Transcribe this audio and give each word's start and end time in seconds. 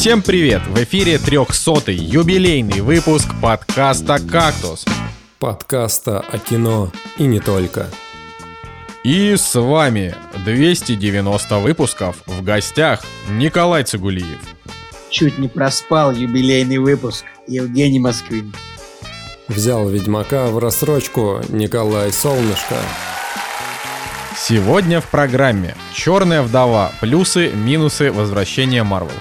Всем 0.00 0.22
привет! 0.22 0.62
В 0.66 0.82
эфире 0.82 1.16
300-й 1.16 1.94
юбилейный 1.94 2.80
выпуск 2.80 3.28
подкаста 3.42 4.18
«Кактус». 4.18 4.86
Подкаста 5.38 6.20
о 6.20 6.38
кино 6.38 6.90
и 7.18 7.24
не 7.24 7.38
только. 7.38 7.86
И 9.04 9.36
с 9.36 9.60
вами 9.60 10.14
290 10.42 11.58
выпусков. 11.58 12.22
В 12.24 12.42
гостях 12.42 13.02
Николай 13.28 13.84
Цигулиев. 13.84 14.40
Чуть 15.10 15.36
не 15.38 15.48
проспал 15.48 16.12
юбилейный 16.12 16.78
выпуск. 16.78 17.26
Евгений 17.46 17.98
Москвин. 17.98 18.54
Взял 19.48 19.86
Ведьмака 19.86 20.46
в 20.46 20.58
рассрочку 20.58 21.42
Николай 21.50 22.10
Солнышко. 22.10 22.76
Сегодня 24.34 25.02
в 25.02 25.10
программе 25.10 25.74
«Черная 25.92 26.40
вдова. 26.40 26.90
Плюсы, 27.02 27.50
минусы 27.52 28.10
возвращения 28.10 28.82
Марвел». 28.82 29.12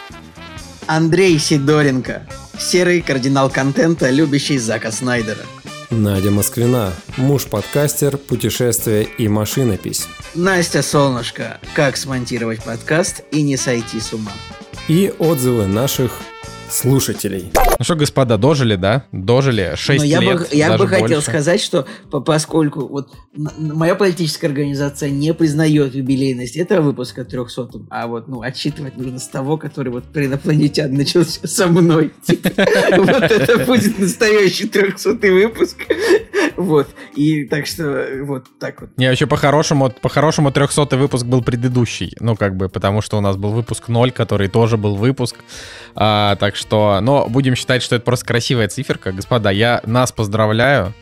Андрей 0.90 1.38
Сидоренко. 1.38 2.24
Серый 2.58 3.02
кардинал 3.02 3.52
контента, 3.52 4.10
любящий 4.10 4.58
Зака 4.58 4.92
Снайдера. 4.92 5.46
Надя 5.92 6.32
Москвина, 6.32 6.94
муж-подкастер, 7.16 8.18
путешествие 8.18 9.04
и 9.04 9.28
машинопись. 9.28 10.08
Настя 10.34 10.82
Солнышко. 10.82 11.60
Как 11.76 11.96
смонтировать 11.96 12.64
подкаст 12.64 13.22
и 13.30 13.44
не 13.44 13.56
сойти 13.56 14.00
с 14.00 14.14
ума. 14.14 14.32
И 14.88 15.14
отзывы 15.20 15.68
наших 15.68 16.12
слушателей. 16.70 17.52
Ну 17.78 17.84
что, 17.84 17.96
господа, 17.96 18.38
дожили, 18.38 18.76
да? 18.76 19.06
Дожили 19.12 19.74
6 19.76 20.00
Но 20.00 20.06
я 20.06 20.20
лет, 20.20 20.40
бы, 20.40 20.48
я 20.52 20.68
даже 20.70 20.84
бы 20.84 20.90
хотел 20.90 21.08
больше. 21.08 21.22
сказать, 21.22 21.62
что 21.62 21.86
по- 22.12 22.22
поскольку 22.22 22.88
вот 22.88 23.10
моя 23.58 23.96
политическая 23.96 24.48
организация 24.48 25.10
не 25.10 25.34
признает 25.34 25.96
юбилейность 25.96 26.56
этого 26.58 26.82
выпуска 26.82 27.26
300 27.26 27.70
а 27.90 28.08
вот, 28.08 28.28
ну, 28.28 28.42
отсчитывать 28.42 28.98
нужно 28.98 29.20
с 29.20 29.28
того, 29.28 29.58
который 29.58 29.92
вот 29.92 30.06
при 30.06 30.26
инопланетян 30.26 30.94
начался 30.94 31.48
со 31.48 31.68
мной. 31.68 32.12
Типа, 32.26 32.50
Вот 32.98 33.10
это 33.10 33.66
будет 33.66 33.98
настоящий 34.00 34.68
300 34.68 35.10
выпуск. 35.28 35.78
Вот. 36.60 36.90
И 37.16 37.46
так 37.46 37.66
что 37.68 38.06
вот 38.24 38.48
так 38.60 38.82
вот. 38.82 38.90
Не, 38.98 39.08
вообще 39.08 39.28
по-хорошему, 39.28 39.90
по-хорошему 40.02 40.52
300 40.52 40.98
выпуск 40.98 41.26
был 41.26 41.42
предыдущий. 41.42 42.14
Ну, 42.20 42.36
как 42.36 42.58
бы, 42.58 42.68
потому 42.68 43.02
что 43.02 43.18
у 43.18 43.22
нас 43.22 43.38
был 43.38 43.52
выпуск 43.52 43.88
0, 43.88 44.12
который 44.12 44.50
тоже 44.50 44.76
был 44.76 44.98
выпуск. 44.98 45.38
А, 45.96 46.36
так 46.36 46.58
что, 46.58 47.00
но 47.02 47.28
будем 47.30 47.56
считать, 47.56 47.82
что 47.82 47.96
это 47.96 48.04
просто 48.04 48.26
красивая 48.26 48.68
циферка. 48.68 49.14
Господа, 49.14 49.52
я 49.52 49.82
нас 49.86 50.12
поздравляю. 50.12 50.94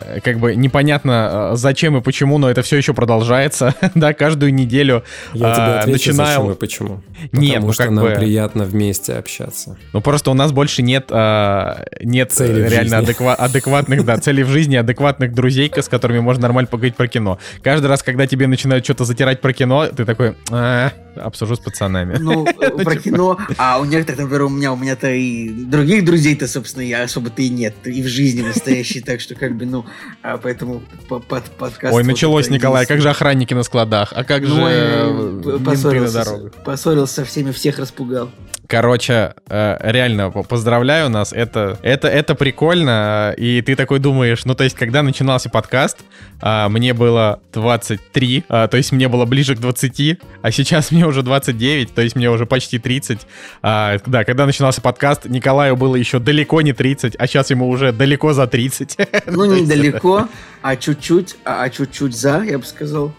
Э, 0.00 0.20
Как 0.20 0.38
бы 0.38 0.54
непонятно, 0.56 1.50
э, 1.52 1.56
зачем 1.56 1.96
и 1.96 2.00
почему, 2.00 2.38
но 2.38 2.50
это 2.50 2.62
все 2.62 2.76
еще 2.76 2.94
продолжается. 2.94 3.74
да, 3.94 4.12
каждую 4.14 4.52
неделю 4.54 5.04
Я 5.32 5.54
тебе 5.54 5.64
а, 5.64 5.80
отвечу, 5.80 6.10
начинаю- 6.10 6.36
зачем 6.38 6.50
и 6.52 6.54
почему. 6.54 7.02
Нет, 7.32 7.54
Потому 7.54 7.66
ну, 7.66 7.72
что 7.72 7.82
как 7.84 7.92
нам 7.92 8.04
бы- 8.04 8.10
приятно 8.12 8.64
вместе 8.64 9.14
общаться. 9.14 9.76
Ну 9.92 10.00
просто 10.00 10.30
у 10.30 10.34
нас 10.34 10.52
больше 10.52 10.82
нет, 10.82 11.06
а, 11.10 11.84
нет 12.02 12.32
Целей 12.32 12.62
э, 12.62 12.68
в 12.68 12.72
реально 12.72 12.94
адеква- 13.02 13.34
адекватных, 13.34 14.04
да, 14.04 14.16
целей 14.18 14.42
в 14.42 14.48
жизни, 14.48 14.76
адекватных 14.76 15.34
друзей, 15.34 15.70
с 15.74 15.88
которыми 15.88 16.20
можно 16.20 16.42
нормально 16.42 16.68
поговорить 16.68 16.96
про 16.96 17.08
кино. 17.08 17.38
Каждый 17.62 17.86
раз, 17.86 18.02
когда 18.02 18.26
тебе 18.26 18.46
начинают 18.46 18.84
что-то 18.84 19.04
затирать 19.04 19.40
про 19.40 19.52
кино, 19.52 19.86
ты 19.86 20.04
такой, 20.04 20.34
«А, 20.50 20.92
обсужу 21.16 21.56
с 21.56 21.58
пацанами. 21.58 22.16
Ну, 22.18 22.44
про 22.84 22.96
кино, 22.96 23.38
а 23.56 23.80
у 23.80 23.84
некоторых, 23.84 24.20
например, 24.20 24.42
у 24.42 24.48
меня, 24.48 24.72
у 24.72 24.76
меня-то 24.76 25.10
и 25.10 25.48
других 25.48 26.04
друзей-то, 26.04 26.46
собственно, 26.48 26.82
я 26.82 27.02
особо-то 27.02 27.42
и 27.42 27.48
нет, 27.48 27.74
и 27.84 28.02
в 28.02 28.06
жизни 28.06 28.42
настоящей, 28.42 29.00
так 29.00 29.20
что 29.20 29.34
как 29.34 29.56
бы, 29.56 29.66
ну, 29.66 29.86
а 30.22 30.38
поэтому 30.38 30.82
по- 31.08 31.20
под 31.20 31.44
подкаст... 31.44 31.94
Ой, 31.94 32.04
началось, 32.04 32.50
Николай, 32.50 32.84
а 32.84 32.86
как 32.86 33.00
же 33.00 33.10
охранники 33.10 33.54
на 33.54 33.62
складах? 33.62 34.12
А 34.14 34.24
как 34.24 34.46
же 34.46 34.54
Ну, 34.54 34.66
э, 34.66 34.72
э, 34.72 35.58
на 35.58 35.58
поссорился, 35.58 36.50
поссорился 36.64 37.14
со 37.14 37.24
всеми, 37.24 37.52
всех 37.52 37.78
распугал. 37.78 38.30
Короче, 38.70 39.34
э, 39.48 39.78
реально, 39.80 40.30
по- 40.30 40.44
поздравляю 40.44 41.10
нас, 41.10 41.32
это, 41.32 41.76
это, 41.82 42.06
это 42.06 42.36
прикольно, 42.36 43.34
э, 43.36 43.40
и 43.40 43.62
ты 43.62 43.74
такой 43.74 43.98
думаешь, 43.98 44.44
ну, 44.44 44.54
то 44.54 44.62
есть, 44.62 44.76
когда 44.76 45.02
начинался 45.02 45.50
подкаст, 45.50 45.98
а, 46.40 46.68
мне 46.68 46.94
было 46.94 47.40
23, 47.52 48.44
а, 48.48 48.68
то 48.68 48.76
есть, 48.76 48.92
мне 48.92 49.08
было 49.08 49.24
ближе 49.24 49.56
к 49.56 49.58
20, 49.58 50.20
а 50.40 50.52
сейчас 50.52 50.92
мне 50.92 51.04
уже 51.04 51.24
29, 51.24 51.92
то 51.92 52.00
есть, 52.00 52.14
мне 52.14 52.30
уже 52.30 52.46
почти 52.46 52.78
30. 52.78 53.26
А, 53.60 53.98
Да, 54.06 54.22
когда 54.22 54.46
начинался 54.46 54.80
подкаст, 54.80 55.24
Николаю 55.24 55.74
было 55.74 55.96
еще 55.96 56.20
далеко 56.20 56.60
не 56.60 56.72
30, 56.72 57.16
а 57.18 57.26
сейчас 57.26 57.50
ему 57.50 57.68
уже 57.68 57.90
далеко 57.90 58.32
за 58.32 58.46
30. 58.46 58.96
Ну, 59.26 59.46
То 59.46 59.54
есть, 59.54 59.66
недалеко, 59.66 60.28
а 60.62 60.76
чуть-чуть, 60.76 61.36
а 61.44 61.64
а 61.64 61.70
чуть-чуть 61.70 62.16
за, 62.16 62.44
я 62.44 62.58
бы 62.58 62.64
сказал. 62.64 63.12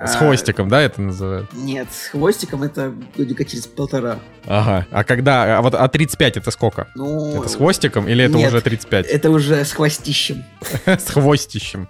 С 0.00 0.14
А, 0.14 0.18
хвостиком, 0.18 0.68
да, 0.68 0.80
это 0.80 1.00
называют? 1.02 1.52
Нет, 1.52 1.88
с 1.90 2.08
хвостиком 2.08 2.62
это 2.62 2.92
годика 3.16 3.44
через 3.44 3.66
полтора. 3.66 4.18
Ага. 4.46 4.86
А 4.90 5.02
когда, 5.04 5.58
а 5.58 5.62
вот 5.62 5.74
а 5.74 5.88
35 5.88 6.36
это 6.36 6.50
сколько? 6.50 6.86
Ну, 6.94 7.40
Это 7.40 7.48
с 7.48 7.56
хвостиком 7.56 8.08
или 8.08 8.24
это 8.24 8.36
нет, 8.36 8.48
уже 8.48 8.60
35? 8.60 9.06
Это 9.06 9.30
уже 9.30 9.64
с 9.64 9.72
хвостищем. 9.72 10.44
С 10.86 11.10
хвостищем. 11.10 11.88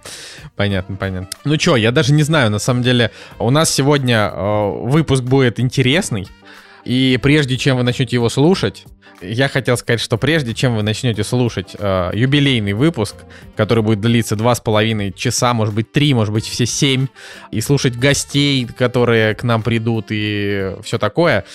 Понятно, 0.55 0.95
понятно. 0.95 1.29
Ну 1.45 1.57
чё, 1.57 1.75
я 1.75 1.91
даже 1.91 2.13
не 2.13 2.23
знаю, 2.23 2.49
на 2.49 2.59
самом 2.59 2.81
деле, 2.83 3.11
у 3.37 3.49
нас 3.51 3.69
сегодня 3.69 4.31
э, 4.33 4.69
выпуск 4.83 5.23
будет 5.23 5.59
интересный. 5.59 6.27
И 6.85 7.19
прежде 7.21 7.57
чем 7.57 7.77
вы 7.77 7.83
начнете 7.83 8.15
его 8.15 8.29
слушать, 8.29 8.85
я 9.21 9.47
хотел 9.47 9.77
сказать, 9.77 9.99
что 9.99 10.17
прежде 10.17 10.53
чем 10.53 10.75
вы 10.75 10.83
начнете 10.83 11.23
слушать 11.23 11.75
э, 11.77 12.11
юбилейный 12.13 12.73
выпуск, 12.73 13.15
который 13.55 13.83
будет 13.83 14.01
длиться 14.01 14.35
два 14.35 14.55
с 14.55 14.59
половиной 14.59 15.11
часа, 15.11 15.53
может 15.53 15.73
быть 15.73 15.91
три, 15.91 16.13
может 16.13 16.33
быть 16.33 16.45
все 16.45 16.65
семь, 16.65 17.07
и 17.51 17.61
слушать 17.61 17.95
гостей, 17.95 18.65
которые 18.65 19.35
к 19.35 19.43
нам 19.43 19.63
придут 19.63 20.07
и 20.09 20.75
все 20.83 20.97
такое, 20.97 21.45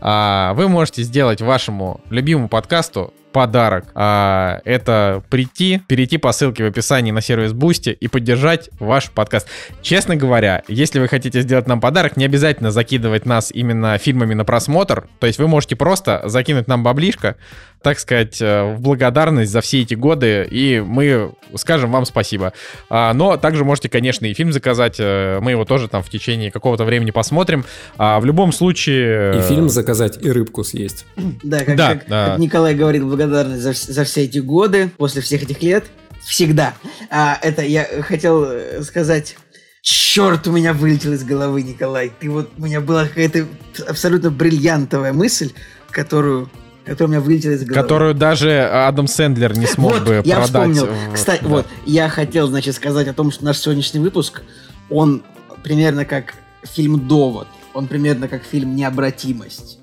а, 0.00 0.54
вы 0.54 0.68
можете 0.68 1.02
сделать 1.02 1.40
вашему 1.40 2.00
любимому 2.10 2.48
подкасту 2.48 3.12
подарок. 3.32 3.86
А, 3.94 4.60
это 4.64 5.22
прийти, 5.30 5.80
перейти 5.86 6.18
по 6.18 6.32
ссылке 6.32 6.64
в 6.64 6.66
описании 6.66 7.12
на 7.12 7.20
сервис 7.20 7.52
Бусти 7.52 7.90
и 7.90 8.08
поддержать 8.08 8.70
ваш 8.78 9.10
подкаст. 9.10 9.48
Честно 9.82 10.16
говоря, 10.16 10.62
если 10.68 10.98
вы 10.98 11.08
хотите 11.08 11.40
сделать 11.42 11.66
нам 11.66 11.80
подарок, 11.80 12.16
не 12.16 12.24
обязательно 12.24 12.70
закидывать 12.70 13.26
нас 13.26 13.50
именно 13.52 13.98
фильмами 13.98 14.34
на 14.34 14.44
просмотр. 14.44 15.08
То 15.18 15.26
есть 15.26 15.38
вы 15.38 15.48
можете 15.48 15.76
просто 15.76 16.22
закинуть 16.24 16.68
нам 16.68 16.82
баблишко, 16.82 17.36
так 17.82 17.98
сказать, 17.98 18.40
э, 18.42 18.74
в 18.74 18.80
благодарность 18.80 19.50
за 19.50 19.60
все 19.60 19.80
эти 19.82 19.94
годы, 19.94 20.46
и 20.50 20.80
мы 20.80 21.32
скажем 21.56 21.90
вам 21.92 22.04
спасибо. 22.04 22.52
А, 22.88 23.12
но 23.14 23.36
также 23.36 23.64
можете, 23.64 23.88
конечно, 23.88 24.26
и 24.26 24.34
фильм 24.34 24.52
заказать. 24.52 24.96
э, 24.98 25.38
Мы 25.40 25.52
его 25.52 25.64
тоже 25.64 25.88
там 25.88 26.02
в 26.02 26.10
течение 26.10 26.50
какого-то 26.50 26.84
времени 26.84 27.10
посмотрим. 27.10 27.64
А 27.96 28.20
в 28.20 28.24
любом 28.24 28.52
случае... 28.52 29.38
И 29.38 29.42
фильм 29.42 29.68
заказать, 29.68 30.18
и 30.22 30.30
рыбку 30.30 30.62
съесть. 30.64 31.06
Да, 31.42 31.64
как, 31.64 31.76
Да, 31.76 31.94
как- 31.94 32.08
да. 32.08 32.26
как 32.30 32.38
Николай 32.38 32.74
говорит, 32.74 33.02
благодарность 33.04 33.62
за, 33.62 33.72
за 33.72 34.04
все 34.04 34.24
эти 34.24 34.38
годы, 34.38 34.90
после 34.96 35.22
всех 35.22 35.42
этих 35.42 35.62
лет, 35.62 35.84
всегда. 36.22 36.74
А 37.10 37.38
это 37.42 37.62
я 37.62 37.84
хотел 38.02 38.44
э, 38.44 38.82
сказать... 38.82 39.36
Черт, 39.82 40.46
у 40.46 40.52
меня 40.52 40.74
вылетел 40.74 41.14
из 41.14 41.24
головы, 41.24 41.62
Николай. 41.62 42.12
Ты 42.20 42.28
вот, 42.28 42.50
у 42.58 42.62
меня 42.66 42.82
была 42.82 43.06
какая-то 43.06 43.46
абсолютно 43.88 44.30
бриллиантовая 44.30 45.14
мысль, 45.14 45.52
которую, 45.90 46.50
которая 46.84 47.08
у 47.08 47.10
меня 47.12 47.20
вылетела 47.20 47.52
из 47.52 47.64
головы. 47.64 47.82
Которую 47.82 48.14
даже 48.14 48.62
Адам 48.62 49.06
Сэндлер 49.06 49.56
не 49.56 49.66
смог 49.66 49.92
вот, 49.94 50.02
бы 50.04 50.14
я 50.24 50.36
продать. 50.36 50.46
вспомнил. 50.46 50.86
в- 50.86 51.14
Кстати, 51.14 51.42
да. 51.42 51.48
вот, 51.48 51.66
я 51.86 52.08
хотел, 52.08 52.48
значит, 52.48 52.74
сказать 52.74 53.08
о 53.08 53.12
том, 53.14 53.30
что 53.30 53.44
наш 53.44 53.58
сегодняшний 53.58 54.00
выпуск, 54.00 54.42
он 54.88 55.22
примерно 55.62 56.04
как 56.04 56.34
фильм 56.62 57.06
«Довод», 57.06 57.48
он 57.74 57.86
примерно 57.86 58.28
как 58.28 58.42
фильм 58.44 58.74
«Необратимость», 58.76 59.78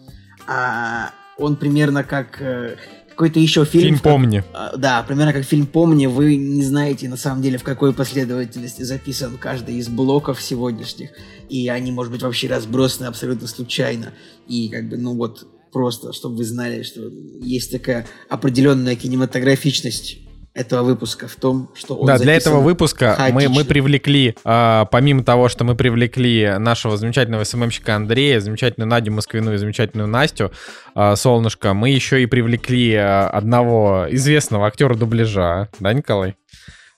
а 0.48 1.12
он 1.38 1.56
примерно 1.56 2.04
как 2.04 2.42
э, 2.42 2.76
какой-то 3.10 3.40
еще 3.40 3.66
фильм... 3.66 3.84
Фильм 3.84 4.00
«Помни». 4.00 4.44
а, 4.54 4.76
Да, 4.78 5.04
примерно 5.04 5.34
как 5.34 5.44
фильм 5.44 5.66
«Помни», 5.66 6.06
вы 6.06 6.36
не 6.36 6.64
знаете, 6.64 7.10
на 7.10 7.18
самом 7.18 7.42
деле, 7.42 7.58
в 7.58 7.64
какой 7.64 7.94
последовательности 7.94 8.84
записан 8.84 9.38
каждый 9.40 9.76
из 9.76 9.88
блоков 9.88 10.42
сегодняшних, 10.42 11.12
и 11.50 11.68
они, 11.68 11.92
может 11.92 12.12
быть, 12.12 12.22
вообще 12.22 12.48
разбросаны 12.48 13.08
абсолютно 13.08 13.48
случайно, 13.48 14.14
и 14.48 14.70
как 14.70 14.90
бы, 14.90 14.98
ну 14.98 15.16
вот, 15.16 15.48
просто, 15.72 16.14
чтобы 16.14 16.38
вы 16.38 16.44
знали, 16.46 16.84
что 16.84 17.02
есть 17.42 17.72
такая 17.72 18.06
определенная 18.30 18.96
кинематографичность 18.96 20.20
этого 20.58 20.84
выпуска 20.84 21.28
в 21.28 21.36
том, 21.36 21.70
что 21.76 21.96
он 21.96 22.08
Да, 22.08 22.18
для 22.18 22.34
этого 22.34 22.62
выпуска 22.62 23.16
мы, 23.20 23.34
мы 23.34 23.42
хаотично. 23.42 23.66
привлекли, 23.66 24.36
а, 24.44 24.86
помимо 24.86 25.24
того, 25.24 25.50
что 25.50 25.64
мы 25.64 25.76
привлекли 25.76 26.56
нашего 26.58 26.98
замечательного 26.98 27.44
СММщика 27.44 27.96
Андрея, 27.96 28.40
замечательную 28.40 28.90
Надю 28.90 29.12
Москвину 29.12 29.54
и 29.54 29.58
замечательную 29.58 30.08
Настю 30.08 30.52
а, 30.96 31.16
Солнышко, 31.16 31.74
мы 31.74 31.92
еще 31.92 32.24
и 32.24 32.26
привлекли 32.26 32.96
а, 32.96 33.30
одного 33.30 34.08
известного 34.10 34.66
актера 34.66 34.96
дубляжа, 34.96 35.70
да, 35.80 35.94
Николай? 35.94 36.36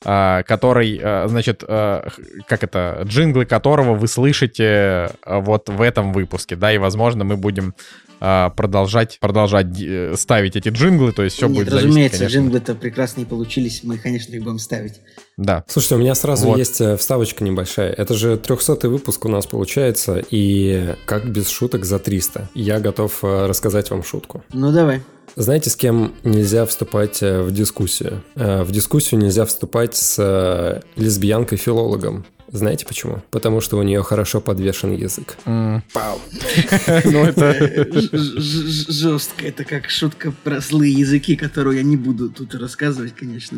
А, 0.05 0.43
который, 0.43 0.97
а, 1.03 1.27
значит, 1.27 1.61
а, 1.67 2.07
как 2.47 2.63
это, 2.63 3.01
джинглы 3.03 3.45
которого 3.45 3.95
вы 3.95 4.07
слышите 4.07 5.11
вот 5.25 5.67
в 5.67 5.81
этом 5.81 6.13
выпуске, 6.13 6.55
да, 6.55 6.71
и, 6.71 6.77
возможно, 6.77 7.23
мы 7.23 7.35
будем 7.35 7.73
продолжать, 8.19 9.17
продолжать 9.21 9.67
э, 9.81 10.13
ставить 10.17 10.57
эти 10.57 10.67
джинглы, 10.67 11.13
то 11.13 11.23
есть 11.23 11.37
все 11.37 11.47
Нет, 11.47 11.55
будет 11.55 11.69
зависеть, 11.69 11.87
разумеется, 11.87 12.17
конечно. 12.17 12.37
джинглы-то 12.37 12.75
прекрасные 12.75 13.25
получились, 13.25 13.81
мы, 13.83 13.97
конечно, 13.97 14.35
их 14.35 14.43
будем 14.43 14.59
ставить. 14.59 14.99
Да. 15.39 15.63
Слушайте, 15.67 15.95
у 15.95 15.99
меня 15.99 16.15
сразу 16.15 16.47
вот. 16.47 16.57
есть 16.57 16.81
э, 16.81 16.97
вставочка 16.97 17.45
небольшая. 17.45 17.93
Это 17.93 18.13
же 18.13 18.35
300 18.35 18.89
выпуск 18.89 19.23
у 19.23 19.29
нас 19.29 19.45
получается, 19.45 20.21
и 20.29 20.95
как 21.05 21.31
без 21.31 21.47
шуток 21.47 21.85
за 21.85 21.97
300. 21.97 22.49
Я 22.53 22.81
готов 22.81 23.23
э, 23.23 23.45
рассказать 23.47 23.89
вам 23.89 24.03
шутку. 24.03 24.43
Ну, 24.51 24.73
давай. 24.73 25.01
Знаете, 25.37 25.69
с 25.69 25.77
кем 25.77 26.13
нельзя 26.25 26.65
вступать 26.65 27.23
э, 27.23 27.41
в 27.41 27.53
дискуссию? 27.53 28.21
В 28.35 28.69
дискуссию 28.71 29.21
нельзя 29.21 29.45
вступать 29.45 29.95
с 29.95 30.81
лесбиянкой-филологом. 30.97 32.25
Знаете 32.51 32.85
почему? 32.85 33.21
Потому 33.29 33.61
что 33.61 33.77
у 33.77 33.83
нее 33.83 34.01
хорошо 34.01 34.41
подвешен 34.41 34.91
язык. 34.91 35.37
Пау. 35.45 36.19
Ну, 37.05 37.25
это... 37.25 37.87
Жестко. 38.11 39.45
Это 39.45 39.63
как 39.63 39.89
шутка 39.89 40.33
про 40.43 40.59
злые 40.59 40.93
языки, 40.93 41.35
которую 41.35 41.77
я 41.77 41.83
не 41.83 41.97
буду 41.97 42.29
тут 42.29 42.55
рассказывать, 42.55 43.15
конечно. 43.15 43.57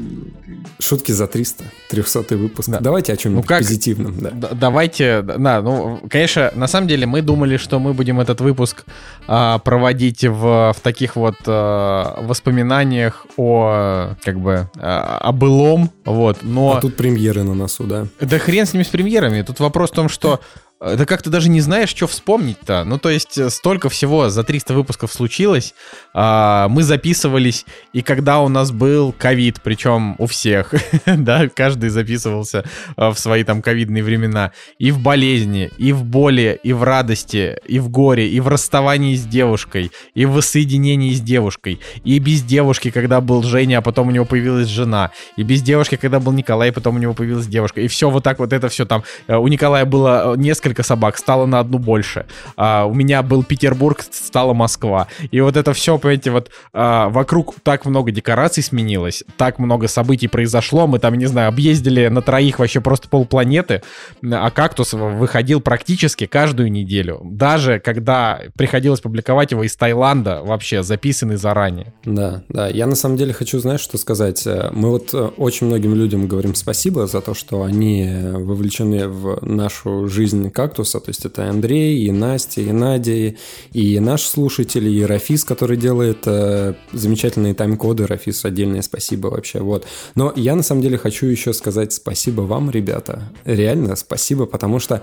Шутки 0.80 1.12
за 1.12 1.27
300. 1.27 1.71
300 1.90 2.38
выпуск. 2.38 2.70
Давайте 2.80 3.14
о 3.14 3.18
чем-нибудь 3.18 3.50
ну, 3.50 3.58
позитивном. 3.58 4.16
Давайте, 4.54 5.22
да, 5.22 5.62
ну, 5.62 6.00
конечно, 6.10 6.52
на 6.56 6.68
самом 6.68 6.88
деле 6.88 7.06
мы 7.06 7.22
думали, 7.22 7.58
что 7.58 7.80
мы 7.80 7.94
будем 7.94 8.20
этот 8.20 8.40
выпуск 8.42 8.86
а, 9.28 9.60
проводить 9.60 10.24
в, 10.24 10.74
в 10.74 10.78
таких 10.82 11.16
вот 11.16 11.36
а, 11.46 12.22
воспоминаниях 12.22 13.26
о, 13.36 14.14
как 14.24 14.40
бы, 14.40 14.70
а, 14.78 15.18
о 15.18 15.32
былом, 15.32 15.92
вот, 16.06 16.40
но... 16.44 16.78
А 16.78 16.82
тут 16.82 16.96
премьеры 16.96 17.44
на 17.44 17.54
носу, 17.54 17.84
да? 17.84 18.08
Да 18.22 18.40
хрен 18.40 18.66
с 18.66 18.74
ними 18.74 18.84
с 18.84 18.88
премьерами. 18.88 19.42
Тут 19.42 19.60
вопрос 19.60 19.92
в 19.92 19.94
том, 19.94 20.08
что 20.08 20.40
да 20.81 21.06
как 21.06 21.22
ты 21.22 21.30
даже 21.30 21.48
не 21.50 21.62
знаешь, 21.62 21.89
что 21.89 22.07
вспомнить-то. 22.07 22.83
Ну, 22.86 22.98
то 22.98 23.12
есть, 23.12 23.38
э, 23.38 23.51
столько 23.51 23.88
всего 23.88 24.30
за 24.30 24.44
300 24.44 24.74
выпусков 24.74 25.13
случилось. 25.13 25.75
А, 26.12 26.68
мы 26.69 26.81
записывались, 26.81 27.68
и 27.94 28.01
когда 28.01 28.39
у 28.39 28.50
нас 28.50 28.72
был 28.72 29.13
ковид, 29.16 29.62
причем 29.63 30.16
у 30.18 30.25
всех, 30.25 30.74
да, 31.06 31.48
каждый 31.50 31.92
записывался 31.92 32.66
а, 32.95 33.12
в 33.12 33.19
свои 33.19 33.44
там 33.44 33.62
ковидные 33.62 34.04
времена. 34.04 34.54
И 34.80 34.89
в 34.89 35.00
болезни, 35.00 35.69
и 35.78 35.94
в 35.94 36.04
боли, 36.04 36.60
и 36.63 36.74
в 36.74 36.81
радости, 36.81 37.60
и 37.68 37.77
в 37.77 37.89
горе, 37.89 38.27
и 38.27 38.39
в 38.39 38.48
расставании 38.48 39.16
с 39.16 39.24
девушкой, 39.24 39.92
и 40.16 40.25
в 40.25 40.31
воссоединении 40.31 41.13
с 41.13 41.22
девушкой, 41.22 41.80
и 42.04 42.18
без 42.18 42.42
девушки, 42.42 42.89
когда 42.89 43.22
был 43.22 43.44
Женя, 43.44 43.77
а 43.77 43.81
потом 43.81 44.07
у 44.07 44.12
него 44.12 44.25
появилась 44.25 44.68
жена, 44.68 45.12
и 45.38 45.44
без 45.44 45.62
девушки, 45.62 45.95
когда 45.95 46.19
был 46.19 46.31
Николай, 46.31 46.72
потом 46.72 46.95
у 46.95 47.00
него 47.00 47.13
появилась 47.13 47.45
девушка. 47.45 47.81
И 47.81 47.88
все 47.88 48.10
вот 48.10 48.24
так 48.24 48.39
вот 48.39 48.51
это 48.51 48.68
все 48.69 48.86
там. 48.88 49.04
Э, 49.27 49.36
у 49.36 49.48
Николая 49.48 49.86
было 49.86 50.36
несколько 50.36 50.71
несколько 50.72 50.84
собак, 50.84 51.18
стало 51.18 51.46
на 51.46 51.60
одну 51.60 51.80
больше. 51.80 52.26
А, 52.56 52.86
у 52.86 52.94
меня 52.94 53.22
был 53.24 53.44
Петербург, 53.44 54.06
стала 54.10 54.54
Москва. 54.54 55.08
И 55.32 55.42
вот 55.42 55.58
это 55.58 55.74
все, 55.74 55.98
понимаете, 55.98 56.32
вот 56.32 56.50
а, 56.74 57.10
вокруг 57.10 57.56
так 57.64 57.86
много 57.86 58.12
декораций 58.12 58.64
сменилось, 58.64 59.24
так 59.38 59.60
много 59.60 59.88
событий 59.88 60.28
произошло, 60.28 60.88
мы 60.88 61.00
там, 61.00 61.16
не 61.16 61.26
знаю, 61.28 61.50
объездили 61.50 62.08
на 62.08 62.22
троих 62.22 62.60
вообще 62.60 62.80
просто 62.80 63.10
полпланеты, 63.10 63.82
а 64.24 64.50
кактус 64.50 64.94
выходил 64.94 65.62
практически 65.62 66.26
каждую 66.26 66.72
неделю. 66.72 67.20
Даже 67.24 67.80
когда 67.80 68.40
приходилось 68.56 69.02
публиковать 69.02 69.52
его 69.52 69.64
из 69.64 69.76
Таиланда, 69.76 70.42
вообще 70.44 70.84
записанный 70.84 71.36
заранее. 71.38 71.94
Да, 72.06 72.44
да. 72.50 72.68
Я 72.70 72.88
на 72.88 72.96
самом 72.96 73.18
деле 73.18 73.34
хочу, 73.34 73.60
знаешь, 73.60 73.82
что 73.82 73.98
сказать. 73.98 74.48
Мы 74.72 74.90
вот 74.90 75.14
э, 75.14 75.30
очень 75.38 75.68
многим 75.68 75.96
людям 75.96 76.28
говорим 76.28 76.56
спасибо 76.56 77.08
за 77.08 77.22
то, 77.22 77.34
что 77.34 77.64
они 77.64 78.10
вовлечены 78.34 79.08
в 79.08 79.40
нашу 79.42 80.08
жизнь 80.08 80.52
кактуса, 80.62 81.00
то 81.00 81.10
есть 81.10 81.25
это 81.25 81.50
Андрей, 81.50 82.06
и 82.06 82.12
Настя, 82.12 82.62
и 82.62 82.72
Надя, 82.72 83.36
и 83.74 84.00
наш 84.00 84.22
слушатель, 84.22 84.88
и 84.88 85.04
Рафис, 85.04 85.44
который 85.44 85.75
делает 85.75 86.19
э, 86.25 86.75
замечательные 86.94 87.56
тайм-коды. 87.56 88.06
Рафис, 88.06 88.46
отдельное 88.46 88.84
спасибо 88.84 89.28
вообще, 89.28 89.60
вот. 89.60 89.88
Но 90.13 90.31
я 90.36 90.56
на 90.56 90.62
самом 90.62 90.84
деле 90.84 90.98
хочу 90.98 91.25
еще 91.25 91.54
сказать 91.54 91.94
спасибо 91.94 92.42
вам, 92.42 92.69
ребята. 92.69 93.24
Реально 93.44 93.96
спасибо, 93.96 94.46
потому 94.46 94.80
что 94.80 95.02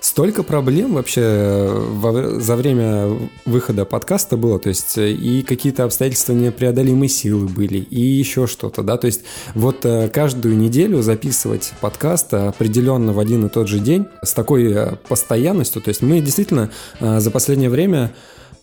столько 0.00 0.44
проблем 0.44 0.94
вообще 0.94 1.22
э, 1.22 1.86
во, 1.90 2.40
за 2.40 2.54
время 2.54 3.18
выхода 3.44 3.84
подкаста 3.84 4.36
было, 4.36 4.60
то 4.60 4.68
есть 4.68 4.96
э, 4.96 5.10
и 5.10 5.42
какие-то 5.42 5.84
обстоятельства 5.84 6.34
непреодолимой 6.34 7.08
силы 7.08 7.48
были, 7.48 7.78
и 7.78 8.00
еще 8.00 8.46
что-то, 8.46 8.82
да, 8.84 8.96
то 8.96 9.06
есть 9.06 9.22
вот 9.54 9.84
э, 9.84 10.08
каждую 10.08 10.56
неделю 10.56 11.02
записывать 11.02 11.72
подкаст 11.80 12.32
определенно 12.32 13.12
в 13.12 13.18
один 13.18 13.46
и 13.46 13.48
тот 13.48 13.66
же 13.66 13.80
день 13.80 14.06
с 14.22 14.32
такой 14.32 14.99
постоянностью. 15.08 15.82
То 15.82 15.88
есть 15.88 16.02
мы 16.02 16.20
действительно 16.20 16.70
а, 17.00 17.20
за 17.20 17.30
последнее 17.30 17.70
время 17.70 18.12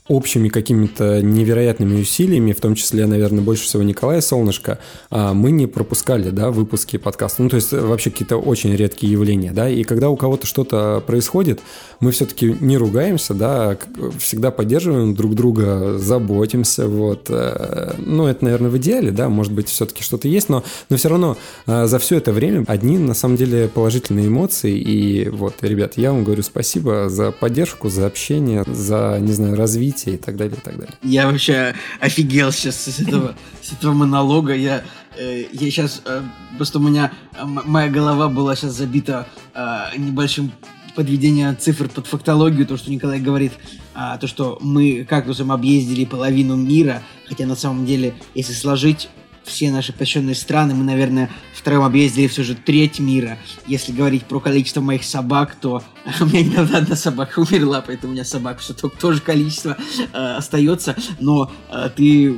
общими 0.07 0.50
какими-то 0.50 1.21
невероятными 1.21 2.01
усилиями, 2.01 2.54
в 2.54 2.62
том 2.62 2.75
числе, 2.75 3.06
наверное, 3.06 3.44
больше 3.44 3.63
всего 3.63 3.83
Николая 3.83 4.21
Солнышко, 4.21 4.80
а, 5.09 5.33
мы 5.33 5.51
не 5.51 5.68
пропускали, 5.68 6.30
да, 6.30 6.51
выпуски 6.51 6.98
подкаста. 6.98 7.44
Ну, 7.44 7.50
то 7.50 7.57
есть 7.57 7.71
вообще 7.74 8.09
какие-то 8.09 8.38
очень 8.38 8.75
редкие 8.75 9.12
явления, 9.12 9.51
да, 9.51 9.69
и 9.69 9.83
когда 9.83 10.09
у 10.09 10.15
кого-то 10.15 10.48
что-то 10.48 11.04
происходит, 11.06 11.59
мы 12.00 12.12
все-таки 12.12 12.56
не 12.59 12.77
ругаемся, 12.77 13.33
да, 13.33 13.77
всегда 14.19 14.51
поддерживаем 14.51 15.13
друг 15.13 15.36
друга, 15.36 15.98
заботимся, 15.98 16.88
вот. 16.88 17.27
Э, 17.30 17.95
ну, 17.98 18.27
это, 18.27 18.45
наверное, 18.45 18.69
в 18.69 18.77
идеале, 18.77 19.12
да, 19.12 19.30
может 19.30 19.51
быть, 19.51 19.68
все-таки 19.68 20.04
что-то 20.04 20.27
есть, 20.27 20.50
но, 20.50 20.63
но 20.89 20.98
все 20.98 21.09
равно 21.09 21.38
а, 21.65 21.88
за 21.88 22.00
все 22.00 22.18
это 22.18 22.31
время 22.31 22.63
одни, 22.68 22.98
на 22.98 23.13
самом 23.13 23.36
деле, 23.36 23.68
положительные 23.68 24.27
эмоции, 24.27 24.77
и 24.77 25.27
вот, 25.30 25.56
ребят, 25.62 25.94
я 25.98 26.12
вам 26.12 26.24
говорю 26.24 26.44
спасибо 26.44 27.09
за 27.09 27.31
поддержку, 27.31 27.89
за 27.89 28.07
общение, 28.07 28.63
за, 28.68 29.18
не 29.19 29.33
знаю, 29.33 29.56
развитие 29.56 29.96
развития 29.97 30.13
и 30.13 30.17
так 30.17 30.35
далее, 30.35 30.57
и 30.57 30.61
так 30.61 30.77
далее. 30.77 30.94
Я 31.03 31.27
вообще 31.27 31.73
офигел 31.99 32.51
сейчас 32.51 32.75
с 32.75 32.99
этого, 32.99 33.35
с 33.61 33.71
этого 33.73 33.94
монолога. 33.94 34.55
Я, 34.55 34.83
э, 35.17 35.45
я 35.51 35.71
сейчас... 35.71 36.01
Э, 36.05 36.21
просто 36.57 36.79
у 36.79 36.81
меня... 36.81 37.11
Э, 37.33 37.45
моя 37.45 37.89
голова 37.89 38.29
была 38.29 38.55
сейчас 38.55 38.73
забита 38.73 39.27
э, 39.53 39.97
небольшим 39.97 40.51
подведением 40.95 41.55
цифр 41.57 41.89
под 41.89 42.07
фактологию, 42.07 42.65
то, 42.65 42.75
что 42.75 42.89
Николай 42.89 43.19
говорит, 43.19 43.51
а, 43.94 44.17
то, 44.17 44.25
что 44.25 44.57
мы 44.61 45.05
кактусом 45.07 45.51
объездили 45.51 46.05
половину 46.05 46.55
мира, 46.55 47.03
хотя 47.27 47.45
на 47.45 47.55
самом 47.55 47.85
деле, 47.85 48.15
если 48.33 48.53
сложить 48.53 49.07
все 49.47 49.71
наши 49.71 49.94
посещенные 49.94 50.35
страны, 50.35 50.75
мы, 50.75 50.83
наверное, 50.83 51.29
втроем 51.53 51.83
объездили 51.83 52.27
все 52.27 52.44
же 52.44 52.55
треть 52.55 52.99
мира. 52.99 53.38
Если 53.65 53.91
говорить 53.91 54.25
про 54.25 54.39
количество 54.39 54.81
моих 54.81 55.03
собак, 55.03 55.55
то 55.55 55.81
у 56.21 56.25
меня 56.25 56.44
недавно 56.44 56.79
одна 56.79 56.95
собака 56.95 57.39
умерла, 57.39 57.83
поэтому 57.85 58.11
у 58.11 58.13
меня 58.13 58.25
собак 58.25 58.59
все 58.59 58.73
только 58.73 58.97
тоже 58.97 59.21
количество 59.21 59.77
э, 60.13 60.35
остается. 60.35 60.95
Но 61.19 61.51
э, 61.71 61.89
ты 61.95 62.35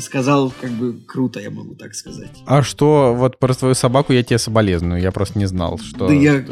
сказал, 0.00 0.52
как 0.60 0.70
бы 0.70 0.94
круто, 1.06 1.40
я 1.40 1.50
могу 1.50 1.74
так 1.74 1.94
сказать. 1.94 2.30
А 2.46 2.62
что, 2.62 3.14
вот 3.14 3.38
про 3.38 3.54
твою 3.54 3.74
собаку 3.74 4.12
я 4.12 4.22
тебе 4.22 4.38
соболезную, 4.38 5.00
я 5.00 5.12
просто 5.12 5.38
не 5.38 5.46
знал, 5.46 5.78
что, 5.78 6.08
да 6.08 6.14
я, 6.14 6.44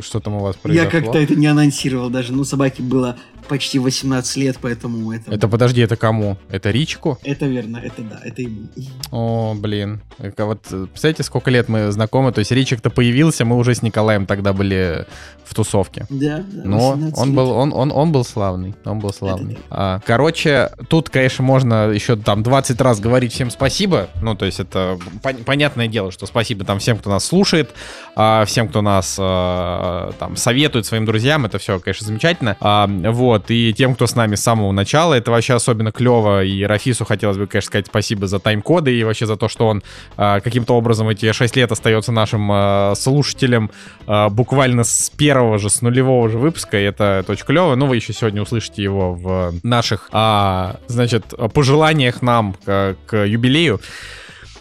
что 0.00 0.20
там 0.20 0.34
у 0.34 0.40
вас 0.40 0.56
произошло. 0.56 0.84
Я 0.84 0.90
как-то 0.90 1.18
это 1.18 1.34
не 1.34 1.46
анонсировал 1.46 2.10
даже, 2.10 2.32
ну, 2.32 2.44
собаке 2.44 2.82
было 2.82 3.16
почти 3.50 3.80
18 3.80 4.36
лет, 4.36 4.58
поэтому 4.62 5.12
это... 5.12 5.34
Это, 5.34 5.48
подожди, 5.48 5.80
это 5.80 5.96
кому? 5.96 6.38
Это 6.48 6.70
Ричку? 6.70 7.18
Это 7.24 7.46
верно, 7.46 7.78
это 7.78 8.02
да, 8.02 8.20
это 8.24 8.42
ему. 8.42 8.68
О, 9.10 9.54
блин. 9.56 10.00
Вот, 10.18 10.62
представляете, 10.62 11.24
сколько 11.24 11.50
лет 11.50 11.68
мы 11.68 11.90
знакомы, 11.90 12.30
то 12.30 12.38
есть 12.38 12.52
Ричик-то 12.52 12.90
появился, 12.90 13.44
мы 13.44 13.56
уже 13.56 13.74
с 13.74 13.82
Николаем 13.82 14.26
тогда 14.26 14.52
были 14.52 15.04
в 15.50 15.54
тусовке. 15.54 16.06
Да, 16.08 16.44
да. 16.48 16.62
Но 16.64 16.98
он 17.16 17.34
был, 17.34 17.50
он, 17.50 17.72
он, 17.72 17.90
он 17.90 18.12
был 18.12 18.24
славный, 18.24 18.76
он 18.84 19.00
был 19.00 19.12
славный. 19.12 19.58
А, 19.68 19.98
короче, 20.06 20.70
тут, 20.88 21.10
конечно, 21.10 21.42
можно 21.42 21.90
еще 21.90 22.14
там 22.14 22.44
20 22.44 22.80
раз 22.80 23.00
говорить 23.00 23.32
всем 23.32 23.50
спасибо, 23.50 24.08
ну, 24.22 24.36
то 24.36 24.46
есть 24.46 24.60
это 24.60 24.96
пон- 25.22 25.42
понятное 25.42 25.88
дело, 25.88 26.12
что 26.12 26.26
спасибо 26.26 26.64
там 26.64 26.78
всем, 26.78 26.98
кто 26.98 27.10
нас 27.10 27.24
слушает, 27.24 27.70
а, 28.14 28.44
всем, 28.44 28.68
кто 28.68 28.80
нас 28.80 29.16
а, 29.18 30.12
там 30.20 30.36
советует 30.36 30.86
своим 30.86 31.04
друзьям, 31.04 31.44
это 31.46 31.58
все, 31.58 31.80
конечно, 31.80 32.06
замечательно. 32.06 32.56
А, 32.60 32.86
вот, 32.86 33.50
и 33.50 33.74
тем, 33.76 33.96
кто 33.96 34.06
с 34.06 34.14
нами 34.14 34.36
с 34.36 34.42
самого 34.42 34.70
начала, 34.70 35.14
это 35.14 35.32
вообще 35.32 35.54
особенно 35.54 35.90
клево, 35.90 36.44
и 36.44 36.62
Рафису 36.62 37.04
хотелось 37.04 37.38
бы, 37.38 37.48
конечно, 37.48 37.66
сказать 37.66 37.86
спасибо 37.86 38.28
за 38.28 38.38
тайм-коды 38.38 38.96
и 38.96 39.02
вообще 39.02 39.26
за 39.26 39.36
то, 39.36 39.48
что 39.48 39.66
он 39.66 39.82
э, 40.16 40.40
каким-то 40.42 40.76
образом 40.76 41.08
эти 41.08 41.32
6 41.32 41.56
лет 41.56 41.72
остается 41.72 42.12
нашим 42.12 42.48
э, 42.52 42.94
слушателем 42.96 43.72
э, 44.06 44.28
буквально 44.28 44.84
с 44.84 45.10
первого 45.10 45.39
же, 45.58 45.70
с 45.70 45.82
нулевого 45.82 46.28
же 46.28 46.38
выпуска, 46.38 46.78
и 46.78 46.84
это, 46.84 47.24
очень 47.28 47.44
клево, 47.44 47.74
ну, 47.74 47.86
вы 47.86 47.96
еще 47.96 48.12
сегодня 48.12 48.42
услышите 48.42 48.82
его 48.82 49.14
в 49.14 49.54
наших, 49.62 50.08
э, 50.12 50.74
значит, 50.86 51.34
пожеланиях 51.52 52.22
нам 52.22 52.54
к, 52.64 52.96
к 53.06 53.16
юбилею. 53.16 53.80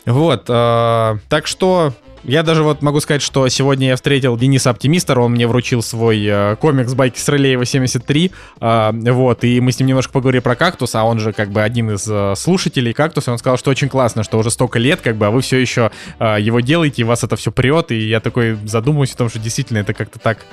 Вот, 0.06 0.46
э, 0.48 1.18
так 1.30 1.48
что 1.48 1.94
я 2.24 2.44
даже 2.44 2.64
вот 2.64 2.82
могу 2.82 3.00
сказать, 3.00 3.22
что 3.22 3.48
сегодня 3.48 3.88
я 3.88 3.96
встретил 3.96 4.38
Дениса 4.38 4.70
Оптимистера, 4.70 5.22
он 5.22 5.32
мне 5.32 5.48
вручил 5.48 5.82
свой 5.82 6.24
э, 6.26 6.56
комикс 6.58 6.94
«Байки 6.94 7.20
с 7.20 7.28
Релеева 7.28 7.64
73», 7.64 8.32
э, 8.60 9.12
вот, 9.12 9.44
и 9.44 9.62
мы 9.62 9.72
с 9.72 9.80
ним 9.80 9.88
немножко 9.88 10.14
поговорили 10.14 10.42
про 10.42 10.56
кактус, 10.56 10.96
а 10.96 11.04
он 11.04 11.20
же 11.20 11.34
как 11.34 11.52
бы 11.52 11.62
один 11.62 11.92
из 11.92 12.08
э, 12.10 12.34
слушателей 12.36 12.94
кактуса, 12.94 13.32
он 13.32 13.38
сказал, 13.38 13.58
что 13.58 13.72
очень 13.72 13.90
классно, 13.90 14.24
что 14.24 14.38
уже 14.38 14.52
столько 14.52 14.80
лет, 14.80 15.02
как 15.02 15.16
бы, 15.16 15.28
а 15.28 15.32
вы 15.32 15.42
все 15.42 15.58
еще 15.58 15.92
э, 16.20 16.38
его 16.40 16.60
делаете, 16.60 17.02
и 17.02 17.06
вас 17.06 17.24
это 17.24 17.36
все 17.36 17.52
прет, 17.52 17.92
и 17.92 18.08
я 18.08 18.20
такой 18.20 18.58
задумываюсь 18.66 19.14
о 19.14 19.18
том, 19.18 19.30
что 19.30 19.40
действительно 19.40 19.80
это 19.80 19.94
как-то 19.94 20.20
так 20.20 20.46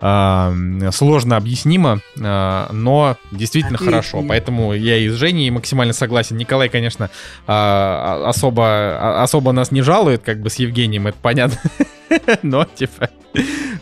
сложно 0.00 1.36
объяснимо, 1.36 2.00
а, 2.20 2.68
но 2.72 3.16
действительно 3.30 3.76
Отлично. 3.76 3.92
хорошо. 3.92 4.24
Поэтому 4.26 4.72
я 4.74 4.96
и 4.98 5.08
с 5.08 5.14
Женей 5.14 5.50
максимально 5.50 5.92
согласен. 5.92 6.36
Николай, 6.36 6.68
конечно, 6.68 7.10
а, 7.46 8.24
особо, 8.26 9.22
особо 9.22 9.52
нас 9.52 9.70
не 9.70 9.82
жалует, 9.82 10.22
как 10.22 10.40
бы 10.40 10.50
с 10.50 10.56
Евгением, 10.56 11.06
это 11.06 11.18
понятно. 11.20 11.58
Но, 12.42 12.64
типа, 12.64 13.10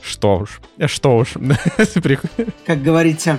что 0.02 0.38
уж, 0.38 0.60
что 0.86 1.16
уж. 1.16 1.34
Как 2.66 2.82
говорится, 2.82 3.38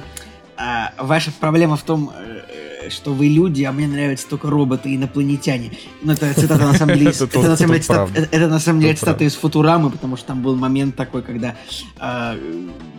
а, 0.57 0.93
ваша 0.99 1.31
проблема 1.31 1.77
в 1.77 1.83
том, 1.83 2.11
э, 2.15 2.41
что 2.89 3.13
вы 3.13 3.27
люди, 3.27 3.63
а 3.63 3.71
мне 3.71 3.87
нравятся 3.87 4.27
только 4.27 4.49
роботы 4.49 4.89
и 4.91 4.95
инопланетяне. 4.95 5.71
Ну, 6.01 6.13
это 6.13 6.33
цитата 6.33 6.63
на 6.65 6.73
самом 6.73 6.95
деле, 6.97 7.09
из- 7.11 7.21
это 7.21 7.39
на 7.49 7.57
самом 7.57 7.71
деле 7.73 7.83
цитата- 8.13 8.27
это 8.31 8.47
на 8.47 8.59
самом 8.59 8.79
деле 8.81 8.93
цитата 8.95 9.23
из 9.23 9.35
Футурамы, 9.35 9.89
потому 9.89 10.17
что 10.17 10.27
там 10.27 10.41
был 10.41 10.55
момент 10.55 10.95
такой, 10.95 11.21
когда 11.21 11.55
а, 11.99 12.35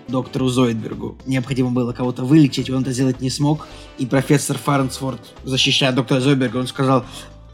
доктору 0.09 0.49
Зоидбергу 0.49 1.17
необходимо 1.27 1.71
было 1.71 1.93
кого-то 1.93 2.25
вылечить, 2.25 2.69
и 2.69 2.73
он 2.73 2.83
это 2.83 2.93
сделать 2.93 3.21
не 3.21 3.31
смог, 3.31 3.67
и 3.99 4.07
профессор 4.07 4.59
Фарнсворт, 4.59 5.21
защищая 5.45 5.93
доктора 5.93 6.21
Зоидберга, 6.21 6.59
он 6.59 6.67
сказал, 6.67 7.05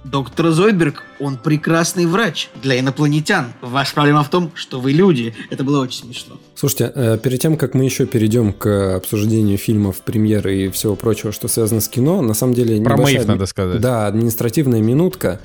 Доктор 0.04 0.50
Зойдберг, 0.50 1.02
он 1.18 1.36
прекрасный 1.36 2.06
врач 2.06 2.48
для 2.62 2.80
инопланетян. 2.80 3.52
Ваша 3.60 3.94
проблема 3.94 4.24
в 4.24 4.30
том, 4.30 4.50
что 4.54 4.80
вы 4.80 4.92
люди. 4.92 5.34
Это 5.50 5.62
было 5.62 5.82
очень 5.82 6.04
смешно. 6.04 6.38
Слушайте, 6.54 6.90
э, 6.94 7.18
перед 7.18 7.40
тем, 7.40 7.56
как 7.56 7.74
мы 7.74 7.84
еще 7.84 8.06
перейдем 8.06 8.54
к 8.54 8.96
обсуждению 8.96 9.58
фильмов, 9.58 10.00
премьер 10.00 10.48
и 10.48 10.70
всего 10.70 10.96
прочего, 10.96 11.32
что 11.32 11.48
связано 11.48 11.80
с 11.82 11.88
кино, 11.88 12.22
на 12.22 12.32
самом 12.32 12.54
деле... 12.54 12.82
Про 12.82 12.94
небольшая 12.94 13.18
Мэйв 13.18 13.28
надо 13.28 13.46
сказать. 13.46 13.80
Да, 13.80 14.06
административная 14.06 14.80
минутка. 14.80 15.40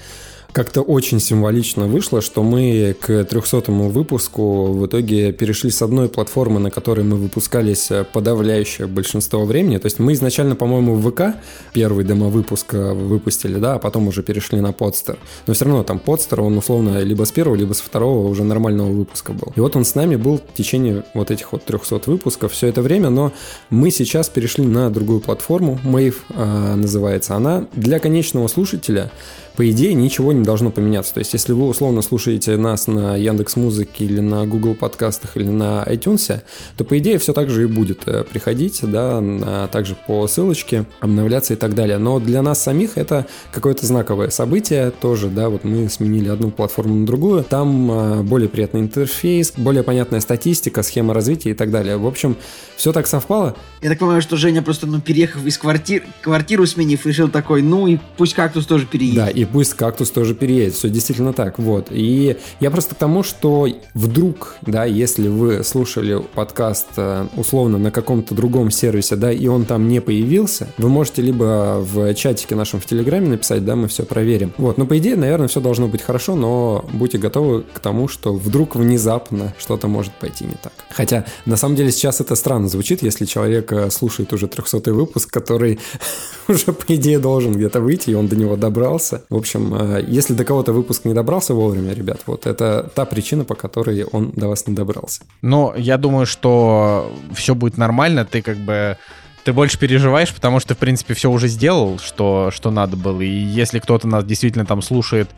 Как-то 0.55 0.83
очень 0.83 1.19
символично 1.19 1.85
вышло, 1.85 2.21
что 2.21 2.41
мы 2.41 2.95
к 2.97 3.25
300 3.25 3.73
выпуску 3.73 4.67
в 4.67 4.85
итоге 4.85 5.33
перешли 5.33 5.69
с 5.69 5.81
одной 5.81 6.07
платформы, 6.07 6.61
на 6.61 6.71
которой 6.71 7.01
мы 7.01 7.17
выпускались 7.17 7.91
э, 7.91 8.05
подавляющее 8.05 8.87
большинство 8.87 9.43
времени. 9.43 9.79
То 9.79 9.87
есть 9.87 9.99
мы 9.99 10.13
изначально, 10.13 10.55
по-моему, 10.55 10.95
в 10.95 11.11
ВК 11.11 11.35
первый 11.73 12.05
демо-выпуск 12.05 12.73
э, 12.73 12.93
выпустили, 12.93 13.59
да, 13.59 13.73
а 13.73 13.79
потом 13.79 14.07
уже 14.07 14.23
перешли 14.23 14.61
на 14.61 14.71
подстер. 14.71 15.17
Но 15.45 15.53
все 15.53 15.65
равно 15.65 15.83
там 15.83 15.99
подстер, 15.99 16.39
он 16.39 16.57
условно 16.57 16.99
либо 16.99 17.25
с 17.25 17.33
первого, 17.33 17.55
либо 17.55 17.73
с 17.73 17.81
второго 17.81 18.25
уже 18.29 18.45
нормального 18.45 18.87
выпуска 18.93 19.33
был. 19.33 19.51
И 19.57 19.59
вот 19.59 19.75
он 19.75 19.83
с 19.83 19.93
нами 19.93 20.15
был 20.15 20.37
в 20.37 20.53
течение 20.55 21.03
вот 21.13 21.31
этих 21.31 21.51
вот 21.51 21.65
300 21.65 22.03
выпусков 22.05 22.53
все 22.53 22.67
это 22.67 22.81
время, 22.81 23.09
но 23.09 23.33
мы 23.69 23.91
сейчас 23.91 24.29
перешли 24.29 24.63
на 24.63 24.89
другую 24.89 25.19
платформу, 25.19 25.81
Mave 25.83 26.15
э, 26.29 26.75
называется 26.75 27.35
она. 27.35 27.67
Для 27.73 27.99
конечного 27.99 28.47
слушателя 28.47 29.11
по 29.55 29.69
идее, 29.69 29.93
ничего 29.93 30.33
не 30.33 30.43
должно 30.43 30.71
поменяться. 30.71 31.13
То 31.13 31.19
есть, 31.19 31.33
если 31.33 31.53
вы 31.53 31.67
условно 31.67 32.01
слушаете 32.01 32.57
нас 32.57 32.87
на 32.87 33.15
Яндекс 33.15 33.55
Музыке 33.55 34.05
или 34.05 34.19
на 34.19 34.45
Google 34.45 34.75
подкастах 34.75 35.37
или 35.37 35.47
на 35.47 35.83
iTunes, 35.87 36.41
то 36.77 36.83
по 36.83 36.97
идее 36.97 37.17
все 37.19 37.33
так 37.33 37.49
же 37.49 37.63
и 37.63 37.65
будет 37.65 38.01
э, 38.07 38.23
приходить, 38.23 38.79
да, 38.83 39.21
на- 39.21 39.67
также 39.67 39.95
по 40.07 40.27
ссылочке, 40.27 40.85
обновляться 40.99 41.53
и 41.53 41.57
так 41.57 41.73
далее. 41.75 41.97
Но 41.97 42.19
для 42.19 42.41
нас 42.41 42.61
самих 42.61 42.97
это 42.97 43.25
какое-то 43.51 43.85
знаковое 43.85 44.29
событие 44.29 44.91
тоже, 44.91 45.27
да, 45.29 45.49
вот 45.49 45.63
мы 45.63 45.89
сменили 45.89 46.29
одну 46.29 46.51
платформу 46.51 46.95
на 46.95 47.05
другую, 47.05 47.43
там 47.43 47.91
э, 47.91 48.21
более 48.23 48.49
приятный 48.49 48.81
интерфейс, 48.81 49.53
более 49.55 49.83
понятная 49.83 50.19
статистика, 50.19 50.83
схема 50.83 51.13
развития 51.13 51.51
и 51.51 51.53
так 51.53 51.71
далее. 51.71 51.97
В 51.97 52.05
общем, 52.07 52.35
все 52.75 52.91
так 52.91 53.07
совпало, 53.07 53.55
Я 53.81 53.89
так 53.89 53.99
понимаю, 53.99 54.21
что 54.21 54.35
Женя 54.35 54.61
просто, 54.61 54.85
ну, 54.85 54.99
переехав 54.99 55.45
из 55.45 55.57
квартир, 55.57 56.03
квартиру 56.21 56.65
сменив, 56.65 57.05
решил 57.05 57.29
такой, 57.29 57.61
ну 57.61 57.87
и 57.87 57.97
пусть 58.17 58.33
кактус 58.33 58.65
тоже 58.65 58.85
переедет. 58.85 59.15
Да, 59.15 59.29
и 59.29 59.44
пусть 59.45 59.73
кактус 59.73 60.11
тоже 60.11 60.35
переедет. 60.35 60.75
Все 60.75 60.89
действительно 60.89 61.33
так. 61.33 61.59
Вот. 61.59 61.87
И 61.91 62.37
я 62.59 62.71
просто 62.71 62.95
к 62.95 62.97
тому, 62.97 63.23
что 63.23 63.67
вдруг, 63.93 64.55
да, 64.61 64.85
если 64.85 65.27
вы 65.27 65.63
слушали 65.63 66.21
подкаст 66.33 66.87
э, 66.97 67.27
условно 67.35 67.77
на 67.77 67.91
каком-то 67.91 68.35
другом 68.35 68.71
сервисе, 68.71 69.15
да, 69.15 69.31
и 69.31 69.47
он 69.47 69.65
там 69.65 69.87
не 69.87 69.99
появился, 69.99 70.67
вы 70.77 70.89
можете 70.89 71.21
либо 71.21 71.79
в 71.81 72.13
чатике 72.13 72.55
нашем 72.55 72.79
в 72.79 72.85
Телеграме 72.85 73.29
написать, 73.29 73.65
да, 73.65 73.75
мы 73.75 73.87
все 73.87 74.03
проверим. 74.03 74.53
Вот. 74.57 74.77
Но 74.77 74.85
по 74.85 74.97
идее, 74.97 75.15
наверное, 75.15 75.47
все 75.47 75.59
должно 75.59 75.87
быть 75.87 76.01
хорошо, 76.01 76.35
но 76.35 76.85
будьте 76.93 77.17
готовы 77.17 77.63
к 77.73 77.79
тому, 77.79 78.07
что 78.07 78.33
вдруг 78.33 78.75
внезапно 78.75 79.53
что-то 79.57 79.87
может 79.87 80.13
пойти 80.13 80.45
не 80.45 80.55
так. 80.61 80.73
Хотя, 80.89 81.25
на 81.45 81.57
самом 81.57 81.75
деле, 81.75 81.91
сейчас 81.91 82.21
это 82.21 82.35
странно 82.35 82.67
звучит, 82.69 83.03
если 83.03 83.25
человек 83.25 83.71
э, 83.71 83.89
слушает 83.89 84.31
уже 84.33 84.47
300 84.47 84.93
выпуск, 84.93 85.31
который 85.31 85.79
уже, 86.47 86.73
по 86.73 86.95
идее, 86.95 87.19
должен 87.19 87.53
где-то 87.53 87.81
выйти, 87.81 88.11
и 88.11 88.13
он 88.13 88.27
до 88.27 88.35
него 88.35 88.55
добрался. 88.55 89.23
В 89.35 89.37
общем, 89.37 89.75
э, 89.75 90.05
если 90.07 90.33
до 90.33 90.45
кого-то 90.45 90.71
выпуск 90.71 91.03
не 91.03 91.13
добрался 91.13 91.53
вовремя, 91.53 91.93
ребят, 91.93 92.21
вот 92.25 92.47
это 92.47 92.89
та 92.95 93.03
причина, 93.03 93.43
по 93.43 93.53
которой 93.53 94.05
он 94.05 94.31
до 94.31 94.47
вас 94.47 94.65
не 94.65 94.73
добрался. 94.73 95.23
Но 95.41 95.73
я 95.75 95.97
думаю, 95.97 96.25
что 96.25 97.11
все 97.33 97.53
будет 97.53 97.77
нормально. 97.77 98.23
Ты 98.23 98.41
как 98.41 98.55
бы 98.55 98.97
ты 99.43 99.51
больше 99.51 99.77
переживаешь, 99.77 100.33
потому 100.33 100.61
что 100.61 100.73
в 100.73 100.77
принципе, 100.77 101.13
все 101.15 101.29
уже 101.29 101.49
сделал, 101.49 101.99
что, 101.99 102.49
что 102.49 102.71
надо 102.71 102.95
было. 102.95 103.19
И 103.19 103.27
если 103.27 103.79
кто-то 103.79 104.07
нас 104.07 104.23
действительно 104.23 104.65
там 104.65 104.81
слушает 104.81 105.29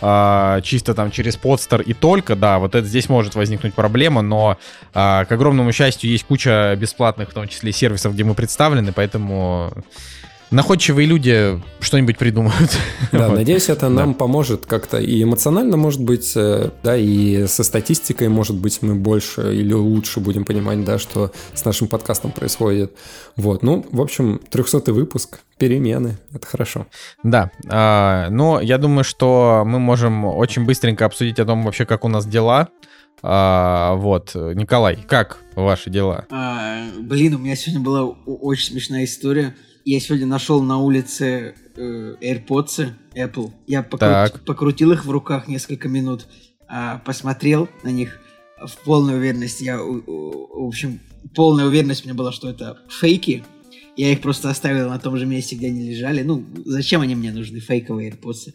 а, 0.00 0.60
чисто 0.62 0.92
там 0.92 1.12
через 1.12 1.36
подстер 1.36 1.80
и 1.80 1.94
только, 1.94 2.34
да, 2.34 2.58
вот 2.58 2.74
это 2.74 2.88
здесь 2.88 3.08
может 3.08 3.36
возникнуть 3.36 3.74
проблема, 3.74 4.20
но 4.20 4.58
а, 4.92 5.26
к 5.26 5.32
огромному 5.32 5.70
счастью 5.70 6.10
есть 6.10 6.24
куча 6.24 6.76
бесплатных, 6.76 7.30
в 7.30 7.34
том 7.34 7.46
числе, 7.46 7.70
сервисов, 7.70 8.14
где 8.14 8.24
мы 8.24 8.34
представлены, 8.34 8.92
поэтому 8.92 9.72
находчивые 10.54 11.06
люди 11.06 11.60
что-нибудь 11.80 12.16
придумают. 12.16 12.78
Да, 13.12 13.28
Вот. 13.28 13.38
надеюсь, 13.38 13.68
это 13.68 13.82
Да. 13.82 13.90
нам 13.90 14.14
поможет 14.14 14.66
как-то 14.66 14.98
и 14.98 15.22
эмоционально, 15.22 15.76
может 15.76 16.00
быть, 16.02 16.32
э, 16.36 16.70
да, 16.82 16.96
и 16.96 17.46
со 17.46 17.62
статистикой, 17.64 18.28
может 18.28 18.56
быть, 18.56 18.80
мы 18.82 18.94
больше 18.94 19.54
или 19.54 19.72
лучше 19.72 20.20
будем 20.20 20.44
понимать, 20.44 20.84
да, 20.84 20.98
что 20.98 21.32
с 21.54 21.64
нашим 21.64 21.88
подкастом 21.88 22.30
происходит. 22.30 22.92
Вот, 23.36 23.62
ну, 23.62 23.84
в 23.90 24.00
общем, 24.00 24.40
300 24.50 24.92
выпуск, 24.92 25.40
перемены, 25.58 26.18
это 26.32 26.46
хорошо. 26.46 26.86
Да, 27.22 27.50
а, 27.68 28.28
но 28.30 28.60
я 28.60 28.78
думаю, 28.78 29.04
что 29.04 29.64
мы 29.66 29.78
можем 29.78 30.24
очень 30.24 30.64
быстренько 30.64 31.04
обсудить 31.04 31.38
о 31.38 31.44
том 31.44 31.64
вообще, 31.64 31.84
как 31.84 32.04
у 32.04 32.08
нас 32.08 32.26
дела. 32.26 32.68
А, 33.22 33.94
вот, 33.94 34.34
Николай, 34.34 34.96
как 35.08 35.38
ваши 35.54 35.90
дела? 35.90 36.26
А, 36.30 36.84
блин, 36.98 37.34
у 37.34 37.38
меня 37.38 37.56
сегодня 37.56 37.82
была 37.84 38.04
очень 38.04 38.72
смешная 38.72 39.04
история. 39.04 39.54
Я 39.84 40.00
сегодня 40.00 40.26
нашел 40.26 40.62
на 40.62 40.78
улице 40.78 41.54
э, 41.76 42.14
AirPods 42.20 42.92
Apple. 43.14 43.52
Я 43.66 43.82
покру- 43.82 43.98
покрутил 44.44 44.92
их 44.92 45.04
в 45.04 45.10
руках 45.10 45.46
несколько 45.46 45.88
минут, 45.88 46.26
а, 46.68 46.98
посмотрел 47.04 47.68
на 47.82 47.90
них 47.90 48.18
в 48.64 48.76
полной 48.84 49.16
уверенности. 49.16 49.64
Я, 49.64 49.78
в 49.78 50.66
общем, 50.66 51.00
полная 51.34 51.66
уверенность 51.66 52.04
у 52.04 52.08
меня 52.08 52.14
была, 52.16 52.32
что 52.32 52.48
это 52.48 52.78
фейки. 52.88 53.44
Я 53.96 54.10
их 54.10 54.22
просто 54.22 54.48
оставил 54.50 54.88
на 54.88 54.98
том 54.98 55.16
же 55.18 55.26
месте, 55.26 55.54
где 55.54 55.66
они 55.68 55.90
лежали. 55.90 56.22
Ну, 56.22 56.44
зачем 56.64 57.02
они 57.02 57.14
мне 57.14 57.30
нужны, 57.30 57.60
фейковые 57.60 58.10
AirPods? 58.10 58.52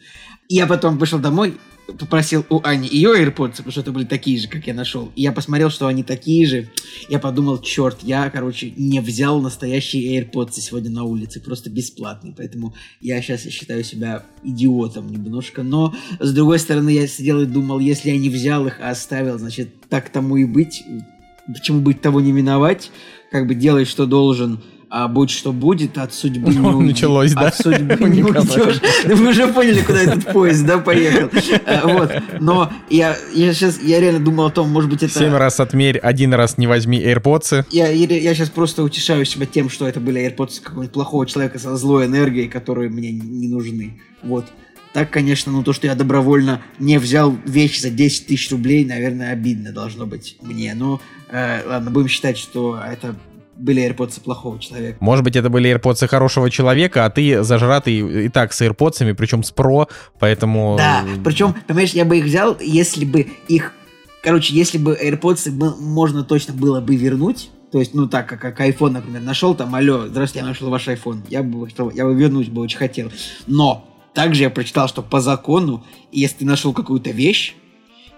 Я 0.49 0.65
потом 0.65 0.97
вышел 0.97 1.19
домой, 1.19 1.57
попросил 1.97 2.45
у 2.49 2.61
Ани 2.63 2.87
ее 2.87 3.11
AirPods, 3.23 3.57
потому 3.57 3.71
что 3.71 3.81
это 3.81 3.91
были 3.91 4.05
такие 4.05 4.39
же, 4.39 4.47
как 4.47 4.67
я 4.67 4.73
нашел. 4.73 5.11
И 5.15 5.21
я 5.21 5.31
посмотрел, 5.31 5.69
что 5.69 5.87
они 5.87 6.03
такие 6.03 6.45
же. 6.45 6.69
Я 7.07 7.19
подумал, 7.19 7.59
черт, 7.59 7.99
я, 8.03 8.29
короче, 8.29 8.73
не 8.75 8.99
взял 8.99 9.41
настоящие 9.41 10.19
AirPods 10.19 10.59
сегодня 10.59 10.89
на 10.91 11.03
улице, 11.03 11.39
просто 11.39 11.69
бесплатные. 11.69 12.33
Поэтому 12.35 12.73
я 13.01 13.21
сейчас 13.21 13.41
считаю 13.43 13.83
себя 13.83 14.23
идиотом 14.43 15.09
немножко. 15.11 15.63
Но, 15.63 15.93
с 16.19 16.33
другой 16.33 16.59
стороны, 16.59 16.89
я 16.89 17.07
сидел 17.07 17.41
и 17.41 17.45
думал, 17.45 17.79
если 17.79 18.09
я 18.09 18.17
не 18.17 18.29
взял 18.29 18.67
их, 18.67 18.79
а 18.81 18.91
оставил, 18.91 19.37
значит, 19.39 19.69
так 19.89 20.09
тому 20.09 20.37
и 20.37 20.45
быть. 20.45 20.83
Почему 21.47 21.81
быть 21.81 22.01
того 22.01 22.21
не 22.21 22.31
миновать? 22.31 22.91
Как 23.31 23.47
бы 23.47 23.55
делай, 23.55 23.85
что 23.85 24.05
должен, 24.05 24.59
а 24.89 25.07
будь 25.07 25.29
что 25.29 25.53
будет, 25.53 25.97
от 25.97 26.13
судьбы 26.13 26.53
не 26.53 26.59
уйди. 26.67 26.89
Началось, 26.91 27.33
да? 27.33 27.47
От 27.47 27.55
судьбы 27.55 27.95
не 28.09 28.23
уйдешь. 28.23 28.81
Вы 29.05 29.29
уже 29.29 29.47
поняли, 29.47 29.81
куда 29.81 30.01
этот 30.01 30.25
поезд, 30.33 30.65
да, 30.65 30.79
поехал. 30.79 31.29
А, 31.65 31.87
Вот. 31.87 32.11
Но 32.39 32.71
я, 32.89 33.15
я 33.33 33.53
сейчас, 33.53 33.81
я 33.81 33.99
реально 33.99 34.19
думал 34.19 34.47
о 34.47 34.51
том, 34.51 34.69
может 34.69 34.89
быть, 34.89 35.03
это... 35.03 35.13
Семь 35.13 35.33
раз 35.33 35.59
отмерь, 35.59 35.97
один 35.99 36.33
раз 36.33 36.57
не 36.57 36.67
возьми 36.67 36.99
AirPods. 36.99 37.65
Я, 37.71 37.89
я, 37.89 38.33
сейчас 38.33 38.49
просто 38.49 38.83
утешаю 38.83 39.25
себя 39.25 39.45
тем, 39.45 39.69
что 39.69 39.87
это 39.87 39.99
были 39.99 40.21
AirPods 40.27 40.61
какого-нибудь 40.61 40.93
плохого 40.93 41.25
человека 41.25 41.59
со 41.59 41.75
злой 41.75 42.05
энергией, 42.05 42.47
которые 42.47 42.89
мне 42.89 43.11
не 43.11 43.47
нужны. 43.47 43.99
Вот. 44.23 44.45
Так, 44.93 45.11
конечно, 45.11 45.51
ну 45.51 45.63
то, 45.63 45.71
что 45.71 45.85
я 45.85 45.93
добровольно 45.93 46.61
не 46.79 46.97
взял 46.97 47.37
вещь 47.45 47.79
за 47.79 47.91
10 47.91 48.25
тысяч 48.25 48.49
рублей, 48.51 48.85
наверное, 48.85 49.31
обидно 49.31 49.71
должно 49.71 50.07
быть 50.07 50.37
мне. 50.41 50.73
Но 50.73 50.99
э, 51.29 51.61
ладно, 51.67 51.91
будем 51.91 52.07
считать, 52.07 52.37
что 52.37 52.79
это 52.79 53.15
были 53.59 53.87
AirPods 53.87 54.21
плохого 54.21 54.57
человека. 54.59 54.97
Может 54.99 55.23
быть, 55.23 55.35
это 55.35 55.49
были 55.49 55.75
AirPods 55.75 56.07
хорошего 56.07 56.49
человека, 56.49 57.05
а 57.05 57.09
ты 57.09 57.43
зажратый 57.43 58.25
и 58.25 58.29
так 58.29 58.53
с 58.53 58.61
AirPods, 58.61 59.13
причем 59.15 59.43
с 59.43 59.53
Pro, 59.53 59.87
поэтому... 60.19 60.75
Да, 60.77 61.05
причем, 61.23 61.53
понимаешь, 61.67 61.91
я 61.91 62.05
бы 62.05 62.17
их 62.17 62.25
взял, 62.25 62.57
если 62.59 63.05
бы 63.05 63.27
их... 63.47 63.73
Короче, 64.23 64.53
если 64.53 64.77
бы 64.77 64.97
AirPods 65.01 65.51
можно 65.79 66.23
точно 66.23 66.53
было 66.53 66.81
бы 66.81 66.95
вернуть, 66.95 67.49
то 67.71 67.79
есть, 67.79 67.93
ну 67.93 68.07
так, 68.07 68.27
как, 68.27 68.41
как 68.41 68.59
iPhone, 68.61 68.91
например, 68.91 69.21
нашел 69.21 69.53
там, 69.53 69.75
алло, 69.75 70.07
здравствуйте, 70.07 70.43
я 70.43 70.49
нашел 70.49 70.69
ваш 70.69 70.87
iPhone, 70.87 71.21
я 71.29 71.43
бы 71.43 71.67
я 71.93 72.05
бы 72.05 72.15
вернуть 72.15 72.49
бы 72.49 72.61
очень 72.61 72.77
хотел. 72.77 73.11
Но 73.45 73.85
также 74.13 74.43
я 74.43 74.49
прочитал, 74.49 74.87
что 74.87 75.03
по 75.03 75.21
закону, 75.21 75.83
если 76.11 76.37
ты 76.37 76.45
нашел 76.45 76.73
какую-то 76.73 77.11
вещь 77.11 77.55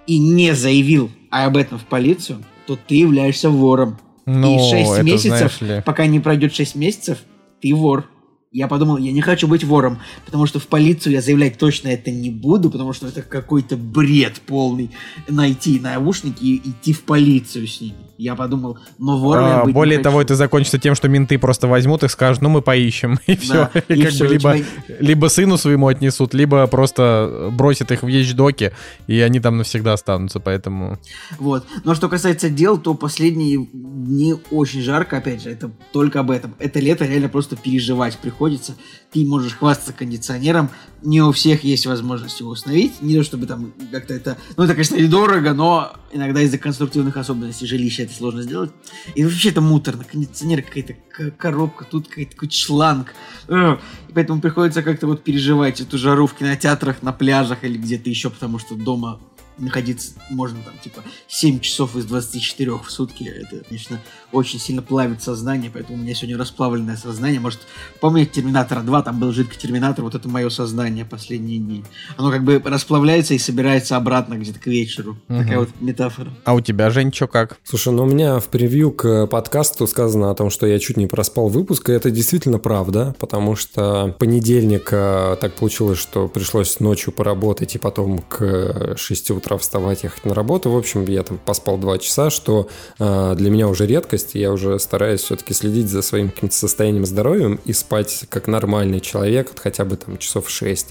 и 0.07 0.17
не 0.17 0.55
заявил 0.55 1.11
об 1.29 1.57
этом 1.57 1.79
в 1.79 1.83
полицию, 1.83 2.43
то 2.65 2.77
ты 2.77 2.95
являешься 2.95 3.49
вором. 3.49 3.99
Ну, 4.25 4.55
и 4.55 4.71
6 4.71 4.91
это, 4.91 5.03
месяцев, 5.03 5.61
ли. 5.61 5.81
пока 5.85 6.05
не 6.05 6.19
пройдет 6.19 6.53
6 6.53 6.75
месяцев, 6.75 7.19
ты 7.61 7.73
вор. 7.73 8.09
Я 8.51 8.67
подумал, 8.67 8.97
я 8.97 9.13
не 9.13 9.21
хочу 9.21 9.47
быть 9.47 9.63
вором, 9.63 9.99
потому 10.25 10.45
что 10.45 10.59
в 10.59 10.67
полицию 10.67 11.13
я 11.13 11.21
заявлять 11.21 11.57
точно 11.57 11.87
это 11.87 12.11
не 12.11 12.29
буду, 12.29 12.69
потому 12.69 12.91
что 12.91 13.07
это 13.07 13.21
какой-то 13.21 13.77
бред 13.77 14.41
полный 14.45 14.91
найти 15.29 15.79
наушники 15.79 16.43
и 16.43 16.69
идти 16.69 16.91
в 16.91 17.03
полицию 17.03 17.65
с 17.65 17.79
ними. 17.79 17.95
Я 18.21 18.35
подумал, 18.35 18.77
вором 18.99 19.45
я 19.47 19.61
А, 19.61 19.65
более 19.65 19.97
того, 19.97 20.17
хочу. 20.17 20.25
это 20.25 20.35
закончится 20.35 20.77
тем, 20.77 20.93
что 20.93 21.09
менты 21.09 21.39
просто 21.39 21.67
возьмут 21.67 22.03
их, 22.03 22.11
скажут, 22.11 22.43
ну 22.43 22.49
мы 22.49 22.61
поищем, 22.61 23.17
и 23.25 23.35
все. 23.35 23.69
И 23.87 24.03
как 24.03 24.13
бы 24.13 24.27
либо, 24.27 24.57
тебя- 24.59 24.65
либо 24.99 25.27
сыну 25.27 25.57
своему 25.57 25.87
отнесут, 25.87 26.35
либо 26.35 26.67
просто 26.67 27.49
бросят 27.51 27.91
их 27.91 28.03
в 28.03 28.07
вещдоки, 28.07 28.73
и 29.07 29.19
они 29.21 29.39
там 29.39 29.57
навсегда 29.57 29.93
останутся, 29.93 30.39
поэтому... 30.39 30.99
Вот. 31.39 31.65
Но 31.83 31.95
что 31.95 32.09
касается 32.09 32.51
дел, 32.51 32.77
то 32.77 32.93
последние 32.93 33.67
дни 33.73 34.35
очень 34.51 34.81
жарко, 34.83 35.17
опять 35.17 35.41
же, 35.41 35.49
это 35.49 35.71
только 35.91 36.19
об 36.19 36.29
этом. 36.29 36.53
Это 36.59 36.79
лето 36.79 37.05
реально 37.05 37.27
просто 37.29 37.55
переживать 37.55 38.19
приходится. 38.19 38.75
Ты 39.11 39.25
можешь 39.25 39.53
хвастаться 39.55 39.93
кондиционером, 39.93 40.69
не 41.01 41.21
у 41.23 41.31
всех 41.31 41.63
есть 41.63 41.87
возможность 41.87 42.39
его 42.39 42.51
установить, 42.51 43.01
не 43.01 43.15
то 43.15 43.23
чтобы 43.23 43.47
там 43.47 43.73
как-то 43.91 44.13
это... 44.13 44.37
Ну, 44.57 44.63
это, 44.65 44.73
конечно, 44.73 44.95
и 44.95 45.07
дорого, 45.07 45.53
но 45.53 45.93
иногда 46.13 46.41
из-за 46.41 46.59
конструктивных 46.59 47.17
особенностей 47.17 47.65
жилища 47.65 48.10
это 48.11 48.17
сложно 48.17 48.41
сделать. 48.41 48.71
И 49.15 49.23
вообще 49.23 49.49
это 49.49 49.61
муторно. 49.61 50.03
Кондиционер 50.03 50.61
какая-то 50.61 50.95
коробка, 51.31 51.85
тут 51.85 52.07
какой-то 52.07 52.31
какой-то 52.31 52.53
шланг. 52.53 53.13
Ugh. 53.47 53.79
И 54.09 54.13
поэтому 54.13 54.41
приходится 54.41 54.83
как-то 54.83 55.07
вот 55.07 55.23
переживать 55.23 55.81
эту 55.81 55.97
жару 55.97 56.27
в 56.27 56.33
кинотеатрах, 56.33 57.01
на 57.01 57.13
пляжах 57.13 57.63
или 57.63 57.77
где-то 57.77 58.09
еще, 58.09 58.29
потому 58.29 58.59
что 58.59 58.75
дома 58.75 59.19
находиться 59.57 60.13
можно 60.29 60.59
там 60.63 60.73
типа 60.83 61.03
7 61.27 61.59
часов 61.59 61.95
из 61.95 62.05
24 62.05 62.71
в 62.71 62.89
сутки. 62.89 63.23
Это, 63.23 63.63
конечно, 63.67 63.99
очень 64.31 64.59
сильно 64.59 64.81
плавит 64.81 65.21
сознание, 65.21 65.69
поэтому 65.71 65.97
у 65.97 66.01
меня 66.01 66.15
сегодня 66.15 66.37
расплавленное 66.37 66.97
сознание. 66.97 67.39
Может, 67.39 67.61
помните 67.99 68.31
Терминатора 68.35 68.81
2, 68.81 69.01
там 69.03 69.19
был 69.19 69.31
жидкий 69.31 69.59
Терминатор, 69.59 70.03
вот 70.03 70.15
это 70.15 70.27
мое 70.29 70.49
сознание 70.49 71.05
последние 71.05 71.59
дни. 71.59 71.83
Оно 72.17 72.31
как 72.31 72.43
бы 72.43 72.61
расплавляется 72.63 73.33
и 73.33 73.37
собирается 73.37 73.97
обратно 73.97 74.35
где-то 74.35 74.59
к 74.59 74.67
вечеру. 74.67 75.17
Мгм. 75.27 75.43
Такая 75.43 75.59
вот 75.59 75.69
метафора. 75.79 76.31
А 76.45 76.53
у 76.53 76.61
тебя, 76.61 76.89
Жень, 76.89 77.13
что 77.13 77.27
как? 77.27 77.59
Слушай, 77.63 77.93
ну 77.93 78.03
у 78.03 78.07
меня 78.07 78.39
в 78.39 78.47
превью 78.47 78.91
к 78.91 79.27
подкасту 79.27 79.87
сказано 79.87 80.31
о 80.31 80.35
том, 80.35 80.49
что 80.49 80.65
я 80.65 80.79
чуть 80.79 80.97
не 80.97 81.07
проспал 81.07 81.49
выпуск, 81.49 81.89
и 81.89 81.93
это 81.93 82.11
действительно 82.11 82.59
правда, 82.59 83.15
потому 83.19 83.55
что 83.55 84.15
понедельник 84.19 84.89
э, 84.91 85.37
так 85.39 85.55
получилось, 85.55 85.99
что 85.99 86.27
пришлось 86.27 86.79
ночью 86.79 87.13
поработать 87.13 87.75
и 87.75 87.77
потом 87.77 88.19
к 88.19 88.95
6 88.97 89.31
утра 89.41 89.57
вставать, 89.57 90.03
ехать 90.03 90.25
на 90.25 90.33
работу. 90.33 90.69
В 90.69 90.77
общем, 90.77 91.05
я 91.05 91.23
там 91.23 91.37
поспал 91.37 91.77
2 91.77 91.97
часа, 91.97 92.29
что 92.29 92.69
э, 92.99 93.33
для 93.35 93.49
меня 93.49 93.67
уже 93.67 93.85
редкость, 93.85 94.35
я 94.35 94.51
уже 94.51 94.79
стараюсь 94.79 95.21
все-таки 95.21 95.53
следить 95.53 95.89
за 95.89 96.01
своим 96.01 96.29
каким-то 96.29 96.55
состоянием 96.55 97.05
здоровья 97.05 97.57
и 97.65 97.73
спать 97.73 98.25
как 98.29 98.47
нормальный 98.47 98.99
человек, 98.99 99.51
хотя 99.57 99.83
бы 99.83 99.97
там 99.97 100.17
часов 100.17 100.49
6. 100.49 100.87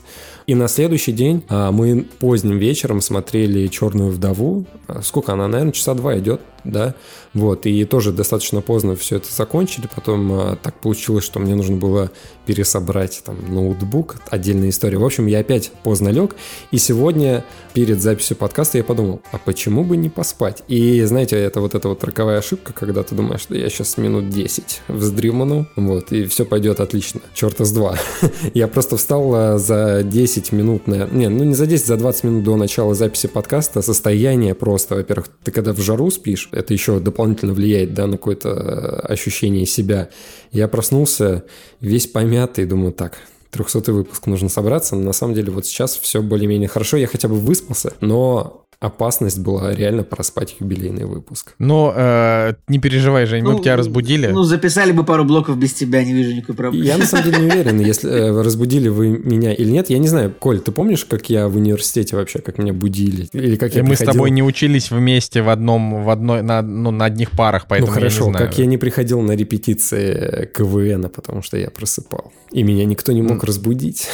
И 0.51 0.55
на 0.57 0.67
следующий 0.67 1.13
день 1.13 1.45
а, 1.49 1.71
мы 1.71 2.09
поздним 2.19 2.59
вечером 2.59 3.01
смотрели 3.01 3.69
«Черную 3.69 4.11
вдову». 4.11 4.65
А, 4.89 5.01
Сколько 5.01 5.35
она, 5.35 5.47
наверное, 5.47 5.73
часа 5.73 5.95
два 5.95 6.19
идет, 6.19 6.41
да? 6.65 6.97
Вот, 7.35 7.67
и 7.67 7.85
тоже 7.85 8.11
достаточно 8.11 8.61
поздно 8.61 8.97
все 8.97 9.19
это 9.19 9.33
закончили. 9.33 9.89
Потом 9.95 10.33
а, 10.33 10.57
так 10.57 10.75
получилось, 10.81 11.25
что 11.25 11.39
мне 11.39 11.55
нужно 11.55 11.77
было 11.77 12.11
пересобрать 12.47 13.23
там 13.25 13.37
ноутбук, 13.49 14.17
отдельная 14.29 14.71
история. 14.71 14.99
В 14.99 15.05
общем, 15.05 15.27
я 15.27 15.39
опять 15.39 15.71
поздно 15.85 16.09
лег, 16.09 16.35
и 16.73 16.79
сегодня 16.79 17.45
перед 17.75 18.03
записью 18.03 18.37
подкаста 18.37 18.79
я 18.79 18.83
подумал, 18.83 19.23
а 19.31 19.39
почему 19.39 19.85
бы 19.85 19.97
не 19.97 20.09
поспать? 20.09 20.65
И 20.67 21.01
знаете, 21.03 21.37
это 21.37 21.61
вот 21.61 21.77
эта 21.77 21.89
вот 21.89 22.03
роковая 22.03 22.39
ошибка, 22.39 22.73
когда 22.73 23.05
ты 23.05 23.15
думаешь, 23.15 23.43
что 23.43 23.55
я 23.55 23.71
сейчас 23.71 23.97
минут 23.99 24.31
10 24.31 24.83
вздреману, 24.89 25.69
вот, 25.77 26.11
и 26.11 26.27
все 26.27 26.45
пойдет 26.45 26.81
отлично. 26.81 27.21
Черта 27.35 27.65
с 27.65 27.71
два. 27.71 27.97
Я 28.55 28.67
просто 28.67 28.97
встал 28.97 29.59
за 29.59 30.03
10 30.03 30.40
минут, 30.53 30.87
на... 30.87 31.07
не, 31.07 31.29
ну 31.29 31.45
не 31.45 31.55
за 31.55 31.67
10, 31.67 31.87
за 31.87 31.97
20 31.97 32.25
минут 32.25 32.45
до 32.45 32.57
начала 32.57 32.95
записи 32.95 33.29
подкаста. 33.29 33.83
Состояние 33.83 34.55
просто, 34.55 34.97
во-первых, 34.97 35.29
ты 35.45 35.53
когда 35.53 35.73
в 35.73 35.81
жару 35.81 36.11
спишь, 36.11 36.49
это 36.53 36.73
еще 36.73 37.01
дополнительно 37.01 37.53
влияет, 37.53 37.95
да, 37.95 38.07
на 38.07 38.13
какое-то 38.13 38.49
э, 38.49 39.13
ощущение 39.13 39.67
себя. 39.67 40.09
Я 40.53 40.69
проснулся 40.69 41.45
весь 41.81 42.07
помятый, 42.07 42.67
думаю, 42.67 42.93
так, 42.93 43.19
300 43.51 43.93
выпуск 43.93 44.27
нужно 44.27 44.49
собраться. 44.49 44.97
Но 44.97 45.03
на 45.03 45.13
самом 45.13 45.35
деле 45.35 45.51
вот 45.53 45.67
сейчас 45.67 45.97
все 45.97 46.23
более-менее 46.23 46.69
хорошо, 46.69 46.97
я 46.97 47.07
хотя 47.07 47.29
бы 47.29 47.37
выспался, 47.37 47.93
но 48.01 48.65
опасность 48.81 49.39
была 49.39 49.75
реально 49.75 50.05
проспать 50.05 50.57
юбилейный 50.59 51.05
выпуск. 51.05 51.55
Ну, 51.59 51.93
э, 51.95 52.55
не 52.67 52.79
переживай, 52.79 53.27
Жень, 53.27 53.45
мы 53.45 53.57
бы 53.57 53.63
тебя 53.63 53.77
разбудили. 53.77 54.29
Ну, 54.29 54.43
записали 54.43 54.93
бы 54.93 55.05
пару 55.05 55.25
блоков 55.25 55.59
без 55.59 55.75
тебя, 55.75 56.03
не 56.03 56.15
вижу 56.15 56.35
никакой 56.35 56.55
проблемы. 56.55 56.87
Я 56.87 56.97
на 56.97 57.05
самом 57.05 57.25
деле 57.31 57.39
не 57.45 57.47
уверен, 57.53 57.79
если 57.79 58.11
э, 58.11 58.43
разбудили 58.43 58.89
вы 58.89 59.09
меня 59.11 59.53
или 59.53 59.71
нет. 59.71 59.91
Я 59.91 59.99
не 59.99 60.09
знаю, 60.09 60.35
Коль, 60.39 60.61
ты 60.61 60.73
помнишь, 60.73 61.05
как 61.05 61.29
я 61.29 61.49
в 61.49 61.57
университете 61.57 62.17
вообще, 62.17 62.39
как 62.39 62.57
меня 62.57 62.73
будили? 62.73 63.29
Или 63.35 63.57
как 63.57 63.75
я 63.75 63.83
мы 63.83 63.95
с 63.97 63.99
приходил? 63.99 64.13
тобой 64.15 64.31
не 64.31 64.43
учились 64.43 64.91
вместе 64.91 65.43
в 65.43 65.51
одном, 65.51 66.03
в 66.03 66.09
одной, 66.09 66.41
на, 66.43 66.63
ну, 66.63 66.91
на 66.91 67.05
одних 67.05 67.33
парах, 67.33 67.65
Ну 67.65 67.67
поэтому 67.69 67.93
хорошо, 67.93 68.25
я 68.25 68.27
не 68.27 68.33
знаю. 68.33 68.49
как 68.49 68.59
я 68.59 68.65
не 68.67 68.79
приходил 68.79 69.21
на 69.21 69.33
репетиции 69.33 70.49
КВН, 70.55 71.11
потому 71.11 71.43
что 71.43 71.59
я 71.59 71.71
просыпал. 71.71 72.33
И 72.51 72.63
меня 72.63 72.85
никто 72.87 73.13
не 73.13 73.21
мог 73.23 73.45
разбудить. 73.45 74.09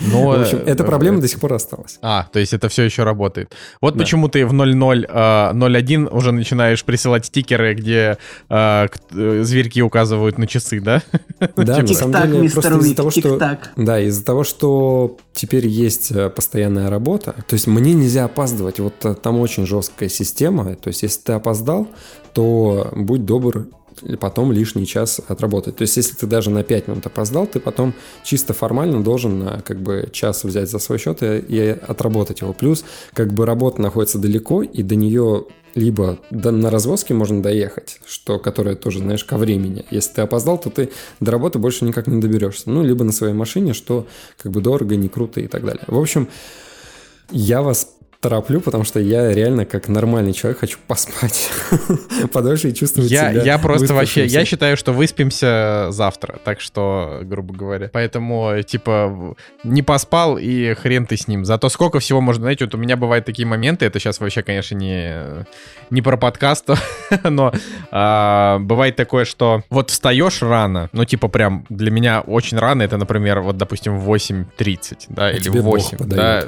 Ну, 0.00 0.26
В 0.26 0.40
общем, 0.40 0.58
э, 0.58 0.70
эта 0.72 0.84
проблема 0.84 1.20
до 1.20 1.28
сих 1.28 1.38
пор 1.40 1.52
осталась. 1.54 1.98
А, 2.02 2.28
то 2.32 2.38
есть 2.38 2.52
это 2.52 2.68
все 2.68 2.82
еще 2.82 3.04
работает. 3.04 3.54
Вот 3.80 3.94
Да. 3.94 4.00
почему 4.00 4.28
ты 4.28 4.46
в 4.46 4.52
00, 4.52 5.06
э, 5.08 5.50
01 5.54 6.08
уже 6.10 6.32
начинаешь 6.32 6.84
присылать 6.84 7.26
стикеры, 7.26 7.74
где 7.74 8.18
э, 8.48 8.88
к- 8.88 8.98
э, 9.14 9.42
зверьки 9.42 9.82
указывают 9.82 10.38
на 10.38 10.46
часы, 10.46 10.80
да? 10.80 11.02
Да, 11.56 11.78
на 11.78 11.86
самом 11.88 12.12
деле, 12.32 12.50
просто 12.50 12.70
из-за 12.78 12.96
того, 12.96 13.10
что... 13.10 13.20
Да, 13.76 14.00
из-за 14.00 14.24
того, 14.24 14.44
что 14.44 15.16
теперь 15.32 15.66
есть 15.66 16.10
э, 16.10 16.28
постоянная 16.30 16.90
работа, 16.90 17.34
то 17.46 17.54
есть 17.54 17.66
мне 17.66 17.92
нельзя 17.94 18.24
опаздывать. 18.24 18.78
Вот 18.80 19.04
э, 19.04 19.14
там 19.14 19.38
очень 19.38 19.66
жесткая 19.66 20.08
система. 20.08 20.74
То 20.76 20.88
есть 20.88 21.02
если 21.02 21.20
ты 21.22 21.32
опоздал, 21.32 21.88
то 22.32 22.90
будь 22.94 23.24
добр 23.24 23.66
потом 24.20 24.52
лишний 24.52 24.86
час 24.86 25.20
отработать. 25.26 25.76
То 25.76 25.82
есть, 25.82 25.96
если 25.96 26.14
ты 26.14 26.26
даже 26.26 26.50
на 26.50 26.62
5 26.62 26.88
минут 26.88 27.06
опоздал, 27.06 27.46
ты 27.46 27.60
потом 27.60 27.94
чисто 28.24 28.54
формально 28.54 29.02
должен 29.02 29.38
на 29.38 29.60
как 29.62 29.80
бы 29.80 30.08
час 30.12 30.44
взять 30.44 30.70
за 30.70 30.78
свой 30.78 30.98
счет 30.98 31.22
и, 31.22 31.38
и 31.38 31.58
отработать 31.68 32.40
его. 32.40 32.52
Плюс, 32.52 32.84
как 33.14 33.32
бы 33.32 33.46
работа 33.46 33.80
находится 33.80 34.18
далеко, 34.18 34.62
и 34.62 34.82
до 34.82 34.96
нее 34.96 35.46
либо 35.74 36.18
на 36.30 36.70
развозке 36.70 37.14
можно 37.14 37.42
доехать, 37.42 38.00
что, 38.06 38.38
которое 38.38 38.74
тоже, 38.74 38.98
знаешь, 38.98 39.24
ко 39.24 39.36
времени. 39.36 39.84
Если 39.90 40.14
ты 40.14 40.22
опоздал, 40.22 40.58
то 40.58 40.70
ты 40.70 40.90
до 41.20 41.30
работы 41.30 41.58
больше 41.58 41.84
никак 41.84 42.06
не 42.06 42.20
доберешься. 42.20 42.70
Ну, 42.70 42.82
либо 42.82 43.04
на 43.04 43.12
своей 43.12 43.34
машине, 43.34 43.72
что 43.72 44.06
как 44.42 44.52
бы 44.52 44.60
дорого, 44.60 44.96
не 44.96 45.08
круто 45.08 45.40
и 45.40 45.46
так 45.46 45.64
далее. 45.64 45.84
В 45.86 45.98
общем, 45.98 46.28
я 47.30 47.62
вас 47.62 47.94
тороплю, 48.20 48.60
потому 48.60 48.84
что 48.84 49.00
я 49.00 49.32
реально 49.32 49.64
как 49.64 49.88
нормальный 49.88 50.34
человек 50.34 50.60
хочу 50.60 50.78
поспать 50.86 51.50
подольше 52.32 52.68
и 52.68 52.74
чувствовать 52.74 53.10
Я, 53.10 53.32
себя 53.32 53.42
я 53.42 53.58
просто 53.58 53.94
вообще, 53.94 54.26
я 54.26 54.44
считаю, 54.44 54.76
что 54.76 54.92
выспимся 54.92 55.86
завтра, 55.90 56.38
так 56.44 56.60
что, 56.60 57.20
грубо 57.22 57.54
говоря. 57.54 57.88
Поэтому, 57.90 58.62
типа, 58.62 59.34
не 59.64 59.82
поспал 59.82 60.36
и 60.36 60.74
хрен 60.74 61.06
ты 61.06 61.16
с 61.16 61.28
ним. 61.28 61.46
Зато 61.46 61.70
сколько 61.70 61.98
всего 61.98 62.20
можно, 62.20 62.42
знаете, 62.42 62.66
вот 62.66 62.74
у 62.74 62.78
меня 62.78 62.98
бывают 62.98 63.24
такие 63.24 63.48
моменты, 63.48 63.86
это 63.86 63.98
сейчас 63.98 64.20
вообще, 64.20 64.42
конечно, 64.42 64.74
не, 64.74 65.46
не 65.88 66.02
про 66.02 66.18
подкаст, 66.18 66.68
но 67.24 67.52
а, 67.90 68.58
бывает 68.58 68.96
такое, 68.96 69.24
что 69.24 69.62
вот 69.70 69.88
встаешь 69.88 70.42
рано, 70.42 70.90
ну, 70.92 71.06
типа, 71.06 71.28
прям 71.28 71.64
для 71.70 71.90
меня 71.90 72.20
очень 72.20 72.58
рано, 72.58 72.82
это, 72.82 72.98
например, 72.98 73.40
вот, 73.40 73.56
допустим, 73.56 73.98
в 73.98 74.12
8.30, 74.12 75.06
да, 75.08 75.30
или 75.32 75.48
А 75.48 75.52
Бог 75.52 75.64
8, 75.64 75.98
да. 76.00 76.44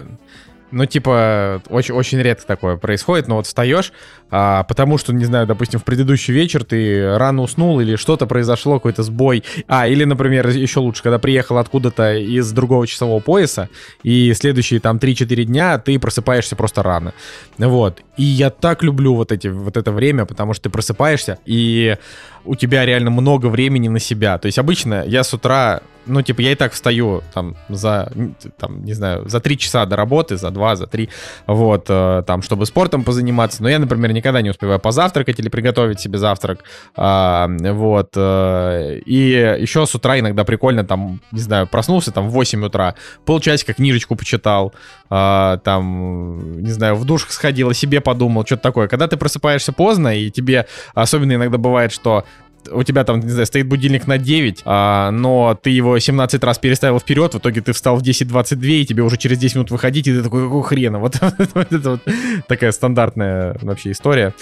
Ну, 0.72 0.87
типа, 0.87 1.62
очень, 1.68 1.94
очень 1.94 2.18
редко 2.18 2.46
такое 2.46 2.76
происходит, 2.76 3.28
но 3.28 3.37
вот 3.37 3.46
встаешь, 3.46 3.92
а, 4.30 4.64
потому 4.64 4.98
что, 4.98 5.12
не 5.12 5.26
знаю, 5.26 5.46
допустим, 5.46 5.78
в 5.78 5.85
предыдущий 5.85 6.32
вечер 6.32 6.64
ты 6.64 7.16
рано 7.16 7.42
уснул 7.42 7.80
или 7.80 7.96
что-то 7.96 8.26
произошло, 8.26 8.74
какой-то 8.74 9.02
сбой. 9.02 9.44
А, 9.68 9.87
или, 9.87 10.04
например, 10.04 10.48
еще 10.48 10.80
лучше, 10.80 11.02
когда 11.02 11.18
приехал 11.18 11.58
откуда-то 11.58 12.14
из 12.14 12.50
другого 12.52 12.87
часового 12.87 13.20
пояса, 13.20 13.68
и 14.02 14.32
следующие 14.32 14.80
там 14.80 14.96
3-4 14.96 15.44
дня 15.44 15.78
ты 15.78 15.98
просыпаешься 15.98 16.56
просто 16.56 16.82
рано. 16.82 17.12
Вот. 17.58 18.00
И 18.16 18.22
я 18.22 18.50
так 18.50 18.82
люблю 18.82 19.14
вот, 19.14 19.30
эти, 19.30 19.48
вот 19.48 19.76
это 19.76 19.92
время, 19.92 20.24
потому 20.24 20.54
что 20.54 20.64
ты 20.64 20.70
просыпаешься, 20.70 21.38
и 21.44 21.96
у 22.44 22.55
тебя 22.55 22.85
реально 22.85 23.11
много 23.11 23.46
времени 23.46 23.88
на 23.88 23.98
себя. 23.98 24.38
То 24.38 24.46
есть 24.46 24.59
обычно 24.59 25.05
я 25.07 25.22
с 25.24 25.33
утра, 25.33 25.81
ну, 26.07 26.22
типа, 26.22 26.40
я 26.40 26.52
и 26.52 26.55
так 26.55 26.72
встаю 26.72 27.22
там 27.33 27.55
за, 27.68 28.12
там, 28.59 28.85
не 28.85 28.92
знаю, 28.92 29.28
за 29.28 29.40
три 29.40 29.57
часа 29.57 29.87
до 29.87 29.96
работы, 29.96 30.37
за 30.37 30.50
два, 30.50 30.74
за 30.74 30.87
три, 30.87 31.09
вот, 31.46 31.87
э, 31.88 32.24
там, 32.26 32.42
чтобы 32.42 32.66
спортом 32.66 33.05
позаниматься. 33.05 33.62
Но 33.62 33.68
я, 33.68 33.78
например, 33.78 34.12
никогда 34.12 34.42
не 34.42 34.50
успеваю 34.50 34.81
позавтракать 34.81 35.38
или 35.38 35.48
приготовить 35.48 36.00
себе 36.00 36.18
завтрак. 36.18 36.64
А, 36.96 37.48
вот. 37.48 38.11
э, 38.16 38.98
И 39.07 39.57
еще 39.61 39.87
с 39.87 39.94
утра 39.94 40.18
иногда 40.18 40.44
прикольно, 40.44 40.85
там, 40.85 41.20
не 41.31 41.40
знаю, 41.40 41.66
проснулся 41.68 42.11
там 42.11 42.28
в 42.28 42.33
8 42.33 42.64
утра, 42.64 42.94
полчасика 43.24 43.72
книжечку 43.72 44.16
почитал, 44.16 44.74
а, 45.09 45.59
там, 45.59 46.62
не 46.62 46.70
знаю, 46.72 46.96
в 46.96 47.05
душ 47.05 47.26
сходил, 47.28 47.68
о 47.68 47.74
себе 47.74 48.00
подумал, 48.00 48.44
что-то 48.44 48.62
такое. 48.62 48.88
Когда 48.88 49.07
ты 49.07 49.16
просыпаешься 49.16 49.72
поздно, 49.72 50.16
и 50.16 50.31
тебе 50.31 50.66
особенно 50.94 51.35
иногда 51.35 51.59
бывает, 51.59 51.92
что 51.92 52.24
у 52.70 52.83
тебя 52.83 53.05
там, 53.05 53.20
не 53.20 53.29
знаю, 53.29 53.46
стоит 53.46 53.66
будильник 53.66 54.07
на 54.07 54.18
9, 54.18 54.62
а, 54.64 55.11
но 55.11 55.59
ты 55.61 55.70
его 55.70 55.98
17 55.98 56.42
раз 56.44 56.59
переставил 56.59 56.98
вперед, 56.98 57.35
в 57.35 57.38
итоге 57.38 57.61
ты 57.61 57.72
встал 57.72 57.96
в 57.96 58.03
10.22, 58.03 58.66
и 58.66 58.87
тебе 58.87 59.03
уже 59.03 59.16
через 59.16 59.38
10 59.38 59.57
минут 59.57 59.70
выходить, 59.70 60.07
и 60.09 60.12
ты 60.12 60.22
такой, 60.22 60.44
какого 60.44 60.62
хрена? 60.62 60.98
Вот, 61.03 61.16
вот 61.55 61.72
это 61.72 61.90
вот 61.90 62.01
такая 62.46 62.70
стандартная 62.70 63.57
вообще 63.61 63.90
история. 63.90 64.35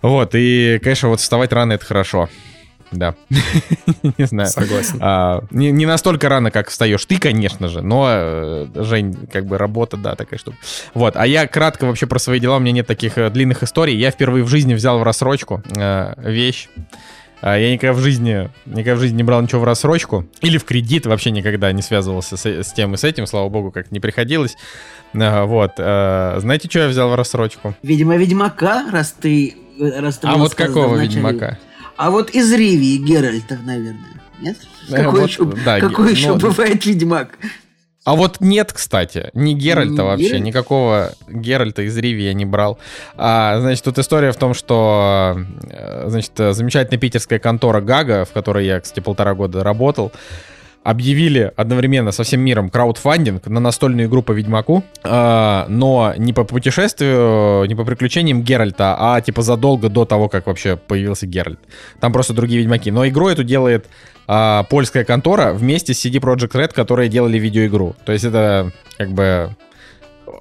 Вот, 0.00 0.34
и, 0.34 0.78
конечно, 0.82 1.08
вот 1.08 1.20
вставать 1.20 1.52
рано— 1.52 1.72
это 1.74 1.84
хорошо. 1.84 2.28
Да. 2.92 3.14
не 4.18 4.26
знаю. 4.26 4.48
Согласен. 4.48 4.98
А, 5.00 5.42
не, 5.50 5.70
не 5.70 5.86
настолько 5.86 6.28
рано, 6.28 6.50
как 6.50 6.68
встаешь 6.68 7.04
ты, 7.06 7.18
конечно 7.18 7.68
же, 7.68 7.82
но, 7.82 8.06
э, 8.08 8.66
Жень, 8.74 9.26
как 9.32 9.46
бы 9.46 9.58
работа, 9.58 9.96
да, 9.96 10.14
такая 10.14 10.38
штука. 10.38 10.56
Вот, 10.94 11.16
а 11.16 11.26
я 11.26 11.46
кратко 11.46 11.86
вообще 11.86 12.06
про 12.06 12.18
свои 12.18 12.38
дела, 12.38 12.56
у 12.56 12.60
меня 12.60 12.72
нет 12.72 12.86
таких 12.86 13.18
э, 13.18 13.30
длинных 13.30 13.62
историй. 13.62 13.96
Я 13.96 14.10
впервые 14.10 14.44
в 14.44 14.48
жизни 14.48 14.74
взял 14.74 14.98
в 14.98 15.02
рассрочку 15.02 15.62
э, 15.74 16.14
вещь. 16.18 16.68
А 17.42 17.58
Я 17.58 17.72
никогда 17.72 17.92
в 17.92 17.98
жизни, 17.98 18.48
никогда 18.66 18.94
в 18.94 19.00
жизни 19.00 19.16
не 19.16 19.22
брал 19.24 19.42
ничего 19.42 19.60
в 19.60 19.64
рассрочку 19.64 20.24
или 20.42 20.58
в 20.58 20.64
кредит, 20.64 21.06
вообще 21.06 21.32
никогда 21.32 21.72
не 21.72 21.82
связывался 21.82 22.36
с, 22.36 22.46
с 22.46 22.72
тем 22.72 22.94
и 22.94 22.96
с 22.96 23.02
этим, 23.02 23.26
слава 23.26 23.48
богу, 23.48 23.72
как 23.72 23.90
не 23.90 23.98
приходилось. 23.98 24.56
А, 25.12 25.44
Вот, 25.44 25.72
э, 25.76 26.36
знаете, 26.38 26.68
что 26.70 26.78
я 26.78 26.88
взял 26.88 27.10
в 27.10 27.16
рассрочку? 27.16 27.74
Видимо, 27.82 28.16
Ведьмака, 28.16 28.86
раз 28.92 29.16
ты... 29.20 29.56
Раз 29.76 30.18
ты 30.18 30.28
А 30.28 30.36
вот 30.36 30.54
какого 30.54 30.94
в 30.94 30.96
начале. 30.96 31.16
Ведьмака? 31.16 31.58
А 31.96 32.12
вот 32.12 32.30
из 32.30 32.52
Ривии 32.52 32.96
Геральта, 32.98 33.58
наверное. 33.64 34.22
Нет? 34.40 34.56
Э, 34.88 35.02
Какой 35.02 35.20
вот, 35.22 35.28
еще, 35.28 35.44
да, 35.64 35.80
какой 35.80 36.06
Ге- 36.06 36.12
еще 36.12 36.28
ну, 36.28 36.36
бывает 36.38 36.86
Ведьмак? 36.86 37.38
А 38.04 38.16
вот 38.16 38.40
нет, 38.40 38.72
кстати, 38.72 39.30
ни 39.32 39.54
Геральта 39.54 40.02
вообще, 40.02 40.28
Геральт? 40.28 40.44
никакого 40.44 41.12
Геральта 41.28 41.82
из 41.82 41.96
Риви 41.96 42.24
я 42.24 42.32
не 42.32 42.44
брал. 42.44 42.78
А, 43.16 43.60
значит, 43.60 43.84
тут 43.84 43.98
история 43.98 44.32
в 44.32 44.36
том, 44.36 44.54
что, 44.54 45.36
э, 45.70 46.04
значит, 46.08 46.32
э, 46.40 46.52
замечательная 46.52 46.98
питерская 46.98 47.38
контора 47.38 47.80
Гага, 47.80 48.24
в 48.24 48.32
которой 48.32 48.66
я, 48.66 48.80
кстати, 48.80 48.98
полтора 48.98 49.34
года 49.34 49.62
работал, 49.62 50.10
объявили 50.84 51.52
одновременно 51.56 52.12
со 52.12 52.24
всем 52.24 52.40
миром 52.40 52.68
краудфандинг 52.68 53.46
на 53.46 53.60
настольную 53.60 54.08
игру 54.08 54.22
по 54.22 54.32
Ведьмаку, 54.32 54.84
а, 55.04 55.66
но 55.68 56.14
не 56.16 56.32
по 56.32 56.44
путешествию, 56.44 57.64
не 57.66 57.74
по 57.74 57.84
приключениям 57.84 58.42
Геральта, 58.42 58.96
а 58.98 59.20
типа 59.20 59.42
задолго 59.42 59.88
до 59.88 60.04
того, 60.04 60.28
как 60.28 60.46
вообще 60.46 60.76
появился 60.76 61.26
Геральт. 61.26 61.60
Там 62.00 62.12
просто 62.12 62.34
другие 62.34 62.60
Ведьмаки. 62.60 62.90
Но 62.90 63.06
игру 63.06 63.28
эту 63.28 63.44
делает 63.44 63.86
а, 64.26 64.64
польская 64.64 65.04
контора 65.04 65.52
вместе 65.52 65.94
с 65.94 66.04
CD 66.04 66.20
Projekt 66.20 66.52
Red, 66.52 66.72
которые 66.74 67.08
делали 67.08 67.38
видеоигру. 67.38 67.94
То 68.04 68.12
есть 68.12 68.24
это 68.24 68.72
как 68.98 69.12
бы 69.12 69.56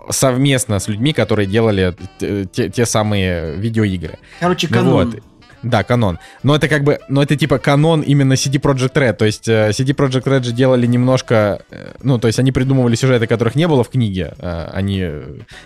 совместно 0.10 0.80
с 0.80 0.88
людьми, 0.88 1.14
которые 1.14 1.48
делали 1.48 1.96
те, 2.20 2.70
те 2.70 2.86
самые 2.86 3.56
видеоигры. 3.56 4.18
Короче, 4.40 4.68
канон. 4.68 5.12
вот. 5.12 5.24
Да, 5.64 5.84
канон. 5.84 6.18
Но 6.44 6.56
это 6.56 6.68
как 6.68 6.84
бы, 6.84 7.00
но 7.08 7.22
это 7.22 7.36
типа 7.36 7.60
канон 7.60 8.02
именно 8.02 8.34
CD 8.34 8.60
Projekt 8.60 8.94
Red. 8.94 9.14
То 9.14 9.26
есть 9.26 9.48
э, 9.48 9.70
CD 9.72 9.94
Projekt 9.96 10.24
Red 10.24 10.44
же 10.44 10.52
делали 10.54 10.88
немножко, 10.88 11.62
э, 11.70 11.94
ну, 12.02 12.18
то 12.18 12.28
есть 12.28 12.40
они 12.40 12.52
придумывали 12.52 12.96
сюжеты, 12.96 13.28
которых 13.28 13.56
не 13.56 13.68
было 13.68 13.84
в 13.84 13.90
книге. 13.90 14.34
э, 14.38 14.70
Они 14.74 15.08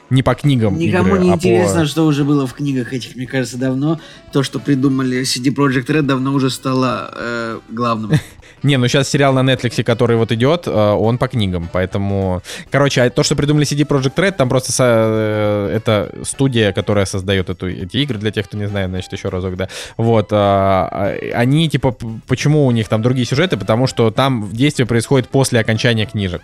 не 0.09 0.23
по 0.23 0.35
книгам 0.35 0.77
Никому 0.77 1.15
игры, 1.15 1.23
не 1.23 1.31
а 1.31 1.35
интересно, 1.35 1.81
по... 1.81 1.87
что 1.87 2.05
уже 2.05 2.23
было 2.23 2.45
в 2.45 2.53
книгах 2.53 2.93
этих, 2.93 3.15
мне 3.15 3.25
кажется, 3.25 3.57
давно. 3.57 3.99
То, 4.33 4.43
что 4.43 4.59
придумали 4.59 5.21
CD 5.21 5.53
Projekt 5.53 5.87
Red, 5.87 6.03
давно 6.03 6.33
уже 6.33 6.49
стало 6.49 7.11
э, 7.15 7.59
главным. 7.69 8.11
Не, 8.63 8.77
ну 8.77 8.87
сейчас 8.87 9.09
сериал 9.09 9.33
на 9.33 9.39
Netflix, 9.41 9.83
который 9.83 10.17
вот 10.17 10.31
идет, 10.31 10.67
э, 10.67 10.71
он 10.71 11.17
по 11.17 11.27
книгам, 11.27 11.69
поэтому... 11.71 12.41
Короче, 12.71 13.01
а 13.01 13.09
то, 13.09 13.23
что 13.23 13.35
придумали 13.35 13.65
CD 13.65 13.85
Projekt 13.85 14.15
Red, 14.15 14.31
там 14.33 14.49
просто 14.49 14.71
со- 14.71 14.83
э, 14.87 15.75
это 15.75 16.11
студия, 16.23 16.71
которая 16.71 17.05
создает 17.05 17.49
эту, 17.49 17.69
эти 17.69 17.97
игры, 17.97 18.17
для 18.17 18.31
тех, 18.31 18.47
кто 18.47 18.57
не 18.57 18.67
знает, 18.67 18.89
значит, 18.89 19.13
еще 19.13 19.29
разок, 19.29 19.55
да. 19.55 19.67
Вот, 19.97 20.29
а, 20.31 20.89
а, 20.91 21.15
они, 21.35 21.69
типа, 21.69 21.95
почему 22.27 22.65
у 22.65 22.71
них 22.71 22.87
там 22.87 23.01
другие 23.01 23.25
сюжеты? 23.27 23.57
Потому 23.57 23.87
что 23.87 24.09
там 24.11 24.49
действие 24.51 24.85
происходит 24.87 25.29
после 25.29 25.59
окончания 25.59 26.05
книжек. 26.05 26.41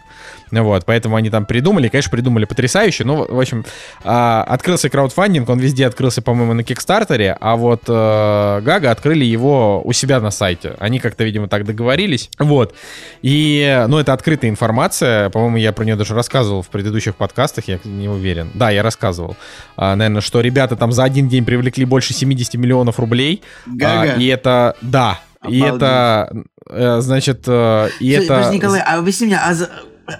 Ну 0.51 0.63
Вот, 0.63 0.85
поэтому 0.85 1.15
они 1.15 1.29
там 1.29 1.45
придумали, 1.45 1.87
конечно, 1.87 2.11
придумали 2.11 2.45
потрясающе. 2.45 3.05
Ну, 3.05 3.25
в 3.27 3.39
общем, 3.39 3.65
открылся 4.03 4.89
краудфандинг, 4.89 5.49
он 5.49 5.59
везде 5.59 5.87
открылся, 5.87 6.21
по-моему, 6.21 6.53
на 6.53 6.63
Кикстартере, 6.63 7.37
а 7.39 7.55
вот 7.55 7.83
э, 7.87 8.61
Гага 8.61 8.91
открыли 8.91 9.23
его 9.23 9.81
у 9.83 9.93
себя 9.93 10.19
на 10.19 10.29
сайте. 10.29 10.75
Они 10.79 10.99
как-то, 10.99 11.23
видимо, 11.23 11.47
так 11.47 11.65
договорились. 11.65 12.00
Вот. 12.39 12.75
И, 13.21 13.85
ну, 13.87 13.97
это 13.97 14.13
открытая 14.13 14.49
информация. 14.49 15.29
По-моему, 15.29 15.57
я 15.57 15.71
про 15.73 15.83
нее 15.85 15.95
даже 15.95 16.13
рассказывал 16.13 16.61
в 16.61 16.69
предыдущих 16.69 17.15
подкастах, 17.15 17.67
я 17.67 17.79
не 17.83 18.07
уверен. 18.09 18.49
Да, 18.53 18.69
я 18.69 18.83
рассказывал. 18.83 19.35
А, 19.77 19.95
наверное, 19.95 20.21
что 20.21 20.41
ребята 20.41 20.75
там 20.75 20.91
за 20.91 21.03
один 21.03 21.27
день 21.29 21.45
привлекли 21.45 21.85
больше 21.85 22.13
70 22.13 22.55
миллионов 22.55 22.99
рублей. 22.99 23.41
Гага? 23.65 24.13
А, 24.13 24.19
и 24.19 24.25
это, 24.27 24.75
да, 24.81 25.19
и 25.47 25.59
Обалдеть. 25.61 25.75
это, 25.77 26.33
э, 26.69 27.01
значит, 27.01 27.43
э, 27.47 27.89
и 27.99 28.11
Слушай, 28.13 28.25
это... 28.25 28.35
подожди, 28.35 28.55
Николай, 28.57 28.81
а 28.81 28.99
объясни 28.99 29.27
мне, 29.27 29.37
а, 29.39 29.53
за- 29.53 29.69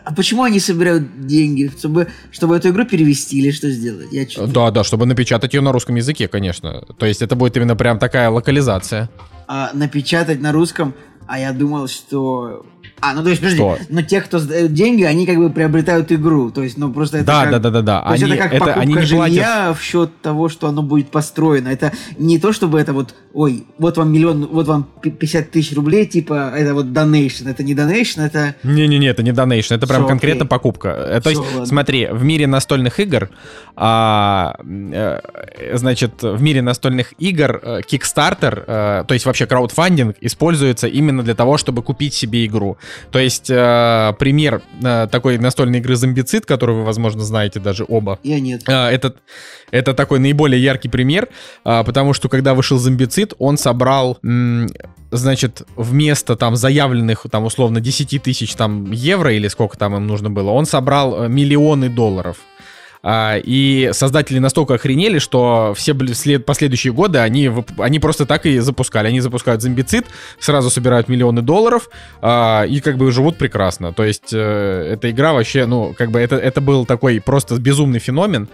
а 0.05 0.13
почему 0.13 0.43
они 0.43 0.59
собирают 0.59 1.27
деньги? 1.27 1.69
Чтобы, 1.77 2.07
чтобы 2.31 2.55
эту 2.55 2.69
игру 2.69 2.85
перевести 2.85 3.39
или 3.39 3.51
что 3.51 3.69
сделать? 3.69 4.07
Я 4.11 4.25
Да, 4.47 4.71
да, 4.71 4.83
чтобы 4.83 5.05
напечатать 5.05 5.53
ее 5.53 5.61
на 5.61 5.71
русском 5.71 5.95
языке, 5.95 6.27
конечно. 6.27 6.81
То 6.97 7.05
есть 7.05 7.21
это 7.21 7.35
будет 7.35 7.57
именно 7.57 7.75
прям 7.75 7.99
такая 7.99 8.29
локализация. 8.29 9.09
а, 9.47 9.71
напечатать 9.73 10.39
на 10.39 10.53
русском, 10.53 10.93
а 11.27 11.39
я 11.39 11.53
думал, 11.53 11.87
что... 11.87 12.65
А, 13.01 13.13
ну 13.13 13.23
то 13.23 13.29
есть, 13.29 13.41
подожди, 13.41 13.57
Что? 13.57 13.77
но 13.89 14.01
те, 14.03 14.21
кто 14.21 14.39
деньги, 14.67 15.03
они 15.03 15.25
как 15.25 15.37
бы 15.37 15.49
приобретают 15.49 16.11
игру. 16.11 16.51
То 16.51 16.61
есть, 16.63 16.77
ну 16.77 16.91
просто 16.93 17.17
это 17.17 17.25
Да, 17.25 17.41
как- 17.43 17.51
да, 17.53 17.59
да, 17.59 17.69
да, 17.71 17.81
да. 17.81 18.01
То 18.01 18.11
есть 18.13 18.23
Они, 18.23 18.33
это 18.33 18.43
как 18.43 18.51
это, 18.53 18.59
покупка 18.59 18.79
они 18.81 18.93
не 18.93 18.99
платят. 18.99 19.33
жилья 19.33 19.73
в 19.77 19.81
счет 19.81 20.21
того, 20.21 20.49
что 20.49 20.67
оно 20.67 20.83
будет 20.83 21.09
построено. 21.09 21.69
Это 21.69 21.91
не 22.17 22.37
то, 22.39 22.53
чтобы 22.53 22.79
это 22.79 22.93
вот, 22.93 23.15
ой, 23.33 23.65
вот 23.79 23.97
вам 23.97 24.13
миллион, 24.13 24.47
вот 24.51 24.67
вам 24.67 24.87
пи- 25.01 25.09
50 25.09 25.49
тысяч 25.51 25.75
рублей, 25.75 26.05
типа, 26.05 26.53
это 26.55 26.73
вот 26.75 26.85
donation. 26.87 27.49
Это 27.49 27.63
не 27.63 27.73
donation, 27.73 28.21
это... 28.23 28.55
Не-не-не, 28.63 29.07
это 29.07 29.23
не 29.23 29.31
донейшн, 29.31 29.73
это 29.73 29.87
прям 29.87 30.01
Всё, 30.03 30.07
конкретно 30.07 30.41
окей. 30.41 30.49
покупка. 30.49 30.89
Э, 30.89 31.21
То 31.21 31.29
есть, 31.31 31.41
ладно. 31.41 31.65
смотри, 31.65 32.07
в 32.11 32.23
мире 32.23 32.45
настольных 32.45 32.99
игр, 32.99 33.29
а, 33.75 34.55
э, 34.63 35.19
значит, 35.73 36.21
в 36.21 36.41
мире 36.41 36.61
настольных 36.61 37.13
игр 37.19 37.59
э, 37.63 37.79
Kickstarter, 37.81 38.63
э, 38.67 39.03
то 39.07 39.13
есть 39.13 39.25
вообще 39.25 39.45
краудфандинг, 39.47 40.17
используется 40.21 40.87
именно 40.87 41.23
для 41.23 41.33
того, 41.35 41.57
чтобы 41.57 41.81
купить 41.81 42.13
себе 42.13 42.45
игру. 42.45 42.77
То 43.11 43.19
есть, 43.19 43.49
э, 43.49 44.13
пример 44.19 44.61
э, 44.83 45.07
такой 45.11 45.37
настольной 45.37 45.79
игры 45.79 45.95
Зомбицид, 45.95 46.45
которую 46.45 46.79
вы, 46.79 46.85
возможно, 46.85 47.21
знаете 47.23 47.59
даже 47.59 47.85
оба. 47.87 48.19
Я 48.23 48.39
нет. 48.39 48.63
А, 48.67 48.89
Это, 48.91 49.15
это 49.71 49.93
такой 49.93 50.19
наиболее 50.19 50.61
яркий 50.61 50.89
пример, 50.89 51.29
а, 51.63 51.83
потому 51.83 52.13
что 52.13 52.29
когда 52.29 52.53
вышел 52.53 52.77
зомбицид, 52.77 53.33
он 53.39 53.57
собрал, 53.57 54.17
м, 54.23 54.67
значит, 55.11 55.63
вместо 55.75 56.35
там 56.35 56.55
заявленных, 56.55 57.25
там, 57.31 57.45
условно, 57.45 57.79
10 57.79 58.19
тысяч 58.19 58.53
там 58.55 58.91
евро 58.91 59.33
или 59.33 59.47
сколько 59.47 59.77
там 59.77 59.95
им 59.95 60.07
нужно 60.07 60.29
было, 60.29 60.51
он 60.51 60.65
собрал 60.65 61.23
э, 61.23 61.29
миллионы 61.29 61.89
долларов. 61.89 62.37
А, 63.03 63.37
и 63.37 63.89
создатели 63.93 64.39
настолько 64.39 64.75
охренели, 64.75 65.19
что 65.19 65.73
все 65.75 65.93
последующие 65.93 66.93
годы 66.93 67.19
они, 67.19 67.51
они 67.77 67.99
просто 67.99 68.25
так 68.25 68.45
и 68.45 68.59
запускали. 68.59 69.07
Они 69.07 69.19
запускают 69.21 69.61
зомбицид, 69.61 70.05
сразу 70.39 70.69
собирают 70.69 71.07
миллионы 71.07 71.41
долларов 71.41 71.89
а, 72.21 72.63
и 72.63 72.79
как 72.79 72.97
бы 72.97 73.11
живут 73.11 73.37
прекрасно. 73.37 73.93
То 73.93 74.03
есть 74.03 74.33
э, 74.33 74.93
эта 74.93 75.09
игра 75.09 75.33
вообще, 75.33 75.65
ну, 75.65 75.93
как 75.97 76.11
бы 76.11 76.19
это, 76.19 76.35
это 76.35 76.61
был 76.61 76.85
такой 76.85 77.19
просто 77.21 77.59
безумный 77.59 77.99
феномен. 77.99 78.47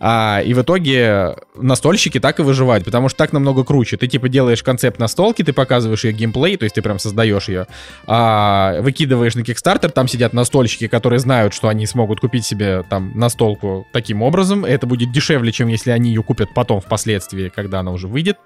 А, 0.00 0.40
и 0.44 0.54
в 0.54 0.62
итоге 0.62 1.36
настольщики 1.54 2.20
так 2.20 2.38
и 2.40 2.42
выживают, 2.42 2.84
потому 2.84 3.08
что 3.08 3.18
так 3.18 3.32
намного 3.32 3.64
круче. 3.64 3.96
Ты 3.96 4.06
типа 4.06 4.28
делаешь 4.28 4.62
концепт 4.62 4.98
настолки, 4.98 5.42
ты 5.42 5.52
показываешь 5.52 6.04
ее 6.04 6.12
геймплей, 6.12 6.56
то 6.56 6.64
есть 6.64 6.74
ты 6.74 6.82
прям 6.82 6.98
создаешь 6.98 7.48
ее, 7.48 7.66
а, 8.06 8.80
выкидываешь 8.80 9.34
на 9.34 9.40
Kickstarter, 9.40 9.88
там 9.90 10.08
сидят 10.08 10.32
настольщики, 10.32 10.88
которые 10.88 11.18
знают, 11.18 11.54
что 11.54 11.68
они 11.68 11.86
смогут 11.86 12.20
купить 12.20 12.44
себе 12.44 12.84
там 12.88 13.12
настолку 13.14 13.86
таким 13.92 14.22
образом. 14.22 14.64
Это 14.64 14.86
будет 14.86 15.12
дешевле, 15.12 15.52
чем 15.52 15.68
если 15.68 15.90
они 15.90 16.10
ее 16.10 16.22
купят 16.22 16.52
потом 16.54 16.80
впоследствии, 16.80 17.50
когда 17.54 17.80
она 17.80 17.92
уже 17.92 18.08
выйдет. 18.08 18.36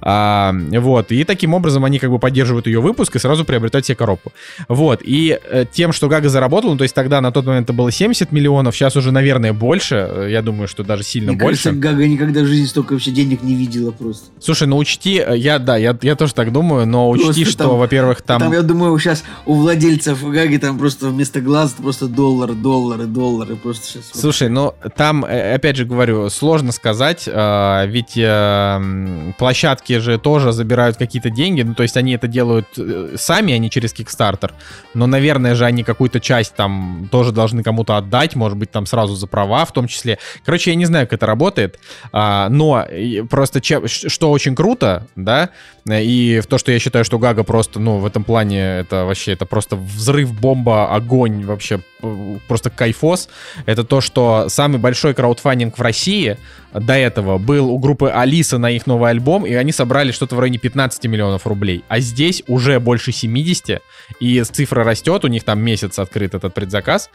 А, 0.00 0.54
вот, 0.54 1.12
и 1.12 1.24
таким 1.24 1.54
образом 1.54 1.84
они 1.84 1.98
как 1.98 2.10
бы 2.10 2.18
поддерживают 2.18 2.66
ее 2.66 2.80
выпуск 2.80 3.16
и 3.16 3.18
сразу 3.18 3.44
приобретают 3.44 3.86
себе 3.86 3.96
коробку. 3.96 4.32
Вот, 4.68 5.00
и 5.02 5.38
э, 5.42 5.64
тем, 5.70 5.92
что 5.92 6.08
Гага 6.08 6.28
заработал, 6.28 6.70
ну, 6.70 6.76
то 6.76 6.84
есть 6.84 6.94
тогда 6.94 7.20
на 7.20 7.32
тот 7.32 7.46
момент 7.46 7.64
это 7.64 7.72
было 7.72 7.90
70 7.90 8.32
миллионов, 8.32 8.74
сейчас 8.74 8.96
уже, 8.96 9.12
наверное, 9.12 9.52
больше, 9.52 10.08
э, 10.08 10.28
я 10.30 10.42
думаю, 10.42 10.68
что 10.68 10.84
даже 10.84 11.02
сильно 11.02 11.32
Мне 11.32 11.40
больше. 11.40 11.64
кажется, 11.64 11.80
Гага 11.80 12.06
никогда 12.06 12.40
в 12.42 12.46
жизни 12.46 12.66
столько 12.66 12.92
вообще 12.92 13.10
денег 13.10 13.42
не 13.42 13.54
видела 13.54 13.90
просто. 13.90 14.26
Слушай, 14.40 14.68
ну 14.68 14.76
учти, 14.76 15.22
э, 15.24 15.36
я, 15.36 15.58
да, 15.58 15.76
я, 15.76 15.96
я 16.02 16.16
тоже 16.16 16.34
так 16.34 16.52
думаю, 16.52 16.86
но 16.86 17.08
учти, 17.10 17.24
Просто 17.24 17.44
что, 17.50 17.76
во-первых, 17.76 18.22
там... 18.22 18.40
Там, 18.40 18.52
я 18.52 18.62
думаю, 18.62 18.96
сейчас 18.98 19.24
у 19.46 19.54
владельцев 19.54 20.22
Гаги 20.22 20.56
там 20.58 20.78
просто 20.78 21.08
вместо 21.08 21.40
глаз 21.40 21.72
просто 21.72 22.08
доллар, 22.08 22.52
доллары, 22.52 23.04
доллары. 23.04 23.56
Просто 23.56 23.86
сейчас. 23.86 24.10
Слушай, 24.14 24.48
ну 24.48 24.74
там, 24.96 25.24
опять 25.24 25.76
же 25.76 25.84
говорю, 25.84 26.28
сложно 26.30 26.72
сказать, 26.72 27.24
э, 27.26 27.86
ведь 27.86 28.16
э, 28.16 29.32
площадки 29.88 29.98
же 29.98 30.18
тоже 30.18 30.52
забирают 30.52 30.96
какие-то 30.96 31.30
деньги, 31.30 31.62
ну 31.62 31.74
то 31.74 31.82
есть 31.82 31.96
они 31.96 32.12
это 32.12 32.28
делают 32.28 32.66
э, 32.76 33.16
сами, 33.16 33.54
а 33.54 33.58
не 33.58 33.70
через 33.70 33.94
Kickstarter, 33.94 34.50
но, 34.94 35.06
наверное 35.06 35.54
же, 35.54 35.64
они 35.64 35.84
какую-то 35.84 36.20
часть 36.20 36.54
там 36.54 37.08
тоже 37.10 37.32
должны 37.32 37.62
кому-то 37.62 37.96
отдать, 37.96 38.36
может 38.36 38.58
быть, 38.58 38.70
там 38.70 38.86
сразу 38.86 39.14
за 39.14 39.26
права 39.26 39.64
в 39.64 39.72
том 39.72 39.88
числе. 39.88 40.18
Короче, 40.44 40.70
я 40.70 40.76
не 40.76 40.86
знаю, 40.86 41.06
как 41.06 41.14
это 41.14 41.26
работает, 41.26 41.78
а, 42.12 42.48
но 42.48 42.86
просто 43.30 43.60
чем, 43.60 43.88
что 43.88 44.30
очень 44.30 44.54
круто, 44.54 45.06
да, 45.16 45.50
и 45.88 46.40
в 46.40 46.46
то, 46.46 46.58
что 46.58 46.72
я 46.72 46.78
считаю, 46.78 47.04
что 47.04 47.18
Гага 47.18 47.44
просто, 47.44 47.80
ну, 47.80 47.98
в 47.98 48.06
этом 48.06 48.24
плане 48.24 48.80
это 48.80 49.04
вообще, 49.04 49.32
это 49.32 49.46
просто 49.46 49.76
взрыв, 49.76 50.38
бомба, 50.38 50.94
огонь, 50.94 51.44
вообще 51.44 51.80
просто 52.48 52.70
кайфос, 52.70 53.28
это 53.66 53.84
то, 53.84 54.00
что 54.00 54.48
самый 54.48 54.78
большой 54.78 55.14
краудфандинг 55.14 55.78
в 55.78 55.82
России 55.82 56.36
до 56.72 56.94
этого 56.94 57.38
был 57.38 57.70
у 57.70 57.78
группы 57.78 58.10
Алиса 58.10 58.58
на 58.58 58.70
их 58.70 58.86
новый 58.86 59.10
альбом, 59.10 59.46
и 59.46 59.54
они 59.54 59.72
собрали 59.72 60.12
что-то 60.12 60.36
в 60.36 60.40
районе 60.40 60.58
15 60.58 61.04
миллионов 61.06 61.46
рублей. 61.46 61.84
А 61.88 62.00
здесь 62.00 62.42
уже 62.46 62.78
больше 62.80 63.12
70, 63.12 63.82
и 64.20 64.42
цифра 64.42 64.84
растет, 64.84 65.24
у 65.24 65.28
них 65.28 65.44
там 65.44 65.60
месяц 65.60 65.98
открыт 65.98 66.34
этот 66.34 66.54
предзаказ. 66.54 67.10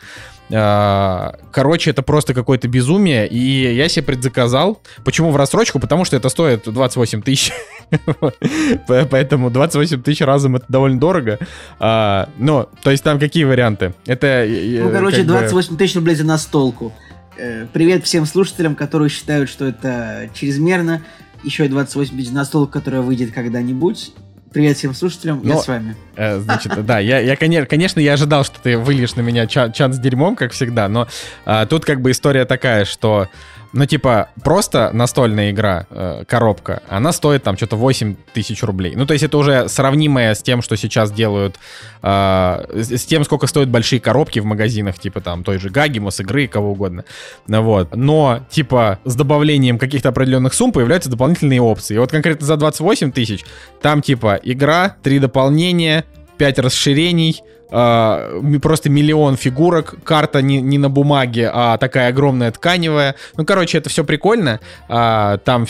А, 0.51 1.35
короче, 1.51 1.91
это 1.91 2.01
просто 2.01 2.33
какое-то 2.33 2.67
безумие, 2.67 3.27
и 3.27 3.73
я 3.73 3.87
себе 3.89 4.05
предзаказал. 4.05 4.81
Почему 5.03 5.31
в 5.31 5.35
рассрочку? 5.35 5.79
Потому 5.79 6.05
что 6.05 6.15
это 6.15 6.29
стоит 6.29 6.63
28 6.65 7.21
тысяч. 7.21 7.51
Поэтому 8.87 9.49
28 9.49 10.01
тысяч 10.03 10.21
разом 10.21 10.55
это 10.55 10.65
довольно 10.67 10.99
дорого. 10.99 11.39
А, 11.79 12.29
ну, 12.37 12.67
то 12.81 12.91
есть 12.91 13.03
там 13.03 13.19
какие 13.19 13.45
варианты? 13.45 13.93
Это... 14.05 14.45
Ну, 14.47 14.91
короче, 14.91 15.23
28 15.23 15.77
тысяч 15.77 15.95
рублей 15.95 16.15
за 16.15 16.25
настолку. 16.25 16.93
Э, 17.37 17.65
привет 17.71 18.03
всем 18.03 18.25
слушателям, 18.25 18.75
которые 18.75 19.09
считают, 19.09 19.49
что 19.49 19.65
это 19.65 20.29
чрезмерно. 20.33 21.01
Еще 21.43 21.67
28 21.67 22.15
тысяч 22.15 22.31
настолок, 22.31 22.69
которая 22.69 23.01
выйдет 23.01 23.33
когда-нибудь. 23.33 24.13
Привет 24.53 24.77
всем 24.77 24.93
слушателям, 24.93 25.41
Но, 25.43 25.55
я 25.55 25.59
с 25.59 25.67
вами. 25.67 25.95
Э, 26.15 26.37
значит, 26.37 26.85
да, 26.85 26.99
я, 26.99 27.17
я, 27.17 27.35
конечно, 27.35 27.99
я 27.99 28.13
ожидал, 28.13 28.43
что 28.43 28.59
ты 28.61 28.77
выльешь 28.77 29.15
на 29.15 29.21
меня 29.21 29.47
чан, 29.47 29.73
чан 29.73 29.93
с 29.93 29.97
дерьмом, 29.97 30.35
как 30.35 30.51
всегда, 30.51 30.87
но 30.87 31.07
а, 31.43 31.65
тут 31.65 31.85
как 31.85 32.01
бы 32.01 32.11
история 32.11 32.45
такая, 32.45 32.85
что 32.85 33.29
ну, 33.73 33.85
типа, 33.87 34.29
просто 34.43 34.91
настольная 34.93 35.49
игра, 35.49 35.87
э, 35.89 36.23
коробка, 36.27 36.83
она 36.87 37.11
стоит 37.11 37.43
там 37.43 37.57
что-то 37.57 37.75
8 37.75 38.15
тысяч 38.33 38.61
рублей. 38.63 38.93
Ну, 38.95 39.07
то 39.07 39.13
есть 39.13 39.23
это 39.23 39.35
уже 39.37 39.67
сравнимое 39.67 40.35
с 40.35 40.43
тем, 40.43 40.61
что 40.61 40.77
сейчас 40.77 41.11
делают, 41.11 41.55
э, 42.03 42.65
с 42.75 43.05
тем, 43.05 43.23
сколько 43.23 43.47
стоят 43.47 43.69
большие 43.69 43.99
коробки 43.99 44.39
в 44.39 44.45
магазинах, 44.45 44.99
типа 44.99 45.21
там 45.21 45.43
той 45.43 45.57
же 45.57 45.69
Гагимос, 45.69 46.19
игры, 46.19 46.47
кого 46.47 46.71
угодно. 46.71 47.03
Вот. 47.47 47.95
Но, 47.95 48.45
типа, 48.51 48.99
с 49.05 49.15
добавлением 49.15 49.79
каких-то 49.79 50.09
определенных 50.09 50.53
сумм 50.53 50.71
появляются 50.71 51.09
дополнительные 51.09 51.61
опции. 51.61 51.95
И 51.95 51.97
вот 51.97 52.11
конкретно 52.11 52.45
за 52.45 52.57
28 52.57 53.11
тысяч 53.11 53.43
там, 53.81 54.03
типа, 54.03 54.39
игра, 54.43 54.95
три 55.01 55.17
дополнения, 55.17 56.05
5 56.37 56.59
расширений, 56.59 57.41
э, 57.73 58.59
просто 58.61 58.89
миллион 58.89 59.35
фигурок, 59.35 59.95
карта 60.03 60.41
не, 60.41 60.61
не 60.61 60.77
на 60.77 60.89
бумаге, 60.89 61.49
а 61.53 61.77
такая 61.77 62.09
огромная 62.09 62.51
тканевая. 62.51 63.15
Ну, 63.35 63.45
короче, 63.45 63.77
это 63.77 63.89
все 63.89 64.03
прикольно. 64.03 64.59
Э, 64.87 65.37
там 65.43 65.65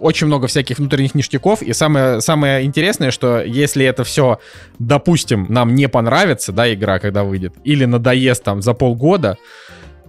очень 0.00 0.26
много 0.26 0.46
всяких 0.46 0.78
внутренних 0.78 1.14
ништяков. 1.14 1.62
И 1.62 1.72
самое, 1.72 2.20
самое 2.20 2.64
интересное, 2.64 3.10
что 3.10 3.42
если 3.42 3.84
это 3.84 4.04
все, 4.04 4.38
допустим, 4.78 5.46
нам 5.48 5.74
не 5.74 5.88
понравится, 5.88 6.52
да, 6.52 6.72
игра, 6.72 6.98
когда 6.98 7.24
выйдет, 7.24 7.54
или 7.64 7.84
надоест 7.84 8.44
там 8.44 8.62
за 8.62 8.74
полгода, 8.74 9.38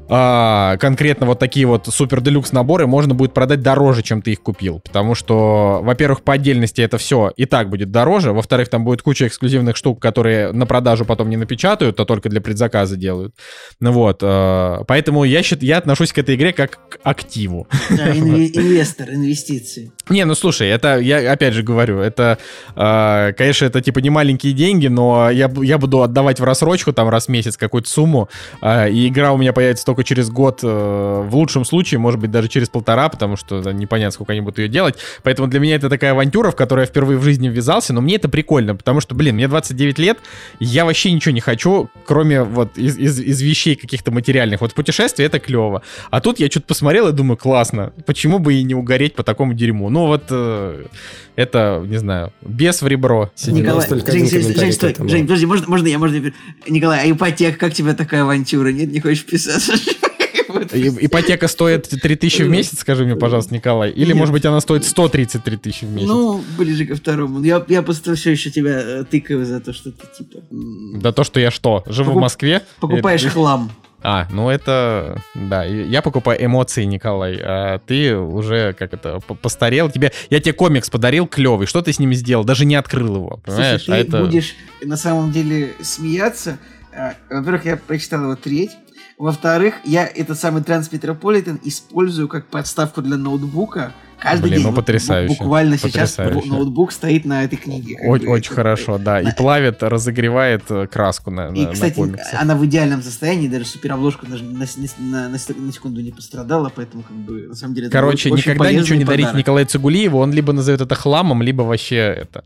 а, 0.10 0.78
конкретно 0.78 1.26
вот 1.26 1.40
такие 1.40 1.66
вот 1.66 1.88
супер 1.88 2.22
делюкс 2.22 2.52
наборы 2.52 2.88
можно 2.88 3.14
будет 3.14 3.34
продать 3.34 3.62
дороже, 3.62 4.04
чем 4.04 4.22
ты 4.22 4.32
их 4.32 4.42
купил. 4.42 4.80
Потому 4.80 5.16
что, 5.16 5.82
во-первых, 5.84 6.22
по 6.22 6.34
отдельности 6.34 6.82
это 6.82 6.98
все 6.98 7.32
и 7.36 7.46
так 7.46 7.70
будет 7.70 7.92
дороже. 7.92 8.32
Во-вторых, 8.32 8.70
там 8.70 8.86
будет 8.86 9.02
куча 9.02 9.28
эксклюзивных 9.28 9.76
штук, 9.76 10.02
которые 10.02 10.52
на 10.52 10.66
продажу 10.66 11.06
потом 11.06 11.30
не 11.30 11.38
напечатают, 11.38 12.00
а 12.00 12.06
только 12.06 12.30
для 12.30 12.42
предзаказа 12.42 12.96
делают. 12.96 13.36
Ну 13.80 13.92
вот. 13.92 14.20
А, 14.22 14.84
поэтому 14.86 15.24
я, 15.24 15.44
счит, 15.44 15.64
я 15.64 15.78
отношусь 15.78 16.14
к 16.14 16.18
этой 16.18 16.36
игре 16.36 16.54
как 16.54 16.90
к 16.90 17.00
активу. 17.04 17.68
Да, 17.90 18.10
инвестор, 18.16 19.10
инвестиции. 19.10 19.92
Не, 20.10 20.24
ну 20.26 20.36
слушай, 20.36 20.70
это, 20.70 21.00
я 21.00 21.32
опять 21.32 21.54
же 21.54 21.64
говорю, 21.64 22.00
это, 22.00 22.38
э, 22.76 23.34
конечно, 23.38 23.66
это 23.66 23.82
типа 23.82 24.00
не 24.00 24.10
маленькие 24.10 24.54
деньги, 24.54 24.88
но 24.88 25.30
я, 25.30 25.52
я 25.62 25.78
буду 25.78 26.02
отдавать 26.02 26.40
в 26.40 26.44
рассрочку 26.44 26.94
там 26.94 27.10
раз 27.10 27.26
в 27.26 27.30
месяц 27.30 27.58
какую-то 27.58 27.90
сумму, 27.90 28.30
э, 28.62 28.90
и 28.90 29.08
игра 29.08 29.34
у 29.34 29.38
меня 29.38 29.52
появится 29.52 29.86
только 29.86 30.06
через 30.06 30.30
год, 30.30 30.62
э, 30.64 30.68
в 30.68 31.36
лучшем 31.36 31.66
случае, 31.66 32.00
может 32.00 32.22
быть, 32.22 32.32
даже 32.32 32.48
через 32.48 32.70
полтора, 32.70 33.10
потому 33.10 33.36
что 33.36 33.62
да, 33.62 33.74
непонятно, 33.74 34.12
сколько 34.12 34.32
они 34.32 34.42
будут 34.42 34.60
ее 34.60 34.70
делать. 34.70 34.96
Поэтому 35.24 35.50
для 35.50 35.60
меня 35.60 35.76
это 35.76 35.90
такая 35.90 36.12
авантюра, 36.12 36.52
в 36.52 36.56
которую 36.56 36.84
я 36.84 36.88
впервые 36.88 37.18
в 37.18 37.24
жизни 37.24 37.50
ввязался, 37.50 37.92
но 37.92 38.00
мне 38.00 38.16
это 38.16 38.30
прикольно, 38.30 38.76
потому 38.76 39.02
что, 39.02 39.14
блин, 39.14 39.36
мне 39.36 39.50
29 39.50 40.00
лет, 40.00 40.20
я 40.60 40.86
вообще 40.86 41.12
ничего 41.12 41.34
не 41.34 41.42
хочу, 41.42 41.90
кроме 42.06 42.44
вот 42.44 42.78
из, 42.78 42.98
из, 42.98 43.20
из 43.20 43.42
вещей 43.42 43.76
каких-то 43.76 44.12
материальных. 44.12 44.62
Вот 44.62 44.74
путешествие 44.74 45.28
это 45.28 45.40
клево. 45.40 45.82
А 46.12 46.22
тут 46.22 46.40
я 46.40 46.50
что-то 46.50 46.68
посмотрел 46.68 47.10
и 47.10 47.12
думаю, 47.12 47.36
классно, 47.36 47.92
почему 48.06 48.40
бы 48.40 48.54
и 48.54 48.64
не 48.64 48.74
угореть 48.74 49.14
по 49.14 49.24
такому 49.24 49.54
дерьму? 49.54 49.90
Ну 49.98 50.06
вот 50.06 50.26
э, 50.30 50.86
это, 51.36 51.84
не 51.88 51.98
знаю, 51.98 52.32
без 52.44 52.84
в 52.84 52.88
ребро. 52.88 53.32
Николай, 53.48 53.90
Жень, 53.90 54.30
Жень, 54.30 54.56
Жень, 54.56 54.72
стой, 54.72 54.96
Жень, 55.08 55.24
подожди, 55.24 55.48
можно, 55.48 55.68
можно 55.68 55.88
я, 55.88 55.98
можно 55.98 56.32
Николай, 56.68 57.02
а 57.02 57.12
ипотека, 57.12 57.58
как 57.58 57.74
тебе 57.74 57.96
такая 57.96 58.22
авантюра? 58.22 58.68
Нет, 58.68 58.92
не 58.92 59.00
хочешь 59.00 59.26
писать? 59.26 59.72
Ипотека 60.48 61.48
стоит 61.48 61.90
3000 61.90 62.44
в 62.44 62.50
месяц, 62.50 62.80
скажи 62.82 63.06
мне, 63.06 63.16
пожалуйста, 63.16 63.56
Николай. 63.56 63.90
Или, 63.90 64.10
Нет. 64.10 64.18
может 64.18 64.34
быть, 64.34 64.46
она 64.46 64.62
стоит 64.62 64.86
133 64.86 65.58
тысячи 65.58 65.86
в 65.86 65.90
месяц? 65.90 66.08
Ну, 66.08 66.44
ближе 66.60 66.86
ко 66.86 66.96
второму. 66.96 67.42
Я, 67.42 67.66
я 67.68 67.82
просто 67.82 68.14
все 68.14 68.32
еще 68.32 68.52
тебя 68.52 68.80
э, 68.80 69.04
тыкаю 69.04 69.46
за 69.46 69.60
то, 69.62 69.74
что 69.74 69.92
ты 69.92 70.06
типа... 70.16 70.44
Да 71.02 71.12
то, 71.12 71.24
что 71.24 71.40
я 71.40 71.50
что, 71.50 71.84
живу 71.88 72.12
Покуп... 72.12 72.20
в 72.20 72.22
Москве? 72.22 72.62
Покупаешь 72.80 73.24
это... 73.24 73.32
хлам. 73.32 73.72
А, 74.04 74.28
ну 74.32 74.50
это, 74.50 75.22
да, 75.34 75.64
я 75.64 76.02
покупаю 76.02 76.44
эмоции, 76.44 76.84
Николай, 76.84 77.40
а 77.42 77.80
ты 77.80 78.16
уже, 78.16 78.74
как 78.74 78.94
это, 78.94 79.20
постарел. 79.20 79.90
Тебе, 79.90 80.12
я 80.30 80.40
тебе 80.40 80.54
комикс 80.54 80.90
подарил 80.90 81.28
клевый, 81.28 81.68
что 81.68 81.82
ты 81.82 81.92
с 81.92 82.00
ним 82.00 82.14
сделал? 82.14 82.44
Даже 82.44 82.66
не 82.66 82.76
открыл 82.76 83.16
его, 83.16 83.40
понимаешь? 83.44 83.84
Слушай, 83.84 84.06
ты 84.06 84.16
а 84.16 84.18
это... 84.18 84.26
будешь 84.26 84.56
на 84.82 84.98
самом 84.98 85.32
деле 85.32 85.74
смеяться. 85.82 86.60
А, 86.96 87.14
во-первых, 87.30 87.66
я 87.66 87.78
прочитал 87.78 88.24
его 88.24 88.36
треть, 88.36 88.72
во-вторых, 89.18 89.76
я 89.84 90.06
этот 90.06 90.40
самый 90.40 90.62
Transmetropolitan 90.62 91.60
использую 91.64 92.28
как 92.28 92.48
подставку 92.48 93.02
для 93.02 93.18
ноутбука, 93.18 93.94
Каждый 94.20 94.50
Блин, 94.50 94.58
день. 94.58 94.68
ну 94.68 94.74
потрясающе. 94.74 95.36
Буквально 95.38 95.78
потрясающе. 95.78 96.42
сейчас 96.42 96.50
ноутбук 96.50 96.92
стоит 96.92 97.26
на 97.26 97.44
этой 97.44 97.56
книге. 97.56 97.98
Очень, 98.04 98.28
очень 98.28 98.52
хорошо, 98.52 98.98
да. 98.98 99.22
И 99.22 99.32
плавит, 99.32 99.84
разогревает 99.84 100.64
э, 100.70 100.88
краску 100.88 101.30
на 101.30 101.50
И, 101.50 101.66
на, 101.66 101.72
кстати, 101.72 102.00
на 102.00 102.18
она 102.34 102.56
в 102.56 102.66
идеальном 102.66 103.04
состоянии, 103.04 103.48
даже 103.48 103.66
суперобложка 103.66 104.26
даже 104.26 104.44
на, 104.44 104.66
на, 104.98 105.30
на, 105.30 105.30
на 105.30 105.38
секунду 105.72 106.02
не 106.02 106.12
пострадала, 106.12 106.72
поэтому 106.74 107.04
как 107.04 107.16
бы 107.16 107.48
на 107.48 107.56
самом 107.56 107.76
деле... 107.76 107.90
Короче, 107.90 108.32
никогда 108.32 108.72
ничего 108.72 108.98
не 108.98 109.06
дарить 109.06 109.34
Николаю 109.34 109.68
Цигулиеву, 109.68 110.18
он 110.18 110.34
либо 110.34 110.52
назовет 110.52 110.82
это 110.82 110.96
хламом, 110.96 111.42
либо 111.44 111.62
вообще 111.62 111.98
это... 111.98 112.44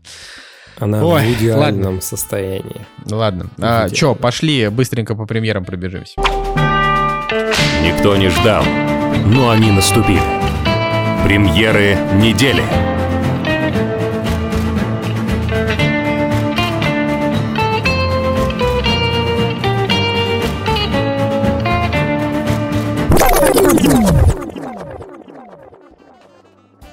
Она 0.78 1.04
Ой, 1.04 1.22
в 1.22 1.38
идеальном 1.38 1.84
ладно. 1.84 2.00
состоянии. 2.00 2.86
Ладно. 3.04 3.50
А, 3.58 3.88
чё, 3.90 4.14
пошли 4.14 4.68
быстренько 4.68 5.14
по 5.14 5.26
премьерам 5.26 5.64
пробежимся. 5.64 6.14
Никто 7.82 8.16
не 8.16 8.28
ждал, 8.28 8.62
но 9.26 9.50
они 9.50 9.72
наступили. 9.72 10.20
Премьеры 11.24 11.96
недели. 12.14 12.62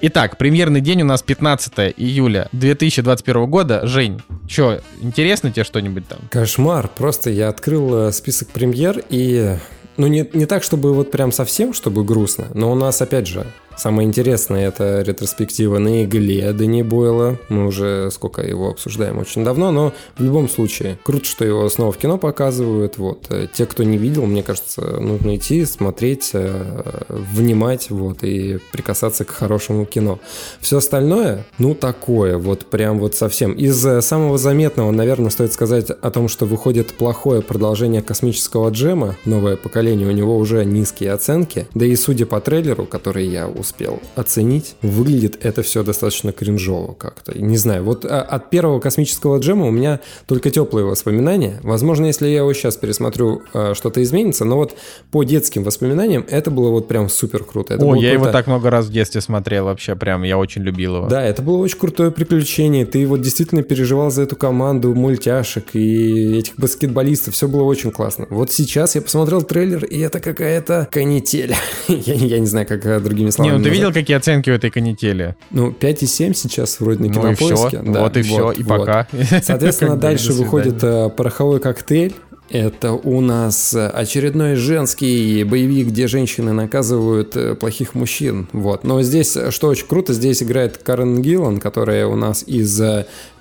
Итак, 0.02 0.38
премьерный 0.38 0.82
день 0.82 1.02
у 1.02 1.06
нас 1.06 1.21
15 1.21 1.93
июля 1.97 2.47
2021 2.54 3.45
года. 3.47 3.86
Жень, 3.86 4.21
что, 4.47 4.82
интересно 5.02 5.52
тебе 5.52 5.65
что-нибудь 5.65 6.08
там? 6.08 6.19
Кошмар. 6.32 6.88
Просто 6.88 7.30
я 7.30 7.49
открыл 7.49 8.08
э, 8.08 8.12
список 8.12 8.47
премьер 8.49 9.04
и... 9.10 9.58
Ну, 9.99 10.07
не, 10.07 10.25
не 10.31 10.45
так, 10.45 10.63
чтобы 10.63 10.93
вот 10.93 11.12
прям 11.12 11.33
совсем, 11.33 11.73
чтобы 11.73 12.05
грустно, 12.05 12.47
но 12.53 12.71
у 12.71 12.75
нас, 12.75 13.01
опять 13.01 13.27
же, 13.27 13.45
Самое 13.80 14.06
интересное 14.06 14.68
это 14.68 15.02
ретроспектива 15.04 15.78
на 15.78 16.04
игле 16.04 16.52
Дани 16.52 16.82
Бойла. 16.82 17.39
Мы 17.48 17.65
уже 17.65 18.12
сколько 18.12 18.42
его 18.42 18.72
обсуждаем 18.72 19.20
очень 19.20 19.46
давно, 19.46 19.72
но 19.72 19.94
в 20.18 20.22
любом 20.22 20.50
случае 20.50 21.00
круто, 21.02 21.24
что 21.24 21.46
его 21.46 21.70
снова 21.70 21.94
в 21.94 21.98
кино 21.98 22.18
показывают. 22.18 22.98
Вот. 22.98 23.28
Э, 23.30 23.48
те, 23.52 23.65
кто 23.65 23.84
не 23.84 23.98
видел, 23.98 24.26
мне 24.26 24.44
кажется, 24.44 24.82
нужно 24.82 25.38
идти, 25.38 25.63
смотреть, 25.63 26.32
э, 26.34 27.06
внимать 27.08 27.89
вот, 27.89 28.22
и 28.24 28.60
прикасаться 28.74 29.24
к 29.24 29.30
хорошему 29.30 29.86
кино. 29.86 30.20
Все 30.60 30.80
остальное, 30.80 31.46
ну 31.58 31.74
такое, 31.74 32.38
вот 32.38 32.65
прям 32.65 33.00
вот 33.00 33.15
совсем. 33.15 33.54
Из 33.54 33.86
э, 33.86 34.02
самого 34.02 34.38
заметного, 34.38 34.92
наверное, 34.92 35.30
стоит 35.30 35.54
сказать 35.54 35.89
о 35.89 36.12
том, 36.12 36.28
что 36.28 36.46
выходит 36.46 36.92
плохое 36.92 37.42
продолжение 37.42 38.02
космического 38.02 38.72
джема. 38.72 39.15
Новое 39.24 39.56
поколение, 39.56 40.06
у 40.06 40.12
него 40.12 40.38
уже 40.38 40.65
низкие 40.65 41.13
оценки. 41.13 41.65
Да 41.74 41.86
и 41.86 41.96
судя 41.96 42.26
по 42.26 42.42
трейлеру, 42.42 42.86
который 42.86 43.26
я 43.26 43.48
успел 43.69 44.01
оценить, 44.15 44.75
выглядит 44.82 45.38
это 45.45 45.62
все 45.62 45.84
достаточно 45.84 46.32
кринжово 46.32 46.93
как-то. 46.93 47.38
Не 47.38 47.58
знаю, 47.58 47.84
вот 47.84 48.03
а, 48.03 48.21
от 48.21 48.49
первого 48.49 48.79
космического 48.79 49.38
джема 49.38 49.67
у 49.67 49.71
меня 49.71 49.99
только 50.25 50.49
теплые 50.49 50.86
воспоминания. 50.86 51.60
Возможно, 51.62 52.08
если 52.08 52.27
я 52.27 52.39
его 52.39 52.53
сейчас 52.53 52.77
пересмотрю, 52.77 53.43
а, 53.53 53.73
что-то 53.75 54.01
изменится, 54.01 54.43
но 54.45 54.58
вот 54.58 54.75
по 55.12 55.23
детским 55.23 55.63
воспоминаниям 55.63 56.25
это 56.27 56.49
было 56.49 56.69
вот 56.71 56.88
прям 56.88 57.10
супер 57.10 57.43
круто. 57.43 57.75
Это 57.75 57.86
О, 57.86 57.95
я 57.95 58.12
его 58.12 58.25
какое-то- 58.25 58.38
так 58.38 58.47
много 58.47 58.69
раз 58.69 58.88
в 58.88 58.91
детстве 58.91 59.21
смотрел 59.21 59.65
вообще, 59.65 59.95
прям, 59.95 60.23
я 60.23 60.38
очень 60.38 60.63
любил 60.63 60.97
его. 60.97 61.08
Да, 61.08 61.23
это 61.23 61.41
было 61.41 61.58
очень 61.58 61.77
крутое 61.77 62.12
приключение. 62.12 62.86
Ты 62.86 63.05
вот 63.05 63.21
действительно 63.21 63.62
переживал 63.62 64.10
за 64.10 64.23
эту 64.23 64.36
команду 64.36 64.95
мультяшек 64.95 65.75
и 65.75 66.39
этих 66.39 66.55
баскетболистов. 66.58 67.36
Все 67.36 67.47
было 67.47 67.63
очень 67.63 67.91
классно. 67.91 68.25
Вот 68.29 68.51
сейчас 68.51 68.95
я 68.95 69.01
посмотрел 69.01 69.43
трейлер, 69.43 69.86
и 69.86 69.99
это 69.99 70.19
какая-то 70.19 70.88
канитель. 70.91 71.53
я, 71.88 72.13
я 72.13 72.39
не 72.39 72.47
знаю, 72.47 72.65
как 72.65 73.03
другими 73.03 73.29
словами 73.29 73.59
ну 73.60 73.65
ты 73.65 73.69
видел, 73.69 73.93
какие 73.93 74.17
оценки 74.17 74.50
у 74.50 74.54
этой 74.54 74.69
канители? 74.72 75.36
Ну, 75.52 75.69
5,7 75.72 76.34
сейчас 76.34 76.80
вроде 76.80 77.04
на 77.04 77.13
Ну 77.13 77.32
и 77.32 77.36
все, 77.36 77.48
кинопоиске. 77.48 77.82
Да, 77.91 78.02
вот 78.02 78.17
и 78.17 78.22
все, 78.22 78.52
и 78.52 78.63
вот. 78.63 78.80
пока. 78.80 79.08
Соответственно, 79.41 79.95
дальше 79.98 80.34
выходит 80.34 80.84
э, 80.84 81.10
пороховой 81.10 81.60
коктейль. 81.60 82.15
Это 82.49 82.93
у 82.93 83.21
нас 83.21 83.75
очередной 83.75 84.55
женский 84.55 85.43
боевик, 85.43 85.88
где 85.88 86.07
женщины 86.07 86.53
наказывают 86.53 87.35
э, 87.35 87.55
плохих 87.55 87.95
мужчин. 87.95 88.47
Вот. 88.53 88.83
Но 88.83 89.01
здесь, 89.01 89.38
что 89.49 89.67
очень 89.67 89.88
круто, 89.88 90.13
здесь 90.13 90.41
играет 90.41 90.77
Карен 90.77 91.21
Гиллан, 91.21 91.59
которая 91.59 92.07
у 92.07 92.15
нас 92.15 92.43
из 92.45 92.81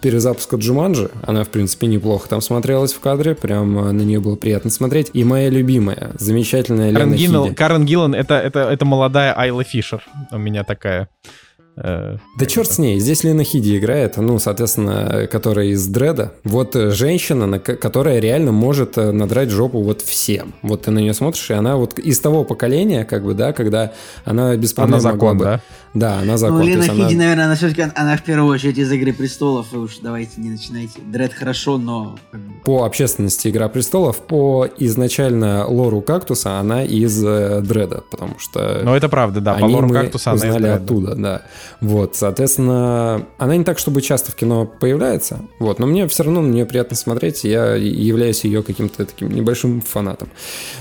перезапуска 0.01 0.57
Джуманджи. 0.57 1.11
Она, 1.23 1.45
в 1.45 1.49
принципе, 1.49 1.87
неплохо 1.87 2.29
там 2.29 2.41
смотрелась 2.41 2.93
в 2.93 3.01
кадре. 3.01 3.35
Прям 3.35 3.79
э, 3.79 3.93
на 3.93 4.03
нее 4.03 4.21
было 4.21 4.37
приятно 4.37 4.71
смотреть. 4.71 5.11
И 5.13 5.25
моя 5.25 5.49
любимая, 5.49 6.13
замечательная 6.19 6.93
Карен 6.93 7.13
Лена 7.13 7.17
Гиллан. 7.17 7.55
Карен 7.55 7.85
Гиллан 7.85 8.15
это, 8.15 8.35
это, 8.35 8.61
это 8.61 8.85
молодая 8.85 9.33
Айла 9.33 9.65
Фишер. 9.65 10.05
У 10.31 10.39
меня 10.39 10.65
такая. 10.65 11.09
Э, 11.83 12.17
Да 12.39 12.47
черт 12.47 12.71
с 12.71 12.79
ней, 12.79 12.99
здесь 13.01 13.25
Лена 13.25 13.45
Хиди 13.45 13.79
играет, 13.79 14.17
ну, 14.17 14.39
соответственно, 14.39 15.09
э, 15.13 15.27
которая 15.27 15.67
из 15.67 15.87
Дреда. 15.87 16.33
Вот 16.45 16.75
э, 16.77 16.91
женщина, 16.91 17.47
на 17.47 17.59
ко- 17.59 17.77
которая 17.77 18.19
реально 18.21 18.53
может 18.53 18.97
надрать 18.97 19.51
жопу 19.51 19.81
вот 19.83 20.03
всем. 20.03 20.55
Вот 20.63 20.83
ты 20.83 20.91
на 20.91 20.99
нее 20.99 21.15
смотришь, 21.15 21.51
и 21.51 21.55
она 21.55 21.77
вот 21.77 21.99
из 21.99 22.19
того 22.21 22.45
поколения, 22.45 23.05
как 23.05 23.25
бы, 23.25 23.35
да, 23.35 23.53
когда 23.53 23.93
она 24.25 24.57
без 24.57 24.73
проблем 24.73 24.95
Она 24.95 25.01
закон, 25.01 25.39
бы- 25.39 25.45
да? 25.45 25.61
Да, 25.99 26.19
она 26.21 26.37
закон. 26.37 26.59
Ну, 26.59 26.65
Лена 26.67 26.79
есть 26.79 26.89
она- 26.91 27.09
Хиди, 27.09 27.17
наверное, 27.17 27.45
она 27.47 27.55
все-таки, 27.57 27.83
она 27.95 28.17
в 28.17 28.23
первую 28.23 28.55
очередь 28.55 28.79
из 28.79 28.91
«Игры 28.93 29.13
престолов», 29.13 29.67
вы 29.73 29.81
уж 29.81 29.99
давайте 30.03 30.41
не 30.41 30.51
начинайте. 30.51 31.01
Дред 31.01 31.33
хорошо, 31.33 31.79
но... 31.79 32.17
По 32.65 32.85
общественности 32.85 33.49
Игра 33.49 33.69
престолов, 33.69 34.19
по 34.19 34.69
изначально 34.79 35.67
лору 35.67 36.01
кактуса, 36.01 36.59
она 36.59 36.85
из 36.85 37.25
э, 37.25 37.61
Дреда, 37.63 38.03
потому 38.11 38.39
что... 38.39 38.81
Но 38.85 38.97
это 38.97 39.09
правда, 39.09 39.41
да. 39.41 39.55
По 39.55 39.65
Они 39.65 39.75
лору 39.75 39.89
мы 39.89 39.95
кактуса 39.95 40.31
она 40.31 40.39
из 40.39 40.43
узнали 40.45 40.63
Дреда. 40.63 40.75
оттуда, 40.77 41.15
да. 41.15 41.43
Вот, 41.81 42.17
соответственно, 42.17 43.27
она 43.39 43.57
не 43.57 43.65
так, 43.65 43.79
чтобы 43.79 44.03
часто 44.03 44.33
в 44.33 44.35
кино 44.35 44.67
появляется, 44.67 45.41
вот, 45.59 45.79
но 45.79 45.87
мне 45.87 46.07
все 46.09 46.25
равно 46.25 46.43
на 46.43 46.49
нее 46.51 46.67
приятно 46.67 46.97
смотреть, 46.97 47.45
я 47.45 47.75
являюсь 47.75 48.45
ее 48.45 48.63
каким-то 48.63 49.05
таким 49.05 49.31
небольшим 49.31 49.81
фанатом. 49.81 50.29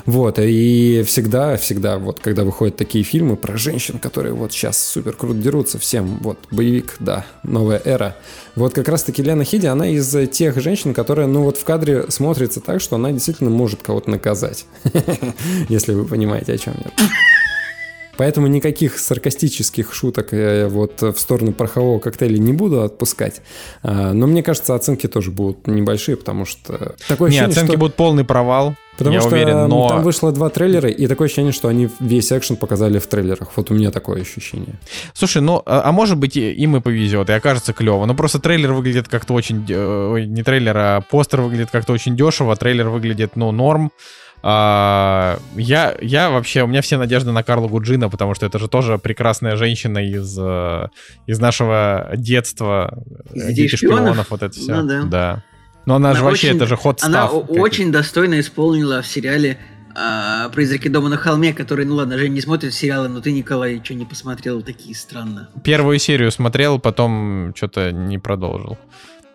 Вот, 0.05 0.39
и 0.39 1.03
всегда, 1.05 1.55
всегда, 1.57 1.97
вот, 1.97 2.19
когда 2.19 2.43
выходят 2.43 2.75
такие 2.75 3.03
фильмы 3.03 3.35
про 3.35 3.57
женщин, 3.57 3.99
которые 3.99 4.33
вот 4.33 4.51
сейчас 4.51 4.77
супер 4.85 5.06
круто 5.15 5.37
дерутся, 5.37 5.79
всем, 5.79 6.17
вот, 6.21 6.37
боевик, 6.51 6.95
да, 6.99 7.25
новая 7.43 7.81
эра. 7.83 8.17
Вот 8.55 8.73
как 8.73 8.89
раз-таки 8.89 9.23
Лена 9.23 9.43
Хиди, 9.43 9.67
она 9.67 9.87
из 9.87 10.15
тех 10.29 10.59
женщин, 10.59 10.93
которая, 10.93 11.27
ну, 11.27 11.43
вот 11.43 11.57
в 11.57 11.63
кадре 11.63 12.05
смотрится 12.09 12.59
так, 12.59 12.81
что 12.81 12.95
она 12.95 13.11
действительно 13.11 13.49
может 13.49 13.83
кого-то 13.83 14.09
наказать. 14.09 14.65
Если 15.69 15.93
вы 15.93 16.05
понимаете, 16.05 16.53
о 16.53 16.57
чем 16.57 16.73
я. 16.83 17.07
Поэтому 18.17 18.47
никаких 18.47 18.97
саркастических 18.99 19.93
шуток 19.93 20.33
э, 20.33 20.67
вот 20.67 21.01
в 21.01 21.17
сторону 21.17 21.53
порохового 21.53 21.99
коктейля 21.99 22.37
не 22.37 22.53
буду 22.53 22.81
отпускать. 22.81 23.41
А, 23.83 24.13
Но 24.13 24.27
мне 24.27 24.43
кажется, 24.43 24.75
оценки 24.75 25.07
тоже 25.07 25.31
будут 25.31 25.67
небольшие, 25.67 26.17
потому 26.17 26.45
что 26.45 26.95
такое 27.07 27.29
Не, 27.29 27.37
ощущение, 27.37 27.51
оценки 27.51 27.71
что... 27.71 27.79
будут 27.79 27.95
полный 27.95 28.25
провал. 28.25 28.75
Потому 28.97 29.13
я 29.13 29.21
что 29.21 29.29
уверен, 29.29 29.67
но... 29.67 29.89
там 29.89 30.01
вышло 30.01 30.31
два 30.31 30.49
трейлера, 30.49 30.89
и 30.89 31.05
такое 31.05 31.27
ощущение, 31.27 31.51
что 31.53 31.67
они 31.67 31.87
весь 31.99 32.31
экшен 32.31 32.55
показали 32.55 32.97
в 32.97 33.05
трейлерах. 33.05 33.49
Вот 33.55 33.69
у 33.69 33.75
меня 33.75 33.91
такое 33.91 34.21
ощущение. 34.23 34.73
Слушай, 35.13 35.43
ну, 35.43 35.61
а, 35.67 35.83
а 35.85 35.91
может 35.91 36.17
быть, 36.17 36.35
и- 36.35 36.51
им 36.51 36.75
и 36.77 36.79
повезет, 36.79 37.29
и 37.29 37.33
окажется 37.33 37.73
клево. 37.73 38.05
Но 38.05 38.15
просто 38.15 38.39
трейлер 38.39 38.73
выглядит 38.73 39.07
как-то 39.07 39.33
очень... 39.35 39.63
ой, 39.71 40.25
Не 40.25 40.41
трейлер, 40.41 40.75
а 40.75 41.01
постер 41.01 41.41
выглядит 41.41 41.69
как-то 41.71 41.93
очень 41.93 42.15
дешево, 42.17 42.55
трейлер 42.55 42.89
выглядит, 42.89 43.35
ну, 43.35 43.51
норм. 43.51 43.91
А, 44.43 45.39
я, 45.55 45.95
я 46.01 46.29
вообще, 46.29 46.63
у 46.63 46.67
меня 46.67 46.81
все 46.81 46.97
надежды 46.97 47.31
на 47.31 47.43
Карлу 47.43 47.67
Гуджина, 47.67 48.09
потому 48.09 48.33
что 48.35 48.45
это 48.45 48.59
же 48.59 48.67
тоже 48.67 48.97
прекрасная 48.97 49.55
женщина 49.55 49.97
из, 49.99 50.37
э, 50.39 50.87
из 51.25 51.39
нашего 51.39 52.11
детства. 52.15 53.03
Из 53.33 53.43
«Детей 53.47 53.55
«Дети 53.63 53.75
шпионов»? 53.75 54.29
вот 54.29 54.43
это 54.43 54.53
все. 54.53 54.81
Ну 54.81 55.09
да. 55.09 55.43
Но 55.85 55.95
она, 55.95 56.13
же 56.13 56.19
Она 56.19 56.29
вообще, 56.29 56.47
очень- 56.47 56.57
это 56.57 56.65
же 56.67 56.75
ход 56.75 56.99
Она 57.01 57.25
о- 57.27 57.39
очень 57.39 57.91
достойно 57.91 58.39
исполнила 58.39 59.01
в 59.01 59.07
сериале 59.07 59.57
а, 59.99 60.49
«Призраки 60.49 60.87
дома 60.89 61.09
на 61.09 61.17
холме», 61.17 61.53
который, 61.53 61.85
ну 61.85 61.95
ладно, 61.95 62.17
Жень 62.19 62.33
не 62.33 62.41
смотрит 62.41 62.73
сериалы, 62.73 63.07
но 63.09 63.19
ты, 63.19 63.31
Николай, 63.31 63.81
что 63.83 63.95
не 63.95 64.05
посмотрел, 64.05 64.61
такие 64.61 64.93
странно. 64.93 65.49
Первую 65.63 65.97
серию 65.97 66.29
смотрел, 66.31 66.77
потом 66.77 67.53
что-то 67.55 67.91
не 67.91 68.19
продолжил. 68.19 68.77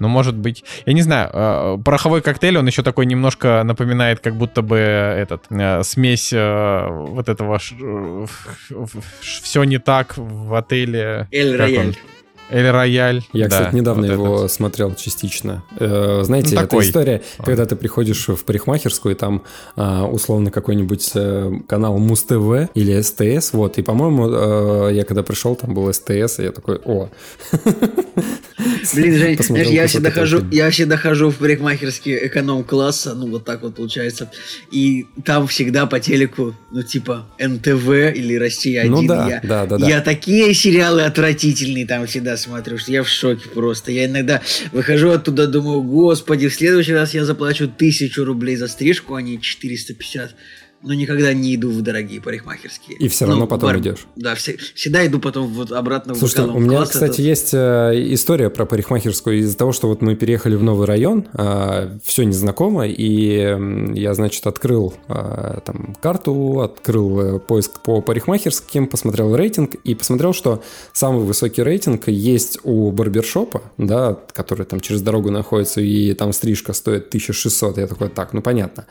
Ну, 0.03 0.09
может 0.09 0.35
быть, 0.35 0.65
я 0.85 0.95
не 0.95 1.03
знаю, 1.03 1.31
э, 1.33 1.79
пороховой 1.85 2.23
коктейль, 2.23 2.59
он 2.59 2.67
еще 2.67 2.83
такой 2.83 3.07
немножко 3.07 3.63
напоминает, 3.63 4.19
как 4.19 4.35
будто 4.35 4.61
бы 4.61 4.77
этот 4.77 5.45
э, 5.51 5.85
смесь 5.85 6.33
э, 6.33 6.87
вот 6.89 7.29
этого 7.29 7.59
все 9.21 9.65
не 9.65 9.79
так 9.79 10.15
в 10.17 10.55
отеле. 10.55 11.29
Эль 11.31 11.57
Рояль. 11.57 11.97
Эль 12.53 12.71
Рояль. 12.71 13.23
Я, 13.33 13.49
да, 13.49 13.59
кстати, 13.59 13.75
недавно 13.75 14.07
вот 14.07 14.13
его 14.13 14.37
этот. 14.41 14.53
смотрел 14.53 14.95
частично. 14.95 15.65
Э, 15.79 16.21
Знаете, 16.25 16.55
Ну, 16.55 16.61
это 16.61 16.69
такой. 16.69 16.85
история, 16.85 17.23
когда 17.43 17.65
ты 17.67 17.77
приходишь 17.77 18.29
в 18.29 18.45
парикмахерскую, 18.45 19.15
и 19.15 19.19
там 19.19 19.43
а, 19.77 20.05
условно 20.07 20.51
какой-нибудь 20.51 21.11
э, 21.15 21.53
канал 21.67 21.99
Муз-ТВ 21.99 22.71
или 22.75 23.01
СТС, 23.01 23.53
вот, 23.55 23.79
и, 23.79 23.83
по-моему, 23.83 24.29
э, 24.31 24.91
я 24.95 25.05
когда 25.05 25.23
пришел, 25.23 25.57
там 25.57 25.75
был 25.75 25.93
СТС, 25.93 26.41
и 26.41 26.43
я 26.45 26.53
такой, 26.53 26.79
о. 26.85 27.09
Блин, 28.95 29.15
Жень, 29.17 29.43
знаешь, 29.43 29.69
я 29.69 29.83
кусок 29.83 29.89
всегда 29.91 30.09
этого 30.11 30.21
хожу, 30.27 30.39
фильма. 30.39 30.55
я 30.55 30.71
всегда 30.71 30.97
хожу 30.97 31.31
в 31.31 31.37
парикмахерские 31.37 32.27
эконом-класса, 32.27 33.15
ну 33.15 33.31
вот 33.31 33.45
так 33.45 33.63
вот 33.63 33.77
получается, 33.77 34.31
и 34.71 35.07
там 35.25 35.47
всегда 35.47 35.87
по 35.87 36.01
телеку, 36.01 36.55
ну 36.71 36.83
типа 36.83 37.27
НТВ 37.39 37.89
или 38.15 38.37
Россия 38.37 38.83
1. 38.83 38.93
Ну 38.93 39.07
да, 39.07 39.29
я, 39.29 39.41
да, 39.43 39.67
да, 39.67 39.79
да. 39.79 39.89
Я 39.89 40.01
такие 40.01 40.53
сериалы 40.55 41.03
отвратительные 41.03 41.87
там 41.87 42.07
всегда 42.07 42.37
смотрю, 42.43 42.79
что 42.79 42.93
я 42.93 43.03
в 43.03 43.09
шоке 43.09 43.49
просто. 43.49 43.93
Я 43.93 44.07
иногда 44.07 44.43
выхожу 44.73 45.11
оттуда, 45.11 45.47
думаю, 45.47 45.83
господи, 45.83 46.49
в 46.49 46.55
следующий 46.55 46.95
раз 46.95 47.15
я 47.15 47.25
заплачу 47.25 47.69
тысячу 47.69 48.25
рублей 48.25 48.57
за 48.57 48.69
стрижку, 48.69 49.15
а 49.15 49.23
не 49.23 49.41
450. 49.41 50.35
Но 50.83 50.95
никогда 50.95 51.33
не 51.33 51.55
иду 51.55 51.71
в 51.71 51.81
дорогие 51.83 52.21
парикмахерские. 52.21 52.97
И 52.99 53.09
всё 53.09 53.27
равно 53.27 53.47
потом 53.47 53.69
бар- 53.71 53.79
идешь. 53.79 54.07
Да, 54.17 54.35
все- 54.35 54.57
всегда 54.75 55.07
иду 55.07 55.21
потом 55.21 55.47
вот 55.49 55.71
обратно 55.73 56.15
Слушайте, 56.15 56.43
в 56.43 56.45
у 56.47 56.49
эконом 56.51 56.63
меня, 56.65 56.77
класс, 56.79 56.91
кстати, 56.91 57.13
это- 57.13 57.23
есть 57.23 57.51
э, 57.55 57.93
история 58.15 58.51
про 58.51 58.67
парикмахерскую. 58.67 59.39
Из-за 59.39 59.57
того, 59.57 59.73
что 59.73 59.87
вот 59.89 60.03
мы 60.03 60.17
переехали 60.17 60.57
в 60.57 60.63
новый 60.63 60.87
район, 60.87 61.27
все 62.05 62.25
незнакомо, 62.25 62.87
и 62.89 63.95
я, 63.95 64.15
значит, 64.15 64.47
открыл 64.47 64.95
э, 65.09 65.59
там 65.65 65.95
карту, 66.03 66.61
открыл 66.61 67.21
э, 67.21 67.39
поиск 67.39 67.81
по 67.83 68.01
парикмахерским, 68.01 68.87
посмотрел 68.89 69.37
рейтинг 69.37 69.75
и 69.77 69.95
посмотрел, 69.95 70.33
что 70.33 70.63
самый 70.93 71.25
высокий 71.25 71.63
рейтинг 71.63 72.09
есть 72.09 72.59
у 72.65 72.91
барбершопа, 72.91 73.63
да, 73.79 74.19
который 74.33 74.67
там 74.67 74.81
через 74.81 75.01
дорогу 75.03 75.31
находится, 75.31 75.81
и 75.81 76.13
там 76.15 76.33
стрижка 76.33 76.73
стоит 76.73 77.09
1600. 77.09 77.79
Я 77.79 77.87
такой, 77.87 78.09
так, 78.09 78.33
ну 78.33 78.43
понятно. 78.43 78.87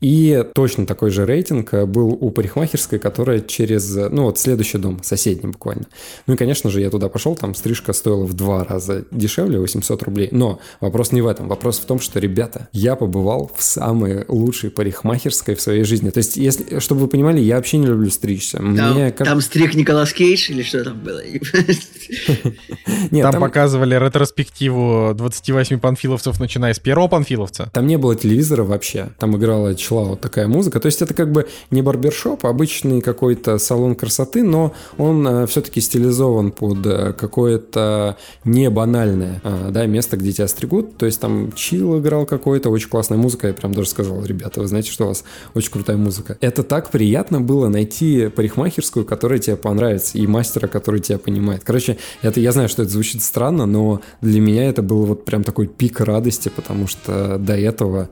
И 0.00 0.44
точно 0.54 0.86
такой 0.86 1.10
же 1.10 1.24
рейтинг 1.24 1.35
э, 1.72 1.86
был 1.86 2.08
у 2.20 2.30
парикмахерской, 2.30 2.98
которая 2.98 3.40
через, 3.40 3.96
э, 3.96 4.08
ну 4.08 4.24
вот 4.24 4.38
следующий 4.38 4.78
дом, 4.78 5.02
соседний 5.02 5.50
буквально. 5.50 5.86
Ну 6.26 6.34
и, 6.34 6.36
конечно 6.36 6.70
же, 6.70 6.80
я 6.80 6.90
туда 6.90 7.08
пошел, 7.08 7.34
там 7.34 7.54
стрижка 7.54 7.92
стоила 7.92 8.24
в 8.24 8.34
два 8.34 8.64
раза 8.64 9.04
дешевле, 9.10 9.58
800 9.58 10.02
рублей. 10.02 10.28
Но 10.32 10.60
вопрос 10.80 11.12
не 11.12 11.22
в 11.22 11.26
этом. 11.26 11.48
Вопрос 11.48 11.78
в 11.78 11.84
том, 11.84 12.00
что, 12.00 12.18
ребята, 12.18 12.68
я 12.72 12.96
побывал 12.96 13.50
в 13.56 13.62
самой 13.62 14.24
лучшей 14.28 14.70
парикмахерской 14.70 15.54
в 15.54 15.60
своей 15.60 15.84
жизни. 15.84 16.10
То 16.10 16.18
есть, 16.18 16.36
если, 16.36 16.78
чтобы 16.78 17.02
вы 17.02 17.08
понимали, 17.08 17.40
я 17.40 17.56
вообще 17.56 17.78
не 17.78 17.86
люблю 17.86 18.10
стричься. 18.10 18.58
Там, 18.58 18.94
Мне 18.94 19.12
как... 19.12 19.26
там 19.26 19.40
стрик 19.40 19.74
Николас 19.74 20.12
Кейдж 20.12 20.50
или 20.50 20.62
что 20.62 20.84
там 20.84 21.00
было? 21.00 21.20
Там- 23.36 23.40
показывали 23.40 23.94
ретроспективу 23.94 25.12
28 25.14 25.78
панфиловцев, 25.78 26.40
начиная 26.40 26.74
с 26.74 26.78
первого 26.78 27.08
панфиловца. 27.08 27.70
Там 27.72 27.86
не 27.86 27.98
было 27.98 28.16
телевизора 28.16 28.62
вообще. 28.62 29.10
Там 29.18 29.36
играла 29.36 29.74
чела 29.74 30.04
вот 30.04 30.20
такая 30.20 30.48
музыка. 30.48 30.80
То 30.80 30.86
есть 30.86 31.02
это 31.02 31.14
как 31.14 31.25
как 31.26 31.32
бы 31.32 31.48
не 31.72 31.82
барбершоп, 31.82 32.46
а 32.46 32.50
обычный 32.50 33.00
какой-то 33.00 33.58
салон 33.58 33.96
красоты, 33.96 34.44
но 34.44 34.72
он 34.96 35.26
э, 35.26 35.46
все-таки 35.48 35.80
стилизован 35.80 36.52
под 36.52 36.86
э, 36.86 37.12
какое-то 37.14 38.16
не 38.44 38.70
банальное 38.70 39.40
э, 39.42 39.70
да, 39.72 39.86
место, 39.86 40.16
где 40.16 40.30
тебя 40.30 40.46
стригут. 40.46 40.96
То 40.98 41.06
есть 41.06 41.20
там 41.20 41.50
чил 41.52 41.98
играл 41.98 42.26
какой-то, 42.26 42.70
очень 42.70 42.88
классная 42.88 43.18
музыка. 43.18 43.48
Я 43.48 43.54
прям 43.54 43.74
даже 43.74 43.88
сказал, 43.88 44.24
ребята, 44.24 44.60
вы 44.60 44.68
знаете, 44.68 44.92
что 44.92 45.04
у 45.04 45.08
вас 45.08 45.24
очень 45.54 45.72
крутая 45.72 45.96
музыка. 45.96 46.38
Это 46.40 46.62
так 46.62 46.90
приятно 46.90 47.40
было 47.40 47.68
найти 47.68 48.28
парикмахерскую, 48.28 49.04
которая 49.04 49.40
тебе 49.40 49.56
понравится, 49.56 50.18
и 50.18 50.26
мастера, 50.28 50.68
который 50.68 51.00
тебя 51.00 51.18
понимает. 51.18 51.62
Короче, 51.64 51.98
это 52.22 52.38
я 52.38 52.52
знаю, 52.52 52.68
что 52.68 52.82
это 52.82 52.92
звучит 52.92 53.20
странно, 53.20 53.66
но 53.66 54.00
для 54.20 54.40
меня 54.40 54.68
это 54.68 54.82
был 54.82 55.06
вот 55.06 55.24
прям 55.24 55.42
такой 55.42 55.66
пик 55.66 56.00
радости, 56.00 56.52
потому 56.54 56.86
что 56.86 57.38
до 57.38 57.56
этого 57.56 58.10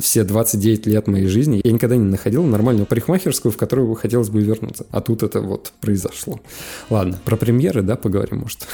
все 0.00 0.24
29 0.24 0.86
лет 0.86 1.06
моей 1.06 1.28
жизни 1.28 1.60
я 1.62 1.70
никогда 1.70 1.94
не 1.94 2.04
находил 2.04 2.39
нормальную 2.46 2.86
парикмахерскую, 2.86 3.52
в 3.52 3.56
которую 3.56 3.94
хотелось 3.94 4.30
бы 4.30 4.40
вернуться. 4.40 4.86
А 4.90 5.00
тут 5.00 5.22
это 5.22 5.40
вот 5.40 5.72
произошло. 5.80 6.40
Ладно, 6.88 7.18
про 7.24 7.36
премьеры, 7.36 7.82
да, 7.82 7.96
поговорим, 7.96 8.38
может? 8.40 8.66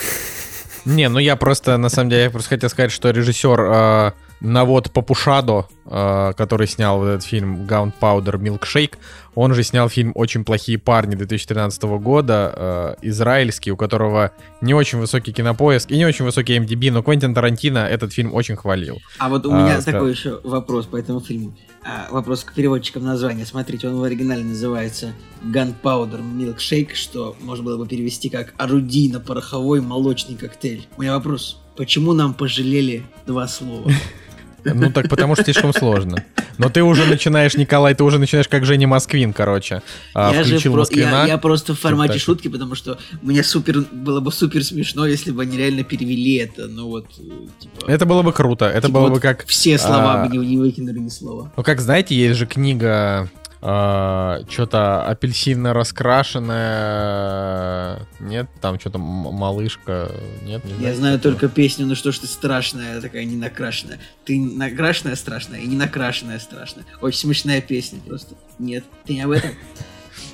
Не, 0.87 1.09
ну 1.09 1.19
я 1.19 1.35
просто, 1.35 1.77
на 1.79 1.89
самом 1.89 2.11
деле, 2.11 2.25
я 2.25 2.31
просто 2.31 2.51
хотел 2.51 2.71
сказать, 2.71 2.93
что 2.93 3.11
режиссер 3.11 3.61
э, 3.61 4.13
Навод 4.41 4.93
Папушадо, 4.93 5.67
э, 5.85 6.33
который 6.37 6.69
снял 6.69 6.99
вот 6.99 7.07
этот 7.07 7.25
фильм 7.25 7.67
Gunpowder 7.67 8.39
Milkshake, 8.39 8.95
он 9.37 9.55
же 9.55 9.63
снял 9.63 9.89
фильм 9.89 10.13
«Очень 10.15 10.45
плохие 10.45 10.79
парни» 10.79 11.15
2013 11.15 11.83
года, 11.99 12.53
э, 12.57 12.95
израильский, 13.03 13.71
у 13.71 13.77
которого 13.77 14.33
не 14.63 14.73
очень 14.73 14.99
высокий 14.99 15.33
кинопоиск 15.33 15.91
и 15.91 15.97
не 15.99 16.07
очень 16.07 16.25
высокий 16.25 16.59
MDB, 16.59 16.91
но 16.91 17.03
Квентин 17.03 17.35
Тарантино 17.35 17.81
этот 17.81 18.15
фильм 18.15 18.35
очень 18.35 18.57
хвалил. 18.57 18.99
А 19.19 19.29
вот 19.29 19.45
у 19.45 19.53
меня 19.53 19.77
а, 19.77 19.83
такой 19.83 20.13
еще 20.13 20.41
вопрос 20.43 20.87
по 20.87 20.97
этому 20.97 21.21
фильму. 21.21 21.55
А, 21.85 22.09
вопрос 22.11 22.45
к 22.45 22.55
переводчикам 22.55 23.05
названия. 23.05 23.45
Смотрите, 23.45 23.89
он 23.89 23.97
в 23.97 24.03
оригинале 24.03 24.43
называется 24.43 25.13
Gunpowder 25.45 26.23
Milkshake, 26.23 26.95
что 26.95 27.37
можно 27.43 27.63
было 27.63 27.77
бы 27.77 27.87
перевести 27.87 28.31
как 28.31 28.55
орудийно-пороховой 28.57 29.83
молочный 29.83 30.37
коктейль. 30.37 30.87
У 30.97 31.03
меня 31.03 31.15
вопрос. 31.15 31.61
Почему 31.77 32.15
нам 32.15 32.33
пожалели 32.33 33.05
два 33.27 33.47
слова? 33.47 33.93
Ну 34.75 34.91
так 34.91 35.09
потому 35.09 35.35
что 35.35 35.45
слишком 35.45 35.73
сложно. 35.73 36.25
Но 36.59 36.69
ты 36.69 36.83
уже 36.83 37.05
начинаешь, 37.07 37.55
Николай, 37.55 37.95
ты 37.95 38.05
уже 38.05 38.19
начинаешь 38.19 38.49
как 38.49 38.65
Женя 38.65 38.87
Москвин, 38.87 39.33
короче. 39.33 39.83
А, 40.15 40.33
я 40.33 40.45
же 40.45 40.59
про... 40.71 40.85
я, 40.91 41.27
я 41.27 41.39
просто 41.39 41.75
в 41.75 41.81
формате 41.81 42.15
так. 42.15 42.23
шутки, 42.23 42.49
потому 42.49 42.75
что 42.75 42.99
мне 43.23 43.43
супер 43.43 43.85
было 43.93 44.21
бы 44.21 44.33
супер 44.33 44.65
смешно, 44.65 45.07
если 45.07 45.31
бы 45.31 45.43
они 45.43 45.57
реально 45.57 45.85
перевели 45.85 46.37
это. 46.37 46.67
Ну 46.67 46.89
вот, 46.89 47.09
типа... 47.13 47.91
Это 47.91 48.07
было 48.07 48.23
бы 48.23 48.33
круто. 48.33 48.67
Это 48.67 48.89
типа 48.89 49.01
было 49.01 49.09
вот 49.09 49.15
бы 49.15 49.21
как... 49.21 49.47
Все 49.47 49.79
слова 49.79 50.23
а... 50.23 50.27
бы 50.27 50.37
не, 50.37 50.47
не 50.47 50.57
выкинули 50.57 50.99
ни 50.99 51.09
слова. 51.09 51.53
Ну 51.57 51.63
как, 51.63 51.81
знаете, 51.81 52.15
есть 52.15 52.39
же 52.39 52.47
книга 52.47 53.29
Uh, 53.63 54.45
что-то 54.51 55.07
апельсинно 55.07 55.73
раскрашенное. 55.73 58.07
Нет, 58.21 58.51
там 58.61 58.79
что-то 58.79 58.99
малышка. 58.99 60.13
Нет, 60.43 60.63
не 60.65 60.75
знаю. 60.75 60.89
Я 60.89 60.95
знаю 60.95 61.19
только 61.19 61.49
песню, 61.49 61.87
ну 61.87 61.95
что 61.95 62.13
ж 62.13 62.19
ты 62.19 62.27
страшная, 62.27 63.01
такая 63.01 63.25
не 63.25 63.37
накрашенная. 63.37 63.99
Ты 64.25 64.39
накрашенная 64.39 65.17
страшная 65.17 65.61
и 65.61 65.67
не 65.67 65.77
накрашенная 65.77 66.39
страшная. 66.39 66.85
Очень 67.01 67.21
смешная 67.21 67.63
песня 67.63 67.99
просто. 68.07 68.35
Нет, 68.59 68.85
ты 69.07 69.15
не 69.15 69.23
об 69.23 69.31
этом? 69.31 69.53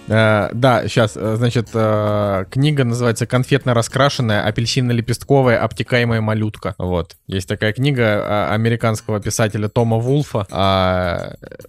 Э, 0.08 0.48
да, 0.52 0.88
сейчас, 0.88 1.12
э, 1.16 1.36
значит, 1.36 1.68
э, 1.74 2.44
книга 2.50 2.84
называется 2.84 3.26
«Конфетно 3.26 3.74
раскрашенная 3.74 4.48
апельсинно-лепестковая 4.50 5.56
обтекаемая 5.58 6.20
малютка». 6.20 6.74
Вот. 6.78 7.16
Есть 7.26 7.48
такая 7.48 7.72
книга 7.72 8.50
американского 8.52 9.20
писателя 9.20 9.68
Тома 9.68 9.98
Вулфа. 9.98 10.46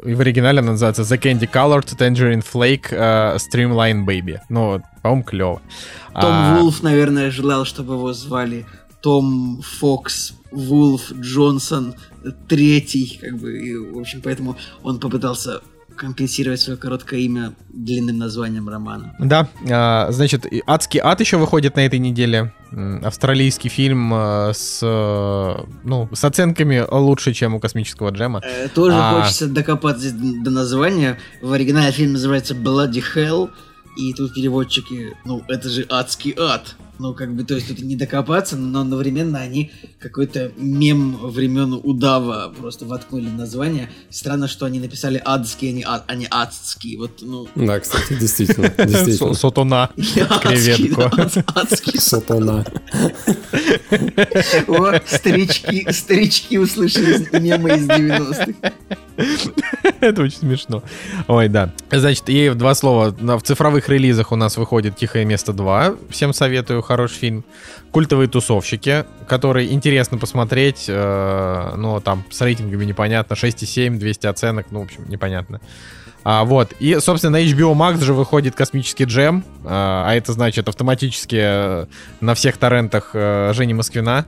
И 0.04 0.14
в 0.14 0.20
оригинале 0.20 0.60
она 0.60 0.72
называется 0.72 1.04
«The 1.04 1.20
Candy 1.22 1.50
Colored 1.52 1.96
Tangerine 1.98 2.44
Flake 2.44 3.38
Streamline 3.38 4.06
Baby». 4.06 4.40
Ну, 4.50 4.82
по-моему, 5.02 5.24
клево. 5.24 5.62
Том 6.14 6.32
а... 6.32 6.58
Вулф, 6.58 6.82
наверное, 6.84 7.32
желал, 7.32 7.66
чтобы 7.66 7.94
его 7.94 8.14
звали 8.14 8.66
том 9.02 9.62
Фокс 9.80 10.34
Вулф 10.52 11.12
Джонсон 11.12 11.96
третий, 12.48 13.20
как 13.22 13.38
бы, 13.38 13.58
и, 13.58 13.76
в 13.76 14.00
общем, 14.00 14.22
поэтому 14.24 14.56
он 14.82 15.00
попытался 15.00 15.62
компенсировать 15.96 16.60
свое 16.60 16.78
короткое 16.78 17.22
имя 17.22 17.54
длинным 17.70 18.18
названием 18.18 18.70
романа. 18.70 19.16
Да, 19.20 19.48
а, 19.70 20.12
значит, 20.12 20.46
«Адский 20.66 21.00
ад» 21.04 21.20
еще 21.20 21.38
выходит 21.38 21.76
на 21.76 21.86
этой 21.86 22.00
неделе. 22.00 22.54
Австралийский 23.04 23.70
фильм 23.70 24.12
а, 24.14 24.52
с, 24.54 24.82
ну, 25.84 26.10
с 26.14 26.24
оценками 26.24 26.86
лучше, 26.89 27.34
чем 27.34 27.56
у 27.56 27.60
«Космического 27.60 28.10
джема». 28.10 28.41
Э, 28.44 28.68
тоже 28.68 28.98
а... 29.00 29.22
хочется 29.22 29.48
докопаться 29.48 30.12
до 30.12 30.52
названия. 30.52 31.20
В 31.41 31.52
оригинале 31.52 31.91
фильм 31.91 32.14
называется 32.14 32.54
«Bloody 32.54 33.04
Hell», 33.16 33.50
и 33.96 34.14
тут 34.14 34.34
переводчики, 34.34 35.16
ну, 35.24 35.44
это 35.48 35.70
же 35.70 35.86
«Адский 35.89 36.36
ад». 36.38 36.76
Ну, 37.00 37.14
как 37.16 37.34
бы, 37.34 37.44
то 37.44 37.56
есть 37.56 37.68
тут 37.68 37.80
не 37.80 37.96
докопаться, 37.96 38.56
но 38.56 38.82
одновременно 38.82 39.39
они 39.39 39.72
какой-то 40.00 40.52
мем 40.58 41.18
времен 41.18 41.74
удава 41.74 42.54
просто 42.56 42.86
воткнули 42.86 43.30
название. 43.30 43.89
Странно, 44.10 44.48
что 44.48 44.66
они 44.68 44.80
написали 44.80 45.22
адский, 45.24 45.70
а 45.70 45.72
не, 45.72 45.84
ад, 45.84 46.04
а 46.08 46.16
не 46.16 46.28
адский. 46.30 46.98
Вот, 46.98 47.20
ну... 47.22 47.48
Да, 47.56 47.80
кстати, 47.80 48.14
действительно. 48.20 48.70
действительно. 48.70 49.34
Сотона. 49.34 49.89
Креветку. 49.96 51.04
Адский. 51.56 52.00
Сотона. 52.00 52.64
О, 54.68 55.00
старички, 55.06 55.91
старички 55.91 56.60
услышали 56.60 57.28
мемы 57.39 57.70
из 57.72 57.88
90-х. 57.88 58.72
Это 60.01 60.22
очень 60.24 60.39
смешно. 60.39 60.84
Ой, 61.28 61.47
да. 61.47 61.72
Значит, 61.91 62.30
и 62.30 62.49
в 62.49 62.55
два 62.55 62.74
слова. 62.76 63.11
В 63.11 63.41
цифровых 63.41 63.89
релизах 63.89 64.32
у 64.32 64.36
нас 64.36 64.57
выходит 64.57 64.95
«Тихое 64.95 65.26
место 65.26 65.51
2». 65.51 66.11
Всем 66.11 66.34
советую, 66.34 66.82
хороший 66.82 67.16
фильм. 67.16 67.45
«Культовые 67.91 68.28
тусовщики», 68.28 69.05
который 69.28 69.72
интересно 69.72 70.18
посмотреть, 70.18 70.86
э, 70.88 71.74
но 71.76 71.99
там 71.99 72.24
с 72.32 72.41
рейтингами 72.41 72.86
непонятно. 72.86 73.36
6,7, 73.36 73.97
200 73.97 74.28
оценок, 74.28 74.68
ну, 74.72 74.80
в 74.82 74.84
общем, 74.84 75.07
непонятно. 75.07 75.61
А, 76.24 76.43
вот. 76.45 76.74
И, 76.80 76.97
собственно, 76.99 77.38
на 77.38 77.43
HBO 77.43 77.74
Max 77.76 78.01
же 78.01 78.14
выходит 78.14 78.55
космический 78.55 79.03
джем, 79.03 79.43
а, 79.66 80.05
а 80.07 80.16
это 80.16 80.34
значит 80.34 80.68
автоматически 80.70 81.39
э, 81.39 81.86
на 82.22 82.34
всех 82.34 82.57
торрентах 82.57 83.11
э, 83.14 83.51
Жени 83.53 83.74
Москвина. 83.74 84.26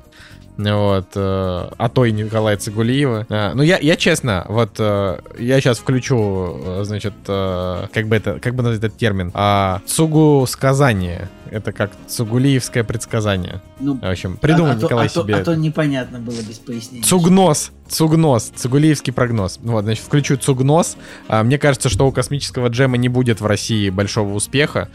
Вот, 0.58 1.08
э, 1.16 1.70
а 1.78 1.90
то 1.90 2.06
и 2.06 2.12
Николая 2.12 2.56
Цигулиева. 2.58 3.26
Э, 3.30 3.54
ну, 3.54 3.62
я, 3.62 3.78
я 3.78 3.96
честно, 3.98 4.46
вот 4.48 4.76
э, 4.80 5.20
я 5.38 5.60
сейчас 5.60 5.80
включу, 5.80 6.62
э, 6.64 6.84
значит, 6.86 7.14
э, 7.28 7.88
как 7.92 8.08
бы 8.08 8.16
это, 8.16 8.40
как 8.40 8.56
бы 8.56 8.64
назвать 8.64 8.84
этот 8.84 8.98
термин, 8.98 9.32
э, 9.34 9.80
цугу 9.86 10.46
сказание. 10.48 11.30
Это 11.52 11.72
как 11.72 11.92
цугулиевское 12.08 12.84
предсказание. 12.84 13.62
Ну, 13.80 13.98
в 13.98 14.06
общем, 14.06 14.38
придумал 14.38 14.72
а, 14.72 14.74
а 14.74 14.76
Николай 14.76 15.06
а 15.06 15.10
себе. 15.10 15.36
То, 15.36 15.42
а 15.42 15.44
то 15.44 15.56
непонятно 15.56 16.20
было 16.20 16.42
без 16.42 16.58
пояснения. 16.58 17.04
Цугнос, 17.04 17.72
цугнос, 17.88 18.52
цугулиевский 18.56 19.14
прогноз. 19.14 19.60
Вот, 19.62 19.84
значит, 19.84 20.04
включу 20.04 20.38
цугнос. 20.38 20.98
А, 21.28 21.44
мне 21.44 21.58
кажется, 21.58 21.90
что 21.90 22.08
у 22.08 22.12
космического 22.12 22.68
джема 22.68 22.98
не 22.98 23.10
будет 23.10 23.42
в 23.42 23.46
России 23.46 23.90
большого 23.90 24.34
успеха. 24.34 24.90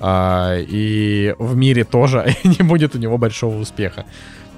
А, 0.00 0.56
и 0.58 1.34
в 1.38 1.56
мире 1.56 1.84
тоже 1.84 2.36
не 2.44 2.64
будет 2.64 2.94
у 2.94 2.98
него 2.98 3.16
большого 3.16 3.56
успеха. 3.58 4.04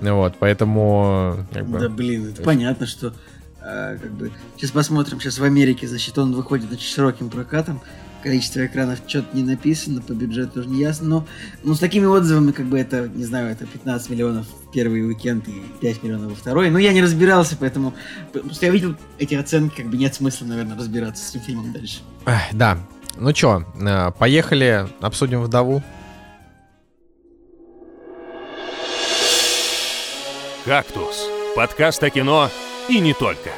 Вот, 0.01 0.35
поэтому... 0.39 1.47
Как 1.53 1.67
бы, 1.67 1.79
да, 1.79 1.89
блин, 1.89 2.29
это 2.29 2.43
понятно, 2.43 2.87
что 2.87 3.13
а, 3.67 3.97
как 3.97 4.13
бы... 4.13 4.31
Сейчас 4.57 4.71
посмотрим, 4.71 5.21
сейчас 5.21 5.39
в 5.39 5.45
Америке, 5.45 5.89
значит, 5.89 6.17
он 6.19 6.33
выходит 6.33 6.71
очень 6.71 6.89
широким 6.89 7.29
прокатом. 7.29 7.81
Количество 8.23 8.65
экранов 8.65 9.01
что-то 9.07 9.37
не 9.37 9.43
написано, 9.43 10.01
по 10.03 10.13
бюджету 10.13 10.55
тоже 10.55 10.69
не 10.69 10.81
ясно, 10.81 11.07
но, 11.09 11.27
но 11.63 11.75
с 11.75 11.79
такими 11.79 12.07
отзывами, 12.07 12.51
как 12.53 12.67
бы 12.67 12.79
это, 12.79 13.09
не 13.09 13.25
знаю, 13.25 13.49
это 13.49 13.67
15 13.67 14.11
миллионов 14.11 14.47
в 14.47 14.73
первый 14.73 15.07
уикенд 15.07 15.47
и 15.49 15.63
5 15.81 16.03
миллионов 16.03 16.31
во 16.31 16.37
второй. 16.37 16.71
Но 16.71 16.79
я 16.79 16.93
не 16.93 17.03
разбирался, 17.03 17.57
поэтому 17.59 17.95
просто 18.33 18.67
я 18.67 18.73
видел 18.73 18.97
эти 19.19 19.35
оценки, 19.35 19.83
как 19.83 19.91
бы 19.91 19.97
нет 19.97 20.15
смысла, 20.15 20.47
наверное, 20.47 20.77
разбираться 20.77 21.25
с 21.25 21.31
этим 21.31 21.41
фильмом 21.41 21.73
дальше. 21.73 21.99
Да. 22.53 22.79
Ну 23.19 23.33
чё, 23.33 23.65
э, 23.81 24.11
поехали, 24.19 24.87
обсудим 25.01 25.43
«Вдову». 25.43 25.83
«Кактус»— 30.67 31.29
подкаст 31.55 32.03
о 32.03 32.11
кино 32.11 32.51
и 32.89 32.99
не 32.99 33.15
только. 33.15 33.51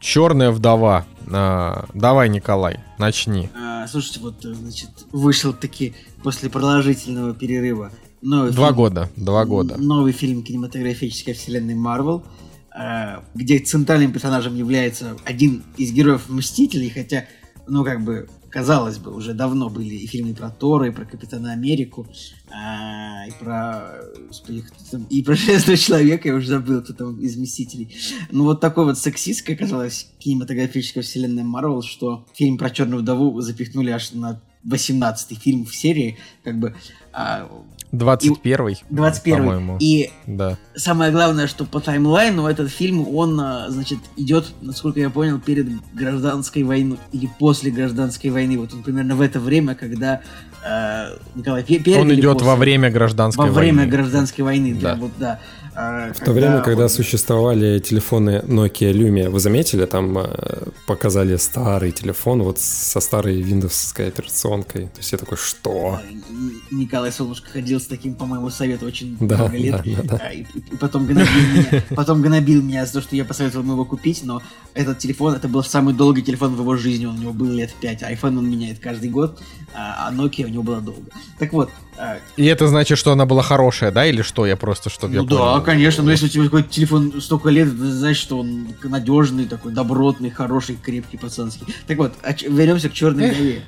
Черная 0.00 0.50
вдова. 0.50 1.06
А, 1.32 1.84
давай, 1.94 2.28
Николай, 2.28 2.80
начни. 2.98 3.50
А, 3.54 3.86
слушайте, 3.86 4.18
вот, 4.18 4.42
значит, 4.42 4.90
вышел 5.12 5.52
таки 5.52 5.94
после 6.24 6.50
продолжительного 6.50 7.32
перерыва 7.32 7.92
новый 8.22 8.50
Два 8.50 8.66
фильм, 8.66 8.76
года, 8.76 9.10
два 9.14 9.44
года. 9.44 9.76
Новый 9.78 10.10
фильм 10.10 10.42
кинематографической 10.42 11.34
вселенной 11.34 11.76
Марвел, 11.76 12.24
а, 12.72 13.22
где 13.36 13.60
центральным 13.60 14.10
персонажем 14.10 14.56
является 14.56 15.16
один 15.24 15.62
из 15.76 15.92
героев 15.92 16.28
Мстителей, 16.28 16.90
хотя 16.90 17.26
ну, 17.70 17.84
как 17.84 18.02
бы, 18.02 18.28
казалось 18.50 18.98
бы, 18.98 19.14
уже 19.14 19.32
давно 19.32 19.70
были 19.70 19.94
и 19.94 20.06
фильмы 20.06 20.34
про 20.34 20.50
Тора, 20.50 20.88
и 20.88 20.90
про 20.90 21.04
Капитана 21.04 21.52
Америку, 21.52 22.06
а, 22.50 23.26
и 23.26 23.32
про 23.38 23.92
господи, 24.28 24.64
там, 24.90 25.04
и 25.04 25.22
про 25.22 25.34
Железного 25.34 25.78
Человека, 25.78 26.28
я 26.28 26.34
уже 26.34 26.48
забыл, 26.48 26.82
кто 26.82 26.92
там 26.92 27.20
из 27.20 27.36
Мстителей. 27.36 27.94
Ну, 28.30 28.44
вот 28.44 28.60
такой 28.60 28.84
вот 28.84 28.98
сексистской 28.98 29.54
оказалась 29.54 30.10
кинематографическая 30.18 31.02
вселенная 31.02 31.44
Марвел, 31.44 31.82
что 31.82 32.26
фильм 32.34 32.58
про 32.58 32.70
Черную 32.70 33.02
Вдову 33.02 33.40
запихнули 33.40 33.90
аж 33.90 34.12
на 34.12 34.40
18-й 34.66 35.36
фильм 35.36 35.64
в 35.64 35.74
серии, 35.74 36.18
как 36.44 36.58
бы 36.58 36.74
а, 37.12 37.48
21 37.92 38.76
21 38.90 39.36
по-моему. 39.38 39.76
И 39.80 40.10
Да. 40.26 40.56
самое 40.76 41.10
главное, 41.10 41.46
что 41.46 41.64
по 41.64 41.80
таймлайну 41.80 42.46
этот 42.46 42.70
фильм, 42.70 43.06
он, 43.16 43.40
а, 43.40 43.66
значит, 43.68 43.98
идет, 44.16 44.52
насколько 44.60 45.00
я 45.00 45.10
понял, 45.10 45.40
перед 45.40 45.66
гражданской 45.92 46.62
войной 46.62 46.98
или 47.12 47.28
после 47.38 47.70
гражданской 47.70 48.30
войны. 48.30 48.58
Вот 48.58 48.72
он 48.72 48.82
примерно 48.82 49.16
в 49.16 49.20
это 49.20 49.40
время, 49.40 49.74
когда 49.74 50.20
э, 50.64 51.16
Николай 51.34 51.64
Пе- 51.64 51.78
первый 51.78 52.02
Он 52.02 52.14
идет 52.14 52.34
после? 52.34 52.46
во 52.48 52.56
время 52.56 52.90
гражданской 52.90 53.46
во 53.46 53.52
время 53.52 53.78
войны. 53.78 53.90
гражданской 53.90 54.44
войны. 54.44 54.74
Да. 54.74 54.94
Да. 54.94 55.00
Вот, 55.00 55.10
да. 55.18 55.40
А, 55.74 56.12
В 56.12 56.18
то 56.20 56.32
время, 56.32 56.60
когда 56.62 56.88
существовали 56.88 57.78
телефоны 57.78 58.42
Nokia 58.46 58.92
Lumia, 58.92 59.30
вы 59.30 59.38
заметили, 59.40 59.84
там 59.86 60.18
э, 60.18 60.68
показали 60.86 61.36
старый 61.36 61.92
телефон 61.92 62.42
вот 62.42 62.58
со 62.58 63.00
старой 63.00 63.40
виндовской 63.40 64.08
операционкой. 64.08 64.86
То 64.88 64.98
есть 64.98 65.12
я 65.12 65.18
такой, 65.18 65.38
что? 65.38 66.00
Н- 66.10 66.52
Николай 66.72 67.12
Солнышко 67.12 67.50
ходил 67.50 67.80
с 67.80 67.86
таким, 67.86 68.14
по-моему, 68.14 68.50
советом 68.50 68.88
очень 68.88 69.16
Да, 69.20 69.36
много 69.36 69.56
лет. 69.56 69.82
да, 69.84 70.02
да, 70.02 70.02
да. 70.02 70.20
А, 70.24 70.32
И, 70.32 70.42
и 70.42 70.76
потом 70.76 71.06
гнобил 71.06 71.30
меня, 71.54 71.82
потом 71.94 72.22
гнобил 72.22 72.62
меня 72.62 72.84
за 72.86 72.94
то, 72.94 73.00
что 73.02 73.14
я 73.16 73.24
посоветовал 73.24 73.62
ему 73.64 73.72
его 73.74 73.84
купить, 73.84 74.22
но 74.24 74.42
этот 74.74 74.98
телефон, 74.98 75.34
это 75.34 75.48
был 75.48 75.62
самый 75.62 75.94
долгий 75.94 76.22
телефон 76.22 76.54
в 76.56 76.60
его 76.60 76.76
жизни, 76.76 77.06
он 77.06 77.16
у 77.18 77.20
него 77.22 77.32
был 77.32 77.46
лет 77.52 77.70
5, 77.80 78.02
iPhone 78.02 78.38
он 78.38 78.50
меняет 78.50 78.78
каждый 78.80 79.10
год, 79.10 79.40
а 79.74 80.08
а 80.08 80.12
Nokia 80.12 80.44
у 80.44 80.48
него 80.48 80.62
была 80.62 80.80
долго. 80.80 81.10
Так 81.38 81.52
вот, 81.52 81.70
а, 81.89 81.89
И 82.36 82.44
это 82.44 82.66
значит, 82.68 82.98
что 82.98 83.12
она 83.12 83.26
была 83.26 83.42
хорошая, 83.42 83.90
да, 83.90 84.06
или 84.06 84.22
что? 84.22 84.46
Я 84.46 84.56
просто, 84.56 84.90
чтобы 84.90 85.14
я 85.14 85.20
ну 85.20 85.26
да, 85.26 85.36
понял. 85.36 85.62
конечно, 85.62 86.02
но 86.02 86.10
если 86.10 86.26
у 86.26 86.28
тебя 86.28 86.44
какой-то 86.44 86.68
телефон 86.68 87.20
столько 87.20 87.50
лет, 87.50 87.68
это 87.68 87.92
значит, 87.92 88.22
что 88.22 88.38
он 88.38 88.68
надежный, 88.82 89.46
такой 89.46 89.72
добротный, 89.72 90.30
хороший, 90.30 90.76
крепкий, 90.76 91.18
пацанский. 91.18 91.66
Так 91.86 91.98
вот, 91.98 92.12
а 92.22 92.32
вернемся 92.32 92.88
к 92.88 92.92
черной 92.92 93.30
голове. 93.30 93.62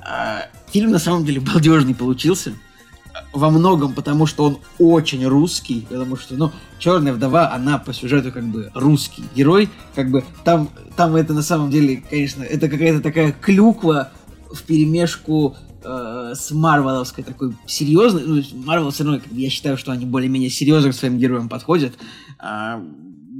А, 0.00 0.48
Фильм 0.70 0.90
на 0.90 0.98
самом 0.98 1.24
деле 1.24 1.40
балдежный 1.40 1.94
получился. 1.94 2.52
Во 3.32 3.50
многом 3.50 3.94
потому, 3.94 4.26
что 4.26 4.44
он 4.44 4.58
очень 4.78 5.26
русский, 5.26 5.86
потому 5.88 6.16
что, 6.16 6.34
ну, 6.34 6.52
Черная 6.78 7.14
вдова, 7.14 7.52
она 7.52 7.78
по 7.78 7.94
сюжету 7.94 8.30
как 8.30 8.44
бы 8.44 8.70
русский 8.74 9.24
герой, 9.34 9.70
как 9.94 10.10
бы 10.10 10.22
там, 10.44 10.68
там 10.96 11.16
это 11.16 11.32
на 11.32 11.42
самом 11.42 11.70
деле, 11.70 12.02
конечно, 12.08 12.42
это 12.42 12.68
какая-то 12.68 13.00
такая 13.00 13.32
клюква 13.32 14.12
в 14.52 14.62
перемешку 14.62 15.56
э, 15.86 16.34
с 16.34 16.50
Марвеловской 16.50 17.24
такой 17.24 17.54
серьезной, 17.66 18.24
ну, 18.26 18.42
Марвел 18.64 18.90
все 18.90 19.04
равно, 19.04 19.20
я 19.32 19.50
считаю, 19.50 19.76
что 19.76 19.92
они 19.92 20.04
более-менее 20.04 20.50
серьезно 20.50 20.90
к 20.90 20.94
своим 20.94 21.18
героям 21.18 21.48
подходят. 21.48 21.94
А, 22.38 22.82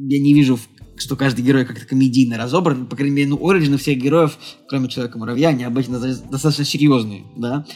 я 0.09 0.21
не 0.21 0.35
вижу, 0.35 0.57
в- 0.57 0.69
что 0.97 1.17
каждый 1.17 1.45
герой 1.45 1.65
как-то 1.65 1.87
комедийно 1.87 2.37
разобран. 2.37 2.87
По 2.87 2.97
крайней 2.97 3.15
мере, 3.15 3.29
ну, 3.29 3.49
оригины 3.49 3.77
всех 3.77 3.99
героев, 3.99 4.39
кроме 4.69 4.89
Человека-муравья, 4.89 5.49
они 5.49 5.65
обычно 5.65 5.99
достаточно 5.99 6.65
серьезные, 6.65 7.25
да. 7.37 7.67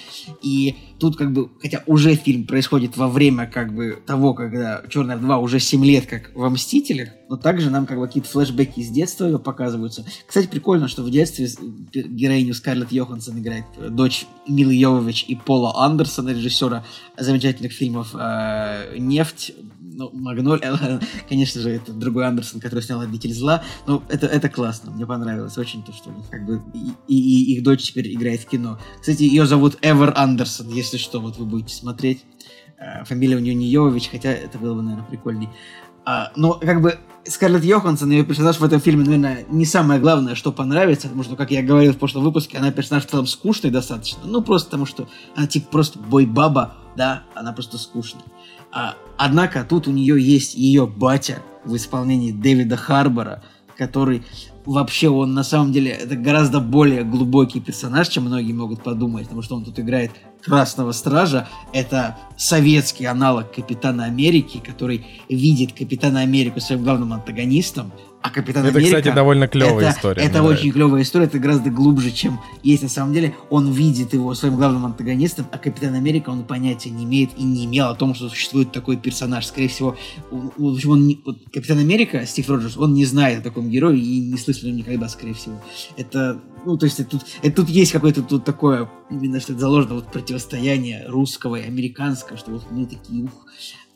И 0.42 0.76
тут 0.98 1.16
как 1.16 1.32
бы, 1.32 1.50
хотя 1.60 1.82
уже 1.86 2.14
фильм 2.14 2.46
происходит 2.46 2.96
во 2.96 3.08
время 3.08 3.46
как 3.46 3.74
бы 3.74 3.98
того, 4.06 4.34
когда 4.34 4.82
Черная 4.88 5.16
вдова 5.16 5.38
уже 5.38 5.60
7 5.60 5.84
лет 5.84 6.06
как 6.06 6.30
во 6.34 6.50
Мстителях, 6.50 7.10
но 7.28 7.36
также 7.36 7.70
нам 7.70 7.86
как 7.86 7.98
бы 7.98 8.06
какие-то 8.06 8.28
флешбеки 8.28 8.80
из 8.80 8.90
детства 8.90 9.24
ее 9.24 9.38
показываются. 9.38 10.04
Кстати, 10.26 10.46
прикольно, 10.46 10.88
что 10.88 11.02
в 11.02 11.10
детстве 11.10 11.48
героиню 11.92 12.54
Скарлетт 12.54 12.92
Йоханссон 12.92 13.38
играет 13.38 13.64
э, 13.78 13.88
дочь 13.88 14.26
Милы 14.48 14.74
Йовович 14.74 15.24
и 15.28 15.36
Пола 15.36 15.84
Андерсона, 15.84 16.30
режиссера 16.30 16.84
замечательных 17.16 17.72
фильмов 17.72 18.10
э, 18.14 18.96
«Нефть», 18.98 19.52
ну, 19.93 20.11
Магноль, 20.12 20.61
конечно 21.28 21.61
же, 21.61 21.70
это 21.70 21.93
другой 21.93 22.26
Андерсон, 22.26 22.61
который 22.61 22.82
снял 22.82 23.01
«Обитель 23.01 23.32
зла», 23.34 23.62
но 23.86 24.03
это, 24.09 24.26
это 24.26 24.49
классно, 24.49 24.91
мне 24.93 25.07
понравилось 25.07 25.57
очень 25.59 25.82
то, 25.82 25.93
что 25.93 26.11
как 26.30 26.45
бы 26.47 26.62
и- 27.09 27.14
и 27.14 27.55
их 27.55 27.62
дочь 27.62 27.82
теперь 27.82 28.12
играет 28.14 28.41
в 28.41 28.47
кино. 28.47 28.78
Кстати, 29.01 29.22
ее 29.22 29.47
зовут 29.47 29.78
Эвер 29.82 30.12
Андерсон, 30.16 30.68
если 30.68 30.97
что, 30.97 31.20
вот 31.20 31.36
вы 31.38 31.47
будете 31.47 31.74
смотреть. 31.74 32.24
Э, 32.78 33.05
Фамилия 33.05 33.36
у 33.36 33.41
нее 33.41 33.55
не 33.55 33.66
Йовович, 33.66 34.09
хотя 34.11 34.30
это 34.30 34.59
было 34.59 34.74
бы, 34.74 34.82
наверное, 34.82 35.07
прикольней. 35.07 35.49
А, 36.07 36.32
но 36.34 36.55
как 36.55 36.80
бы 36.80 36.99
Скарлетт 37.24 37.62
Йоханссон, 37.64 38.11
ее 38.11 38.24
персонаж 38.24 38.59
в 38.59 38.64
этом 38.64 38.80
фильме, 38.80 39.05
наверное, 39.05 39.45
не 39.51 39.66
самое 39.66 40.01
главное, 40.01 40.34
что 40.34 40.51
понравится, 40.51 41.09
потому 41.09 41.22
что, 41.22 41.36
как 41.36 41.51
я 41.51 41.62
говорил 41.62 41.93
в 41.93 41.99
прошлом 41.99 42.24
выпуске, 42.24 42.57
она 42.57 42.70
персонаж 42.72 43.05
в 43.05 43.11
целом 43.11 43.26
скучный 43.26 43.70
достаточно. 43.70 44.20
Ну, 44.24 44.41
просто 44.41 44.68
потому 44.68 44.86
что 44.86 45.09
она 45.36 45.47
типа 45.47 45.68
просто 45.70 45.99
бой-баба, 45.99 46.76
да, 46.97 47.24
она 47.34 47.53
просто 47.53 47.76
скучная. 47.76 48.24
А, 48.72 48.96
однако 49.16 49.64
тут 49.64 49.88
у 49.88 49.92
нее 49.92 50.20
есть 50.20 50.54
ее 50.54 50.86
батя 50.86 51.42
в 51.64 51.74
исполнении 51.76 52.32
Дэвида 52.32 52.76
Харбора, 52.76 53.42
который 53.76 54.22
вообще 54.64 55.08
он 55.08 55.34
на 55.34 55.42
самом 55.42 55.72
деле 55.72 55.90
это 55.90 56.16
гораздо 56.16 56.60
более 56.60 57.02
глубокий 57.02 57.60
персонаж, 57.60 58.08
чем 58.08 58.24
многие 58.24 58.52
могут 58.52 58.82
подумать, 58.82 59.24
потому 59.24 59.42
что 59.42 59.56
он 59.56 59.64
тут 59.64 59.78
играет 59.78 60.12
Красного 60.45 60.93
Стража. 60.93 61.49
Это 61.72 62.16
советский 62.36 63.05
аналог 63.07 63.53
Капитана 63.53 64.05
Америки, 64.05 64.62
который 64.64 65.05
видит 65.28 65.72
Капитана 65.72 66.20
Америку 66.20 66.61
своим 66.61 66.82
главным 66.82 67.12
антагонистом, 67.12 67.93
а 68.22 68.28
Капитан 68.28 68.66
Это, 68.66 68.76
Америка... 68.76 68.99
кстати, 68.99 69.14
довольно 69.14 69.49
клевая 69.49 69.88
это, 69.88 69.97
история. 69.99 70.22
Это 70.22 70.43
очень 70.43 70.72
клевая 70.72 71.03
история, 71.03 71.24
это 71.24 71.38
гораздо 71.38 71.70
глубже, 71.70 72.11
чем 72.11 72.38
есть 72.62 72.82
на 72.82 72.91
самом 72.91 73.14
деле. 73.14 73.34
Он 73.49 73.72
видит 73.72 74.12
его 74.12 74.34
своим 74.34 74.57
главным 74.57 74.84
антагонистом, 74.84 75.47
а 75.51 75.57
Капитан 75.57 75.95
Америка 75.95 76.28
он 76.28 76.45
понятия 76.45 76.91
не 76.91 77.05
имеет 77.05 77.30
и 77.38 77.43
не 77.43 77.64
имел 77.64 77.86
о 77.88 77.95
том, 77.95 78.14
что 78.14 78.28
существует 78.28 78.72
такой 78.72 78.99
персонаж. 78.99 79.47
Скорее 79.47 79.68
всего, 79.68 79.97
он- 80.30 80.53
он 80.59 81.07
не- 81.07 81.18
вот 81.24 81.38
Капитан 81.51 81.78
Америка, 81.78 82.26
Стив 82.26 82.51
Роджерс, 82.51 82.76
он 82.76 82.93
не 82.93 83.07
знает 83.07 83.38
о 83.38 83.43
таком 83.43 83.70
герое 83.70 83.97
и 83.97 84.18
не 84.18 84.36
слышал 84.36 84.64
о 84.64 84.66
нем 84.66 84.76
никогда, 84.76 85.09
скорее 85.09 85.32
всего. 85.32 85.55
Это, 85.97 86.38
ну, 86.64 86.76
то 86.76 86.86
есть 86.86 87.00
это 87.00 87.11
тут, 87.11 87.22
это 87.42 87.56
тут 87.56 87.68
есть 87.68 87.92
какое-то 87.92 88.22
тут 88.22 88.44
такое, 88.44 88.88
именно 89.11 89.40
что 89.40 89.52
это 89.52 89.61
заложено 89.61 89.94
вот 89.94 90.06
противостояние 90.06 91.06
русского 91.06 91.56
и 91.56 91.66
американского, 91.66 92.38
что 92.38 92.52
вот 92.52 92.70
мы 92.70 92.86
такие, 92.86 93.24
ух, 93.24 93.46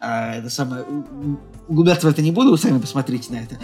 а, 0.01 0.35
это 0.35 0.51
самое, 0.51 0.85
углубляться 1.69 2.07
в 2.07 2.11
это 2.11 2.23
не 2.23 2.33
буду, 2.33 2.51
вы 2.51 2.59
сами 2.59 2.79
посмотрите 2.79 3.33
на 3.33 3.37
это. 3.37 3.59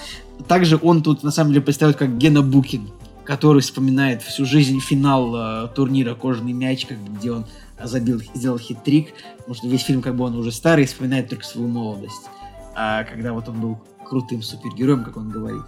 Также 0.49 0.79
он 0.81 1.03
тут 1.03 1.23
на 1.23 1.31
самом 1.31 1.53
деле 1.53 1.63
представляет 1.65 1.99
как 1.99 2.17
Гена 2.17 2.43
Букин, 2.43 2.91
который 3.25 3.63
вспоминает 3.63 4.23
всю 4.23 4.45
жизнь 4.45 4.81
финал 4.81 5.35
э, 5.37 5.69
турнира 5.75 6.15
«Кожаный 6.15 6.53
мяч», 6.53 6.87
как 6.87 6.99
где 7.17 7.33
он 7.33 7.47
забил, 7.83 8.21
сделал 8.35 8.59
хит-трик, 8.59 9.09
потому 9.39 9.55
что 9.55 9.69
весь 9.69 9.83
фильм 9.83 10.03
как 10.03 10.17
бы 10.17 10.25
он 10.25 10.37
уже 10.37 10.53
старый, 10.53 10.87
вспоминает 10.87 11.29
только 11.29 11.45
свою 11.45 11.69
молодость. 11.69 12.29
А 12.75 13.05
когда 13.05 13.33
вот 13.33 13.49
он 13.49 13.61
был 13.61 13.79
крутым 14.05 14.43
супергероем, 14.43 15.05
как 15.05 15.17
он 15.17 15.31
говорит. 15.31 15.63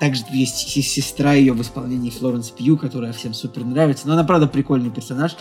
Также 0.00 0.24
есть 0.32 0.68
се- 0.68 0.82
сестра 0.82 1.34
ее 1.34 1.52
в 1.52 1.62
исполнении 1.62 2.10
Флоренс 2.10 2.50
Пью, 2.50 2.76
которая 2.76 3.12
всем 3.12 3.32
супер 3.34 3.64
нравится. 3.64 4.06
Но 4.06 4.14
она, 4.14 4.24
правда, 4.24 4.46
прикольный 4.46 4.90
персонаж. 4.90 5.36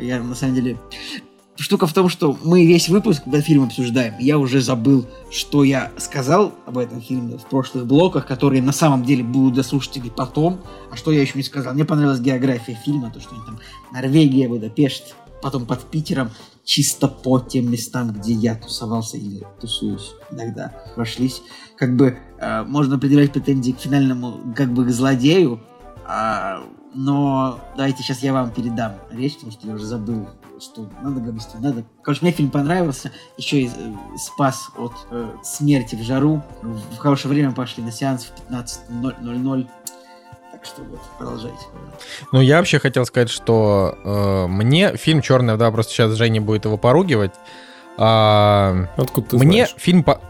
Я, 0.00 0.22
на 0.22 0.34
самом 0.34 0.54
деле... 0.54 0.78
Штука 1.54 1.86
в 1.86 1.92
том, 1.92 2.08
что 2.08 2.36
мы 2.42 2.64
весь 2.66 2.88
выпуск 2.88 3.22
этот 3.26 3.44
фильм 3.44 3.64
обсуждаем. 3.64 4.14
Я 4.18 4.38
уже 4.38 4.62
забыл, 4.62 5.06
что 5.30 5.64
я 5.64 5.92
сказал 5.98 6.54
об 6.66 6.78
этом 6.78 7.02
фильме 7.02 7.36
в 7.36 7.42
прошлых 7.42 7.86
блоках, 7.86 8.26
которые 8.26 8.62
на 8.62 8.72
самом 8.72 9.04
деле 9.04 9.22
будут 9.22 9.54
для 9.54 9.62
слушателей 9.62 10.10
потом. 10.10 10.60
А 10.90 10.96
что 10.96 11.12
я 11.12 11.20
еще 11.20 11.34
не 11.36 11.42
сказал? 11.42 11.74
Мне 11.74 11.84
понравилась 11.84 12.20
география 12.20 12.76
фильма, 12.84 13.10
то, 13.10 13.20
что 13.20 13.34
они 13.34 13.44
там 13.44 13.58
Норвегия, 13.92 14.48
Будапешт, 14.48 15.14
потом 15.42 15.66
под 15.66 15.82
Питером, 15.82 16.30
чисто 16.64 17.08
по 17.08 17.40
тем 17.40 17.70
местам, 17.70 18.12
где 18.12 18.32
я 18.32 18.54
тусовался 18.54 19.16
или 19.16 19.46
тусуюсь 19.60 20.12
иногда, 20.30 20.72
прошлись. 20.94 21.42
Как 21.76 21.96
бы 21.96 22.18
э, 22.38 22.62
можно 22.62 22.98
предъявлять 22.98 23.32
претензии 23.32 23.72
к 23.72 23.80
финальному, 23.80 24.54
как 24.54 24.72
бы, 24.72 24.84
к 24.84 24.90
злодею, 24.90 25.60
а, 26.04 26.62
но 26.94 27.60
давайте 27.76 28.02
сейчас 28.02 28.22
я 28.22 28.32
вам 28.32 28.50
передам 28.50 28.94
речь, 29.10 29.34
потому 29.34 29.52
что 29.52 29.66
я 29.66 29.74
уже 29.74 29.86
забыл, 29.86 30.28
что 30.60 30.88
надо 31.02 31.20
говорить, 31.20 31.42
что 31.42 31.58
надо. 31.58 31.84
Короче, 32.02 32.20
мне 32.22 32.32
фильм 32.32 32.50
понравился, 32.50 33.12
еще 33.36 33.62
и 33.62 33.66
э, 33.68 33.70
спас 34.18 34.70
от 34.76 34.92
э, 35.10 35.34
смерти 35.42 35.94
в 35.94 36.02
жару. 36.02 36.42
В, 36.62 36.96
хорошее 36.98 37.32
время 37.32 37.52
пошли 37.52 37.82
на 37.82 37.92
сеанс 37.92 38.24
в 38.24 38.50
15.00. 38.50 39.68
Так 40.62 40.66
что 40.66 40.82
вот, 40.82 41.00
продолжайте. 41.18 41.58
Ну, 42.30 42.40
я 42.40 42.58
вообще 42.58 42.78
хотел 42.78 43.04
сказать, 43.04 43.30
что 43.30 43.98
э, 44.04 44.46
мне 44.46 44.96
фильм 44.96 45.20
«Черная 45.20 45.56
вдова», 45.56 45.72
просто 45.72 45.92
сейчас 45.92 46.12
Женя 46.12 46.40
будет 46.40 46.64
его 46.66 46.76
поругивать. 46.76 47.32
а, 47.98 48.86
Откуда 48.96 49.30
ты 49.30 49.36
мне 49.38 49.66
знаешь? 49.66 49.74
фильм... 49.76 50.04
по- 50.04 50.20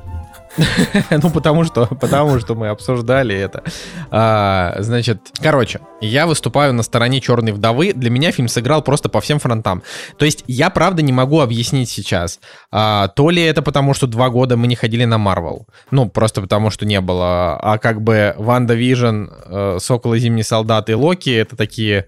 Ну, 1.11 1.31
потому 1.31 1.65
что, 1.65 1.87
потому 1.87 2.39
что 2.39 2.55
мы 2.55 2.69
обсуждали 2.69 3.35
это. 3.35 3.63
А, 4.11 4.77
значит, 4.79 5.31
короче, 5.41 5.81
я 6.01 6.27
выступаю 6.27 6.73
на 6.75 6.83
стороне 6.83 7.21
Черной 7.21 7.53
вдовы. 7.53 7.93
Для 7.93 8.11
меня 8.11 8.33
фильм 8.33 8.49
сыграл 8.49 8.83
просто 8.83 9.09
по 9.09 9.21
всем 9.21 9.39
фронтам. 9.39 9.83
То 10.19 10.25
есть 10.25 10.45
я, 10.47 10.71
правда, 10.71 11.03
не 11.03 11.13
могу 11.13 11.41
объяснить 11.41 11.89
сейчас. 11.89 12.41
А, 12.71 13.09
то 13.09 13.31
ли 13.31 13.43
это 13.43 13.63
потому, 13.63 13.95
что 13.95 14.07
два 14.07 14.31
года 14.31 14.57
мы 14.57 14.67
не 14.67 14.77
ходили 14.77 15.05
на 15.05 15.19
Марвел. 15.19 15.67
Ну, 15.91 16.09
просто 16.09 16.41
потому, 16.41 16.71
что 16.71 16.87
не 16.87 17.01
было. 17.01 17.59
А 17.61 17.79
как 17.79 18.03
бы 18.03 18.35
WandaVision, 18.37 19.27
э, 19.47 19.79
Сокол 19.81 20.15
и 20.15 20.19
Зимний 20.19 20.43
Солдат 20.43 20.91
и 20.91 20.95
Локи— 20.95 21.31
это 21.31 21.57
такие... 21.57 22.07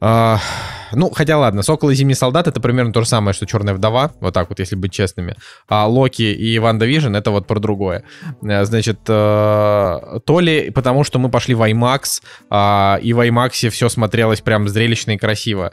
А, 0.00 0.38
ну, 0.92 1.10
хотя 1.10 1.38
ладно, 1.38 1.62
Сокол 1.62 1.90
и 1.90 1.94
Зимний 1.94 2.14
Солдат 2.14 2.46
это 2.46 2.60
примерно 2.60 2.92
то 2.92 3.02
же 3.02 3.08
самое, 3.08 3.34
что 3.34 3.46
Черная 3.46 3.74
Вдова, 3.74 4.12
вот 4.20 4.34
так 4.34 4.48
вот, 4.48 4.58
если 4.58 4.76
быть 4.76 4.92
честными. 4.92 5.36
А 5.68 5.86
Локи 5.86 6.22
и 6.22 6.58
WandaVision 6.58 7.14
это 7.14 7.30
вот 7.30 7.46
про 7.46 7.60
другое. 7.60 8.04
Э, 8.42 8.64
значит, 8.64 9.00
э, 9.08 10.20
то 10.24 10.40
ли 10.40 10.70
потому, 10.70 11.04
что 11.04 11.18
мы 11.18 11.28
пошли 11.28 11.54
в 11.54 11.62
IMAX, 11.62 12.22
э, 12.50 13.00
и 13.02 13.12
в 13.12 13.20
IMAX 13.20 13.70
все 13.70 13.88
смотрелось 13.88 14.40
прям 14.40 14.68
зрелищно 14.68 15.12
и 15.12 15.16
красиво, 15.18 15.72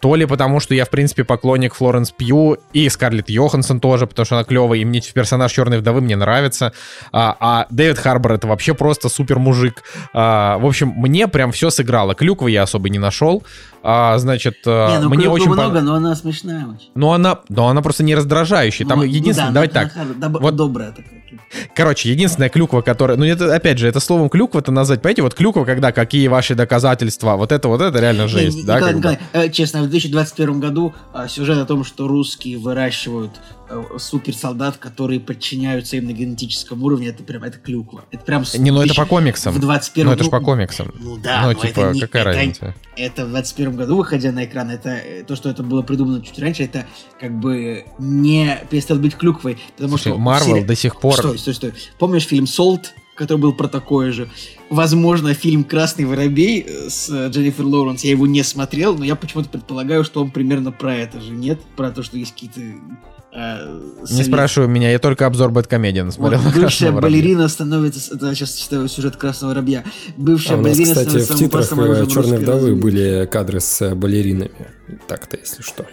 то 0.00 0.14
ли 0.14 0.26
потому, 0.26 0.60
что 0.60 0.74
я, 0.74 0.84
в 0.84 0.90
принципе, 0.90 1.24
поклонник 1.24 1.74
Флоренс 1.74 2.10
Пью 2.10 2.58
и 2.72 2.88
Скарлетт 2.88 3.30
Йоханссон 3.30 3.80
тоже, 3.80 4.06
потому 4.06 4.26
что 4.26 4.36
она 4.36 4.44
клевая, 4.44 4.80
и 4.80 4.84
мне 4.84 5.00
персонаж 5.00 5.52
Черной 5.52 5.78
Вдовы 5.78 6.00
мне 6.00 6.16
нравится. 6.16 6.72
А, 7.12 7.36
а 7.40 7.66
Дэвид 7.70 7.98
Харбор 7.98 8.32
это 8.32 8.46
вообще 8.46 8.74
просто 8.74 9.08
супер 9.08 9.38
мужик. 9.38 9.82
А, 10.12 10.58
в 10.58 10.66
общем, 10.66 10.88
мне 10.96 11.28
прям 11.28 11.52
все 11.52 11.70
сыграло. 11.70 12.14
Клюквы 12.14 12.50
я 12.50 12.62
особо 12.62 12.88
не 12.88 12.98
нашел. 12.98 13.42
А, 13.86 14.16
значит, 14.16 14.56
э, 14.64 14.88
Не, 14.92 14.98
ну 15.00 15.10
мне 15.10 15.28
очень 15.28 15.50
много, 15.50 15.78
пон- 15.78 15.82
но 15.82 15.94
она 15.96 16.14
смешная 16.16 16.64
очень. 16.66 16.88
но 16.94 17.12
она, 17.12 17.40
но 17.50 17.68
она 17.68 17.82
просто 17.82 18.02
не 18.02 18.14
раздражающая. 18.14 18.86
Там 18.86 19.00
Ну, 19.00 19.04
единственное, 19.04 19.48
ну 19.50 19.54
да, 19.54 19.66
давайте 19.66 19.78
ну, 19.78 19.84
так. 19.84 19.96
она 19.96 20.28
доб- 20.38 20.40
Вот- 20.40 20.56
добрая 20.56 20.90
такая. 20.92 21.20
Короче, 21.76 22.10
единственная 22.10 22.48
клюква, 22.48 22.80
которая... 22.80 23.16
Ну, 23.16 23.24
это, 23.24 23.54
опять 23.54 23.78
же, 23.78 23.86
это 23.86 24.00
словом 24.00 24.28
клюква-то 24.28 24.72
назвать, 24.72 25.02
понимаете, 25.02 25.22
вот 25.22 25.34
клюква, 25.34 25.64
когда 25.64 25.92
какие 25.92 26.26
ваши 26.28 26.54
доказательства, 26.54 27.36
вот 27.36 27.52
это 27.52 27.68
вот 27.68 27.80
это 27.80 27.98
реально 28.00 28.26
жесть, 28.26 28.56
Не, 28.58 28.62
да? 28.64 28.76
Николай. 28.76 28.94
Николай, 28.94 29.18
э, 29.32 29.50
честно, 29.50 29.82
в 29.82 29.88
2021 29.90 30.60
году 30.60 30.94
а, 31.12 31.28
сюжет 31.28 31.58
о 31.58 31.66
том, 31.66 31.84
что 31.84 32.08
русские 32.08 32.58
выращивают 32.58 33.32
э, 33.63 33.63
суперсолдат, 33.98 34.76
которые 34.76 35.20
подчиняются 35.20 35.96
им 35.96 36.06
на 36.06 36.12
генетическом 36.12 36.82
уровне, 36.82 37.08
это 37.08 37.22
прям 37.22 37.42
это 37.44 37.58
клюква. 37.58 38.04
Это 38.10 38.24
прям 38.24 38.44
Не, 38.58 38.70
ну 38.70 38.82
это 38.82 38.94
по 38.94 39.06
комиксам. 39.06 39.54
В 39.54 39.58
21 39.58 40.06
Ну, 40.06 40.12
это 40.12 40.24
ж 40.24 40.26
ну, 40.26 40.30
по 40.30 40.40
комиксам. 40.40 40.92
Ну 40.98 41.16
да, 41.16 41.42
ну, 41.42 41.48
но 41.48 41.54
типа, 41.54 41.80
это 41.80 41.92
не- 41.92 42.00
какая 42.00 42.22
это- 42.22 42.36
разница? 42.36 42.74
Это 42.96 43.26
в 43.26 43.30
21 43.30 43.76
году, 43.76 43.96
выходя 43.96 44.30
на 44.32 44.44
экран, 44.44 44.70
это 44.70 44.90
э, 44.90 45.24
то, 45.24 45.34
что 45.34 45.48
это 45.48 45.62
было 45.62 45.82
придумано 45.82 46.22
чуть 46.22 46.38
раньше, 46.38 46.64
это 46.64 46.86
как 47.18 47.32
бы 47.38 47.84
не 47.98 48.58
перестает 48.70 49.00
быть 49.02 49.16
клюквой, 49.16 49.58
потому 49.76 49.96
Слушай, 49.96 50.12
что... 50.12 50.18
Марвел 50.18 50.56
сери- 50.56 50.64
до 50.64 50.74
сих 50.76 51.00
пор... 51.00 51.14
Стой, 51.14 51.38
стой, 51.38 51.54
стой. 51.54 51.72
Помнишь 51.98 52.24
фильм 52.26 52.46
«Солт», 52.46 52.94
который 53.16 53.38
был 53.38 53.52
про 53.52 53.68
такое 53.68 54.12
же? 54.12 54.28
Возможно, 54.70 55.34
фильм 55.34 55.64
«Красный 55.64 56.04
воробей» 56.04 56.60
э, 56.66 56.88
с 56.90 57.08
э, 57.10 57.28
Дженнифер 57.30 57.64
Лоуренс, 57.64 58.04
я 58.04 58.10
его 58.10 58.26
не 58.26 58.42
смотрел, 58.42 58.96
но 58.96 59.04
я 59.04 59.16
почему-то 59.16 59.48
предполагаю, 59.48 60.04
что 60.04 60.20
он 60.22 60.30
примерно 60.30 60.70
про 60.72 60.94
это 60.96 61.20
же, 61.20 61.30
нет? 61.32 61.60
Про 61.76 61.90
то, 61.90 62.02
что 62.02 62.16
есть 62.16 62.32
какие-то... 62.32 62.60
э, 63.34 63.80
Не 64.02 64.06
совет- 64.06 64.26
спрашивай 64.26 64.68
меня, 64.68 64.90
я 64.90 64.98
только 64.98 65.26
обзор 65.26 65.50
Бэткомедиан 65.50 66.06
Вот, 66.06 66.14
смотрел. 66.14 66.40
бывшая 66.44 66.60
«Красного 66.60 66.92
воробья». 66.94 67.20
балерина 67.20 67.48
становится... 67.48 68.14
Это 68.14 68.34
сейчас 68.34 68.54
читаю 68.54 68.88
сюжет 68.88 69.16
«Красного 69.16 69.50
воробья». 69.52 69.84
Бывшая 70.16 70.54
А 70.54 70.58
у 70.58 70.62
нас, 70.62 70.70
балерина 70.72 70.90
кстати, 70.94 71.04
становится 71.08 71.32
в 71.34 71.38
титрах 71.38 71.72
оружием 71.72 72.08
Черной 72.08 72.38
вдовы 72.38 72.60
разведки. 72.60 72.82
были 72.82 73.28
кадры 73.30 73.60
с 73.60 73.82
э, 73.82 73.94
балеринами. 73.94 74.50
Так-то, 75.08 75.36
если 75.36 75.62
что. 75.62 75.84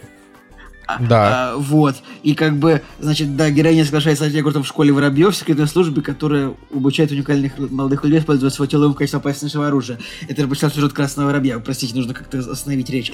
А, 0.87 1.01
Да. 1.03 1.53
а, 1.53 1.57
вот. 1.57 1.95
И 2.23 2.35
как 2.35 2.57
бы, 2.57 2.81
значит, 2.99 3.37
да, 3.37 3.49
героиня 3.49 3.85
соглашается 3.85 4.25
стать 4.25 4.35
рекрутом 4.35 4.63
в 4.63 4.67
школе 4.67 4.91
воробьев, 4.91 5.33
в 5.33 5.37
секретной 5.37 5.67
службе, 5.67 6.01
которая 6.01 6.53
обучает 6.73 7.11
уникальных 7.11 7.57
молодых 7.57 8.03
людей 8.03 8.19
использовать 8.19 8.53
свое 8.53 8.69
тело 8.69 8.87
в 8.89 8.93
качестве 8.95 9.19
опаснейшего 9.19 9.67
оружия. 9.67 9.99
Это 10.27 10.41
же 10.45 10.69
сюжет 10.69 10.91
Красного 10.91 11.27
воробья. 11.27 11.59
Простите, 11.59 11.95
нужно 11.95 12.13
как-то 12.13 12.39
остановить 12.39 12.89
речь. 12.89 13.11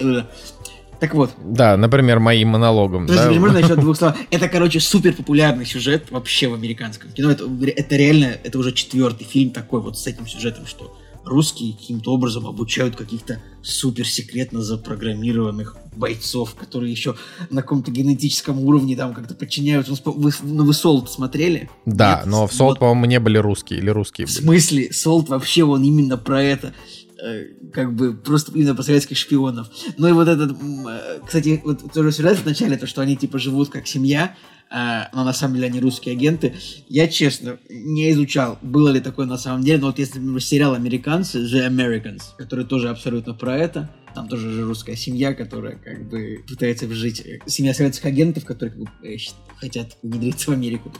Так 1.00 1.14
вот, 1.14 1.32
Да, 1.44 1.78
например, 1.78 2.20
моим 2.20 2.50
монологом. 2.50 3.06
Подожди, 3.08 3.36
да. 3.36 3.40
можно 3.40 3.58
еще 3.58 3.76
двух 3.76 3.98
слов? 4.00 4.16
Это, 4.32 4.48
короче, 4.50 4.80
супер 4.80 5.14
популярный 5.14 5.66
сюжет 5.66 6.10
вообще 6.12 6.48
в 6.48 6.54
американском 6.54 7.12
кино. 7.12 7.32
Это, 7.32 7.46
это 7.76 7.96
реально, 7.96 8.36
это 8.44 8.58
уже 8.58 8.72
четвертый 8.72 9.26
фильм 9.26 9.52
такой 9.52 9.82
вот 9.82 9.98
с 10.00 10.08
этим 10.08 10.26
сюжетом, 10.28 10.66
что 10.66 10.98
русские 11.24 11.74
каким-то 11.74 12.14
образом 12.14 12.48
обучают 12.48 12.96
каких-то 12.96 13.42
супер 13.62 14.08
секретно 14.08 14.62
запрограммированных 14.62 15.76
бойцов, 15.96 16.56
которые 16.56 16.92
еще 16.92 17.16
на 17.50 17.62
каком-то 17.62 17.92
генетическом 17.92 18.60
уровне 18.62 18.96
там 18.96 19.14
как-то 19.14 19.36
подчиняются. 19.36 19.94
Ну, 20.06 20.12
Вы, 20.14 20.32
ну, 20.42 20.64
вы 20.66 20.74
Солт 20.74 21.12
смотрели? 21.12 21.70
Да, 21.86 22.18
Нет? 22.20 22.26
но 22.28 22.48
в 22.48 22.54
Солт, 22.54 22.72
Вот 22.72 22.80
по-моему, 22.80 23.06
не 23.06 23.20
были 23.20 23.38
русские, 23.38 23.80
или 23.80 23.90
русские 23.90 24.26
в 24.26 24.30
были. 24.30 24.40
смысле, 24.46 24.94
Солт 24.94 25.30
вообще 25.30 25.64
он 25.64 25.84
именно 25.84 26.18
про 26.18 26.42
это. 26.42 26.74
Э, 27.22 27.46
Как 27.74 27.94
бы 27.94 28.16
просто 28.16 28.52
именно 28.54 28.76
про 28.76 28.84
советских 28.84 29.18
шпионов. 29.18 29.70
Ну 29.98 30.08
и 30.08 30.12
вот 30.12 30.28
этот, 30.28 30.52
э, 30.52 31.20
кстати, 31.26 31.62
вот 31.64 31.92
тоже 31.92 32.12
сюжет 32.12 32.38
в 32.38 32.46
начале, 32.46 32.78
то, 32.78 32.88
что 32.88 33.02
они 33.02 33.16
типа 33.16 33.40
живут 33.40 33.70
как 33.70 33.88
семья, 33.88 34.36
а, 34.70 35.10
но 35.14 35.24
на 35.24 35.34
самом 35.34 35.56
деле 35.56 35.68
они 35.68 35.80
русские 35.80 36.14
агенты. 36.14 36.54
Я, 36.90 37.08
честно, 37.08 37.58
не 37.70 38.12
изучал, 38.12 38.60
было 38.62 38.90
ли 38.90 39.00
такое 39.00 39.26
на 39.26 39.38
самом 39.38 39.64
деле, 39.64 39.80
но 39.80 39.88
вот 39.88 40.00
если, 40.00 40.20
например, 40.20 40.44
сериал 40.44 40.74
«Американцы», 40.74 41.40
«The 41.40 41.70
Americans», 41.70 42.24
который 42.38 42.66
тоже 42.66 42.90
абсолютно 42.90 43.34
про 43.34 43.58
это, 43.58 43.90
там 44.14 44.28
тоже 44.28 44.52
же 44.52 44.66
русская 44.66 44.96
семья, 44.96 45.34
которая 45.34 45.78
как 45.78 46.10
бы 46.10 46.44
пытается 46.48 46.92
жить, 46.94 47.22
э, 47.22 47.40
семья 47.46 47.74
советских 47.74 48.06
агентов, 48.06 48.46
которые 48.46 48.74
как 48.76 48.84
бы, 49.02 49.08
э, 49.08 49.18
хотят 49.58 49.98
внедриться 50.04 50.52
в 50.52 50.54
Америку. 50.54 50.92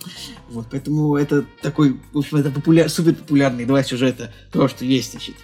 Вот, 0.50 0.68
поэтому 0.72 1.18
это 1.18 1.46
такой, 1.62 2.00
в 2.14 2.18
общем, 2.18 2.38
это 2.38 2.52
популя... 2.52 2.88
супер 2.88 3.16
популярный 3.16 3.66
два 3.66 3.84
сюжета, 3.84 4.32
то, 4.52 4.68
что 4.68 4.86
есть, 4.86 5.12
значит, 5.12 5.36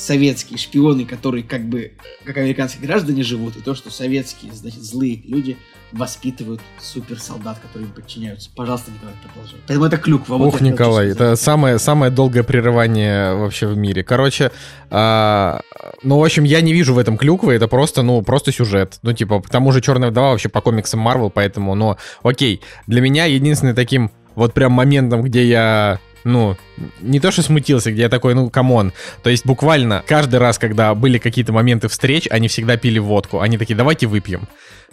советские 0.00 0.58
шпионы, 0.58 1.04
которые 1.04 1.44
как 1.44 1.68
бы 1.68 1.92
как 2.24 2.36
американские 2.38 2.86
граждане 2.86 3.22
живут, 3.22 3.56
и 3.56 3.60
то, 3.60 3.74
что 3.74 3.90
советские, 3.90 4.52
значит, 4.52 4.82
злые 4.82 5.22
люди 5.24 5.56
воспитывают 5.92 6.60
суперсолдат, 6.78 7.58
которые 7.58 7.88
им 7.88 7.94
подчиняются. 7.94 8.48
Пожалуйста, 8.54 8.92
Николай, 8.92 9.14
продолжай. 9.22 9.60
Поэтому 9.66 9.86
это 9.86 9.96
клюква. 9.96 10.36
вот 10.36 10.54
Ох, 10.54 10.60
Николай, 10.60 11.10
это 11.10 11.36
самое, 11.36 11.78
самое 11.78 12.10
долгое 12.12 12.44
прерывание 12.44 13.34
вообще 13.34 13.66
в 13.66 13.76
мире. 13.76 14.02
Короче, 14.04 14.52
а, 14.88 15.60
ну, 16.02 16.18
в 16.18 16.24
общем, 16.24 16.44
я 16.44 16.60
не 16.60 16.72
вижу 16.72 16.94
в 16.94 16.98
этом 16.98 17.18
клюквы, 17.18 17.54
это 17.54 17.68
просто, 17.68 18.02
ну, 18.02 18.22
просто 18.22 18.52
сюжет. 18.52 18.98
Ну, 19.02 19.12
типа, 19.12 19.42
к 19.42 19.50
тому 19.50 19.72
же 19.72 19.80
Черная 19.80 20.10
вдова 20.10 20.30
вообще 20.30 20.48
по 20.48 20.60
комиксам 20.60 21.00
Марвел, 21.00 21.30
поэтому, 21.30 21.74
но, 21.74 21.98
окей. 22.22 22.60
Для 22.86 23.00
меня 23.00 23.24
единственным 23.26 23.74
таким 23.74 24.10
вот 24.34 24.54
прям 24.54 24.72
моментом, 24.72 25.22
где 25.22 25.44
я 25.44 25.98
ну, 26.24 26.56
не 27.00 27.20
то 27.20 27.30
что 27.30 27.42
смутился, 27.42 27.92
где 27.92 28.02
я 28.02 28.08
такой, 28.08 28.34
ну, 28.34 28.50
come 28.50 28.74
on. 28.74 28.92
То 29.22 29.30
есть 29.30 29.46
буквально 29.46 30.02
каждый 30.06 30.38
раз, 30.38 30.58
когда 30.58 30.94
были 30.94 31.18
какие-то 31.18 31.52
моменты 31.52 31.88
встреч, 31.88 32.26
они 32.30 32.48
всегда 32.48 32.76
пили 32.76 32.98
водку. 32.98 33.40
Они 33.40 33.58
такие, 33.58 33.76
давайте 33.76 34.06
выпьем. 34.06 34.48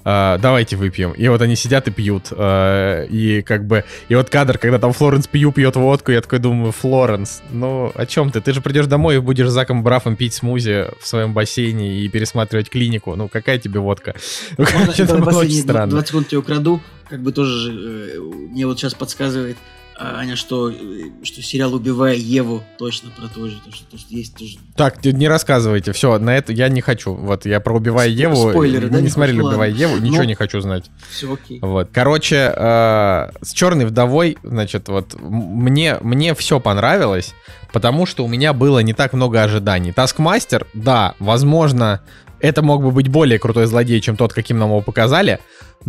А, 0.10 0.38
давайте 0.38 0.78
выпьем. 0.78 1.12
И 1.12 1.28
вот 1.28 1.42
они 1.42 1.58
сидят 1.58 1.88
и 1.88 1.92
пьют. 1.92 2.28
А, 2.32 3.04
и 3.04 3.42
как 3.42 3.66
бы... 3.66 3.84
И 4.08 4.16
вот 4.16 4.30
кадр, 4.30 4.58
когда 4.58 4.80
там 4.80 4.94
Флоренс 4.94 5.28
Пью 5.28 5.52
пьет 5.52 5.76
водку, 5.76 6.12
я 6.12 6.22
такой 6.22 6.40
думаю, 6.40 6.72
Флоренс, 6.72 7.42
ну, 7.52 7.92
о 7.94 8.06
чем 8.06 8.32
ты? 8.32 8.40
Ты 8.40 8.54
же 8.54 8.62
придешь 8.62 8.86
домой 8.86 9.18
и 9.18 9.20
будешь 9.20 9.50
Заком 9.50 9.84
Брафом 9.84 10.16
пить 10.16 10.34
смузи 10.34 10.86
в 11.02 11.08
своем 11.08 11.34
бассейне 11.34 12.00
и 12.00 12.08
пересматривать 12.08 12.70
клинику. 12.70 13.16
Ну, 13.16 13.28
какая 13.28 13.60
тебе 13.60 13.82
водка? 13.82 14.16
Ну, 14.58 14.66
короче, 14.72 15.04
это 15.04 15.18
было 15.18 15.40
очень 15.40 15.62
странно. 15.62 15.92
20 15.92 16.08
секунд 16.08 16.28
тебе 16.30 16.38
украду, 16.38 16.82
как 17.10 17.22
бы 17.22 17.34
тоже 17.34 17.60
же, 17.60 17.72
э, 17.72 18.20
мне 18.20 18.66
вот 18.66 18.80
сейчас 18.80 18.94
подсказывает 18.94 19.58
Аня, 20.00 20.36
что, 20.36 20.70
э, 20.70 20.76
что 21.24 21.42
сериал 21.42 21.74
«Убивая 21.74 22.14
Еву» 22.16 22.64
точно 22.78 23.10
про 23.10 23.28
то 23.28 23.48
же, 23.48 23.60
то, 23.66 23.72
что, 23.72 23.86
то, 23.92 23.98
что 23.98 24.14
есть 24.14 24.36
тоже 24.36 24.58
Так, 24.76 25.04
не 25.04 25.28
рассказывайте, 25.28 25.92
все, 25.92 26.20
на 26.20 26.38
это 26.38 26.54
я 26.54 26.70
не 26.70 26.82
хочу. 26.82 27.14
Вот 27.14 27.46
я 27.46 27.60
про 27.60 27.76
убивая 27.76 28.08
Сп- 28.10 28.16
Еву. 28.20 28.50
спойлеры, 28.52 28.90
да, 28.90 28.98
не 28.98 29.04
не 29.04 29.10
смотрели 29.10 29.42
убивая. 29.42 29.70
Еву, 29.72 29.98
ничего 29.98 30.20
Ну. 30.24 30.24
не 30.26 30.36
хочу 30.36 30.62
знать. 30.62 30.86
все 31.10 31.34
окей. 31.34 31.60
Вот. 31.62 31.90
Короче, 31.92 32.54
э, 32.56 33.30
с 33.42 33.52
черной 33.54 33.86
вдовой, 33.86 34.38
значит, 34.44 34.88
вот 34.90 35.16
мне, 35.20 35.98
мне 36.02 36.36
все 36.36 36.60
понравилось, 36.60 37.34
потому 37.74 38.06
что 38.06 38.24
у 38.24 38.28
меня 38.28 38.54
было 38.54 38.80
не 38.80 38.94
так 38.94 39.14
много 39.14 39.42
ожиданий. 39.42 39.92
Таскмастер, 39.94 40.68
да, 40.74 41.16
возможно, 41.20 42.02
это 42.40 42.62
мог 42.62 42.84
бы 42.84 42.92
быть 42.92 43.08
более 43.08 43.40
крутой 43.40 43.66
злодей, 43.66 44.00
чем 44.00 44.16
тот, 44.16 44.32
каким 44.34 44.60
нам 44.60 44.70
его 44.70 44.82
показали. 44.82 45.40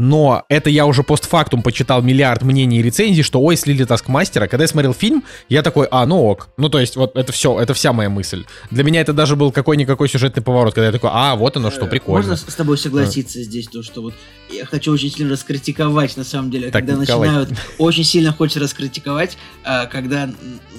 Но 0.01 0.44
это 0.49 0.70
я 0.70 0.86
уже 0.86 1.03
постфактум 1.03 1.61
почитал 1.61 2.03
миллиард 2.03 2.42
мнений 2.42 2.78
и 2.78 2.82
рецензий, 2.82 3.24
что 3.24 3.40
ой, 3.40 3.57
слили 3.57 3.82
Таскмастера. 3.82 4.46
Когда 4.46 4.62
я 4.62 4.68
смотрел 4.68 4.94
фильм, 4.94 5.24
я 5.49 5.64
такой, 5.64 5.88
а, 5.90 6.07
ну 6.07 6.22
ок. 6.22 6.51
Ну, 6.57 6.68
то 6.68 6.78
есть, 6.78 6.94
вот 6.94 7.16
это 7.16 7.32
все, 7.32 7.59
это 7.59 7.74
вся 7.74 7.92
моя 7.92 8.09
мысль. 8.09 8.44
Для 8.70 8.84
меня 8.84 9.01
это 9.01 9.12
даже 9.12 9.34
был 9.34 9.51
какой-никакой 9.51 10.09
сюжетный 10.09 10.40
поворот, 10.40 10.74
когда 10.74 10.86
я 10.86 10.92
такой, 10.92 11.11
а, 11.12 11.34
вот 11.34 11.57
оно 11.57 11.72
что, 11.72 11.86
Э, 11.86 11.90
прикольно. 11.90 12.28
Можно 12.28 12.36
с 12.36 12.55
тобой 12.55 12.78
согласиться 12.78 13.42
здесь, 13.42 13.66
то, 13.66 13.82
что 13.82 14.03
вот 14.03 14.14
я 14.51 14.64
хочу 14.66 14.92
очень 14.92 15.11
сильно 15.11 15.32
раскритиковать, 15.32 16.16
на 16.16 16.22
самом 16.22 16.53
деле, 16.53 16.70
Так, 16.70 16.86
когда 16.86 17.01
Николай. 17.01 17.28
начинают, 17.28 17.51
очень 17.78 18.05
сильно 18.05 18.32
хочется 18.32 18.61
раскритиковать, 18.61 19.36
а, 19.64 19.86
когда 19.86 20.30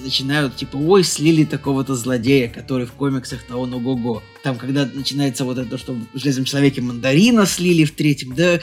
начинают, 0.02 0.56
типа, 0.56 0.76
ой, 0.76 1.04
слили 1.04 1.44
такого-то 1.44 1.94
злодея, 1.94 2.48
который 2.48 2.86
в 2.86 2.92
комиксах 2.92 3.42
того 3.42 3.66
ну 3.66 3.80
го 3.80 4.22
Там, 4.42 4.56
когда 4.56 4.88
начинается 4.92 5.44
вот 5.44 5.58
это, 5.58 5.76
что 5.76 5.92
в 5.92 6.18
Железном 6.18 6.46
Человеке 6.46 6.80
мандарина 6.80 7.44
слили 7.44 7.84
в 7.84 7.94
третьем, 7.94 8.34
да, 8.34 8.60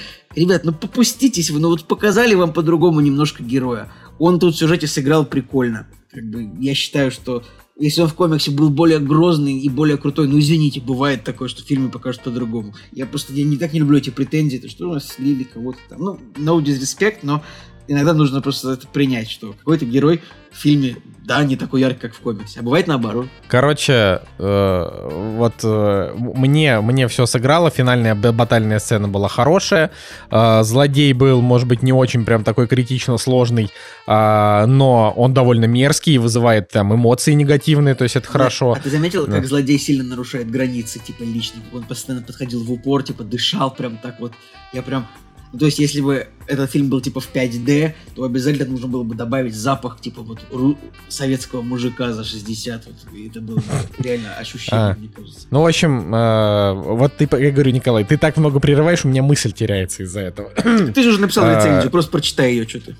ребят, 0.50 0.66
ну 0.66 0.74
попуститесь 0.74 1.50
вы, 1.50 1.60
ну 1.60 1.70
вот 1.70 1.86
показали 1.86 2.36
вам 2.36 2.54
по-другому 2.54 3.00
немножко 3.02 3.44
героя. 3.44 3.92
он 4.20 4.40
тут 4.40 4.56
в 4.56 4.58
сюжете 4.58 4.88
сыграл 4.88 5.26
прикольно. 5.26 5.88
Как 6.12 6.24
бы 6.30 6.50
я 6.60 6.74
считаю, 6.74 7.12
что 7.12 7.44
если 7.80 8.02
он 8.02 8.08
в 8.08 8.16
комиксе 8.16 8.50
был 8.50 8.70
более 8.70 9.00
грозный 9.00 9.60
и 9.60 9.70
более 9.70 9.98
крутой, 9.98 10.28
ну 10.28 10.40
извините, 10.40 10.82
бывает 10.82 11.24
такое, 11.24 11.48
что 11.48 11.62
в 11.62 11.66
фильме 11.68 11.90
покажут 11.90 12.24
по-другому. 12.24 12.74
Я 12.92 13.06
просто 13.06 13.34
я 13.34 13.44
не 13.44 13.58
так 13.58 13.74
не 13.74 13.80
люблю 13.80 14.00
эти 14.00 14.10
претензии, 14.10 14.58
то 14.58 14.70
что 14.70 14.90
у 14.90 14.94
нас 14.94 15.08
слили 15.08 15.44
кого-то 15.44 15.80
там. 15.90 16.00
Ну, 16.00 16.20
no 16.38 16.64
disrespect, 16.64 17.20
но 17.22 17.44
иногда 17.88 18.14
нужно 18.14 18.42
просто 18.42 18.72
это 18.72 18.88
принять, 18.88 19.30
что 19.30 19.54
какой-то 19.54 19.86
герой 19.86 20.22
в 20.52 20.60
фильме, 20.60 20.98
да, 21.24 21.44
не 21.44 21.56
такой 21.56 21.82
яркий, 21.82 22.00
как 22.00 22.16
в 22.16 22.20
комиксе. 22.20 22.60
А 22.60 22.64
бывает 22.64 22.88
наоборот. 22.88 23.28
Короче, 23.48 24.22
э, 24.40 25.10
вот 25.38 25.54
э, 25.64 26.14
мне, 26.18 26.80
мне 26.82 27.08
все 27.08 27.26
сыграло, 27.26 27.70
финальная 27.70 28.16
батальная 28.16 28.80
сцена 28.80 29.08
была 29.08 29.28
хорошая, 29.28 29.92
э, 30.32 30.64
злодей 30.64 31.14
был, 31.14 31.42
может 31.42 31.68
быть, 31.68 31.84
не 31.84 31.94
очень 31.94 32.26
прям 32.26 32.44
такой 32.44 32.68
критично 32.68 33.18
сложный, 33.18 33.70
э, 34.08 34.66
но 34.66 35.14
он 35.16 35.34
довольно 35.34 35.66
мерзкий 35.66 36.16
и 36.16 36.18
вызывает 36.18 36.70
там 36.70 36.94
эмоции 36.94 37.34
негативные, 37.34 37.94
то 37.96 38.04
есть 38.04 38.16
это 38.16 38.28
хорошо. 38.28 38.74
А 38.74 38.80
ты 38.80 38.90
заметил, 38.90 39.28
да. 39.28 39.34
как 39.34 39.48
злодей 39.48 39.78
сильно 39.78 40.04
нарушает 40.04 40.50
границы, 40.50 41.00
типа, 41.00 41.24
личных? 41.24 41.64
Он 41.74 41.84
постоянно 41.84 42.26
подходил 42.26 42.64
в 42.64 42.72
упор, 42.72 43.04
типа, 43.04 43.24
дышал 43.24 43.72
прям 43.72 43.98
так 43.98 44.20
вот. 44.20 44.34
Я 44.74 44.82
прям 44.82 45.08
ну, 45.54 45.60
то 45.60 45.66
есть, 45.66 45.80
если 45.80 46.02
бы 46.02 46.28
этот 46.48 46.72
фильм 46.72 46.90
был 46.90 47.02
типа 47.02 47.20
в 47.20 47.30
5D, 47.34 47.94
то 48.16 48.24
обязательно 48.24 48.72
нужно 48.72 48.88
было 48.88 49.04
бы 49.04 49.16
добавить 49.16 49.56
запах 49.56 50.00
типа 50.02 50.22
вот 50.22 50.40
ру- 50.52 50.78
советского 51.08 51.62
мужика 51.62 52.12
за 52.14 52.24
60. 52.24 52.86
Вот, 52.86 52.96
и 53.14 53.28
это 53.28 53.42
было 53.42 53.62
реально 54.00 54.34
ощущение, 54.36 54.92
а. 54.92 54.96
мне 54.98 55.10
кажется. 55.14 55.48
Ну, 55.52 55.62
в 55.62 55.66
общем, 55.66 56.14
э, 56.14 56.74
вот 56.74 57.16
ты, 57.18 57.28
я 57.40 57.52
говорю, 57.52 57.72
Николай, 57.72 58.04
ты 58.04 58.18
так 58.18 58.38
много 58.38 58.60
прерываешь, 58.60 59.06
у 59.06 59.10
меня 59.10 59.24
мысль 59.24 59.52
теряется 59.52 60.04
из-за 60.04 60.22
этого. 60.22 60.50
Ты 60.96 61.04
же 61.04 61.10
уже 61.10 61.22
написал 61.22 61.46
а. 61.46 61.56
рецензию, 61.56 61.92
просто 61.92 62.12
прочитай 62.12 62.54
ее, 62.54 62.68
что 62.68 62.80
ты. 62.80 62.96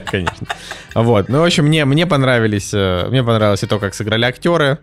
Конечно. 0.10 0.46
Вот, 0.94 1.28
ну, 1.28 1.40
в 1.40 1.44
общем, 1.44 1.66
мне, 1.66 1.84
мне 1.84 2.06
понравились, 2.06 2.70
э, 2.72 3.08
мне 3.08 3.22
понравилось 3.22 3.62
и 3.62 3.66
то, 3.66 3.78
как 3.78 3.94
сыграли 3.94 4.24
актеры, 4.24 4.78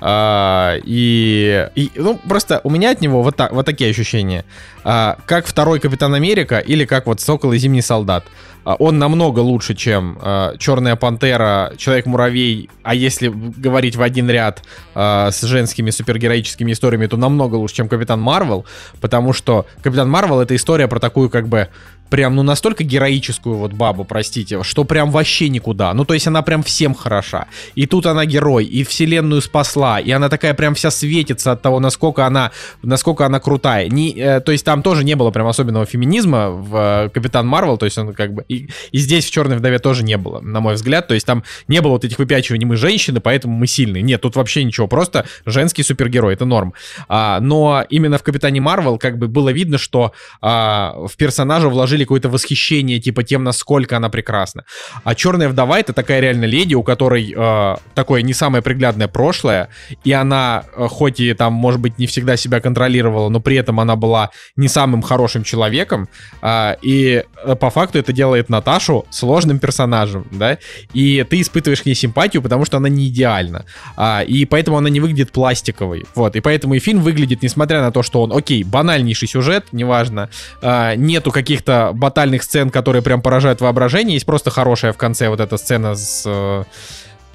а, 0.00 0.76
и, 0.84 1.68
и, 1.74 1.90
ну, 1.94 2.18
просто 2.28 2.60
у 2.64 2.70
меня 2.70 2.90
от 2.90 3.00
него 3.00 3.22
вот, 3.22 3.36
так, 3.36 3.52
вот 3.52 3.64
такие 3.64 3.90
ощущения. 3.90 4.44
А, 4.82 5.16
как 5.24 5.46
второй 5.46 5.80
Капитан 5.80 6.14
Америка 6.14 6.58
или 6.58 6.84
как 6.84 7.06
вот 7.06 7.20
Сокол 7.24 7.52
и 7.52 7.58
Зимний 7.58 7.82
Солдат. 7.82 8.24
А, 8.64 8.74
он 8.76 8.98
намного 8.98 9.40
лучше, 9.40 9.74
чем 9.74 10.18
а, 10.20 10.56
Черная 10.58 10.96
Пантера, 10.96 11.72
Человек-муравей. 11.76 12.70
А 12.82 12.94
если 12.94 13.28
говорить 13.28 13.96
в 13.96 14.02
один 14.02 14.28
ряд 14.30 14.62
а, 14.94 15.30
с 15.30 15.42
женскими 15.42 15.90
супергероическими 15.90 16.72
историями, 16.72 17.06
то 17.06 17.16
намного 17.16 17.56
лучше, 17.56 17.76
чем 17.76 17.88
Капитан 17.88 18.20
Марвел. 18.20 18.64
Потому 19.00 19.32
что 19.32 19.66
Капитан 19.82 20.10
Марвел 20.10 20.40
это 20.40 20.56
история 20.56 20.88
про 20.88 20.98
такую 20.98 21.30
как 21.30 21.48
бы 21.48 21.68
прям, 22.14 22.36
ну, 22.36 22.42
настолько 22.42 22.84
героическую 22.84 23.56
вот 23.56 23.72
бабу, 23.72 24.04
простите, 24.04 24.62
что 24.62 24.84
прям 24.84 25.10
вообще 25.10 25.48
никуда. 25.48 25.92
Ну, 25.94 26.04
то 26.04 26.14
есть 26.14 26.26
она 26.26 26.42
прям 26.42 26.62
всем 26.62 26.94
хороша. 26.94 27.46
И 27.74 27.86
тут 27.86 28.06
она 28.06 28.24
герой, 28.24 28.64
и 28.64 28.84
вселенную 28.84 29.42
спасла, 29.42 29.98
и 29.98 30.12
она 30.12 30.28
такая 30.28 30.54
прям 30.54 30.74
вся 30.74 30.90
светится 30.90 31.52
от 31.52 31.62
того, 31.62 31.80
насколько 31.80 32.24
она, 32.24 32.52
насколько 32.82 33.26
она 33.26 33.40
крутая. 33.40 33.88
Не, 33.88 34.12
э, 34.12 34.40
то 34.40 34.52
есть 34.52 34.64
там 34.64 34.82
тоже 34.82 35.02
не 35.02 35.16
было 35.16 35.32
прям 35.32 35.46
особенного 35.48 35.86
феминизма 35.86 36.50
в 36.50 36.76
э, 36.76 37.08
Капитан 37.08 37.46
Марвел, 37.46 37.78
то 37.78 37.86
есть 37.86 37.98
он 37.98 38.12
как 38.12 38.32
бы... 38.32 38.44
И, 38.54 38.68
и 38.92 38.98
здесь 38.98 39.26
в 39.26 39.30
Черной 39.30 39.56
вдове 39.56 39.78
тоже 39.78 40.04
не 40.04 40.16
было, 40.16 40.40
на 40.40 40.60
мой 40.60 40.74
взгляд. 40.74 41.08
То 41.08 41.14
есть 41.14 41.26
там 41.26 41.44
не 41.68 41.80
было 41.80 41.92
вот 41.92 42.04
этих 42.04 42.18
выпячиваний 42.18 42.66
«мы 42.66 42.76
женщины, 42.76 43.20
поэтому 43.20 43.56
мы 43.56 43.66
сильные». 43.66 44.02
Нет, 44.02 44.20
тут 44.20 44.36
вообще 44.36 44.64
ничего, 44.64 44.86
просто 44.86 45.26
женский 45.46 45.82
супергерой, 45.82 46.34
это 46.34 46.44
норм. 46.44 46.74
А, 47.08 47.40
но 47.40 47.84
именно 47.90 48.18
в 48.18 48.22
Капитане 48.22 48.60
Марвел 48.60 48.98
как 48.98 49.18
бы 49.18 49.28
было 49.28 49.50
видно, 49.50 49.78
что 49.78 50.12
а, 50.40 50.94
в 51.06 51.16
персонажа 51.16 51.68
вложили 51.68 52.04
какое-то 52.04 52.28
восхищение, 52.28 53.00
типа, 53.00 53.22
тем, 53.22 53.44
насколько 53.44 53.96
она 53.96 54.08
прекрасна. 54.08 54.64
А 55.04 55.14
Черная 55.14 55.48
вдова 55.48 55.78
это 55.78 55.92
такая 55.92 56.20
реально 56.20 56.44
леди, 56.44 56.74
у 56.74 56.82
которой 56.82 57.34
э, 57.36 57.76
такое 57.94 58.22
не 58.22 58.32
самое 58.32 58.62
приглядное 58.62 59.08
прошлое, 59.08 59.68
и 60.04 60.12
она, 60.12 60.64
э, 60.76 60.86
хоть 60.88 61.20
и 61.20 61.34
там, 61.34 61.52
может 61.52 61.80
быть, 61.80 61.98
не 61.98 62.06
всегда 62.06 62.36
себя 62.36 62.60
контролировала, 62.60 63.28
но 63.28 63.40
при 63.40 63.56
этом 63.56 63.80
она 63.80 63.96
была 63.96 64.30
не 64.56 64.68
самым 64.68 65.02
хорошим 65.02 65.44
человеком, 65.44 66.08
э, 66.42 66.76
и 66.82 67.24
э, 67.44 67.56
по 67.56 67.70
факту 67.70 67.98
это 67.98 68.12
делает 68.12 68.43
Наташу 68.48 69.06
сложным 69.10 69.58
персонажем, 69.58 70.26
да, 70.30 70.58
и 70.92 71.24
ты 71.28 71.40
испытываешь 71.40 71.82
к 71.82 71.86
ней 71.86 71.94
симпатию, 71.94 72.42
потому 72.42 72.64
что 72.64 72.76
она 72.76 72.88
не 72.88 73.08
идеальна, 73.08 73.64
э, 73.96 74.24
и 74.24 74.44
поэтому 74.44 74.76
она 74.76 74.88
не 74.90 75.00
выглядит 75.00 75.32
пластиковой, 75.32 76.06
вот, 76.14 76.36
и 76.36 76.40
поэтому 76.40 76.74
и 76.74 76.78
фильм 76.78 77.00
выглядит, 77.00 77.42
несмотря 77.42 77.80
на 77.80 77.90
то, 77.90 78.02
что 78.02 78.22
он, 78.22 78.32
окей, 78.32 78.64
банальнейший 78.64 79.28
сюжет, 79.28 79.66
неважно, 79.72 80.30
э, 80.62 80.94
нету 80.96 81.30
каких-то 81.30 81.90
батальных 81.94 82.42
сцен, 82.42 82.70
которые 82.70 83.02
прям 83.02 83.22
поражают 83.22 83.60
воображение. 83.60 84.14
Есть 84.14 84.26
просто 84.26 84.50
хорошая 84.50 84.92
в 84.92 84.96
конце 84.96 85.28
вот 85.28 85.40
эта 85.40 85.56
сцена 85.56 85.94
с... 85.94 86.24
Э, 86.26 86.64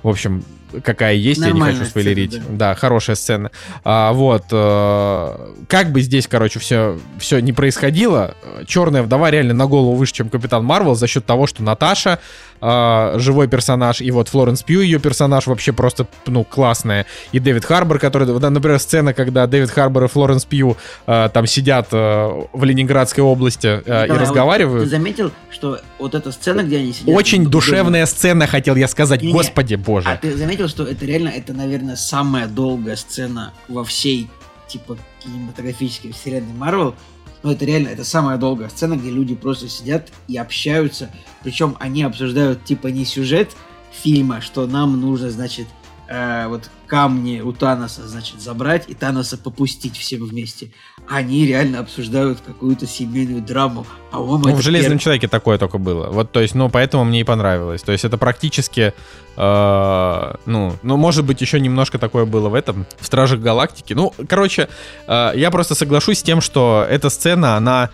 в 0.01 0.07
общем, 0.07 0.43
какая 0.83 1.15
есть, 1.15 1.41
Нормальная 1.41 1.67
я 1.67 1.73
не 1.73 1.79
хочу 1.79 1.89
спойлерить. 1.89 2.31
Сцена, 2.31 2.45
да. 2.49 2.73
да, 2.73 2.75
хорошая 2.75 3.15
сцена. 3.15 3.51
А, 3.83 4.13
вот, 4.13 4.45
э, 4.51 5.53
как 5.67 5.91
бы 5.91 6.01
здесь, 6.01 6.27
короче, 6.27 6.59
все, 6.59 6.99
все 7.17 7.39
не 7.39 7.53
происходило, 7.53 8.35
Черная 8.67 9.03
вдова 9.03 9.31
реально 9.31 9.53
на 9.53 9.65
голову 9.65 9.95
выше, 9.95 10.13
чем 10.13 10.29
Капитан 10.29 10.63
Марвел 10.63 10.95
за 10.95 11.07
счет 11.07 11.25
того, 11.25 11.47
что 11.47 11.63
Наташа 11.63 12.19
э, 12.61 13.13
живой 13.19 13.47
персонаж, 13.47 14.01
и 14.01 14.11
вот 14.11 14.29
Флоренс 14.29 14.63
Пью, 14.63 14.81
ее 14.81 14.99
персонаж 14.99 15.47
вообще 15.47 15.73
просто, 15.73 16.07
ну, 16.25 16.43
классная. 16.43 17.05
И 17.31 17.39
Дэвид 17.39 17.65
Харбор, 17.65 17.99
который, 17.99 18.27
например, 18.27 18.79
сцена, 18.79 19.13
когда 19.13 19.47
Дэвид 19.47 19.69
Харбор 19.69 20.05
и 20.05 20.07
Флоренс 20.07 20.45
Пью 20.45 20.77
э, 21.07 21.29
там 21.33 21.45
сидят 21.47 21.87
э, 21.91 22.45
в 22.53 22.63
Ленинградской 22.63 23.23
области 23.23 23.67
э, 23.67 23.81
да, 23.85 24.05
и 24.05 24.11
разговаривают. 24.11 24.83
Вот 24.83 24.85
ты 24.85 24.89
заметил, 24.89 25.31
что 25.49 25.79
вот 25.97 26.15
эта 26.15 26.31
сцена, 26.31 26.61
где 26.61 26.77
они 26.77 26.93
сидят... 26.93 27.15
Очень 27.15 27.45
душевная 27.45 28.05
сцена, 28.05 28.47
хотел 28.47 28.75
я 28.75 28.87
сказать, 28.87 29.21
не, 29.21 29.31
господи 29.31 29.75
боже. 29.75 30.09
А 30.09 30.17
ты 30.17 30.35
заметил, 30.35 30.67
что 30.67 30.83
это 30.83 31.05
реально, 31.05 31.29
это, 31.29 31.53
наверное, 31.53 31.95
самая 31.95 32.47
долгая 32.47 32.95
сцена 32.95 33.53
во 33.67 33.83
всей, 33.83 34.29
типа, 34.67 34.97
кинематографической 35.23 36.11
вселенной 36.11 36.53
Марвел, 36.53 36.95
но 37.43 37.51
это 37.51 37.65
реально, 37.65 37.89
это 37.89 38.03
самая 38.03 38.37
долгая 38.37 38.69
сцена, 38.69 38.95
где 38.95 39.09
люди 39.09 39.35
просто 39.35 39.69
сидят 39.69 40.09
и 40.27 40.37
общаются. 40.37 41.09
Причем 41.43 41.77
они 41.79 42.03
обсуждают 42.03 42.65
типа 42.65 42.87
не 42.87 43.05
сюжет 43.05 43.55
фильма, 43.91 44.41
что 44.41 44.67
нам 44.67 44.99
нужно, 44.99 45.29
значит, 45.29 45.67
э, 46.09 46.47
вот 46.47 46.69
камни 46.87 47.39
у 47.39 47.53
Таноса, 47.53 48.07
значит, 48.07 48.41
забрать 48.41 48.85
и 48.87 48.95
Таноса 48.95 49.37
попустить 49.37 49.95
всем 49.95 50.25
вместе. 50.25 50.71
Они 51.07 51.45
реально 51.45 51.79
обсуждают 51.79 52.39
какую-то 52.45 52.87
семейную 52.87 53.41
драму. 53.41 53.85
По-моему, 54.11 54.47
ну, 54.47 54.55
в 54.55 54.61
«Железном 54.61 54.93
пер... 54.93 55.03
человеке» 55.03 55.27
такое 55.27 55.59
только 55.59 55.77
было. 55.77 56.07
Вот, 56.07 56.31
то 56.31 56.39
есть, 56.39 56.55
ну, 56.55 56.69
поэтому 56.69 57.05
мне 57.05 57.21
и 57.21 57.23
понравилось. 57.23 57.83
То 57.83 57.91
есть, 57.91 58.05
это 58.05 58.17
практически, 58.17 58.93
э, 59.37 60.33
ну, 60.45 60.75
ну, 60.81 60.97
может 60.97 61.25
быть, 61.25 61.41
еще 61.41 61.59
немножко 61.59 61.99
такое 61.99 62.25
было 62.25 62.49
в 62.49 62.55
этом, 62.55 62.87
в 62.99 63.05
«Стражах 63.05 63.39
Галактики». 63.39 63.93
Ну, 63.93 64.13
короче, 64.27 64.67
э, 65.07 65.31
я 65.35 65.51
просто 65.51 65.75
соглашусь 65.75 66.19
с 66.19 66.23
тем, 66.23 66.41
что 66.41 66.85
эта 66.89 67.09
сцена, 67.09 67.55
она 67.55 67.91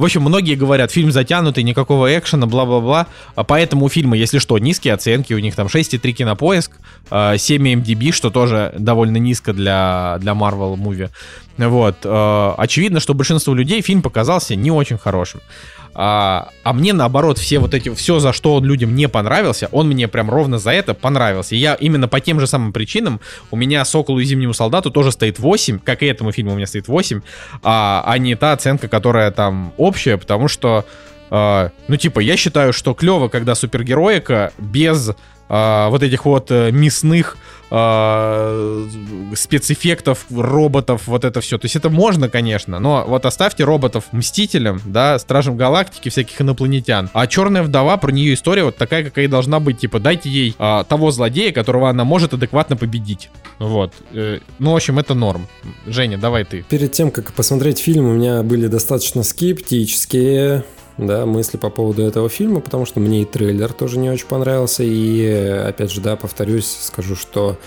в 0.00 0.04
общем, 0.04 0.22
многие 0.22 0.54
говорят, 0.54 0.90
фильм 0.90 1.12
затянутый, 1.12 1.62
никакого 1.62 2.16
экшена, 2.18 2.46
бла-бла-бла. 2.46 3.06
А 3.34 3.44
поэтому 3.44 3.84
у 3.84 3.90
фильма, 3.90 4.16
если 4.16 4.38
что, 4.38 4.56
низкие 4.58 4.94
оценки. 4.94 5.34
У 5.34 5.38
них 5.38 5.54
там 5.54 5.66
6,3 5.66 6.12
кинопоиск, 6.12 6.72
7 7.10 7.68
MDB, 7.68 8.10
что 8.12 8.30
тоже 8.30 8.72
довольно 8.78 9.18
низко 9.18 9.52
для, 9.52 10.16
для 10.18 10.32
Marvel 10.32 10.76
муви. 10.76 11.10
Вот. 11.58 11.98
Э, 12.04 12.54
очевидно, 12.56 13.00
что 13.00 13.12
большинству 13.12 13.52
людей 13.52 13.82
фильм 13.82 14.00
показался 14.00 14.56
не 14.56 14.70
очень 14.70 14.96
хорошим. 14.96 15.42
А, 15.94 16.50
а 16.62 16.72
мне 16.72 16.92
наоборот, 16.92 17.38
все 17.38 17.58
вот 17.58 17.74
эти, 17.74 17.92
все, 17.94 18.20
за 18.20 18.32
что 18.32 18.54
он 18.54 18.64
людям 18.64 18.94
не 18.94 19.08
понравился, 19.08 19.68
он 19.72 19.88
мне 19.88 20.08
прям 20.08 20.30
ровно 20.30 20.58
за 20.58 20.70
это 20.70 20.94
понравился. 20.94 21.54
И 21.54 21.58
я 21.58 21.74
именно 21.74 22.08
по 22.08 22.20
тем 22.20 22.40
же 22.40 22.46
самым 22.46 22.72
причинам, 22.72 23.20
у 23.50 23.56
меня 23.56 23.84
Соколу 23.84 24.20
и 24.20 24.24
Зимнему 24.24 24.54
Солдату 24.54 24.90
тоже 24.90 25.12
стоит 25.12 25.38
8, 25.38 25.80
как 25.80 26.02
и 26.02 26.06
этому 26.06 26.32
фильму 26.32 26.52
у 26.52 26.56
меня 26.56 26.66
стоит 26.66 26.88
8, 26.88 27.22
а, 27.62 28.04
а 28.06 28.18
не 28.18 28.34
та 28.36 28.52
оценка, 28.52 28.88
которая 28.88 29.30
там 29.30 29.72
общая, 29.76 30.16
потому 30.16 30.48
что, 30.48 30.86
а, 31.30 31.70
ну 31.88 31.96
типа, 31.96 32.20
я 32.20 32.36
считаю, 32.36 32.72
что 32.72 32.94
клево, 32.94 33.28
когда 33.28 33.54
супергероика 33.54 34.52
без 34.58 35.10
а, 35.48 35.88
вот 35.88 36.04
этих 36.04 36.24
вот 36.24 36.52
э, 36.52 36.70
мясных 36.70 37.36
э, 37.70 38.88
спецэффектов, 39.34 40.26
роботов, 40.30 41.02
вот 41.06 41.24
это 41.24 41.40
все. 41.40 41.58
То 41.58 41.66
есть 41.66 41.76
это 41.76 41.90
можно, 41.90 42.28
конечно, 42.28 42.78
но 42.78 43.04
вот 43.06 43.26
оставьте 43.26 43.64
роботов 43.64 44.04
Мстителям, 44.12 44.80
да, 44.84 45.18
Стражем 45.18 45.56
Галактики, 45.56 46.08
всяких 46.08 46.40
инопланетян. 46.40 47.10
А 47.12 47.26
Черная 47.26 47.62
Вдова, 47.62 47.96
про 47.96 48.12
нее 48.12 48.34
история 48.34 48.64
вот 48.64 48.76
такая, 48.76 49.04
какая 49.04 49.26
и 49.26 49.28
должна 49.28 49.60
быть. 49.60 49.78
Типа, 49.78 50.00
дайте 50.00 50.28
ей 50.28 50.54
э, 50.58 50.84
того 50.88 51.10
злодея, 51.10 51.52
которого 51.52 51.88
она 51.90 52.04
может 52.04 52.34
адекватно 52.34 52.76
победить. 52.76 53.30
Вот. 53.58 53.92
Э, 54.12 54.40
ну, 54.58 54.72
в 54.72 54.76
общем, 54.76 54.98
это 54.98 55.14
норм. 55.14 55.46
Женя, 55.86 56.18
давай 56.18 56.44
ты. 56.44 56.64
Перед 56.68 56.92
тем, 56.92 57.10
как 57.10 57.32
посмотреть 57.32 57.78
фильм, 57.78 58.06
у 58.06 58.14
меня 58.14 58.42
были 58.42 58.66
достаточно 58.66 59.22
скептические 59.22 60.64
да, 61.06 61.26
мысли 61.26 61.56
по 61.56 61.70
поводу 61.70 62.02
этого 62.02 62.28
фильма, 62.28 62.60
потому 62.60 62.84
что 62.84 63.00
мне 63.00 63.22
и 63.22 63.24
трейлер 63.24 63.72
тоже 63.72 63.98
не 63.98 64.10
очень 64.10 64.26
понравился. 64.26 64.82
И, 64.84 65.26
опять 65.26 65.90
же, 65.90 66.00
да, 66.00 66.16
повторюсь, 66.16 66.68
скажу, 66.82 67.16
что 67.16 67.58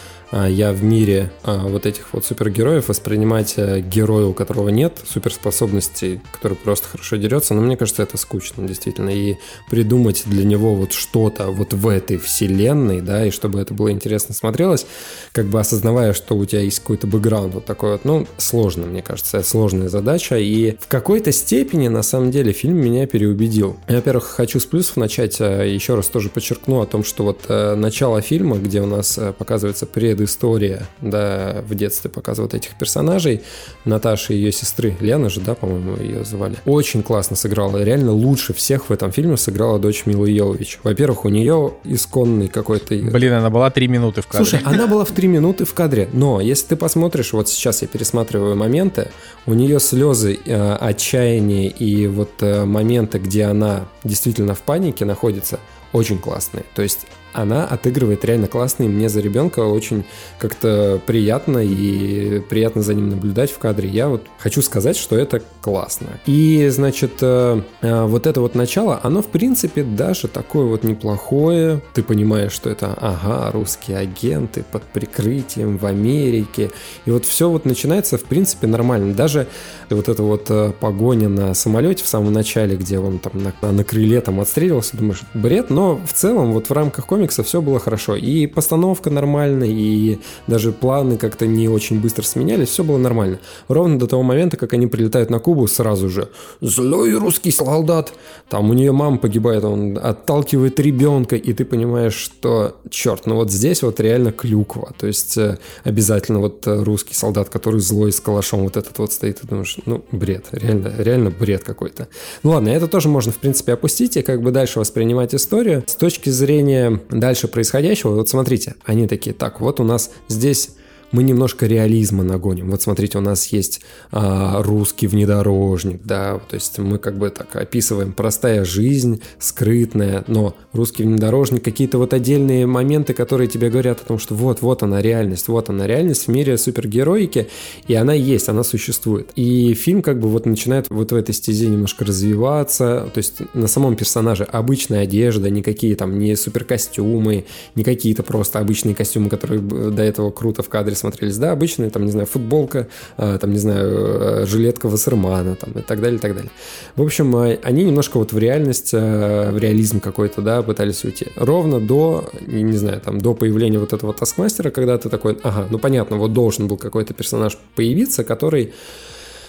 я 0.42 0.74
в 0.74 0.84
мире 0.84 1.32
а, 1.44 1.68
вот 1.68 1.86
этих 1.86 2.14
вот 2.14 2.26
супергероев 2.26 2.88
воспринимать 2.88 3.54
а, 3.58 3.80
героя, 3.80 4.26
у 4.26 4.34
которого 4.34 4.70
нет 4.70 4.98
суперспособностей, 5.06 6.22
который 6.32 6.58
просто 6.58 6.88
хорошо 6.88 7.18
дерется, 7.18 7.54
но 7.54 7.62
мне 7.62 7.78
кажется, 7.78 8.04
это 8.04 8.18
скучно, 8.18 8.68
действительно. 8.68 9.10
И 9.10 9.36
придумать 9.70 10.24
для 10.26 10.44
него 10.44 10.76
вот 10.76 10.94
что-то 10.94 11.48
вот 11.48 11.74
в 11.74 11.88
этой 11.88 12.18
вселенной, 12.18 13.02
да, 13.02 13.28
и 13.28 13.32
чтобы 13.32 13.60
это 13.60 13.74
было 13.74 13.92
интересно 13.92 14.34
смотрелось, 14.34 14.86
как 15.34 15.46
бы 15.46 15.60
осознавая, 15.60 16.14
что 16.14 16.36
у 16.36 16.46
тебя 16.46 16.62
есть 16.62 16.80
какой-то 16.80 17.06
бэкграунд 17.08 17.54
вот 17.54 17.66
такой 17.66 17.92
вот, 17.92 18.06
ну, 18.06 18.28
сложно, 18.38 18.88
мне 18.88 19.02
кажется, 19.02 19.44
сложная 19.44 19.90
задача. 19.90 20.38
И 20.38 20.78
в 20.80 20.88
какой-то 20.88 21.32
степени, 21.32 21.88
на 21.90 22.04
самом 22.04 22.32
деле, 22.32 22.54
фильм 22.54 22.78
меня 22.78 23.06
переубедил. 23.06 23.78
Я, 23.88 23.98
во-первых, 23.98 24.26
хочу 24.26 24.60
с 24.60 24.66
плюсов 24.66 24.98
начать, 24.98 25.40
еще 25.40 25.96
раз 25.96 26.08
тоже 26.08 26.30
подчеркну 26.30 26.82
о 26.82 26.86
том, 26.86 27.04
что 27.04 27.24
вот 27.24 27.42
э, 27.48 27.76
начало 27.76 28.22
фильма, 28.22 28.58
где 28.58 28.82
у 28.82 28.86
нас 28.86 29.18
э, 29.18 29.34
показывается 29.34 29.86
предыстория, 30.24 30.88
да, 31.02 31.64
в 31.68 31.76
детстве 31.76 32.10
показывают 32.10 32.54
этих 32.54 32.76
персонажей, 32.76 33.44
Наташи 33.86 34.34
и 34.34 34.38
ее 34.38 34.52
сестры, 34.52 34.96
Лена 35.02 35.30
же, 35.30 35.42
да, 35.42 35.54
по-моему, 35.54 35.98
ее 35.98 36.24
звали, 36.24 36.56
очень 36.66 37.04
классно 37.04 37.36
сыграла, 37.36 37.84
реально 37.84 38.14
лучше 38.14 38.54
всех 38.54 38.90
в 38.90 38.94
этом 38.94 39.12
фильме 39.12 39.36
сыграла 39.36 39.80
дочь 39.80 40.06
Милы 40.06 40.30
Йовович. 40.30 40.80
Во-первых, 40.84 41.26
у 41.26 41.30
нее 41.30 41.74
исконный 41.84 42.48
какой-то... 42.48 42.96
Блин, 42.96 43.34
она 43.34 43.50
была 43.50 43.70
три 43.70 43.88
минуты 43.88 44.22
в 44.22 44.28
кадре. 44.28 44.46
Слушай, 44.46 44.64
она 44.66 44.88
была 44.88 45.04
в 45.04 45.12
три 45.12 45.28
минуты 45.28 45.66
в 45.66 45.74
кадре, 45.74 46.08
но 46.14 46.40
если 46.40 46.68
ты 46.68 46.76
посмотришь, 46.78 47.34
вот 47.34 47.50
сейчас 47.50 47.82
я 47.82 47.88
пересматриваю 47.88 48.56
моменты, 48.56 49.10
у 49.46 49.54
нее 49.54 49.80
слезы, 49.80 50.40
э, 50.46 50.76
отчаяние 50.76 51.68
и 51.68 52.08
вот 52.08 52.32
э, 52.40 52.64
моменты, 52.64 53.20
где 53.20 53.44
она 53.44 53.88
действительно 54.06 54.56
в 54.56 54.62
панике 54.62 55.04
находится, 55.04 55.60
очень 55.92 56.18
классные. 56.18 56.64
То 56.76 56.82
есть 56.82 57.06
она 57.34 57.66
отыгрывает 57.66 58.24
реально 58.26 58.48
классно, 58.48 58.84
и 58.84 58.88
мне 58.88 59.10
за 59.10 59.22
ребенка 59.22 59.60
очень 59.62 60.06
как-то 60.40 61.02
приятно 61.06 61.60
и 61.60 62.40
приятно 62.40 62.82
за 62.82 62.94
ним 62.94 63.10
наблюдать 63.10 63.52
в 63.52 63.58
кадре. 63.58 63.90
Я 63.90 64.10
вот 64.10 64.24
хочу 64.38 64.62
сказать, 64.62 64.98
что 64.98 65.16
это 65.18 65.42
классно. 65.62 66.08
И, 66.26 66.68
значит, 66.70 67.14
э, 67.22 67.62
э, 67.82 68.04
вот 68.06 68.28
это 68.28 68.42
вот 68.42 68.56
начало, 68.56 69.00
оно, 69.04 69.22
в 69.22 69.28
принципе, 69.28 69.84
даже 69.84 70.28
такое 70.28 70.66
вот 70.66 70.84
неплохое. 70.84 71.82
Ты 71.94 72.04
понимаешь, 72.04 72.52
что 72.52 72.70
это, 72.70 72.94
ага, 72.94 73.52
русские 73.52 73.98
агенты 73.98 74.64
под 74.72 74.84
прикрытием 74.84 75.78
в 75.78 75.86
Америке. 75.86 76.72
И 77.06 77.12
вот 77.12 77.26
все 77.26 77.50
вот 77.50 77.66
начинается, 77.66 78.18
в 78.18 78.24
принципе, 78.24 78.68
нормально. 78.68 79.14
Даже 79.14 79.48
вот 79.90 80.10
эта 80.10 80.24
вот 80.24 80.46
э, 80.50 80.72
погоня 80.80 81.30
на 81.30 81.54
самолете 81.54 82.04
в 82.04 82.08
самом 82.08 82.34
начале, 82.34 82.76
где 82.76 83.00
он 83.00 83.20
там 83.20 83.34
на, 83.62 83.72
на 83.72 83.84
крыле 83.84 84.22
там 84.22 84.40
отстреливался, 84.40 84.98
думаешь, 84.98 85.22
бред, 85.34 85.70
но 85.70 86.00
в 86.06 86.14
целом 86.14 86.54
вот 86.54 86.70
в 86.70 86.74
рамках 86.74 87.06
комикса 87.06 87.23
комикса 87.24 87.44
все 87.44 87.62
было 87.62 87.80
хорошо. 87.80 88.16
И 88.16 88.48
постановка 88.48 89.10
нормальная, 89.10 89.70
и 89.70 90.20
даже 90.48 90.72
планы 90.72 91.18
как-то 91.18 91.48
не 91.48 91.70
очень 91.70 92.02
быстро 92.02 92.24
сменялись, 92.24 92.68
все 92.68 92.84
было 92.84 92.98
нормально. 92.98 93.40
Ровно 93.70 93.98
до 93.98 94.08
того 94.08 94.24
момента, 94.24 94.58
как 94.58 94.74
они 94.74 94.88
прилетают 94.88 95.30
на 95.30 95.40
Кубу, 95.40 95.68
сразу 95.68 96.10
же 96.10 96.28
«Злой 96.62 97.14
русский 97.14 97.52
солдат!» 97.52 98.14
Там 98.50 98.70
у 98.70 98.74
нее 98.74 98.92
мама 98.92 99.18
погибает, 99.18 99.64
он 99.64 99.98
отталкивает 99.98 100.80
ребенка, 100.80 101.36
и 101.36 101.54
ты 101.54 101.66
понимаешь, 101.66 102.14
что, 102.14 102.76
черт, 102.90 103.26
ну 103.26 103.36
вот 103.36 103.52
здесь 103.52 103.82
вот 103.84 104.00
реально 104.00 104.32
клюква. 104.32 104.92
То 105.00 105.08
есть 105.08 105.38
э, 105.38 105.58
обязательно 105.84 106.40
вот 106.40 106.68
э, 106.68 106.84
русский 106.84 107.16
солдат, 107.16 107.50
который 107.50 107.80
злой 107.80 108.12
с 108.12 108.20
калашом 108.20 108.64
вот 108.64 108.78
этот 108.78 109.00
вот 109.00 109.14
стоит, 109.14 109.44
и 109.44 109.48
думаешь, 109.48 109.78
ну, 109.86 110.04
бред, 110.12 110.46
реально, 110.52 110.94
реально 110.98 111.30
бред 111.32 111.64
какой-то. 111.64 112.08
Ну 112.44 112.52
ладно, 112.52 112.70
это 112.70 112.88
тоже 112.88 113.08
можно, 113.08 113.32
в 113.32 113.38
принципе, 113.38 113.74
опустить 113.74 114.18
и 114.18 114.22
как 114.22 114.42
бы 114.42 114.52
дальше 114.52 114.80
воспринимать 114.80 115.34
историю. 115.34 115.84
С 115.88 115.96
точки 115.96 116.30
зрения 116.30 117.00
дальше 117.20 117.47
происходящего, 117.47 118.16
вот 118.16 118.30
смотрите, 118.30 118.76
они 118.86 119.07
такие, 119.07 119.34
так, 119.34 119.61
вот 119.61 119.80
у 119.80 119.84
нас 119.84 120.11
здесь 120.28 120.72
мы 121.14 121.24
немножко 121.24 121.66
реализма 121.68 122.24
нагоним. 122.24 122.72
Вот 122.72 122.82
смотрите, 122.82 123.20
у 123.20 123.22
нас 123.22 123.47
есть 123.47 123.82
а, 124.11 124.61
русский 124.61 125.07
внедорожник, 125.07 126.01
да, 126.03 126.39
то 126.39 126.55
есть 126.55 126.78
мы 126.80 126.97
как 126.97 127.18
бы 127.18 127.30
так 127.30 127.55
описываем 127.55 128.11
простая 128.11 128.66
жизнь, 128.66 129.22
скрытная, 129.39 130.26
но 130.28 130.55
русский 130.74 131.03
внедорожник, 131.03 131.64
какие-то 131.64 131.99
вот 131.99 132.14
отдельные 132.14 132.66
моменты, 132.66 133.14
которые 133.14 133.47
тебе 133.47 133.70
говорят 133.70 134.01
о 134.01 134.05
том, 134.05 134.20
что 134.20 134.34
вот, 134.36 134.61
вот 134.61 134.84
она 134.84 135.01
реальность, 135.01 135.47
вот 135.47 135.70
она 135.70 135.88
реальность 135.88 136.26
в 136.26 136.28
мире 136.30 136.57
супергероики, 136.57 137.47
и 137.88 137.93
она 137.93 138.14
есть, 138.14 138.49
она 138.49 138.64
существует. 138.64 139.30
И 139.36 139.76
фильм 139.76 140.01
как 140.01 140.20
бы 140.20 140.28
вот 140.28 140.45
начинает 140.47 140.88
вот 140.89 141.11
в 141.11 141.16
этой 141.16 141.36
стезе 141.36 141.68
немножко 141.68 142.05
развиваться, 142.05 143.11
то 143.14 143.18
есть 143.20 143.41
на 143.53 143.68
самом 143.68 143.95
персонаже 143.95 144.45
обычная 144.45 145.03
одежда, 145.03 145.51
никакие 145.51 145.95
там 145.95 146.18
не 146.18 146.36
суперкостюмы, 146.36 147.45
не 147.76 147.84
какие-то 147.84 148.24
просто 148.24 148.57
обычные 148.57 148.95
костюмы, 148.95 149.30
которые 149.30 149.61
до 149.61 150.01
этого 150.01 150.32
круто 150.32 150.64
в 150.64 150.70
кадре 150.70 150.95
смотрелись, 151.04 151.38
да, 151.38 151.51
обычные, 151.51 151.89
там, 151.89 152.06
не 152.06 152.12
знаю, 152.12 152.26
футболка, 152.28 152.88
э, 153.18 153.38
там, 153.39 153.51
не 153.51 153.58
знаю, 153.58 153.89
э, 153.91 154.45
жилетка 154.45 154.88
Вассермана, 154.88 155.56
там, 155.56 155.74
и 155.74 155.82
так 155.82 155.99
далее, 155.99 156.18
и 156.18 156.22
так 156.22 156.34
далее. 156.34 156.51
В 156.95 157.01
общем, 157.01 157.36
э, 157.36 157.60
они 157.62 157.84
немножко 157.84 158.18
вот 158.18 158.32
в 158.32 158.38
реальность, 158.38 158.93
в 158.93 159.58
реализм 159.58 159.99
какой-то, 159.99 160.41
да, 160.41 160.62
пытались 160.62 161.04
уйти. 161.04 161.28
Ровно 161.36 161.80
до, 161.80 162.30
не 162.47 162.78
знаю, 162.78 163.01
там, 163.01 163.20
до 163.20 163.34
появления 163.34 163.80
вот 163.80 163.91
этого 163.91 164.14
таскмастера, 164.14 164.70
когда 164.70 164.97
ты 164.97 165.10
такой, 165.10 165.38
ага, 165.43 165.68
ну, 165.70 165.78
понятно, 165.78 166.18
вот 166.18 166.32
должен 166.34 166.68
был 166.68 166.78
какой-то 166.78 167.14
персонаж 167.14 167.58
появиться, 167.76 168.24
который 168.24 168.74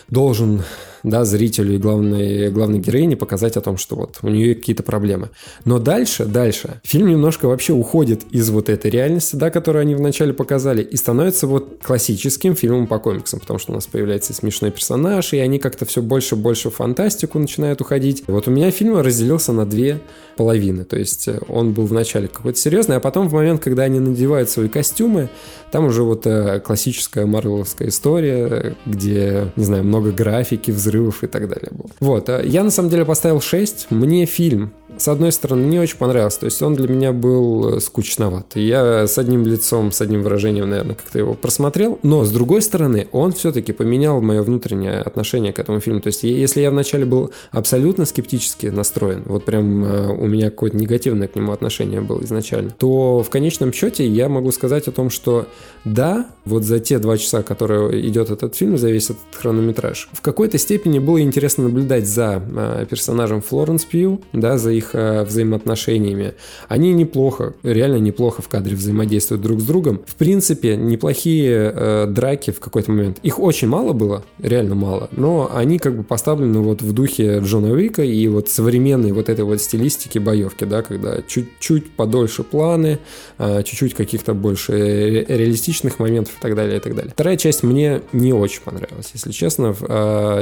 должен 0.08 0.62
да, 1.04 1.24
зрителю 1.24 1.74
и 1.74 1.78
главной, 1.78 2.50
главной 2.50 2.78
героине 2.78 3.16
показать 3.16 3.56
о 3.56 3.60
том, 3.60 3.76
что 3.76 3.94
вот 3.94 4.18
у 4.22 4.28
нее 4.28 4.54
какие-то 4.54 4.82
проблемы. 4.82 5.30
Но 5.64 5.78
дальше, 5.78 6.24
дальше, 6.24 6.80
фильм 6.82 7.08
немножко 7.08 7.46
вообще 7.46 7.74
уходит 7.74 8.22
из 8.30 8.50
вот 8.50 8.68
этой 8.68 8.90
реальности, 8.90 9.36
да, 9.36 9.50
которую 9.50 9.82
они 9.82 9.94
вначале 9.94 10.32
показали, 10.32 10.82
и 10.82 10.96
становится 10.96 11.46
вот 11.46 11.78
классическим 11.82 12.56
фильмом 12.56 12.86
по 12.86 12.98
комиксам, 12.98 13.40
потому 13.40 13.58
что 13.58 13.72
у 13.72 13.74
нас 13.74 13.86
появляется 13.86 14.32
смешной 14.32 14.70
персонаж, 14.70 15.32
и 15.34 15.38
они 15.38 15.58
как-то 15.58 15.84
все 15.84 16.02
больше 16.02 16.34
и 16.34 16.38
больше 16.38 16.70
в 16.70 16.74
фантастику 16.74 17.38
начинают 17.38 17.80
уходить. 17.80 18.24
Вот 18.26 18.48
у 18.48 18.50
меня 18.50 18.70
фильм 18.70 18.96
разделился 18.96 19.52
на 19.52 19.66
две 19.66 20.00
половины, 20.36 20.84
то 20.84 20.96
есть 20.96 21.28
э, 21.28 21.38
он 21.48 21.72
был 21.72 21.86
вначале 21.86 22.28
какой-то 22.28 22.58
серьезный, 22.58 22.96
а 22.96 23.00
потом 23.00 23.28
в 23.28 23.34
момент, 23.34 23.62
когда 23.62 23.84
они 23.84 24.00
надевают 24.00 24.48
свои 24.48 24.68
костюмы, 24.68 25.28
там 25.70 25.86
уже 25.86 26.02
вот 26.02 26.26
э, 26.26 26.60
классическая 26.60 27.26
марвеловская 27.26 27.88
история, 27.88 28.74
где, 28.86 29.52
не 29.56 29.64
знаю, 29.64 29.84
много 29.84 30.12
графики, 30.12 30.70
взрывов, 30.70 30.93
взрывов 30.94 31.24
и 31.24 31.26
так 31.26 31.48
далее 31.48 31.70
был. 31.70 31.90
Вот, 32.00 32.28
а 32.28 32.42
я 32.42 32.62
на 32.62 32.70
самом 32.70 32.90
деле 32.90 33.04
поставил 33.04 33.40
6. 33.40 33.88
Мне 33.90 34.26
фильм 34.26 34.72
с 34.96 35.08
одной 35.08 35.32
стороны, 35.32 35.64
не 35.64 35.78
очень 35.78 35.96
понравился. 35.96 36.40
То 36.40 36.46
есть 36.46 36.60
он 36.62 36.74
для 36.74 36.88
меня 36.88 37.12
был 37.12 37.76
э, 37.76 37.80
скучноват. 37.80 38.52
Я 38.54 39.06
с 39.06 39.18
одним 39.18 39.44
лицом, 39.44 39.92
с 39.92 40.00
одним 40.00 40.22
выражением, 40.22 40.70
наверное, 40.70 40.94
как-то 40.94 41.18
его 41.18 41.34
просмотрел. 41.34 41.98
Но 42.02 42.24
с 42.24 42.30
другой 42.30 42.62
стороны, 42.62 43.08
он 43.12 43.32
все-таки 43.32 43.72
поменял 43.72 44.20
мое 44.20 44.42
внутреннее 44.42 45.00
отношение 45.00 45.52
к 45.52 45.58
этому 45.58 45.80
фильму. 45.80 46.00
То 46.00 46.08
есть 46.08 46.22
если 46.22 46.60
я 46.60 46.70
вначале 46.70 47.04
был 47.04 47.32
абсолютно 47.50 48.04
скептически 48.04 48.66
настроен, 48.66 49.22
вот 49.26 49.44
прям 49.44 49.84
э, 49.84 50.08
у 50.12 50.26
меня 50.26 50.50
какое-то 50.50 50.76
негативное 50.76 51.28
к 51.28 51.36
нему 51.36 51.52
отношение 51.52 52.00
было 52.00 52.22
изначально, 52.22 52.70
то 52.78 53.22
в 53.22 53.30
конечном 53.30 53.72
счете 53.72 54.06
я 54.06 54.28
могу 54.28 54.52
сказать 54.52 54.88
о 54.88 54.92
том, 54.92 55.10
что 55.10 55.46
да, 55.84 56.26
вот 56.44 56.64
за 56.64 56.80
те 56.80 56.98
два 56.98 57.18
часа, 57.18 57.42
которые 57.42 58.06
идет 58.08 58.30
этот 58.30 58.54
фильм, 58.54 58.78
за 58.78 58.90
весь 58.90 59.10
этот 59.10 59.22
хронометраж, 59.32 60.08
в 60.12 60.20
какой-то 60.20 60.58
степени 60.58 60.98
было 60.98 61.20
интересно 61.20 61.64
наблюдать 61.64 62.06
за 62.06 62.42
э, 62.46 62.86
персонажем 62.88 63.42
Флоренс 63.42 63.84
Пью, 63.84 64.20
да, 64.32 64.58
за 64.58 64.70
их 64.70 64.83
их 64.84 64.90
э, 64.92 65.24
взаимоотношениями. 65.24 66.34
Они 66.68 66.92
неплохо, 66.92 67.54
реально 67.62 67.96
неплохо 67.96 68.42
в 68.42 68.48
кадре 68.48 68.76
взаимодействуют 68.76 69.42
друг 69.42 69.60
с 69.60 69.64
другом. 69.64 70.00
В 70.06 70.14
принципе, 70.14 70.76
неплохие 70.76 71.72
э, 71.74 72.06
драки 72.08 72.50
в 72.50 72.60
какой-то 72.60 72.90
момент. 72.90 73.18
Их 73.22 73.38
очень 73.38 73.68
мало 73.68 73.92
было, 73.92 74.24
реально 74.38 74.74
мало, 74.74 75.08
но 75.12 75.50
они 75.52 75.78
как 75.78 75.96
бы 75.96 76.04
поставлены 76.04 76.60
вот 76.60 76.82
в 76.82 76.92
духе 76.92 77.40
Джона 77.40 77.72
Уика 77.72 78.02
и 78.02 78.28
вот 78.28 78.48
современной 78.48 79.12
вот 79.12 79.28
этой 79.28 79.44
вот 79.44 79.60
стилистики 79.60 80.18
боевки, 80.18 80.64
да, 80.64 80.82
когда 80.82 81.22
чуть-чуть 81.26 81.92
подольше 81.92 82.42
планы, 82.42 82.98
э, 83.38 83.62
чуть-чуть 83.62 83.94
каких-то 83.94 84.34
больше 84.34 85.24
реалистичных 85.28 85.98
моментов 85.98 86.34
и 86.38 86.42
так 86.42 86.54
далее, 86.54 86.76
и 86.76 86.80
так 86.80 86.94
далее. 86.94 87.12
Вторая 87.12 87.36
часть 87.36 87.62
мне 87.62 88.02
не 88.12 88.32
очень 88.32 88.60
понравилась, 88.62 89.10
если 89.14 89.32
честно, 89.32 89.74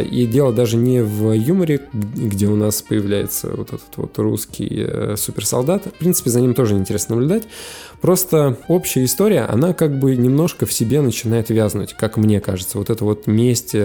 и 0.01 0.27
дело 0.27 0.53
даже 0.53 0.77
не 0.77 1.03
в 1.03 1.33
юморе, 1.33 1.81
где 1.93 2.47
у 2.47 2.57
нас 2.57 2.83
появляется 2.83 3.51
вот 3.51 3.69
этот 3.69 3.97
вот 3.97 4.19
русский 4.33 4.87
э, 4.87 5.17
суперсолдат. 5.17 5.87
В 5.87 5.99
принципе, 5.99 6.31
за 6.31 6.41
ним 6.41 6.55
тоже 6.55 6.75
интересно 6.75 7.17
наблюдать. 7.17 7.43
Просто 8.01 8.57
общая 8.67 9.05
история, 9.05 9.43
она 9.43 9.75
как 9.75 9.99
бы 9.99 10.17
немножко 10.17 10.65
в 10.67 10.73
себе 10.73 11.03
начинает 11.03 11.51
вязнуть, 11.51 11.93
как 11.93 12.17
мне 12.17 12.41
кажется. 12.41 12.79
Вот 12.79 12.89
это 12.91 13.05
вот 13.05 13.27
месть 13.27 13.75
э, 13.75 13.79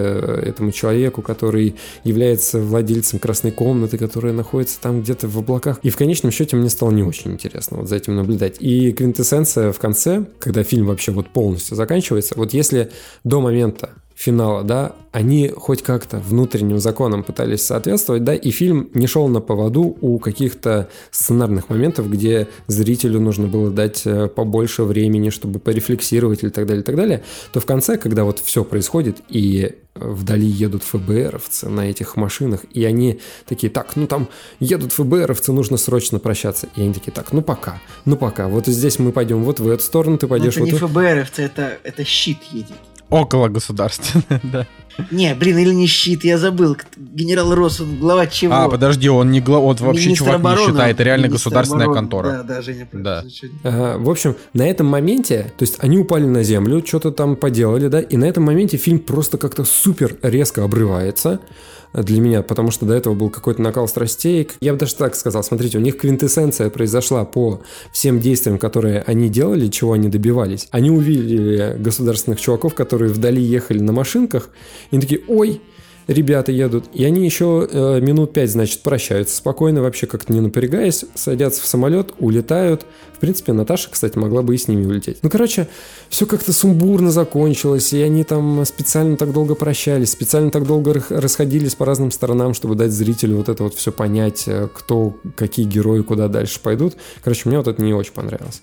этому 0.46 0.72
человеку, 0.72 1.20
который 1.22 1.76
является 2.02 2.58
владельцем 2.60 3.18
красной 3.18 3.52
комнаты, 3.52 3.98
которая 3.98 4.32
находится 4.32 4.80
там 4.80 5.02
где-то 5.02 5.28
в 5.28 5.38
облаках. 5.38 5.78
И 5.82 5.90
в 5.90 5.96
конечном 5.96 6.32
счете 6.32 6.56
мне 6.56 6.70
стало 6.70 6.90
не 6.90 7.02
очень 7.02 7.32
интересно 7.32 7.76
вот 7.78 7.88
за 7.88 7.96
этим 7.96 8.16
наблюдать. 8.16 8.56
И 8.58 8.92
квинтэссенция 8.92 9.70
в 9.70 9.78
конце, 9.78 10.24
когда 10.38 10.64
фильм 10.64 10.86
вообще 10.86 11.12
вот 11.12 11.28
полностью 11.28 11.76
заканчивается, 11.76 12.34
вот 12.36 12.54
если 12.54 12.90
до 13.22 13.40
момента 13.40 13.90
финала, 14.18 14.64
да, 14.64 14.96
они 15.12 15.48
хоть 15.56 15.82
как-то 15.82 16.18
внутренним 16.18 16.80
законам 16.80 17.22
пытались 17.22 17.62
соответствовать, 17.62 18.24
да, 18.24 18.34
и 18.34 18.50
фильм 18.50 18.90
не 18.92 19.06
шел 19.06 19.28
на 19.28 19.40
поводу 19.40 19.96
у 20.00 20.18
каких-то 20.18 20.88
сценарных 21.12 21.68
моментов, 21.68 22.10
где 22.10 22.48
зрителю 22.66 23.20
нужно 23.20 23.46
было 23.46 23.70
дать 23.70 24.02
э, 24.06 24.26
побольше 24.26 24.82
времени, 24.82 25.30
чтобы 25.30 25.60
порефлексировать 25.60 26.42
или 26.42 26.50
так 26.50 26.66
далее, 26.66 26.82
и 26.82 26.84
так 26.84 26.96
далее, 26.96 27.22
то 27.52 27.60
в 27.60 27.64
конце, 27.66 27.96
когда 27.96 28.24
вот 28.24 28.40
все 28.40 28.64
происходит, 28.64 29.18
и 29.28 29.76
вдали 29.94 30.46
едут 30.46 30.82
ФБРовцы 30.82 31.68
на 31.68 31.88
этих 31.88 32.16
машинах, 32.16 32.64
и 32.72 32.84
они 32.84 33.20
такие, 33.46 33.70
так, 33.70 33.94
ну 33.94 34.08
там 34.08 34.28
едут 34.58 34.92
ФБРовцы, 34.94 35.52
нужно 35.52 35.76
срочно 35.76 36.18
прощаться. 36.18 36.68
И 36.74 36.82
они 36.82 36.92
такие, 36.92 37.12
так, 37.12 37.32
ну 37.32 37.40
пока, 37.40 37.80
ну 38.04 38.16
пока, 38.16 38.48
вот 38.48 38.66
здесь 38.66 38.98
мы 38.98 39.12
пойдем 39.12 39.44
вот 39.44 39.60
в 39.60 39.68
эту 39.68 39.82
сторону, 39.84 40.18
ты 40.18 40.26
пойдешь 40.26 40.54
это 40.54 40.60
вот 40.60 40.72
не 40.72 40.72
в- 40.72 40.88
ФБРовцы, 40.88 41.42
это, 41.42 41.78
это 41.84 42.04
щит 42.04 42.38
едет. 42.50 42.76
Около 43.10 43.48
государственное, 43.48 44.40
да. 44.42 44.66
Не, 45.12 45.34
блин, 45.34 45.58
или 45.58 45.72
не 45.72 45.86
щит, 45.86 46.24
я 46.24 46.38
забыл. 46.38 46.76
Генерал 46.96 47.54
Росс, 47.54 47.80
он 47.80 47.98
глава 47.98 48.26
чего? 48.26 48.52
А, 48.52 48.68
подожди, 48.68 49.08
он 49.08 49.30
не 49.30 49.40
гла... 49.40 49.60
вот 49.60 49.80
вообще 49.80 50.06
Министр 50.06 50.24
чувак 50.24 50.40
не 50.40 50.40
обороны, 50.40 50.66
считает, 50.72 50.94
это 50.96 51.02
реально 51.04 51.28
государственная 51.28 51.86
обороны. 51.86 52.00
контора. 52.00 52.28
Да, 52.28 52.42
да, 52.42 52.62
Женя, 52.62 52.88
Да. 52.92 53.24
Ага, 53.62 53.98
в 53.98 54.10
общем, 54.10 54.36
на 54.54 54.68
этом 54.68 54.88
моменте, 54.88 55.52
то 55.56 55.62
есть 55.62 55.76
они 55.78 55.98
упали 55.98 56.26
на 56.26 56.42
землю, 56.42 56.84
что-то 56.84 57.12
там 57.12 57.36
поделали, 57.36 57.86
да, 57.86 58.00
и 58.00 58.16
на 58.16 58.24
этом 58.24 58.42
моменте 58.44 58.76
фильм 58.76 58.98
просто 58.98 59.38
как-то 59.38 59.64
супер 59.64 60.16
резко 60.22 60.64
обрывается 60.64 61.40
для 61.92 62.20
меня, 62.20 62.42
потому 62.42 62.70
что 62.70 62.86
до 62.86 62.94
этого 62.94 63.14
был 63.14 63.30
какой-то 63.30 63.62
накал 63.62 63.88
страстей. 63.88 64.48
Я 64.60 64.72
бы 64.72 64.78
даже 64.78 64.94
так 64.94 65.14
сказал, 65.14 65.42
смотрите, 65.42 65.78
у 65.78 65.80
них 65.80 65.98
квинтэссенция 65.98 66.70
произошла 66.70 67.24
по 67.24 67.62
всем 67.92 68.20
действиям, 68.20 68.58
которые 68.58 69.02
они 69.06 69.28
делали, 69.28 69.68
чего 69.68 69.92
они 69.92 70.08
добивались. 70.08 70.68
Они 70.70 70.90
увидели 70.90 71.76
государственных 71.78 72.40
чуваков, 72.40 72.74
которые 72.74 73.12
вдали 73.12 73.42
ехали 73.42 73.80
на 73.80 73.92
машинках, 73.92 74.50
и 74.90 74.98
такие, 74.98 75.22
ой, 75.28 75.60
ребята 76.08 76.50
едут. 76.50 76.86
И 76.92 77.04
они 77.04 77.24
еще 77.24 77.68
э, 77.70 78.00
минут 78.00 78.32
пять, 78.32 78.50
значит, 78.50 78.80
прощаются 78.80 79.36
спокойно, 79.36 79.82
вообще 79.82 80.06
как-то 80.06 80.32
не 80.32 80.40
напрягаясь, 80.40 81.04
садятся 81.14 81.62
в 81.62 81.66
самолет, 81.66 82.14
улетают. 82.18 82.86
В 83.14 83.20
принципе, 83.20 83.52
Наташа, 83.52 83.90
кстати, 83.90 84.16
могла 84.16 84.42
бы 84.42 84.54
и 84.54 84.58
с 84.58 84.68
ними 84.68 84.86
улететь. 84.86 85.18
Ну, 85.22 85.30
короче, 85.30 85.68
все 86.08 86.24
как-то 86.24 86.52
сумбурно 86.52 87.10
закончилось, 87.10 87.92
и 87.92 88.00
они 88.00 88.24
там 88.24 88.64
специально 88.64 89.16
так 89.16 89.32
долго 89.32 89.54
прощались, 89.54 90.10
специально 90.10 90.50
так 90.50 90.66
долго 90.66 91.02
расходились 91.10 91.74
по 91.74 91.84
разным 91.84 92.10
сторонам, 92.10 92.54
чтобы 92.54 92.74
дать 92.74 92.90
зрителю 92.90 93.36
вот 93.36 93.48
это 93.48 93.62
вот 93.64 93.74
все 93.74 93.92
понять, 93.92 94.44
э, 94.46 94.68
кто, 94.72 95.14
какие 95.36 95.66
герои 95.66 96.00
куда 96.00 96.28
дальше 96.28 96.58
пойдут. 96.60 96.96
Короче, 97.22 97.48
мне 97.48 97.58
вот 97.58 97.68
это 97.68 97.82
не 97.82 97.92
очень 97.92 98.12
понравилось. 98.12 98.62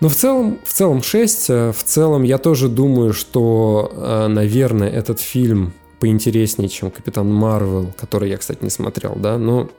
Но 0.00 0.08
в 0.08 0.14
целом, 0.14 0.60
в 0.64 0.72
целом 0.72 1.02
6. 1.02 1.46
э, 1.48 1.72
В 1.72 1.82
целом 1.82 2.22
я 2.22 2.38
тоже 2.38 2.68
думаю, 2.68 3.12
что, 3.12 3.90
э, 3.92 4.26
наверное, 4.28 4.88
этот 4.88 5.18
фильм 5.18 5.72
поинтереснее, 6.04 6.68
чем 6.68 6.90
Капитан 6.90 7.32
Марвел, 7.32 7.90
который 7.96 8.28
я, 8.28 8.36
кстати, 8.36 8.62
не 8.62 8.68
смотрел, 8.68 9.14
да, 9.16 9.38
но 9.38 9.70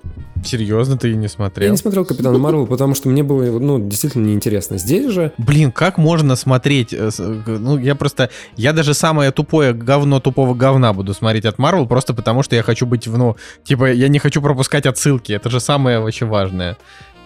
Серьезно, 0.44 0.98
ты 0.98 1.14
не 1.14 1.26
я 1.26 1.30
смотрел? 1.30 1.70
не 1.70 1.78
смотрел 1.78 2.04
Капитана 2.04 2.40
Марвел, 2.40 2.66
потому 2.66 2.96
что 2.96 3.10
мне 3.10 3.22
было, 3.22 3.44
ну, 3.60 3.78
действительно 3.78 4.26
неинтересно. 4.26 4.80
Здесь 4.80 5.12
же 5.12 5.34
Блин, 5.38 5.72
как 5.72 6.00
можно 6.00 6.36
смотреть? 6.36 6.94
э, 6.94 7.12
э, 7.16 7.58
Ну, 7.60 7.78
я 7.78 7.94
просто... 7.94 8.32
Я 8.56 8.74
даже 8.74 8.96
самое 8.96 9.32
тупое 9.32 9.72
говно 9.74 10.20
тупого 10.20 10.56
говна 10.56 10.94
буду 10.94 11.14
смотреть 11.14 11.46
от 11.46 11.60
Marvel, 11.60 11.88
просто 11.88 12.16
потому 12.16 12.42
что 12.42 12.56
я 12.56 12.64
хочу 12.64 12.88
быть, 12.88 13.08
в, 13.08 13.16
ну... 13.20 13.36
Типа, 13.64 13.92
я 13.92 14.08
не 14.08 14.18
хочу 14.18 14.42
пропускать 14.42 14.88
отсылки. 14.88 15.32
Это 15.32 15.52
же 15.52 15.60
самое 15.60 16.00
вообще 16.00 16.26
важное. 16.26 16.76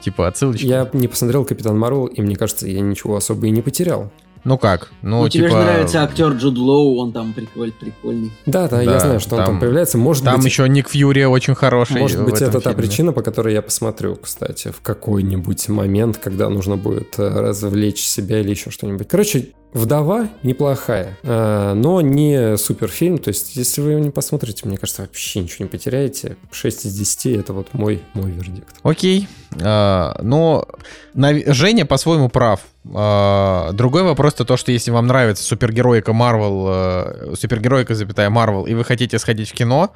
Типа, 0.02 0.28
отсылочки. 0.28 0.66
я 0.66 0.90
не 0.92 1.08
посмотрел 1.08 1.46
Капитан 1.46 1.80
Марвел, 1.80 2.08
и 2.08 2.22
мне 2.22 2.36
кажется, 2.36 2.68
я 2.68 2.82
ничего 2.82 3.16
особо 3.16 3.48
и 3.48 3.50
не 3.50 3.62
потерял. 3.62 4.12
Ну 4.44 4.58
как? 4.58 4.92
Ну, 5.02 5.24
Ну, 5.24 5.30
тебе 5.30 5.48
типа... 5.48 5.60
же 5.60 5.64
нравится 5.66 6.04
актер 6.04 6.32
Джуд 6.34 6.58
Лоу, 6.58 6.98
он 6.98 7.12
там 7.12 7.34
приколь, 7.34 7.72
прикольный. 7.72 8.32
Да, 8.46 8.68
да, 8.68 8.78
Да, 8.78 8.82
я 8.84 9.00
знаю, 9.00 9.20
что 9.20 9.36
он 9.36 9.38
там- 9.38 9.48
там 9.48 9.60
появляется. 9.60 9.98
Может 9.98 10.24
Там 10.24 10.38
быть, 10.38 10.46
еще 10.46 10.68
Ник 10.70 10.90
Фьюри 10.90 11.24
очень 11.26 11.56
хороший. 11.56 12.00
Может 12.00 12.24
быть, 12.24 12.42
это 12.42 12.60
та 12.60 12.72
фильме. 12.72 12.76
причина, 12.76 13.12
по 13.14 13.22
которой 13.22 13.54
я 13.54 13.62
посмотрю, 13.62 14.16
кстати, 14.16 14.72
в 14.72 14.82
какой-нибудь 14.82 15.68
момент, 15.70 16.18
когда 16.18 16.50
нужно 16.50 16.78
будет 16.78 17.16
э, 17.18 17.28
развлечь 17.28 18.02
себя 18.04 18.40
или 18.40 18.52
еще 18.52 18.70
что-нибудь. 18.72 19.08
Короче, 19.08 19.50
«Вдова» 19.72 20.30
неплохая, 20.42 21.18
э, 21.22 21.74
но 21.76 22.02
не 22.02 22.58
суперфильм. 22.58 23.20
То 23.20 23.28
есть, 23.30 23.56
если 23.56 23.82
вы 23.82 23.92
его 23.92 24.00
не 24.02 24.10
посмотрите, 24.10 24.68
мне 24.68 24.78
кажется, 24.78 25.04
вообще 25.04 25.42
ничего 25.42 25.66
не 25.66 25.70
потеряете. 25.70 26.38
6 26.52 26.86
из 26.88 26.98
10— 26.98 27.36
это 27.40 27.54
вот 27.54 27.68
мой, 27.74 28.02
мой 28.16 28.32
вердикт. 28.32 28.76
Окей. 28.82 29.28
А, 29.62 30.20
но 30.24 30.68
Женя 31.14 31.86
по-своему 31.86 32.30
прав. 32.30 32.62
А, 32.96 33.72
другой 33.74 34.04
вопрос 34.04 34.34
то, 34.34 34.46
то, 34.46 34.58
что 34.58 34.72
если 34.72 34.92
вам 34.92 35.08
нравится 35.08 35.44
супергероика 35.44 36.14
Марвел, 36.14 36.68
э, 36.70 37.36
супергероика, 37.40 37.96
запятая 37.96 38.30
Марвел, 38.30 38.66
и 38.66 38.74
вы 38.74 38.84
хотите 38.84 39.20
сходить 39.20 39.50
в 39.50 39.54
кино, 39.54 39.94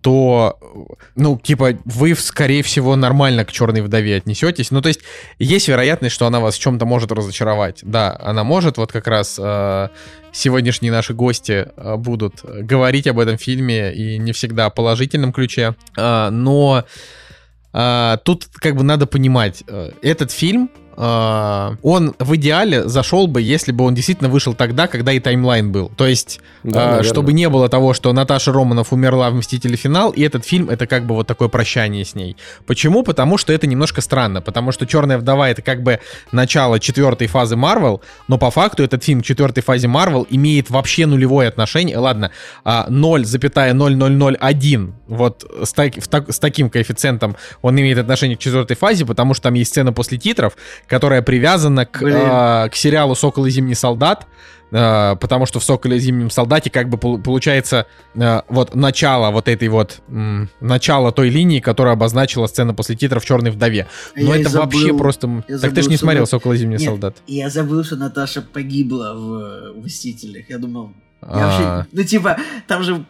то, 0.00 0.58
ну, 1.16 1.38
типа, 1.38 1.72
вы, 1.84 2.14
скорее 2.14 2.62
всего, 2.62 2.94
нормально 2.94 3.44
к 3.44 3.50
черной 3.50 3.80
вдове 3.80 4.16
отнесетесь. 4.16 4.70
Ну, 4.70 4.80
то 4.80 4.88
есть, 4.88 5.00
есть 5.38 5.66
вероятность, 5.66 6.14
что 6.14 6.26
она 6.26 6.38
вас 6.38 6.56
в 6.56 6.60
чем-то 6.60 6.86
может 6.86 7.10
разочаровать. 7.10 7.80
Да, 7.82 8.16
она 8.22 8.44
может, 8.44 8.76
вот 8.76 8.92
как 8.92 9.08
раз 9.08 9.38
э, 9.40 9.88
сегодняшние 10.32 10.92
наши 10.92 11.14
гости 11.14 11.66
э, 11.76 11.96
будут 11.96 12.44
говорить 12.44 13.08
об 13.08 13.18
этом 13.18 13.38
фильме, 13.38 13.92
и 13.92 14.18
не 14.18 14.32
всегда 14.32 14.70
в 14.70 14.74
положительном 14.74 15.32
ключе. 15.32 15.74
А, 15.96 16.30
но 16.30 16.84
а, 17.72 18.16
тут 18.18 18.46
как 18.54 18.76
бы 18.76 18.84
надо 18.84 19.06
понимать, 19.06 19.62
э, 19.66 19.90
этот 20.02 20.30
фильм, 20.30 20.70
а, 21.00 21.76
он 21.82 22.16
в 22.18 22.34
идеале 22.34 22.88
зашел 22.88 23.28
бы, 23.28 23.40
если 23.40 23.70
бы 23.70 23.84
он 23.84 23.94
действительно 23.94 24.28
вышел 24.28 24.52
тогда, 24.54 24.88
когда 24.88 25.12
и 25.12 25.20
таймлайн 25.20 25.70
был. 25.70 25.92
То 25.96 26.06
есть, 26.06 26.40
Да, 26.64 26.82
а, 26.82 26.86
наверное. 26.86 27.08
чтобы 27.08 27.32
не 27.32 27.48
было 27.48 27.68
того, 27.68 27.94
что 27.94 28.12
Наташа 28.12 28.52
Романов 28.52 28.92
умерла 28.92 29.30
в 29.30 29.34
«Мстителе. 29.34 29.76
Финал», 29.76 30.10
и 30.10 30.22
этот 30.22 30.44
фильм— 30.44 30.68
это 30.72 30.88
как 30.88 31.06
бы 31.06 31.14
вот 31.14 31.28
такое 31.28 31.46
прощание 31.48 32.04
с 32.04 32.16
ней. 32.16 32.36
Почему? 32.66 33.04
Потому 33.04 33.38
что 33.38 33.52
это 33.52 33.68
немножко 33.68 34.00
странно, 34.00 34.42
потому 34.42 34.72
что 34.72 34.86
«Черная 34.86 35.18
вдова»— 35.18 35.48
это 35.50 35.62
как 35.62 35.84
бы 35.84 36.00
начало 36.32 36.80
четвертой 36.80 37.28
фазы 37.28 37.54
Марвел, 37.54 38.02
но 38.26 38.36
по 38.36 38.50
факту 38.50 38.82
этот 38.82 39.04
фильм 39.04 39.20
к 39.20 39.24
четвертой 39.24 39.62
фазе 39.62 39.86
Марвел 39.86 40.26
имеет 40.30 40.68
вообще 40.68 41.06
нулевое 41.06 41.46
отношение, 41.48 41.96
ладно, 41.98 42.32
а, 42.64 42.86
0,0001, 42.90 44.94
вот 45.06 45.44
с, 45.62 45.72
так- 45.72 45.96
в 45.96 46.08
так- 46.08 46.32
с 46.32 46.38
таким 46.38 46.70
коэффициентом 46.70 47.36
он 47.62 47.78
имеет 47.80 47.98
отношение 47.98 48.36
к 48.36 48.40
четвертой 48.40 48.76
фазе, 48.76 49.04
потому 49.06 49.34
что 49.34 49.44
там 49.44 49.54
есть 49.54 49.70
сцена 49.70 49.92
после 49.92 50.18
титров, 50.18 50.54
которая 50.88 51.22
привязана 51.22 51.86
к, 51.86 52.02
а, 52.02 52.68
к 52.68 52.74
сериалу 52.74 53.14
«Сокол 53.14 53.46
и 53.46 53.50
Зимний 53.50 53.74
солдат», 53.74 54.26
а, 54.70 55.14
потому 55.16 55.46
что 55.46 55.60
в 55.60 55.64
«Соколе 55.64 55.96
и 55.96 56.00
Зимнем 56.00 56.30
солдате» 56.30 56.70
как 56.70 56.88
бы 56.88 56.98
пол- 56.98 57.18
получается 57.22 57.86
а, 58.18 58.44
вот 58.48 58.74
начало 58.74 59.30
вот 59.30 59.48
этой 59.48 59.68
вот, 59.68 60.00
м, 60.08 60.48
начало 60.60 61.12
той 61.12 61.28
линии, 61.30 61.60
которая 61.60 61.94
обозначила 61.94 62.46
сцена 62.46 62.74
после 62.74 62.96
титров 62.96 63.24
«Черной 63.24 63.50
вдове». 63.50 63.86
Но 64.16 64.34
я 64.34 64.40
это 64.40 64.50
забыл- 64.50 64.64
вообще 64.64 64.94
просто... 64.96 65.44
я 65.48 65.58
Так 65.58 65.74
ты 65.74 65.82
же 65.82 65.88
не 65.88 65.96
смотрел 65.96 66.26
«Сокол 66.26 66.52
и 66.52 66.56
Зимний 66.56 66.76
Нет, 66.76 66.84
солдат». 66.84 67.16
Я 67.26 67.48
забыл, 67.50 67.84
что 67.84 67.96
Наташа 67.96 68.42
погибла 68.42 69.14
в, 69.14 69.80
«Мстителях». 69.84 70.50
Я 70.50 70.58
думал... 70.58 70.92
Я 71.22 71.28
вообще, 71.46 71.88
ну, 71.92 72.02
типа, 72.04 72.36
там 72.68 72.82
же 72.84 73.04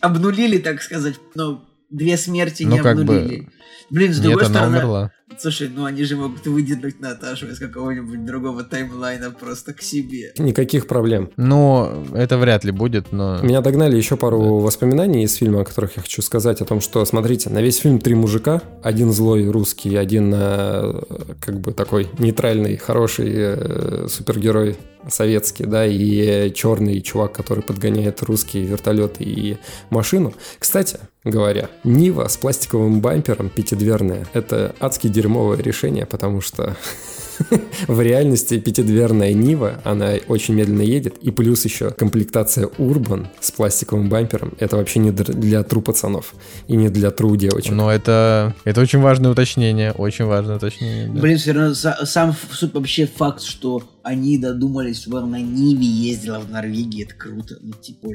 обнулили, 0.00 0.58
так 0.58 0.82
сказать, 0.82 1.14
но 1.34 1.62
две 1.94 2.16
смерти 2.16 2.64
Ну, 2.64 2.76
не 2.76 2.82
как 2.82 2.96
бы, 2.96 3.02
обнулили. 3.02 3.48
Блин, 3.90 4.12
с 4.12 4.16
Нет, 4.16 4.26
другой 4.26 4.44
она 4.44 4.54
стороны... 4.54 4.76
умерла. 4.78 5.12
Слушай, 5.38 5.68
ну 5.74 5.84
они 5.84 6.04
же 6.04 6.16
могут 6.16 6.46
выдернуть 6.46 7.00
Наташу 7.00 7.48
из 7.48 7.58
какого-нибудь 7.58 8.24
другого 8.24 8.62
таймлайна 8.62 9.30
просто 9.30 9.72
к 9.72 9.82
себе. 9.82 10.32
Никаких 10.38 10.86
проблем. 10.86 11.30
Ну, 11.36 12.04
это 12.14 12.38
вряд 12.38 12.64
ли 12.64 12.70
будет, 12.70 13.10
но... 13.12 13.40
Меня 13.42 13.60
догнали 13.60 13.96
еще 13.96 14.16
пару 14.16 14.58
воспоминаний 14.58 15.24
из 15.24 15.34
фильма, 15.34 15.62
о 15.62 15.64
которых 15.64 15.96
я 15.96 16.02
хочу 16.02 16.22
сказать, 16.22 16.60
о 16.60 16.64
том, 16.64 16.80
что, 16.80 17.04
смотрите, 17.04 17.50
на 17.50 17.62
весь 17.62 17.78
фильм 17.78 17.98
три 17.98 18.14
мужика, 18.14 18.62
один 18.82 19.12
злой 19.12 19.48
русский, 19.50 19.96
один 19.96 20.32
э, 20.34 21.02
как 21.40 21.60
бы 21.60 21.72
такой 21.72 22.08
нейтральный, 22.18 22.76
хороший 22.76 23.32
э, 23.32 24.06
супергерой 24.08 24.76
советский, 25.08 25.64
да, 25.64 25.86
и 25.86 26.52
черный 26.54 27.00
чувак, 27.00 27.32
который 27.32 27.62
подгоняет 27.62 28.22
русские 28.22 28.64
вертолеты 28.64 29.24
и 29.24 29.58
машину. 29.90 30.32
Кстати 30.58 30.98
говоря, 31.24 31.70
Нива 31.84 32.28
с 32.28 32.36
пластиковым 32.36 33.00
бампером 33.00 33.48
пятидверная– 33.48 34.26
это 34.32 34.74
адски 34.78 35.08
дерьмовое 35.08 35.58
решение, 35.58 36.06
потому 36.06 36.40
что 36.40 36.76
в 37.88 38.00
реальности 38.00 38.58
пятидверная 38.58 39.32
Нива, 39.32 39.80
она 39.84 40.14
очень 40.28 40.54
медленно 40.54 40.82
едет, 40.82 41.16
и 41.18 41.30
плюс 41.30 41.64
еще 41.64 41.90
комплектация 41.90 42.68
Урбан 42.78 43.28
с 43.40 43.50
пластиковым 43.50 44.08
бампером, 44.08 44.54
это 44.58 44.76
вообще 44.76 45.00
не 45.00 45.10
для 45.10 45.62
тру 45.62 45.82
пацанов 45.82 46.34
и 46.68 46.76
не 46.76 46.88
для 46.88 47.10
тру 47.10 47.36
девочек. 47.36 47.72
Но 47.72 47.90
это, 47.90 48.54
это 48.64 48.80
очень 48.80 49.00
важное 49.00 49.30
уточнение, 49.30 49.92
очень 49.92 50.24
важное 50.24 50.56
уточнение. 50.56 51.08
да. 51.08 51.20
Блин, 51.20 51.38
все 51.38 51.52
равно 51.52 51.70
са- 51.70 52.04
сам 52.06 52.34
вообще 52.72 53.06
факт, 53.06 53.42
что 53.42 53.82
они 54.04 54.36
додумались, 54.36 55.00
чтобы 55.00 55.18
она 55.18 55.26
на 55.28 55.40
Ниве 55.40 55.86
ездила 55.86 56.38
в 56.38 56.50
Норвегии, 56.50 57.04
это 57.04 57.14
круто. 57.14 57.56
Ну, 57.62 57.72
типа, 57.72 58.08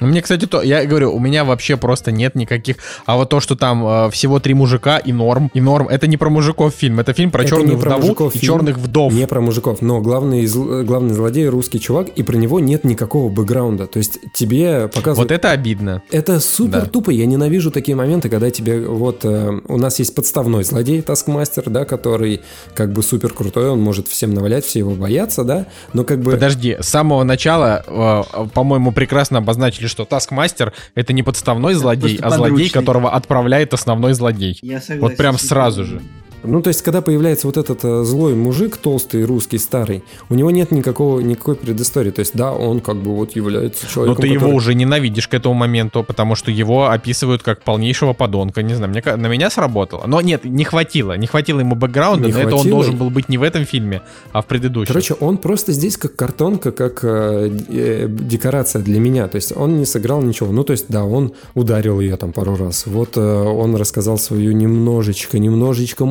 Ну, 0.00 0.06
Мне, 0.08 0.20
кстати, 0.20 0.44
то, 0.46 0.60
я 0.60 0.84
говорю, 0.84 1.14
у 1.14 1.20
меня 1.20 1.44
вообще 1.44 1.76
просто 1.76 2.10
нет 2.10 2.34
никаких. 2.34 2.76
А 3.06 3.16
вот 3.16 3.30
то, 3.30 3.38
что 3.38 3.54
там 3.54 3.86
э, 3.86 4.10
всего 4.10 4.40
три 4.40 4.54
мужика 4.54 4.98
и 4.98 5.12
норм, 5.12 5.50
и 5.54 5.60
норм, 5.60 5.88
это 5.88 6.08
не 6.08 6.16
про 6.16 6.30
мужиков 6.30 6.74
фильм, 6.74 6.98
это 6.98 7.12
фильм 7.12 7.30
про 7.30 7.42
Это 7.42 7.50
черную 7.50 7.78
про 7.78 7.96
вдову 7.96 8.28
и 8.30 8.38
фильм, 8.38 8.52
черных 8.66 8.78
вдов. 8.78 9.12
Не 9.12 9.26
про 9.26 9.40
мужиков, 9.40 9.82
но 9.82 10.00
главный, 10.00 10.44
зл- 10.44 10.82
главный 10.84 11.14
злодей 11.14 11.46
русский 11.48 11.80
чувак, 11.80 12.08
и 12.08 12.22
про 12.22 12.36
него 12.36 12.60
нет 12.60 12.84
никакого 12.84 13.28
бэкграунда. 13.30 13.86
То 13.86 13.98
есть 13.98 14.18
тебе 14.32 14.88
показывают... 14.88 15.30
Вот 15.30 15.30
это 15.30 15.50
обидно. 15.50 16.02
Это 16.10 16.40
супер 16.40 16.82
Да. 16.82 16.86
тупо. 16.86 17.10
Я 17.10 17.26
ненавижу 17.26 17.70
такие 17.70 17.96
моменты, 17.96 18.28
когда 18.28 18.50
тебе 18.50 18.80
вот 18.80 19.24
э, 19.24 19.60
у 19.68 19.78
нас 19.78 19.98
есть 19.98 20.14
подставной 20.14 20.64
злодей 20.64 21.02
Таскмастер, 21.02 21.64
да, 21.70 21.84
который 21.84 22.40
как 22.74 22.92
бы 22.92 23.02
супер 23.02 23.32
крутой, 23.32 23.70
он 23.70 23.80
может 23.80 24.08
всем 24.08 24.34
навалять, 24.34 24.64
все 24.64 24.80
его 24.80 24.92
боятся, 24.94 25.44
да, 25.44 25.66
но 25.92 26.04
как 26.04 26.20
бы 26.20 26.32
Подожди, 26.32 26.76
с 26.80 26.88
самого 26.88 27.22
начала, 27.24 27.84
э, 27.86 28.46
по-моему, 28.54 28.92
прекрасно 28.92 29.38
обозначили, 29.38 29.86
что 29.86 30.04
Таскмастер 30.04 30.72
это 30.94 31.12
не 31.12 31.22
подставной 31.22 31.74
злодей, 31.74 32.18
а 32.22 32.30
злодей, 32.30 32.50
подручный. 32.52 32.70
которого 32.70 33.10
отправляет 33.10 33.74
основной 33.74 34.14
злодей. 34.14 34.58
Я 34.62 34.80
согласен. 34.80 35.00
Вот 35.00 35.16
прям 35.16 35.38
сразу 35.38 35.84
же. 35.84 36.02
Ну, 36.44 36.62
то 36.62 36.68
есть, 36.68 36.82
когда 36.82 37.00
появляется 37.00 37.46
вот 37.48 37.56
этот 37.56 37.84
э, 37.84 38.04
злой 38.04 38.34
мужик, 38.34 38.76
толстый, 38.76 39.24
русский, 39.24 39.58
старый, 39.58 40.04
у 40.30 40.34
него 40.34 40.50
нет 40.52 40.70
никакого, 40.70 41.18
никакой 41.20 41.56
предыстории. 41.56 42.10
То 42.10 42.20
есть, 42.20 42.36
да, 42.36 42.52
он 42.52 42.80
как 42.80 42.96
бы 42.98 43.14
вот 43.16 43.34
является 43.34 43.84
Но 43.86 43.90
человеком, 43.90 44.22
ты 44.22 44.28
его 44.28 44.40
который- 44.40 44.54
уже 44.56 44.74
ненавидишь 44.74 45.26
к 45.26 45.34
этому 45.34 45.54
моменту, 45.54 46.04
потому 46.04 46.36
что 46.36 46.50
его 46.52 46.88
описывают 46.88 47.42
как 47.42 47.62
полнейшего 47.62 48.12
подонка. 48.12 48.62
Не 48.62 48.74
знаю, 48.74 48.90
мне, 48.92 49.02
на 49.04 49.26
меня 49.26 49.50
сработало. 49.50 50.04
Но 50.06 50.20
нет, 50.20 50.44
не 50.44 50.62
хватило. 50.64 51.16
Не 51.16 51.26
хватило 51.26 51.60
ему 51.60 51.74
бэкграунда, 51.74 52.28
Не 52.28 52.32
но 52.34 52.38
это 52.38 52.48
он 52.48 52.54
хватило. 52.60 52.74
должен 52.76 52.96
был 52.96 53.10
быть 53.10 53.28
не 53.28 53.38
в 53.38 53.42
этом 53.42 53.64
фильме, 53.64 54.02
а 54.32 54.42
в 54.42 54.46
предыдущем. 54.46 54.88
Короче, 54.88 55.14
он 55.14 55.38
просто 55.38 55.72
здесь 55.72 55.96
как 55.96 56.14
картонка, 56.14 56.70
как 56.70 57.00
э, 57.02 57.50
э, 57.68 58.06
декорация 58.08 58.82
для 58.82 59.00
меня. 59.00 59.26
То 59.26 59.36
есть 59.36 59.52
он 59.56 59.78
не 59.78 59.84
сыграл 59.86 60.22
ничего. 60.22 60.52
Ну, 60.52 60.62
то 60.62 60.72
есть, 60.72 60.86
да, 60.88 61.04
он 61.04 61.32
ударил 61.54 61.98
ее 61.98 62.16
там 62.16 62.32
пару 62.32 62.54
раз. 62.56 62.84
Вот 62.86 63.16
э, 63.16 63.20
он 63.20 63.74
рассказал 63.74 64.16
свою 64.18 64.52
немножечко, 64.52 65.38
немножечко 65.38 66.04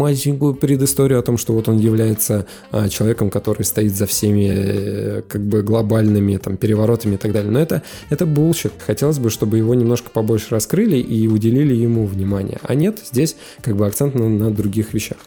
маленькую 0.45 0.55
предысторию 0.55 1.20
о 1.20 1.22
том, 1.22 1.38
что 1.38 1.53
вот 1.53 1.68
он 1.68 1.78
является 1.78 2.45
э, 2.72 2.89
человеком, 2.89 3.30
который 3.30 3.63
стоит 3.63 3.95
за 3.95 4.05
всеми 4.05 4.51
э, 4.51 5.22
как 5.28 5.41
бы 5.41 5.61
глобальными 5.61 6.38
там 6.38 6.57
переворотами 6.57 7.16
и 7.16 7.18
так 7.18 7.32
далее. 7.32 7.51
Но 7.51 7.59
это, 7.59 7.82
это 8.09 8.26
bullshit. 8.26 8.73
Хотелось 8.86 9.20
бы, 9.20 9.30
чтобы 9.30 9.57
его 9.57 9.76
немножко 9.76 10.09
побольше 10.09 10.47
раскрыли 10.51 10.97
и 10.97 11.28
уделили 11.28 11.74
ему 11.74 12.05
внимание. 12.05 12.59
А 12.63 12.76
нет, 12.76 12.99
здесь 13.11 13.36
как 13.61 13.76
бы 13.76 13.86
акцент 13.86 14.16
на, 14.16 14.30
на 14.30 14.51
других 14.51 14.93
вещах. 14.93 15.18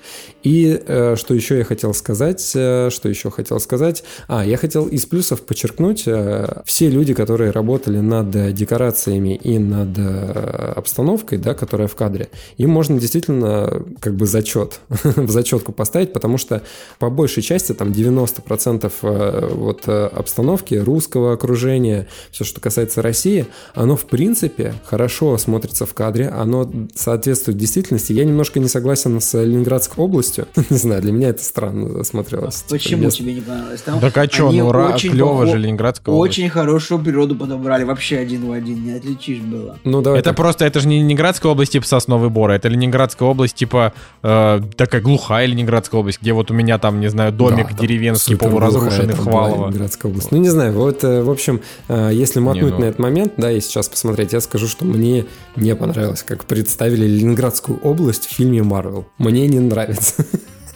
И 0.42 0.80
э, 0.86 1.16
что 1.16 1.34
еще 1.34 1.58
я 1.58 1.64
хотел 1.64 1.94
сказать, 1.94 2.52
э, 2.54 2.90
что 2.90 3.08
еще 3.08 3.30
хотел 3.30 3.60
сказать, 3.60 4.04
а, 4.28 4.44
я 4.44 4.56
хотел 4.56 4.86
из 4.86 5.06
плюсов 5.06 5.42
подчеркнуть, 5.42 6.04
э, 6.06 6.62
все 6.64 6.88
люди, 6.88 7.14
которые 7.14 7.50
работали 7.50 7.98
над 7.98 8.34
э, 8.36 8.52
декорациями 8.52 9.34
и 9.36 9.58
над 9.58 9.98
э, 9.98 10.72
обстановкой, 10.76 11.38
да, 11.38 11.54
которая 11.54 11.88
в 11.88 11.96
кадре, 11.96 12.28
им 12.56 12.70
можно 12.70 12.98
действительно 12.98 13.82
как 14.00 14.14
бы 14.14 14.26
зачет, 14.26 14.77
в 14.88 15.30
зачетку 15.30 15.72
поставить, 15.72 16.12
потому 16.12 16.38
что 16.38 16.62
по 16.98 17.10
большей 17.10 17.42
части 17.42 17.72
там 17.72 17.88
90% 17.88 18.92
э, 19.02 19.48
вот 19.54 19.82
э, 19.86 20.06
обстановки, 20.06 20.74
русского 20.74 21.32
окружения, 21.32 22.08
все, 22.30 22.44
что 22.44 22.60
касается 22.60 23.02
России, 23.02 23.46
оно 23.74 23.96
в 23.96 24.04
принципе 24.06 24.74
хорошо 24.84 25.36
смотрится 25.38 25.86
в 25.86 25.94
кадре, 25.94 26.28
оно 26.28 26.70
соответствует 26.94 27.58
действительности. 27.58 28.12
Я 28.12 28.24
немножко 28.24 28.60
не 28.60 28.68
согласен 28.68 29.20
с 29.20 29.38
Ленинградской 29.40 30.02
областью. 30.04 30.46
Не 30.70 30.76
знаю, 30.76 31.00
для 31.02 31.12
меня 31.12 31.28
это 31.30 31.42
странно 31.42 32.04
смотрелось. 32.04 32.56
Типа, 32.62 32.70
Почему 32.70 33.02
место- 33.04 33.18
тебе 33.20 33.34
не 33.34 33.40
понравилось? 33.40 33.80
Там 33.82 34.00
Так 34.00 34.16
а 34.16 34.20
они 34.22 34.60
ну 34.60 34.70
ра- 34.70 34.92
похо- 34.92 35.46
же 35.52 35.58
Ленинградская 35.58 36.14
область. 36.14 36.32
Очень 36.38 36.48
хорошую 36.50 37.00
природу 37.02 37.36
подобрали, 37.36 37.84
вообще 37.84 38.18
один 38.18 38.46
в 38.46 38.52
один, 38.52 38.84
не 38.84 38.92
отличишь 38.92 39.38
было. 39.40 39.78
Ну, 39.84 40.02
давай 40.02 40.20
Это 40.20 40.30
так. 40.30 40.36
просто, 40.36 40.64
это 40.64 40.80
же 40.80 40.88
не 40.88 40.98
Ленинградская 40.98 41.50
область 41.52 41.72
типа 41.72 41.86
Сосновый 41.86 42.30
Бор, 42.30 42.50
это 42.50 42.68
Ленинградская 42.68 43.28
область 43.28 43.54
типа 43.54 43.92
э, 44.22 44.60
такая 44.76 45.00
глухая 45.00 45.46
Ленинградская 45.46 46.00
область, 46.00 46.20
где 46.20 46.32
вот 46.32 46.50
у 46.50 46.54
меня 46.54 46.78
там, 46.78 47.00
не 47.00 47.08
знаю, 47.08 47.32
домик 47.32 47.68
Да, 47.70 47.78
деревенский, 47.78 48.36
полуразрушенный 48.36 49.14
в 49.14 49.20
Хвалово. 49.20 49.66
Ленинградская 49.66 50.10
область. 50.10 50.30
Ну, 50.32 50.38
не 50.38 50.48
знаю, 50.48 50.72
вот, 50.72 51.04
э, 51.04 51.22
в 51.22 51.30
общем, 51.30 51.60
э, 51.88 52.10
если 52.12 52.40
мотнуть 52.40 52.72
ну. 52.72 52.80
на 52.80 52.84
этот 52.86 52.98
момент, 52.98 53.34
да, 53.36 53.50
и 53.50 53.60
сейчас 53.60 53.88
посмотреть, 53.88 54.32
я 54.32 54.40
скажу, 54.40 54.66
что 54.66 54.84
мне 54.84 55.26
не 55.56 55.74
понравилось, 55.74 56.22
как 56.22 56.44
представили 56.44 57.06
Ленинградскую 57.06 57.78
область 57.80 58.26
в 58.26 58.34
фильме 58.34 58.62
«Марвел». 58.62 59.06
Мне 59.18 59.46
не 59.46 59.60
нравится. 59.60 60.24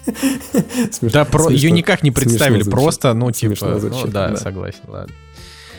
Смешно- 0.90 1.10
Да, 1.12 1.24
про, 1.24 1.50
ее 1.50 1.70
никак 1.70 2.02
не 2.02 2.10
представили, 2.10 2.62
просто, 2.64 3.14
ну, 3.14 3.30
типа, 3.30 3.54
ну, 3.60 4.06
да, 4.08 4.30
да. 4.30 4.36
согласен, 4.36 4.80
ладно. 4.88 5.14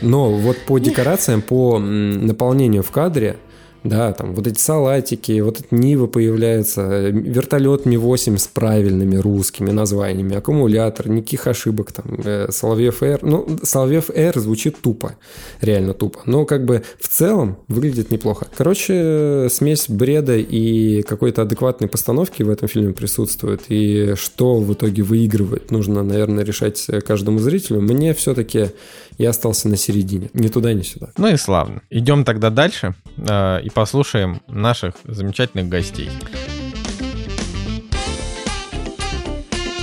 Но 0.02 0.32
вот 0.32 0.58
по 0.66 0.80
декорациям, 0.80 1.42
по 1.42 1.80
наполнению 1.80 2.84
в 2.84 2.92
кадре, 2.92 3.38
да, 3.84 4.14
там 4.14 4.34
вот 4.34 4.48
эти 4.48 4.60
салатики, 4.60 5.40
вот 5.42 5.60
эта 5.60 5.76
Нива 5.76 6.08
появляется, 6.08 7.10
вертолет 7.10 7.86
Ми-8 7.86 8.38
с 8.38 8.48
правильными 8.48 9.16
русскими 9.18 9.72
названиями, 9.72 10.36
аккумулятор, 10.36 11.10
никаких 11.10 11.48
ошибок, 11.48 11.92
там, 11.92 12.06
э, 12.24 12.48
Соловьев 12.50 13.04
Р. 13.04 13.20
Ну, 13.22 13.58
Соловьев 13.64 14.10
Р 14.10 14.40
звучит 14.40 14.78
тупо, 14.82 15.16
реально 15.62 15.94
тупо, 15.94 16.22
но 16.26 16.46
как 16.46 16.66
бы 16.66 16.84
в 17.00 17.08
целом 17.08 17.58
выглядит 17.68 18.12
неплохо. 18.12 18.48
Короче, 18.58 19.48
смесь 19.50 19.90
бреда 19.90 20.38
и 20.38 21.02
какой-то 21.02 21.42
адекватной 21.42 21.88
постановки 21.88 22.44
в 22.44 22.50
этом 22.50 22.68
фильме 22.68 22.94
присутствует, 22.94 23.64
и 23.70 24.16
что 24.16 24.60
в 24.60 24.74
итоге 24.74 25.04
выигрывает, 25.04 25.72
нужно, 25.72 26.04
наверное, 26.04 26.44
решать 26.46 26.88
каждому 27.06 27.40
зрителю. 27.40 27.82
Мне 27.82 28.14
все-таки 28.14 28.70
я 29.18 29.30
остался 29.30 29.68
на 29.68 29.78
середине, 29.78 30.30
ни 30.34 30.48
туда, 30.48 30.74
ни 30.74 30.82
сюда. 30.82 31.10
Ну 31.18 31.28
и 31.28 31.38
славно. 31.38 31.82
Идем 31.90 32.24
тогда 32.24 32.50
дальше 32.50 32.96
э, 33.18 33.62
и 33.64 33.70
послушаем 33.74 34.42
наших 34.48 34.96
замечательных 35.04 35.68
гостей. 35.68 36.10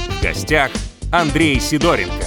В 0.08 0.22
гостях 0.22 0.70
Андрей 1.12 1.58
Сидоренко. 1.60 2.26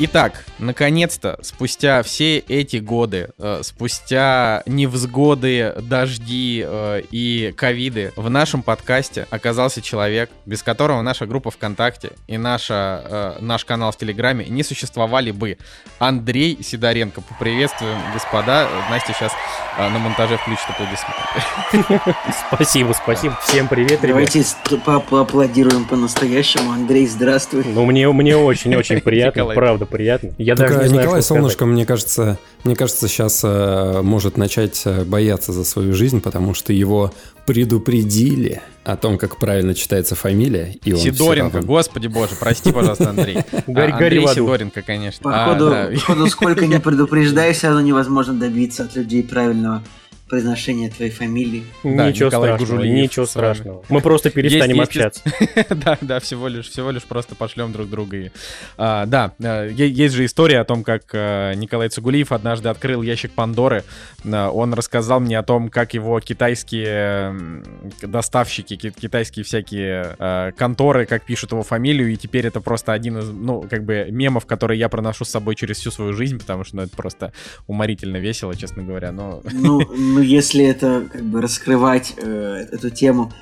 Итак, 0.00 0.44
наконец-то, 0.58 1.38
спустя 1.42 2.02
все 2.02 2.38
эти 2.38 2.76
годы, 2.76 3.30
э, 3.38 3.60
спустя 3.62 4.62
невзгоды, 4.66 5.74
дожди 5.82 6.64
э, 6.66 7.02
и 7.10 7.52
ковиды, 7.56 8.12
в 8.16 8.28
нашем 8.30 8.62
подкасте 8.62 9.26
оказался 9.30 9.80
человек, 9.80 10.30
без 10.46 10.62
которого 10.62 11.02
наша 11.02 11.26
группа 11.26 11.50
ВКонтакте 11.50 12.12
и 12.26 12.38
наша, 12.38 13.02
э, 13.04 13.38
наш 13.40 13.64
канал 13.64 13.92
в 13.92 13.96
Телеграме 13.96 14.46
не 14.48 14.62
существовали 14.62 15.30
бы. 15.30 15.58
Андрей 15.98 16.58
Сидоренко. 16.62 17.20
Поприветствуем, 17.20 17.98
господа. 18.12 18.68
Настя 18.90 19.12
сейчас 19.12 19.32
э, 19.78 19.88
на 19.88 19.98
монтаже 19.98 20.38
включит 20.38 20.66
аплодисменты. 20.68 22.08
Спасибо, 22.48 22.92
спасибо. 22.92 23.38
Всем 23.42 23.68
привет, 23.68 24.02
ребят. 24.04 24.08
Давайте 24.08 24.44
по- 24.84 25.00
поаплодируем 25.00 25.84
по-настоящему. 25.84 26.72
Андрей, 26.72 27.06
здравствуй. 27.06 27.64
Ну, 27.64 27.84
мне, 27.86 28.10
мне 28.10 28.36
очень-очень 28.36 29.00
приятно, 29.02 29.46
правда 29.46 29.86
приятно. 29.86 30.30
Я 30.48 30.56
Только 30.56 30.72
даже 30.72 30.84
не 30.84 30.88
знаю, 30.88 31.02
Николай 31.02 31.20
что 31.20 31.26
сказать. 31.26 31.40
Солнышко, 31.42 31.66
мне 31.66 31.84
кажется, 31.84 32.38
мне 32.64 32.74
кажется, 32.74 33.06
сейчас 33.06 33.42
э, 33.44 34.00
может 34.00 34.38
начать 34.38 34.80
э, 34.86 35.04
бояться 35.04 35.52
за 35.52 35.62
свою 35.62 35.92
жизнь, 35.92 36.22
потому 36.22 36.54
что 36.54 36.72
его 36.72 37.12
предупредили 37.44 38.62
о 38.82 38.96
том, 38.96 39.18
как 39.18 39.36
правильно 39.36 39.74
читается 39.74 40.14
фамилия, 40.14 40.74
и 40.82 40.94
он 40.94 41.00
Сидоренко, 41.00 41.58
равно- 41.58 41.66
господи 41.66 42.06
боже, 42.06 42.30
прости, 42.40 42.72
пожалуйста, 42.72 43.10
Андрей. 43.10 43.40
А, 43.52 43.62
гори 43.66 43.92
Андрей. 43.92 44.28
Сидоренко, 44.28 44.80
конечно. 44.80 45.30
А, 45.30 45.48
Походу, 45.48 45.68
да. 45.68 45.90
походу, 45.94 46.26
сколько 46.28 46.66
не 46.66 46.80
предупреждай, 46.80 47.52
все 47.52 47.66
равно 47.66 47.82
невозможно 47.82 48.32
добиться 48.32 48.84
от 48.84 48.96
людей 48.96 49.22
правильного 49.22 49.82
произношения 50.28 50.90
твоей 50.90 51.10
фамилии. 51.10 51.64
Да, 51.82 52.08
ничего 52.10 52.26
Николай 52.28 52.50
страшного, 52.50 52.58
Гужулиев 52.78 53.02
ничего 53.02 53.26
страшного. 53.26 53.84
Мы 53.88 54.00
просто 54.00 54.30
перестанем 54.30 54.76
Есть- 54.76 54.88
общаться. 54.88 55.22
Да, 55.74 55.98
да, 56.00 56.20
всего 56.20 56.48
лишь, 56.48 56.68
всего 56.68 56.90
лишь 56.90 57.02
просто 57.04 57.34
пошлем 57.34 57.72
друг 57.72 57.88
друга. 57.88 58.16
и, 58.16 58.30
а, 58.76 59.06
да, 59.06 59.32
е- 59.38 59.88
есть 59.90 60.14
же 60.14 60.24
история 60.24 60.60
о 60.60 60.64
том, 60.64 60.84
как 60.84 61.02
а, 61.14 61.52
Николай 61.54 61.88
Цугулиев 61.88 62.32
однажды 62.32 62.68
открыл 62.68 63.02
ящик 63.02 63.32
Пандоры. 63.32 63.84
А, 64.24 64.50
Он 64.50 64.74
рассказал 64.74 65.20
мне 65.20 65.38
о 65.38 65.42
том, 65.42 65.68
как 65.70 65.94
его 65.94 66.20
китайские 66.20 67.62
доставщики, 68.02 68.76
ки- 68.76 68.90
китайские 68.90 69.44
всякие 69.44 70.52
конторы, 70.56 71.06
как 71.06 71.24
пишут 71.24 71.52
его 71.52 71.62
фамилию, 71.62 72.12
и 72.12 72.16
теперь 72.16 72.46
это 72.46 72.60
просто 72.60 72.92
один 72.92 73.18
из, 73.18 73.28
ну, 73.30 73.62
как 73.68 73.84
бы 73.84 74.06
мемов, 74.10 74.46
которые 74.46 74.78
я 74.78 74.88
проношу 74.88 75.24
с 75.24 75.30
собой 75.30 75.54
через 75.54 75.78
всю 75.78 75.90
свою 75.90 76.12
жизнь, 76.12 76.38
потому 76.38 76.64
что 76.64 76.76
ну, 76.76 76.82
это 76.82 76.96
просто 76.96 77.32
уморительно 77.66 78.16
весело, 78.18 78.54
честно 78.54 78.82
говоря. 78.82 79.12
Но 79.12 79.42
Ну, 79.52 79.80
ну 80.18 80.24
если 80.24 80.64
это 80.64 81.08
как 81.12 81.22
бы 81.22 81.40
раскрывать 81.40 82.14
э, 82.16 82.66
эту 82.72 82.90
тему, 82.90 83.32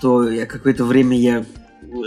то 0.00 0.30
я 0.30 0.46
какое-то 0.46 0.84
время 0.84 1.18
я 1.18 1.44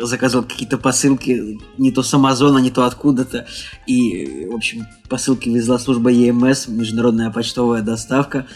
заказывал 0.01 0.45
какие-то 0.45 0.77
посылки 0.77 1.59
не 1.77 1.91
то 1.91 2.03
с 2.03 2.13
Амазона, 2.13 2.59
не 2.59 2.71
то 2.71 2.85
откуда-то. 2.85 3.45
И, 3.85 4.47
в 4.49 4.55
общем, 4.55 4.87
посылки 5.09 5.49
везла 5.49 5.77
служба 5.77 6.09
ЕМС, 6.09 6.69
международная 6.69 7.31
почтовая 7.31 7.81
доставка. 7.81 8.47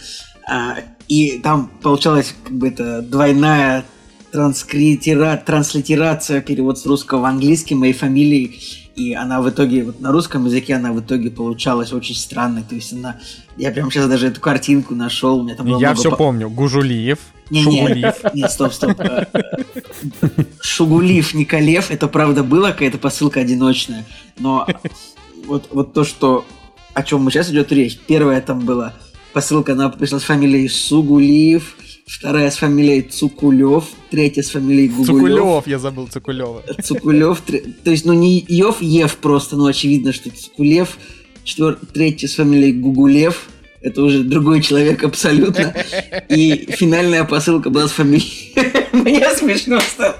А, 0.49 0.77
и 1.09 1.37
там 1.39 1.69
получалась 1.81 2.33
как 2.45 2.53
бы 2.53 2.69
это 2.69 3.01
двойная 3.01 3.83
транскритера- 4.31 5.43
транслитерация, 5.43 6.39
перевод 6.39 6.79
с 6.79 6.85
русского 6.85 7.19
в 7.19 7.25
английский 7.25 7.75
моей 7.75 7.93
фамилии. 7.93 8.86
И 8.97 9.13
она 9.13 9.41
в 9.41 9.49
итоге, 9.49 9.83
вот 9.83 10.01
на 10.01 10.11
русском 10.11 10.45
языке 10.45 10.73
она 10.73 10.91
в 10.91 10.99
итоге 10.99 11.29
получалась 11.29 11.93
очень 11.93 12.15
странной, 12.15 12.63
то 12.63 12.73
есть 12.75 12.91
она, 12.93 13.17
я 13.55 13.71
прям 13.71 13.91
сейчас 13.91 14.07
даже 14.09 14.27
эту 14.27 14.41
картинку 14.41 14.95
нашел, 14.95 15.39
у 15.39 15.43
меня 15.43 15.55
там 15.55 15.67
было 15.67 15.79
Я 15.79 15.93
все 15.93 16.09
по- 16.09 16.15
помню. 16.17 16.49
Гужулиев, 16.49 17.19
Не, 17.51 17.61
Шугулиев. 17.63 18.15
не, 18.33 18.41
нет, 18.41 18.51
стоп, 18.51 18.73
стоп. 18.73 18.99
Э, 18.99 19.25
Шугулив, 20.61 21.33
Николев, 21.35 21.91
это 21.91 22.07
правда 22.07 22.43
было 22.43 22.69
какая-то 22.71 22.97
посылка 22.97 23.39
одиночная, 23.39 24.03
но 24.39 24.67
вот, 25.45 25.69
вот 25.71 25.93
то, 25.93 26.03
что 26.03 26.43
о 26.95 27.03
чем 27.03 27.29
сейчас 27.29 27.51
идет 27.51 27.71
речь. 27.71 27.99
Первая 28.07 28.41
там 28.41 28.61
была 28.61 28.93
посылка, 29.31 29.73
она 29.73 29.89
пришла 29.89 30.19
с 30.19 30.23
фамилией 30.23 30.67
Сугулиев, 30.67 31.77
вторая 32.07 32.49
с 32.49 32.57
фамилией 32.57 33.01
Цукулев, 33.01 33.85
третья 34.09 34.41
с 34.41 34.49
фамилией 34.49 34.87
Гугулев. 34.87 35.37
Цукулев, 35.37 35.67
я 35.67 35.79
забыл 35.79 36.07
Цукулева. 36.07 36.63
Цукулев, 36.83 37.41
то 37.41 37.91
есть, 37.91 38.05
ну 38.05 38.13
не 38.13 38.43
Йов, 38.47 38.81
Ев 38.81 39.17
просто, 39.17 39.57
ну 39.57 39.65
очевидно, 39.65 40.13
что 40.13 40.29
Цукулев, 40.29 40.97
четвер... 41.43 41.77
третий 41.93 42.27
с 42.27 42.35
фамилией 42.35 42.73
Гугулев, 42.73 43.49
это 43.87 44.01
уже 44.01 44.23
другой 44.23 44.61
человек 44.61 45.03
абсолютно. 45.03 45.73
И 46.29 46.69
финальная 46.71 47.23
посылка 47.23 47.69
была 47.69 47.87
с 47.87 47.91
фамилией... 47.91 48.53
Мне 48.91 49.29
смешно 49.35 49.79
стало. 49.79 50.15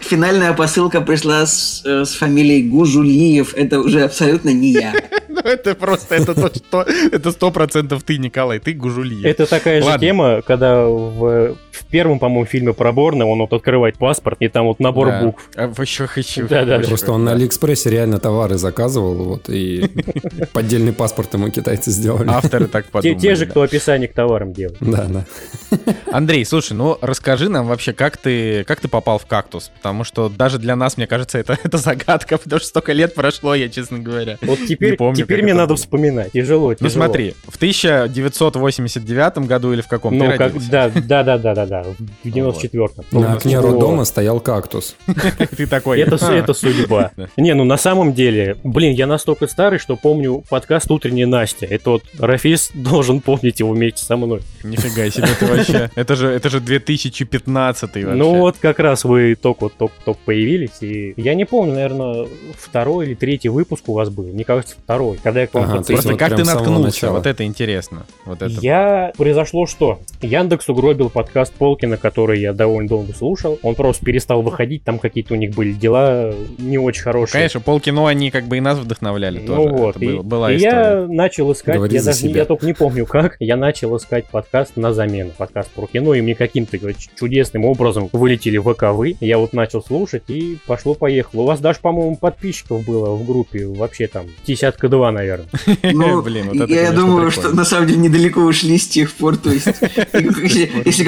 Финальная 0.00 0.52
посылка 0.52 1.00
пришла 1.00 1.46
с, 1.46 1.82
э, 1.84 2.04
с 2.04 2.14
фамилией 2.14 2.62
Гужулиев. 2.68 3.54
Это 3.54 3.80
уже 3.80 4.02
абсолютно 4.02 4.50
не 4.50 4.72
я. 4.72 4.94
Ну 5.30 5.44
это 5.44 5.76
просто, 5.76 6.16
это 6.16 6.34
то, 6.34 6.48
что, 6.52 6.82
это 6.82 7.30
сто 7.30 7.52
процентов 7.52 8.02
ты, 8.02 8.18
Николай, 8.18 8.58
ты 8.58 8.72
Гужулиев. 8.72 9.24
Это 9.24 9.46
такая 9.46 9.80
же 9.82 9.98
тема, 10.00 10.42
когда 10.44 10.84
в 10.84 11.56
первом, 11.88 12.18
по-моему, 12.18 12.44
фильме 12.46 12.72
про 12.72 12.92
Борна 12.92 13.26
он 13.26 13.38
вот 13.38 13.52
открывает 13.52 13.98
паспорт, 13.98 14.36
и 14.40 14.48
там 14.48 14.66
вот 14.66 14.80
набор 14.80 15.08
Да. 15.08 15.22
букв. 15.22 15.50
А, 15.56 15.68
вообще 15.68 16.06
хочу. 16.06 16.46
Да-да. 16.48 16.78
Просто 16.80 17.12
он 17.12 17.24
на 17.24 17.32
Алиэкспрессе 17.32 17.90
реально 17.90 18.18
товары 18.18 18.56
заказывал, 18.58 19.14
вот, 19.14 19.48
и 19.48 19.88
поддельный 20.52 20.92
паспорт 20.92 21.32
ему 21.34 21.50
китайцы 21.50 21.90
сделали. 21.90 22.28
Авторы 22.28 22.66
так 22.66 22.86
подумали. 22.86 23.18
те 23.18 23.34
же, 23.34 23.44
да. 23.46 23.50
кто 23.50 23.62
описание 23.62 24.08
к 24.08 24.12
товарам 24.14 24.52
делает. 24.52 24.78
Да, 24.80 25.06
да. 25.06 25.24
Андрей, 26.12 26.44
слушай, 26.44 26.72
ну 26.72 26.96
расскажи 27.00 27.48
нам 27.48 27.66
вообще, 27.66 27.92
как 27.92 28.16
ты, 28.16 28.64
как 28.64 28.80
ты 28.80 28.88
попал 28.88 29.18
в 29.18 29.26
кактус? 29.26 29.70
Потому 29.76 30.04
что 30.04 30.28
даже 30.28 30.58
для 30.58 30.76
нас, 30.76 30.96
мне 30.96 31.06
кажется, 31.06 31.38
это, 31.38 31.58
это 31.64 31.78
загадка, 31.78 32.38
потому 32.38 32.60
что 32.60 32.68
столько 32.68 32.92
лет 32.92 33.14
прошло, 33.14 33.54
я 33.54 33.68
честно 33.68 33.98
говоря. 33.98 34.38
Вот 34.42 34.58
теперь, 34.68 34.92
Не 34.92 34.96
помню, 34.96 35.16
теперь 35.16 35.42
мне 35.42 35.54
надо 35.54 35.68
было. 35.68 35.76
вспоминать. 35.76 36.32
Тяжело, 36.32 36.68
Ну 36.70 36.74
тяжело. 36.74 36.90
смотри, 36.90 37.34
в 37.46 37.56
1989 37.56 39.38
году 39.46 39.72
или 39.72 39.80
в 39.80 39.88
каком 39.88 40.16
Ну, 40.16 40.24
ты 40.26 40.30
как, 40.32 40.40
родился? 40.40 40.70
да, 40.70 40.88
да, 40.88 41.22
да, 41.22 41.38
да, 41.38 41.54
да, 41.54 41.66
да, 41.66 41.77
в 41.82 42.26
94-м. 42.26 43.04
На 43.20 43.34
окне 43.34 43.58
роддома 43.58 44.04
стоял 44.04 44.40
кактус. 44.40 44.96
Ты 45.56 45.66
такой. 45.66 46.00
Это, 46.00 46.52
судьба. 46.54 47.12
Да. 47.18 47.28
Не, 47.36 47.54
ну 47.54 47.64
на 47.64 47.76
самом 47.76 48.12
деле, 48.12 48.56
блин, 48.62 48.92
я 48.92 49.06
настолько 49.06 49.46
старый, 49.48 49.78
что 49.78 49.96
помню 49.96 50.44
подкаст 50.48 50.90
«Утренняя 50.90 51.26
Настя». 51.26 51.66
Это 51.66 51.90
вот 51.90 52.02
Рафис 52.18 52.70
должен 52.74 53.20
помнить 53.20 53.60
его 53.60 53.72
вместе 53.72 54.04
со 54.04 54.16
мной. 54.16 54.40
Нифига 54.62 55.10
себе, 55.10 55.28
ты 55.38 55.46
вообще. 55.46 55.90
Это 55.94 56.16
же, 56.16 56.28
это 56.28 56.48
же 56.48 56.60
2015 56.60 57.82
вообще. 57.82 58.06
Ну 58.06 58.38
вот 58.38 58.56
как 58.60 58.78
раз 58.78 59.04
вы 59.04 59.34
только 59.34 59.64
вот 59.64 59.74
только, 59.74 59.94
только 60.04 60.20
появились, 60.24 60.80
и 60.80 61.14
я 61.16 61.34
не 61.34 61.44
помню, 61.44 61.74
наверное, 61.74 62.28
второй 62.56 63.06
или 63.06 63.14
третий 63.14 63.48
выпуск 63.48 63.88
у 63.88 63.94
вас 63.94 64.10
был. 64.10 64.24
Мне 64.24 64.44
кажется, 64.44 64.76
второй. 64.82 65.18
Когда 65.22 65.40
я 65.40 65.46
к 65.46 65.54
вам 65.54 65.64
Ага. 65.64 65.82
Просто 65.82 66.10
вот 66.10 66.18
как 66.18 66.36
ты 66.36 66.44
наткнулся? 66.44 67.10
Вот 67.10 67.26
это 67.26 67.44
интересно. 67.44 68.06
Вот 68.24 68.42
это. 68.42 68.52
Я... 68.60 69.12
Произошло 69.16 69.66
что? 69.66 70.00
Яндекс 70.22 70.68
угробил 70.68 71.10
подкаст 71.10 71.52
Полкина, 71.68 71.98
который 71.98 72.40
я 72.40 72.54
довольно 72.54 72.88
долго 72.88 73.12
слушал. 73.12 73.58
Он 73.62 73.74
просто 73.74 74.02
перестал 74.02 74.40
выходить, 74.40 74.84
там 74.84 74.98
какие-то 74.98 75.34
у 75.34 75.36
них 75.36 75.50
были 75.54 75.72
дела 75.72 76.32
не 76.56 76.78
очень 76.78 77.02
хорошие. 77.02 77.32
Конечно, 77.34 77.60
полкино 77.60 78.08
они 78.08 78.30
как 78.30 78.44
бы 78.44 78.56
и 78.56 78.60
нас 78.60 78.78
вдохновляли 78.78 79.40
тоже. 79.40 79.52
Ну 79.52 79.68
вот, 79.76 79.96
Это 79.96 80.04
и, 80.06 80.08
было- 80.08 80.22
была 80.22 80.52
и 80.52 80.56
история. 80.56 80.74
я 81.02 81.06
начал 81.06 81.52
искать, 81.52 81.76
Говори 81.76 81.94
я 81.96 82.02
даже 82.02 82.22
не- 82.24 82.30
себя. 82.30 82.40
я 82.40 82.44
только 82.46 82.64
не 82.64 82.72
помню 82.72 83.04
как, 83.04 83.36
я 83.38 83.58
начал 83.58 83.94
искать 83.98 84.24
подкаст 84.30 84.76
на 84.78 84.94
замену, 84.94 85.32
подкаст 85.36 85.68
про 85.72 85.86
кино, 85.86 86.14
и 86.14 86.22
мне 86.22 86.34
каким-то 86.34 86.78
чудесным 87.18 87.66
образом 87.66 88.08
вылетели 88.14 88.56
ВК-вы, 88.56 89.16
я 89.20 89.36
вот 89.36 89.52
начал 89.52 89.82
слушать, 89.82 90.22
и 90.28 90.56
пошло-поехало. 90.66 91.42
У 91.42 91.44
вас 91.44 91.60
даже, 91.60 91.80
по-моему, 91.82 92.16
подписчиков 92.16 92.82
было 92.86 93.14
в 93.14 93.26
группе, 93.26 93.66
вообще 93.66 94.06
там, 94.06 94.24
десятка 94.46 94.88
два, 94.88 95.12
наверное. 95.12 95.48
Ну, 95.82 96.22
Блин, 96.22 96.46
вот 96.46 96.56
это, 96.56 96.72
я 96.72 96.86
конечно, 96.86 96.96
думаю, 96.96 97.26
прикольно. 97.30 97.48
что 97.50 97.56
на 97.56 97.64
самом 97.66 97.88
деле 97.88 98.00
недалеко 98.00 98.40
ушли 98.40 98.78
с 98.78 98.88
тех 98.88 99.12
пор. 99.12 99.36
То 99.36 99.50
есть, 99.50 99.66
если, 100.14 100.70
если 100.86 101.04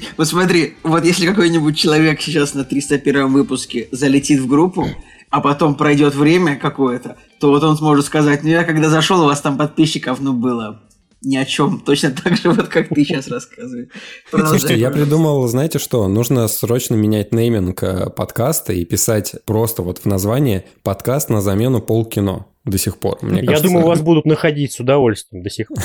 какой-нибудь... 0.00 0.18
Вот 0.18 0.28
смотри, 0.28 0.74
вот 0.82 1.04
если 1.04 1.26
какой-нибудь 1.26 1.76
человек 1.76 2.20
сейчас 2.20 2.54
на 2.54 2.64
301 2.64 3.32
выпуске 3.32 3.88
залетит 3.92 4.40
в 4.40 4.46
группу, 4.46 4.88
а 5.30 5.40
потом 5.40 5.74
пройдет 5.74 6.14
время 6.14 6.56
какое-то, 6.56 7.16
то 7.38 7.50
вот 7.50 7.62
он 7.62 7.76
сможет 7.76 8.04
сказать, 8.06 8.42
ну 8.42 8.48
я 8.48 8.64
когда 8.64 8.88
зашел, 8.88 9.22
у 9.22 9.26
вас 9.26 9.40
там 9.40 9.56
подписчиков, 9.56 10.20
ну 10.20 10.32
было 10.32 10.82
ни 11.22 11.36
о 11.36 11.44
чем. 11.44 11.80
Точно 11.86 12.10
так 12.10 12.36
же, 12.36 12.50
вот 12.50 12.68
как 12.68 12.88
ты 12.88 13.04
сейчас 13.04 13.28
рассказываешь. 13.28 13.88
Слушайте, 14.30 14.78
я 14.78 14.90
придумал, 14.90 15.46
знаете 15.48 15.78
что, 15.78 16.08
нужно 16.08 16.48
срочно 16.48 16.94
менять 16.94 17.32
нейминг 17.32 17.82
э, 17.82 18.10
подкаста 18.10 18.72
и 18.72 18.84
писать 18.84 19.34
просто 19.44 19.82
вот 19.82 19.98
в 19.98 20.06
названии 20.06 20.64
подкаст 20.82 21.28
на 21.28 21.40
замену 21.40 21.80
полкино 21.80 22.46
до 22.70 22.78
сих 22.78 22.98
пор. 22.98 23.18
Мне 23.22 23.40
я 23.40 23.46
кажется, 23.46 23.68
думаю, 23.68 23.86
вас 23.86 24.00
будут 24.00 24.24
находить 24.24 24.72
с 24.72 24.80
удовольствием 24.80 25.42
до 25.42 25.50
сих 25.50 25.68
пор. 25.68 25.78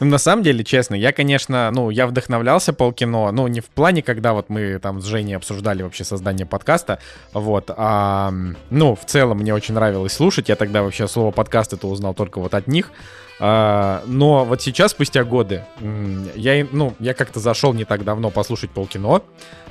На 0.00 0.18
самом 0.18 0.42
деле, 0.42 0.64
честно, 0.64 0.94
я, 0.94 1.12
конечно, 1.12 1.70
ну, 1.72 1.90
я 1.90 2.06
вдохновлялся 2.06 2.72
полкино, 2.72 3.30
ну, 3.30 3.46
не 3.46 3.60
в 3.60 3.66
плане, 3.66 4.02
когда 4.02 4.32
вот 4.32 4.48
мы 4.48 4.78
там 4.78 5.00
с 5.00 5.04
Женей 5.04 5.36
обсуждали 5.36 5.82
вообще 5.82 6.04
создание 6.04 6.46
подкаста, 6.46 6.98
вот, 7.32 7.70
а, 7.76 8.32
ну, 8.70 8.94
в 8.94 9.04
целом 9.04 9.38
мне 9.38 9.54
очень 9.54 9.74
нравилось 9.74 10.12
слушать, 10.12 10.48
я 10.48 10.56
тогда 10.56 10.82
вообще 10.82 11.06
слово 11.06 11.30
подкаст 11.30 11.72
это 11.72 11.86
узнал 11.86 12.14
только 12.14 12.40
вот 12.40 12.54
от 12.54 12.66
них, 12.66 12.90
А, 13.40 14.02
но 14.06 14.44
вот 14.44 14.62
сейчас, 14.62 14.90
спустя 14.90 15.22
годы, 15.22 15.64
я, 16.34 16.66
ну, 16.72 16.94
я 16.98 17.14
как-то 17.14 17.38
зашел 17.38 17.72
не 17.72 17.84
так 17.84 18.04
давно 18.04 18.30
послушать 18.30 18.70
полкино, 18.70 19.22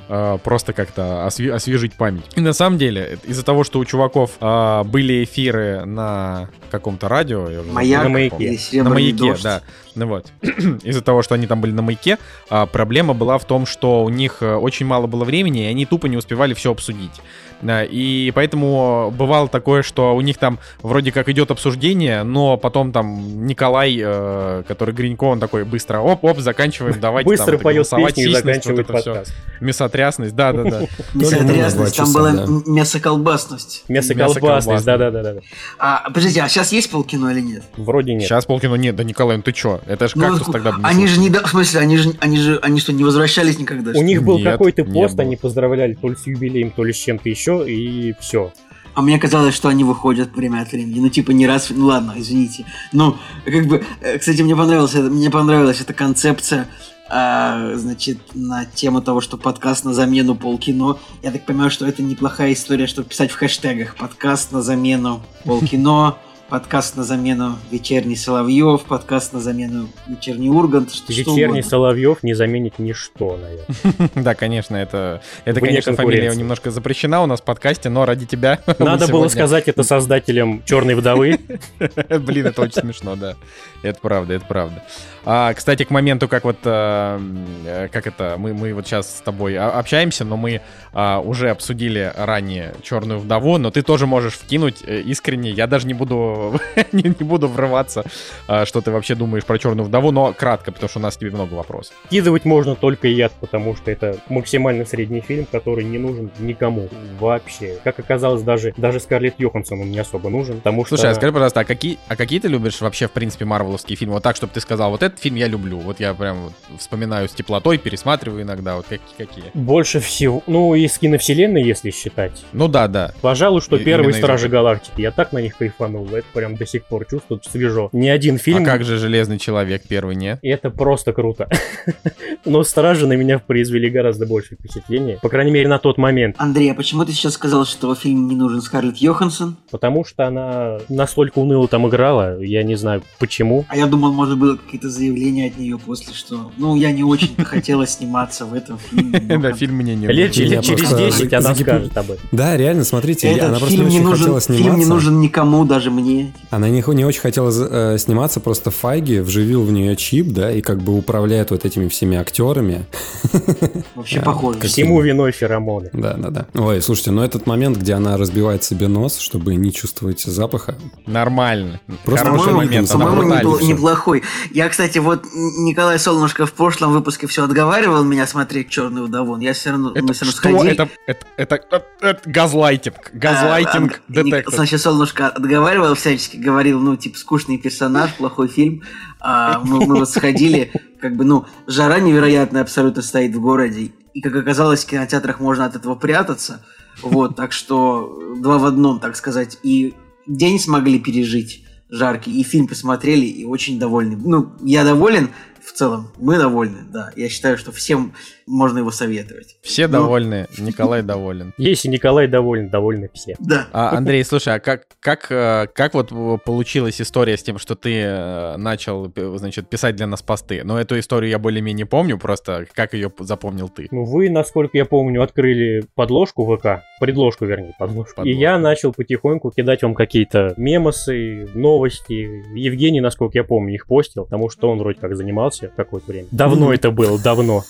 а, 0.08 0.38
просто 0.38 0.72
как-то 0.72 1.26
осве- 1.26 1.52
освежить 1.52 1.94
память. 1.94 2.24
И 2.34 2.40
на 2.40 2.52
самом 2.52 2.78
деле, 2.78 3.18
из-за 3.24 3.44
того, 3.44 3.64
что 3.64 3.78
у 3.78 3.84
чуваков 3.84 4.32
а, 4.40 4.84
были 4.84 5.24
эфиры 5.24 5.84
на 5.84 6.48
каком-то 6.70 7.08
радио, 7.08 7.48
я 7.50 7.60
уже 7.60 7.70
Маяк 7.72 8.02
На 8.04 8.08
маяке. 8.08 8.58
На 8.82 8.90
маяке, 8.90 9.16
дождь. 9.16 9.42
да. 9.42 9.62
Ну 9.94 10.06
вот. 10.06 10.26
Из-за 10.42 11.02
того, 11.02 11.22
что 11.22 11.34
они 11.34 11.46
там 11.46 11.60
были 11.60 11.72
на 11.72 11.82
маяке, 11.82 12.18
а, 12.50 12.66
проблема 12.66 13.14
была 13.14 13.38
в 13.38 13.44
том, 13.44 13.66
что 13.66 14.04
у 14.04 14.08
них 14.08 14.38
э, 14.42 14.54
очень 14.54 14.86
мало 14.86 15.06
было 15.06 15.24
времени, 15.24 15.62
и 15.62 15.66
они 15.66 15.86
тупо 15.86 16.06
не 16.06 16.16
успевали 16.16 16.54
все 16.54 16.70
обсудить. 16.72 17.20
Да, 17.60 17.84
и 17.84 18.30
поэтому 18.34 19.12
бывало 19.16 19.48
такое, 19.48 19.82
что 19.82 20.14
у 20.14 20.20
них 20.20 20.38
там 20.38 20.58
вроде 20.82 21.10
как 21.12 21.28
идет 21.28 21.50
обсуждение, 21.50 22.22
но 22.22 22.56
потом 22.56 22.92
там 22.92 23.46
Николай, 23.46 23.98
э, 24.00 24.62
который 24.66 24.94
Гринько, 24.94 25.24
он 25.24 25.40
такой 25.40 25.64
быстро, 25.64 25.98
оп-оп, 25.98 26.38
заканчиваем, 26.38 26.98
давайте 27.00 27.28
Быстро 27.28 27.52
там 27.52 27.60
поет 27.60 27.88
песню 27.90 28.30
и 28.30 28.32
заканчивает 28.32 28.88
вот 28.88 29.04
подкаст. 29.04 29.32
Мясотрясность, 29.60 30.34
да-да-да. 30.34 30.82
Мясотрясность, 31.14 31.96
Два 31.96 32.04
там 32.04 32.12
была 32.12 32.62
мясоколбасность. 32.66 33.84
Мясоколбасность, 33.88 34.84
да-да-да. 34.84 35.34
А, 35.78 36.08
подождите, 36.10 36.42
а 36.42 36.48
сейчас 36.48 36.72
есть 36.72 36.90
полкино 36.90 37.30
или 37.30 37.40
нет? 37.40 37.64
Вроде 37.76 38.14
нет. 38.14 38.22
Сейчас 38.22 38.46
полкино 38.46 38.76
нет, 38.76 38.94
да 38.94 39.04
Николай, 39.04 39.36
ну 39.36 39.42
ты 39.42 39.52
чё? 39.52 39.80
Это 39.86 40.06
же 40.08 40.14
Ну, 40.16 40.28
кактус 40.28 40.52
тогда 40.52 40.76
Они 40.82 41.06
же 41.06 41.20
не... 41.20 41.30
В 41.30 41.46
смысле, 41.48 41.80
они 41.80 41.96
же, 41.96 42.14
они 42.20 42.38
же, 42.38 42.58
они 42.62 42.80
что, 42.80 42.92
не 42.92 43.04
возвращались 43.04 43.58
никогда? 43.58 43.92
У 43.98 44.02
них 44.02 44.22
был 44.22 44.42
какой-то 44.42 44.84
пост, 44.84 45.18
они 45.18 45.36
поздравляли 45.36 45.94
то 45.94 46.08
ли 46.08 46.16
с 46.16 46.26
юбилеем, 46.26 46.70
то 46.70 46.84
ли 46.84 46.92
с 46.92 46.96
чем-то 46.96 47.28
еще, 47.28 47.47
и 47.64 48.14
все. 48.20 48.52
А 48.94 49.02
мне 49.02 49.18
казалось, 49.18 49.54
что 49.54 49.68
они 49.68 49.84
выходят 49.84 50.34
время 50.34 50.62
от 50.62 50.72
времени. 50.72 50.98
Ну, 51.00 51.08
типа, 51.08 51.30
не 51.30 51.46
раз... 51.46 51.70
Ну, 51.70 51.86
ладно, 51.86 52.14
извините. 52.16 52.64
Ну, 52.92 53.16
как 53.44 53.66
бы... 53.66 53.84
э, 54.00 54.18
Кстати, 54.18 54.42
мне 54.42 54.56
понравилась, 54.56 54.94
мне 54.94 55.30
понравилась 55.30 55.80
эта 55.80 55.92
концепция, 55.92 56.66
а, 57.08 57.74
значит, 57.76 58.18
на 58.34 58.64
тему 58.64 59.00
того, 59.00 59.20
что 59.20 59.36
подкаст 59.36 59.84
на 59.84 59.94
замену 59.94 60.34
полкино. 60.34 60.98
Я 61.22 61.30
так 61.30 61.46
понимаю, 61.46 61.70
что 61.70 61.86
это 61.86 62.02
неплохая 62.02 62.52
история, 62.52 62.86
чтобы 62.88 63.08
писать 63.08 63.30
в 63.30 63.36
хэштегах. 63.36 63.94
Подкаст 63.96 64.50
на 64.52 64.62
замену 64.62 65.22
полкино, 65.44 66.16
подкаст 66.48 66.96
на 66.96 67.04
замену 67.04 67.58
вечерний 67.70 68.16
Соловьев, 68.16 68.82
подкаст 68.84 69.34
на 69.34 69.40
замену 69.40 69.88
вечерний 70.06 70.48
Ургант. 70.48 70.90
Что, 70.90 71.12
что 71.12 71.12
Вечерний 71.12 71.44
угодно. 71.44 71.62
Соловьев 71.62 72.22
не 72.22 72.34
заменит 72.34 72.78
ничто, 72.78 73.36
наверное. 73.36 74.10
Да, 74.14 74.34
конечно, 74.34 74.76
это, 74.76 75.20
это 75.44 75.60
конечно, 75.60 75.94
фамилия 75.94 76.34
немножко 76.34 76.70
запрещена 76.70 77.22
у 77.22 77.26
нас 77.26 77.40
в 77.40 77.44
подкасте, 77.44 77.90
но 77.90 78.06
ради 78.06 78.26
тебя. 78.26 78.60
Надо 78.78 79.08
было 79.08 79.28
сказать 79.28 79.68
это 79.68 79.82
создателям 79.82 80.62
Черной 80.64 80.94
вдовы. 80.94 81.38
Блин, 82.08 82.46
это 82.46 82.62
очень 82.62 82.80
смешно, 82.80 83.14
да. 83.14 83.36
Это 83.82 83.98
правда, 84.00 84.34
это 84.34 84.46
правда. 84.46 84.82
А, 85.30 85.52
кстати, 85.52 85.84
к 85.84 85.90
моменту, 85.90 86.26
как 86.26 86.44
вот, 86.44 86.56
э, 86.64 87.88
как 87.92 88.06
это, 88.06 88.36
мы, 88.38 88.54
мы 88.54 88.72
вот 88.72 88.86
сейчас 88.86 89.18
с 89.18 89.20
тобой 89.20 89.58
о- 89.58 89.78
общаемся, 89.78 90.24
но 90.24 90.38
мы 90.38 90.62
а, 90.94 91.20
уже 91.20 91.50
обсудили 91.50 92.10
ранее 92.16 92.74
Черную 92.82 93.18
вдову, 93.18 93.58
но 93.58 93.70
ты 93.70 93.82
тоже 93.82 94.06
можешь 94.06 94.32
вкинуть 94.32 94.82
э, 94.86 95.02
искренне. 95.02 95.50
Я 95.50 95.66
даже 95.66 95.86
не 95.86 95.92
буду 95.92 96.58
не, 96.92 97.02
не 97.02 97.26
буду 97.26 97.46
врываться, 97.46 98.04
а, 98.46 98.64
что 98.64 98.80
ты 98.80 98.90
вообще 98.90 99.14
думаешь 99.16 99.44
про 99.44 99.58
черную 99.58 99.86
вдову, 99.86 100.12
но 100.12 100.32
кратко, 100.32 100.72
потому 100.72 100.88
что 100.88 100.98
у 100.98 101.02
нас 101.02 101.18
тебе 101.18 101.30
много 101.30 101.52
вопросов. 101.52 101.94
Кидывать 102.08 102.46
можно 102.46 102.74
только 102.74 103.06
яд, 103.08 103.32
потому 103.38 103.76
что 103.76 103.90
это 103.90 104.16
максимально 104.30 104.86
средний 104.86 105.20
фильм, 105.20 105.46
который 105.52 105.84
не 105.84 105.98
нужен 105.98 106.30
никому 106.38 106.88
вообще. 107.20 107.76
Как 107.84 107.98
оказалось, 107.98 108.40
даже, 108.40 108.72
даже 108.78 108.98
Скарлетт 108.98 109.38
Йоханссон 109.38 109.82
он 109.82 109.90
не 109.90 109.98
особо 109.98 110.30
нужен, 110.30 110.56
потому 110.56 110.86
что... 110.86 110.96
Слушай, 110.96 111.10
а 111.10 111.14
скажи, 111.14 111.34
пожалуйста, 111.34 111.60
а 111.60 111.64
какие, 111.66 111.98
а 112.08 112.16
какие 112.16 112.40
ты 112.40 112.48
любишь 112.48 112.80
вообще, 112.80 113.08
в 113.08 113.12
принципе, 113.12 113.44
марвеловские 113.44 113.98
фильмы? 113.98 114.14
Вот 114.14 114.22
так, 114.22 114.34
чтобы 114.34 114.54
ты 114.54 114.60
сказал, 114.60 114.90
вот 114.90 115.02
этот 115.18 115.22
фильм 115.22 115.36
я 115.36 115.48
люблю. 115.48 115.78
Вот 115.78 116.00
я 116.00 116.14
прям 116.14 116.44
вот 116.44 116.52
вспоминаю 116.78 117.28
с 117.28 117.32
теплотой, 117.32 117.78
пересматриваю 117.78 118.42
иногда. 118.42 118.76
Вот 118.76 118.86
какие? 118.86 119.26
какие? 119.26 119.44
Больше 119.54 120.00
всего... 120.00 120.42
Ну, 120.46 120.74
из 120.74 120.96
киновселенной, 120.98 121.62
если 121.62 121.90
считать. 121.90 122.44
Ну 122.52 122.68
да, 122.68 122.88
да. 122.88 123.12
Пожалуй, 123.20 123.60
что 123.60 123.76
И- 123.76 123.84
первые 123.84 124.10
из 124.10 124.16
Стражи 124.18 124.46
этого. 124.46 124.62
Галактики. 124.62 125.00
Я 125.00 125.10
так 125.10 125.32
на 125.32 125.38
них 125.38 125.56
кайфанул. 125.56 126.08
Это 126.08 126.26
прям 126.32 126.56
до 126.56 126.66
сих 126.66 126.84
пор 126.84 127.04
чувствую 127.06 127.40
свежо. 127.48 127.88
Ни 127.92 128.08
один 128.08 128.38
фильм... 128.38 128.62
А 128.62 128.66
как 128.66 128.84
же 128.84 128.98
Железный 128.98 129.38
Человек 129.38 129.82
первый, 129.88 130.16
не? 130.16 130.38
И 130.42 130.48
это 130.48 130.70
просто 130.70 131.12
круто. 131.12 131.48
Но 132.44 132.62
Стражи 132.64 133.06
на 133.06 133.14
меня 133.14 133.38
произвели 133.38 133.90
гораздо 133.90 134.26
больше 134.26 134.54
впечатления. 134.54 135.18
По 135.22 135.28
крайней 135.28 135.50
мере, 135.50 135.68
на 135.68 135.78
тот 135.78 135.98
момент. 135.98 136.36
Андрей, 136.38 136.70
а 136.72 136.74
почему 136.74 137.04
ты 137.04 137.12
сейчас 137.12 137.34
сказал, 137.34 137.66
что 137.66 137.94
фильм 137.94 138.28
не 138.28 138.36
нужен 138.36 138.60
Скарлетт 138.60 138.98
Йоханссон? 138.98 139.56
Потому 139.70 140.04
что 140.04 140.26
она 140.26 140.78
настолько 140.88 141.38
уныло 141.38 141.68
там 141.68 141.88
играла. 141.88 142.40
Я 142.40 142.62
не 142.62 142.76
знаю 142.76 143.02
почему. 143.18 143.64
А 143.68 143.76
я 143.76 143.86
думал, 143.86 144.12
может, 144.12 144.38
было 144.38 144.56
какие-то 144.56 144.88
заявления 144.88 145.07
от 145.10 145.58
нее 145.58 145.78
после, 145.78 146.14
что... 146.14 146.50
Ну, 146.56 146.76
я 146.76 146.92
не 146.92 147.02
очень 147.02 147.34
хотела 147.44 147.86
сниматься 147.86 148.46
в 148.46 148.54
этом 148.54 148.78
фильме. 148.78 149.20
но 149.28 149.38
Да, 149.38 149.52
фильм 149.52 149.76
мне 149.76 149.94
не 149.94 150.06
Лет, 150.06 150.28
нужен. 150.28 150.44
Я 150.44 150.56
лет 150.56 150.64
через 150.64 150.88
просто 150.88 151.06
10 151.06 151.32
она 151.32 151.54
скажет 151.54 151.96
об 151.96 152.10
этом. 152.10 152.26
Да, 152.32 152.56
реально, 152.56 152.84
смотрите, 152.84 153.30
она 153.40 153.58
просто 153.58 153.76
не 153.76 154.00
очень 154.00 154.04
хотела 154.04 154.40
фильм 154.40 154.58
не 154.58 154.62
сниматься. 154.62 154.88
нужен 154.88 155.20
никому, 155.20 155.64
даже 155.64 155.90
мне. 155.90 156.32
Она 156.50 156.68
не, 156.68 156.82
не 156.86 157.04
очень 157.04 157.20
хотела 157.20 157.50
э, 157.50 157.98
сниматься, 157.98 158.40
просто 158.40 158.70
Файги 158.70 159.20
вживил 159.20 159.62
в 159.62 159.72
нее 159.72 159.96
чип, 159.96 160.28
да, 160.28 160.50
и 160.50 160.60
как 160.60 160.82
бы 160.82 160.96
управляет 160.96 161.50
вот 161.50 161.64
этими 161.64 161.88
всеми 161.88 162.16
актерами. 162.16 162.86
Вообще 163.94 164.20
А, 164.20 164.22
похоже. 164.22 164.60
Всему 164.60 165.00
виной 165.00 165.32
феромоны. 165.32 165.90
Да, 165.92 166.14
да, 166.14 166.30
да. 166.30 166.46
Ой, 166.54 166.80
слушайте, 166.82 167.10
но 167.10 167.24
этот 167.24 167.46
момент, 167.46 167.76
где 167.78 167.94
она 167.94 168.16
разбивает 168.16 168.64
себе 168.64 168.88
нос, 168.88 169.18
чтобы 169.18 169.54
не 169.54 169.72
чувствовать 169.72 170.20
запаха, 170.20 170.76
Нормально. 171.06 171.80
Просто 172.04 172.26
Хороший 172.26 172.52
момент. 172.52 172.90
по-моему, 172.90 173.58
неплохой. 173.60 174.22
Я, 174.52 174.68
кстати, 174.68 174.87
вот 174.96 175.24
Н- 175.24 175.64
Николай 175.64 175.98
Солнышко 175.98 176.46
в 176.46 176.52
прошлом 176.52 176.92
выпуске 176.92 177.26
все 177.26 177.44
отговаривал 177.44 178.02
меня 178.04 178.26
смотреть 178.26 178.70
Черную 178.70 179.06
вдову. 179.06 179.36
Я 179.38 179.52
все 179.52 179.70
равно, 179.70 179.90
мы 179.90 179.98
Это 179.98 180.12
все 180.12 180.24
равно 180.24 180.32
что? 180.32 180.40
сходили. 180.40 180.72
Это, 180.72 180.88
это, 181.06 181.26
это, 181.36 181.54
это, 181.56 181.84
это 182.00 182.20
газлайтинг. 182.30 183.10
Газлайтинг 183.12 183.74
А, 183.74 183.78
а, 183.78 183.80
Ник- 183.82 184.02
детектор. 184.30 184.54
Значит, 184.54 184.80
Солнышко 184.80 185.28
отговаривал 185.28 185.94
всячески, 185.94 186.36
говорил, 186.36 186.80
ну, 186.80 186.96
типа, 186.96 187.18
скучный 187.18 187.58
персонаж, 187.58 188.14
плохой 188.14 188.48
фильм. 188.48 188.82
А 189.20 189.60
мы, 189.60 189.84
мы 189.84 189.96
вот 189.96 190.08
сходили, 190.08 190.72
как 191.00 191.16
бы, 191.16 191.24
ну, 191.24 191.46
жара 191.66 191.98
невероятная 192.00 192.62
абсолютно 192.62 193.02
стоит 193.02 193.34
в 193.34 193.40
городе. 193.40 193.92
И, 194.14 194.20
как 194.20 194.34
оказалось, 194.34 194.84
в 194.84 194.88
кинотеатрах 194.88 195.40
можно 195.40 195.64
от 195.66 195.76
этого 195.76 195.94
прятаться. 195.94 196.64
Вот, 197.02 197.36
так 197.36 197.52
что 197.52 198.20
два 198.40 198.58
в 198.58 198.64
одном, 198.64 198.98
так 199.00 199.16
сказать. 199.16 199.58
И 199.62 199.94
день 200.26 200.58
смогли 200.58 200.98
пережить 200.98 201.64
жаркий, 201.90 202.40
и 202.40 202.42
фильм 202.42 202.66
посмотрели, 202.66 203.26
и 203.26 203.44
очень 203.44 203.78
довольны. 203.78 204.16
Ну, 204.16 204.52
я 204.62 204.84
доволен 204.84 205.30
в 205.68 205.72
целом, 205.72 206.08
мы 206.18 206.38
довольны, 206.38 206.78
да. 206.90 207.10
Я 207.16 207.28
считаю, 207.28 207.58
что 207.58 207.72
всем 207.72 208.14
можно 208.46 208.78
его 208.78 208.90
советовать. 208.90 209.56
Все 209.62 209.86
Ну. 209.86 209.92
довольны, 209.92 210.46
Николай 210.58 211.02
доволен. 211.02 211.52
Если 211.58 211.88
Николай 211.88 212.26
доволен, 212.26 212.70
довольны 212.70 213.10
все. 213.12 213.36
Да. 213.38 213.68
А, 213.72 213.96
Андрей, 213.96 214.24
слушай, 214.24 214.54
а 214.54 214.58
как, 214.60 214.84
как, 215.00 215.30
э, 215.30 215.66
как 215.74 215.92
вот 215.94 216.10
э, 216.10 216.38
получилась 216.44 217.00
история 217.00 217.36
с 217.36 217.42
тем, 217.42 217.58
что 217.58 217.74
ты 217.74 217.94
э, 218.00 218.56
начал, 218.56 219.10
п- 219.10 219.36
значит, 219.36 219.68
писать 219.68 219.96
для 219.96 220.06
нас 220.06 220.22
посты? 220.22 220.62
Но 220.64 220.80
эту 220.80 220.98
историю 220.98 221.30
я 221.30 221.38
более-менее 221.38 221.84
помню, 221.86 222.18
просто 222.18 222.66
как 222.74 222.94
ее 222.94 223.12
запомнил 223.20 223.68
ты? 223.68 223.88
Ну, 223.90 224.04
вы, 224.04 224.30
насколько 224.30 224.78
я 224.78 224.86
помню, 224.86 225.22
открыли 225.22 225.84
подложку 225.94 226.56
ВК, 226.56 226.82
предложку, 227.00 227.44
вернее, 227.44 227.74
подложку. 227.78 228.12
И 228.12 228.14
Подложку. 228.24 228.40
я 228.40 228.58
начал 228.58 228.92
потихоньку 228.94 229.50
кидать 229.50 229.82
вам 229.82 229.94
какие-то 229.94 230.54
мемосы, 230.56 231.46
новости. 231.54 232.42
Евгений, 232.56 233.00
насколько 233.02 233.36
я 233.36 233.44
помню, 233.44 233.74
их 233.74 233.86
постил, 233.86 234.24
потому 234.24 234.48
что 234.48 234.70
он 234.70 234.78
вроде 234.78 234.98
как 235.00 235.14
занимался 235.16 235.57
какое-то 235.76 236.10
время. 236.10 236.28
Давно 236.30 236.72
это 236.72 236.90
было, 236.90 237.18
давно. 237.18 237.64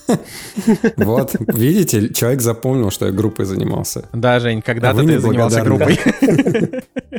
Вот, 0.96 1.34
видите, 1.48 2.12
человек 2.12 2.40
запомнил, 2.40 2.90
что 2.90 3.06
я 3.06 3.12
группой 3.12 3.44
занимался. 3.44 4.08
Да, 4.12 4.40
Жень, 4.40 4.62
когда-то 4.62 4.96
вы 4.96 5.06
ты 5.06 5.18
занимался 5.18 5.62
группой. 5.62 5.98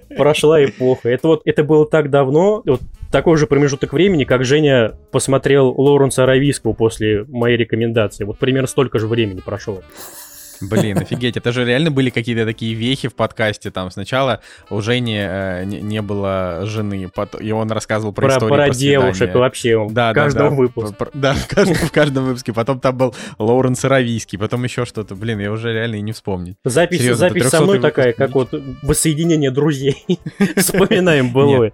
Прошла 0.17 0.63
эпоха. 0.63 1.09
Это 1.09 1.27
вот, 1.27 1.41
это 1.45 1.63
было 1.63 1.85
так 1.85 2.09
давно, 2.09 2.61
вот 2.65 2.81
такой 3.11 3.37
же 3.37 3.47
промежуток 3.47 3.93
времени, 3.93 4.23
как 4.23 4.45
Женя 4.45 4.93
посмотрел 5.11 5.69
Лоуренса 5.69 6.23
Аравийского 6.23 6.73
после 6.73 7.25
моей 7.27 7.57
рекомендации. 7.57 8.23
Вот 8.23 8.37
примерно 8.37 8.67
столько 8.67 8.99
же 8.99 9.07
времени 9.07 9.39
прошло. 9.39 9.81
Блин, 10.61 10.97
офигеть, 10.97 11.37
это 11.37 11.51
же 11.51 11.65
реально 11.65 11.91
были 11.91 12.09
какие-то 12.09 12.45
такие 12.45 12.73
вехи 12.73 13.07
в 13.07 13.15
подкасте. 13.15 13.71
Там 13.71 13.91
сначала 13.91 14.41
у 14.69 14.81
Жени 14.81 15.17
э, 15.19 15.63
не, 15.65 15.81
не 15.81 16.01
было 16.01 16.61
жены, 16.63 17.09
пот- 17.13 17.41
и 17.41 17.51
он 17.51 17.71
рассказывал 17.71 18.13
про, 18.13 18.23
Про, 18.27 18.33
историю 18.33 18.55
про 18.55 18.65
про 18.67 18.73
девушек 18.73 19.35
вообще 19.35 19.87
Да, 19.89 20.11
в 20.11 20.15
каждом 20.15 20.43
да, 20.43 20.49
да. 20.49 20.55
выпуске. 20.55 20.95
П- 20.95 21.05
п- 21.05 21.11
Да, 21.13 21.33
в 21.33 21.47
каждом, 21.47 21.75
в 21.75 21.91
каждом 21.91 22.25
выпуске. 22.25 22.53
Потом 22.53 22.79
там 22.79 22.97
был 22.97 23.15
Лоуренс 23.37 23.83
Аравийский, 23.85 24.37
потом 24.37 24.63
еще 24.63 24.85
что-то. 24.85 25.15
Блин, 25.15 25.39
я 25.39 25.51
уже 25.51 25.73
реально 25.73 25.95
и 25.95 26.01
не 26.01 26.11
вспомнить. 26.11 26.57
Запись, 26.63 26.99
Серьезно, 26.99 27.29
запись 27.29 27.47
со 27.49 27.61
мной 27.61 27.77
300-й 27.77 27.81
такая, 27.81 28.05
выпуск 28.07 28.17
как 28.19 28.35
вот 28.35 28.63
воссоединение 28.83 29.51
друзей. 29.51 30.05
Вспоминаем 30.55 31.31
былое. 31.31 31.73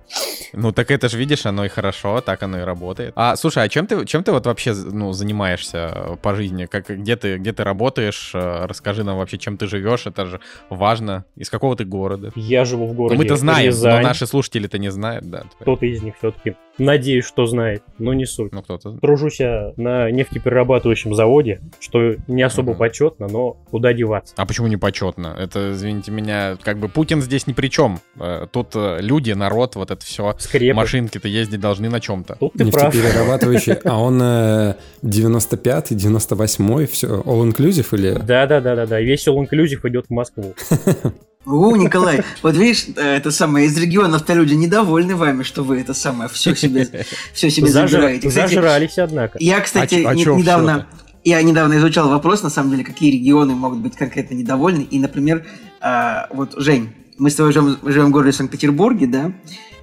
Ну, 0.53 0.71
так 0.71 0.91
это 0.91 1.09
же, 1.09 1.17
видишь, 1.17 1.45
оно 1.45 1.65
и 1.65 1.69
хорошо, 1.69 2.21
так 2.21 2.41
оно 2.43 2.59
и 2.59 2.63
работает. 2.63 3.13
А, 3.15 3.35
слушай, 3.35 3.63
а 3.63 3.69
чем 3.69 3.87
ты, 3.87 4.05
чем 4.05 4.23
ты 4.23 4.31
вот 4.31 4.45
вообще, 4.45 4.73
ну, 4.73 5.11
занимаешься 5.13 5.91
э, 5.93 6.15
по 6.21 6.35
жизни? 6.35 6.65
Как, 6.65 6.89
где 6.89 7.15
ты, 7.15 7.37
где 7.37 7.53
ты 7.53 7.63
работаешь? 7.63 8.31
Расскажи 8.75 9.05
нам 9.05 9.17
вообще, 9.17 9.37
чем 9.37 9.55
ты 9.55 9.67
живешь, 9.67 10.05
это 10.05 10.25
же 10.25 10.41
важно. 10.69 11.23
Из 11.37 11.49
какого 11.49 11.77
ты 11.77 11.85
города? 11.85 12.31
Я 12.35 12.65
живу 12.65 12.87
в 12.87 12.89
Ну, 12.89 12.95
городе 12.95 13.15
мы-то 13.17 13.37
знаем, 13.37 13.67
Рязань. 13.67 14.01
но 14.01 14.07
наши 14.09 14.27
слушатели-то 14.27 14.77
не 14.77 14.91
знают, 14.91 15.23
да. 15.29 15.43
Кто-то 15.61 15.85
из 15.85 16.03
них 16.03 16.15
все-таки, 16.17 16.55
надеюсь, 16.77 17.23
что 17.25 17.45
знает, 17.45 17.83
но 17.99 18.13
не 18.13 18.25
суть. 18.25 18.51
Ну, 18.51 18.61
кто-то. 18.61 18.97
Тружусь 18.97 19.39
я 19.39 19.71
на 19.77 20.11
нефтеперерабатывающем 20.11 21.15
заводе, 21.15 21.61
что 21.79 22.15
не 22.27 22.43
особо 22.43 22.71
Мгм. 22.71 22.79
почетно, 22.79 23.27
но 23.29 23.51
куда 23.71 23.93
деваться. 23.93 24.33
А 24.37 24.45
почему 24.45 24.67
не 24.67 24.75
почетно? 24.75 25.33
Это, 25.39 25.71
извините 25.71 26.11
меня, 26.11 26.57
как 26.61 26.77
бы 26.77 26.89
Путин 26.89 27.21
здесь 27.21 27.47
ни 27.47 27.53
при 27.53 27.69
чем. 27.69 27.99
Э, 28.19 28.45
Тут 28.51 28.75
э, 28.75 28.97
люди, 28.99 29.31
народ, 29.31 29.75
вот 29.77 29.89
это 29.89 30.03
все. 30.05 30.35
Скрепы. 30.37 30.75
Машинки-то 30.75 31.29
ездить 31.29 31.61
должны 31.61 31.89
на 31.89 32.01
чем-то. 32.01 32.35
Тут 32.41 32.53
ты 32.53 32.69
прав. 32.69 32.93
Нефтеперерабатывающий, 32.93 33.73
а 33.85 33.97
он 34.01 34.21
э, 34.21 34.75
95-й, 35.01 35.95
98-й, 35.95 36.85
все, 36.87 37.07
all-inclusive 37.21 37.87
или... 37.93 38.19
Да-да-да-да-да. 38.65 39.01
Весь 39.01 39.27
all 39.27 39.37
inclusive 39.37 39.87
идет 39.87 40.07
в 40.07 40.13
Москву. 40.13 40.55
У, 41.45 41.75
Николай, 41.75 42.23
вот 42.41 42.55
видишь, 42.55 42.87
э, 42.95 43.17
это 43.17 43.29
самое, 43.29 43.67
из 43.67 43.77
регионов-то 43.77 44.33
люди 44.33 44.55
недовольны 44.55 45.15
вами, 45.15 45.43
что 45.43 45.63
вы 45.63 45.79
это 45.79 45.93
самое, 45.93 46.27
все 46.27 46.55
себе, 46.55 46.89
все 47.33 47.51
себе 47.51 47.67
Зажра- 47.67 47.87
забираете. 47.87 48.29
Кстати, 48.29 48.55
Зажрались, 48.55 48.97
однако. 48.97 49.37
я, 49.39 49.61
кстати, 49.61 50.03
А 50.03 50.09
а 50.09 50.15
недавно, 50.15 50.87
я 51.23 51.39
недавно 51.43 51.77
изучал 51.77 52.09
вопрос, 52.09 52.41
на 52.41 52.49
самом 52.49 52.71
деле, 52.71 52.83
какие 52.83 53.11
регионы 53.11 53.53
могут 53.53 53.77
быть 53.77 53.95
конкретно 53.95 54.33
недовольны. 54.33 54.81
И, 54.81 54.97
например, 54.97 55.45
а, 55.81 56.29
вот, 56.33 56.55
Жень, 56.57 56.89
мы 57.19 57.29
с 57.29 57.35
тобой 57.35 57.53
живем, 57.53 57.77
живем 57.83 58.07
в 58.07 58.11
городе 58.11 58.31
Санкт-Петербурге, 58.31 59.05
да? 59.05 59.31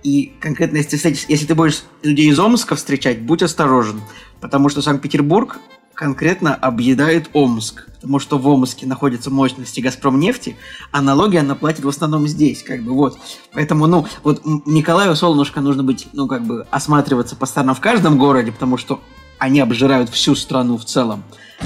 И 0.03 0.33
конкретно, 0.41 0.79
если, 0.79 1.15
если 1.29 1.47
ты 1.47 1.55
будешь 1.55 1.85
людей 2.03 2.29
из 2.29 2.39
Омска 2.41 2.75
встречать, 2.75 3.21
будь 3.21 3.45
осторожен. 3.45 4.01
Потому 4.41 4.69
что 4.69 4.83
Санкт-Петербург 4.83 5.61
конкретно 6.03 6.57
объедает 6.57 7.31
Омск. 7.33 7.87
Потому 7.95 8.19
что 8.19 8.37
в 8.37 8.49
Омске 8.49 8.87
находятся 8.87 9.31
мощности 9.31 9.81
Газпромнефти, 9.81 10.57
а 10.91 11.01
налоги 11.01 11.37
она 11.37 11.55
платит 11.55 11.85
в 11.85 11.89
основном 11.89 12.27
здесь, 12.27 12.65
как 12.65 12.83
бы 12.83 12.93
вот. 12.93 13.17
Поэтому, 13.53 13.87
ну, 13.87 14.09
вот 14.25 14.43
Николаю 14.67 15.15
Солнышко 15.15 15.61
нужно 15.61 15.85
быть, 15.85 16.09
ну, 16.13 16.27
как 16.27 16.45
бы 16.45 16.67
осматриваться 16.73 17.37
постоянно 17.37 17.75
в 17.75 17.81
каждом 17.81 18.19
городе, 18.19 18.51
потому 18.51 18.79
что 18.79 19.01
они 19.39 19.61
обжирают 19.61 20.11
всю 20.11 20.35
страну 20.35 20.77
в 20.77 20.85
целом. 20.85 21.23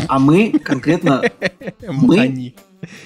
А 0.06 0.18
мы 0.18 0.58
конкретно, 0.58 1.22
Мы? 1.88 2.54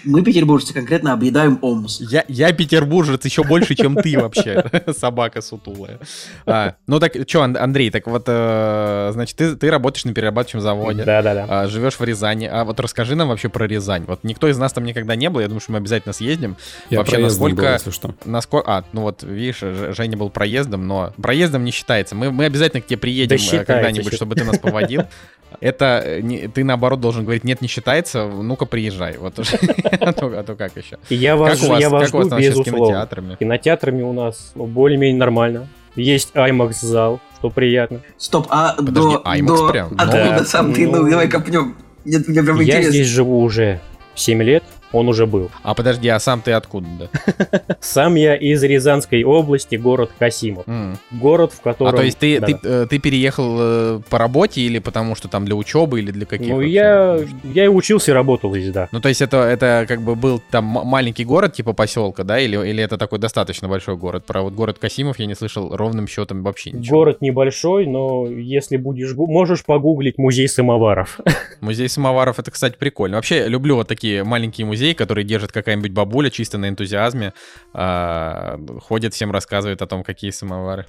Мы, 0.04 0.22
петербуржцы, 0.22 0.74
конкретно 0.74 1.12
объедаем 1.12 1.58
Омск. 1.62 2.00
Я, 2.00 2.24
я 2.28 2.52
петербуржец 2.52 3.24
еще 3.24 3.44
больше, 3.44 3.74
чем 3.74 3.96
ты 3.96 4.18
вообще, 4.18 4.64
собака 4.96 5.40
сутулая. 5.40 5.98
А, 6.46 6.74
ну 6.86 6.98
так, 7.00 7.12
что, 7.26 7.42
Андрей, 7.42 7.90
так 7.90 8.06
вот, 8.06 8.24
э, 8.26 9.10
значит, 9.12 9.36
ты, 9.36 9.56
ты 9.56 9.70
работаешь 9.70 10.04
на 10.04 10.12
перерабатывающем 10.12 10.60
заводе, 10.60 11.04
Да-да-да. 11.04 11.46
а, 11.48 11.66
живешь 11.68 11.94
в 11.98 12.04
Рязани. 12.04 12.46
А 12.46 12.64
вот 12.64 12.80
расскажи 12.80 13.14
нам 13.14 13.28
вообще 13.28 13.48
про 13.48 13.66
Рязань. 13.66 14.04
Вот 14.06 14.24
никто 14.24 14.48
из 14.48 14.58
нас 14.58 14.72
там 14.72 14.84
никогда 14.84 15.14
не 15.16 15.30
был, 15.30 15.40
я 15.40 15.46
думаю, 15.46 15.60
что 15.60 15.72
мы 15.72 15.78
обязательно 15.78 16.12
съездим. 16.12 16.56
Я 16.90 16.98
Вообще, 16.98 17.16
проездом 17.16 17.40
был, 17.42 17.48
насколько- 17.50 17.72
если 17.72 17.90
что. 17.90 18.14
Насколько... 18.24 18.70
А, 18.72 18.84
ну 18.92 19.02
вот, 19.02 19.22
видишь, 19.22 19.60
Женя 19.60 20.16
был 20.16 20.30
проездом, 20.30 20.86
но 20.86 21.12
проездом 21.20 21.64
не 21.64 21.70
считается. 21.70 22.14
Мы, 22.14 22.30
мы 22.30 22.44
обязательно 22.44 22.82
к 22.82 22.86
тебе 22.86 22.98
приедем 22.98 23.28
Да 23.30 23.34
э, 23.36 23.38
считается, 23.38 23.66
когда-нибудь, 23.72 24.14
чтобы 24.14 24.34
ты 24.34 24.44
нас 24.44 24.58
поводил. 24.58 25.02
Это 25.60 26.02
э, 26.04 26.20
не- 26.20 26.48
ты 26.48 26.64
наоборот 26.64 27.00
должен 27.00 27.24
говорить, 27.24 27.44
нет, 27.44 27.60
не 27.60 27.68
считается, 27.68 28.26
ну-ка 28.26 28.66
приезжай. 28.66 29.18
Вот 29.18 29.38
уже. 29.38 29.58
А 30.00 30.12
то 30.12 30.26
а 30.38 30.42
то 30.42 30.54
как 30.54 30.76
еще? 30.76 30.98
Я 31.08 31.36
вас, 31.36 31.58
Как 31.58 31.68
у 31.68 31.72
вас 31.72 31.80
я 31.80 31.88
жду, 31.88 32.36
безусловно. 32.38 32.64
кинотеатрами? 32.64 33.36
Кинотеатрами 33.36 34.02
у 34.02 34.12
нас 34.12 34.52
более-менее 34.54 35.18
нормально. 35.18 35.68
Есть 35.96 36.30
IMAX 36.34 36.72
зал, 36.82 37.20
что 37.38 37.50
приятно. 37.50 38.00
Стоп, 38.16 38.46
а 38.50 38.74
Подожди, 38.74 39.16
до... 39.16 39.22
IMAX 39.24 39.46
до- 39.46 39.68
прям? 39.72 39.86
Откуда 39.98 40.36
Да. 40.38 40.44
сам 40.44 40.72
ты? 40.72 40.86
Ну, 40.86 41.08
давай 41.10 41.28
копнем. 41.28 41.76
Нет, 42.04 42.28
мне 42.28 42.42
прям 42.42 42.56
Я 42.60 42.62
интересно. 42.62 42.90
здесь 42.92 43.06
живу 43.08 43.40
уже 43.42 43.80
7 44.14 44.42
лет, 44.42 44.62
он 44.92 45.08
уже 45.08 45.26
был. 45.26 45.50
А 45.62 45.74
подожди, 45.74 46.08
а 46.08 46.18
сам 46.18 46.40
ты 46.40 46.52
откуда? 46.52 46.86
да? 46.98 47.76
Сам 47.80 48.14
я 48.14 48.36
из 48.36 48.62
Рязанской 48.62 49.22
области, 49.24 49.76
город 49.76 50.10
Касимов. 50.18 50.64
Город, 51.10 51.52
в 51.52 51.60
А 51.60 51.62
котором... 51.72 51.96
то 51.96 52.02
есть 52.02 52.18
ты, 52.18 52.40
ты, 52.40 52.58
э, 52.62 52.86
ты 52.88 52.98
переехал 52.98 53.56
э, 53.58 54.00
по 54.08 54.18
работе 54.18 54.60
или 54.60 54.78
потому 54.78 55.14
что 55.14 55.28
там 55.28 55.44
для 55.44 55.54
учебы 55.54 56.00
или 56.00 56.10
для 56.10 56.26
каких? 56.26 56.48
Ну, 56.48 56.60
я, 56.60 57.18
я 57.44 57.64
и 57.64 57.68
учился, 57.68 58.10
и 58.10 58.14
работал 58.14 58.54
здесь, 58.54 58.72
да. 58.72 58.88
Ну, 58.92 59.00
то 59.00 59.08
есть 59.08 59.22
это, 59.22 59.38
это 59.38 59.84
как 59.88 60.02
бы 60.02 60.14
был 60.16 60.42
там 60.50 60.64
маленький 60.64 61.24
город 61.24 61.54
типа 61.54 61.72
поселка, 61.72 62.24
да? 62.24 62.38
Или, 62.40 62.56
или 62.70 62.82
это 62.82 62.98
такой 62.98 63.18
достаточно 63.18 63.68
большой 63.68 63.96
город? 63.96 64.24
Про 64.26 64.42
вот 64.42 64.54
город 64.54 64.78
Касимов 64.78 65.18
я 65.18 65.26
не 65.26 65.34
слышал 65.34 65.76
ровным 65.76 66.06
счетом 66.08 66.42
вообще 66.42 66.70
ничего. 66.72 66.98
Город 66.98 67.20
небольшой, 67.20 67.86
но 67.86 68.26
если 68.26 68.76
будешь... 68.76 69.14
Можешь 69.14 69.64
погуглить 69.64 70.18
музей 70.18 70.48
самоваров. 70.48 71.20
Музей 71.60 71.88
самоваров, 71.88 72.38
это, 72.38 72.50
кстати, 72.50 72.76
прикольно. 72.78 73.16
Вообще, 73.16 73.46
люблю 73.48 73.76
вот 73.76 73.88
такие 73.88 74.24
маленькие 74.24 74.66
музеи, 74.66 74.79
которые 74.94 75.24
держит 75.24 75.52
какая-нибудь 75.52 75.92
бабуля 75.92 76.30
чисто 76.30 76.58
на 76.58 76.68
энтузиазме, 76.68 77.32
а, 77.72 78.58
ходит, 78.80 79.14
всем 79.14 79.30
рассказывает 79.30 79.82
о 79.82 79.86
том, 79.86 80.02
какие 80.02 80.30
самовары. 80.30 80.86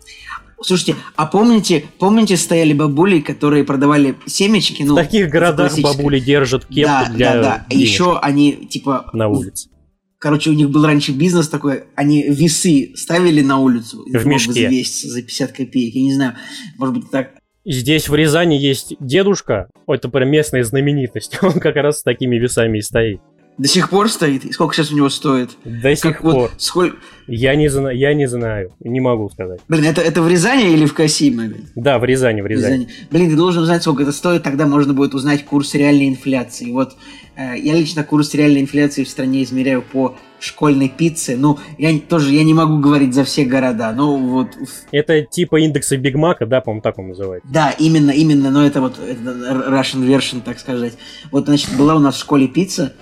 Слушайте, 0.64 0.96
а 1.16 1.26
помните, 1.26 1.86
помните, 1.98 2.38
стояли 2.38 2.74
бабули, 2.74 3.20
которые 3.20 3.64
продавали 3.64 4.16
семечки? 4.28 4.84
Ну, 4.84 4.94
в 4.94 4.98
таких 4.98 5.30
городах 5.30 5.78
бабули 5.80 6.20
держат 6.20 6.66
кепку 6.66 6.82
да, 6.84 7.10
для 7.10 7.34
да, 7.34 7.42
да. 7.42 7.66
денег 7.70 7.82
Еще 7.84 8.20
они, 8.20 8.68
типа, 8.68 9.10
на 9.14 9.28
улице. 9.28 9.70
Короче, 10.20 10.52
у 10.52 10.54
них 10.54 10.70
был 10.70 10.86
раньше 10.86 11.14
бизнес 11.14 11.50
такой, 11.50 11.86
они 11.96 12.22
весы 12.30 12.92
ставили 12.96 13.42
на 13.42 13.58
улицу. 13.58 14.06
В 14.06 14.26
мешке. 14.28 14.68
Взвесить 14.68 15.12
за 15.12 15.24
50 15.24 15.52
копеек, 15.52 15.96
я 15.96 16.02
не 16.04 16.14
знаю, 16.14 16.36
может 16.78 16.96
быть 16.96 17.10
так. 17.10 17.32
Здесь 17.66 18.08
в 18.08 18.14
Рязани 18.14 18.56
есть 18.56 18.96
дедушка, 19.00 19.70
это 19.88 20.10
прям 20.10 20.30
местная 20.30 20.64
знаменитость, 20.64 21.40
он 21.42 21.54
как 21.54 21.76
раз 21.76 22.00
с 22.00 22.04
такими 22.04 22.38
весами 22.38 22.78
и 22.78 22.82
стоит. 22.82 23.20
До 23.58 23.68
сих 23.68 23.90
пор 23.90 24.10
стоит? 24.10 24.46
И 24.46 24.52
сколько 24.54 24.74
сейчас 24.74 24.92
у 24.92 24.96
него 24.96 25.10
стоит? 25.10 25.52
До 25.66 25.94
сих 25.96 26.02
Как 26.14 26.24
вот 26.24 26.34
пор. 26.34 26.52
сколь- 26.58 26.94
Я, 27.28 27.54
не 27.56 27.68
зна- 27.70 27.92
я 27.92 28.14
не 28.14 28.28
знаю, 28.28 28.72
не 28.80 29.00
могу 29.00 29.30
сказать. 29.30 29.60
Блин, 29.68 29.86
это, 29.86 30.02
это 30.02 30.22
в 30.22 30.28
Рязани 30.28 30.72
или 30.74 30.86
в 30.86 30.94
Касимове? 30.94 31.58
Да, 31.76 32.00
в 32.00 32.04
Рязани, 32.04 32.42
в 32.42 32.46
В 32.46 32.48
Рязани. 32.48 32.74
Рязани. 32.74 32.88
Блин, 33.12 33.30
ты 33.30 33.36
должен 33.36 33.64
знать, 33.66 33.82
сколько 33.84 34.04
это 34.04 34.12
стоит, 34.14 34.42
тогда 34.44 34.66
можно 34.66 34.94
будет 34.94 35.14
узнать 35.14 35.46
курс 35.46 35.76
реальной 35.76 36.08
инфляции. 36.10 36.72
Вот 36.72 36.96
э, 37.36 37.58
я 37.60 37.76
лично 37.76 38.04
курс 38.04 38.34
реальной 38.34 38.62
инфляции 38.62 39.04
в 39.04 39.10
стране 39.10 39.44
измеряю 39.44 39.82
по 39.84 40.16
школьной 40.40 40.90
пицце. 40.90 41.36
Ну, 41.38 41.60
я 41.78 41.98
тоже 42.00 42.34
я 42.34 42.44
не 42.44 42.56
могу 42.56 42.80
говорить 42.80 43.14
за 43.14 43.24
все 43.26 43.46
города, 43.46 43.92
но 43.92 44.18
вот 44.18 44.48
Это 44.92 45.22
типа 45.22 45.58
индекса 45.62 45.98
Биг 45.98 46.16
Мака, 46.16 46.48
да, 46.48 46.62
по-моему, 46.62 46.82
так 46.82 46.98
он 46.98 47.10
называется. 47.10 47.48
Да, 47.52 47.70
именно, 47.78 48.10
именно, 48.10 48.50
но 48.50 48.66
это 48.66 48.82
вот 48.82 48.98
это 48.98 49.22
Russian 49.70 50.04
version, 50.08 50.42
так 50.44 50.58
сказать. 50.58 50.94
Вот, 51.32 51.46
значит, 51.46 51.78
была 51.78 51.96
у 51.96 52.00
нас 52.00 52.16
в 52.16 52.20
школе 52.20 52.48
пицца, 52.48 52.94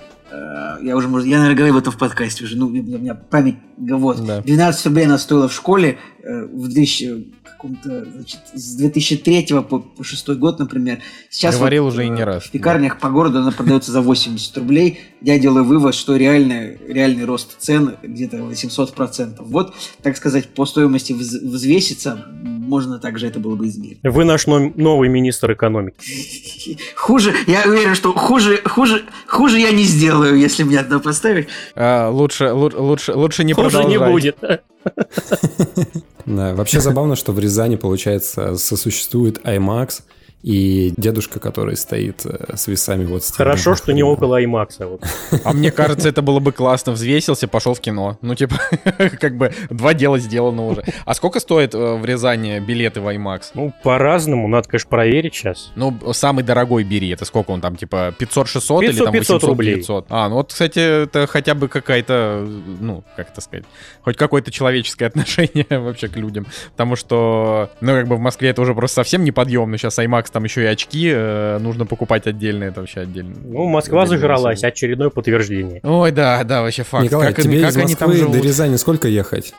я 0.82 0.96
уже, 0.96 1.08
может, 1.08 1.26
я, 1.26 1.38
наверное, 1.38 1.56
говорил 1.56 1.78
это 1.78 1.90
в 1.90 1.98
подкасте 1.98 2.44
уже, 2.44 2.56
ну, 2.56 2.66
у 2.66 2.70
меня 2.70 3.14
память, 3.14 3.56
вот, 3.76 4.24
Да. 4.24 4.40
12 4.42 4.86
рублей 4.86 5.06
она 5.06 5.18
стоила 5.18 5.48
в 5.48 5.52
школе 5.52 5.98
э, 6.22 6.44
в 6.44 6.68
2000 6.68 7.32
каком-то, 7.60 8.04
значит, 8.10 8.40
с 8.54 8.74
2003 8.76 9.46
по, 9.68 9.78
по 9.80 10.02
6 10.04 10.28
год, 10.30 10.58
например. 10.58 11.00
Сейчас 11.28 11.56
Говорил 11.56 11.84
вот, 11.84 11.92
уже 11.92 12.04
и 12.04 12.08
э, 12.08 12.10
не 12.10 12.24
раз, 12.24 12.44
В 12.44 12.50
пекарнях 12.50 12.98
по 12.98 13.10
городу 13.10 13.38
она 13.40 13.50
продается 13.52 13.92
за 13.92 14.00
80 14.00 14.56
рублей. 14.58 15.00
Я 15.20 15.38
делаю 15.38 15.64
вывод, 15.64 15.94
что 15.94 16.16
реальный, 16.16 16.78
реальный 16.88 17.24
рост 17.24 17.56
цен 17.58 17.96
где-то 18.02 18.38
800%. 18.38 19.36
Вот, 19.40 19.74
так 20.02 20.16
сказать, 20.16 20.48
по 20.48 20.64
стоимости 20.64 21.12
вз- 21.12 21.46
взвеситься, 21.46 22.26
можно 22.42 22.98
также 22.98 23.26
это 23.26 23.38
было 23.40 23.56
бы 23.56 23.68
измерить. 23.68 23.98
Вы 24.02 24.24
наш 24.24 24.46
новый 24.46 25.08
министр 25.08 25.52
экономики. 25.52 25.96
Хуже, 26.96 27.34
я 27.46 27.62
уверен, 27.66 27.94
что 27.94 28.12
хуже, 28.12 28.60
хуже, 28.64 29.02
хуже 29.26 29.58
я 29.58 29.70
не 29.70 29.82
сделаю, 29.84 30.38
если 30.38 30.62
меня 30.62 30.82
туда 30.84 30.98
поставить. 31.00 31.48
А, 31.74 32.08
лучше, 32.08 32.44
лу- 32.44 32.76
лучше, 32.80 33.12
лучше 33.12 33.44
не 33.44 33.52
Хуже 33.52 33.84
не 33.84 33.98
продолжать. 33.98 34.12
будет. 34.12 34.62
Да, 36.26 36.54
вообще 36.54 36.80
забавно, 36.80 37.16
что 37.16 37.32
в 37.32 37.38
Рязани, 37.38 37.76
получается, 37.76 38.56
сосуществует 38.56 39.38
IMAX 39.38 40.02
и 40.42 40.94
дедушка, 40.96 41.38
который 41.38 41.76
стоит 41.76 42.24
э, 42.24 42.56
с 42.56 42.66
весами 42.66 43.04
вот 43.04 43.24
с 43.24 43.32
Хорошо, 43.32 43.74
что 43.74 43.92
не 43.92 44.02
около 44.02 44.38
Аймакса. 44.38 44.86
Вот. 44.86 45.04
А 45.44 45.52
мне 45.52 45.70
кажется, 45.70 46.08
это 46.08 46.22
было 46.22 46.40
бы 46.40 46.52
классно. 46.52 46.92
Взвесился, 46.92 47.46
пошел 47.46 47.74
в 47.74 47.80
кино. 47.80 48.18
Ну, 48.22 48.34
типа, 48.34 48.56
как 49.20 49.36
бы 49.36 49.52
два 49.68 49.92
дела 49.92 50.18
сделано 50.18 50.66
уже. 50.66 50.84
А 51.04 51.14
сколько 51.14 51.40
стоит 51.40 51.74
э, 51.74 51.94
в 51.94 52.04
Рязани 52.04 52.58
билеты 52.60 53.00
в 53.00 53.08
IMAX? 53.08 53.50
Ну, 53.54 53.72
по-разному, 53.82 54.48
надо, 54.48 54.68
конечно, 54.68 54.88
проверить 54.88 55.34
сейчас. 55.34 55.72
Ну, 55.76 55.94
самый 56.12 56.42
дорогой 56.42 56.84
бери. 56.84 57.10
Это 57.10 57.24
сколько 57.26 57.50
он 57.50 57.60
там, 57.60 57.76
типа, 57.76 58.14
500-600 58.18 58.84
или 58.84 58.90
500 58.92 59.04
там 59.04 59.12
500 59.12 59.44
рублей. 59.44 59.80
800-900? 59.80 60.06
А, 60.08 60.28
ну 60.28 60.36
вот, 60.36 60.52
кстати, 60.52 61.04
это 61.04 61.26
хотя 61.26 61.54
бы 61.54 61.68
какая-то, 61.68 62.46
ну, 62.80 63.04
как 63.16 63.30
это 63.30 63.40
сказать, 63.42 63.64
хоть 64.02 64.16
какое-то 64.16 64.50
человеческое 64.50 65.06
отношение 65.08 65.66
вообще 65.68 66.08
к 66.08 66.16
людям. 66.16 66.46
Потому 66.72 66.96
что, 66.96 67.70
ну, 67.82 67.92
как 67.92 68.08
бы 68.08 68.16
в 68.16 68.20
Москве 68.20 68.50
это 68.50 68.62
уже 68.62 68.74
просто 68.74 68.96
совсем 68.96 69.22
неподъемно. 69.22 69.76
Сейчас 69.76 69.98
IMAX 69.98 70.29
там 70.32 70.44
еще 70.44 70.62
и 70.62 70.66
очки 70.66 71.10
э, 71.12 71.58
нужно 71.58 71.86
покупать 71.86 72.26
отдельно. 72.26 72.64
Это 72.64 72.80
вообще 72.80 73.00
отдельно. 73.00 73.34
Ну, 73.44 73.66
Москва 73.66 74.06
зажралась, 74.06 74.62
очередное 74.64 75.10
подтверждение. 75.10 75.80
Ой, 75.82 76.12
да, 76.12 76.42
да, 76.44 76.62
вообще 76.62 76.82
факт. 76.82 77.04
Николай, 77.04 77.32
как 77.32 77.44
тебе 77.44 77.60
как 77.60 77.70
из 77.70 77.76
они 77.76 77.94
там 77.94 78.10
Москвы 78.10 78.32
до? 78.32 78.38
Рязани 78.40 78.76
сколько 78.76 79.08
ехать? 79.08 79.52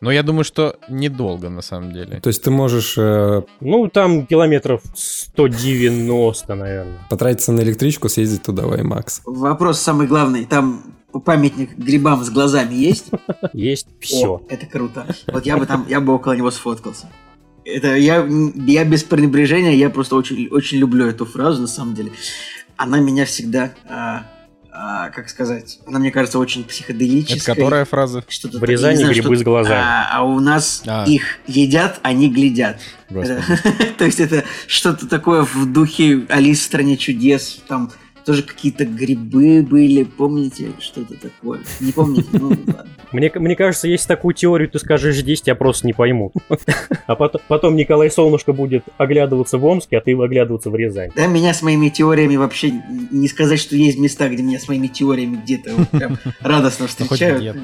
Ну, 0.00 0.10
я 0.10 0.22
думаю, 0.22 0.44
что 0.44 0.76
недолго, 0.88 1.48
на 1.48 1.62
самом 1.62 1.92
деле. 1.92 2.20
То 2.20 2.28
есть 2.28 2.42
ты 2.42 2.50
можешь 2.50 2.94
э, 2.98 3.42
Ну, 3.60 3.88
там 3.88 4.26
километров 4.26 4.82
190, 4.94 6.54
наверное. 6.54 6.98
потратиться 7.08 7.52
на 7.52 7.60
электричку, 7.60 8.08
съездить 8.08 8.42
туда 8.42 8.64
в 8.66 8.72
IMAX. 8.74 9.20
Вопрос 9.24 9.80
самый 9.80 10.06
главный. 10.06 10.44
Там 10.44 10.82
памятник 11.24 11.76
грибам 11.78 12.22
с 12.24 12.30
глазами 12.30 12.74
есть? 12.74 13.06
Есть 13.52 13.86
все. 14.00 14.42
Это 14.48 14.66
круто. 14.66 15.06
Вот 15.28 15.46
я 15.46 15.56
бы 15.56 15.64
там, 15.66 15.86
я 15.88 16.00
бы 16.00 16.12
около 16.14 16.32
него 16.34 16.50
сфоткался. 16.50 17.08
Это 17.64 17.96
я, 17.96 18.26
я 18.66 18.84
без 18.84 19.04
пренебрежения, 19.04 19.72
я 19.72 19.90
просто 19.90 20.16
очень, 20.16 20.48
очень 20.48 20.78
люблю 20.78 21.06
эту 21.06 21.24
фразу, 21.24 21.62
на 21.62 21.66
самом 21.66 21.94
деле. 21.94 22.12
Она 22.76 22.98
меня 23.00 23.24
всегда, 23.24 23.72
а, 23.88 24.26
а, 24.70 25.08
как 25.10 25.28
сказать, 25.30 25.78
она 25.86 25.98
мне 25.98 26.10
кажется 26.10 26.38
очень 26.38 26.62
Это 26.62 26.70
психоделической. 26.70 27.54
которая 27.54 27.84
фраза? 27.84 28.24
Что-то 28.28 28.58
В 28.58 28.64
Рязани 28.64 28.96
знаю, 28.96 29.12
грибы 29.14 29.34
что- 29.36 29.36
с 29.36 29.42
глазами. 29.44 29.80
А, 29.82 30.08
а 30.18 30.22
у 30.24 30.40
нас 30.40 30.82
А. 30.86 31.04
их 31.06 31.22
едят, 31.46 32.00
они 32.02 32.28
глядят. 32.28 32.80
Это- 33.08 33.42
То 33.98 34.04
есть 34.04 34.20
это 34.20 34.44
что-то 34.66 35.06
такое 35.06 35.42
в 35.44 35.72
духе 35.72 36.26
Алис 36.28 36.60
в 36.60 36.62
стране 36.64 36.96
чудес. 36.96 37.60
Там 37.68 37.92
тоже 38.24 38.42
какие-то 38.42 38.84
грибы 38.84 39.62
были, 39.62 40.04
помните? 40.04 40.72
Что-то 40.78 41.14
такое. 41.14 41.60
Не 41.80 41.92
помните? 41.92 42.28
Ну, 42.32 42.48
ладно. 42.48 42.86
Мне, 43.12 43.30
мне 43.34 43.54
кажется, 43.54 43.86
если 43.86 44.08
такую 44.08 44.34
теорию 44.34 44.68
ты 44.68 44.78
скажешь 44.78 45.16
здесь, 45.16 45.42
тебя 45.42 45.54
просто 45.54 45.86
не 45.86 45.92
поймут. 45.92 46.32
А 47.06 47.16
потом, 47.16 47.40
потом 47.48 47.76
Николай 47.76 48.10
Солнышко 48.10 48.52
будет 48.52 48.84
оглядываться 48.96 49.58
в 49.58 49.64
Омске, 49.64 49.98
а 49.98 50.00
ты 50.00 50.12
оглядываться 50.12 50.70
в 50.70 50.76
Рязань. 50.76 51.10
Да, 51.14 51.26
меня 51.26 51.54
с 51.54 51.62
моими 51.62 51.90
теориями 51.90 52.36
вообще 52.36 52.72
не 53.10 53.28
сказать, 53.28 53.60
что 53.60 53.76
есть 53.76 53.98
места, 53.98 54.28
где 54.28 54.42
меня 54.42 54.58
с 54.58 54.68
моими 54.68 54.86
теориями 54.86 55.36
где-то 55.36 55.74
вот 55.74 55.88
прям 55.90 56.18
радостно 56.40 56.86
Ну, 56.98 57.06
встречают. 57.06 57.56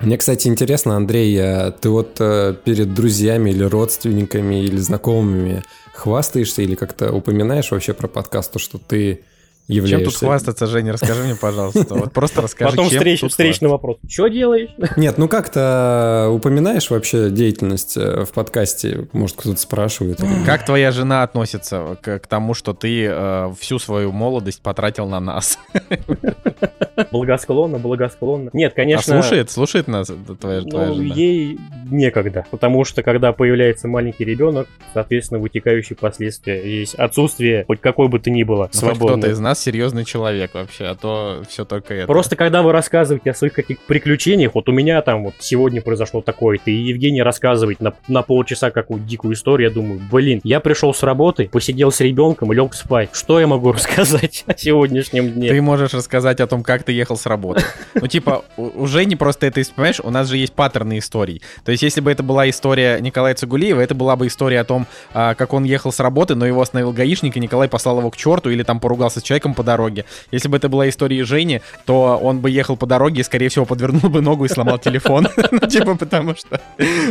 Мне, 0.00 0.16
кстати, 0.16 0.48
интересно, 0.48 0.96
Андрей, 0.96 1.36
а 1.40 1.72
ты 1.72 1.90
вот 1.90 2.16
э, 2.20 2.54
перед 2.64 2.94
друзьями 2.94 3.50
или 3.50 3.64
родственниками 3.64 4.62
или 4.62 4.76
знакомыми 4.76 5.62
хвастаешься 5.92 6.62
или 6.62 6.74
как-то 6.74 7.12
упоминаешь 7.12 7.70
вообще 7.70 7.92
про 7.92 8.06
подкаст, 8.06 8.52
то, 8.52 8.58
что 8.58 8.78
ты 8.78 9.24
Чем 9.68 9.76
являешься... 9.76 10.04
тут 10.04 10.14
хвастаться, 10.16 10.66
Женя? 10.66 10.92
Расскажи 10.92 11.22
мне, 11.24 11.34
пожалуйста. 11.34 11.94
Вот 11.94 12.12
просто 12.12 12.42
расскажи, 12.42 12.70
Потом 12.70 12.88
чем 12.88 13.00
встреч- 13.00 13.20
тут 13.20 13.30
встречный 13.30 13.68
вопрос. 13.68 13.96
Что 14.08 14.28
делаешь? 14.28 14.70
Нет, 14.96 15.18
ну 15.18 15.28
как-то 15.28 16.28
упоминаешь 16.32 16.88
вообще 16.90 17.30
деятельность 17.30 17.96
э, 17.96 18.24
в 18.24 18.32
подкасте? 18.32 19.08
Может, 19.12 19.36
кто-то 19.36 19.58
спрашивает? 19.60 20.20
Как 20.44 20.64
твоя 20.64 20.92
жена 20.92 21.22
относится 21.24 21.96
к, 22.00 22.20
к 22.20 22.26
тому, 22.26 22.54
что 22.54 22.74
ты 22.74 23.06
э, 23.08 23.52
всю 23.58 23.78
свою 23.78 24.12
молодость 24.12 24.62
потратил 24.62 25.08
на 25.08 25.20
нас? 25.20 25.58
Благосклонно, 27.10 27.78
благосклонно. 27.78 28.50
Нет, 28.52 28.72
А 28.72 28.76
конечно... 28.76 29.20
слушает, 29.20 29.50
слушает 29.50 29.86
нас 29.88 30.08
э, 30.10 30.14
твоя, 30.40 30.62
твоя 30.62 30.86
Ну, 30.88 30.94
жена? 30.94 31.14
ей 31.14 31.58
некогда, 31.90 32.46
потому 32.50 32.84
что 32.84 33.02
когда 33.02 33.32
появляется 33.32 33.86
маленький 33.88 34.24
ребенок, 34.24 34.66
соответственно, 34.94 35.40
вытекающие 35.40 35.96
последствия 35.96 36.80
есть 36.80 36.94
отсутствие 36.94 37.64
хоть 37.66 37.80
какой 37.80 38.08
бы 38.08 38.18
то 38.18 38.30
ни 38.30 38.42
было 38.44 38.70
Ну, 38.72 38.78
свободной 38.78 39.18
кто-то 39.18 39.32
из 39.32 39.38
нас 39.38 39.55
вас 39.56 39.62
серьезный 39.62 40.04
человек 40.04 40.54
вообще, 40.54 40.84
а 40.86 40.94
то 40.94 41.42
все 41.48 41.64
только 41.64 41.94
это. 41.94 42.06
Просто 42.06 42.36
когда 42.36 42.62
вы 42.62 42.72
рассказываете 42.72 43.30
о 43.30 43.34
своих 43.34 43.54
каких-то 43.54 43.82
приключениях, 43.86 44.54
вот 44.54 44.68
у 44.68 44.72
меня 44.72 45.00
там 45.02 45.24
вот 45.24 45.34
сегодня 45.38 45.80
произошло 45.80 46.20
такое-то, 46.20 46.70
и 46.70 46.74
Евгений 46.74 47.22
рассказывает 47.22 47.80
на, 47.80 47.94
на 48.08 48.22
полчаса 48.22 48.70
какую 48.70 49.00
дикую 49.00 49.34
историю, 49.34 49.68
я 49.68 49.74
думаю, 49.74 50.00
блин, 50.10 50.40
я 50.44 50.60
пришел 50.60 50.92
с 50.92 51.02
работы, 51.02 51.48
посидел 51.48 51.90
с 51.90 52.00
ребенком 52.00 52.52
и 52.52 52.56
лег 52.56 52.74
спать. 52.74 53.10
Что 53.12 53.40
я 53.40 53.46
могу 53.46 53.72
рассказать 53.76 54.44
о 54.46 54.56
сегодняшнем 54.56 55.30
дне? 55.32 55.48
Ты 55.48 55.60
можешь 55.62 55.94
рассказать 55.94 56.40
о 56.40 56.46
том, 56.46 56.62
как 56.62 56.82
ты 56.84 56.92
ехал 56.92 57.16
с 57.16 57.26
работы. 57.26 57.62
Ну, 57.98 58.08
типа, 58.08 58.44
уже 58.56 59.06
не 59.06 59.16
просто 59.16 59.46
это, 59.46 59.62
понимаешь, 59.74 60.00
у 60.00 60.10
нас 60.10 60.28
же 60.28 60.36
есть 60.36 60.52
паттерны 60.52 60.98
историй. 60.98 61.40
То 61.64 61.72
есть, 61.72 61.82
если 61.82 62.02
бы 62.02 62.12
это 62.12 62.22
была 62.22 62.48
история 62.48 63.00
Николая 63.00 63.34
Цигулиева, 63.34 63.80
это 63.80 63.94
была 63.94 64.16
бы 64.16 64.26
история 64.26 64.60
о 64.60 64.64
том, 64.64 64.86
а, 65.14 65.34
как 65.34 65.54
он 65.54 65.64
ехал 65.64 65.92
с 65.92 65.98
работы, 65.98 66.34
но 66.34 66.46
его 66.46 66.60
остановил 66.60 66.92
гаишник, 66.92 67.36
и 67.36 67.40
Николай 67.40 67.68
послал 67.68 67.98
его 68.00 68.10
к 68.10 68.16
черту, 68.16 68.50
или 68.50 68.62
там 68.62 68.80
поругался 68.80 69.20
с 69.20 69.22
человеком 69.22 69.45
по 69.54 69.62
дороге. 69.62 70.04
Если 70.30 70.48
бы 70.48 70.56
это 70.56 70.68
была 70.68 70.88
история 70.88 71.24
Жени, 71.24 71.60
то 71.84 72.18
он 72.22 72.40
бы 72.40 72.50
ехал 72.50 72.76
по 72.76 72.86
дороге 72.86 73.20
и, 73.20 73.24
скорее 73.24 73.48
всего, 73.48 73.64
подвернул 73.64 74.10
бы 74.10 74.20
ногу 74.20 74.44
и 74.44 74.48
сломал 74.48 74.78
телефон. 74.78 75.28
Ну, 75.56 75.60
типа, 75.60 75.94
потому 75.94 76.34
что... 76.36 76.60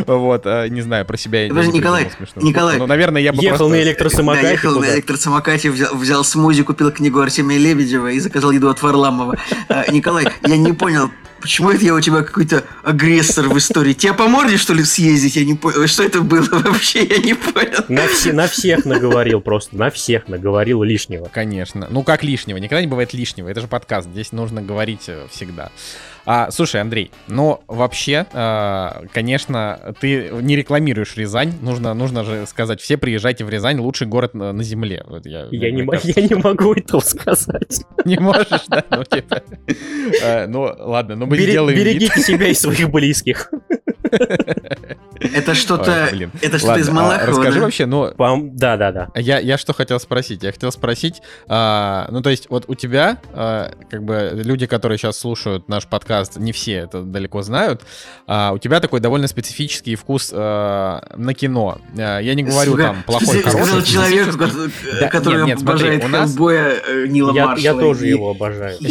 Вот, 0.06 0.42
а, 0.44 0.68
не 0.68 0.82
знаю, 0.82 1.04
про 1.04 1.16
себя 1.16 1.40
я 1.40 1.44
не 1.46 1.50
Подожди, 1.50 1.78
Николай, 1.78 2.10
Николай. 2.36 2.78
Ну, 2.78 2.86
наверное, 2.86 3.20
я 3.20 3.32
бы 3.32 3.42
Ехал 3.42 3.68
на 3.68 3.82
электросамокате 3.82 4.56
ехал 4.66 4.80
на 4.80 4.94
электросамокате, 4.94 5.70
взял, 5.70 5.94
взял 5.94 6.24
смузи, 6.24 6.62
купил 6.62 6.90
книгу 6.90 7.20
Артемия 7.20 7.58
Лебедева 7.58 8.08
и 8.08 8.20
заказал 8.20 8.50
еду 8.50 8.68
от 8.68 8.82
Варламова. 8.82 9.36
А, 9.68 9.90
Николай, 9.90 10.26
я 10.46 10.56
не 10.56 10.72
понял, 10.72 11.10
почему 11.40 11.70
это 11.70 11.84
я 11.84 11.94
у 11.94 12.00
тебя 12.00 12.22
какой-то 12.22 12.64
агрессор 12.82 13.48
в 13.48 13.58
истории? 13.58 13.92
Тебя 13.92 14.14
по 14.14 14.28
морде, 14.28 14.56
что 14.56 14.74
ли, 14.74 14.84
съездить? 14.84 15.36
Я 15.36 15.44
не 15.44 15.54
понял. 15.54 15.86
Что 15.86 16.02
это 16.02 16.20
было 16.20 16.44
вообще? 16.50 17.04
Я 17.04 17.18
не 17.18 17.34
понял. 17.34 17.84
На, 17.88 18.06
все, 18.08 18.32
на 18.32 18.48
всех 18.48 18.84
наговорил 18.84 19.40
просто, 19.40 19.76
на 19.76 19.90
всех 19.90 20.28
наговорил 20.28 20.82
лишнего. 20.82 21.28
Конечно. 21.32 21.86
Ну, 21.90 22.02
как 22.02 22.22
лишнего? 22.24 22.58
Никогда 22.58 22.80
не 22.80 22.86
бывает 22.86 23.12
лишнего. 23.14 23.48
Это 23.48 23.60
же 23.60 23.68
подкаст. 23.68 24.08
Здесь 24.08 24.32
нужно 24.32 24.62
говорить 24.62 25.04
э, 25.08 25.26
всегда. 25.30 25.70
А, 26.26 26.50
слушай, 26.50 26.80
Андрей, 26.80 27.12
ну, 27.28 27.60
вообще, 27.68 28.26
э, 28.32 29.06
конечно, 29.12 29.94
ты 30.00 30.30
не 30.42 30.56
рекламируешь 30.56 31.16
Рязань. 31.16 31.54
Нужно, 31.62 31.94
нужно 31.94 32.24
же 32.24 32.46
сказать, 32.46 32.80
все 32.80 32.96
приезжайте 32.96 33.44
в 33.44 33.48
Рязань, 33.48 33.78
лучший 33.78 34.08
город 34.08 34.34
на, 34.34 34.52
на 34.52 34.64
земле. 34.64 35.04
Вот 35.08 35.24
я, 35.24 35.46
Я 35.52 35.70
не, 35.70 35.86
кажется, 35.86 36.20
я 36.20 36.26
не 36.26 36.34
могу 36.34 36.74
этого 36.74 37.00
сказать. 37.00 37.84
не 38.04 38.18
можешь, 38.18 38.66
да? 38.66 38.84
Ну, 38.90 39.04
типа, 39.04 39.42
э, 40.20 40.46
ну, 40.48 40.62
ладно, 40.78 41.14
ну 41.14 41.26
мы 41.26 41.38
сделаем 41.38 41.78
вид. 41.78 41.86
берегите 41.86 42.20
себя 42.20 42.48
и 42.48 42.54
своих 42.54 42.90
близких. 42.90 43.52
Это 45.20 45.54
что-то... 45.54 46.10
Это 46.42 46.58
что-то 46.58 46.78
из 46.78 46.88
а 46.88 46.92
Малахова, 46.92 47.26
Расскажи 47.26 47.58
да? 47.58 47.64
вообще, 47.64 47.86
ну, 47.86 48.10
Пам- 48.12 48.50
Да-да-да. 48.52 49.08
Я, 49.14 49.38
я 49.38 49.58
что 49.58 49.72
хотел 49.72 49.98
спросить? 49.98 50.42
Я 50.42 50.52
хотел 50.52 50.70
спросить, 50.70 51.22
а, 51.48 52.06
ну 52.10 52.20
то 52.22 52.30
есть 52.30 52.48
вот 52.50 52.64
у 52.68 52.74
тебя, 52.74 53.18
а, 53.32 53.72
как 53.90 54.04
бы 54.04 54.32
люди, 54.34 54.66
которые 54.66 54.98
сейчас 54.98 55.18
слушают 55.18 55.68
наш 55.68 55.86
подкаст, 55.86 56.36
не 56.36 56.52
все 56.52 56.74
это 56.74 57.02
далеко 57.02 57.42
знают, 57.42 57.82
у 58.26 58.58
тебя 58.58 58.80
такой 58.80 59.00
довольно 59.00 59.26
специфический 59.26 59.94
вкус 59.94 60.32
на 60.32 61.34
кино. 61.36 61.78
Я 61.94 62.34
не 62.34 62.42
говорю 62.42 62.76
там 62.76 63.02
плохой, 63.04 63.40
что 63.40 63.50
хороший. 63.50 63.82
человеку, 63.84 64.32
специфический. 64.32 65.08
который, 65.08 65.46
Да, 65.46 65.54
обожает 65.54 66.04
Хеллбоя 66.04 66.76
э, 66.86 67.06
Нила 67.08 67.32
Я, 67.32 67.46
Маршалла. 67.46 67.64
я 67.64 67.80
тоже 67.80 68.06
его 68.06 68.30
обожаю. 68.30 68.76
Не, 68.80 68.88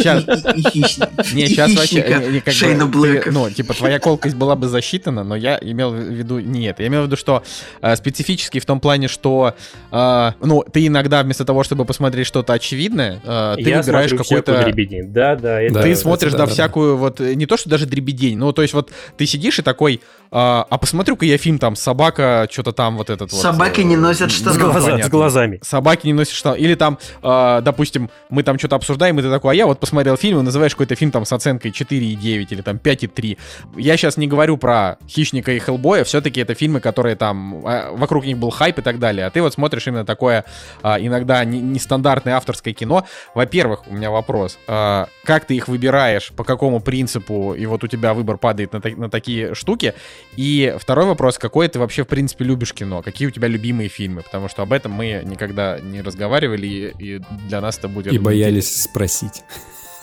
сейчас 1.47 1.73
вообще, 1.75 2.41
бы 2.45 2.51
Шейна 2.51 2.85
Блэка. 2.87 3.31
ну, 3.31 3.49
типа, 3.49 3.73
твоя 3.73 3.99
колкость 3.99 4.35
была 4.35 4.55
бы 4.55 4.67
засчитана, 5.05 5.23
но 5.23 5.35
я 5.35 5.57
имел 5.61 5.91
в 5.91 5.95
виду 5.95 6.39
не 6.39 6.65
это. 6.67 6.83
Я 6.83 6.87
имел 6.87 7.03
в 7.03 7.05
виду, 7.05 7.15
что 7.15 7.43
э, 7.81 7.95
специфический 7.95 8.59
в 8.59 8.65
том 8.65 8.79
плане, 8.79 9.07
что, 9.07 9.53
э, 9.91 10.31
ну, 10.41 10.63
ты 10.71 10.87
иногда 10.87 11.23
вместо 11.23 11.45
того, 11.45 11.63
чтобы 11.63 11.85
посмотреть 11.85 12.27
что-то 12.27 12.53
очевидное, 12.53 13.21
э, 13.23 13.55
ты 13.57 13.69
я 13.69 13.81
выбираешь 13.81 14.11
какой-то... 14.11 14.63
дребедень. 14.63 15.11
Да-да, 15.11 15.61
это... 15.61 15.75
Да, 15.75 15.81
ты 15.81 15.89
это 15.89 15.99
смотришь, 15.99 16.31
да, 16.31 16.39
да, 16.39 16.43
да, 16.45 16.49
да. 16.49 16.53
всякую 16.53 16.97
вот, 16.97 17.21
э, 17.21 17.35
не 17.35 17.45
то, 17.45 17.57
что 17.57 17.69
даже 17.69 17.85
дребедень, 17.85 18.37
ну, 18.37 18.51
то 18.51 18.61
есть 18.61 18.73
вот 18.73 18.91
ты 19.17 19.25
сидишь 19.25 19.59
и 19.59 19.61
такой, 19.61 20.01
а, 20.31 20.65
а 20.69 20.77
посмотрю-ка 20.77 21.25
я 21.25 21.37
фильм 21.37 21.59
там 21.59 21.75
«Собака», 21.75 22.47
что-то 22.51 22.73
там 22.73 22.97
вот 22.97 23.09
этот 23.09 23.31
вот. 23.31 23.41
Собаки 23.41 23.81
э, 23.81 23.83
не 23.83 23.95
носят 23.95 24.31
штанов. 24.31 24.57
С, 24.57 24.59
глаза- 24.59 25.03
с 25.03 25.09
глазами. 25.09 25.59
Собаки 25.61 26.07
не 26.07 26.13
носят 26.13 26.33
штанов. 26.33 26.59
Или 26.59 26.75
там, 26.75 26.97
э, 27.23 27.61
допустим, 27.63 28.09
мы 28.29 28.43
там 28.43 28.59
что-то 28.59 28.75
обсуждаем, 28.75 29.17
и 29.19 29.21
ты 29.21 29.29
такой, 29.29 29.53
а 29.53 29.55
я 29.55 29.65
вот 29.65 29.79
посмотрел 29.79 30.17
фильм, 30.17 30.39
и 30.39 30.41
называешь 30.41 30.73
какой-то 30.73 30.95
фильм 30.95 31.11
там 31.11 31.25
с 31.25 31.31
оценкой 31.31 31.71
4,9 31.71 32.47
или 32.49 32.61
там 32.61 32.77
5,3. 32.77 33.37
Я 33.77 33.97
сейчас 33.97 34.17
не 34.17 34.27
говорю 34.27 34.57
про 34.57 34.94
«Хищника» 35.07 35.51
и 35.51 35.59
«Хеллбоя», 35.59 36.03
все-таки 36.03 36.41
это 36.41 36.53
фильмы, 36.53 36.79
которые 36.79 37.15
там, 37.15 37.65
э, 37.65 37.91
вокруг 37.91 38.25
них 38.25 38.37
был 38.37 38.49
хайп 38.49 38.79
и 38.79 38.81
так 38.81 38.99
далее. 38.99 39.25
А 39.25 39.29
ты 39.29 39.41
вот 39.41 39.53
смотришь 39.53 39.87
именно 39.87 40.05
такое 40.05 40.45
а, 40.81 40.97
иногда 40.99 41.43
не- 41.45 41.61
нестандартное 41.61 42.35
авторское 42.35 42.73
кино. 42.73 43.05
Во-первых, 43.33 43.87
у 43.87 43.93
меня 43.93 44.11
вопрос. 44.11 44.57
а, 44.67 45.07
как 45.23 45.45
ты 45.45 45.55
их 45.55 45.67
выбираешь, 45.67 46.31
по 46.35 46.43
какому 46.43 46.79
принципу, 46.79 47.53
и 47.53 47.65
вот 47.65 47.83
у 47.83 47.87
тебя 47.87 48.13
выбор 48.13 48.37
падает 48.37 48.73
на, 48.73 48.81
на 48.83 49.09
такие 49.09 49.55
штуки? 49.55 49.93
И 50.35 50.75
второй 50.79 51.05
вопрос, 51.05 51.37
какое 51.37 51.67
ты 51.67 51.79
вообще, 51.79 52.03
в 52.03 52.07
принципе, 52.07 52.45
любишь 52.45 52.73
кино? 52.73 53.01
Какие 53.01 53.27
у 53.27 53.31
тебя 53.31 53.47
любимые 53.47 53.89
фильмы? 53.89 54.21
Потому 54.21 54.49
что 54.49 54.61
об 54.61 54.73
этом 54.73 54.91
мы 54.91 55.21
никогда 55.23 55.79
не 55.79 56.01
разговаривали, 56.01 56.67
и, 56.67 57.15
и 57.17 57.21
для 57.47 57.61
нас 57.61 57.77
это 57.77 57.87
будет... 57.87 58.13
И 58.13 58.17
боялись 58.17 58.83
спросить. 58.83 59.43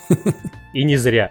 И 0.72 0.84
не 0.84 0.96
зря. 0.96 1.30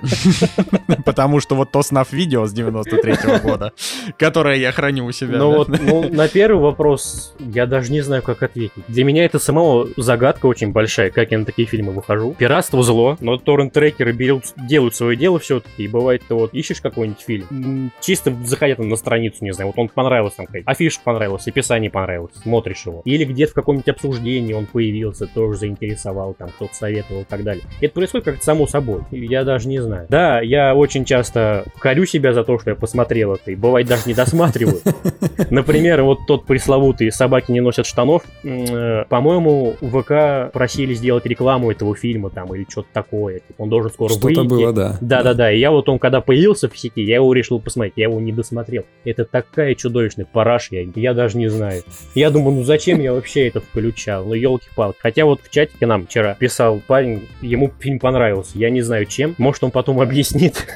Потому 1.04 1.40
что 1.40 1.54
вот 1.54 1.70
то 1.70 1.82
СНАФ 1.82 2.12
видео 2.12 2.46
с 2.46 2.52
93 2.52 3.14
года, 3.42 3.72
которое 4.18 4.56
я 4.56 4.72
храню 4.72 5.06
у 5.06 5.12
себя. 5.12 5.38
Ну 5.38 5.52
вот, 5.52 5.68
ну, 5.68 6.08
на 6.10 6.28
первый 6.28 6.60
вопрос 6.60 7.34
я 7.38 7.66
даже 7.66 7.92
не 7.92 8.00
знаю, 8.00 8.22
как 8.22 8.42
ответить. 8.42 8.84
Для 8.88 9.04
меня 9.04 9.24
это 9.24 9.38
самого 9.38 9.88
загадка 9.96 10.46
очень 10.46 10.72
большая, 10.72 11.10
как 11.10 11.30
я 11.30 11.38
на 11.38 11.44
такие 11.44 11.66
фильмы 11.66 11.92
выхожу. 11.92 12.34
Пиратство 12.38 12.82
зло, 12.82 13.16
но 13.20 13.36
торрент-трекеры 13.36 14.12
берут, 14.12 14.44
делают 14.56 14.94
свое 14.94 15.16
дело 15.16 15.38
все-таки, 15.38 15.84
и 15.84 15.88
бывает, 15.88 16.22
ты 16.26 16.34
вот 16.34 16.54
ищешь 16.54 16.80
какой-нибудь 16.80 17.20
фильм, 17.20 17.92
чисто 18.00 18.34
заходя 18.44 18.76
там 18.76 18.88
на 18.88 18.96
страницу, 18.96 19.38
не 19.44 19.52
знаю, 19.52 19.68
вот 19.68 19.78
он 19.78 19.88
понравился 19.88 20.38
там, 20.38 20.46
афиша 20.64 21.00
понравилась, 21.02 21.46
описание 21.46 21.90
понравилось, 21.90 22.32
смотришь 22.42 22.86
его. 22.86 23.02
Или 23.04 23.24
где-то 23.24 23.52
в 23.52 23.54
каком-нибудь 23.54 23.88
обсуждении 23.88 24.52
он 24.52 24.66
появился, 24.66 25.26
тоже 25.26 25.58
заинтересовал, 25.58 26.34
там 26.34 26.50
кто-то 26.50 26.74
советовал 26.74 27.22
и 27.22 27.24
так 27.24 27.42
далее. 27.42 27.64
Это 27.80 27.94
происходит 27.94 28.24
как-то 28.24 28.44
само 28.44 28.66
собой, 28.66 28.79
и 29.10 29.24
я 29.24 29.44
даже 29.44 29.68
не 29.68 29.80
знаю. 29.80 30.06
Да, 30.08 30.40
я 30.40 30.74
очень 30.74 31.04
часто 31.04 31.64
корю 31.78 32.06
себя 32.06 32.32
за 32.32 32.44
то, 32.44 32.58
что 32.58 32.70
я 32.70 32.76
посмотрел 32.76 33.34
это, 33.34 33.50
и 33.50 33.54
бывает 33.54 33.86
даже 33.86 34.02
не 34.06 34.14
досматриваю. 34.14 34.80
Например, 35.50 36.02
вот 36.02 36.20
тот 36.26 36.46
пресловутый 36.46 37.10
«Собаки 37.12 37.52
не 37.52 37.60
носят 37.60 37.86
штанов», 37.86 38.22
э, 38.44 39.04
по-моему, 39.08 39.74
ВК 39.80 40.52
просили 40.52 40.94
сделать 40.94 41.26
рекламу 41.26 41.70
этого 41.70 41.94
фильма 41.94 42.30
там 42.30 42.54
или 42.54 42.66
что-то 42.68 42.88
такое. 42.92 43.40
Типа, 43.40 43.62
он 43.62 43.68
должен 43.68 43.90
скоро 43.90 44.12
выйти. 44.14 44.34
Что-то 44.34 44.48
было, 44.48 44.72
да. 44.72 44.96
Да-да-да, 45.00 45.52
и 45.52 45.58
я 45.58 45.70
вот 45.70 45.88
он, 45.88 45.98
когда 45.98 46.20
появился 46.20 46.68
в 46.68 46.78
сети, 46.78 47.02
я 47.02 47.16
его 47.16 47.32
решил 47.32 47.60
посмотреть, 47.60 47.94
я 47.96 48.04
его 48.04 48.20
не 48.20 48.32
досмотрел. 48.32 48.84
Это 49.04 49.24
такая 49.24 49.74
чудовищная 49.74 50.26
параш, 50.30 50.68
я, 50.70 50.86
я 50.94 51.14
даже 51.14 51.38
не 51.38 51.48
знаю. 51.48 51.82
Я 52.14 52.30
думаю, 52.30 52.56
ну 52.56 52.64
зачем 52.64 53.00
я 53.00 53.12
вообще 53.12 53.48
это 53.48 53.60
включал? 53.60 54.24
Ну 54.24 54.34
елки-палки. 54.34 54.98
Хотя 55.00 55.24
вот 55.24 55.40
в 55.42 55.50
чатике 55.50 55.86
нам 55.86 56.06
вчера 56.06 56.34
писал 56.34 56.80
парень, 56.86 57.28
ему 57.40 57.70
фильм 57.78 57.98
понравился. 57.98 58.58
Я 58.58 58.69
не 58.70 58.82
знаю 58.82 59.06
чем, 59.06 59.34
может 59.38 59.62
он 59.64 59.70
потом 59.70 60.00
объяснит, 60.00 60.66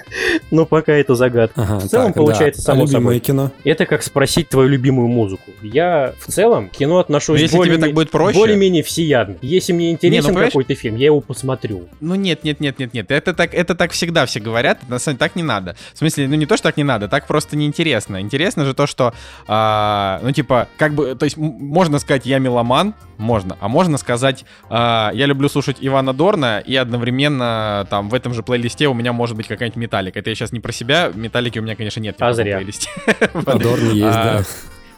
но 0.50 0.66
пока 0.66 0.92
это 0.92 1.14
загадка. 1.14 1.62
Ага, 1.62 1.78
В 1.80 1.88
целом 1.88 2.06
так, 2.08 2.14
получается 2.16 2.60
да. 2.62 2.66
само 2.72 2.82
а 2.82 2.86
любимое 2.86 3.00
собой. 3.16 3.20
кино? 3.20 3.50
Это 3.64 3.86
как 3.86 4.02
спросить 4.02 4.48
твою 4.48 4.68
любимую 4.68 5.08
музыку. 5.08 5.50
Я 5.62 6.14
в 6.18 6.30
целом 6.30 6.68
к 6.68 6.72
кино 6.72 6.98
отношусь 6.98 7.38
Ну, 7.38 7.42
если 7.42 7.48
тебе 7.52 7.58
более-менее- 7.58 7.86
так 7.86 7.94
будет 7.94 8.10
проще. 8.10 8.38
более-менее 8.38 8.82
всеядно. 8.82 9.36
Если 9.42 9.72
мне 9.72 9.90
интересен 9.92 10.28
понимаешь? 10.28 10.48
какой-то 10.50 10.74
фильм, 10.74 10.96
я 10.96 11.06
его 11.06 11.20
посмотрю. 11.20 11.88
Ну 12.00 12.14
нет, 12.14 12.44
нет, 12.44 12.60
нет, 12.60 12.78
нет, 12.78 12.92
нет. 12.94 13.10
Это 13.10 13.32
так, 13.34 13.54
это 13.54 13.74
так 13.74 13.92
всегда 13.92 14.26
все 14.26 14.40
говорят. 14.40 14.88
На 14.88 14.98
самом 14.98 15.16
деле 15.18 15.28
так 15.28 15.36
не 15.36 15.42
надо. 15.42 15.76
В 15.92 15.98
смысле, 15.98 16.28
ну 16.28 16.34
не 16.34 16.46
то, 16.46 16.56
что 16.56 16.64
так 16.68 16.76
не 16.76 16.84
надо, 16.84 17.08
так 17.08 17.26
просто 17.26 17.56
неинтересно. 17.56 18.20
Интересно 18.20 18.64
же 18.64 18.74
то, 18.74 18.86
что, 18.86 19.14
а, 19.46 20.20
ну 20.22 20.32
типа, 20.32 20.68
как 20.76 20.94
бы, 20.94 21.14
то 21.14 21.24
есть 21.24 21.36
можно 21.36 21.98
сказать, 21.98 22.26
я 22.26 22.38
меломан, 22.38 22.94
можно, 23.18 23.56
а 23.60 23.68
можно 23.68 23.98
сказать, 23.98 24.44
а, 24.68 25.10
я 25.14 25.26
люблю 25.26 25.48
слушать 25.48 25.76
Ивана 25.80 26.12
Дорна, 26.12 26.60
и 26.64 26.74
одновременно 26.76 27.83
там 27.86 28.08
в 28.08 28.14
этом 28.14 28.34
же 28.34 28.42
плейлисте 28.42 28.88
у 28.88 28.94
меня 28.94 29.12
может 29.12 29.36
быть 29.36 29.46
какая-нибудь 29.46 29.76
металлика. 29.76 30.18
Это 30.18 30.30
я 30.30 30.36
сейчас 30.36 30.52
не 30.52 30.60
про 30.60 30.72
себя, 30.72 31.10
металлики 31.14 31.58
у 31.58 31.62
меня, 31.62 31.76
конечно, 31.76 32.00
нет. 32.00 32.16
А 32.20 32.32
в 32.32 32.36
таком 32.36 32.44
зря. 32.44 32.56
плейлисте. 32.56 32.90
А 33.46 33.58
Дорн 33.58 33.90
есть, 33.90 34.16
А, 34.16 34.24
да. 34.38 34.44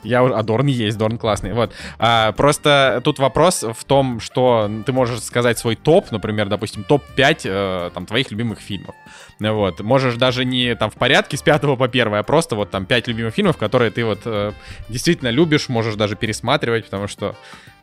Я 0.07 0.23
уже, 0.23 0.35
а 0.35 0.43
Дорн 0.43 0.67
есть, 0.67 0.97
Дорн 0.97 1.19
классный. 1.19 1.53
Вот. 1.53 1.73
А, 1.99 2.33
просто 2.33 3.01
тут 3.05 3.19
вопрос 3.19 3.65
в 3.65 3.85
том, 3.85 4.21
что 4.21 4.71
ты 4.85 4.93
можешь 4.93 5.21
сказать 5.21 5.59
свой 5.59 5.75
топ, 5.75 6.13
например, 6.13 6.49
допустим, 6.49 6.85
топ-5 6.85 7.41
э, 7.45 7.91
там 7.93 8.07
твоих 8.07 8.31
любимых 8.31 8.61
фильмов. 8.61 8.95
Вот. 9.41 9.81
Можешь 9.81 10.15
даже 10.15 10.45
не 10.45 10.75
там 10.77 10.91
в 10.91 10.95
порядке 10.95 11.37
с 11.37 11.43
5 11.43 11.63
по 11.63 11.85
1, 11.85 12.15
а 12.15 12.23
просто 12.23 12.55
вот 12.55 12.71
там 12.71 12.87
5 12.87 13.09
любимых 13.09 13.35
фильмов, 13.35 13.57
которые 13.57 13.91
ты 13.91 14.05
вот 14.05 14.21
э, 14.25 14.53
действительно 14.89 15.29
любишь, 15.29 15.69
можешь 15.69 15.97
даже 15.97 16.15
пересматривать, 16.15 16.85
потому 16.85 17.09
что 17.09 17.35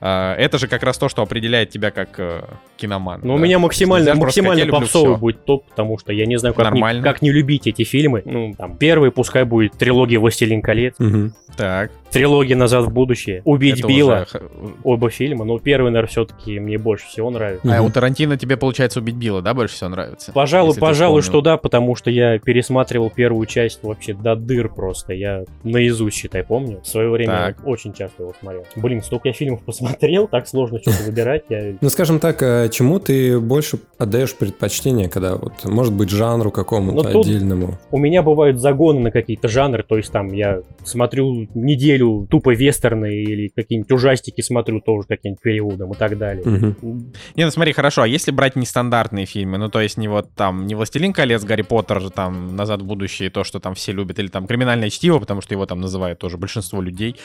это 0.08 0.58
же 0.58 0.68
как 0.68 0.84
раз 0.84 0.98
то, 0.98 1.08
что 1.08 1.22
определяет 1.22 1.70
тебя 1.70 1.92
как 1.92 2.20
э, 2.20 2.44
киноман. 2.78 3.22
Но 3.24 3.36
у 3.36 3.38
да. 3.38 3.44
меня 3.44 3.60
максимально, 3.60 4.06
сказать, 4.08 4.22
максимально 4.22 4.60
«Я 4.60 4.66
люблю 4.66 4.82
попсовый 4.82 5.14
всё». 5.14 5.20
будет 5.20 5.46
топ, 5.46 5.66
потому 5.70 5.98
что 5.98 6.12
я 6.12 6.26
не 6.26 6.38
знаю, 6.38 6.54
как, 6.54 6.66
не, 6.66 6.72
Нормально. 6.72 7.04
как 7.04 7.22
не 7.22 7.32
любить 7.32 7.68
эти 7.68 7.84
фильмы. 7.84 8.22
Ну, 8.26 8.54
там, 8.58 8.78
первый 8.78 9.12
пускай 9.12 9.46
будет 9.46 9.74
трилогия 9.74 10.20
«Властелин 10.20 10.62
колец». 10.62 10.96
Мгм. 11.00 11.34
Так. 11.56 11.92
Трилогия 12.12 12.56
«Назад 12.56 12.86
в 12.86 12.92
будущее», 12.92 13.42
«Убить 13.46 13.80
Это 13.80 13.88
Билла», 13.88 14.28
уже 14.30 14.50
оба 14.84 15.10
фильма, 15.10 15.46
но 15.46 15.58
первый, 15.60 15.92
наверное, 15.92 16.10
все-таки 16.10 16.60
мне 16.60 16.78
больше 16.78 17.08
всего 17.08 17.30
нравится. 17.30 17.76
А 17.76 17.82
у 17.82 17.90
Тарантино 17.90 18.38
тебе, 18.38 18.58
получается, 18.58 19.00
убить 19.00 19.16
Билла, 19.16 19.42
да, 19.42 19.54
больше 19.54 19.76
всего 19.76 19.90
нравится? 19.90 20.32
Пожалуй, 20.32 20.76
пожалуй, 20.76 21.22
что 21.22 21.42
да, 21.42 21.58
потому 21.58 21.96
что 21.96 22.12
я 22.12 22.40
пересматривал 22.40 23.10
первую 23.10 23.46
часть 23.46 23.82
вообще 23.84 24.14
до 24.14 24.36
дыр 24.36 24.70
просто. 24.70 25.14
Я 25.14 25.46
наизусть, 25.64 26.18
считай, 26.18 26.44
помню. 26.44 26.82
В 26.82 26.88
свое 26.88 27.10
время 27.10 27.56
Так. 27.56 27.66
очень 27.66 27.94
часто 27.94 28.24
его 28.24 28.34
смотрел. 28.40 28.66
Блин, 28.76 29.02
столько 29.02 29.30
я 29.30 29.34
фильмов 29.34 29.62
посмотрел, 29.64 29.93
так 30.28 30.48
сложно 30.48 30.80
что-то 30.80 31.04
выбирать. 31.06 31.44
Я... 31.50 31.76
Ну, 31.80 31.90
скажем 31.90 32.20
так, 32.20 32.42
а 32.42 32.70
чему 32.70 33.00
ты 33.00 33.40
больше 33.40 33.80
отдаешь 33.98 34.36
предпочтение, 34.36 35.10
когда 35.10 35.36
вот, 35.36 35.66
может 35.66 35.94
быть, 35.94 36.10
жанру 36.10 36.52
какому-то 36.52 37.10
Ну, 37.10 37.22
отдельному? 37.22 37.78
У 37.92 37.98
меня 37.98 38.22
бывают 38.22 38.60
загоны 38.60 39.00
на 39.00 39.12
какие-то 39.12 39.48
жанры, 39.48 39.84
то 39.84 39.98
есть 39.98 40.12
там 40.12 40.34
я 40.34 40.62
смотрю 40.84 41.48
неделю 41.54 42.28
тупо 42.30 42.54
вестерны 42.54 43.14
или 43.14 43.50
какие-нибудь 43.50 43.92
ужастики 43.92 44.42
смотрю 44.42 44.82
тоже 44.82 45.08
каким-нибудь 45.08 45.42
периодом 45.42 45.92
и 45.92 45.96
так 45.96 46.18
далее. 46.18 46.44
Мгм. 46.46 47.14
Не, 47.36 47.46
ну 47.46 47.52
смотри, 47.52 47.74
хорошо, 47.74 48.04
а 48.04 48.08
если 48.08 48.32
брать 48.32 48.56
нестандартные 48.56 49.26
фильмы, 49.26 49.58
ну 49.58 49.70
то 49.70 49.82
есть 49.82 49.98
не 49.98 50.08
вот 50.08 50.30
там, 50.36 50.68
не 50.68 50.76
«Властелин 50.76 51.14
колец», 51.14 51.44
«Гарри 51.44 51.62
Поттер», 51.62 52.02
же 52.02 52.10
там 52.10 52.56
«Назад 52.56 52.82
в 52.82 52.86
будущее», 52.86 53.30
то, 53.30 53.44
что 53.44 53.60
там 53.60 53.76
все 53.76 53.92
любят, 53.92 54.20
или 54.20 54.28
там 54.28 54.48
«Криминальное 54.48 54.90
чтиво», 54.90 55.20
потому 55.20 55.42
что 55.42 55.54
его 55.54 55.66
там 55.66 55.82
называют 55.82 56.20
тоже 56.20 56.38
большинство 56.38 56.82
людей, 56.82 57.16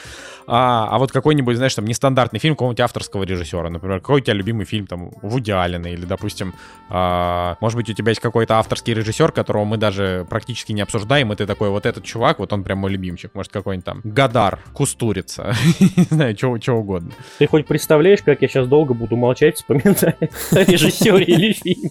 а, 0.47 0.89
а 0.91 0.99
вот 0.99 1.13
какой-нибудь, 1.13 1.57
знаешь, 1.57 1.75
там 1.75 1.85
нестандартный 1.85 2.39
фильм 2.39 2.57
какого-нибудь 2.59 2.81
авторского 2.81 3.23
режиссера, 3.23 3.71
например, 3.71 4.01
какой 4.01 4.21
у 4.21 4.25
тебя 4.25 4.35
любимый 4.35 4.67
фильм 4.67 4.89
там 4.89 5.11
Вуди 5.23 5.53
Аллена, 5.53 5.87
или, 5.87 6.05
допустим, 6.05 6.55
а, 6.91 7.57
может 7.61 7.77
быть, 7.77 7.89
у 7.89 7.93
тебя 7.93 8.11
есть 8.11 8.21
какой-то 8.21 8.59
авторский 8.59 8.95
режиссер, 8.95 9.31
которого 9.31 9.65
мы 9.65 9.77
даже 9.77 10.27
практически 10.29 10.73
не 10.73 10.81
обсуждаем, 10.81 11.33
и 11.33 11.37
ты 11.37 11.47
такой, 11.47 11.71
вот 11.71 11.87
этот 11.87 12.03
чувак, 12.03 12.41
вот 12.41 12.53
он 12.53 12.65
прям 12.65 12.79
мой 12.79 12.91
любимчик, 12.91 13.31
может, 13.35 13.53
какой-нибудь 13.53 13.85
там 13.85 14.01
Гадар, 14.03 14.59
Кустурица, 14.73 15.55
не 15.81 16.03
знаю, 16.11 16.35
чего 16.35 16.79
угодно. 16.79 17.13
Ты 17.39 17.47
хоть 17.47 17.67
представляешь, 17.67 18.23
как 18.23 18.43
я 18.43 18.49
сейчас 18.49 18.67
долго 18.67 18.93
буду 18.93 19.17
молчать, 19.17 19.55
вспоминая 19.57 20.17
о 20.51 20.65
режиссере 20.65 21.25
или 21.25 21.53
фильме? 21.53 21.91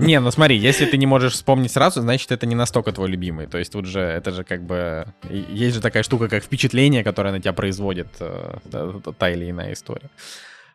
Не, 0.00 0.20
ну 0.20 0.30
смотри, 0.30 0.58
если 0.58 0.84
ты 0.84 0.98
не 0.98 1.06
можешь 1.06 1.32
вспомнить 1.32 1.72
сразу, 1.72 2.02
значит, 2.02 2.30
это 2.30 2.44
не 2.44 2.54
настолько 2.54 2.92
твой 2.92 3.08
любимый. 3.08 3.46
То 3.46 3.56
есть 3.56 3.72
тут 3.72 3.86
же, 3.86 4.00
это 4.00 4.32
же 4.32 4.44
как 4.44 4.62
бы... 4.64 5.06
Есть 5.30 5.76
же 5.76 5.80
такая 5.80 6.02
штука, 6.02 6.28
как 6.28 6.44
впечатление, 6.44 7.02
которое 7.02 7.32
на 7.32 7.40
тебя 7.40 7.54
производит 7.54 8.08
э, 8.20 8.58
та 9.18 9.30
или 9.30 9.50
иная 9.50 9.67
история. 9.72 10.10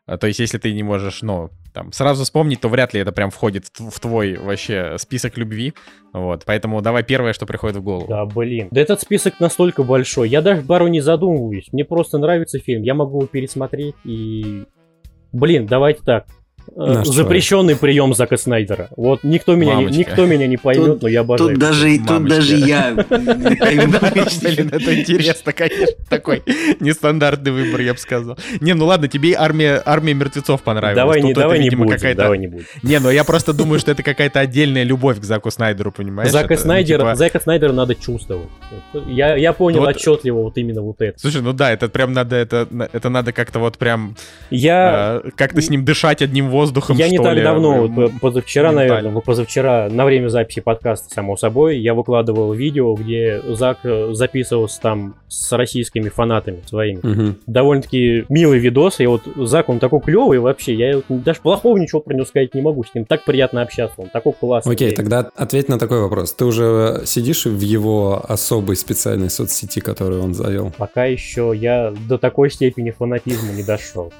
А, 0.05 0.17
То 0.17 0.27
есть 0.27 0.39
если 0.39 0.57
ты 0.57 0.73
не 0.73 0.83
можешь, 0.83 1.21
ну, 1.21 1.49
там, 1.73 1.91
сразу 1.91 2.23
вспомнить, 2.23 2.61
то 2.61 2.69
вряд 2.69 2.93
ли 2.93 2.99
это 2.99 3.11
прям 3.11 3.29
входит 3.31 3.65
в 3.77 3.99
твой 3.99 4.37
вообще 4.37 4.97
список 4.97 5.37
любви. 5.37 5.73
Вот, 6.11 6.43
поэтому 6.45 6.81
давай 6.81 7.03
первое, 7.03 7.33
что 7.33 7.45
приходит 7.45 7.77
в 7.77 7.83
голову. 7.83 8.07
Да, 8.07 8.25
блин. 8.25 8.67
Да 8.71 8.81
этот 8.81 9.01
список 9.01 9.39
настолько 9.39 9.83
большой. 9.83 10.29
Я 10.29 10.41
даже 10.41 10.61
пару 10.61 10.87
не 10.87 11.01
задумываюсь. 11.01 11.71
Мне 11.71 11.85
просто 11.85 12.17
нравится 12.17 12.59
фильм. 12.59 12.83
Я 12.83 12.93
могу 12.93 13.19
его 13.19 13.27
пересмотреть 13.27 13.95
и... 14.03 14.65
Блин, 15.31 15.65
давайте 15.65 16.03
так. 16.03 16.27
Э, 16.75 16.93
Наш 16.93 17.07
Запрещенный 17.07 17.75
прием 17.75 18.13
Зака 18.13 18.37
Снайдера. 18.37 18.89
Вот 18.95 19.23
никто 19.23 19.55
меня, 19.55 19.75
не, 19.75 19.85
никто 19.97 20.25
меня 20.25 20.47
не 20.47 20.57
поймет, 20.57 20.85
Тут- 20.85 21.01
но 21.03 21.07
я 21.07 21.21
обожаю. 21.21 21.51
Тут 21.51 21.59
даже, 21.59 21.97
тут 21.99 22.09
Мамочка. 22.09 22.35
даже 22.35 22.55
я 22.55 22.91
Блин, 23.09 24.69
это 24.71 24.99
интересно, 24.99 25.53
конечно, 25.53 25.95
такой 26.09 26.41
нестандартный 26.79 27.51
выбор, 27.51 27.81
я 27.81 27.93
бы 27.93 27.99
сказал. 27.99 28.37
Не, 28.59 28.73
ну 28.73 28.85
ладно, 28.85 29.07
тебе 29.07 29.31
и 29.31 29.33
армия, 29.33 29.81
армия 29.85 30.13
мертвецов 30.13 30.63
понравилась. 30.63 30.95
Давай, 30.95 31.21
Тут 31.21 31.27
не, 31.27 31.33
давай 31.33 31.59
не 31.59 31.69
будем, 31.69 32.15
давай 32.15 32.37
не 32.39 32.47
будем. 32.47 32.65
Не, 32.81 32.99
ну 32.99 33.09
я 33.09 33.23
просто 33.23 33.53
думаю, 33.53 33.79
что 33.79 33.91
это 33.91 34.01
какая-то 34.03 34.39
отдельная 34.39 34.83
любовь 34.83 35.19
к 35.19 35.23
Заку 35.23 35.51
Снайдеру, 35.51 35.91
понимаешь? 35.91 36.31
Зака, 36.31 36.55
ну, 36.55 36.59
Снайдера, 36.59 36.99
типа- 36.99 37.15
Зака 37.15 37.39
Снайдера 37.39 37.71
надо 37.71 37.95
чувствовать. 37.95 38.49
Я, 39.07 39.35
я 39.35 39.53
понял 39.53 39.83
отчетливо 39.83 40.41
вот 40.43 40.57
именно 40.57 40.81
вот 40.81 41.01
это. 41.01 41.19
Слушай, 41.19 41.41
ну 41.41 41.53
да, 41.53 41.71
это 41.71 41.89
прям 41.89 42.13
надо, 42.13 42.35
это, 42.35 42.67
это 42.91 43.09
надо 43.09 43.31
как-то 43.31 43.59
вот 43.59 43.77
прям 43.77 44.15
Я, 44.49 45.21
э, 45.23 45.29
как-то 45.35 45.61
с 45.61 45.69
ним 45.69 45.85
дышать 45.85 46.21
одним 46.21 46.49
воздухом, 46.53 46.97
я 46.97 47.09
не 47.09 47.17
так 47.17 47.35
ли. 47.35 47.43
давно, 47.43 47.87
вот, 47.87 48.11
позавчера, 48.21 48.69
ментально. 48.69 48.89
наверное, 48.89 49.11
ну, 49.11 49.21
позавчера, 49.21 49.89
на 49.89 50.05
время 50.05 50.29
записи 50.29 50.61
подкаста, 50.61 51.13
само 51.13 51.35
собой, 51.35 51.79
я 51.79 51.93
выкладывал 51.93 52.53
видео, 52.53 52.93
где 52.95 53.41
Зак 53.45 53.79
э, 53.83 54.13
записывался 54.13 54.79
там 54.81 55.15
с 55.27 55.51
российскими 55.51 56.09
фанатами 56.09 56.61
своими. 56.65 56.99
Мгм. 57.03 57.35
довольно-таки 57.47 58.25
милый 58.29 58.59
видос, 58.59 58.99
и 58.99 59.05
вот 59.05 59.23
Зак, 59.35 59.69
он 59.69 59.79
такой 59.79 59.99
клевый 60.01 60.39
вообще, 60.39 60.73
я 60.73 61.01
даже 61.09 61.41
плохого 61.41 61.77
ничего 61.77 62.01
про 62.01 62.13
него 62.13 62.25
сказать 62.25 62.53
не 62.53 62.61
могу, 62.61 62.83
с 62.83 62.93
ним 62.93 63.05
так 63.05 63.25
приятно 63.25 63.61
общаться, 63.61 63.95
он 63.97 64.09
такой 64.09 64.33
классный. 64.33 64.73
Окей, 64.73 64.91
тогда 64.91 65.29
ответь 65.35 65.69
на 65.69 65.77
такой 65.79 66.01
вопрос. 66.01 66.33
Ты 66.33 66.45
уже 66.45 67.01
сидишь 67.05 67.45
в 67.45 67.59
его 67.59 68.23
особой 68.27 68.75
специальной 68.75 69.29
соцсети, 69.29 69.79
которую 69.79 70.23
он 70.23 70.33
завел? 70.33 70.71
Пока 70.77 71.05
еще 71.05 71.53
я 71.55 71.93
до 72.07 72.17
такой 72.17 72.49
степени 72.49 72.91
фанатизма 72.91 73.51
не 73.53 73.63
дошел. 73.63 74.13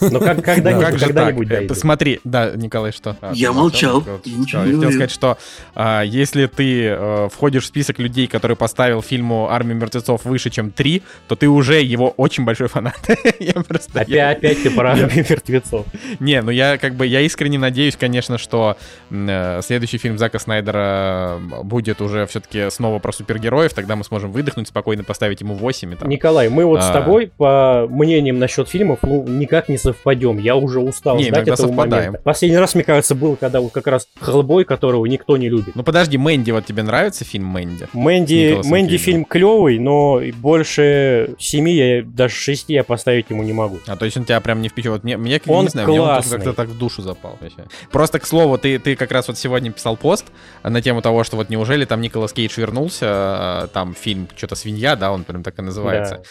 Но 0.00 0.20
как, 0.20 0.42
когда-нибудь, 0.44 1.00
когда-нибудь 1.00 1.48
Э, 1.52 1.71
дойду. 1.72 1.80
Смотри, 1.80 2.20
да, 2.24 2.52
Николай, 2.54 2.92
что? 2.92 3.16
А, 3.20 3.32
Я 3.34 3.48
ты 3.48 3.54
молчал, 3.54 4.00
Вот, 4.00 4.26
я 4.26 4.36
ничего 4.36 4.62
хотел 4.62 4.90
сказать, 4.90 5.10
что 5.10 5.38
а, 5.74 6.02
если 6.02 6.46
ты 6.46 6.86
э, 6.88 7.28
входишь 7.32 7.64
в 7.64 7.66
список 7.66 7.98
людей, 7.98 8.26
который 8.26 8.56
поставил 8.56 9.02
фильму 9.02 9.48
«Армия 9.50 9.74
мертвецов» 9.74 10.24
выше, 10.24 10.50
чем 10.50 10.70
3, 10.70 11.02
то 11.28 11.36
ты 11.36 11.48
уже 11.48 11.80
его 11.82 12.10
очень 12.16 12.44
большой 12.44 12.68
фанат. 12.68 12.98
Я 13.38 13.54
просто... 13.54 14.00
Опять, 14.00 14.08
я- 14.08 14.30
опять 14.30 14.62
ты 14.62 14.70
про 14.70 14.92
армию 14.92 15.24
мертвецов. 15.28 15.86
Не, 16.20 16.42
ну 16.42 16.50
я 16.50 16.78
как 16.78 16.94
бы, 16.94 17.06
я 17.06 17.20
искренне 17.20 17.58
надеюсь, 17.58 17.96
конечно, 17.96 18.38
что 18.38 18.76
э, 19.10 19.60
следующий 19.62 19.98
фильм 19.98 20.18
Зака 20.18 20.38
Снайдера 20.38 21.38
э, 21.40 21.62
будет 21.62 22.00
уже 22.00 22.26
все-таки 22.26 22.70
снова 22.70 22.98
про 22.98 23.12
супергероев, 23.12 23.72
тогда 23.74 23.96
мы 23.96 24.04
сможем 24.04 24.32
выдохнуть, 24.32 24.68
спокойно 24.68 25.04
поставить 25.04 25.40
ему 25.40 25.54
8 25.54 25.92
и 25.92 25.96
там. 25.96 26.08
Николай, 26.08 26.48
мы 26.48 26.64
вот 26.64 26.82
с 26.82 26.88
А. 26.90 26.92
тобой 26.92 27.30
по 27.36 27.86
мнениям 27.88 28.38
насчет 28.38 28.68
фильмов, 28.68 29.00
ну, 29.02 29.24
никак 29.26 29.68
не 29.68 29.78
совпадем. 29.78 30.38
Я 30.38 30.56
уже 30.56 30.80
устал 30.80 31.16
Не, 31.16 31.24
ждать 31.24 31.48
этого 31.48 31.56
совпадаем. 31.68 32.04
момента. 32.06 32.22
Последний 32.22 32.58
раз, 32.58 32.74
мне 32.74 32.84
кажется, 32.84 33.14
был, 33.14 33.36
когда 33.36 33.60
вот 33.60 33.72
как 33.72 33.86
раз 33.86 34.08
Хеллбой, 34.20 34.64
которого 34.64 35.06
никто 35.06 35.36
не 35.36 35.48
любит. 35.48 35.74
Ну 35.74 35.82
подожди, 35.82 36.18
Мэнди, 36.18 36.50
вот 36.50 36.66
тебе 36.66 36.82
нравится 36.82 37.24
фильм 37.24 37.46
Мэнди? 37.46 37.88
Мэнди, 37.92 38.60
Мэнди 38.64 38.96
фильм 38.96 39.24
клевый, 39.24 39.78
но 39.78 40.20
больше 40.36 41.34
семи, 41.38 41.74
я, 41.74 42.02
даже 42.02 42.34
шести 42.34 42.74
я 42.74 42.84
поставить 42.84 43.30
ему 43.30 43.42
не 43.42 43.52
могу. 43.52 43.78
А 43.86 43.96
то 43.96 44.04
есть 44.04 44.16
он 44.16 44.24
тебя 44.24 44.40
прям 44.40 44.62
не 44.62 44.68
впечатляет. 44.68 45.04
Мне, 45.04 45.16
мне 45.16 45.40
Он 45.46 45.64
не 45.64 45.70
знаю, 45.70 45.88
мне 45.88 46.00
он 46.00 46.06
классный. 46.06 46.36
как-то 46.36 46.52
так 46.52 46.68
в 46.68 46.78
душу 46.78 47.02
запал. 47.02 47.38
вообще. 47.40 47.64
Просто, 47.90 48.18
к 48.18 48.26
слову, 48.26 48.58
ты, 48.58 48.78
ты 48.78 48.96
как 48.96 49.10
раз 49.12 49.28
вот 49.28 49.38
сегодня 49.38 49.70
писал 49.72 49.96
пост 49.96 50.26
на 50.62 50.80
тему 50.82 51.02
того, 51.02 51.24
что 51.24 51.36
вот 51.36 51.50
неужели 51.50 51.84
там 51.84 52.00
Николас 52.00 52.32
Кейдж 52.32 52.58
вернулся, 52.58 53.06
а, 53.08 53.66
там 53.72 53.94
фильм 53.94 54.28
что-то 54.36 54.54
«Свинья», 54.54 54.96
да, 54.96 55.12
он 55.12 55.24
прям 55.24 55.42
так 55.42 55.58
и 55.58 55.62
называется. 55.62 56.22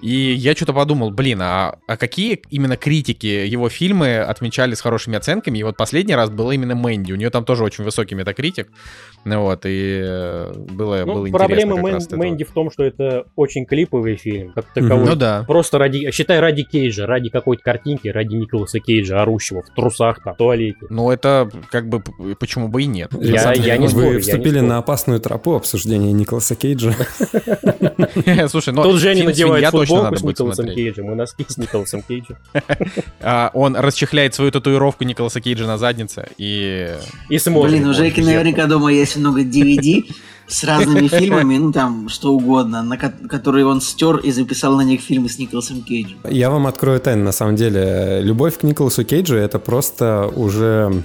И 0.00 0.32
я 0.32 0.54
что-то 0.54 0.72
подумал, 0.72 1.10
блин, 1.10 1.40
а, 1.42 1.76
а 1.86 1.96
какие 1.96 2.40
именно 2.50 2.76
критики 2.76 3.26
его 3.26 3.68
фильмы 3.68 4.18
отмечали 4.18 4.74
с 4.78 4.80
хорошими 4.80 5.16
оценками? 5.16 5.58
И 5.58 5.62
вот 5.62 5.76
последний 5.76 6.14
раз 6.14 6.30
было 6.30 6.52
именно 6.52 6.74
Мэнди. 6.74 7.12
У 7.12 7.16
нее 7.16 7.30
там 7.30 7.44
тоже 7.44 7.64
очень 7.64 7.84
высокий 7.84 8.14
метакритик. 8.14 8.68
Ну 9.24 9.42
вот, 9.42 9.66
и 9.66 10.00
э, 10.02 10.52
было, 10.54 11.02
Ну, 11.04 11.14
было 11.14 11.28
интересно 11.28 11.38
проблема 11.46 11.76
Мэн- 11.76 11.96
от 11.96 12.02
этого. 12.04 12.18
Мэнди 12.20 12.44
в 12.44 12.50
том, 12.52 12.70
что 12.70 12.84
это 12.84 13.24
очень 13.36 13.66
клиповый 13.66 14.16
фильм, 14.16 14.52
как 14.54 14.66
таковой. 14.72 15.04
Ну 15.06 15.14
да. 15.16 15.44
Просто 15.46 15.78
ради, 15.78 16.10
считай, 16.12 16.40
ради 16.40 16.62
Кейджа, 16.62 17.06
ради 17.06 17.28
какой-то 17.28 17.62
картинки, 17.62 18.08
ради 18.08 18.34
Николаса 18.36 18.78
Кейджа, 18.80 19.20
орущего 19.20 19.62
в 19.62 19.74
трусах, 19.74 20.22
там, 20.22 20.34
в 20.34 20.36
туалете. 20.36 20.78
Ну 20.88 21.10
это 21.10 21.50
как 21.70 21.88
бы 21.88 22.02
почему 22.38 22.68
бы 22.68 22.82
и 22.82 22.86
нет. 22.86 23.10
Я- 23.12 23.28
Александр, 23.50 23.60
я 23.66 23.76
не 23.76 23.86
Вы 23.86 23.90
спорю, 23.90 24.06
я 24.06 24.14
не 24.14 24.20
вступили 24.20 24.48
спорю. 24.58 24.66
на 24.66 24.78
опасную 24.78 25.20
тропу 25.20 25.54
обсуждения 25.56 26.12
Николаса 26.12 26.54
Кейджа. 26.54 26.94
Слушай, 28.48 28.72
ну 28.74 28.82
Тут 28.82 29.00
Женя 29.00 29.24
надевает 29.24 29.66
футболку 29.70 30.16
с 30.16 30.22
Николасом. 30.22 30.66
Кейджем 30.68 31.10
и 31.12 31.14
носки 31.14 31.44
с 31.48 31.56
Николасом 31.58 32.02
Кейджем. 32.02 32.36
Он 33.52 33.76
расчехляет 33.76 34.34
свою 34.34 34.50
татуировку 34.50 34.67
Николаса 35.04 35.40
Кейджа 35.40 35.66
на 35.66 35.78
заднице 35.78 36.28
и... 36.38 36.94
И 37.28 37.38
смотрит. 37.38 37.72
Блин, 37.72 37.88
у 37.88 37.94
Жеки 37.94 38.20
наверняка 38.20 38.66
дома 38.66 38.92
есть 38.92 39.16
много 39.16 39.42
DVD 39.42 40.04
с 40.46 40.64
разными 40.64 41.08
фильмами, 41.18 41.56
ну 41.58 41.72
там 41.72 42.08
что 42.08 42.32
угодно, 42.32 42.82
на 42.82 42.96
ко- 42.96 43.14
которые 43.28 43.66
он 43.66 43.80
стер 43.80 44.16
и 44.16 44.30
записал 44.30 44.76
на 44.76 44.82
них 44.82 45.00
фильмы 45.00 45.28
с 45.28 45.38
Николасом 45.38 45.82
Кейджем. 45.82 46.18
Я 46.28 46.50
вам 46.50 46.66
открою 46.66 47.00
тайну, 47.00 47.24
на 47.24 47.32
самом 47.32 47.56
деле. 47.56 48.20
Любовь 48.22 48.58
к 48.58 48.62
Николасу 48.62 49.04
Кейджу— 49.04 49.34
это 49.36 49.58
просто 49.58 50.30
уже 50.34 51.02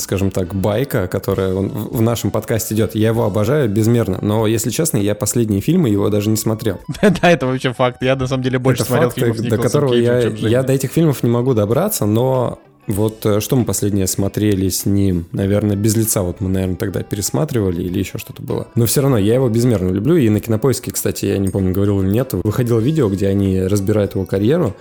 скажем 0.00 0.30
так, 0.30 0.54
байка, 0.54 1.06
которая 1.06 1.54
в 1.54 2.00
нашем 2.00 2.30
подкасте 2.30 2.74
идет. 2.74 2.94
Я 2.94 3.08
его 3.08 3.24
обожаю 3.24 3.68
безмерно, 3.68 4.18
но, 4.20 4.46
если 4.46 4.70
честно, 4.70 4.98
я 4.98 5.14
последние 5.14 5.60
фильмы 5.60 5.88
его 5.88 6.08
даже 6.10 6.30
не 6.30 6.36
смотрел. 6.36 6.80
Да, 7.22 7.30
это 7.30 7.46
вообще 7.46 7.72
факт. 7.72 8.02
Я 8.02 8.16
на 8.16 8.26
самом 8.26 8.42
деле 8.42 8.58
больше 8.58 8.84
смотрел 8.84 9.10
фильмов 9.10 9.38
с 9.38 9.42
до 9.42 9.56
которого 9.56 9.94
я, 9.94 10.20
я 10.28 10.62
до 10.62 10.72
этих 10.72 10.90
фильмов 10.90 11.22
не 11.22 11.30
могу 11.30 11.54
добраться, 11.54 12.06
но 12.06 12.60
вот 12.88 13.24
э, 13.26 13.40
что 13.40 13.54
мы 13.54 13.66
последнее 13.66 14.06
смотрели 14.06 14.68
с 14.70 14.86
ним? 14.86 15.26
Наверное, 15.32 15.76
без 15.76 15.94
лица 15.94 16.22
вот 16.22 16.40
мы, 16.40 16.48
наверное, 16.48 16.76
тогда 16.76 17.02
пересматривали 17.02 17.82
или 17.82 17.98
еще 17.98 18.16
что-то 18.16 18.42
было. 18.42 18.68
Но 18.74 18.86
все 18.86 19.02
равно 19.02 19.18
я 19.18 19.34
его 19.34 19.48
безмерно 19.50 19.90
люблю. 19.90 20.16
И 20.16 20.28
на 20.30 20.40
кинопоиске, 20.40 20.90
кстати, 20.90 21.26
я 21.26 21.36
не 21.36 21.50
помню, 21.50 21.72
говорил 21.72 22.00
или 22.02 22.08
нет, 22.08 22.32
выходило 22.32 22.80
видео, 22.80 23.10
где 23.10 23.28
они 23.28 23.60
разбирают 23.60 24.14
его 24.14 24.24
карьеру. 24.24 24.74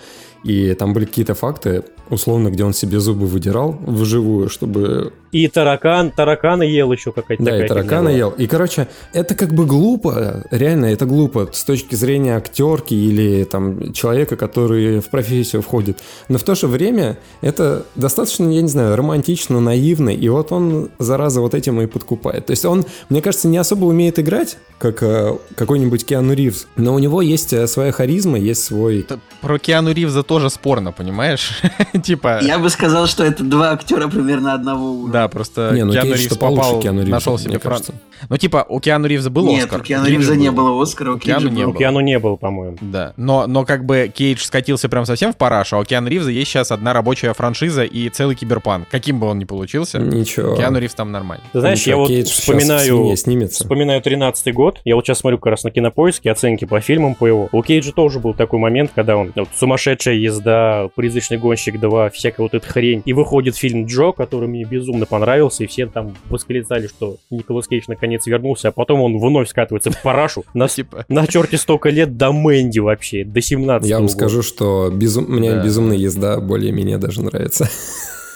И 0.44 0.74
там 0.74 0.94
были 0.94 1.06
какие-то 1.06 1.36
факты, 1.36 1.84
условно, 2.10 2.50
где 2.50 2.64
он 2.64 2.74
себе 2.74 3.00
зубы 3.00 3.28
выдирал 3.28 3.78
вживую, 3.86 4.50
чтобы... 4.50 5.14
И 5.32 5.48
таракан, 5.50 6.12
таракана 6.12 6.64
ел 6.64 6.92
еще 6.92 7.12
какая-то 7.12 7.44
Да, 7.44 7.52
такая 7.52 7.66
и 7.66 7.68
таракана 7.68 8.10
ел. 8.10 8.30
И, 8.30 8.48
короче, 8.48 8.88
это 9.14 9.36
как 9.36 9.54
бы 9.54 9.66
глупо, 9.66 10.46
реально 10.52 10.86
это 10.86 11.06
глупо 11.06 11.50
с 11.52 11.64
точки 11.64 11.96
зрения 11.96 12.38
актерки 12.38 12.94
или 12.94 13.44
там 13.44 13.92
человека, 13.94 14.38
который 14.38 15.00
в 15.00 15.10
профессию 15.10 15.62
входит. 15.62 16.00
Но 16.30 16.38
в 16.38 16.44
то 16.44 16.56
же 16.56 16.68
время 16.68 17.18
это 17.42 17.86
достаточно, 17.96 18.50
я 18.50 18.62
не 18.62 18.70
знаю, 18.70 18.96
романтично, 18.96 19.60
наивно, 19.60 20.10
и 20.10 20.30
вот 20.30 20.52
он, 20.52 20.90
зараза, 20.98 21.42
вот 21.42 21.54
этим 21.54 21.82
и 21.82 21.88
подкупает. 21.88 22.46
То 22.46 22.52
есть 22.52 22.64
он, 22.64 22.86
мне 23.10 23.22
кажется, 23.22 23.48
не 23.48 23.58
особо 23.58 23.86
умеет 23.86 24.20
играть, 24.20 24.58
как 24.78 25.04
э, 25.04 25.38
какой-нибудь 25.56 26.06
Киану 26.06 26.34
Ривз, 26.34 26.68
но 26.76 26.94
у 26.94 27.00
него 27.00 27.22
есть 27.22 27.52
э, 27.52 27.68
своя 27.68 27.92
харизма, 27.92 28.38
есть 28.38 28.64
свой... 28.64 29.02
Это 29.02 29.20
Про 29.42 29.60
Киану 29.60 29.92
Ривза 29.92 30.24
тоже 30.28 30.50
спорно, 30.50 30.92
понимаешь? 30.92 31.62
Типа... 32.04 32.40
Я 32.42 32.60
бы 32.60 32.70
сказал, 32.70 33.08
что 33.08 33.24
это 33.24 33.44
два 33.44 33.72
актера 33.72 34.08
примерно 34.08 34.54
одного 34.54 34.92
уровня. 34.92 35.14
Да, 35.14 35.28
просто 35.28 35.72
Не, 35.74 35.86
ну 35.86 35.94
Киану 35.94 36.12
Кейдж 36.12 36.24
Ривз 36.24 36.38
попал, 36.38 36.80
Киану 36.80 37.00
Ривза, 37.00 37.12
нашел 37.12 37.38
себе 37.40 37.60
фран... 37.60 37.82
Ну, 38.30 38.38
типа, 38.38 38.66
у 38.68 38.80
Киану 38.80 39.08
Ривза 39.08 39.30
был 39.30 39.48
Нет, 39.48 39.66
Оскар. 39.66 39.82
у 39.82 39.84
Киану 39.84 40.08
Ривза 40.08 40.36
не 40.36 40.52
был. 40.52 40.68
было 40.68 40.84
Оскара, 40.84 41.12
у 41.12 41.16
У 41.16 41.20
Киану 41.20 41.50
не 41.50 41.64
был. 41.64 41.72
У 41.72 41.74
Киану 41.74 42.00
не 42.00 42.20
было, 42.20 42.36
по-моему. 42.36 42.78
Да, 42.82 43.14
но, 43.16 43.48
но 43.48 43.66
как 43.66 43.86
бы 43.86 44.12
Кейдж 44.14 44.44
скатился 44.44 44.90
прям 44.90 45.06
совсем 45.06 45.34
в 45.34 45.38
параш, 45.38 45.74
а 45.74 45.80
у 45.80 45.84
Киану 45.84 46.10
Ривза 46.10 46.32
есть 46.32 46.50
сейчас 46.50 46.72
одна 46.72 46.94
рабочая 46.94 47.34
франшиза 47.34 47.84
и 47.84 48.10
целый 48.10 48.36
киберпанк. 48.36 48.88
Каким 48.90 49.20
бы 49.20 49.28
он 49.28 49.40
ни 49.40 49.46
получился, 49.46 50.00
Ничего. 50.00 50.56
Киану 50.56 50.80
Ривз 50.80 50.94
там 50.96 51.12
нормально. 51.12 51.44
Ты 51.54 51.60
знаешь, 51.60 51.80
Ничего, 51.80 51.92
я 51.92 51.98
вот 51.98 52.08
Кейдж 52.08 53.16
снимется. 53.18 53.64
Вспоминаю 53.64 54.02
13-й 54.02 54.52
год. 54.52 54.80
Я 54.84 54.96
вот 54.96 55.06
сейчас 55.06 55.20
смотрю 55.20 55.38
как 55.38 55.52
раз 55.52 55.64
на 55.64 55.72
кинопоиске 55.72 56.32
оценки 56.32 56.66
по 56.66 56.80
фильмам 56.82 57.16
по 57.16 57.28
его. 57.28 57.50
У 57.52 57.62
Кейджа 57.62 57.92
тоже 57.92 58.20
был 58.20 58.34
такой 58.34 58.60
момент, 58.60 58.92
когда 58.94 59.18
он 59.18 59.32
вот, 59.36 59.50
сумасшедшая 59.56 60.16
езда, 60.18 60.90
призрачный 60.96 61.38
гонщик 61.38 61.80
2, 61.80 62.10
всякая 62.10 62.44
вот 62.44 62.54
эта 62.54 62.68
хрень. 62.68 63.02
И 63.06 63.14
выходит 63.14 63.56
фильм 63.56 63.86
Джо, 63.86 64.12
который 64.12 64.48
мне 64.48 64.64
безумно 64.64 65.06
понравился, 65.06 65.64
и 65.64 65.68
все 65.68 65.88
там 65.88 66.16
восклицали, 66.30 66.88
что 66.88 67.18
Николас 67.30 67.68
Кейдж 67.68 67.86
наконец 67.88 68.26
вернулся, 68.28 68.70
а 68.70 68.72
потом 68.72 69.02
он 69.02 69.18
вновь 69.18 69.50
скатывается 69.50 69.92
в 69.92 70.02
парашу. 70.02 70.44
На, 70.54 70.68
Типа, 70.68 71.06
на 71.08 71.26
черте 71.28 71.58
столько 71.58 71.90
лет 71.90 72.18
до 72.18 72.32
Мэнди 72.32 72.80
вообще, 72.80 73.24
до 73.24 73.42
17 73.42 73.90
Я 73.90 74.00
вам 74.00 74.10
скажу, 74.10 74.44
что 74.44 74.92
безум... 74.94 75.26
мне 75.26 75.56
безумная 75.64 75.98
езда 75.98 76.40
более-менее 76.40 76.98
даже 76.98 77.22
нравится. 77.22 77.70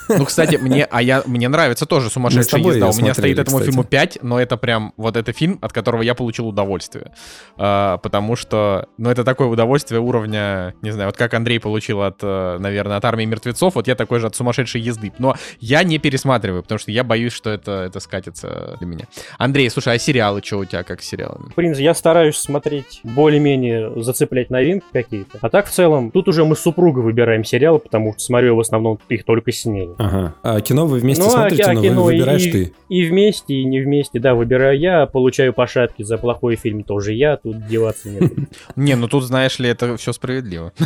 Ну, 0.10 0.26
кстати, 0.26 0.56
мне, 0.56 0.86
а 0.86 1.02
я, 1.02 1.23
мне 1.26 1.48
нравится 1.48 1.86
тоже 1.86 2.10
сумасшедшая 2.10 2.61
езда. 2.61 2.90
У 2.90 2.95
меня 2.95 3.14
стоит 3.14 3.40
этому 3.40 3.60
фильму 3.60 3.84
5, 3.84 4.19
но 4.22 4.40
это 4.40 4.57
прям 4.57 4.94
вот 4.98 5.15
это 5.15 5.32
фильм, 5.34 5.60
от 5.61 5.73
которого 5.73 6.02
я 6.02 6.15
получил 6.15 6.48
удовольствие. 6.48 7.11
А, 7.57 7.98
потому 7.98 8.36
что, 8.36 8.88
ну, 8.98 9.10
это 9.10 9.23
такое 9.23 9.48
удовольствие 9.48 10.02
уровня, 10.02 10.76
не 10.82 10.91
знаю, 10.91 11.10
вот 11.10 11.18
как 11.18 11.34
Андрей 11.34 11.60
получил 11.60 12.02
от, 12.02 12.19
э, 12.22 12.57
наверное, 12.60 12.98
от 12.98 13.06
армии 13.06 13.26
мертвецов, 13.26 13.76
вот 13.76 13.88
я 13.88 13.95
такой 13.95 14.19
же 14.19 14.28
от 14.28 14.36
сумасшедшей 14.36 14.82
езды. 14.82 15.11
Но 15.18 15.36
я 15.60 15.84
не 15.84 15.98
пересматриваю, 15.98 16.64
потому 16.64 16.80
что 16.80 16.91
я 16.91 17.03
боюсь, 17.03 17.34
что 17.34 17.49
это, 17.49 17.84
это 17.88 17.99
скатится 17.99 18.76
для 18.80 18.88
меня. 18.88 19.06
Андрей, 19.38 19.69
слушай, 19.69 19.95
а 19.95 19.99
сериалы, 19.99 20.41
что 20.44 20.60
у 20.60 20.65
тебя 20.65 20.84
как 20.84 21.02
с 21.02 21.07
сериалами? 21.07 21.49
В 21.52 21.56
принципе, 21.56 21.86
я 21.86 21.94
стараюсь 21.94 22.38
смотреть 22.38 23.02
более-менее 23.03 24.02
зацеплять 24.02 24.49
новинки 24.49 24.86
какие-то. 24.91 25.40
А 25.41 25.49
так, 25.49 25.68
в 25.68 25.72
целом, 25.72 26.11
тут 26.11 26.28
уже 26.28 26.45
мы 26.45 26.56
с 26.56 26.60
супругой 26.60 27.03
выбираем 27.03 27.44
сериалы, 27.44 27.80
потому 27.80 28.14
что 28.14 28.22
смотрю 28.22 28.56
в 28.56 28.60
основном 28.60 28.99
их 29.10 29.23
только 29.23 29.52
с 29.52 29.65
ней. 29.65 29.90
Ага. 29.98 30.36
А 30.44 30.62
кино 30.62 30.86
вы 30.86 31.00
вместе 31.00 31.24
Ну, 31.24 31.30
а 31.30 31.32
смотрите, 31.32 31.64
ки- 31.64 31.70
но 31.76 31.82
кино 31.82 32.04
вы 32.04 32.12
выбираешь 32.14 32.46
и- 32.46 32.52
ты. 32.52 32.74
И 32.90 33.06
вместе, 33.06 33.54
и 33.54 33.64
не 33.66 33.80
вместе, 33.82 34.20
да, 34.20 34.36
выбираю 34.36 34.78
я, 34.80 35.06
получаю 35.06 35.54
по 35.54 35.68
шапке 35.68 36.04
за 36.04 36.18
плохой 36.18 36.56
фильм 36.56 36.84
тоже 36.84 37.14
я, 37.14 37.38
тут 37.38 37.68
деваться 37.68 38.10
нет. 38.10 38.32
Не, 38.76 38.96
ну 38.96 39.08
тут, 39.08 39.24
знаешь 39.24 39.60
ли, 39.60 39.70
это 39.70 39.96
все 39.98 40.12
справедливо. 40.14 40.74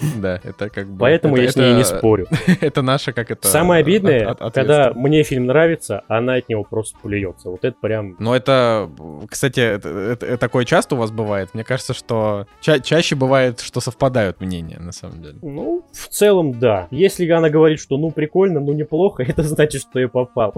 Да, 0.18 0.40
это 0.42 0.70
как 0.70 0.88
бы... 0.88 0.98
Поэтому 1.00 1.36
это- 1.36 1.44
я 1.44 1.50
с 1.50 1.56
ней 1.56 1.74
не 1.74 1.84
спорю. 1.84 2.26
Это 2.60 2.82
наша, 2.82 3.12
как 3.12 3.30
это... 3.30 3.48
Самое 3.48 3.80
обидное, 3.80 4.28
от- 4.28 4.40
от- 4.42 4.54
когда 4.54 4.92
мне 4.94 5.22
фильм 5.22 5.46
нравится, 5.46 6.02
она 6.08 6.34
от 6.34 6.48
него 6.48 6.64
просто 6.64 6.96
плюется. 7.02 7.50
Вот 7.50 7.64
это 7.64 7.76
прям... 7.80 8.16
Но 8.18 8.34
это, 8.36 8.88
кстати, 9.28 9.60
это, 9.60 9.88
это- 9.88 10.26
это 10.26 10.38
такое 10.38 10.64
часто 10.64 10.94
у 10.94 10.98
вас 10.98 11.10
бывает? 11.10 11.50
Мне 11.54 11.64
кажется, 11.64 11.94
что 11.94 12.46
ча- 12.60 12.80
чаще 12.80 13.14
бывает, 13.16 13.60
что 13.60 13.80
совпадают 13.80 14.40
мнения, 14.40 14.78
на 14.78 14.92
самом 14.92 15.22
деле. 15.22 15.38
Ну, 15.42 15.84
в 15.92 16.08
целом, 16.08 16.58
да. 16.58 16.86
Если 16.90 17.28
она 17.30 17.50
говорит, 17.50 17.80
что 17.80 17.96
ну 17.96 18.10
прикольно, 18.10 18.60
ну 18.60 18.72
неплохо, 18.72 19.22
это 19.26 19.42
значит, 19.42 19.82
что 19.82 19.98
я 20.00 20.08
попал. 20.08 20.54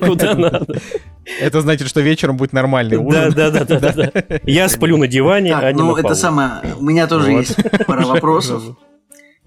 Куда, 0.00 0.34
надо. 0.34 0.66
Это 1.40 1.60
значит, 1.60 1.88
что 1.88 2.00
вечером 2.00 2.36
будет 2.36 2.52
нормальный 2.52 2.96
ужин. 2.96 3.32
да, 3.34 3.50
да, 3.50 3.64
да, 3.64 3.78
да, 3.78 3.92
да. 3.92 4.12
Я 4.44 4.68
сплю 4.68 4.96
на 4.96 5.06
диване, 5.06 5.54
а 5.54 5.60
Так, 5.60 5.74
не 5.74 5.82
ну 5.82 5.96
это 5.96 6.14
самое, 6.14 6.74
у 6.78 6.84
меня 6.84 7.06
тоже 7.06 7.32
есть 7.32 7.56
пара 7.86 8.06
вопросов. 8.06 8.62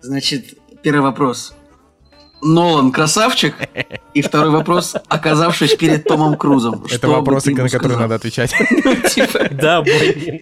Значит, 0.02 0.58
первый 0.82 1.02
вопрос. 1.02 1.54
Нолан 2.44 2.92
красавчик? 2.92 3.56
И 4.14 4.22
второй 4.22 4.50
вопрос, 4.50 4.96
оказавшись 5.08 5.76
перед 5.76 6.06
Томом 6.06 6.36
Крузом. 6.36 6.86
Это 6.90 7.08
вопросы, 7.08 7.54
на 7.54 7.70
которые 7.70 8.00
надо 8.00 8.16
отвечать. 8.16 8.52
Типа, 9.14 9.48
Да, 9.52 9.82
блин. 9.82 10.42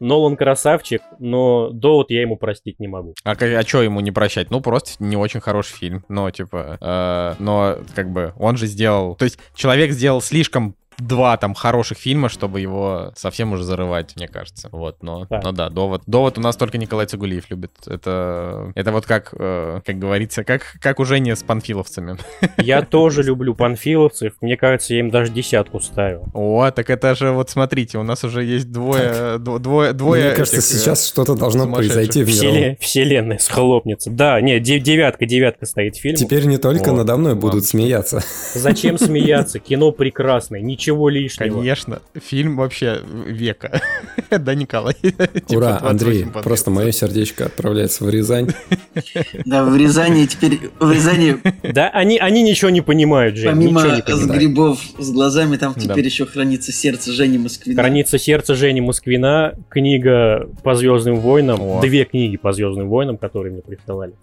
Нолан 0.00 0.36
красавчик, 0.36 1.02
но 1.18 1.70
довод 1.70 2.10
я 2.10 2.22
ему 2.22 2.36
простить 2.36 2.80
не 2.80 2.88
могу. 2.88 3.14
А, 3.22 3.34
что 3.62 3.82
ему 3.82 4.00
не 4.00 4.10
прощать? 4.10 4.50
Ну, 4.50 4.60
просто 4.60 4.92
не 4.98 5.16
очень 5.16 5.40
хороший 5.40 5.74
фильм. 5.76 6.04
Но, 6.08 6.30
типа, 6.30 6.78
э, 6.80 7.42
но, 7.42 7.76
как 7.94 8.10
бы, 8.10 8.32
он 8.38 8.56
же 8.56 8.66
сделал... 8.66 9.14
То 9.14 9.24
есть, 9.24 9.38
человек 9.54 9.92
сделал 9.92 10.22
слишком 10.22 10.74
два 11.00 11.36
там 11.36 11.54
хороших 11.54 11.98
фильма, 11.98 12.28
чтобы 12.28 12.60
его 12.60 13.12
совсем 13.16 13.52
уже 13.52 13.64
зарывать, 13.64 14.14
мне 14.16 14.28
кажется. 14.28 14.68
Вот, 14.72 15.02
но, 15.02 15.26
Так. 15.26 15.42
но 15.44 15.52
да, 15.52 15.68
довод. 15.70 16.02
Довод 16.06 16.38
у 16.38 16.40
нас 16.40 16.56
только 16.56 16.78
Николай 16.78 17.06
Цигулиев 17.06 17.50
любит. 17.50 17.72
Это, 17.86 18.72
это 18.74 18.92
вот 18.92 19.06
как, 19.06 19.34
э, 19.38 19.80
как 19.84 19.98
говорится, 19.98 20.44
как, 20.44 20.62
как 20.80 21.00
у 21.00 21.04
Жени 21.04 21.34
с 21.34 21.42
панфиловцами. 21.42 22.16
Я 22.58 22.82
тоже 22.90 23.22
люблю 23.22 23.54
панфиловцев. 23.54 24.34
Мне 24.40 24.56
кажется, 24.56 24.94
я 24.94 25.00
им 25.00 25.10
даже 25.10 25.32
десятку 25.32 25.80
ставил. 25.80 26.26
О, 26.34 26.70
так 26.70 26.90
это 26.90 27.14
же, 27.14 27.30
вот 27.32 27.50
смотрите, 27.50 27.98
у 27.98 28.02
нас 28.02 28.22
уже 28.24 28.44
есть 28.44 28.70
двое, 28.70 29.36
дво- 29.38 29.58
двое, 29.58 29.92
двое 29.92 30.26
Мне 30.28 30.34
кажется, 30.36 30.58
э, 30.58 30.62
сейчас 30.62 31.06
что-то 31.06 31.34
должно 31.34 31.72
произойти 31.72 32.24
в. 32.24 32.28
Вселе- 32.28 32.76
Вселенная 32.80 33.38
схлопнется. 33.38 34.10
Да, 34.10 34.40
нет, 34.40 34.62
де- 34.62 34.78
девятка, 34.80 35.26
девятка 35.26 35.66
стоит 35.66 35.96
фильм. 35.96 36.16
Теперь 36.16 36.44
не 36.46 36.58
только 36.58 36.92
надо 36.92 37.16
мной 37.16 37.34
будут 37.34 37.64
смеяться. 37.64 38.22
Зачем 38.54 38.98
смеяться? 38.98 39.58
Кино 39.58 39.92
прекрасное, 39.92 40.60
ничего 40.60 40.89
лишнего. 41.08 41.54
Конечно, 41.54 42.02
фильм 42.14 42.56
вообще 42.56 43.00
века. 43.26 43.80
Да, 44.30 44.54
Николай? 44.54 44.94
Ура, 45.48 45.78
28 45.80 45.86
Андрей, 45.86 46.26
просто 46.44 46.70
мое 46.70 46.92
сердечко 46.92 47.46
отправляется 47.46 48.04
в 48.04 48.10
Рязань. 48.10 48.48
Да, 49.44 49.64
в 49.64 49.76
Рязани 49.76 50.26
теперь, 50.26 50.70
в 50.78 50.90
Рязани 50.90 51.36
Да, 51.62 51.88
они, 51.88 52.18
они 52.18 52.42
ничего 52.42 52.70
не 52.70 52.80
понимают, 52.80 53.36
Жень, 53.36 53.50
помимо 53.50 53.82
ничего 53.82 54.16
с 54.16 54.26
грибов 54.26 54.80
с 54.98 55.10
глазами, 55.10 55.56
там 55.56 55.74
теперь 55.74 56.04
еще 56.04 56.26
хранится 56.26 56.72
сердце 56.72 57.12
Жени 57.12 57.38
Москвина. 57.38 57.80
Хранится 57.80 58.18
сердце 58.18 58.54
Жени 58.54 58.80
Москвина, 58.80 59.54
книга 59.68 60.48
по 60.62 60.74
Звездным 60.74 61.16
войнам, 61.16 61.80
две 61.80 62.04
книги 62.04 62.36
по 62.36 62.52
Звездным 62.52 62.88
войнам, 62.88 63.16
которые 63.16 63.52
мне 63.52 63.62
присылали. 63.62 64.14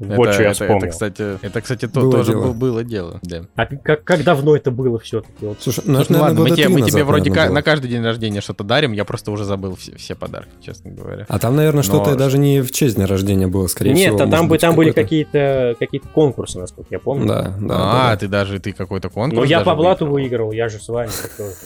Это, 0.00 0.14
Вот 0.14 0.32
что 0.32 0.42
я 0.42 0.50
это- 0.50 0.54
вспомнил. 0.54 0.76
Это, 0.78 0.88
кстати, 0.88 1.38
это, 1.42 1.60
кстати, 1.60 1.88
то- 1.88 2.00
Было 2.00 2.12
тоже 2.12 2.30
дело. 2.32 2.42
был- 2.44 2.54
было 2.54 2.84
дело. 2.84 3.18
Да. 3.22 3.42
А 3.56 3.66
как, 3.66 4.04
как 4.04 4.22
давно 4.22 4.54
это 4.54 4.70
было 4.70 5.00
все-таки? 5.00 5.32
Вот. 5.44 5.56
Слушай, 5.60 5.82
ну 5.86 5.94
Слушай, 5.96 6.02
это, 6.04 6.12
ну 6.12 6.18
наверное, 6.20 6.38
ладно, 6.38 6.40
мы 6.50 6.56
три 6.56 6.68
мы 6.68 6.80
назад, 6.80 6.90
тебе 6.92 7.04
вроде 7.04 7.30
наверное, 7.30 7.42
ка- 7.44 7.48
было. 7.48 7.54
на 7.56 7.62
каждый 7.62 7.90
день 7.90 8.04
рождения 8.04 8.40
что-то 8.40 8.62
дарим, 8.62 8.92
я 8.92 9.04
просто 9.04 9.32
уже 9.32 9.44
забыл 9.44 9.74
все, 9.74 9.96
все 9.96 10.14
подарки, 10.14 10.50
честно 10.64 10.92
говоря. 10.92 11.26
А 11.28 11.38
там, 11.40 11.56
наверное, 11.56 11.82
что-то 11.82 12.10
Но- 12.10 12.16
даже 12.16 12.38
не 12.38 12.60
в 12.60 12.70
честь 12.70 12.94
дня 12.94 13.06
рождения 13.08 13.48
было, 13.48 13.66
скорее 13.66 13.92
Нет, 13.92 14.14
всего. 14.14 14.16
а 14.16 14.26
может 14.26 14.30
там, 14.30 14.46
бы- 14.46 14.50
быть, 14.50 14.60
там 14.60 14.76
были 14.76 14.90
какие-то 14.92 15.74
какие 15.80 16.00
конкурсы, 16.00 16.58
насколько 16.60 16.88
я 16.92 17.00
помню. 17.00 17.26
Да, 17.26 17.54
да. 17.60 17.74
а, 17.74 18.10
да, 18.10 18.16
ты 18.16 18.28
даже, 18.28 18.60
ты 18.60 18.72
какой-то 18.72 19.08
конкурс 19.08 19.36
Но 19.38 19.44
я 19.44 19.60
по 19.62 19.74
блату 19.74 20.06
выиграл. 20.06 20.52
я 20.52 20.68
же 20.68 20.78
с 20.78 20.88
вами. 20.88 21.10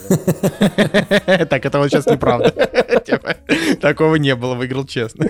так 1.48 1.64
это 1.66 1.78
вот 1.78 1.90
сейчас 1.90 2.06
неправда. 2.06 2.50
Типа, 3.06 3.36
Такого 3.80 4.16
не 4.16 4.34
было, 4.34 4.54
выиграл 4.54 4.84
честно. 4.86 5.26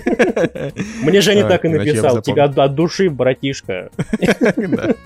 Мне 1.03 1.21
Женя 1.21 1.47
А, 1.47 1.49
так 1.49 1.65
и 1.65 1.69
написал. 1.69 2.21
Тебя 2.23 2.45
от, 2.45 2.59
от 2.59 2.75
души, 2.93 3.11
братишка. 3.11 3.91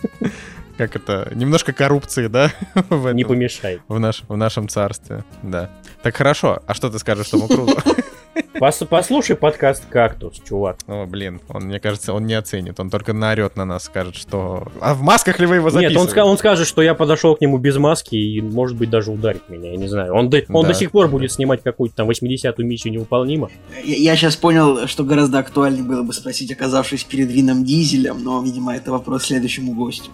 Как 0.77 0.95
это, 0.95 1.33
немножко 1.35 1.73
коррупции, 1.73 2.27
да? 2.27 2.53
не 3.13 3.25
помешай. 3.25 3.81
В, 3.89 3.99
наш, 3.99 4.25
в 4.29 4.37
нашем 4.37 4.69
царстве, 4.69 5.25
да. 5.43 5.71
Так 6.03 6.17
хорошо, 6.17 6.63
а 6.67 6.75
что 6.75 6.91
ты 6.91 6.99
скажешь 6.99 7.31
Тому 7.31 7.49
Крузу? 7.49 7.79
Пос- 8.55 8.87
послушай 8.87 9.37
подкаст 9.37 9.85
«Кактус», 9.89 10.41
чувак. 10.47 10.79
О, 10.87 11.07
блин, 11.07 11.41
он, 11.49 11.65
мне 11.65 11.81
кажется, 11.81 12.13
он 12.13 12.27
не 12.27 12.35
оценит. 12.35 12.79
Он 12.81 12.91
только 12.91 13.13
наорет 13.13 13.57
на 13.57 13.65
нас, 13.65 13.85
скажет, 13.85 14.17
что... 14.17 14.69
А 14.81 14.95
в 14.95 15.03
масках 15.03 15.39
ли 15.39 15.47
вы 15.47 15.57
его 15.57 15.71
Нет, 15.71 15.97
он, 15.97 16.09
он 16.19 16.39
скажет, 16.39 16.67
что 16.67 16.83
я 16.83 16.95
подошел 16.95 17.35
к 17.37 17.41
нему 17.41 17.59
без 17.59 17.77
маски 17.77 18.15
и, 18.17 18.41
может 18.41 18.77
быть, 18.77 18.91
даже 18.91 19.11
ударит 19.11 19.49
меня, 19.49 19.71
я 19.71 19.77
не 19.77 19.89
знаю. 19.89 20.15
Он, 20.15 20.31
до, 20.31 20.43
он 20.49 20.63
Да. 20.63 20.69
до 20.69 20.75
сих 20.75 20.91
пор 20.91 21.09
будет 21.09 21.33
снимать 21.33 21.63
какую-то 21.63 21.97
там 21.97 22.11
80-ю 22.11 22.65
миссию 22.67 22.93
невыполнима. 22.95 23.51
Я, 23.85 24.17
сейчас 24.17 24.37
понял, 24.37 24.87
что 24.87 25.05
гораздо 25.05 25.39
актуальнее 25.39 25.83
было 25.85 26.03
бы 26.03 26.13
спросить, 26.13 26.51
оказавшись 26.53 27.05
перед 27.05 27.31
Вином 27.31 27.65
Дизелем, 27.65 28.23
но, 28.23 28.43
видимо, 28.43 28.75
это 28.75 28.91
вопрос 28.91 29.25
следующему 29.25 29.75
гостю. 29.75 30.11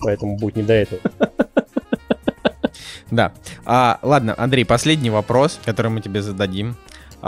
Поэтому 0.00 0.36
будет 0.36 0.56
не 0.56 0.62
до 0.62 0.72
этого. 0.74 1.00
Да. 3.10 3.32
А, 3.64 3.98
ладно, 4.02 4.34
Андрей, 4.36 4.64
последний 4.64 5.10
вопрос, 5.10 5.60
который 5.64 5.90
мы 5.90 6.00
тебе 6.00 6.22
зададим. 6.22 6.76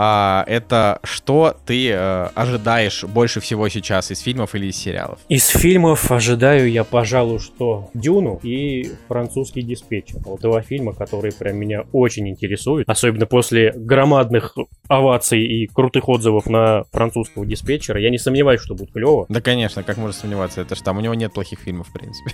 А, 0.00 0.44
это 0.46 1.00
что 1.02 1.56
ты 1.66 1.90
э, 1.90 2.28
ожидаешь 2.36 3.02
больше 3.02 3.40
всего 3.40 3.68
сейчас 3.68 4.12
из 4.12 4.20
фильмов 4.20 4.54
или 4.54 4.66
из 4.66 4.76
сериалов? 4.76 5.18
Из 5.28 5.48
фильмов 5.48 6.12
ожидаю 6.12 6.70
я, 6.70 6.84
пожалуй, 6.84 7.40
что 7.40 7.90
Дюну 7.94 8.38
и 8.44 8.92
французский 9.08 9.62
диспетчер. 9.62 10.20
Вот 10.24 10.40
два 10.40 10.62
фильма, 10.62 10.92
которые 10.92 11.32
прям 11.32 11.56
меня 11.56 11.82
очень 11.90 12.28
интересуют. 12.28 12.88
Особенно 12.88 13.26
после 13.26 13.72
громадных 13.72 14.56
оваций 14.86 15.44
и 15.44 15.66
крутых 15.66 16.08
отзывов 16.08 16.46
на 16.46 16.84
французского 16.92 17.44
диспетчера. 17.44 18.00
Я 18.00 18.10
не 18.10 18.18
сомневаюсь, 18.18 18.60
что 18.60 18.76
будет 18.76 18.92
клево. 18.92 19.26
Да, 19.28 19.40
конечно, 19.40 19.82
как 19.82 19.96
можно 19.96 20.12
сомневаться, 20.12 20.60
это 20.60 20.76
ж 20.76 20.80
там 20.80 20.98
у 20.98 21.00
него 21.00 21.14
нет 21.14 21.32
плохих 21.32 21.58
фильмов, 21.58 21.88
в 21.88 21.92
принципе. 21.92 22.30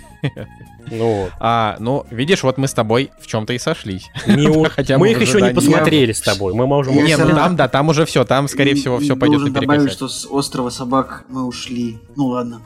Ну 0.91 1.13
вот. 1.13 1.31
А, 1.39 1.77
ну, 1.79 2.05
видишь, 2.11 2.43
вот 2.43 2.57
мы 2.57 2.67
с 2.67 2.73
тобой 2.73 3.11
в 3.19 3.27
чем-то 3.27 3.53
и 3.53 3.57
сошлись. 3.57 4.09
Не 4.27 4.47
у- 4.49 4.63
Хотя 4.69 4.97
мы 4.97 5.07
мы 5.07 5.11
их 5.13 5.21
еще 5.21 5.41
не 5.41 5.53
посмотрели 5.53 6.11
с 6.11 6.21
тобой. 6.21 6.53
Мы 6.53 6.67
можем... 6.67 6.93
Не, 6.95 7.17
ну 7.17 7.27
равно- 7.27 7.54
там, 7.55 7.65
да, 7.65 7.67
там 7.67 7.89
уже 7.89 8.05
все, 8.05 8.23
там, 8.25 8.47
скорее 8.47 8.75
всего, 8.75 8.99
все 8.99 9.15
пойдет 9.15 9.39
Должен 9.39 9.53
добавить, 9.53 9.81
наперекосяк. 9.83 9.97
что 9.97 10.07
с 10.07 10.27
острова 10.29 10.69
собак 10.69 11.25
мы 11.29 11.45
ушли. 11.45 11.97
Ну 12.15 12.27
ладно. 12.27 12.61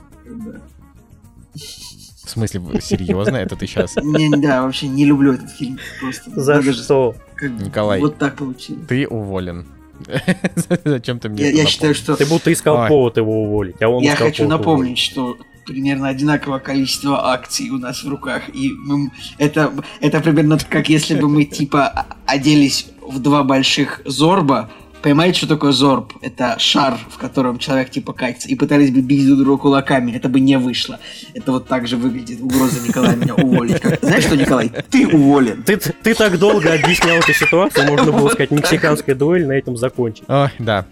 В 1.54 2.30
смысле, 2.30 2.60
серьезно, 2.80 3.36
это 3.36 3.56
ты 3.56 3.66
сейчас? 3.66 3.96
Не, 4.02 4.30
да, 4.36 4.62
вообще 4.62 4.86
не 4.88 5.04
люблю 5.04 5.32
этот 5.32 5.50
фильм. 5.50 5.78
Просто 6.00 6.30
За 6.40 6.62
что? 6.72 7.14
как 7.34 7.50
Николай. 7.50 8.00
Вот 8.00 8.18
так 8.18 8.36
получилось. 8.36 8.82
Ты 8.88 9.08
уволен. 9.08 9.66
Зачем 10.84 11.18
ты 11.18 11.28
мне 11.28 11.42
Я, 11.44 11.50
я 11.50 11.66
считаю, 11.66 11.94
что 11.94 12.16
Ты 12.16 12.24
будто 12.26 12.52
искал 12.52 12.76
Ой. 12.76 12.88
повод 12.88 13.16
его 13.16 13.42
уволить, 13.42 13.82
а 13.82 13.88
он 13.88 14.02
я 14.02 14.16
хочу 14.16 14.46
напомнить, 14.48 14.98
что 14.98 15.36
примерно 15.66 16.08
одинаковое 16.08 16.58
количество 16.58 17.32
акций 17.32 17.68
у 17.70 17.78
нас 17.78 18.02
в 18.02 18.08
руках. 18.08 18.48
И 18.54 18.70
мы- 18.70 19.10
это, 19.38 19.72
это 20.00 20.20
примерно 20.20 20.58
как 20.58 20.88
если 20.88 21.20
бы 21.20 21.28
мы 21.28 21.44
типа 21.44 22.06
оделись 22.26 22.86
в 23.10 23.18
два 23.20 23.42
больших 23.44 24.00
зорба. 24.04 24.70
Понимаете, 25.02 25.38
что 25.38 25.46
такое 25.48 25.72
зорб? 25.72 26.12
Это 26.20 26.56
шар, 26.58 26.98
в 27.08 27.16
котором 27.16 27.58
человек 27.58 27.88
типа 27.90 28.12
катится. 28.12 28.48
И 28.50 28.54
пытались 28.54 28.90
бы 28.90 29.00
бить 29.00 29.26
друг 29.26 29.38
друга 29.38 29.62
кулаками. 29.62 30.12
Это 30.12 30.28
бы 30.28 30.40
не 30.40 30.58
вышло. 30.58 30.98
Это 31.32 31.52
вот 31.52 31.66
так 31.68 31.88
же 31.88 31.96
выглядит 31.96 32.40
угроза 32.42 32.86
Николая 32.86 33.16
меня 33.16 33.34
уволить. 33.34 33.80
Как- 33.80 33.98
Знаешь 34.02 34.24
что, 34.24 34.36
Николай? 34.36 34.70
Ты 34.90 35.08
уволен. 35.08 35.62
Ты, 35.62 35.78
ты 35.78 36.14
так 36.14 36.38
долго 36.38 36.74
объяснял 36.74 37.16
эту 37.16 37.32
ситуацию, 37.32 37.86
можно 37.86 38.12
было 38.12 38.28
сказать, 38.28 38.50
мексиканская 38.50 39.14
дуэль 39.14 39.46
на 39.46 39.52
этом 39.52 39.74
закончить. 39.78 40.24
Ой, 40.28 40.50
да. 40.58 40.84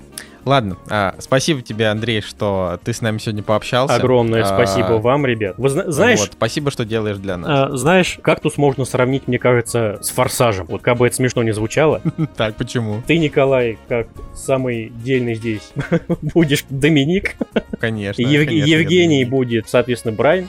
Ладно, 0.48 0.78
а, 0.88 1.14
спасибо 1.18 1.60
тебе, 1.60 1.88
Андрей, 1.88 2.22
что 2.22 2.80
ты 2.82 2.94
с 2.94 3.02
нами 3.02 3.18
сегодня 3.18 3.42
пообщался. 3.42 3.96
Огромное 3.96 4.44
А, 4.44 4.46
спасибо 4.46 4.94
вам, 4.94 5.26
ребят. 5.26 5.56
Вы 5.58 5.68
зна- 5.68 5.90
знаешь, 5.90 6.20
вот, 6.20 6.30
спасибо, 6.32 6.70
что 6.70 6.86
делаешь 6.86 7.18
для 7.18 7.36
нас. 7.36 7.50
а, 7.70 7.76
знаешь, 7.76 8.18
кактус 8.22 8.56
можно 8.56 8.86
сравнить, 8.86 9.28
мне 9.28 9.38
кажется, 9.38 9.98
с 10.00 10.08
форсажем. 10.08 10.64
Вот 10.70 10.80
как 10.80 10.96
бы 10.96 11.06
это 11.06 11.16
смешно 11.16 11.42
не 11.42 11.52
звучало. 11.52 12.00
Так, 12.38 12.54
почему? 12.54 13.02
Ты, 13.06 13.18
Николай, 13.18 13.76
как 13.88 14.08
самый 14.34 14.88
дельный 15.04 15.34
здесь, 15.34 15.70
будешь 16.22 16.64
Доминик. 16.70 17.34
Конечно. 17.78 18.22
Евгений 18.22 19.26
будет, 19.26 19.68
соответственно, 19.68 20.14
Брайан. 20.16 20.48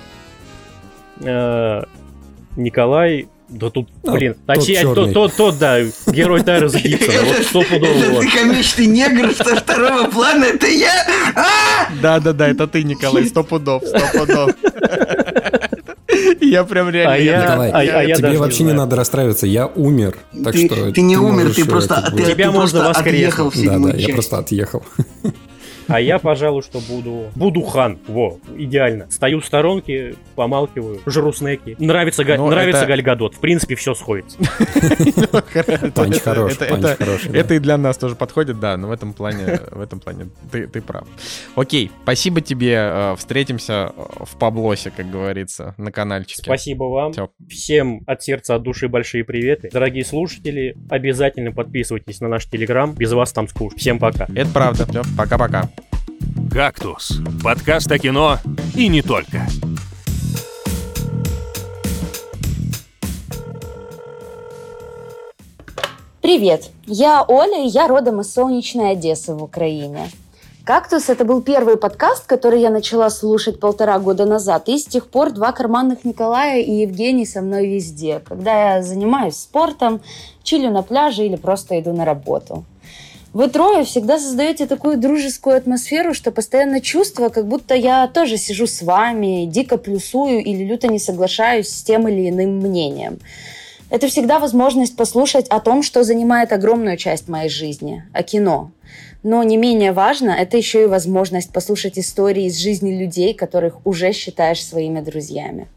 Э, 1.21 1.83
Николай. 2.55 3.27
Да 3.49 3.69
тут, 3.71 3.87
А, 4.05 4.11
блин, 4.11 4.35
тот 4.45 4.55
точнее, 4.57 4.81
чёрный. 4.81 5.13
тот, 5.13 5.13
тот, 5.13 5.35
тот, 5.35 5.57
да, 5.57 5.79
герой 6.07 6.43
Тайрса 6.43 6.79
Гибсона, 6.79 7.21
вот 7.25 7.37
стопудово. 7.45 7.87
Это 7.87 8.19
ты 8.21 8.29
комичный 8.29 8.85
негр 8.85 9.33
со 9.33 9.55
второго 9.55 10.03
плана, 10.09 10.45
это 10.45 10.67
я! 10.67 11.07
А! 11.35 11.89
Да-да-да, 12.01 12.47
это 12.47 12.67
ты, 12.67 12.83
Николай, 12.83 13.25
сто 13.25 13.43
пудов, 13.43 13.83
сто 13.85 13.99
пудов. 14.19 14.51
Я 16.41 16.63
прям 16.63 16.89
реально... 16.89 17.13
А 17.13 17.17
я- 17.17 17.41
Николай, 17.43 17.71
а- 17.71 17.99
а 17.99 18.03
я 18.03 18.15
тебе 18.15 18.29
не 18.31 18.37
вообще 18.37 18.63
не 18.63 18.69
знаю. 18.71 18.77
надо 18.79 18.95
расстраиваться, 18.95 19.47
я 19.47 19.67
умер. 19.67 20.15
Так 20.43 20.53
ты, 20.53 20.65
что 20.67 20.91
ты 20.91 21.01
не 21.01 21.17
умер, 21.17 21.43
можешь, 21.45 21.55
ты 21.55 21.61
э, 21.63 21.65
просто, 21.65 22.13
ты, 22.15 22.23
Тебя 22.23 22.45
ты 22.45 22.51
можно 22.51 22.83
просто 22.83 23.01
отъехал 23.01 23.49
в 23.51 23.63
Да, 23.63 23.77
да, 23.79 23.89
я 23.97 24.13
просто 24.13 24.37
отъехал. 24.37 24.83
А 25.89 25.99
я, 25.99 26.19
пожалуй, 26.19 26.61
что 26.61 26.79
буду... 26.79 27.25
Буду 27.35 27.61
хан. 27.63 27.97
Во, 28.07 28.39
идеально. 28.57 29.09
Стою 29.09 29.39
в 29.41 29.45
сторонке, 29.45 30.15
помалкиваю, 30.35 31.01
жру 31.05 31.33
снеки. 31.33 31.75
Нравится, 31.79 32.23
Га- 32.23 32.37
Ну, 32.37 32.49
нравится 32.49 32.81
это- 32.81 32.87
Галь 32.87 33.01
Гадот. 33.01 33.35
В 33.35 33.39
принципе, 33.39 33.75
все 33.75 33.93
сходится. 33.95 34.37
Панч 35.95 36.19
хорош, 36.21 36.57
это- 36.59 36.95
хороший. 36.95 37.31
Это 37.35 37.53
и 37.55 37.59
для 37.59 37.77
нас 37.77 37.97
тоже 37.97 38.15
подходит, 38.15 38.59
да, 38.59 38.77
но 38.77 38.87
в 38.87 38.91
этом 38.91 39.13
плане, 39.13 39.59
в 39.71 39.81
этом 39.81 39.99
плане 39.99 40.29
ты, 40.51 40.81
прав. 40.81 41.07
Окей, 41.55 41.91
спасибо 42.03 42.41
тебе, 42.41 42.73
э, 42.75 43.15
встретимся 43.17 43.91
э, 43.95 44.01
в 44.25 44.35
Паблосе, 44.37 44.91
как 44.95 45.09
говорится, 45.09 45.73
на 45.77 45.91
каналчике. 45.91 46.43
Спасибо 46.43 46.83
вам. 46.85 47.13
Всем 47.49 48.01
от 48.05 48.21
сердца, 48.23 48.55
от 48.55 48.63
души 48.63 48.87
большие 48.87 49.23
приветы. 49.23 49.69
Дорогие 49.71 50.05
слушатели, 50.05 50.75
обязательно 50.89 51.51
подписывайтесь 51.51 52.19
на 52.21 52.27
наш 52.27 52.45
телеграм. 52.45 52.93
Без 52.93 53.11
вас 53.11 53.31
там 53.33 53.47
скучно. 53.47 53.77
Всем 53.77 53.99
пока. 53.99 54.27
Это 54.35 54.49
правда. 54.51 54.85
Все, 54.85 55.01
пока-пока. 55.17 55.69
«Кактус»— 56.51 57.19
подкаст 57.43 57.91
о 57.91 57.99
кино 57.99 58.37
и 58.75 58.87
не 58.87 59.01
только. 59.01 59.47
Привет, 66.21 66.69
я 66.85 67.23
Оля, 67.27 67.63
и 67.63 67.67
я 67.67 67.87
родом 67.87 68.21
из 68.21 68.33
солнечной 68.33 68.91
Одессы 68.91 69.33
в 69.33 69.43
Украине. 69.43 70.09
«Кактус»— 70.63 71.07
это 71.09 71.25
был 71.25 71.41
первый 71.41 71.77
подкаст, 71.77 72.27
который 72.27 72.61
я 72.61 72.69
начала 72.69 73.09
слушать 73.09 73.59
полтора 73.59 73.97
года 73.97 74.27
назад, 74.27 74.69
и 74.69 74.77
с 74.77 74.85
тех 74.85 75.07
пор 75.07 75.31
два 75.31 75.51
карманных 75.51 76.05
Николая 76.05 76.61
и 76.61 76.81
Евгений 76.81 77.25
со 77.25 77.41
мной 77.41 77.67
везде, 77.67 78.21
когда 78.23 78.75
я 78.75 78.83
занимаюсь 78.83 79.35
спортом, 79.35 80.01
чилю 80.43 80.69
на 80.69 80.83
пляже 80.83 81.25
или 81.25 81.37
просто 81.37 81.79
иду 81.79 81.93
на 81.93 82.05
работу. 82.05 82.65
Вы 83.31 83.47
трое 83.47 83.83
всегда 83.83 84.17
создаете 84.17 84.65
такую 84.65 84.97
дружескую 84.97 85.55
атмосферу, 85.55 86.15
что 86.15 86.31
постоянно 86.31 86.81
чувство, 86.81 87.29
как 87.29 87.47
будто 87.47 87.75
я 87.75 88.07
тоже 88.07 88.37
сижу 88.37 88.65
с 88.65 88.81
вами, 88.81 89.45
дико 89.45 89.77
плюсую 89.77 90.43
или 90.43 90.63
люто 90.63 90.87
не 90.87 90.97
соглашаюсь 90.97 91.69
с 91.69 91.83
тем 91.83 92.07
или 92.07 92.29
иным 92.29 92.57
мнением. 92.57 93.19
Это 93.91 94.07
всегда 94.07 94.39
возможность 94.39 94.95
послушать 94.95 95.47
о 95.49 95.59
том, 95.59 95.83
что 95.83 96.03
занимает 96.03 96.51
огромную 96.51 96.97
часть 96.97 97.27
моей 97.27 97.49
жизни, 97.49 98.03
о 98.13 98.23
кино. 98.23 98.71
Но 99.21 99.43
не 99.43 99.57
менее 99.57 99.91
важно, 99.91 100.31
это 100.31 100.57
еще 100.57 100.83
и 100.83 100.87
возможность 100.87 101.51
послушать 101.51 101.99
истории 101.99 102.45
из 102.45 102.57
жизни 102.57 102.97
людей, 102.97 103.35
которых 103.35 103.85
уже 103.85 104.11
считаешь 104.11 104.65
своими 104.65 105.01
друзьями. 105.01 105.67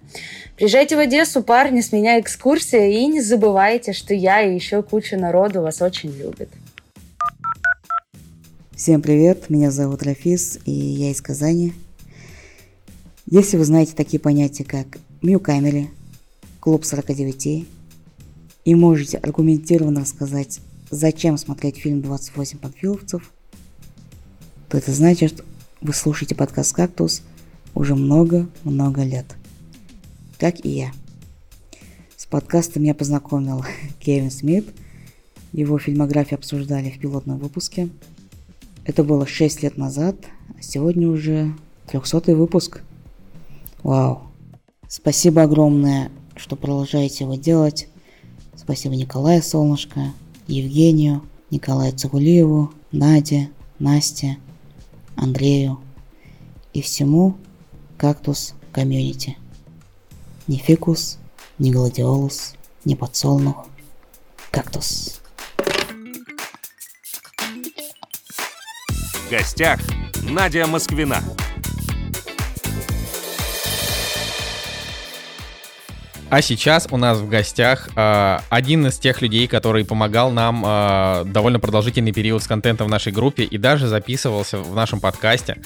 Приезжайте 0.56 0.96
в 0.96 1.00
Одессу, 1.00 1.42
парни, 1.42 1.80
с 1.80 1.92
меня 1.92 2.18
экскурсия, 2.20 2.88
и 2.88 3.04
не 3.06 3.20
забывайте, 3.20 3.92
что 3.92 4.14
я 4.14 4.42
и 4.42 4.54
еще 4.54 4.82
куча 4.82 5.16
народу 5.16 5.60
вас 5.62 5.82
очень 5.82 6.10
любит. 6.10 6.48
Всем 8.82 9.00
привет, 9.00 9.48
меня 9.48 9.70
зовут 9.70 10.02
Рафис, 10.02 10.58
и 10.64 10.72
я 10.72 11.12
из 11.12 11.22
Казани. 11.22 11.72
Если 13.30 13.56
вы 13.56 13.64
знаете 13.64 13.92
такие 13.94 14.18
понятия, 14.18 14.64
как 14.64 14.98
Мьюкамери, 15.22 15.88
Клуб 16.58 16.84
49, 16.84 17.64
и 18.64 18.74
можете 18.74 19.18
аргументированно 19.18 20.00
рассказать, 20.00 20.58
зачем 20.90 21.38
смотреть 21.38 21.76
фильм 21.76 22.00
«28 22.00 22.58
панфиловцев», 22.58 23.32
то 24.68 24.78
это 24.78 24.90
значит, 24.90 25.44
вы 25.80 25.92
слушаете 25.92 26.34
подкаст 26.34 26.74
«Кактус» 26.74 27.22
уже 27.76 27.94
много-много 27.94 29.04
лет. 29.04 29.26
Как 30.40 30.66
и 30.66 30.70
я. 30.70 30.90
С 32.16 32.26
подкастом 32.26 32.82
меня 32.82 32.94
познакомил 32.94 33.64
Кевин 34.00 34.32
Смит. 34.32 34.66
Его 35.52 35.78
фильмографию 35.78 36.38
обсуждали 36.38 36.90
в 36.90 36.98
пилотном 36.98 37.38
выпуске– 37.38 37.88
это 38.84 39.04
было 39.04 39.26
6 39.26 39.62
лет 39.62 39.76
назад, 39.76 40.16
а 40.58 40.62
сегодня 40.62 41.08
уже 41.08 41.54
300 41.86 42.34
выпуск. 42.34 42.82
Вау. 43.82 44.22
Спасибо 44.88 45.42
огромное, 45.42 46.10
что 46.36 46.56
продолжаете 46.56 47.24
его 47.24 47.34
делать. 47.34 47.88
Спасибо 48.54 48.94
Николаю 48.94 49.42
Солнышко, 49.42 50.12
Евгению, 50.46 51.22
Николаю 51.50 51.92
Цигулиеву, 51.92 52.72
Наде, 52.92 53.50
Насте, 53.78 54.38
Андрею 55.16 55.78
и 56.72 56.82
всему 56.82 57.36
Кактус 57.96 58.54
комьюнити. 58.72 59.36
Не 60.48 60.58
фикус, 60.58 61.18
не 61.58 61.70
гладиолус, 61.70 62.54
не 62.84 62.96
подсолнух. 62.96 63.66
Кактус. 64.50 65.21
Гостях 69.32 69.80
Надя 70.28 70.66
Москвина. 70.66 71.22
А 76.28 76.42
сейчас 76.42 76.86
у 76.90 76.98
нас 76.98 77.18
в 77.18 77.28
гостях 77.30 77.88
э, 77.96 78.38
один 78.50 78.86
из 78.86 78.98
тех 78.98 79.22
людей, 79.22 79.46
который 79.46 79.86
помогал 79.86 80.30
нам 80.30 80.62
э, 80.66 81.24
довольно 81.26 81.60
продолжительный 81.60 82.12
период 82.12 82.42
с 82.42 82.46
контентом 82.46 82.88
в 82.88 82.90
нашей 82.90 83.10
группе 83.12 83.44
и 83.44 83.56
даже 83.56 83.86
записывался 83.86 84.58
в 84.58 84.74
нашем 84.74 85.00
подкасте. 85.00 85.58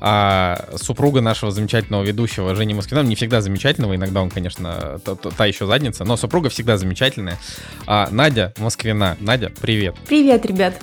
А, 0.00 0.68
супруга 0.76 1.22
нашего 1.22 1.50
замечательного 1.50 2.02
ведущего 2.02 2.54
Жени 2.54 2.74
Москвина, 2.74 3.00
не 3.02 3.16
всегда 3.16 3.40
замечательного, 3.40 3.96
иногда 3.96 4.20
он, 4.20 4.28
конечно, 4.28 5.00
та, 5.02 5.14
та- 5.14 5.30
та 5.30 5.46
еще 5.46 5.66
задница, 5.66 6.04
но 6.04 6.18
супруга 6.18 6.50
всегда 6.50 6.76
замечательная. 6.76 7.38
А, 7.86 8.08
Надя 8.10 8.52
Москвина. 8.58 9.16
Надя, 9.20 9.50
привет. 9.62 9.94
Привет, 10.06 10.44
ребят. 10.44 10.74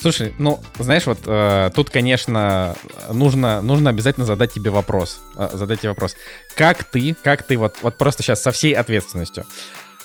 Слушай, 0.00 0.32
ну, 0.38 0.60
знаешь, 0.78 1.06
вот 1.06 1.18
э, 1.26 1.70
тут, 1.74 1.90
конечно, 1.90 2.76
нужно, 3.12 3.60
нужно 3.62 3.90
обязательно 3.90 4.26
задать 4.26 4.52
тебе 4.52 4.70
вопрос. 4.70 5.20
Э, 5.34 5.48
задать 5.52 5.80
тебе 5.80 5.88
вопрос. 5.88 6.14
Как 6.54 6.84
ты, 6.84 7.16
как 7.24 7.42
ты 7.42 7.56
вот, 7.56 7.76
вот 7.82 7.98
просто 7.98 8.22
сейчас 8.22 8.40
со 8.40 8.52
всей 8.52 8.74
ответственностью, 8.74 9.44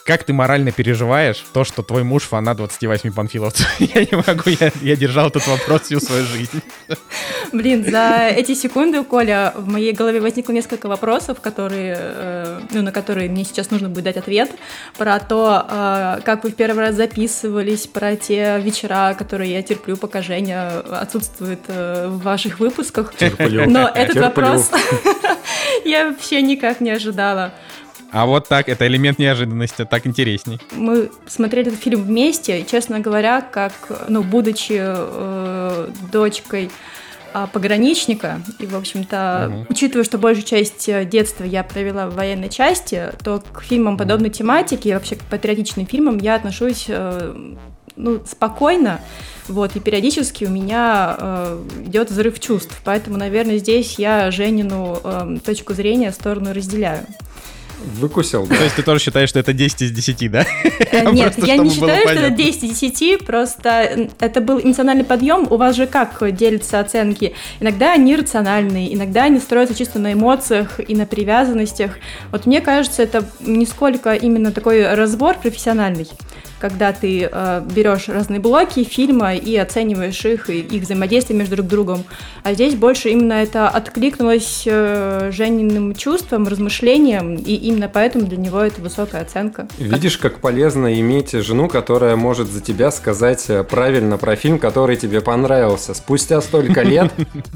как 0.06 0.24
ты 0.24 0.34
морально 0.34 0.72
переживаешь 0.72 1.44
то, 1.54 1.64
что 1.64 1.82
твой 1.82 2.04
муж 2.04 2.24
фанат 2.24 2.58
28 2.58 3.14
панфиловцев? 3.14 3.68
я 3.80 4.02
не 4.02 4.16
могу, 4.16 4.50
я, 4.50 4.72
я 4.82 4.96
держал 4.96 5.30
этот 5.30 5.48
вопрос 5.48 5.84
всю 5.84 6.00
свою 6.00 6.26
жизнь. 6.26 6.62
Блин, 7.52 7.86
за 7.90 8.30
эти 8.30 8.54
секунды, 8.54 9.04
Коля, 9.04 9.54
в 9.56 9.68
моей 9.68 9.94
голове 9.94 10.20
возникло 10.20 10.52
несколько 10.52 10.88
вопросов, 10.88 11.40
которые, 11.40 11.98
э, 11.98 12.60
ну, 12.72 12.82
на 12.82 12.92
которые 12.92 13.30
мне 13.30 13.46
сейчас 13.46 13.72
нужно 13.72 13.90
будет 13.90 14.06
дать 14.06 14.18
ответ. 14.18 14.52
Про 14.98 15.20
то, 15.20 15.66
э, 15.70 16.20
как 16.24 16.44
вы 16.44 16.52
в 16.52 16.56
первый 16.56 16.80
раз 16.80 16.96
записывались, 16.96 17.88
про 17.88 18.16
те 18.16 18.60
вечера, 18.60 19.16
которые 19.18 19.54
я 19.54 19.62
терплю, 19.62 19.96
пока 19.96 20.22
Женя 20.22 20.80
отсутствует 20.80 21.60
э, 21.68 22.08
в 22.10 22.22
ваших 22.24 22.60
выпусках. 22.60 23.14
Терплю. 23.16 23.70
Но 23.70 23.88
этот 23.88 24.16
Терплю. 24.16 24.22
вопрос 24.24 24.72
я 25.86 26.10
вообще 26.10 26.42
никак 26.42 26.82
не 26.82 26.92
ожидала. 26.92 27.54
А 28.14 28.28
вот 28.28 28.48
так, 28.48 28.70
это 28.70 28.86
элемент 28.86 29.18
неожиданности, 29.18 29.86
так 29.86 30.06
интересней. 30.06 30.60
Мы 30.72 31.10
смотрели 31.26 31.70
этот 31.70 31.82
фильм 31.82 32.04
вместе, 32.04 32.62
и, 32.62 32.66
честно 32.66 33.00
говоря, 33.00 33.42
как, 33.42 33.74
ну, 34.08 34.22
будучи 34.22 34.78
э, 34.80 35.90
дочкой 36.12 36.70
а, 37.34 37.48
пограничника, 37.48 38.42
и, 38.60 38.68
в 38.68 38.76
общем-то, 38.76 39.48
Мгм. 39.50 39.66
учитывая, 39.68 40.04
что 40.04 40.20
большую 40.20 40.46
часть 40.46 40.88
э, 40.88 41.06
детства 41.06 41.44
я 41.44 41.64
провела 41.64 42.06
в 42.08 42.14
военной 42.14 42.50
части, 42.50 43.12
то 43.24 43.42
к 43.52 43.64
фильмам 43.64 43.98
подобной 43.98 44.30
тематики, 44.30 44.90
и 44.90 44.94
вообще 44.94 45.16
к 45.16 45.24
патриотичным 45.24 45.88
фильмам 45.88 46.20
я 46.20 46.36
отношусь 46.36 46.86
э, 46.90 47.56
ну, 47.96 48.22
спокойно, 48.28 49.02
вот, 49.48 49.76
и 49.76 49.80
периодически 49.80 50.46
у 50.46 50.50
меня 50.50 51.16
э, 51.18 51.64
идет 51.88 52.12
взрыв 52.12 52.40
чувств, 52.40 52.80
поэтому, 52.84 53.18
наверное, 53.18 53.58
здесь 53.58 53.98
я 53.98 54.30
Женину 54.30 55.00
э, 55.04 55.38
точку 55.44 55.74
зрения, 55.74 56.12
сторону 56.12 56.54
разделяю. 56.54 57.08
Выкусил, 57.84 58.46
да? 58.48 58.56
То 58.56 58.64
есть 58.64 58.76
ты 58.76 58.84
тоже 58.84 59.00
считаешь, 59.04 59.30
что 59.30 59.40
это 59.40 59.54
10 59.54 59.82
из 59.84 59.92
10, 59.92 60.32
да? 60.32 60.46
Э, 60.92 61.12
Нет, 61.12 61.34
я 61.38 61.58
не 61.58 61.70
считаю, 61.70 61.72
что 61.72 61.88
это 61.90 62.16
понятно. 62.16 62.30
10 62.38 62.64
из 62.64 62.80
10, 62.80 63.26
просто 63.26 63.70
м, 63.70 64.10
это 64.20 64.42
был 64.42 64.60
эмоциональный 64.60 65.04
подъем. 65.04 65.48
У 65.50 65.58
вас 65.58 65.76
же 65.76 65.86
как 65.88 66.18
делятся 66.36 66.80
оценки? 66.80 67.34
Иногда 67.60 67.94
они 67.94 68.16
рациональные, 68.16 68.94
иногда 68.94 69.24
они 69.24 69.40
строятся 69.40 69.76
чисто 69.76 70.00
на 70.00 70.14
эмоциях 70.14 70.80
и 70.86 70.96
на 70.96 71.06
привязанностях. 71.06 71.98
Вот 72.32 72.46
мне 72.46 72.62
кажется, 72.62 73.04
это 73.04 73.26
не 73.42 73.66
сколько 73.66 74.14
именно 74.14 74.52
такой 74.52 74.94
разбор 74.94 75.38
профессиональный, 75.38 76.08
когда 76.64 76.94
ты 76.94 77.28
э, 77.30 77.62
берешь 77.76 78.08
разные 78.08 78.40
блоки 78.40 78.86
фильма 78.86 79.36
и 79.36 79.54
оцениваешь 79.58 80.24
их, 80.24 80.50
и 80.50 80.62
их 80.62 80.84
взаимодействие 80.84 81.38
между 81.38 81.58
друг 81.58 81.68
другом. 81.68 82.06
А 82.44 82.54
здесь 82.54 82.76
больше 82.76 83.10
именно 83.10 83.34
это 83.34 83.68
откликнулось 83.68 84.64
э, 84.66 85.30
Жениным 85.34 85.94
чувством, 85.94 86.48
размышлениям, 86.48 87.36
и 87.36 87.54
именно 87.54 87.90
поэтому 87.90 88.28
для 88.28 88.38
него 88.38 88.62
это 88.62 88.80
высокая 88.82 89.24
оценка. 89.24 89.68
Видишь, 89.78 90.18
как 90.18 90.40
полезно 90.40 90.98
иметь 91.02 91.34
жену, 91.34 91.68
которая 91.68 92.16
может 92.16 92.50
за 92.50 92.62
тебя 92.62 92.92
сказать 92.92 93.44
э, 93.50 93.66
правильно 93.66 94.18
про 94.18 94.38
фильм, 94.38 94.58
который 94.58 94.96
тебе 94.96 95.20
понравился. 95.20 95.94
Спустя 95.94 96.40
столько 96.40 96.82
лет 96.94 97.12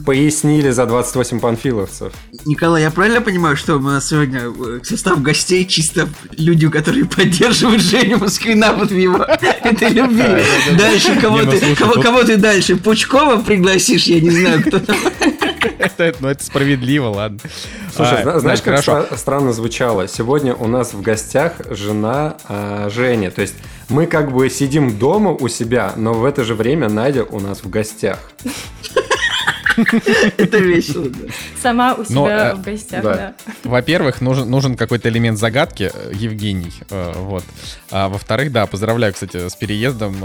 пояснили 0.06 0.70
за 0.72 0.86
28 0.86 1.40
панфиловцев. 1.40 2.12
Николай, 2.46 2.82
я 2.82 2.92
правильно 2.92 3.22
понимаю, 3.22 3.56
что 3.56 3.78
у 3.78 3.80
нас 3.80 4.10
сегодня 4.10 4.42
э, 4.50 4.80
состав 4.84 5.22
гостей 5.22 5.66
чисто 5.66 6.10
люди, 6.38 6.68
которые 6.68 7.06
поддерживают 7.06 7.82
Женю 7.82 8.18
Москвина 8.18 8.74
в 8.74 8.97
его 8.98 9.24
этой 9.64 9.90
любви. 9.90 10.24
Дальше 10.78 11.20
кого 11.20 11.40
ну, 11.40 11.52
ты, 11.52 11.76
кого, 11.76 12.24
ты 12.24 12.38
дальше? 12.38 12.76
Пучкова 12.76 13.38
пригласишь, 13.38 14.06
я 14.06 14.20
не 14.20 14.30
знаю, 14.30 14.64
кто 14.64 14.80
там. 14.80 14.98
Это, 15.80 16.16
ну, 16.20 16.28
это 16.30 16.44
справедливо, 16.44 17.08
ладно. 17.08 17.40
Слушай, 17.96 18.20
А, 18.20 18.22
зна- 18.24 18.40
знаешь, 18.40 18.62
как 18.62 18.84
хорошо. 18.84 19.16
странно 19.16 19.54
звучало? 19.54 20.08
Сегодня 20.08 20.56
у 20.56 20.68
нас 20.68 20.94
в 20.94 21.02
гостях 21.02 21.54
жена 21.70 22.38
а, 22.48 22.90
Жени. 22.90 23.30
То 23.30 23.42
есть 23.42 23.56
мы 23.90 24.06
как 24.08 24.32
бы 24.32 24.50
сидим 24.50 24.98
дома 24.98 25.32
у 25.32 25.48
себя, 25.48 25.94
но 25.96 26.14
в 26.14 26.26
это 26.26 26.44
же 26.44 26.56
время 26.56 26.90
Надя 26.90 27.24
у 27.24 27.40
нас 27.40 27.64
в 27.64 27.70
гостях. 27.70 28.20
Это 30.38 30.58
весело, 30.58 31.10
да. 31.10 31.32
Сама 31.62 31.94
у 31.94 32.04
себя 32.04 32.16
Но, 32.16 32.30
э, 32.30 32.54
в 32.56 32.62
гостях, 32.62 33.04
да. 33.04 33.14
да. 33.14 33.34
Во-первых, 33.64 34.22
нужен, 34.22 34.50
нужен 34.50 34.76
какой-то 34.76 35.10
элемент 35.10 35.38
загадки, 35.38 35.92
э, 35.94 36.12
Евгений. 36.14 36.74
э, 36.90 37.14
Вот. 37.16 37.44
А 37.92 38.10
во-вторых, 38.10 38.52
да, 38.52 38.66
поздравляю, 38.66 39.14
кстати, 39.14 39.48
с 39.48 39.56
переездом. 39.56 40.16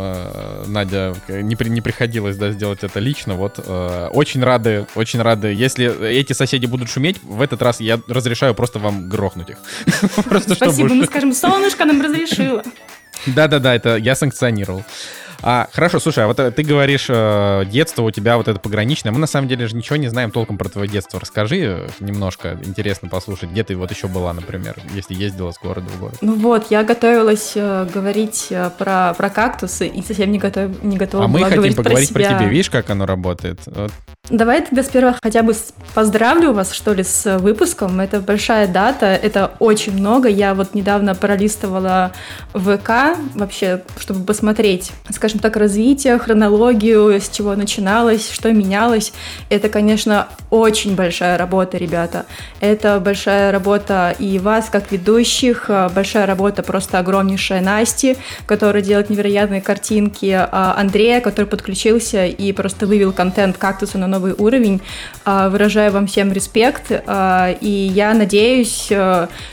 Надя, 0.66 1.14
не, 1.28 1.54
при- 1.56 1.68
не 1.68 1.80
приходилось 1.80 2.36
да, 2.36 2.50
сделать 2.50 2.82
это 2.82 2.98
лично. 2.98 3.34
Вот. 3.34 3.58
Очень 4.12 4.42
рады, 4.42 4.86
очень 4.94 5.20
рады. 5.22 5.48
Если 5.52 6.08
эти 6.10 6.32
соседи 6.32 6.66
будут 6.66 6.90
шуметь, 6.90 7.22
в 7.22 7.40
этот 7.40 7.62
раз 7.62 7.80
я 7.80 8.00
разрешаю 8.08 8.54
просто 8.54 8.78
вам 8.78 9.08
грохнуть 9.08 9.50
их. 9.50 9.58
Спасибо, 10.54 10.94
мы 10.94 11.04
скажем, 11.04 11.32
солнышко 11.32 11.84
нам 11.84 12.00
разрешило. 12.00 12.62
Да-да-да, 13.26 13.74
это 13.74 13.96
я 13.96 14.16
санкционировал. 14.16 14.84
А, 15.44 15.68
хорошо, 15.72 15.98
слушай, 15.98 16.22
а 16.22 16.28
вот 16.28 16.38
э, 16.38 16.52
ты 16.52 16.62
говоришь, 16.62 17.06
э, 17.08 17.64
детство 17.66 18.02
у 18.02 18.10
тебя 18.12 18.36
вот 18.36 18.46
это 18.46 18.60
пограничное. 18.60 19.10
Мы 19.10 19.18
на 19.18 19.26
самом 19.26 19.48
деле 19.48 19.66
же 19.66 19.74
ничего 19.74 19.96
не 19.96 20.06
знаем 20.06 20.30
толком 20.30 20.56
про 20.56 20.68
твое 20.68 20.88
детство. 20.88 21.18
Расскажи 21.18 21.56
э, 21.58 21.88
немножко, 21.98 22.58
интересно 22.64 23.08
послушать, 23.08 23.50
где 23.50 23.64
ты 23.64 23.74
вот 23.74 23.90
еще 23.90 24.06
была, 24.06 24.32
например, 24.32 24.76
если 24.94 25.14
ездила 25.14 25.50
с 25.50 25.58
города 25.58 25.88
в 25.88 25.98
город. 25.98 26.18
Ну 26.20 26.34
вот, 26.34 26.70
я 26.70 26.84
готовилась 26.84 27.52
говорить 27.54 28.52
про, 28.78 29.14
про 29.14 29.30
кактусы 29.30 29.88
и 29.88 30.00
совсем 30.02 30.30
не, 30.30 30.38
готов, 30.38 30.80
не 30.84 30.96
готова 30.96 31.24
а 31.24 31.28
мы 31.28 31.38
была 31.38 31.46
хотим 31.46 31.56
говорить 31.58 31.76
поговорить 31.76 32.12
про, 32.12 32.22
себя. 32.22 32.38
тебя. 32.38 32.48
Видишь, 32.48 32.70
как 32.70 32.88
оно 32.90 33.04
работает? 33.04 33.58
Вот. 33.66 33.90
Давай 34.30 34.64
тогда 34.64 34.84
сперва 34.84 35.16
хотя 35.20 35.42
бы 35.42 35.52
поздравлю 35.94 36.52
вас, 36.52 36.72
что 36.72 36.92
ли, 36.94 37.02
с 37.02 37.38
выпуском. 37.38 37.98
Это 37.98 38.20
большая 38.20 38.68
дата, 38.68 39.06
это 39.06 39.52
очень 39.58 39.92
много. 39.92 40.28
Я 40.28 40.54
вот 40.54 40.74
недавно 40.74 41.16
пролистывала 41.16 42.12
ВК 42.54 43.18
вообще, 43.34 43.82
чтобы 43.98 44.24
посмотреть, 44.24 44.92
скажем 45.32 45.40
так, 45.40 45.56
развитие, 45.56 46.18
хронологию, 46.18 47.18
с 47.18 47.30
чего 47.30 47.54
начиналось, 47.54 48.30
что 48.30 48.52
менялось. 48.52 49.14
Это, 49.48 49.70
конечно, 49.70 50.28
очень 50.50 50.94
большая 50.94 51.38
работа, 51.38 51.78
ребята. 51.78 52.26
Это 52.60 53.00
большая 53.00 53.50
работа 53.50 54.14
и 54.18 54.38
вас, 54.38 54.68
как 54.70 54.92
ведущих, 54.92 55.66
а, 55.68 55.88
большая 55.88 56.26
работа 56.26 56.62
просто 56.62 56.98
огромнейшая 56.98 57.62
Насти, 57.62 58.18
которая 58.44 58.82
делает 58.82 59.08
невероятные 59.08 59.62
картинки, 59.62 60.30
а, 60.32 60.74
Андрея, 60.76 61.22
который 61.22 61.46
подключился 61.46 62.26
и 62.26 62.52
просто 62.52 62.86
вывел 62.86 63.12
контент 63.12 63.56
кактуса 63.56 63.96
на 63.96 64.06
новый 64.06 64.34
уровень. 64.34 64.82
А, 65.24 65.48
Выражаю 65.48 65.92
вам 65.92 66.06
всем 66.06 66.30
респект, 66.30 66.90
и 66.90 67.90
я 67.94 68.12
надеюсь, 68.12 68.90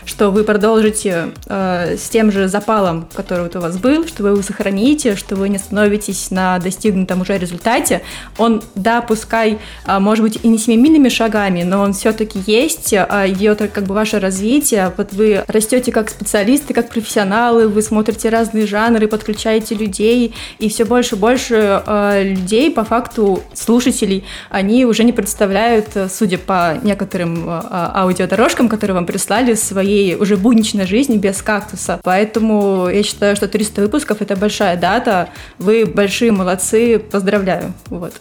что 0.05 0.31
вы 0.31 0.43
продолжите 0.43 1.29
с 1.47 2.09
тем 2.09 2.31
же 2.31 2.49
запалом, 2.49 3.07
который 3.13 3.43
вот 3.43 3.55
у 3.55 3.61
вас 3.61 3.77
был, 3.77 4.05
что 4.07 4.23
вы 4.23 4.29
его 4.29 4.41
сохраните, 4.41 5.15
что 5.15 5.35
вы 5.37 5.47
не 5.47 5.57
остановитесь 5.69 6.31
на 6.31 6.57
достигнутом 6.57 7.21
уже 7.21 7.37
результате. 7.37 8.01
Он, 8.37 8.63
да, 8.73 9.01
пускай, 9.01 9.59
а, 9.85 9.99
может 9.99 10.23
быть, 10.23 10.39
и 10.41 10.47
не 10.47 10.57
семимильными 10.57 11.09
шагами, 11.09 11.61
но 11.61 11.81
он 11.81 11.93
все-таки 11.93 12.41
есть, 12.47 12.93
а, 12.93 13.27
идет 13.27 13.61
как 13.71 13.83
бы 13.83 13.93
ваше 13.93 14.19
развитие. 14.19 14.91
Вот 14.97 15.13
вы 15.13 15.43
растете 15.47 15.91
как 15.91 16.09
специалисты, 16.09 16.73
как 16.73 16.89
профессионалы, 16.89 17.67
вы 17.67 17.81
смотрите 17.83 18.29
разные 18.29 18.65
жанры, 18.65 19.07
подключаете 19.07 19.75
людей, 19.75 20.33
и 20.57 20.69
все 20.69 20.85
больше 20.85 21.15
и 21.15 21.19
больше 21.19 21.83
э, 21.85 22.23
людей, 22.23 22.71
по 22.71 22.83
факту 22.83 23.43
слушателей, 23.53 24.23
они 24.49 24.85
уже 24.85 25.03
не 25.03 25.11
представляют, 25.11 25.87
судя 26.09 26.37
по 26.37 26.77
некоторым 26.81 27.45
аудиодорожкам, 27.47 28.69
которые 28.69 28.95
вам 28.95 29.05
прислали, 29.05 29.53
своей 29.53 30.15
уже 30.15 30.37
будничной 30.37 30.87
жизни 30.87 31.17
без 31.17 31.41
кактуса. 31.41 31.99
Поэтому 32.03 32.87
я 32.89 33.03
считаю, 33.03 33.35
что 33.35 33.47
300 33.47 33.81
выпусков— 33.81 34.17
это 34.21 34.35
большая 34.35 34.77
дата. 34.77 35.29
Вы 35.59 35.85
большие 35.85 36.31
молодцы, 36.31 36.97
поздравляю. 36.99 37.73
Вот. 37.87 38.13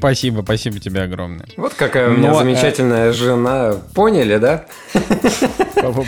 Спасибо, 0.00 0.40
спасибо 0.42 0.78
тебе 0.78 1.02
огромное. 1.02 1.44
Вот 1.58 1.74
какая 1.74 2.08
у 2.08 2.12
меня 2.12 2.30
Но, 2.30 2.36
э, 2.36 2.38
замечательная 2.44 3.12
жена. 3.12 3.74
Поняли, 3.94 4.38
да? 4.38 4.64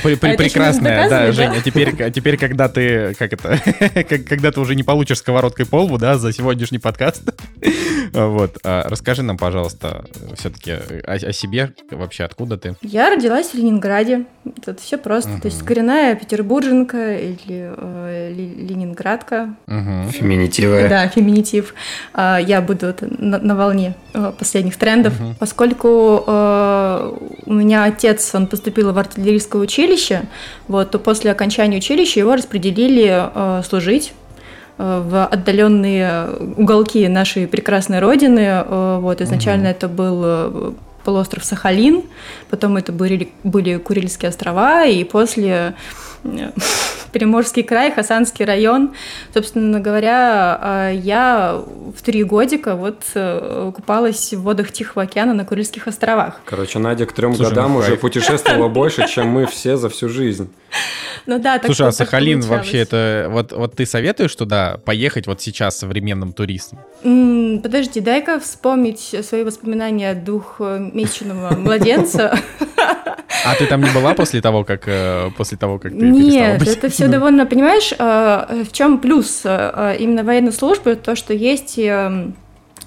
При- 0.03 0.15
при- 0.17 0.33
А 0.33 0.37
Прекрасная, 0.37 1.09
да, 1.11 1.33
Женя. 1.33 1.55
да? 1.57 1.61
Теперь, 1.61 2.11
теперь, 2.11 2.37
когда 2.39 2.69
ты, 2.69 3.15
как 3.19 3.33
это, 3.35 3.59
когда 4.29 4.51
ты 4.51 4.61
уже 4.61 4.75
не 4.75 4.83
получишь 4.83 5.19
сковородкой 5.19 5.67
полбу, 5.67 5.99
да, 5.99 6.17
за 6.17 6.33
сегодняшний 6.33 6.79
подкаст, 6.79 7.23
вот, 8.13 8.59
а, 8.65 8.89
расскажи 8.89 9.23
нам, 9.23 9.37
пожалуйста, 9.37 10.05
все-таки 10.39 10.73
о, 10.73 11.13
о 11.15 11.33
себе, 11.33 11.73
вообще, 11.91 12.25
откуда 12.25 12.57
ты? 12.57 12.77
Я 12.83 13.11
родилась 13.11 13.51
в 13.51 13.55
Ленинграде. 13.55 14.25
Тут 14.65 14.81
все 14.81 14.97
просто. 14.99 15.39
То 15.41 15.49
есть 15.49 15.63
коренная 15.63 16.15
петербурженка 16.15 17.17
или 17.17 17.73
э, 17.77 18.33
ленинградка. 18.33 19.55
Феминитивы. 19.67 20.87
Да, 20.89 21.09
феминитив. 21.09 21.75
А, 22.15 22.39
Я 22.39 22.61
буду 22.61 22.95
на 23.19 23.55
волне 23.55 23.82
э, 24.15 24.33
последних 24.39 24.77
трендов. 24.77 25.15
Поскольку 25.39 26.25
э, 26.27 27.13
у 27.47 27.53
меня 27.53 27.85
отец, 27.85 28.35
он 28.35 28.47
поступил 28.47 28.93
в 28.93 28.99
артиллерийское 28.99 29.61
училище, 29.61 30.23
вот, 30.69 30.91
то 30.91 30.99
после 30.99 31.31
окончания 31.31 31.79
училища 31.79 32.21
его 32.21 32.35
распределили 32.35 33.31
э, 33.35 33.63
служить 33.69 34.13
в 34.79 35.27
отдаленные 35.27 36.31
уголки 36.57 37.07
нашей 37.07 37.47
прекрасной 37.47 38.01
родины. 38.01 38.65
Вот 38.67 39.21
изначально 39.21 39.69
угу. 39.69 39.77
это 39.77 39.89
был 39.89 40.75
полуостров 41.05 41.45
Сахалин, 41.45 42.03
потом 42.51 42.77
это 42.77 42.91
были, 42.91 43.29
были 43.45 43.77
Курильские 43.77 44.31
острова, 44.31 44.85
и 44.85 45.05
после 45.05 45.75
Приморский 47.13 47.63
край, 47.63 47.93
Хасанский 47.93 48.45
район. 48.45 48.95
Собственно 49.35 49.81
говоря, 49.81 50.59
а, 50.61 50.91
я 50.91 51.63
в 51.97 52.03
три 52.03 52.25
годика 52.25 52.75
вот 52.75 53.03
э, 53.15 53.71
купалась 53.75 54.33
в 54.33 54.41
водах 54.41 54.73
Тихого 54.73 55.03
океана 55.03 55.35
на 55.35 55.45
Курильских 55.45 55.87
островах. 55.87 56.41
Короче, 56.47 56.79
Надя 56.79 57.05
к 57.05 57.13
трем 57.13 57.35
годам 57.35 57.73
ну, 57.73 57.79
уже 57.81 57.97
путешествовала 57.97 58.69
больше, 58.71 59.07
чем 59.09 59.29
мы 59.29 59.47
все 59.47 59.77
за 59.77 59.91
всю 59.91 60.09
жизнь. 60.09 60.51
Ну 61.27 61.39
да, 61.39 61.59
так 61.59 61.67
Слушай, 61.67 61.89
а 61.89 61.93
Сахалин 61.93 62.41
вообще 62.41 62.79
это... 62.79 63.29
Вот, 63.29 63.53
вот 63.53 63.77
ты 63.77 63.85
советуешь 63.85 64.35
туда 64.35 64.79
поехать 64.85 65.27
вот 65.27 65.41
сейчас 65.41 65.79
современным 65.79 66.33
туристам? 66.33 66.81
Подожди, 67.03 68.01
дай-ка 68.01 68.41
вспомнить 68.41 69.15
свои 69.23 69.45
воспоминания 69.45 70.15
двухмесячного 70.15 71.55
младенца. 71.57 72.39
А 73.45 73.55
ты 73.55 73.67
там 73.67 73.83
не 73.83 73.91
была 73.91 74.15
после 74.15 74.41
того, 74.41 74.65
как 74.65 74.85
э, 74.87 75.31
после 75.37 75.59
того, 75.59 75.79
как 75.79 75.93
ты 75.93 75.99
Нет, 75.99 76.67
это 76.67 76.89
все 76.89 77.09
довольно, 77.09 77.47
понимаешь, 77.47 77.93
э, 77.99 78.65
в 78.69 78.73
чем 78.73 78.99
плюс 78.99 79.43
э, 79.45 79.97
именно 79.99 80.23
военной 80.23 80.53
службы, 80.53 80.95
то, 80.97 81.17
что 81.17 81.35
есть 81.35 81.79
эм, 81.79 82.35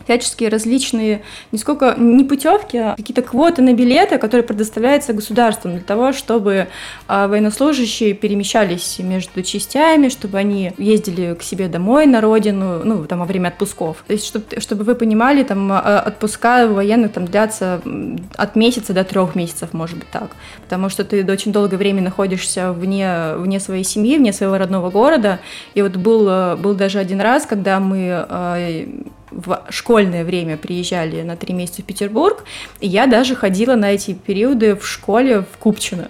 всяческие 0.06 0.49
различные, 0.49 1.23
не 1.52 1.57
сколько, 1.60 1.95
не 1.98 2.23
путевки, 2.23 2.77
а 2.77 2.95
какие-то 2.95 3.22
квоты 3.22 3.61
на 3.61 3.73
билеты, 3.73 4.18
которые 4.18 4.45
предоставляются 4.45 5.14
государством 5.14 5.73
для 5.73 5.82
того, 5.82 6.14
чтобы 6.14 6.68
а, 7.07 7.27
военнослужащие 7.27 8.14
перемещались 8.14 8.99
между 8.99 9.41
частями, 9.41 10.10
чтобы 10.10 10.38
они 10.38 10.73
ездили 10.77 11.34
к 11.34 11.44
себе 11.44 11.68
домой 11.68 12.06
на 12.06 12.22
родину, 12.22 12.82
ну, 12.84 13.06
там, 13.06 13.19
во 13.19 13.26
время 13.26 13.49
отпусков. 13.49 14.03
То 14.07 14.14
есть, 14.14 14.26
чтобы, 14.26 14.45
чтобы 14.60 14.84
вы 14.84 14.95
понимали, 14.95 15.44
там, 15.44 15.72
а, 15.72 16.03
отпуска 16.06 16.68
военных 16.68 17.11
там 17.11 17.26
длятся 17.26 17.82
от 18.36 18.56
месяца 18.56 18.94
до 18.94 19.03
трех 19.03 19.36
месяцев, 19.36 19.73
может 19.73 19.98
быть, 19.98 20.10
так. 20.11 20.30
Потому 20.64 20.90
что 20.90 21.03
ты 21.03 21.26
очень 21.32 21.52
долгое 21.52 21.77
время 21.77 22.02
находишься 22.02 22.72
вне, 22.72 23.34
вне 23.38 23.60
своей 23.60 23.84
семьи, 23.84 24.18
вне 24.18 24.34
своего 24.34 24.57
родного 24.57 24.91
города. 24.91 25.40
И 25.73 25.82
вот 25.82 25.95
был, 25.95 26.56
был 26.57 26.76
даже 26.76 26.99
один 26.99 27.22
раз, 27.22 27.45
когда 27.45 27.80
мы 27.80 28.10
а, 28.11 28.86
в 29.36 29.66
школьное 29.70 30.24
время 30.24 30.57
приезжали 30.57 31.22
на 31.22 31.36
три 31.36 31.53
месяца 31.53 31.82
в 31.82 31.86
Петербург, 31.86 32.44
и 32.80 32.88
я 32.88 33.06
даже 33.07 33.36
ходила 33.36 33.76
на 33.76 33.94
эти 33.94 34.14
периоды 34.14 34.76
в 34.76 34.88
школе 34.88 35.41
в 35.41 35.57
Купчино. 35.57 36.10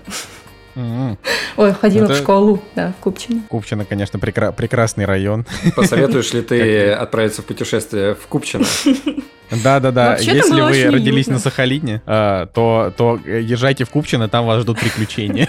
Mm-hmm. 0.76 1.18
Ой, 1.58 1.74
ходила 1.74 2.06
Это... 2.06 2.14
в 2.14 2.18
школу, 2.18 2.62
да, 2.76 2.94
в 3.00 3.04
Купчино. 3.04 3.42
Купчино, 3.50 3.86
конечно, 3.86 4.18
прекра- 4.18 4.54
прекрасный 4.54 5.06
район. 5.06 5.46
Посоветуешь 5.76 6.34
ли 6.34 6.42
ты 6.42 6.92
отправиться 6.92 7.42
в 7.42 7.46
путешествие 7.46 8.14
в 8.14 8.28
Купчино? 8.28 8.66
Да-да-да, 9.52 10.18
если 10.18 10.62
вы 10.62 10.92
родились 10.92 11.28
на 11.28 11.40
Сахалине, 11.40 12.02
а, 12.06 12.48
то, 12.48 12.94
то 12.96 13.20
езжайте 13.26 13.86
в 13.86 13.90
Купчино, 13.90 14.28
там 14.28 14.46
вас 14.46 14.62
ждут 14.62 14.80
приключения. 14.80 15.48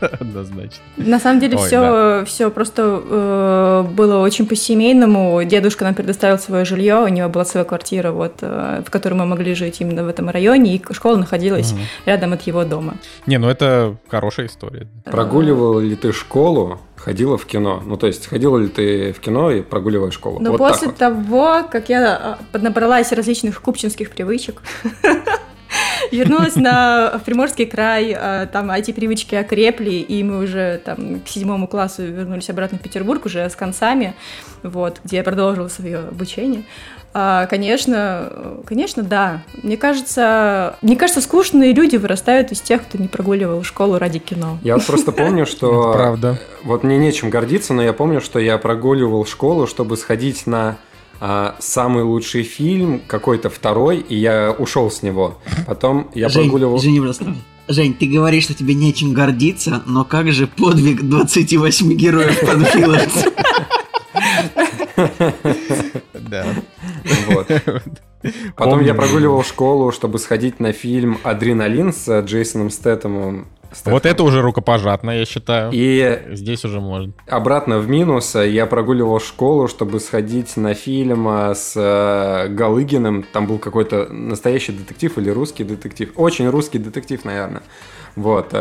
Однозначно. 0.20 0.82
На 0.96 1.18
самом 1.18 1.40
деле 1.40 1.56
все, 1.56 2.24
все 2.26 2.50
просто 2.50 3.02
э, 3.04 3.84
было 3.90 4.22
очень 4.22 4.46
по-семейному. 4.46 5.42
Дедушка 5.44 5.84
нам 5.84 5.94
предоставил 5.94 6.38
свое 6.38 6.64
жилье, 6.64 6.96
у 6.96 7.08
него 7.08 7.28
была 7.28 7.44
своя 7.44 7.64
квартира, 7.64 8.12
вот, 8.12 8.38
э, 8.40 8.82
в 8.86 8.90
которой 8.90 9.14
мы 9.14 9.26
могли 9.26 9.54
жить 9.54 9.80
именно 9.80 10.04
в 10.04 10.08
этом 10.08 10.28
районе, 10.28 10.76
и 10.76 10.82
школа 10.92 11.16
находилась 11.16 11.74
рядом 12.04 12.32
от 12.32 12.42
его 12.42 12.64
дома. 12.64 12.94
Не, 13.26 13.38
ну 13.38 13.48
это 13.48 13.96
хорошая 14.08 14.46
история. 14.46 14.88
Прогуливал 15.04 15.80
ли 15.80 15.96
ты 15.96 16.12
школу 16.12 16.80
ходила 16.96 17.38
в 17.38 17.46
кино? 17.46 17.82
Ну, 17.84 17.96
то 17.96 18.06
есть, 18.06 18.26
ходила 18.26 18.58
ли 18.58 18.68
ты 18.68 19.12
в 19.12 19.20
кино 19.20 19.50
и 19.50 19.62
прогуливая 19.62 20.10
школу? 20.10 20.40
Ну, 20.40 20.52
вот 20.52 20.58
после 20.58 20.88
вот. 20.88 20.96
того, 20.96 21.62
как 21.70 21.88
я 21.88 22.38
а, 22.52 22.58
набралась 22.58 23.12
различных 23.12 23.60
купчинских 23.60 24.10
привычек, 24.10 24.62
вернулась 26.12 26.56
на 26.56 27.20
Приморский 27.24 27.66
край, 27.66 28.14
а, 28.18 28.46
там 28.46 28.70
эти 28.70 28.90
привычки 28.90 29.34
окрепли, 29.34 29.94
и 29.94 30.22
мы 30.22 30.42
уже 30.42 30.80
там 30.84 31.20
к 31.20 31.28
седьмому 31.28 31.68
классу 31.68 32.02
вернулись 32.02 32.50
обратно 32.50 32.78
в 32.78 32.82
Петербург 32.82 33.24
уже 33.26 33.48
с 33.48 33.54
концами, 33.56 34.14
вот, 34.62 35.00
где 35.04 35.18
я 35.18 35.24
продолжила 35.24 35.68
свое 35.68 35.98
обучение. 35.98 36.64
А, 37.18 37.46
конечно, 37.46 38.60
конечно, 38.66 39.02
да. 39.02 39.42
Мне 39.62 39.78
кажется, 39.78 40.76
мне 40.82 40.96
кажется, 40.96 41.22
скучные 41.22 41.72
люди 41.72 41.96
вырастают 41.96 42.52
из 42.52 42.60
тех, 42.60 42.82
кто 42.82 42.98
не 42.98 43.08
прогуливал 43.08 43.62
школу 43.62 43.98
ради 43.98 44.18
кино. 44.18 44.58
Я 44.62 44.76
вот 44.76 44.84
просто 44.84 45.12
помню, 45.12 45.46
что... 45.50 45.94
Правда. 45.94 46.38
Вот 46.62 46.84
мне 46.84 46.98
нечем 46.98 47.30
гордиться, 47.30 47.72
но 47.72 47.82
я 47.82 47.94
помню, 47.94 48.20
что 48.20 48.38
я 48.38 48.58
прогуливал 48.58 49.24
школу, 49.24 49.66
чтобы 49.66 49.96
сходить 49.96 50.46
на 50.46 50.76
а, 51.18 51.56
самый 51.58 52.04
лучший 52.04 52.42
фильм, 52.42 53.00
какой-то 53.06 53.48
второй, 53.48 53.96
и 54.00 54.14
я 54.14 54.54
ушел 54.58 54.90
с 54.90 55.00
него. 55.00 55.38
Потом 55.66 56.10
я 56.12 56.28
Жень, 56.28 56.50
прогуливал... 56.50 56.78
Просто. 57.02 57.34
Жень, 57.66 57.94
ты 57.94 58.08
говоришь, 58.08 58.44
что 58.44 58.52
тебе 58.52 58.74
нечем 58.74 59.14
гордиться, 59.14 59.82
но 59.86 60.04
как 60.04 60.30
же 60.32 60.46
подвиг 60.46 61.02
28 61.02 61.94
героев 61.94 62.40
Панфиловца? 62.40 63.32
Да. 66.14 66.44
Вот. 67.28 67.46
Потом 68.56 68.80
я 68.82 68.94
прогуливал 68.94 69.44
школу, 69.44 69.92
чтобы 69.92 70.18
сходить 70.18 70.60
на 70.60 70.72
фильм 70.72 71.18
«Адреналин» 71.22 71.92
с 71.92 72.20
Джейсоном 72.22 72.70
Стэттемом. 72.70 73.46
Стефан. 73.72 73.92
Вот 73.92 74.06
это 74.06 74.22
уже 74.22 74.42
рукопожатно, 74.42 75.10
я 75.10 75.24
считаю. 75.24 75.70
И 75.72 76.22
здесь 76.30 76.64
уже 76.64 76.80
можно. 76.80 77.12
Обратно 77.26 77.78
в 77.78 77.88
минус 77.88 78.34
я 78.34 78.64
прогуливал 78.64 79.20
школу, 79.20 79.68
чтобы 79.68 80.00
сходить 80.00 80.56
на 80.56 80.74
фильм 80.74 81.26
а, 81.28 81.54
с 81.54 81.72
э, 81.76 82.48
Галыгиным. 82.48 83.24
Там 83.32 83.46
был 83.46 83.58
какой-то 83.58 84.06
настоящий 84.10 84.72
детектив 84.72 85.18
или 85.18 85.30
русский 85.30 85.64
детектив. 85.64 86.12
Очень 86.14 86.48
русский 86.48 86.78
детектив, 86.78 87.24
наверное. 87.24 87.62
Вот. 88.14 88.54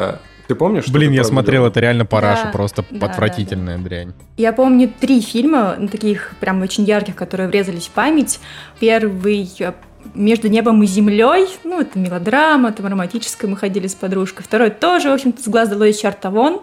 Ты 0.48 0.56
помнишь? 0.56 0.88
Блин, 0.88 1.12
я 1.12 1.24
смотрел, 1.24 1.66
это 1.66 1.80
реально 1.80 2.06
параша, 2.06 2.46
да, 2.46 2.52
просто 2.52 2.86
да, 2.92 3.08
отвратительная 3.08 3.78
да, 3.78 3.84
да. 3.84 3.90
дрянь. 3.90 4.14
Я 4.38 4.54
помню 4.54 4.92
три 5.00 5.22
фильма, 5.22 5.76
таких 5.92 6.34
прям 6.40 6.62
очень 6.62 6.84
ярких, 6.84 7.16
которые 7.16 7.50
врезались 7.50 7.88
в 7.88 7.92
память. 7.92 8.40
Первый 8.80 9.50
э, 9.60 9.74
между 10.14 10.48
небом 10.48 10.84
и 10.84 10.86
землей, 10.86 11.48
ну, 11.64 11.82
это 11.82 11.98
мелодрама, 11.98 12.72
там 12.72 12.86
романтическая, 12.88 13.50
мы 13.50 13.58
ходили 13.58 13.88
с 13.88 13.96
подружкой. 13.96 14.44
Второй 14.44 14.70
тоже, 14.70 15.10
в 15.10 15.14
общем-то, 15.14 15.42
с 15.42 15.48
глаз 15.48 15.70
долой 15.70 15.94
чарта 15.94 16.30
вон. 16.30 16.62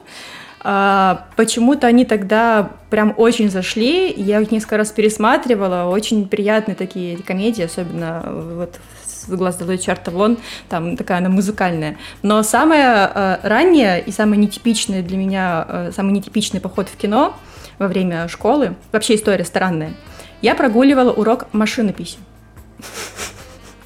А, 0.64 1.26
почему-то 1.36 1.88
они 1.88 2.04
тогда 2.04 2.70
прям 2.88 3.14
очень 3.16 3.50
зашли, 3.50 4.12
я 4.12 4.40
их 4.40 4.52
несколько 4.52 4.76
раз 4.76 4.92
пересматривала, 4.92 5.90
очень 5.90 6.28
приятные 6.28 6.76
такие 6.76 7.18
комедии, 7.18 7.64
особенно 7.64 8.22
вот 8.54 8.78
с 9.26 9.28
глаз 9.28 9.56
долой 9.56 9.78
чарта 9.78 10.10
вон, 10.10 10.38
там 10.68 10.96
такая 10.96 11.18
она 11.18 11.28
музыкальная. 11.28 11.96
Но 12.22 12.42
самое 12.42 13.10
э, 13.14 13.38
раннее 13.42 14.02
и 14.02 14.10
самое 14.10 14.40
нетипичное 14.40 15.02
для 15.02 15.16
меня, 15.16 15.66
э, 15.68 15.90
самый 15.94 16.12
нетипичный 16.12 16.60
поход 16.60 16.88
в 16.88 16.96
кино 16.96 17.36
во 17.78 17.88
время 17.88 18.28
школы, 18.28 18.74
вообще 18.92 19.16
история 19.16 19.44
странная, 19.44 19.94
я 20.40 20.54
прогуливала 20.54 21.12
урок 21.12 21.46
машинописи. 21.52 22.18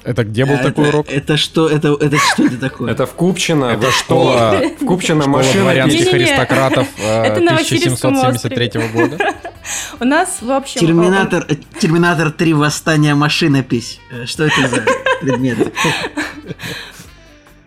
Это 0.07 0.23
где 0.23 0.45
был 0.45 0.53
а 0.53 0.59
такой 0.59 0.87
это, 0.87 0.97
урок? 0.97 1.07
Это 1.09 1.35
что? 1.35 1.67
Это, 1.67 1.89
это 1.99 2.17
что 2.17 2.45
это 2.45 2.57
такое? 2.57 2.91
Это 2.93 3.05
в 3.05 3.11
Купчино. 3.11 3.65
Это 3.65 3.91
школа. 3.91 4.61
В 4.79 4.85
Купчино 4.85 5.27
машина 5.27 5.63
дворянских 5.63 6.13
аристократов 6.13 6.87
1773 6.97 8.71
э, 8.73 8.87
года. 8.93 9.17
У 9.99 10.05
нас, 10.05 10.37
в 10.39 10.49
общем... 10.49 10.79
Терминатор, 10.79 11.45
Терминатор 11.77 12.31
3 12.31 12.53
Восстание 12.53 13.15
машинопись. 13.15 13.99
Э, 14.09 14.25
что 14.25 14.45
это 14.45 14.69
за 14.69 14.85
предмет? 15.21 15.71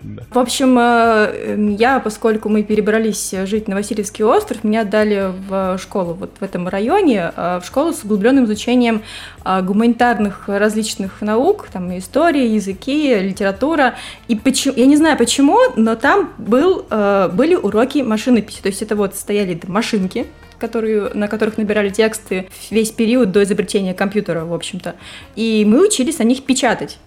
Да. 0.02 0.22
В 0.30 0.38
общем, 0.38 0.78
э, 0.78 0.82
эм, 0.82 1.76
я, 1.76 2.00
поскольку 2.00 2.48
мы 2.48 2.62
перебрались 2.62 3.34
жить 3.44 3.68
на 3.68 3.74
Васильевский 3.74 4.24
остров, 4.24 4.64
меня 4.64 4.80
отдали 4.82 5.32
в 5.48 5.78
школу 5.78 6.14
вот 6.14 6.30
в 6.40 6.42
этом 6.42 6.68
районе, 6.68 7.32
э, 7.36 7.60
в 7.62 7.66
школу 7.66 7.92
с 7.92 8.02
углубленным 8.02 8.46
изучением 8.46 9.02
э, 9.44 9.62
гуманитарных 9.62 10.48
различных 10.48 11.20
наук, 11.20 11.68
там 11.70 11.96
истории, 11.98 12.46
языки, 12.46 13.14
литература. 13.14 13.94
И 14.28 14.36
почему, 14.36 14.74
я 14.76 14.86
не 14.86 14.96
знаю 14.96 15.18
почему, 15.18 15.58
но 15.76 15.96
там 15.96 16.32
был, 16.38 16.86
были 16.88 17.54
уроки 17.54 17.98
машинописи. 17.98 18.62
То 18.62 18.68
есть 18.68 18.82
это 18.82 18.96
вот 18.96 19.14
стояли 19.14 19.60
машинки, 19.66 20.26
которые, 20.58 21.10
на 21.14 21.28
которых 21.28 21.58
набирали 21.58 21.90
тексты 21.90 22.48
весь 22.70 22.90
период 22.90 23.32
до 23.32 23.42
изобретения 23.42 23.92
компьютера, 23.92 24.44
в 24.44 24.54
общем-то. 24.54 24.94
И 25.36 25.64
мы 25.66 25.86
учились 25.86 26.18
на 26.18 26.24
них 26.24 26.44
печатать. 26.44 26.98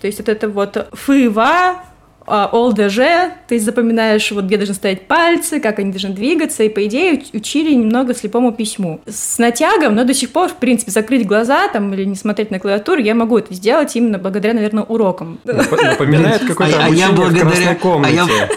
То 0.00 0.06
есть 0.06 0.18
вот 0.18 0.28
это 0.28 0.48
вот 0.48 0.88
фыва, 0.92 1.82
ОЛДЖ, 2.26 2.98
ты 3.46 3.58
запоминаешь, 3.60 4.30
вот 4.32 4.44
где 4.44 4.56
должны 4.56 4.74
стоять 4.74 5.06
пальцы, 5.06 5.60
как 5.60 5.78
они 5.78 5.90
должны 5.90 6.10
двигаться, 6.10 6.62
и, 6.62 6.68
по 6.68 6.84
идее, 6.86 7.22
учили 7.32 7.72
немного 7.74 8.14
слепому 8.14 8.52
письму. 8.52 9.00
С 9.06 9.38
натягом, 9.38 9.94
но 9.94 10.04
до 10.04 10.14
сих 10.14 10.30
пор, 10.30 10.48
в 10.48 10.56
принципе, 10.56 10.90
закрыть 10.90 11.26
глаза 11.26 11.68
там 11.68 11.92
или 11.94 12.04
не 12.04 12.16
смотреть 12.16 12.50
на 12.50 12.58
клавиатуру, 12.58 13.00
я 13.00 13.14
могу 13.14 13.38
это 13.38 13.54
сделать 13.54 13.94
именно 13.96 14.18
благодаря, 14.18 14.54
наверное, 14.54 14.84
урокам. 14.84 15.38
Напоминает 15.44 16.44
какое-то 16.44 16.82
а 16.82 16.86
обучение 16.86 17.08
в 17.08 17.40
красной 17.40 17.76
комнате. 17.76 18.48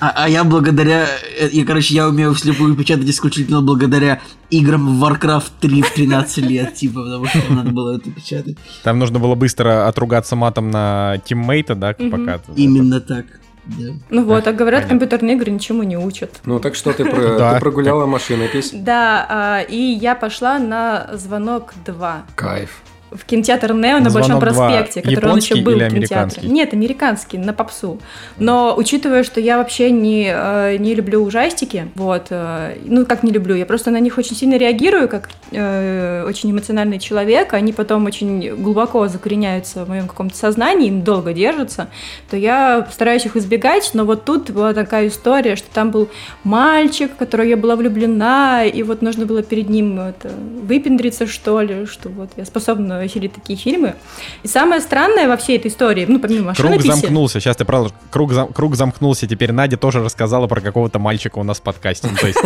А, 0.00 0.12
а 0.14 0.28
я 0.28 0.44
благодаря... 0.44 1.06
э, 1.38 1.48
Я, 1.50 1.64
короче, 1.64 1.94
я 1.94 2.08
умею 2.08 2.32
вслепую 2.34 2.76
печатать 2.76 3.08
исключительно 3.08 3.62
благодаря 3.62 4.20
играм 4.50 4.98
в 4.98 5.04
Warcraft 5.04 5.50
3 5.60 5.82
в 5.82 5.90
13 5.92 6.38
лет, 6.38 6.74
типа, 6.74 7.02
потому 7.02 7.26
что 7.26 7.52
надо 7.52 7.70
было 7.70 7.96
это 7.96 8.10
печатать. 8.10 8.56
Там 8.82 8.98
нужно 8.98 9.18
было 9.18 9.34
быстро 9.34 9.88
отругаться 9.88 10.36
матом 10.36 10.70
на 10.70 11.20
тиммейта, 11.24 11.74
да, 11.74 11.94
пока... 11.94 12.40
Именно 12.58 13.00
так. 13.00 13.24
Да. 13.66 13.92
Ну 14.08 14.24
вот, 14.24 14.46
а 14.46 14.52
говорят, 14.52 14.82
понятно. 14.84 14.98
компьютерные 14.98 15.36
игры 15.36 15.50
ничему 15.50 15.82
не 15.82 15.98
учат. 15.98 16.40
Ну 16.46 16.58
так 16.58 16.74
что 16.74 16.92
ты, 16.92 17.04
про- 17.04 17.36
Да. 17.38 17.54
ты 17.54 17.60
прогуляла 17.60 18.06
машинопись? 18.06 18.70
Да, 18.72 19.26
а, 19.28 19.60
и 19.60 19.76
я 19.76 20.14
пошла 20.14 20.58
на 20.58 21.10
«Звонок 21.12 21.74
2». 21.84 22.22
Кайф. 22.34 22.82
В 23.10 23.24
кинотеатр 23.24 23.72
Нео 23.72 23.98
на 23.98 24.10
Большом 24.10 24.38
«Звонок 24.38 24.42
2» 24.42 24.46
проспекте, 24.48 25.02
который 25.02 25.32
он 25.32 25.38
еще 25.38 25.56
был 25.56 25.78
в 25.78 25.88
кинотеатре. 25.88 26.48
Нет, 26.48 26.72
американский, 26.72 27.38
на 27.38 27.52
попсу. 27.52 27.98
Но 28.38 28.74
учитывая, 28.76 29.22
что 29.22 29.40
я 29.40 29.58
вообще 29.58 29.90
не, 29.90 30.30
э, 30.32 30.76
не 30.78 30.94
люблю 30.94 31.22
ужастики, 31.22 31.88
вот, 31.94 32.26
э, 32.30 32.76
ну 32.84 33.06
как 33.06 33.22
не 33.22 33.32
люблю, 33.32 33.54
я 33.54 33.66
просто 33.66 33.90
на 33.90 34.00
них 34.00 34.18
очень 34.18 34.36
сильно 34.36 34.56
реагирую, 34.56 35.08
как 35.08 35.30
э, 35.52 36.24
очень 36.26 36.50
эмоциональный 36.50 36.98
человек, 36.98 37.54
они 37.54 37.72
потом 37.72 38.06
очень 38.06 38.54
глубоко 38.56 39.08
закореняются 39.08 39.84
в 39.84 39.88
моем 39.88 40.06
каком-то 40.06 40.36
сознании, 40.36 40.88
им 40.88 41.02
долго 41.02 41.32
держатся, 41.32 41.88
то 42.30 42.36
я 42.36 42.86
стараюсь 42.92 43.24
их 43.24 43.36
избегать, 43.36 43.90
но 43.94 44.04
вот 44.04 44.24
тут 44.24 44.50
была 44.50 44.74
такая 44.74 45.08
история, 45.08 45.56
что 45.56 45.68
там 45.72 45.90
был 45.90 46.08
мальчик, 46.44 47.12
в 47.12 47.16
которого 47.16 47.46
я 47.46 47.56
была 47.56 47.76
влюблена, 47.76 48.64
и 48.64 48.82
вот 48.82 49.02
нужно 49.02 49.26
было 49.26 49.42
перед 49.42 49.68
ним 49.68 49.98
это, 50.00 50.30
выпендриться, 50.62 51.26
что 51.26 51.60
ли, 51.60 51.86
что 51.86 52.08
вот 52.08 52.30
я 52.36 52.44
способна 52.44 52.97
веселить 53.02 53.32
такие 53.32 53.58
фильмы. 53.58 53.94
И 54.42 54.48
самое 54.48 54.80
странное 54.80 55.28
во 55.28 55.36
всей 55.36 55.58
этой 55.58 55.68
истории, 55.68 56.06
ну, 56.08 56.18
помимо 56.18 56.54
Круг 56.54 56.70
машинописи... 56.70 56.88
замкнулся. 56.88 57.40
Сейчас 57.40 57.56
ты 57.56 57.64
правда. 57.64 57.92
Круг, 58.10 58.32
зам- 58.32 58.52
круг 58.52 58.76
замкнулся. 58.76 59.26
Теперь 59.26 59.52
Надя 59.52 59.76
тоже 59.76 60.02
рассказала 60.02 60.46
про 60.46 60.60
какого-то 60.60 60.98
мальчика 60.98 61.38
у 61.38 61.44
нас 61.44 61.58
в 61.58 61.62
подкасте. 61.62 62.08
Ну, 62.10 62.16
то 62.16 62.26
есть, 62.26 62.38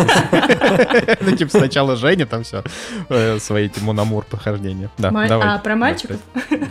ну, 1.21 1.35
типа, 1.35 1.51
сначала 1.57 1.95
Женя 1.95 2.25
там 2.25 2.43
все 2.43 2.63
свои 3.39 3.63
эти 3.65 3.79
мономур 3.79 4.25
похождения. 4.25 4.89
Да. 4.97 5.09
А, 5.13 5.57
про 5.59 5.75
мальчиков? 5.75 6.17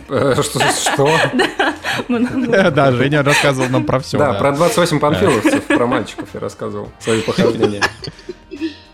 Э, 0.09 0.35
Что? 0.41 0.59
что? 0.59 1.09
Да, 2.71 2.91
Женя 2.91 3.23
рассказывал 3.23 3.69
нам 3.69 3.85
про 3.85 3.99
все. 3.99 4.17
Да, 4.17 4.33
про 4.33 4.51
28 4.51 4.99
панфиловцев, 4.99 5.63
про 5.65 5.85
мальчиков 5.85 6.27
я 6.33 6.39
рассказывал, 6.39 6.89
свои 6.99 7.21
похождения. 7.21 7.81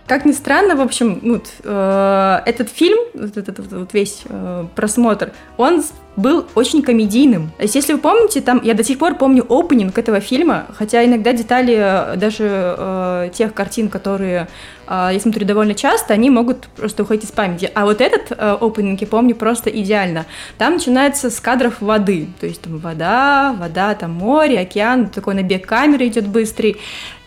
Как 0.10 0.26
ни 0.26 0.32
странно, 0.32 0.76
в 0.76 0.82
общем, 0.82 1.20
вот, 1.22 1.50
э, 1.64 2.40
этот 2.48 2.70
фильм, 2.70 2.98
вот 3.14 3.38
этот 3.38 3.60
вот, 3.60 3.94
весь 3.94 4.24
э, 4.26 4.66
просмотр, 4.76 5.34
он 5.56 5.84
был 6.16 6.48
очень 6.56 6.82
комедийным. 6.82 7.52
То 7.58 7.64
есть, 7.64 7.76
если 7.76 7.94
вы 7.94 8.00
помните, 8.00 8.42
там 8.42 8.60
я 8.64 8.74
до 8.74 8.84
сих 8.84 8.98
пор 8.98 9.14
помню 9.14 9.46
опенинг 9.48 10.00
этого 10.00 10.20
фильма, 10.20 10.66
хотя 10.76 11.06
иногда 11.06 11.32
детали 11.32 11.76
э, 11.78 12.16
даже 12.18 12.46
э, 12.50 13.30
тех 13.36 13.54
картин, 13.54 13.88
которые 13.88 14.48
я 14.90 15.20
смотрю 15.20 15.46
довольно 15.46 15.76
часто, 15.76 16.14
они 16.14 16.30
могут 16.30 16.68
просто 16.68 17.04
уходить 17.04 17.26
из 17.26 17.32
памяти. 17.32 17.72
А 17.76 17.86
вот 17.86 18.02
этот 18.02 18.32
э, 18.32 18.58
опенинг 18.60 19.02
я 19.02 19.08
помню 19.08 19.36
просто 19.36 19.70
идеально. 19.70 20.26
Там 20.58 20.74
начинается 20.74 21.30
с 21.30 21.40
кадров 21.40 21.80
воды, 21.80 22.28
то 22.40 22.48
есть 22.48 22.62
там 22.62 22.80
вода, 22.80 23.56
вода, 23.60 23.94
там 23.94 24.12
море, 24.12 24.60
океан, 24.60 25.10
такой 25.10 25.36
набег 25.36 25.68
камеры 25.68 26.08
идет 26.08 26.28
быстрый. 26.28 26.78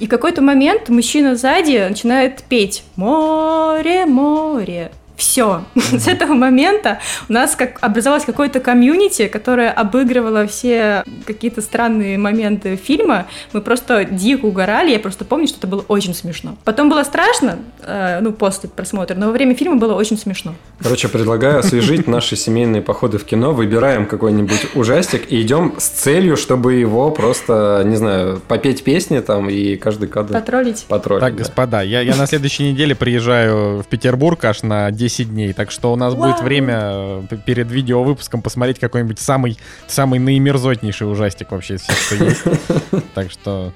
И 0.00 0.06
в 0.06 0.08
какой-то 0.08 0.42
момент 0.42 0.88
мужчина 0.88 1.36
сзади 1.36 1.86
начинает 1.88 2.42
петь 2.42 2.82
«Море, 2.96 4.06
море». 4.06 4.90
Все. 5.22 5.62
С 5.76 6.08
этого 6.08 6.34
момента 6.34 6.98
у 7.28 7.32
нас 7.32 7.54
как 7.54 7.78
образовалось 7.80 8.24
какое-то 8.24 8.58
комьюнити, 8.58 9.28
которое 9.28 9.70
обыгрывало 9.70 10.48
все 10.48 11.04
какие-то 11.24 11.62
странные 11.62 12.18
моменты 12.18 12.74
фильма. 12.74 13.26
Мы 13.52 13.60
просто 13.60 14.04
дико 14.04 14.46
угорали. 14.46 14.90
Я 14.90 14.98
просто 14.98 15.24
помню, 15.24 15.46
что 15.46 15.58
это 15.58 15.68
было 15.68 15.84
очень 15.86 16.12
смешно. 16.12 16.56
Потом 16.64 16.90
было 16.90 17.04
страшно, 17.04 17.60
э, 17.82 18.18
ну, 18.20 18.32
после 18.32 18.68
просмотра, 18.68 19.14
но 19.14 19.26
во 19.26 19.32
время 19.32 19.54
фильма 19.54 19.76
было 19.76 19.94
очень 19.94 20.18
смешно. 20.18 20.56
Короче, 20.80 21.06
предлагаю 21.06 21.60
освежить 21.60 22.08
наши 22.08 22.34
семейные 22.34 22.82
походы 22.82 23.18
в 23.18 23.24
кино. 23.24 23.52
Выбираем 23.52 24.06
какой-нибудь 24.06 24.74
ужастик 24.74 25.30
и 25.30 25.40
идем 25.40 25.74
с 25.78 25.86
целью, 25.86 26.36
чтобы 26.36 26.74
его 26.74 27.12
просто, 27.12 27.82
не 27.86 27.94
знаю, 27.94 28.42
попеть 28.48 28.82
песни 28.82 29.20
там 29.20 29.48
и 29.48 29.76
каждый 29.76 30.08
кадр 30.08 30.34
Потроллить. 30.34 30.84
потроллить. 30.88 31.20
Так, 31.22 31.34
да. 31.36 31.38
господа, 31.38 31.82
я, 31.82 32.00
я 32.00 32.16
на 32.16 32.26
следующей 32.26 32.72
неделе 32.72 32.96
приезжаю 32.96 33.82
в 33.82 33.86
Петербург 33.86 34.44
аж 34.44 34.64
на 34.64 34.90
10 34.90 35.11
дней, 35.20 35.52
так 35.52 35.70
что 35.70 35.92
у 35.92 35.96
нас 35.96 36.14
будет 36.14 36.36
Вау. 36.36 36.44
время 36.44 36.78
э, 37.30 37.36
перед 37.44 37.70
видеовыпуском 37.70 38.42
посмотреть 38.42 38.78
какой-нибудь 38.78 39.18
самый, 39.18 39.58
самый 39.86 40.18
наимерзотнейший 40.18 41.10
ужастик 41.10 41.50
вообще 41.52 41.74
из 41.74 41.82
всех, 41.82 41.96
что 41.96 42.24
есть. 42.24 42.42
Так 43.14 43.30
что 43.30 43.72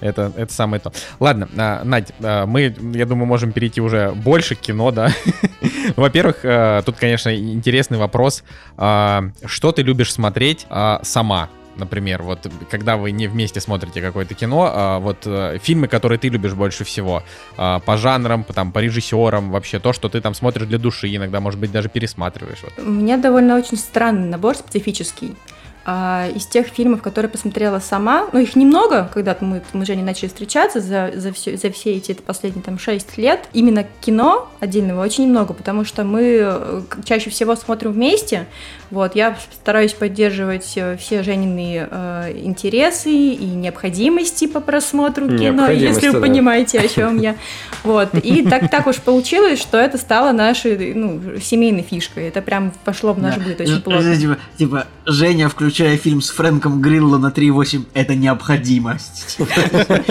это, 0.00 0.32
это 0.36 0.52
самое 0.52 0.80
то. 0.80 0.92
Ладно, 1.18 1.48
а, 1.56 1.84
Надь, 1.84 2.12
а, 2.20 2.46
мы, 2.46 2.74
я 2.94 3.06
думаю, 3.06 3.26
можем 3.26 3.52
перейти 3.52 3.80
уже 3.80 4.12
больше 4.12 4.54
к 4.54 4.60
кино, 4.60 4.90
да. 4.90 5.10
Во-первых, 5.96 6.38
а, 6.44 6.82
тут, 6.82 6.96
конечно, 6.96 7.34
интересный 7.34 7.98
вопрос. 7.98 8.42
А, 8.76 9.24
Что 9.44 9.72
ты 9.72 9.82
любишь 9.82 10.12
смотреть 10.12 10.66
а, 10.70 11.00
сама? 11.02 11.50
Например, 11.80 12.22
вот 12.22 12.46
когда 12.70 12.96
вы 12.96 13.10
не 13.10 13.26
вместе 13.26 13.60
смотрите 13.60 14.00
какое-то 14.00 14.34
кино, 14.34 14.70
а, 14.72 14.98
вот 14.98 15.26
э, 15.26 15.58
фильмы, 15.62 15.88
которые 15.88 16.18
ты 16.18 16.28
любишь 16.28 16.52
больше 16.52 16.84
всего, 16.84 17.22
а, 17.56 17.80
по 17.80 17.96
жанрам, 17.96 18.44
по, 18.44 18.52
там, 18.52 18.70
по 18.70 18.78
режиссерам, 18.78 19.50
вообще 19.50 19.78
то, 19.78 19.92
что 19.92 20.08
ты 20.08 20.20
там 20.20 20.34
смотришь 20.34 20.66
для 20.66 20.78
души, 20.78 21.14
иногда, 21.14 21.40
может 21.40 21.58
быть, 21.58 21.72
даже 21.72 21.88
пересматриваешь. 21.88 22.58
Вот. 22.62 22.72
У 22.78 22.90
меня 22.90 23.16
довольно 23.16 23.56
очень 23.56 23.76
странный 23.76 24.28
набор, 24.28 24.54
специфический. 24.54 25.34
А, 25.82 26.28
из 26.34 26.46
тех 26.46 26.66
фильмов, 26.66 27.00
которые 27.00 27.30
посмотрела 27.30 27.78
сама, 27.78 28.28
ну 28.32 28.38
их 28.38 28.54
немного, 28.54 29.10
когда 29.14 29.34
мы, 29.40 29.62
мы 29.72 29.86
же 29.86 29.96
не 29.96 30.02
начали 30.02 30.28
встречаться 30.28 30.80
за, 30.80 31.10
за, 31.14 31.32
все, 31.32 31.56
за 31.56 31.72
все 31.72 31.94
эти 31.94 32.12
последние 32.12 32.62
там 32.62 32.78
6 32.78 33.16
лет, 33.16 33.48
именно 33.54 33.86
кино 34.02 34.50
отдельного 34.60 35.02
очень 35.02 35.24
немного, 35.24 35.54
потому 35.54 35.86
что 35.86 36.04
мы 36.04 36.38
э, 36.42 36.82
чаще 37.04 37.30
всего 37.30 37.56
смотрим 37.56 37.92
вместе, 37.92 38.46
вот, 38.90 39.14
я 39.14 39.36
стараюсь 39.52 39.92
поддерживать 39.92 40.72
э, 40.76 40.96
все 40.96 41.22
Женины 41.22 41.86
э, 41.90 42.32
интересы 42.42 43.10
и 43.12 43.44
необходимости 43.46 44.46
по 44.46 44.60
просмотру 44.60 45.28
кино, 45.28 45.68
если 45.70 46.08
вы 46.08 46.14
да. 46.14 46.20
понимаете, 46.26 46.80
о 46.80 46.88
чем 46.88 47.18
я. 47.20 47.36
Вот, 47.82 48.14
и 48.14 48.42
так, 48.46 48.70
так 48.70 48.86
уж 48.86 48.96
получилось, 48.96 49.58
что 49.58 49.78
это 49.78 49.96
стало 49.96 50.32
нашей, 50.32 50.92
ну, 50.92 51.18
семейной 51.40 51.82
фишкой, 51.82 52.28
это 52.28 52.42
прям 52.42 52.72
пошло 52.84 53.14
в 53.14 53.18
наш 53.18 53.36
Да. 53.36 53.40
быт 53.42 53.60
очень 53.60 53.76
Ж- 53.76 53.80
плотно. 53.82 54.16
Типа, 54.16 54.36
типа, 54.58 54.86
Женя, 55.06 55.48
включая 55.48 55.96
фильм 55.96 56.20
с 56.20 56.28
Фрэнком 56.30 56.82
Грилло 56.82 57.16
на 57.16 57.28
3.8, 57.28 57.84
это 57.94 58.14
необходимость. 58.14 59.38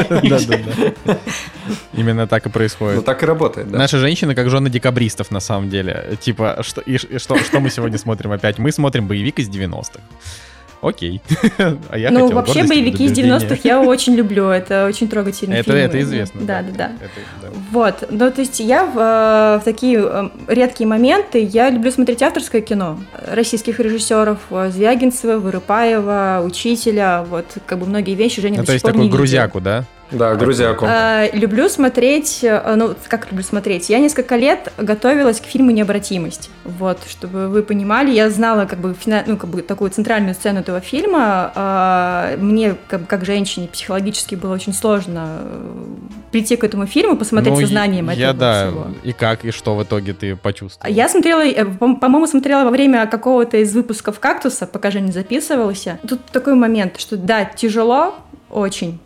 Да-да-да. 0.10 1.18
Именно 1.94 2.28
так 2.28 2.46
и 2.46 2.50
Ну 2.50 2.54
происходит. 2.54 3.06
так 3.06 3.22
и 3.24 3.26
работает, 3.26 3.70
да. 3.70 3.78
Наши 3.78 3.98
женщины 3.98 4.34
как 4.36 4.50
жены 4.50 4.70
декабристов 4.70 5.32
на 5.32 5.40
самом 5.40 5.70
деле. 5.70 6.18
Типа, 6.22 6.60
что, 6.62 6.82
и, 6.82 6.98
ш- 6.98 7.08
и 7.08 7.18
что, 7.20 7.38
что 7.38 7.60
мы 7.60 7.70
сегодня 7.70 7.98
смотрим 7.98 8.32
опять? 8.32 8.58
Мы 8.58 8.69
смотрим 8.72 9.08
боевик 9.08 9.40
из 9.40 9.50
90-х. 9.50 10.00
Окей. 10.82 11.22
А 11.90 11.98
я 11.98 12.10
ну, 12.12 12.32
вообще 12.32 12.64
боевики 12.64 13.06
из 13.06 13.12
предубеждение. 13.12 13.50
90-х 13.50 13.62
я 13.64 13.82
очень 13.82 14.16
люблю. 14.16 14.48
Это 14.48 14.86
очень 14.86 15.10
трогательные 15.10 15.60
Это, 15.60 15.72
фильмы. 15.72 15.80
это 15.80 16.02
известно. 16.02 16.42
Да, 16.42 16.62
да, 16.62 16.70
да. 16.72 16.92
Это, 17.02 17.20
да. 17.42 17.48
Вот, 17.72 18.08
ну 18.10 18.32
то 18.32 18.42
есть 18.42 18.60
я 18.60 18.86
в, 18.86 18.98
э, 18.98 19.60
в 19.60 19.66
такие 19.66 20.00
э, 20.02 20.30
редкие 20.48 20.88
моменты, 20.88 21.44
я 21.44 21.70
люблю 21.70 21.92
смотреть 21.92 22.22
авторское 22.24 22.62
кино 22.62 23.00
российских 23.28 23.80
режиссеров, 23.80 24.40
э, 24.52 24.70
Звягинцева, 24.72 25.38
Вырыпаева, 25.40 26.44
Учителя, 26.46 27.26
вот 27.30 27.46
как 27.66 27.80
бы 27.80 27.86
многие 27.86 28.16
вещи 28.16 28.42
Женя 28.42 28.58
Ну, 28.58 28.64
до 28.64 28.68
то 28.68 28.74
есть 28.74 28.86
такую 28.86 29.02
не 29.02 29.08
видела. 29.08 29.18
грузяку, 29.18 29.60
да? 29.60 29.86
Да, 30.12 30.36
грузяку. 30.36 30.86
Э, 30.88 31.30
люблю 31.34 31.70
смотреть, 31.70 32.40
э, 32.44 32.76
ну, 32.76 32.96
как 33.08 33.28
люблю 33.32 33.44
смотреть? 33.44 33.90
Я 33.90 34.00
несколько 34.00 34.36
лет 34.36 34.72
готовилась 34.78 35.40
к 35.40 35.46
фильму 35.46 35.72
«Необратимость». 35.72 36.50
Вот, 36.66 36.98
чтобы 37.08 37.48
вы 37.48 37.62
понимали, 37.64 38.12
я 38.12 38.30
знала 38.30 38.66
как 38.66 38.80
бы, 38.80 38.94
фина- 38.94 39.24
ну, 39.28 39.38
как 39.38 39.50
бы 39.50 39.62
такую 39.62 39.92
центральную 39.92 40.34
сцену 40.36 40.60
этого 40.62 40.80
фильма. 40.82 41.52
А, 41.56 42.38
Мне, 42.38 42.76
как, 42.88 43.08
как 43.08 43.26
женщине, 43.26 43.68
психологически 43.72 44.36
было 44.36 44.54
очень 44.54 44.74
сложно 44.74 45.28
э, 45.42 45.86
прийти 46.32 46.56
к 46.56 46.64
этому 46.64 46.86
фильму, 46.86 47.16
посмотреть 47.16 47.54
Ну, 47.56 47.62
со 47.62 47.68
знанием 47.68 48.10
я, 48.10 48.30
этого 48.30 48.34
да. 48.34 48.68
всего. 48.68 48.88
И 49.04 49.12
как, 49.14 49.46
и 49.46 49.52
что 49.52 49.76
в 49.76 49.84
итоге 49.84 50.14
ты 50.14 50.36
почувствовал? 50.36 50.92
Я 50.94 51.08
смотрела, 51.10 51.46
э, 51.46 51.66
по- 51.66 51.96
по-моему, 51.96 52.28
смотрела 52.28 52.64
во 52.64 52.72
время 52.72 53.06
какого-то 53.08 53.58
из 53.58 53.74
выпусков 53.76 54.20
«Кактуса», 54.20 54.66
пока 54.66 54.92
же 54.92 55.02
не 55.02 55.12
записывался. 55.12 56.00
Тут 56.08 56.26
такой 56.32 56.56
момент, 56.56 57.00
что 57.00 57.16
да, 57.18 57.46
тяжело 57.46 58.16
очень, 58.50 59.00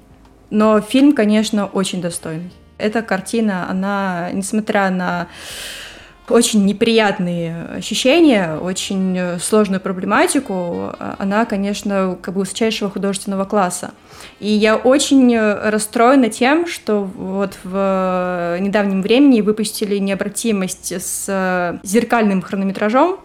но 0.53 0.79
фильм, 0.81 1.13
конечно, 1.13 1.65
очень 1.65 1.99
достойный. 1.99 2.51
Эта 2.77 3.01
картина, 3.01 3.67
она, 3.69 4.29
несмотря 4.31 4.91
на 4.91 5.27
очень 6.29 6.63
неприятные 6.65 7.65
ощущения, 7.77 8.55
очень 8.55 9.17
э, 9.17 9.39
сложную 9.39 9.81
проблематику, 9.81 10.53
а- 10.53 11.15
она, 11.17 11.45
конечно, 11.45 12.17
как 12.21 12.35
бы 12.35 12.41
высочайшего 12.41 12.91
художественного 12.91 13.45
класса. 13.45 13.91
И 14.39 14.47
я 14.47 14.75
очень 14.75 15.33
э, 15.33 15.69
расстроена 15.69 16.29
тем, 16.29 16.67
что 16.67 17.03
вот 17.03 17.57
в 17.63 17.73
э, 17.73 18.59
недавнем 18.61 19.01
времени 19.01 19.41
выпустили 19.41 19.97
необратимость 19.97 20.93
с 20.93 21.25
э, 21.27 21.79
зеркальным 21.83 22.43
хронометражом, 22.43 23.17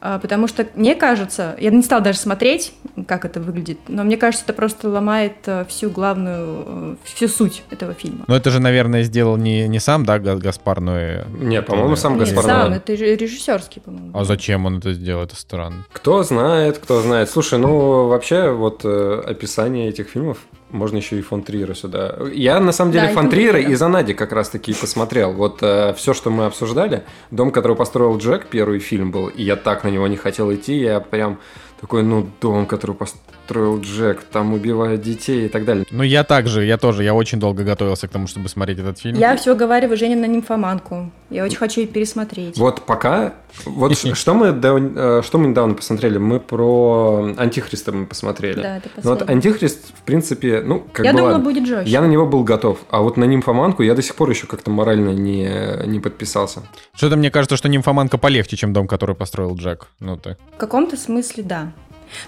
Потому 0.00 0.46
что 0.46 0.66
мне 0.74 0.94
кажется, 0.94 1.56
я 1.58 1.70
не 1.70 1.82
стала 1.82 2.02
даже 2.02 2.18
смотреть, 2.18 2.72
как 3.06 3.24
это 3.24 3.40
выглядит, 3.40 3.78
но 3.88 4.04
мне 4.04 4.16
кажется, 4.16 4.44
это 4.44 4.52
просто 4.52 4.88
ломает 4.88 5.34
э, 5.46 5.64
всю 5.68 5.90
главную, 5.90 6.64
э, 6.66 6.96
всю 7.04 7.28
суть 7.28 7.64
этого 7.70 7.94
фильма. 7.94 8.24
Но 8.28 8.36
это 8.36 8.50
же, 8.50 8.60
наверное, 8.60 9.02
сделал 9.02 9.36
не, 9.36 9.66
не 9.66 9.80
сам, 9.80 10.04
да, 10.04 10.18
Га- 10.18 10.36
Гаспар, 10.36 10.80
но 10.80 11.00
и... 11.00 11.18
Не, 11.40 11.62
по-моему, 11.62 11.96
сам 11.96 12.16
Нет, 12.16 12.26
Гаспар 12.26 12.44
сам, 12.44 12.72
это 12.72 12.96
же 12.96 13.16
режиссерский, 13.16 13.80
по-моему. 13.82 14.10
А 14.14 14.24
зачем 14.24 14.66
он 14.66 14.78
это 14.78 14.92
сделал? 14.92 15.24
Это 15.24 15.36
странно. 15.36 15.84
Кто 15.92 16.22
знает, 16.22 16.78
кто 16.78 17.00
знает. 17.02 17.28
Слушай, 17.30 17.58
ну 17.58 18.08
вообще 18.08 18.50
вот 18.50 18.82
э, 18.84 19.22
описание 19.26 19.88
этих 19.88 20.08
фильмов 20.08 20.38
можно 20.70 20.96
еще 20.98 21.18
и 21.18 21.22
фон 21.22 21.42
Триера 21.42 21.74
сюда. 21.74 22.16
Я 22.32 22.60
на 22.60 22.72
самом 22.72 22.92
деле 22.92 23.06
Да, 23.06 23.10
и 23.12 23.14
фон 23.14 23.28
Триера 23.30 23.54
Триера. 23.54 23.72
из-за 23.72 23.88
Нади 23.88 24.14
как 24.14 24.32
раз 24.32 24.48
таки 24.48 24.72
и 24.72 24.74
посмотрел. 24.74 25.32
Вот 25.32 25.58
все, 25.58 26.14
что 26.14 26.30
мы 26.30 26.46
обсуждали, 26.46 27.04
дом, 27.30 27.50
который 27.50 27.76
построил 27.76 28.16
Джек, 28.18 28.46
первый 28.46 28.78
фильм 28.78 29.10
был, 29.10 29.28
и 29.28 29.42
я 29.42 29.56
так 29.56 29.84
на 29.84 29.88
него 29.88 30.06
не 30.06 30.16
хотел 30.16 30.52
идти, 30.54 30.78
я 30.78 31.00
прям 31.00 31.38
такой, 31.80 32.02
ну, 32.02 32.28
дом, 32.40 32.66
который 32.66 32.96
построил 32.96 33.27
Джек, 33.52 34.22
там 34.24 34.54
убивают 34.54 35.02
детей 35.02 35.46
и 35.46 35.48
так 35.48 35.64
далее. 35.64 35.84
Ну, 35.90 36.02
я 36.02 36.24
также, 36.24 36.64
я 36.64 36.78
тоже, 36.78 37.04
я 37.04 37.14
очень 37.14 37.38
долго 37.40 37.64
готовился 37.64 38.08
к 38.08 38.10
тому, 38.10 38.26
чтобы 38.26 38.48
смотреть 38.48 38.78
этот 38.78 38.98
фильм. 38.98 39.18
Я 39.18 39.36
все 39.36 39.54
уговариваю 39.54 39.96
Женю 39.96 40.18
на 40.18 40.26
нимфоманку. 40.26 41.10
Я 41.30 41.44
очень 41.44 41.56
хочу 41.56 41.82
ее 41.82 41.86
пересмотреть. 41.86 42.56
Вот 42.56 42.86
пока, 42.86 43.34
вот 43.66 43.96
что 44.14 44.34
мы, 44.34 44.48
э, 44.48 45.22
что 45.22 45.38
мы 45.38 45.48
недавно 45.48 45.74
посмотрели, 45.74 46.18
мы 46.18 46.40
про 46.40 47.34
Антихриста 47.36 47.92
мы 47.92 48.06
посмотрели. 48.06 48.62
Да, 48.62 48.76
это 48.78 48.88
Ну 49.02 49.10
вот. 49.10 49.28
Антихрист, 49.28 49.88
в 49.94 50.02
принципе, 50.02 50.62
ну, 50.64 50.80
как 50.92 51.04
Я 51.04 51.12
бы 51.12 51.18
думала, 51.18 51.32
ладно. 51.32 51.44
будет 51.44 51.66
жестче. 51.66 51.90
Я 51.90 52.00
на 52.00 52.06
него 52.06 52.26
был 52.26 52.44
готов, 52.44 52.78
а 52.90 53.00
вот 53.00 53.16
на 53.16 53.24
нимфоманку 53.24 53.82
я 53.82 53.94
до 53.94 54.02
сих 54.02 54.14
пор 54.14 54.30
еще 54.30 54.46
как-то 54.46 54.70
морально 54.70 55.10
не, 55.10 55.86
не 55.86 56.00
подписался. 56.00 56.62
Что-то 56.94 57.16
мне 57.16 57.30
кажется, 57.30 57.56
что 57.56 57.68
нимфоманка 57.68 58.16
полегче, 58.18 58.56
чем 58.56 58.72
дом, 58.72 58.86
который 58.86 59.14
построил 59.14 59.54
Джек. 59.54 59.88
Ну 60.00 60.16
ты. 60.16 60.36
В 60.54 60.56
каком-то 60.56 60.96
смысле, 60.96 61.42
да. 61.42 61.72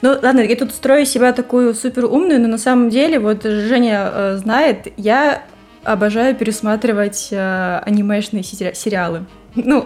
Ну, 0.03 0.19
ладно, 0.23 0.41
я 0.41 0.57
тут 0.57 0.73
строю 0.73 1.07
себя 1.07 1.33
такую 1.33 1.75
супер 1.75 2.05
умную, 2.05 2.41
но 2.41 2.49
на 2.49 2.59
самом 2.59 2.91
деле, 2.91 3.19
вот 3.19 3.45
Женя 3.45 4.11
э, 4.13 4.37
знает, 4.39 4.89
я 4.97 5.45
обожаю 5.83 6.35
пересматривать 6.35 7.29
э, 7.31 7.79
анимешные 7.85 8.43
сери- 8.43 8.75
сериалы. 8.75 9.25
Ну, 9.55 9.85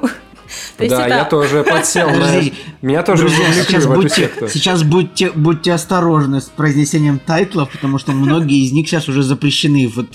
то 0.76 0.84
есть 0.84 0.94
да, 0.94 1.06
это... 1.06 1.16
я 1.16 1.24
тоже 1.24 1.64
подсел 1.64 2.10
на... 2.10 2.42
Меня 2.82 3.02
тоже 3.02 3.22
Друзья, 3.22 3.52
сейчас 3.52 3.86
будьте, 3.86 4.30
сейчас 4.52 4.82
будьте, 4.82 5.30
будьте 5.30 5.72
осторожны 5.72 6.40
с 6.40 6.44
произнесением 6.44 7.18
тайтлов, 7.18 7.70
потому 7.70 7.98
что 7.98 8.12
многие 8.12 8.64
из 8.64 8.72
них 8.72 8.86
сейчас 8.86 9.08
уже 9.08 9.22
запрещены 9.22 9.90
вот 9.94 10.08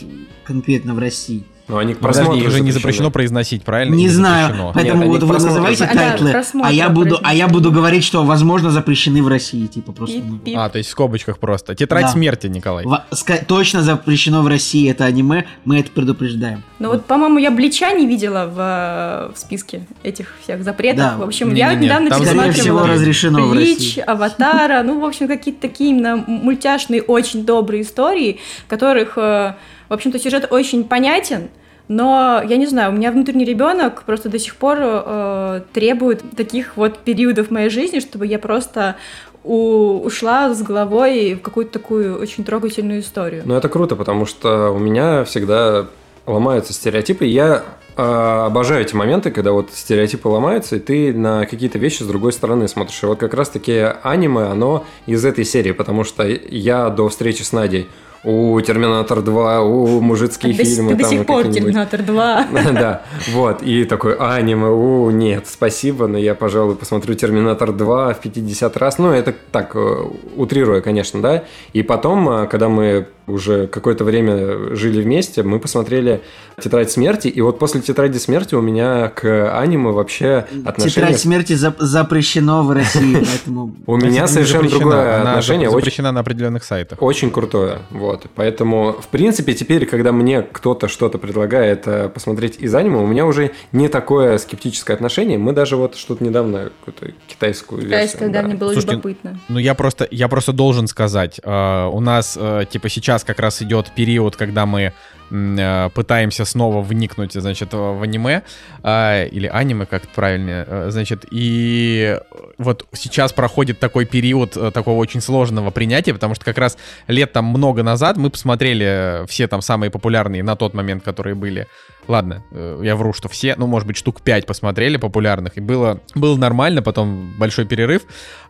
конкретно 0.43 0.93
в 0.93 0.99
России. 0.99 1.43
Но 1.69 1.77
они 1.77 1.93
к 1.93 1.99
Подожди, 1.99 2.23
просмотру 2.25 2.47
их 2.47 2.51
же 2.51 2.59
не 2.61 2.71
запрещено 2.71 3.11
произнозить, 3.11 3.63
правильно? 3.63 3.93
Не 3.95 4.05
Или 4.05 4.09
знаю, 4.09 4.47
запрещено? 4.47 4.71
поэтому 4.73 5.03
Нет, 5.03 5.11
вот 5.11 5.23
вы 5.23 5.33
называете 5.33 5.85
тайтлы, 5.85 6.43
а 6.63 6.71
я 6.71 6.89
буду, 6.89 7.19
а 7.23 7.33
я 7.33 7.47
буду 7.47 7.71
говорить, 7.71 8.03
что 8.03 8.23
возможно 8.23 8.71
запрещены 8.71 9.21
в 9.21 9.27
России, 9.27 9.67
типа 9.67 9.91
просто. 9.91 10.17
ну. 10.17 10.37
Пип-пип. 10.39 10.57
А, 10.57 10.69
то 10.69 10.79
есть 10.79 10.89
в 10.89 10.91
скобочках 10.91 11.37
просто. 11.37 11.75
Тетрадь 11.75 12.05
Да. 12.05 12.09
смерти, 12.11 12.47
Николай. 12.47 12.85
Ска- 13.11 13.45
Точно 13.45 13.81
запрещено 13.83 14.41
в 14.41 14.47
России 14.47 14.89
это 14.89 15.05
аниме, 15.05 15.45
мы 15.63 15.79
это 15.79 15.91
предупреждаем. 15.91 16.63
Ну 16.79 16.89
вот, 16.89 17.05
по-моему, 17.05 17.37
я 17.37 17.51
Блича 17.51 17.91
не 17.93 18.07
видела 18.07 18.45
в, 18.47 19.35
в 19.35 19.37
списке 19.39 19.85
этих 20.01 20.33
всех 20.43 20.63
запретов. 20.63 20.97
Да, 20.99 21.17
в 21.17 21.21
общем, 21.23 21.49
не-не-не, 21.49 21.59
я 21.59 21.73
недавно 21.75 22.09
там, 22.09 22.23
всего, 22.23 22.41
пересматривала 22.41 22.87
разрешено 22.87 23.45
в 23.47 23.51
Блич. 23.51 23.99
Аватара, 24.07 24.81
ну, 24.83 24.99
в 24.99 25.05
общем, 25.05 25.27
какие-то 25.27 25.61
такие 25.61 25.91
именно 25.91 26.17
мультяшные, 26.17 27.01
очень 27.03 27.45
добрые 27.45 27.83
истории, 27.83 28.39
которых, 28.67 29.17
э, 29.17 29.53
в 29.89 29.93
общем-то, 29.93 30.17
сюжет 30.19 30.47
очень 30.49 30.83
понятен, 30.83 31.49
но, 31.89 32.41
я 32.47 32.55
не 32.57 32.67
знаю, 32.67 32.91
у 32.91 32.95
меня 32.95 33.11
внутренний 33.11 33.45
ребенок 33.45 34.03
просто 34.03 34.29
до 34.29 34.39
сих 34.39 34.55
пор 34.55 34.77
э, 34.79 35.61
требует 35.73 36.21
таких 36.37 36.77
вот 36.77 36.99
периодов 36.99 37.51
моей 37.51 37.69
жизни, 37.69 37.99
чтобы 37.99 38.25
я 38.27 38.39
просто 38.39 38.95
у- 39.43 39.99
ушла 40.05 40.53
с 40.53 40.61
головой 40.61 41.33
в 41.33 41.41
какую-то 41.41 41.71
такую 41.73 42.19
очень 42.21 42.43
трогательную 42.43 42.99
историю. 43.01 43.41
Ну, 43.45 43.55
это 43.55 43.69
круто, 43.69 43.95
потому 43.95 44.25
что 44.25 44.69
у 44.71 44.77
меня 44.79 45.23
всегда 45.23 45.87
ломаются 46.27 46.73
стереотипы. 46.73 47.25
и 47.25 47.29
Я 47.29 47.63
э, 47.97 48.01
обожаю 48.45 48.81
эти 48.81 48.93
моменты, 48.95 49.31
когда 49.31 49.51
вот 49.51 49.71
стереотипы 49.73 50.27
ломаются, 50.27 50.75
и 50.75 50.79
ты 50.79 51.11
на 51.11 51.45
какие-то 51.47 51.79
вещи 51.79 52.03
с 52.03 52.05
другой 52.05 52.33
стороны 52.33 52.67
смотришь. 52.67 53.01
И 53.01 53.07
вот 53.07 53.17
как 53.19 53.33
раз-таки 53.33 53.87
аниме, 54.03 54.43
оно 54.43 54.85
из 55.07 55.25
этой 55.25 55.43
серии, 55.43 55.71
потому 55.71 56.03
что 56.03 56.23
я 56.27 56.89
до 56.91 57.09
встречи 57.09 57.41
с 57.41 57.51
Надей 57.51 57.87
у 58.23 58.59
Терминатор 58.61 59.21
2, 59.21 59.61
у 59.61 60.01
мужицкие 60.01 60.53
Ты 60.53 60.57
до, 60.59 60.69
фильмы. 60.69 60.91
ты 60.91 60.95
до 60.95 61.01
там 61.03 61.11
сих 61.11 61.25
пор. 61.25 61.47
Терминатор 61.47 62.01
2. 62.01 62.47
Да, 62.73 63.01
вот, 63.31 63.61
и 63.61 63.83
такой 63.85 64.15
аниме, 64.15 64.67
у, 64.67 65.09
нет, 65.09 65.47
спасибо, 65.47 66.07
но 66.07 66.17
я, 66.17 66.35
пожалуй, 66.35 66.75
посмотрю 66.75 67.15
Терминатор 67.15 67.71
2 67.71 68.13
в 68.13 68.19
50 68.19 68.77
раз. 68.77 68.97
Ну, 68.97 69.11
это 69.11 69.33
так, 69.51 69.75
э, 69.75 70.03
утрируя, 70.35 70.81
конечно, 70.81 71.21
да. 71.21 71.43
И 71.73 71.83
потом, 71.83 72.29
э, 72.29 72.47
когда 72.47 72.69
мы 72.69 73.07
уже 73.29 73.67
какое-то 73.67 74.03
время 74.03 74.75
жили 74.75 75.01
вместе, 75.01 75.43
мы 75.43 75.59
посмотрели 75.59 76.21
«Тетрадь 76.61 76.91
смерти», 76.91 77.27
и 77.27 77.41
вот 77.41 77.59
после 77.59 77.81
«Тетради 77.81 78.17
смерти» 78.17 78.55
у 78.55 78.61
меня 78.61 79.09
к 79.09 79.57
аниме 79.59 79.91
вообще 79.91 80.45
отношение... 80.65 80.89
Тетрадь 80.89 81.19
смерти 81.19 81.53
зап- 81.53 81.75
запрещено 81.79 82.63
в 82.63 82.71
России, 82.71 83.15
поэтому... 83.31 83.75
У 83.85 83.97
меня 83.97 84.27
совершенно 84.27 84.69
другое 84.69 85.21
отношение, 85.21 85.69
за- 85.69 85.75
очень 85.75 85.85
запрещена 85.85 86.11
на 86.11 86.19
определенных 86.21 86.63
сайтах. 86.63 87.01
очень 87.01 87.31
крутое, 87.31 87.79
вот. 87.89 88.25
Поэтому, 88.35 88.93
в 89.01 89.07
принципе, 89.07 89.53
теперь, 89.53 89.85
когда 89.85 90.11
мне 90.11 90.41
кто-то 90.41 90.87
что-то 90.87 91.17
предлагает 91.17 91.87
э, 91.87 92.09
посмотреть 92.09 92.57
из 92.59 92.73
аниме, 92.75 92.97
у 92.97 93.07
меня 93.07 93.25
уже 93.25 93.51
не 93.71 93.87
такое 93.87 94.37
скептическое 94.37 94.95
отношение. 94.95 95.37
Мы 95.37 95.53
даже 95.53 95.75
вот 95.75 95.95
что-то 95.95 96.23
недавно 96.23 96.71
какую-то 96.85 97.15
китайскую 97.27 97.81
версию. 97.81 98.07
Китайская, 98.07 98.29
да, 98.29 98.41
мне 98.43 98.55
было 98.55 98.73
любопытно. 98.73 99.39
Ну, 99.49 99.59
я 99.59 99.73
просто, 99.75 100.07
я 100.11 100.27
просто 100.27 100.53
должен 100.53 100.87
сказать, 100.87 101.39
э, 101.43 101.85
у 101.91 101.99
нас, 101.99 102.37
э, 102.39 102.65
типа, 102.69 102.89
сейчас 102.89 103.18
как 103.23 103.39
раз 103.39 103.61
идет 103.61 103.91
период, 103.91 104.35
когда 104.35 104.65
мы 104.65 104.93
пытаемся 105.29 106.45
снова 106.45 106.81
вникнуть, 106.81 107.33
значит, 107.33 107.73
в 107.73 108.01
аниме, 108.01 108.43
э, 108.83 109.27
или 109.27 109.47
аниме, 109.47 109.85
как 109.85 110.07
правильно, 110.09 110.65
э, 110.67 110.87
значит, 110.91 111.25
и 111.31 112.17
вот 112.57 112.85
сейчас 112.93 113.31
проходит 113.33 113.79
такой 113.79 114.05
период 114.05 114.57
э, 114.57 114.71
такого 114.71 114.97
очень 114.97 115.21
сложного 115.21 115.71
принятия, 115.71 116.13
потому 116.13 116.35
что 116.35 116.45
как 116.45 116.57
раз 116.57 116.77
лет 117.07 117.31
там 117.31 117.45
много 117.45 117.83
назад 117.83 118.17
мы 118.17 118.29
посмотрели 118.29 119.25
все 119.27 119.47
там 119.47 119.61
самые 119.61 119.91
популярные 119.91 120.43
на 120.43 120.55
тот 120.55 120.73
момент, 120.73 121.03
которые 121.03 121.35
были. 121.35 121.67
Ладно, 122.09 122.43
э, 122.51 122.81
я 122.83 122.95
вру, 122.95 123.13
что 123.13 123.29
все, 123.29 123.53
ну, 123.55 123.67
может 123.67 123.87
быть, 123.87 123.95
штук 123.95 124.21
5 124.21 124.47
посмотрели 124.47 124.97
популярных, 124.97 125.57
и 125.57 125.61
было, 125.61 126.01
было 126.15 126.35
нормально, 126.37 126.81
потом 126.81 127.35
большой 127.37 127.65
перерыв. 127.65 128.01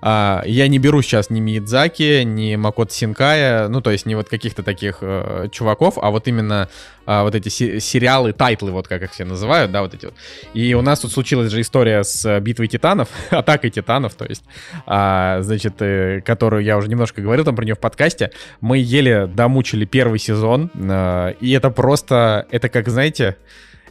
А, 0.01 0.43
я 0.45 0.69
не 0.69 0.79
беру 0.79 1.01
сейчас 1.01 1.29
ни 1.29 1.41
Миядзаки, 1.41 2.23
ни 2.23 2.55
Макото 2.55 2.93
Синкая, 2.93 3.67
ну, 3.67 3.81
то 3.81 3.91
есть 3.91 4.05
не 4.05 4.15
вот 4.15 4.29
каких-то 4.29 4.63
таких 4.63 4.99
э, 5.01 5.49
чуваков, 5.51 5.97
а 5.97 6.09
вот 6.09 6.29
именно 6.29 6.68
а, 7.05 7.23
вот 7.23 7.33
эти 7.33 7.49
се- 7.49 7.79
сериалы, 7.79 8.33
тайтлы, 8.33 8.71
вот 8.71 8.87
как 8.87 9.01
их 9.01 9.11
все 9.11 9.25
называют, 9.25 9.71
да, 9.71 9.81
вот 9.81 9.95
эти 9.95 10.05
вот. 10.05 10.13
И 10.53 10.75
у 10.75 10.81
нас 10.81 10.99
тут 10.99 11.11
случилась 11.11 11.51
же 11.51 11.61
история 11.61 12.03
с 12.03 12.23
э, 12.23 12.39
битвой 12.39 12.67
титанов, 12.67 13.09
атакой 13.31 13.71
титанов, 13.71 14.13
то 14.13 14.25
есть, 14.25 14.43
а, 14.85 15.41
значит, 15.41 15.73
э, 15.79 16.21
которую 16.21 16.63
я 16.63 16.77
уже 16.77 16.87
немножко 16.87 17.21
говорил 17.21 17.45
там 17.45 17.55
про 17.55 17.65
нее 17.65 17.73
в 17.73 17.79
подкасте. 17.79 18.31
Мы 18.61 18.77
еле 18.77 19.25
домучили 19.25 19.85
первый 19.85 20.19
сезон, 20.19 20.69
э, 20.75 21.33
и 21.41 21.51
это 21.51 21.71
просто, 21.71 22.45
это 22.51 22.69
как, 22.69 22.87
знаете, 22.89 23.37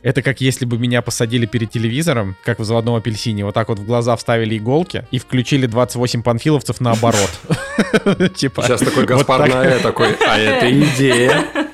это 0.03 0.23
как 0.23 0.41
если 0.41 0.65
бы 0.65 0.79
меня 0.79 1.03
посадили 1.03 1.47
перед 1.47 1.71
телевизором, 1.71 2.37
как 2.45 2.61
в 2.61 2.65
«Заводном 2.65 2.95
апельсине», 2.95 3.45
вот 3.45 3.55
так 3.55 3.69
вот 3.69 3.81
в 3.81 3.85
глаза 3.85 4.15
вставили 4.17 4.57
иголки 4.57 5.05
и 5.11 5.19
включили 5.19 5.67
28 5.67 6.23
панфиловцев 6.23 6.81
наоборот. 6.81 7.31
Типа, 8.37 8.63
Сейчас 8.63 8.81
такой 8.81 9.07
Гаспар 9.07 9.51
такой, 9.83 10.15
а 10.27 10.39
это 10.39 10.71
идея. 10.71 11.45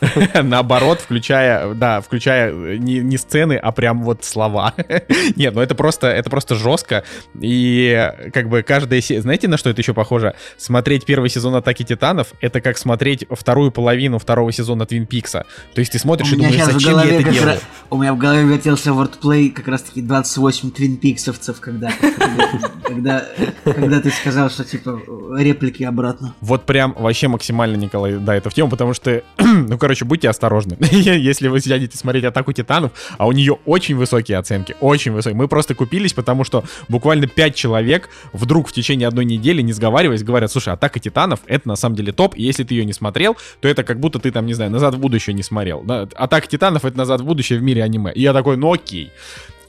Наоборот, 0.42 1.00
включая, 1.00 1.74
да, 1.74 2.00
включая 2.00 2.52
не, 2.78 2.98
не 3.00 3.16
сцены, 3.16 3.54
а 3.54 3.72
прям 3.72 4.02
вот 4.02 4.24
слова. 4.24 4.74
Нет, 5.36 5.54
ну 5.54 5.60
это 5.60 5.74
просто, 5.74 6.08
это 6.08 6.30
просто 6.30 6.54
жестко. 6.54 7.04
И 7.40 8.12
как 8.32 8.48
бы 8.48 8.62
каждая 8.62 9.00
серия... 9.00 9.22
Знаете, 9.22 9.48
на 9.48 9.56
что 9.56 9.70
это 9.70 9.80
еще 9.80 9.94
похоже? 9.94 10.34
Смотреть 10.56 11.04
первый 11.04 11.30
сезон 11.30 11.54
«Атаки 11.54 11.82
Титанов»— 11.82 12.28
это 12.40 12.60
как 12.60 12.78
смотреть 12.78 13.26
вторую 13.30 13.70
половину 13.70 14.18
второго 14.18 14.52
сезона 14.52 14.86
«Твин 14.86 15.06
Пикса». 15.06 15.44
То 15.74 15.80
есть 15.80 15.92
ты 15.92 15.98
смотришь 15.98 16.32
и 16.32 16.36
думаешь, 16.36 16.64
зачем 16.64 16.98
я 16.98 17.04
это 17.04 17.24
как 17.24 17.32
делаю? 17.32 17.46
раз, 17.48 17.60
у 17.90 17.98
меня 17.98 18.14
в 18.14 18.18
голове 18.18 18.44
вертелся 18.44 18.90
wordplay 18.90 19.50
как 19.50 19.68
раз 19.68 19.82
таки 19.82 20.02
28 20.02 20.70
твинпиксовцев, 20.70 21.60
когда, 21.60 21.92
когда, 22.84 23.26
когда 23.64 24.00
ты 24.00 24.10
сказал, 24.10 24.50
что 24.50 24.64
типа 24.64 25.00
реплики 25.38 25.82
обратно. 25.84 26.34
Вот 26.40 26.64
прям 26.66 26.94
вообще 26.98 27.28
максимально, 27.28 27.76
Николай, 27.76 28.14
да, 28.14 28.34
это 28.34 28.50
в 28.50 28.54
тему, 28.54 28.70
потому 28.70 28.94
что, 28.94 29.22
ну, 29.38 29.78
короче, 29.86 30.04
будьте 30.04 30.28
осторожны. 30.28 30.76
Если 30.90 31.46
вы 31.46 31.60
сядете 31.60 31.96
смотреть 31.96 32.24
«Атаку 32.24 32.52
Титанов», 32.52 32.90
а 33.18 33.28
у 33.28 33.30
нее 33.32 33.58
очень 33.66 33.94
высокие 33.94 34.36
оценки, 34.36 34.74
очень 34.80 35.12
высокие. 35.12 35.36
Мы 35.36 35.46
просто 35.46 35.76
купились, 35.76 36.12
потому 36.12 36.42
что 36.42 36.64
буквально 36.88 37.28
5 37.28 37.54
человек 37.54 38.08
вдруг 38.32 38.66
в 38.66 38.72
течение 38.72 39.06
одной 39.06 39.24
недели, 39.24 39.62
не 39.62 39.72
сговариваясь, 39.72 40.24
говорят, 40.24 40.50
слушай, 40.50 40.74
«Атака 40.74 40.98
Титанов»— 40.98 41.38
это 41.46 41.68
на 41.68 41.76
самом 41.76 41.94
деле 41.94 42.10
топ, 42.10 42.34
и 42.36 42.42
если 42.42 42.64
ты 42.64 42.74
ее 42.74 42.84
не 42.84 42.92
смотрел, 42.92 43.36
то 43.60 43.68
это 43.68 43.84
как 43.84 44.00
будто 44.00 44.18
ты 44.18 44.32
там, 44.32 44.44
не 44.46 44.54
знаю, 44.54 44.72
«Назад 44.72 44.96
в 44.96 44.98
будущее» 44.98 45.34
не 45.34 45.44
смотрел. 45.44 45.84
«Атака 46.16 46.48
Титанов»— 46.48 46.84
это 46.84 46.98
«Назад 46.98 47.20
в 47.20 47.24
будущее» 47.24 47.60
в 47.60 47.62
мире 47.62 47.84
аниме. 47.84 48.10
И 48.12 48.22
я 48.22 48.32
такой, 48.32 48.56
ну 48.56 48.72
окей. 48.72 49.12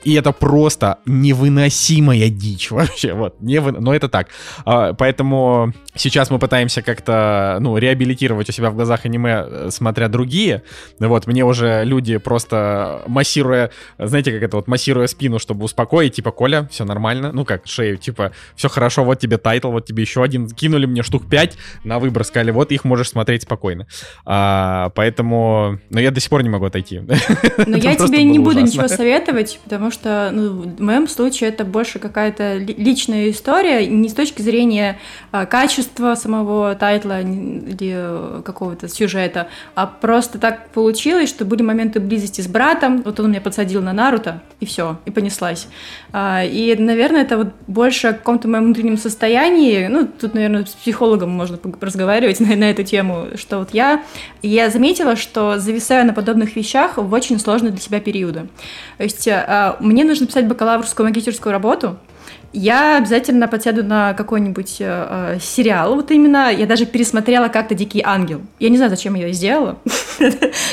И 0.08 0.14
это 0.14 0.32
просто 0.32 1.00
невыносимая 1.06 2.30
дичь 2.30 2.72
вообще, 2.72 3.12
вот, 3.12 3.42
невы... 3.42 3.74
но 3.74 3.94
это 3.94 4.08
так. 4.08 4.30
А, 4.64 4.94
поэтому 4.94 5.74
сейчас 5.96 6.30
мы 6.30 6.40
пытаемся 6.40 6.82
как-то, 6.82 7.58
ну, 7.60 7.78
реабилитировать 7.78 8.48
у 8.48 8.54
себя 8.54 8.70
в 8.70 8.76
глазах 8.76 9.04
аниме, 9.04 9.44
э, 9.46 9.70
смотря 9.70 10.08
другие. 10.08 10.64
Вот, 11.00 11.28
мне 11.28 11.44
уже 11.44 11.84
люди 11.84 12.16
просто 12.16 13.04
массируя, 13.08 13.70
знаете, 13.98 14.32
как 14.32 14.44
это 14.44 14.56
вот, 14.56 14.70
массируя 14.70 15.08
спину, 15.08 15.40
чтобы 15.40 15.66
успокоить, 15.66 16.14
типа, 16.14 16.32
Коля, 16.32 16.70
все 16.72 16.86
нормально, 16.86 17.34
ну, 17.34 17.44
как 17.44 17.68
шею, 17.68 17.98
типа, 17.98 18.32
все 18.56 18.70
хорошо, 18.70 19.04
вот 19.04 19.20
тебе 19.20 19.38
тайтл, 19.38 19.72
вот 19.72 19.88
тебе 19.88 20.04
еще 20.04 20.24
один, 20.24 20.48
кинули 20.48 20.86
мне 20.86 21.04
штук 21.04 21.28
5 21.30 21.58
на 21.84 22.00
выбор, 22.00 22.24
сказали, 22.24 22.52
вот 22.52 22.72
их 22.72 22.86
можешь 22.86 23.10
смотреть 23.10 23.42
спокойно. 23.42 23.88
А, 24.26 24.90
поэтому, 24.96 25.80
но 25.90 26.00
я 26.00 26.12
до 26.12 26.22
сих 26.22 26.30
пор 26.30 26.44
не 26.44 26.50
могу 26.50 26.64
отойти. 26.64 27.02
Но 27.68 27.76
я 27.76 27.96
тебе 27.96 28.24
не 28.24 28.40
буду 28.40 28.62
ничего 28.62 28.88
советовать, 28.88 29.60
потому 29.66 29.92
что, 29.98 30.30
ну, 30.32 30.62
в 30.62 30.82
моем 30.82 31.08
случае 31.08 31.50
это 31.50 31.66
больше 31.66 32.00
какая-то 32.00 32.58
личная 32.58 33.30
история, 33.32 33.88
не 33.88 34.10
с 34.10 34.14
точки 34.14 34.42
зрения 34.42 35.00
а, 35.32 35.46
качества 35.46 36.16
самого 36.16 36.76
тайтла 36.76 37.22
или 37.22 38.42
какого-то 38.44 38.88
сюжета, 38.88 39.48
а 39.76 39.88
просто 39.88 40.38
так 40.38 40.70
получилось, 40.70 41.30
что 41.30 41.46
были 41.46 41.64
моменты 41.64 42.00
близости 42.00 42.42
с 42.42 42.48
братом, 42.48 43.02
вот 43.02 43.20
он 43.20 43.32
меня 43.32 43.42
подсадил 43.42 43.82
на 43.82 43.94
Наруто, 43.94 44.42
и 44.60 44.66
все, 44.66 44.98
и 45.06 45.12
понеслась. 45.12 45.68
А, 46.14 46.44
и, 46.44 46.76
наверное, 46.76 47.24
это 47.24 47.38
вот 47.38 47.48
больше 47.68 48.08
о 48.08 48.14
каком-то 48.14 48.48
моем 48.48 48.66
внутреннем 48.66 48.98
состоянии, 48.98 49.88
ну, 49.88 50.08
тут, 50.08 50.34
наверное, 50.34 50.66
с 50.66 50.74
психологом 50.74 51.32
можно 51.32 51.58
разговаривать 51.82 52.40
на, 52.40 52.56
на 52.56 52.70
эту 52.70 52.84
тему, 52.84 53.28
что 53.36 53.60
вот 53.60 53.70
я, 53.74 54.04
я 54.42 54.70
заметила, 54.70 55.16
что 55.16 55.58
зависаю 55.58 56.06
на 56.06 56.14
подобных 56.14 56.56
вещах 56.56 56.98
в 56.98 57.12
очень 57.14 57.40
сложные 57.40 57.72
для 57.72 57.82
себя 57.82 58.00
периоды. 58.00 58.48
То 58.98 59.04
есть 59.04 59.28
а, 59.28 59.77
мне 59.80 60.04
нужно 60.04 60.28
писать 60.28 60.48
бакалаврскую 60.48 61.08
магистерскую 61.08 61.52
работу, 61.52 61.98
я 62.54 62.98
обязательно 62.98 63.48
подсяду 63.48 63.84
на 63.84 64.14
какой-нибудь 64.14 64.78
э, 64.80 65.36
э 65.36 65.40
сериал. 65.40 65.96
Вот 65.96 66.12
именно 66.12 66.52
я 66.52 66.66
даже 66.66 66.86
пересмотрела 66.86 67.50
как-то 67.50 67.76
Дикий 67.76 68.02
ангел. 68.04 68.42
Я 68.60 68.70
не 68.70 68.78
знаю, 68.78 68.90
зачем 68.90 69.16
я 69.16 69.28
ее 69.28 69.34
сделала. 69.34 69.78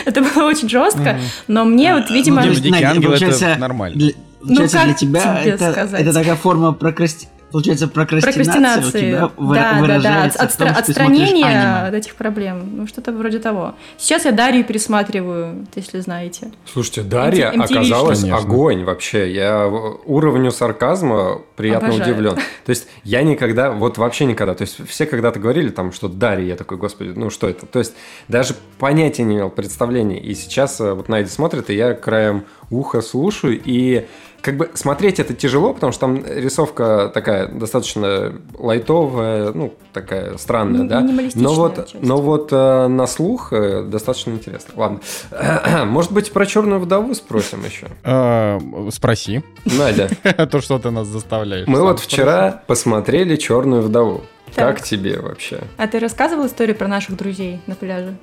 это 0.05 0.23
было 0.23 0.45
очень 0.45 0.69
жестко, 0.69 1.19
но 1.49 1.65
мне 1.65 1.95
вот, 1.95 2.11
видимо... 2.11 2.43
Ну, 2.45 2.55
Дикий 2.55 2.83
ангел 2.83 3.13
это 3.13 3.57
нормально. 3.59 4.13
Ну, 4.47 4.57
получается, 4.57 4.85
для 4.85 4.95
тебя 4.95 5.43
это 5.43 6.13
такая 6.13 6.37
форма 6.37 6.73
прокрасти 6.73 7.29
получается, 7.55 7.87
прокрастинация, 7.87 8.43
прокрастинация. 8.43 9.31
у 9.37 9.53
тебя 9.53 9.55
да, 9.55 9.81
выражается 9.81 10.39
да, 10.39 10.45
да. 10.45 10.49
От, 10.49 10.53
в 10.53 10.57
том, 10.57 10.69
отстранение 10.77 11.87
от 11.87 11.95
этих 11.95 12.17
проблем. 12.17 12.79
Ну, 12.79 12.87
что-то 12.89 13.13
вроде 13.13 13.39
того. 13.39 13.77
Сейчас 13.97 14.25
я 14.25 14.33
Дарью 14.33 14.65
пересматриваю, 14.65 15.65
если 15.77 16.01
знаете. 16.01 16.51
Слушайте, 16.67 17.03
Дарья 17.03 17.53
MTV 17.53 17.63
оказалась 17.63 18.21
конечно. 18.23 18.39
огонь 18.39 18.83
вообще. 18.83 19.33
Я 19.33 19.69
уровню 19.69 20.51
сарказма 20.51 21.43
приятно 21.55 21.91
Обожаю. 21.91 22.11
удивлен. 22.11 22.35
То 22.65 22.71
есть 22.71 22.89
я 23.05 23.23
никогда, 23.23 23.71
вот 23.71 23.99
вообще 23.99 24.25
никогда, 24.25 24.55
то 24.55 24.63
есть 24.63 24.77
все 24.89 25.07
когда-то 25.07 25.39
говорили 25.39 25.69
там, 25.69 25.93
что 25.93 26.09
Дарья, 26.09 26.49
я 26.49 26.57
такой, 26.57 26.77
господи, 26.77 27.13
ну 27.15 27.31
что 27.31 27.49
это? 27.49 27.67
То 27.67 27.79
есть 27.79 27.95
даже 28.27 28.57
понятия 28.79 29.23
не 29.23 29.37
имел, 29.37 29.51
представления. 29.51 30.19
И 30.19 30.35
сейчас 30.35 30.81
э, 30.81 30.93
вот 30.93 31.09
Найди 31.09 31.31
смотрит, 31.31 31.71
и 31.71 31.75
я 31.75 31.95
краем 31.95 32.45
уха 32.71 33.01
слушаю, 33.01 33.61
и 33.63 34.07
как 34.45 34.59
бы 34.59 34.71
смотреть 34.75 35.21
это 35.21 35.33
тяжело, 35.33 35.73
потому 35.73 35.91
что 35.91 36.01
там 36.01 36.23
рисовка 36.23 37.11
такая 37.15 37.49
достаточно 37.49 38.35
лайтовая, 38.59 39.53
ну, 39.55 39.73
такая 39.95 40.37
странная, 40.37 40.83
ну, 40.83 40.89
да. 40.89 41.01
Но 41.35 41.55
вот, 41.55 41.77
часть. 41.77 42.03
но 42.03 42.19
вот 42.19 42.49
э, 42.53 42.87
на 42.89 43.07
слух 43.07 43.55
э, 43.55 43.85
достаточно 43.85 44.33
интересно. 44.33 44.75
Ладно. 44.77 45.01
Может 45.87 46.13
быть, 46.13 46.31
про 46.31 46.45
черную 46.45 46.79
вдову 46.79 47.15
спросим 47.15 47.65
еще? 47.65 47.87
Э, 48.05 48.61
спроси. 48.91 49.43
Надя. 49.65 50.11
То, 50.51 50.61
что 50.61 50.79
ты 50.79 50.91
нас 50.91 51.09
заставляешь. 51.09 51.67
Мы 51.67 51.81
вот 51.81 52.01
вчера 52.01 52.63
посмотрели 52.67 53.37
черную 53.37 53.81
вдову. 53.81 54.25
Как 54.55 54.83
тебе 54.83 55.21
вообще? 55.21 55.61
А 55.79 55.87
ты 55.87 55.99
рассказывал 55.99 56.47
историю 56.47 56.77
про 56.77 56.87
наших 56.87 57.17
друзей 57.17 57.63
на 57.67 57.77
пляже? 57.77 58.15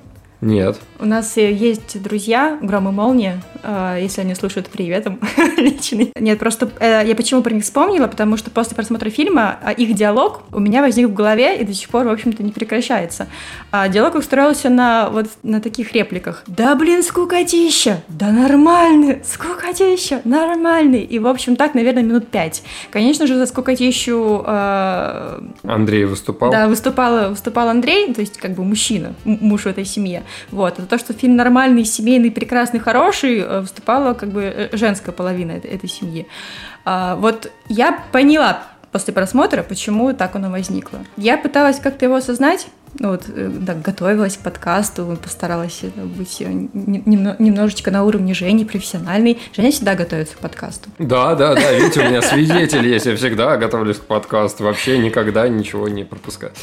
Нет. 0.42 0.80
У 1.00 1.06
нас 1.06 1.38
есть 1.38 2.02
друзья, 2.02 2.58
Гром 2.62 2.90
и 2.90 2.92
Молния, 2.92 3.42
э, 3.62 4.00
если 4.02 4.22
они 4.22 4.34
слушают 4.34 4.68
привет 4.70 5.06
им 5.06 5.20
личный. 5.58 6.12
Нет, 6.20 6.40
просто 6.40 6.70
э, 6.80 7.04
я 7.06 7.16
почему 7.16 7.44
про 7.44 7.54
них 7.54 7.64
вспомнила, 7.64 8.08
потому 8.08 8.38
что 8.38 8.50
после 8.50 8.76
просмотра 8.76 9.12
фильма 9.12 9.60
а, 9.64 9.72
их 9.72 9.94
диалог 9.94 10.42
у 10.52 10.60
меня 10.60 10.82
возник 10.82 11.08
в 11.08 11.14
голове 11.14 11.60
и 11.60 11.64
до 11.64 11.74
сих 11.74 11.90
пор, 11.90 12.08
в 12.08 12.10
общем-то, 12.10 12.42
не 12.42 12.52
прекращается. 12.52 13.28
А 13.72 13.88
диалог 13.88 14.16
устроился 14.16 14.70
на 14.70 15.10
вот 15.10 15.28
на 15.44 15.62
таких 15.62 15.94
репликах. 15.94 16.44
Да 16.48 16.76
блин, 16.76 17.04
скукотища! 17.04 18.02
Да 18.08 18.32
нормальный! 18.32 19.22
Скукотища! 19.24 20.22
Нормальный! 20.24 21.02
И, 21.02 21.20
в 21.20 21.28
общем, 21.28 21.56
так, 21.56 21.76
наверное, 21.76 22.04
минут 22.04 22.28
пять. 22.28 22.64
Конечно 22.90 23.28
же, 23.28 23.36
за 23.36 23.46
скукотищу... 23.46 24.44
Э, 24.46 25.40
Андрей 25.64 26.06
выступал? 26.06 26.52
Да, 26.52 26.68
выступал, 26.68 27.30
выступал 27.30 27.70
Андрей, 27.70 28.12
то 28.14 28.22
есть 28.22 28.38
как 28.38 28.56
бы 28.56 28.64
мужчина, 28.64 29.14
муж 29.24 29.64
в 29.64 29.68
этой 29.68 29.86
семье. 29.86 30.24
Вот. 30.52 30.80
Это 30.80 30.88
то, 30.88 30.98
что 30.98 31.14
фильм 31.14 31.36
нормальный, 31.36 31.86
семейный, 31.86 32.32
прекрасный, 32.32 32.80
хороший, 32.80 33.40
э, 33.40 33.62
выступала 33.62 34.14
как 34.14 34.30
бы 34.30 34.44
э, 34.44 34.70
женская 34.76 35.12
половина 35.12 35.52
этой, 35.52 35.90
семьи. 35.90 36.28
А, 36.86 37.16
вот 37.16 37.52
я 37.68 38.04
поняла 38.12 38.64
после 38.92 39.14
просмотра, 39.14 39.64
почему 39.64 40.14
так 40.14 40.36
оно 40.36 40.50
возникло. 40.50 41.00
Я 41.18 41.38
пыталась 41.38 41.80
как-то 41.80 42.06
его 42.06 42.16
осознать, 42.16 42.68
ну, 43.00 43.12
вот, 43.12 43.24
э, 43.28 43.50
да, 43.50 43.74
готовилась 43.74 44.38
к 44.38 44.42
подкасту, 44.42 45.18
постаралась 45.22 45.82
быть 46.18 46.40
немножечко 46.42 47.92
на 47.92 48.04
уровне 48.04 48.34
Жени, 48.34 48.66
профессиональной. 48.66 49.40
Женя 49.56 49.72
всегда 49.72 49.96
готовится 49.96 50.36
к 50.36 50.40
подкасту. 50.40 50.90
Да, 51.00 51.36
да, 51.36 51.56
да, 51.56 51.72
видите, 51.72 52.02
у 52.02 52.10
меня 52.10 52.22
свидетель 52.22 52.88
есть, 52.88 53.06
я 53.06 53.16
всегда 53.16 53.58
готовлюсь 53.58 53.98
к 53.98 54.04
подкасту, 54.04 54.64
вообще 54.64 54.98
никогда 54.98 55.48
ничего 55.48 55.88
не 55.88 56.04
пропускаю. 56.04 56.54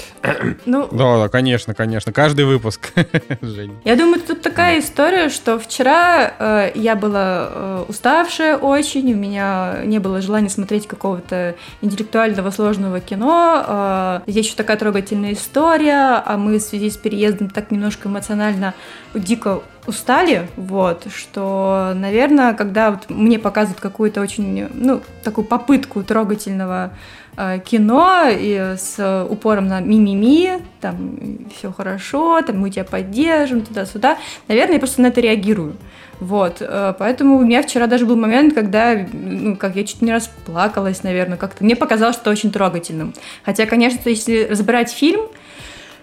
Ну, 0.67 0.89
да, 0.91 1.19
да, 1.19 1.29
конечно, 1.29 1.75
конечно, 1.75 2.13
каждый 2.13 2.45
выпуск, 2.45 2.93
Женя. 3.41 3.75
Я 3.85 3.97
думаю, 3.97 4.21
тут 4.21 4.43
такая 4.43 4.81
история, 4.81 5.29
что 5.31 5.59
вчера 5.59 6.33
э, 6.39 6.73
я 6.75 6.95
была 6.95 7.49
э, 7.51 7.85
уставшая 7.89 8.57
очень, 8.57 9.13
у 9.13 9.17
меня 9.17 9.79
не 9.85 9.99
было 9.99 10.21
желания 10.21 10.51
смотреть 10.51 10.87
какого-то 10.87 11.55
интеллектуального 11.81 12.51
сложного 12.51 13.01
кино, 13.01 13.65
э, 13.67 14.21
здесь 14.27 14.47
еще 14.47 14.57
такая 14.57 14.77
трогательная 14.77 15.33
история, 15.33 16.18
а 16.25 16.37
мы 16.37 16.59
в 16.59 16.63
связи 16.63 16.91
с 16.91 16.97
переездом 16.97 17.51
так 17.51 17.71
немножко 17.71 18.09
эмоционально 18.09 18.75
дико 19.15 19.63
устали, 19.87 20.49
вот, 20.57 21.07
что, 21.15 21.93
наверное, 21.95 22.53
когда 22.53 22.91
вот 22.91 23.09
мне 23.09 23.39
показывают 23.39 23.81
какую-то 23.81 24.21
очень, 24.21 24.69
ну, 24.75 25.01
такую 25.25 25.47
попытку 25.47 26.03
трогательного 26.03 26.93
э, 27.39 27.59
кино 27.65 28.25
и 28.29 28.75
с 28.77 29.27
упором 29.31 29.67
на 29.69 29.81
ми-ми-ми, 29.81 30.63
там, 30.83 31.19
все 31.57 31.73
хорошо, 31.73 32.43
там, 32.43 32.59
мы 32.61 32.71
тебя 32.71 32.85
поддержим, 32.85 33.63
туда-сюда, 33.63 34.19
наверное, 34.47 34.75
я 34.75 34.79
просто 34.79 35.01
на 35.01 35.07
это 35.07 35.23
реагирую. 35.23 35.75
Вот, 36.21 36.57
э, 36.61 36.95
поэтому 36.99 37.39
у 37.39 37.45
меня 37.45 37.63
вчера 37.63 37.87
даже 37.87 38.05
был 38.05 38.17
момент, 38.17 38.53
когда, 38.53 39.07
ну, 39.13 39.57
как 39.57 39.77
я 39.77 39.85
чуть 39.85 40.03
не 40.03 40.13
расплакалась, 40.13 41.03
наверное, 41.03 41.39
как-то. 41.39 41.65
Мне 41.65 41.77
показалось, 41.77 42.17
что 42.17 42.31
очень 42.31 42.51
трогательным. 42.51 43.15
Хотя, 43.45 43.67
конечно, 43.67 44.09
если 44.09 44.47
разбирать 44.51 44.91
фильм, 44.91 45.23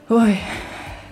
ой, 0.09 0.37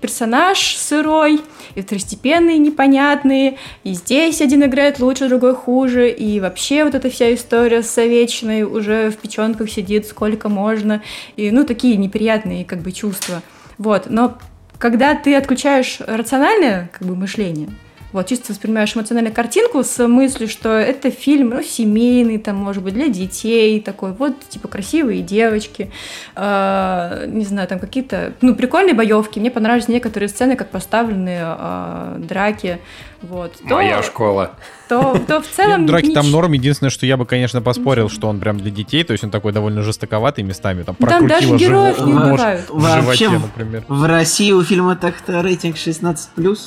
персонаж 0.01 0.75
сырой, 0.75 1.41
и 1.75 1.81
второстепенные 1.81 2.57
непонятные, 2.57 3.57
и 3.83 3.93
здесь 3.93 4.41
один 4.41 4.63
играет 4.63 4.99
лучше, 4.99 5.27
другой 5.27 5.55
хуже, 5.55 6.11
и 6.11 6.39
вообще 6.39 6.83
вот 6.83 6.93
эта 6.93 7.09
вся 7.09 7.33
история 7.33 7.83
с 7.83 7.97
Овечной 7.97 8.63
уже 8.63 9.09
в 9.09 9.17
печенках 9.17 9.69
сидит 9.69 10.05
сколько 10.05 10.49
можно, 10.49 11.01
и 11.35 11.51
ну 11.51 11.63
такие 11.63 11.95
неприятные 11.97 12.65
как 12.65 12.79
бы 12.79 12.91
чувства. 12.91 13.41
Вот, 13.77 14.07
но 14.09 14.37
когда 14.77 15.15
ты 15.15 15.35
отключаешь 15.35 15.99
рациональное 15.99 16.89
как 16.91 17.07
бы 17.07 17.15
мышление, 17.15 17.69
вот, 18.13 18.27
чисто 18.27 18.53
воспринимаешь 18.53 18.95
эмоциональную 18.95 19.33
картинку 19.33 19.83
с 19.83 20.07
мыслью, 20.07 20.47
что 20.47 20.69
это 20.69 21.11
фильм, 21.11 21.49
ну, 21.49 21.63
семейный, 21.63 22.37
там, 22.37 22.55
может 22.55 22.83
быть, 22.83 22.93
для 22.93 23.09
детей, 23.09 23.81
такой, 23.81 24.13
вот, 24.13 24.39
типа, 24.47 24.67
красивые 24.67 25.21
девочки, 25.21 25.91
э, 26.35 27.25
не 27.27 27.43
знаю, 27.45 27.67
там, 27.67 27.79
какие-то, 27.79 28.33
ну, 28.41 28.55
прикольные 28.55 28.93
боевки. 28.93 29.39
Мне 29.39 29.51
понравились 29.51 29.87
некоторые 29.87 30.29
сцены, 30.29 30.55
как 30.55 30.69
поставлены 30.69 31.39
э, 31.41 32.15
драки, 32.19 32.79
вот. 33.23 33.53
То, 33.67 33.75
Моя 33.75 34.03
школа. 34.03 34.51
То, 34.89 35.17
то 35.27 35.41
в 35.41 35.47
целом... 35.47 35.85
Драки 35.87 36.13
там 36.13 36.29
норм. 36.29 36.51
Единственное, 36.51 36.89
что 36.91 37.05
я 37.05 37.15
бы, 37.15 37.25
конечно, 37.25 37.61
поспорил, 37.61 38.09
что 38.09 38.27
он 38.27 38.39
прям 38.39 38.59
для 38.59 38.69
детей. 38.69 39.03
То 39.03 39.13
есть 39.13 39.23
он 39.23 39.31
такой 39.31 39.53
довольно 39.53 39.81
жестковатый 39.81 40.43
местами. 40.43 40.83
Там, 40.83 40.95
там 40.95 41.27
даже 41.27 41.55
героев 41.55 41.99
не 41.99 42.13
убивают. 42.13 42.65
Вообще, 42.69 43.29
например. 43.29 43.85
в 43.87 44.05
России 44.05 44.51
у 44.51 44.61
фильма 44.63 44.95
так-то 44.95 45.41
рейтинг 45.41 45.77
16+, 45.77 46.17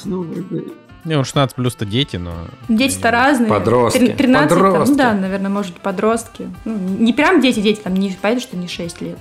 ну, 0.06 0.26
не, 1.06 1.16
он 1.16 1.24
16 1.24 1.54
плюс-то 1.54 1.86
дети, 1.86 2.16
но... 2.16 2.32
Дети-то 2.68 3.10
разные. 3.10 3.48
Подростки. 3.48 4.12
13, 4.12 4.50
подростки. 4.50 4.96
Там, 4.96 4.96
да, 4.96 5.14
наверное, 5.14 5.50
может, 5.50 5.76
подростки. 5.76 6.50
Ну, 6.64 6.76
не 6.76 7.12
прям 7.12 7.40
дети, 7.40 7.60
дети, 7.60 7.80
там 7.80 7.94
не 7.94 8.10
понятно, 8.20 8.42
что 8.42 8.56
не 8.56 8.68
6 8.68 9.00
лет 9.00 9.18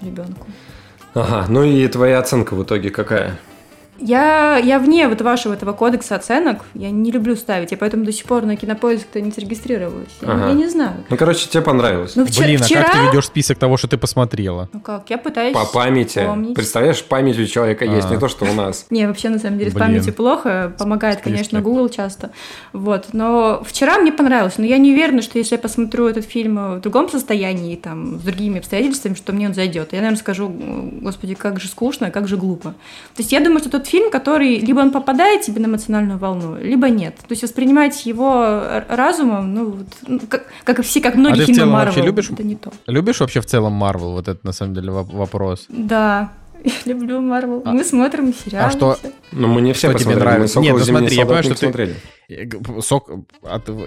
ребенку. 0.00 0.46
Ага, 1.14 1.46
ну 1.48 1.64
и 1.64 1.86
твоя 1.88 2.18
оценка 2.18 2.54
в 2.54 2.62
итоге 2.62 2.90
какая? 2.90 3.38
Я, 4.00 4.56
я 4.58 4.78
вне 4.78 5.08
вот 5.08 5.20
вашего 5.22 5.54
этого 5.54 5.72
кодекса 5.72 6.16
оценок. 6.16 6.64
Я 6.74 6.90
не 6.90 7.10
люблю 7.10 7.34
ставить. 7.36 7.72
Я 7.72 7.76
поэтому 7.76 8.04
до 8.04 8.12
сих 8.12 8.24
пор 8.26 8.44
на 8.44 8.56
кинопоиск-то 8.56 9.20
не 9.20 9.30
зарегистрировалась. 9.30 10.08
Я, 10.22 10.28
Ага. 10.32 10.48
я 10.48 10.52
не 10.54 10.68
знаю. 10.68 11.04
Ну, 11.10 11.16
короче, 11.16 11.48
тебе 11.48 11.62
понравилось. 11.62 12.14
Ну, 12.14 12.24
вчера, 12.24 12.46
Блин, 12.46 12.60
а 12.60 12.64
вчера... 12.64 12.82
как 12.84 12.92
ты 12.92 12.98
ведешь 13.06 13.26
список 13.26 13.58
того, 13.58 13.76
что 13.76 13.88
ты 13.88 13.98
посмотрела? 13.98 14.68
Ну 14.72 14.80
как, 14.80 15.10
я 15.10 15.18
пытаюсь 15.18 15.54
По 15.54 15.64
памяти. 15.64 16.18
вспомнить. 16.20 16.54
Представляешь, 16.54 17.02
память 17.02 17.38
у 17.38 17.46
человека 17.46 17.84
есть, 17.84 18.06
А. 18.08 18.10
не 18.10 18.18
то, 18.20 18.28
что 18.28 18.44
у 18.44 18.52
нас. 18.54 18.86
Не, 18.90 19.06
вообще, 19.08 19.28
на 19.30 19.38
самом 19.38 19.58
деле, 19.58 19.70
с 19.70 19.74
памятью 19.74 20.12
плохо. 20.14 20.72
Помогает, 20.78 21.20
конечно. 21.20 21.60
Google 21.60 21.88
часто. 21.88 22.30
Вот. 22.72 23.06
Но 23.12 23.62
вчера 23.66 23.98
мне 23.98 24.12
понравилось. 24.12 24.58
Но 24.58 24.64
я 24.64 24.78
не 24.78 24.92
уверена, 24.92 25.22
что 25.22 25.38
если 25.38 25.56
я 25.56 25.58
посмотрю 25.60 26.06
этот 26.06 26.24
фильм 26.24 26.76
в 26.76 26.80
другом 26.80 27.08
состоянии, 27.08 27.74
там, 27.76 28.18
с 28.18 28.22
другими 28.22 28.58
обстоятельствами, 28.58 29.14
что 29.14 29.32
мне 29.32 29.48
он 29.48 29.54
зайдет. 29.54 29.92
Я, 29.92 29.98
наверное, 29.98 30.18
скажу, 30.18 30.48
господи, 30.48 31.34
как 31.34 31.60
же 31.60 31.68
скучно, 31.68 32.10
как 32.10 32.28
же 32.28 32.36
глупо. 32.36 32.70
То 33.16 33.22
есть 33.22 33.32
я 33.32 33.40
думаю, 33.40 33.58
что 33.60 33.70
тот 33.70 33.87
фильм, 33.88 34.10
который 34.10 34.58
либо 34.58 34.80
он 34.80 34.90
попадает 34.90 35.42
тебе 35.42 35.60
на 35.60 35.66
эмоциональную 35.66 36.18
волну, 36.18 36.56
либо 36.60 36.88
нет. 36.88 37.16
То 37.16 37.30
есть 37.32 37.42
воспринимать 37.42 38.06
его 38.06 38.62
разумом, 38.88 39.54
ну, 39.54 39.64
вот, 39.70 39.86
ну, 40.06 40.20
как, 40.28 40.46
как 40.64 40.78
и 40.78 40.82
все, 40.82 41.00
как 41.00 41.14
многие 41.16 41.42
А 41.42 41.46
фильмы 41.46 41.66
Марвел, 41.66 41.86
вообще 41.94 42.02
любишь? 42.06 42.30
это 42.30 42.42
не 42.44 42.56
то. 42.56 42.70
Любишь 42.86 43.20
вообще 43.20 43.40
в 43.40 43.46
целом 43.46 43.72
Марвел? 43.72 44.12
Вот 44.12 44.28
это 44.28 44.40
на 44.46 44.52
самом 44.52 44.74
деле 44.74 44.90
воп- 44.90 45.14
вопрос. 45.14 45.66
Да, 45.68 46.30
я 46.64 46.72
люблю 46.86 47.20
Марвел. 47.20 47.62
А- 47.64 47.72
Мы 47.72 47.84
смотрим 47.84 48.32
сериалы. 48.34 48.66
а 48.68 48.70
что- 48.70 48.94
все. 48.94 49.12
Ну, 49.32 49.48
мы 49.48 49.60
не 49.60 49.72
все 49.72 49.90
Что 49.90 49.98
тебе 49.98 50.16
нравится? 50.16 50.58
Мы 50.58 50.64
Нет, 50.66 50.74
«Сокол 50.78 50.86
ну 50.94 50.98
смотри, 51.00 51.16
я 51.16 51.22
солдат» 51.24 51.26
понимаю, 51.26 51.44
не 51.44 51.50
что 51.50 51.60
ты- 51.60 51.66
смотрели. 51.66 51.94
Э, 52.30 52.80
Сок... 52.80 53.10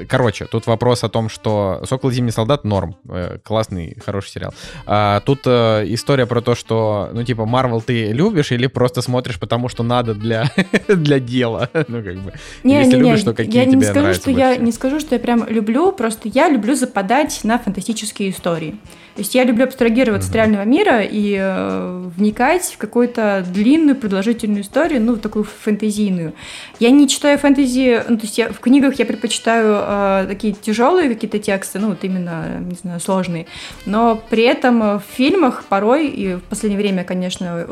Короче, 0.08 0.46
тут 0.46 0.68
вопрос 0.68 1.04
о 1.04 1.10
том, 1.10 1.30
что 1.30 1.82
«Сокол 1.88 2.10
и 2.10 2.14
Зимний 2.14 2.32
солдат» 2.32 2.64
норм. 2.64 2.96
Э, 3.10 3.38
Классный, 3.44 3.98
хороший 4.04 4.30
сериал. 4.30 4.54
А 4.86 5.20
тут 5.22 5.42
э, 5.46 5.84
история 5.88 6.26
про 6.26 6.42
то, 6.42 6.56
что, 6.56 7.10
ну, 7.14 7.24
типа, 7.24 7.46
Марвел 7.46 7.82
ты 7.82 8.12
любишь 8.12 8.52
или 8.52 8.68
просто 8.68 9.02
смотришь, 9.02 9.40
потому 9.40 9.70
что 9.70 9.84
надо 9.84 10.14
для, 10.14 10.52
для 10.88 11.20
дела? 11.20 11.70
Ну, 11.88 12.04
как 12.04 12.16
бы. 12.18 12.34
Не, 12.64 12.80
Если 12.80 12.96
не, 12.96 13.02
не, 13.02 13.10
любишь, 13.10 13.24
то 13.24 13.34
какие 13.34 13.56
я 13.58 13.66
не 13.66 13.72
тебе 13.74 13.84
скажу, 13.84 14.00
нравятся 14.02 14.22
что 14.22 14.32
я 14.32 14.56
не 14.58 14.72
скажу, 14.72 15.00
что 15.00 15.16
я 15.16 15.20
прям 15.20 15.48
люблю, 15.48 15.92
просто 15.92 16.30
я 16.30 16.50
люблю 16.50 16.76
западать 16.76 17.40
на 17.44 17.58
фантастические 17.60 18.30
истории. 18.32 18.76
То 19.16 19.22
есть 19.22 19.36
я 19.36 19.44
люблю 19.44 19.66
абстрагироваться 19.66 20.30
от 20.30 20.36
реального 20.36 20.64
мира 20.64 21.02
и 21.02 21.38
э, 21.38 22.10
вникать 22.16 22.64
в 22.64 22.78
какую-то 22.78 23.46
длинную, 23.48 23.96
продолжительную 23.96 24.62
историю, 24.62 25.02
ну, 25.02 25.18
такую 25.18 25.44
фэнтезийную. 25.44 26.34
Я 26.80 26.92
не 26.92 27.10
читаю 27.10 27.38
фэнтези, 27.38 28.04
ну, 28.08 28.18
то 28.18 28.24
есть 28.24 28.38
я, 28.38 28.50
в 28.50 28.60
книгах 28.60 28.96
я 29.00 29.06
предпочитаю 29.06 29.80
э, 29.82 30.26
такие 30.30 30.54
тяжелые 30.54 31.10
какие-то 31.10 31.40
тексты, 31.40 31.80
ну, 31.80 31.90
вот 31.90 32.04
именно, 32.04 32.60
не 32.60 32.76
знаю, 32.76 33.02
сложные. 33.02 33.48
Но 33.86 34.22
при 34.30 34.44
этом 34.44 34.80
в 34.80 35.04
фильмах 35.12 35.66
порой, 35.66 36.08
и 36.08 36.36
в 36.36 36.44
последнее 36.44 36.82
время, 36.82 37.04
конечно, 37.04 37.68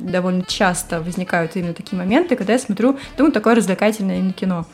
довольно 0.00 0.44
часто 0.44 1.00
возникают 1.00 1.56
именно 1.56 1.74
такие 1.74 1.98
моменты, 1.98 2.36
когда 2.36 2.52
я 2.52 2.58
смотрю, 2.60 2.96
думаю, 3.16 3.32
такое 3.32 3.56
развлекательное 3.56 4.18
именно 4.18 4.32
кино. 4.32 4.66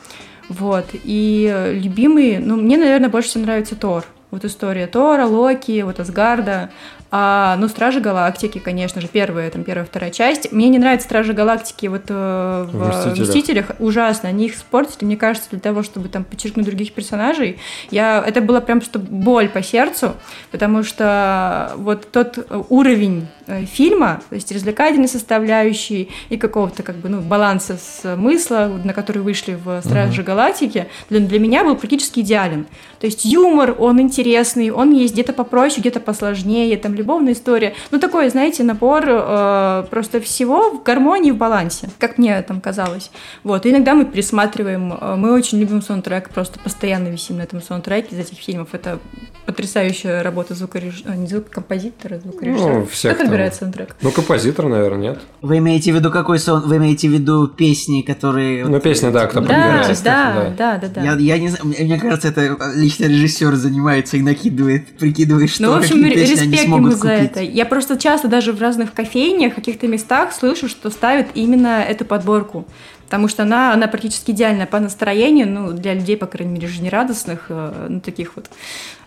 Вот. 0.49 0.85
И 0.93 1.49
э, 1.51 1.73
любимый, 1.73 2.37
ну, 2.37 2.55
мне, 2.57 2.77
наверное, 2.77 3.09
больше 3.09 3.29
всего 3.29 3.45
нравится 3.45 3.75
Тор. 3.75 4.05
Вот 4.33 4.45
история 4.45 4.87
Тора, 4.87 5.27
Локи, 5.27 5.83
вот 5.83 5.99
Асгарда. 5.99 6.71
А, 7.11 7.55
ну, 7.59 7.67
Стражи 7.67 7.99
Галактики, 7.99 8.57
конечно 8.57 8.99
же, 8.99 9.07
первая, 9.07 9.51
там, 9.51 9.63
первая, 9.63 9.85
вторая 9.85 10.09
часть. 10.09 10.51
Мне 10.51 10.69
не 10.69 10.79
нравятся 10.79 11.05
Стражи 11.05 11.33
Галактики 11.33 11.85
вот 11.85 12.05
э, 12.09 12.67
в 12.71 12.89
«Мстителях». 12.89 13.27
«Мстителях». 13.27 13.65
Ужасно. 13.77 14.29
Они 14.29 14.47
их 14.47 14.55
испортили, 14.55 15.05
мне 15.05 15.17
кажется, 15.17 15.51
для 15.51 15.59
того, 15.59 15.83
чтобы 15.83 16.09
там 16.09 16.23
подчеркнуть 16.23 16.65
других 16.65 16.93
персонажей. 16.93 17.59
Я, 17.91 18.23
это 18.25 18.41
была 18.41 18.59
прям 18.59 18.81
что 18.81 18.97
боль 18.97 19.49
по 19.49 19.61
сердцу, 19.61 20.15
потому 20.49 20.81
что 20.81 21.73
вот 21.75 22.11
тот 22.11 22.39
э, 22.39 22.63
уровень 22.69 23.27
э, 23.42 23.42
фильма, 23.65 24.21
то 24.29 24.35
есть 24.35 24.51
развлекательной 24.51 25.07
составляющей 25.07 26.09
и 26.29 26.37
какого-то 26.37 26.83
как 26.83 26.95
бы 26.97 27.09
ну, 27.09 27.21
баланса 27.21 27.77
смысла, 27.77 28.71
на 28.83 28.93
который 28.93 29.21
вышли 29.21 29.57
в 29.61 29.81
«Стражи 29.81 30.23
Галактики», 30.23 30.87
для, 31.09 31.19
для 31.19 31.39
меня 31.39 31.63
был 31.63 31.75
практически 31.75 32.21
идеален. 32.21 32.65
То 32.99 33.07
есть 33.07 33.25
юмор, 33.25 33.75
он 33.77 33.99
интересный, 33.99 34.69
он 34.69 34.91
есть 34.91 35.13
где-то 35.13 35.33
попроще, 35.33 35.81
где-то 35.81 35.99
посложнее, 35.99 36.77
там 36.77 36.93
любовная 36.93 37.33
история. 37.33 37.73
Ну, 37.91 37.99
такой, 37.99 38.29
знаете, 38.29 38.63
набор 38.63 39.03
э, 39.05 39.85
просто 39.89 40.21
всего 40.21 40.71
в 40.71 40.83
гармонии, 40.83 41.31
в 41.31 41.37
балансе, 41.37 41.89
как 41.99 42.17
мне 42.17 42.41
там 42.41 42.61
казалось. 42.61 43.11
Вот, 43.43 43.65
и 43.65 43.71
иногда 43.71 43.93
мы 43.93 44.05
пересматриваем, 44.05 44.93
э, 44.93 45.15
мы 45.15 45.33
очень 45.33 45.59
любим 45.59 45.81
саундтрек, 45.81 46.29
просто 46.29 46.59
постоянно 46.59 47.09
висим 47.09 47.37
на 47.37 47.41
этом 47.41 47.61
саундтреке 47.61 48.15
из 48.15 48.19
этих 48.19 48.37
фильмов. 48.37 48.69
Это 48.71 48.99
потрясающая 49.45 50.23
работа 50.23 50.55
звукорежиссера, 50.55 51.15
не 51.15 51.27
звук, 51.27 51.49
композитора, 51.49 52.19
звукорежиссера. 52.19 52.73
Ну, 52.73 52.85
всех 52.85 53.17
там. 53.17 53.32
Отбирается 53.33 53.59
саундтрек? 53.59 53.95
Ну, 54.01 54.11
композитор, 54.11 54.67
наверное, 54.67 55.09
нет? 55.09 55.19
Вы 55.41 55.57
имеете 55.57 55.91
в 55.91 55.95
виду 55.95 56.11
какой 56.11 56.39
сон? 56.39 56.61
Вы 56.61 56.77
имеете 56.77 57.07
в 57.07 57.11
виду 57.11 57.47
песни, 57.47 58.01
которые... 58.01 58.65
Ну, 58.65 58.79
песни, 58.79 59.09
да, 59.09 59.27
кто 59.27 59.41
Да, 59.41 59.93
да, 60.03 60.53
да, 60.57 60.77
да, 60.77 60.87
да. 60.87 61.01
Я, 61.01 61.13
я 61.13 61.37
не 61.37 61.49
знаю, 61.49 61.65
мне, 61.65 61.99
кажется, 61.99 62.29
это 62.29 62.57
лично 62.75 63.05
режиссер 63.05 63.55
занимается 63.55 64.17
и 64.17 64.21
накидывает, 64.21 64.97
прикидывает, 64.97 65.49
что 65.49 65.63
Ну, 65.63 65.71
в 65.73 65.77
общем, 65.77 66.03
какие 66.03 66.13
песни 66.13 66.41
они 66.41 66.51
респект 66.51 66.67
ему 66.67 66.91
за 66.91 66.97
купить. 66.97 67.31
это. 67.31 67.41
Я 67.41 67.65
просто 67.65 67.97
часто 67.97 68.27
даже 68.27 68.53
в 68.53 68.61
разных 68.61 68.93
кофейнях, 68.93 69.53
в 69.53 69.55
каких-то 69.55 69.87
местах 69.87 70.33
слышу, 70.33 70.67
что 70.67 70.89
ставят 70.89 71.27
именно 71.33 71.83
эту 71.83 72.05
подборку. 72.05 72.65
Потому 73.13 73.27
что 73.27 73.43
она, 73.43 73.73
она 73.73 73.87
практически 73.87 74.31
идеальная 74.31 74.65
по 74.65 74.79
настроению, 74.79 75.47
ну, 75.47 75.71
для 75.71 75.93
людей, 75.93 76.17
по 76.17 76.25
крайней 76.25 76.53
мере, 76.53 76.67
жизнерадостных, 76.67 77.45
э, 77.49 77.85
ну, 77.87 77.99
таких 77.99 78.35
вот, 78.35 78.49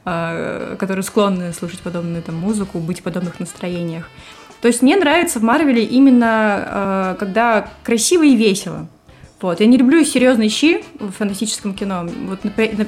э, 0.04 0.76
которые 0.78 1.02
склонны 1.02 1.52
слушать 1.52 1.80
подобную 1.80 2.22
там 2.22 2.36
музыку, 2.36 2.78
быть 2.78 3.00
в 3.00 3.02
подобных 3.02 3.40
настроениях. 3.40 4.08
То 4.60 4.68
есть 4.68 4.80
мне 4.80 4.94
нравится 4.94 5.40
в 5.40 5.42
Марвеле 5.42 5.82
именно, 5.82 7.14
э, 7.16 7.16
когда 7.18 7.68
красиво 7.82 8.22
и 8.22 8.36
весело. 8.36 8.86
Вот. 9.46 9.60
Я 9.60 9.66
не 9.66 9.76
люблю 9.76 10.04
серьезные 10.04 10.48
щи 10.48 10.80
в 10.98 11.12
фантастическом 11.12 11.72
кино. 11.72 12.08
Вот, 12.26 12.40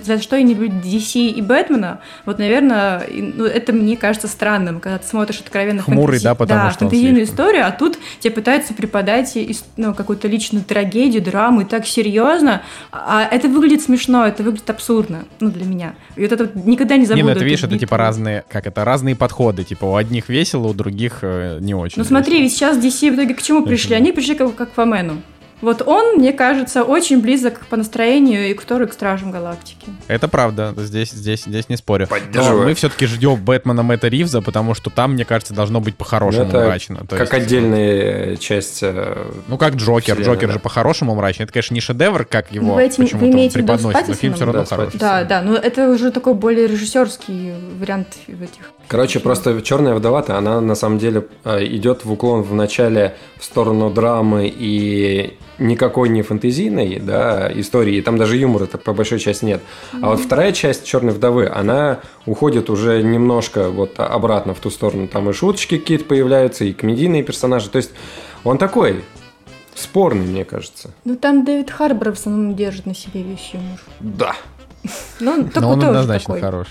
за 0.02 0.20
что 0.20 0.34
я 0.34 0.42
не 0.42 0.54
люблю 0.54 0.70
DC 0.70 1.28
и 1.28 1.40
Бэтмена, 1.40 2.00
вот, 2.26 2.40
наверное, 2.40 3.06
ну, 3.08 3.44
это 3.44 3.72
мне 3.72 3.96
кажется 3.96 4.26
странным, 4.26 4.80
когда 4.80 4.98
ты 4.98 5.06
смотришь 5.06 5.38
откровенно 5.38 5.82
Хмурый, 5.82 6.18
фэнтези- 6.18 6.24
да, 6.24 6.34
потому 6.34 6.70
что 6.72 6.86
он 6.86 6.90
фэнтезийную 6.90 7.26
слишком. 7.26 7.44
историю, 7.44 7.66
а 7.68 7.70
тут 7.70 7.96
тебе 8.18 8.32
пытаются 8.32 8.74
преподать 8.74 9.38
ну, 9.76 9.94
какую-то 9.94 10.26
личную 10.26 10.64
трагедию, 10.64 11.22
драму, 11.22 11.60
и 11.60 11.64
так 11.64 11.86
серьезно, 11.86 12.62
а 12.90 13.22
это 13.22 13.46
выглядит 13.46 13.82
смешно, 13.82 14.26
это 14.26 14.42
выглядит 14.42 14.68
абсурдно, 14.68 15.26
ну, 15.38 15.50
для 15.50 15.64
меня. 15.64 15.94
И 16.16 16.22
вот 16.22 16.32
это 16.32 16.44
вот 16.46 16.66
никогда 16.66 16.96
не 16.96 17.06
забуду. 17.06 17.24
Не, 17.24 17.30
ну 17.30 17.36
это 17.36 17.44
видишь, 17.44 17.60
это 17.60 17.68
битву. 17.68 17.86
типа 17.86 17.96
разные, 17.98 18.44
как 18.48 18.66
это, 18.66 18.84
разные 18.84 19.14
подходы. 19.14 19.62
Типа 19.62 19.84
у 19.84 19.94
одних 19.94 20.28
весело, 20.28 20.66
у 20.66 20.74
других 20.74 21.20
э, 21.22 21.58
не 21.60 21.74
очень. 21.74 21.94
Ну 21.98 22.04
смотри, 22.04 22.42
ведь 22.42 22.52
сейчас 22.52 22.76
DC 22.76 23.12
в 23.12 23.14
итоге 23.14 23.34
к 23.34 23.42
чему 23.42 23.64
пришли? 23.64 23.94
Они 23.94 24.10
пришли 24.10 24.34
как, 24.34 24.56
как 24.56 24.72
к 24.72 24.74
Фомену. 24.74 25.22
Вот 25.60 25.82
он, 25.86 26.16
мне 26.18 26.32
кажется, 26.32 26.84
очень 26.84 27.20
близок 27.20 27.66
по 27.66 27.76
настроению 27.76 28.48
и 28.50 28.54
к 28.54 28.64
Тору, 28.64 28.84
и 28.84 28.86
к 28.86 28.92
Стражам 28.92 29.30
Галактики. 29.32 29.86
Это 30.06 30.28
правда, 30.28 30.72
здесь, 30.76 31.10
здесь, 31.10 31.44
здесь 31.44 31.68
не 31.68 31.76
спорю. 31.76 32.06
Но 32.08 32.16
Поддерживаю. 32.16 32.64
мы 32.64 32.74
все-таки 32.74 33.06
ждем 33.06 33.36
Бэтмена 33.42 33.82
Мэтта 33.82 34.06
Ривза, 34.08 34.40
потому 34.40 34.74
что 34.74 34.90
там, 34.90 35.14
мне 35.14 35.24
кажется, 35.24 35.54
должно 35.54 35.80
быть 35.80 35.96
по-хорошему 35.96 36.44
Ну, 36.44 36.48
это 36.48 36.60
мрачно. 36.64 36.96
То 37.08 37.16
Как 37.16 37.20
есть, 37.20 37.32
отдельная 37.32 38.36
часть... 38.36 38.80
э, 38.82 39.32
Ну, 39.48 39.58
как 39.58 39.74
Джокер. 39.74 40.14
Вселенной, 40.14 40.24
Джокер 40.34 40.46
да. 40.48 40.52
же 40.54 40.58
по-хорошему 40.60 41.14
мрачный. 41.16 41.44
Это, 41.44 41.52
конечно, 41.52 41.74
не 41.74 41.80
шедевр, 41.80 42.24
как 42.24 42.52
его 42.52 42.74
Вы 42.74 42.82
этим- 42.84 42.98
вы 42.98 43.04
почему-то 43.04 43.30
имеете 43.30 43.54
в 43.54 43.56
виду 43.56 43.72
с 43.72 43.76
преподносят, 43.80 44.08
но 44.08 44.14
фильм 44.14 44.34
все 44.34 44.44
равно 44.44 44.60
Да, 44.60 44.66
хороший. 44.76 44.98
Да, 44.98 45.24
да, 45.24 45.42
но 45.42 45.56
это 45.56 45.88
уже 45.90 46.12
такой 46.12 46.34
более 46.34 46.68
режиссерский 46.68 47.54
вариант 47.80 48.08
в 48.28 48.42
этих. 48.42 48.70
Короче, 48.88 49.20
просто 49.20 49.60
черная 49.60 49.94
вдова-то, 49.94 50.38
она 50.38 50.62
на 50.62 50.74
самом 50.74 50.98
деле 50.98 51.26
э, 51.44 51.64
идет 51.66 52.06
в 52.06 52.12
уклон 52.12 52.42
в 52.42 52.54
начале 52.54 53.16
в 53.38 53.44
сторону 53.44 53.90
драмы 53.90 54.52
и 54.54 55.36
никакой 55.58 56.08
не 56.08 56.22
фэнтезийной, 56.22 56.98
да, 56.98 57.52
истории, 57.54 57.96
и 57.96 58.00
там 58.00 58.16
даже 58.16 58.38
юмора 58.38 58.64
так 58.64 58.82
по 58.82 58.94
большой 58.94 59.18
части 59.18 59.44
нет. 59.44 59.60
А 60.00 60.10
вот 60.10 60.20
вторая 60.20 60.52
часть 60.52 60.86
черной 60.86 61.12
вдовы, 61.12 61.48
она 61.48 62.00
уходит 62.24 62.70
уже 62.70 63.02
немножко 63.02 63.68
вот 63.68 64.00
обратно 64.00 64.54
в 64.54 64.60
ту 64.60 64.70
сторону. 64.70 65.06
Там 65.06 65.28
и 65.28 65.34
шуточки 65.34 65.76
какие-то 65.76 66.04
появляются, 66.04 66.64
и 66.64 66.72
комедийные 66.72 67.22
персонажи. 67.22 67.68
То 67.68 67.76
есть 67.76 67.90
он 68.42 68.56
такой 68.56 69.04
спорный, 69.74 70.24
мне 70.24 70.44
кажется. 70.46 70.94
Ну 71.04 71.16
там 71.16 71.44
Дэвид 71.44 71.70
Харбор 71.70 72.12
в 72.12 72.14
основном 72.14 72.54
держит 72.54 72.86
на 72.86 72.94
себе 72.94 73.22
весь 73.22 73.50
юмор. 73.52 73.80
Да. 74.00 74.34
Ну, 75.20 75.32
он 75.32 75.44
только 75.44 75.60
Но 75.60 75.70
он 75.70 75.80
тоже 75.80 75.90
однозначно 75.90 76.34
такой. 76.34 76.40
хорош. 76.40 76.66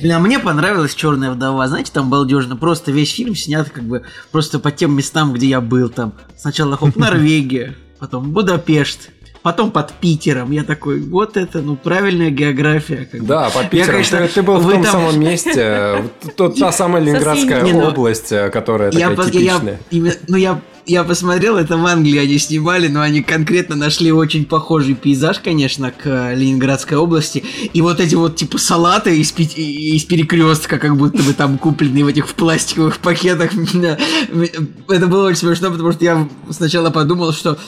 Блин, 0.00 0.12
а 0.12 0.18
мне 0.18 0.38
понравилась 0.38 0.94
Черная 0.94 1.30
вдова. 1.30 1.66
Знаете, 1.68 1.90
там 1.92 2.10
балдежно. 2.10 2.56
Просто 2.56 2.92
весь 2.92 3.12
фильм 3.12 3.34
снят 3.34 3.68
как 3.70 3.84
бы 3.84 4.04
просто 4.30 4.58
по 4.58 4.70
тем 4.70 4.96
местам, 4.96 5.32
где 5.32 5.46
я 5.46 5.60
был. 5.60 5.88
Там 5.88 6.14
сначала 6.36 6.76
хоп, 6.76 6.96
Норвегия, 6.96 7.74
потом 7.98 8.32
Будапешт, 8.32 9.10
потом 9.48 9.70
под 9.70 9.94
Питером. 9.94 10.50
Я 10.50 10.62
такой, 10.62 11.00
вот 11.00 11.38
это, 11.38 11.62
ну, 11.62 11.74
правильная 11.74 12.28
география. 12.28 13.08
Как 13.10 13.24
да, 13.24 13.48
под 13.48 13.70
Питером. 13.70 13.86
Я, 13.86 13.92
конечно, 13.92 14.18
ты, 14.18 14.28
ты 14.28 14.42
был 14.42 14.58
в 14.58 14.70
том 14.70 14.82
там... 14.82 14.92
самом 14.92 15.20
месте, 15.24 16.04
та 16.36 16.70
самая 16.70 17.02
Ленинградская 17.02 17.62
ну, 17.62 17.88
область, 17.88 18.30
э, 18.30 18.50
которая 18.50 18.92
такая 18.92 19.16
типичная. 19.16 19.80
Ну, 20.28 20.36
я 20.36 20.60
я 20.84 21.02
посмотрел, 21.04 21.56
это 21.56 21.78
в 21.78 21.86
Англии 21.86 22.18
они 22.18 22.38
снимали, 22.38 22.88
но 22.88 23.00
они 23.00 23.22
конкретно 23.22 23.74
нашли 23.74 24.12
очень 24.12 24.44
похожий 24.44 24.94
пейзаж, 24.94 25.38
конечно, 25.38 25.90
к 25.90 26.04
э, 26.04 26.34
Ленинградской 26.34 26.98
области. 26.98 27.42
И 27.72 27.80
вот 27.80 28.00
эти 28.00 28.16
вот 28.16 28.36
типа 28.36 28.58
салаты 28.58 29.18
из, 29.18 29.32
из 29.32 30.04
перекрестка, 30.04 30.78
как 30.78 30.94
будто 30.96 31.22
бы 31.22 31.32
там 31.32 31.56
купленные 31.56 32.04
в 32.04 32.08
этих 32.08 32.28
в 32.28 32.34
пластиковых 32.34 32.98
пакетах. 32.98 33.50
Это 34.88 35.06
было 35.06 35.28
очень 35.28 35.38
смешно, 35.38 35.70
потому 35.70 35.92
что 35.92 36.04
я 36.04 36.28
сначала 36.50 36.90
подумал, 36.90 37.32
что 37.32 37.58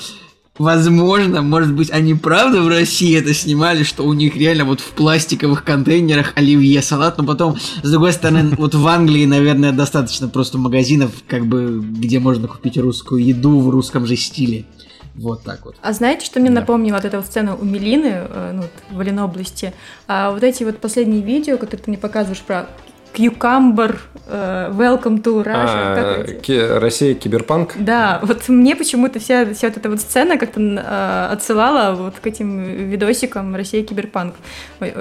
Возможно, 0.60 1.40
может 1.40 1.72
быть, 1.72 1.90
они 1.90 2.12
правда 2.12 2.60
в 2.60 2.68
России 2.68 3.18
это 3.18 3.32
снимали, 3.32 3.82
что 3.82 4.04
у 4.04 4.12
них 4.12 4.36
реально 4.36 4.66
вот 4.66 4.80
в 4.80 4.90
пластиковых 4.90 5.64
контейнерах 5.64 6.34
оливье 6.36 6.82
салат, 6.82 7.16
но 7.16 7.24
потом, 7.24 7.56
с 7.82 7.90
другой 7.90 8.12
стороны, 8.12 8.54
вот 8.58 8.74
в 8.74 8.86
Англии, 8.86 9.24
наверное, 9.24 9.72
достаточно 9.72 10.28
просто 10.28 10.58
магазинов, 10.58 11.12
как 11.26 11.46
бы, 11.46 11.80
где 11.82 12.20
можно 12.20 12.46
купить 12.46 12.76
русскую 12.76 13.24
еду 13.24 13.58
в 13.58 13.70
русском 13.70 14.04
же 14.04 14.16
стиле. 14.16 14.66
Вот 15.14 15.44
так 15.44 15.64
вот. 15.64 15.76
А 15.80 15.94
знаете, 15.94 16.26
что 16.26 16.40
мне 16.40 16.50
да. 16.50 16.60
напомнило 16.60 16.98
эта 16.98 17.16
вот 17.16 17.26
сцена 17.26 17.56
у 17.56 17.64
Мелины, 17.64 18.12
э, 18.12 18.52
ну, 18.52 18.64
в 18.94 19.00
Ленобласти? 19.00 19.72
А 20.08 20.30
вот 20.30 20.42
эти 20.42 20.62
вот 20.64 20.76
последние 20.76 21.22
видео, 21.22 21.56
которые 21.56 21.84
ты 21.84 21.90
мне 21.90 21.98
показываешь 21.98 22.42
про 22.42 22.68
Cucumber, 23.12 23.98
uh, 24.28 24.70
Welcome 24.76 25.22
to 25.22 25.42
Russia. 25.44 26.24
А, 26.24 26.24
ки- 26.42 26.78
Россия 26.78 27.14
киберпанк? 27.14 27.74
Да, 27.76 28.20
вот 28.22 28.48
мне 28.48 28.76
почему-то 28.76 29.18
вся, 29.18 29.52
вся 29.54 29.68
вот 29.68 29.76
эта 29.76 29.90
вот 29.90 30.00
сцена 30.00 30.38
как-то 30.38 30.60
uh, 30.60 31.32
отсылала 31.32 31.94
вот 31.94 32.20
к 32.20 32.26
этим 32.26 32.62
видосикам 32.62 33.54
Россия 33.54 33.82
киберпанк. 33.82 34.34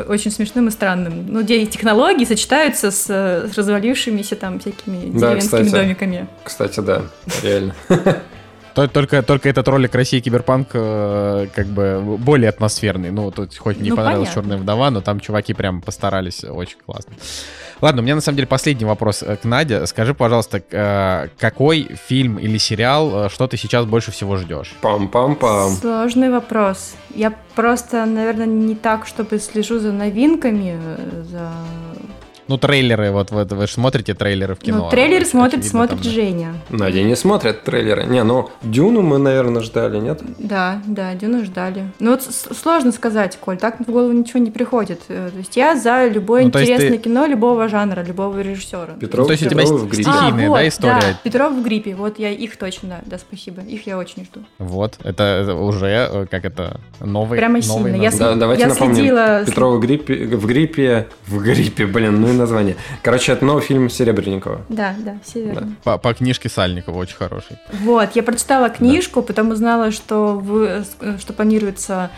Очень 0.07 0.31
смешным 0.31 0.67
и 0.67 0.71
странным. 0.71 1.25
Ну, 1.27 1.41
где 1.43 1.65
технологии 1.65 2.25
сочетаются 2.25 2.91
с, 2.91 3.05
с 3.07 3.57
развалившимися 3.57 4.35
там 4.35 4.59
всякими 4.59 5.11
да, 5.11 5.29
деревенскими 5.29 5.63
кстати, 5.63 5.69
домиками. 5.69 6.27
Кстати, 6.43 6.79
да, 6.79 7.01
реально. 7.43 7.75
Только, 8.87 9.23
только 9.23 9.49
этот 9.49 9.67
ролик 9.67 9.95
России 9.95 10.19
Киберпанк 10.19 10.69
э, 10.73 11.47
как 11.53 11.67
бы 11.67 12.01
более 12.19 12.49
атмосферный. 12.49 13.11
Ну, 13.11 13.31
тут 13.31 13.55
хоть 13.57 13.79
мне 13.79 13.89
ну, 13.89 13.95
понравилась 13.95 14.33
Черная 14.33 14.57
вдова, 14.57 14.91
но 14.91 15.01
там 15.01 15.19
чуваки 15.19 15.53
прям 15.53 15.81
постарались 15.81 16.43
очень 16.43 16.77
классно. 16.85 17.13
Ладно, 17.81 18.01
у 18.01 18.03
меня 18.03 18.15
на 18.15 18.21
самом 18.21 18.37
деле 18.37 18.47
последний 18.47 18.85
вопрос 18.85 19.23
э, 19.23 19.37
к 19.37 19.43
Наде. 19.43 19.85
Скажи, 19.85 20.13
пожалуйста, 20.13 20.61
э, 20.71 21.27
какой 21.37 21.89
фильм 22.07 22.37
или 22.37 22.57
сериал, 22.57 23.29
что 23.29 23.47
ты 23.47 23.57
сейчас 23.57 23.85
больше 23.85 24.11
всего 24.11 24.37
ждешь? 24.37 24.73
Пам-пам-пам. 24.81 25.69
Сложный 25.79 26.29
вопрос. 26.29 26.95
Я 27.15 27.33
просто, 27.55 28.05
наверное, 28.05 28.45
не 28.45 28.75
так, 28.75 29.07
чтобы 29.07 29.39
слежу 29.39 29.79
за 29.79 29.91
новинками, 29.91 30.77
за 31.23 31.51
ну, 32.49 32.57
трейлеры, 32.57 33.11
вот, 33.11 33.29
вот 33.29 33.51
вы 33.51 33.67
же 33.67 33.73
смотрите 33.73 34.15
трейлеры 34.15 34.55
в 34.55 34.59
кино. 34.59 34.85
Ну, 34.85 34.89
трейлеры 34.89 35.23
смотрит, 35.23 35.63
смотрит 35.63 36.01
там, 36.01 36.11
Женя. 36.11 36.55
Надя 36.69 37.03
не 37.03 37.15
смотрит 37.15 37.63
трейлеры. 37.63 38.05
Не, 38.05 38.23
ну, 38.23 38.49
Дюну 38.63 39.03
мы, 39.03 39.19
наверное, 39.19 39.61
ждали, 39.61 39.99
нет? 39.99 40.19
Да, 40.39 40.81
да, 40.87 41.13
Дюну 41.13 41.45
ждали. 41.45 41.91
Ну, 41.99 42.09
вот 42.09 42.23
сложно 42.23 42.91
сказать, 42.91 43.37
Коль, 43.39 43.57
так 43.57 43.79
в 43.79 43.85
голову 43.91 44.11
ничего 44.13 44.39
не 44.39 44.49
приходит. 44.49 44.99
Э, 45.09 45.29
то 45.31 45.37
есть 45.37 45.55
я 45.57 45.75
за 45.75 46.07
любое 46.07 46.41
ну, 46.41 46.47
интересное 46.47 46.89
ты... 46.89 46.97
кино 46.97 47.27
любого 47.27 47.67
жанра, 47.67 48.01
любого 48.01 48.39
режиссера. 48.41 48.95
Петров, 48.99 49.19
ну, 49.19 49.25
то 49.27 49.31
есть 49.33 49.45
у 49.45 49.49
тебя 49.49 49.65
в 49.65 49.87
гриппе. 49.87 50.03
стихийная, 50.03 50.47
а, 50.47 50.49
вот, 50.49 50.55
да, 50.55 50.67
история? 50.67 50.99
Да, 51.01 51.19
Петров 51.23 51.53
в 51.53 51.63
гриппе, 51.63 51.93
вот 51.93 52.17
я 52.17 52.31
их 52.31 52.57
точно, 52.57 52.89
да, 52.89 53.01
да, 53.05 53.17
спасибо. 53.19 53.61
Их 53.61 53.85
я 53.85 53.99
очень 53.99 54.25
жду. 54.25 54.39
Вот, 54.57 54.97
это 55.03 55.53
уже, 55.53 55.85
э, 55.85 56.25
как 56.25 56.45
это, 56.45 56.79
новый 56.99 57.37
Прямо 57.37 57.59
новый 57.67 57.91
сильно. 57.91 58.03
Я, 58.03 58.11
да, 58.11 58.33
давайте 58.33 58.63
я 58.63 58.69
напомним. 58.69 58.95
Следила... 58.95 59.43
Петров 59.45 59.75
в 59.75 59.79
гриппе, 59.79 60.15
в 60.35 60.47
гриппе, 60.47 61.07
в 61.27 61.37
гриппе, 61.43 61.85
блин, 61.85 62.21
ну 62.21 62.29
и 62.29 62.38
название. 62.39 62.75
Короче, 63.03 63.33
это 63.33 63.45
новый 63.45 63.61
фильм 63.61 63.89
Серебренникова. 63.89 64.61
Да, 64.69 64.95
да, 64.99 65.17
все 65.23 65.43
верно. 65.43 65.61
Да. 65.61 65.67
По, 65.83 65.97
по 65.97 66.13
книжке 66.13 66.49
Сальникова 66.49 66.97
очень 66.97 67.15
хороший. 67.15 67.57
Вот, 67.71 68.15
я 68.15 68.23
прочитала 68.23 68.69
книжку, 68.69 69.21
да. 69.21 69.27
потом 69.27 69.51
узнала, 69.51 69.91
что, 69.91 70.33
вы, 70.33 70.83
что 71.19 71.33
планируется 71.33 72.09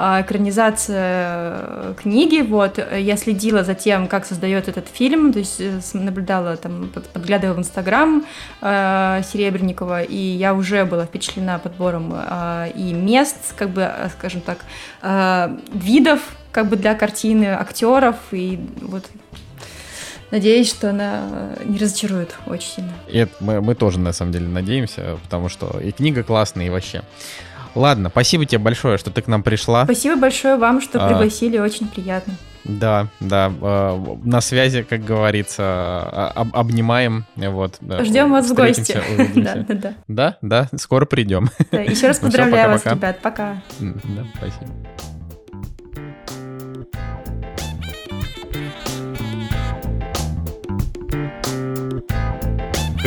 а, 0.00 0.22
экранизация 0.22 1.94
книги. 2.00 2.42
Вот, 2.42 2.78
я 2.78 3.16
следила 3.16 3.64
за 3.64 3.74
тем, 3.74 4.06
как 4.06 4.26
создает 4.26 4.68
этот 4.68 4.86
фильм, 4.86 5.32
то 5.32 5.40
есть 5.40 5.60
э, 5.60 5.80
наблюдала, 5.92 6.56
там, 6.56 6.88
подглядывала 7.12 7.56
в 7.56 7.58
Инстаграм 7.58 8.24
э, 8.60 9.22
Серебренникова, 9.24 10.02
и 10.02 10.16
я 10.16 10.54
уже 10.54 10.84
была 10.84 11.04
впечатлена 11.04 11.58
подбором 11.58 12.14
э, 12.14 12.70
и 12.76 12.92
мест, 12.92 13.54
как 13.56 13.70
бы, 13.70 13.90
скажем 14.16 14.40
так, 14.40 14.58
э, 15.02 15.56
видов, 15.72 16.20
как 16.52 16.68
бы 16.68 16.76
для 16.76 16.94
картины, 16.94 17.46
актеров, 17.46 18.14
и 18.30 18.60
вот 18.80 19.04
Надеюсь, 20.30 20.68
что 20.68 20.90
она 20.90 21.54
не 21.64 21.78
разочарует 21.78 22.36
очень 22.46 22.68
сильно. 22.68 22.92
И 23.08 23.18
это 23.18 23.32
мы, 23.40 23.60
мы 23.60 23.74
тоже, 23.74 23.98
на 23.98 24.12
самом 24.12 24.32
деле, 24.32 24.46
надеемся, 24.46 25.18
потому 25.22 25.48
что 25.48 25.80
и 25.80 25.90
книга 25.90 26.22
классная, 26.22 26.66
и 26.66 26.70
вообще. 26.70 27.02
Ладно, 27.74 28.08
спасибо 28.10 28.44
тебе 28.44 28.58
большое, 28.58 28.98
что 28.98 29.10
ты 29.10 29.22
к 29.22 29.26
нам 29.26 29.42
пришла. 29.42 29.84
Спасибо 29.84 30.16
большое 30.16 30.56
вам, 30.56 30.80
что 30.80 31.04
а, 31.04 31.08
пригласили, 31.08 31.58
очень 31.58 31.86
приятно. 31.86 32.34
Да, 32.64 33.06
да, 33.20 33.52
э, 33.60 34.16
на 34.24 34.40
связи, 34.40 34.82
как 34.82 35.04
говорится, 35.04 35.62
а, 35.62 36.32
об, 36.34 36.56
обнимаем, 36.56 37.24
вот. 37.36 37.78
Ждем 37.80 38.32
вас 38.32 38.50
в 38.50 38.54
гости. 38.54 38.98
Да, 39.34 39.54
да, 39.54 39.74
да. 39.74 39.94
Да, 40.08 40.38
да, 40.42 40.68
скоро 40.78 41.06
придем. 41.06 41.50
Да, 41.70 41.80
еще 41.80 42.08
раз 42.08 42.20
ну 42.20 42.26
поздравляю 42.26 42.70
вас, 42.70 42.84
ребят, 42.84 43.20
пока. 43.20 43.62
Да, 43.78 44.26
спасибо. 44.36 44.72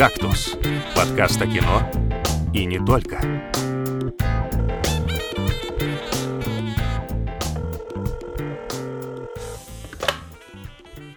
«Кактус»– 0.02 0.56
подкаст 0.96 1.40
о 1.40 1.46
кино 1.46 1.88
и 2.52 2.64
не 2.64 2.84
только. 2.84 3.20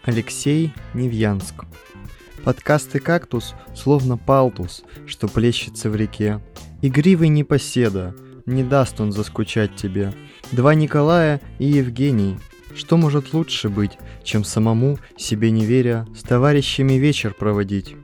Алексей 0.04 0.72
Невьянск. 0.94 1.66
Подкасты 2.44 3.00
«Кактус» 3.00 3.56
словно 3.74 4.20
палтус, 4.20 4.84
что 5.08 5.28
плещется 5.28 5.90
в 5.90 5.96
реке. 5.96 6.40
Игривый 6.84 7.30
непоседа, 7.30 8.14
не 8.46 8.62
даст 8.62 9.02
он 9.02 9.12
заскучать 9.12 9.76
тебе. 9.76 10.14
Два 10.52 10.76
Николая 10.76 11.42
и 11.58 11.66
Евгений. 11.66 12.38
Что 12.76 12.98
может 12.98 13.34
лучше 13.34 13.70
быть, 13.70 13.98
чем 14.24 14.44
самому, 14.44 15.00
себе 15.18 15.50
не 15.50 15.66
веря, 15.66 16.06
с 16.16 16.22
товарищами 16.22 16.94
вечер 16.94 17.34
проводить? 17.34 17.96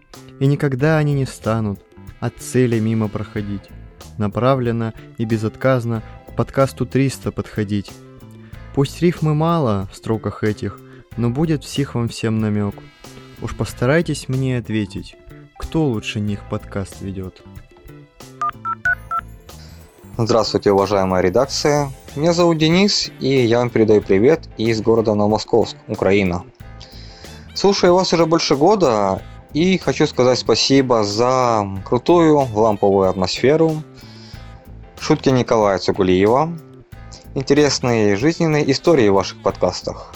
И 0.41 0.47
никогда 0.47 0.97
они 0.97 1.13
не 1.13 1.27
станут 1.27 1.81
от 2.19 2.35
цели 2.39 2.79
мимо 2.79 3.07
проходить. 3.07 3.69
Направленно 4.17 4.95
и 5.19 5.25
безотказно 5.25 6.01
к 6.27 6.35
подкасту 6.35 6.87
300 6.87 7.31
подходить. 7.31 7.91
Пусть 8.73 9.03
рифмы 9.03 9.35
мало 9.35 9.87
в 9.93 9.95
строках 9.95 10.43
этих, 10.43 10.79
но 11.15 11.29
будет 11.29 11.63
всех 11.63 11.93
вам 11.93 12.07
всем 12.07 12.39
намек. 12.39 12.73
Уж 13.43 13.55
постарайтесь 13.55 14.29
мне 14.29 14.57
ответить, 14.57 15.15
кто 15.59 15.85
лучше 15.85 16.19
них 16.19 16.39
подкаст 16.49 17.01
ведет. 17.01 17.43
Здравствуйте, 20.17 20.71
уважаемая 20.71 21.21
редакция. 21.21 21.91
Меня 22.15 22.33
зовут 22.33 22.57
Денис, 22.57 23.11
и 23.19 23.27
я 23.27 23.59
вам 23.59 23.69
передаю 23.69 24.01
привет 24.01 24.49
из 24.57 24.81
города 24.81 25.13
Новомосковск, 25.13 25.77
Украина. 25.87 26.45
Слушаю 27.53 27.93
вас 27.93 28.11
уже 28.11 28.25
больше 28.25 28.55
года, 28.55 29.21
и 29.53 29.77
хочу 29.77 30.07
сказать 30.07 30.39
спасибо 30.39 31.03
за 31.03 31.67
крутую 31.83 32.47
ламповую 32.53 33.09
атмосферу, 33.09 33.83
шутки 34.99 35.29
Николая 35.29 35.77
Цугулиева, 35.77 36.57
интересные 37.35 38.15
жизненные 38.15 38.69
истории 38.71 39.09
в 39.09 39.15
ваших 39.15 39.41
подкастах. 39.41 40.13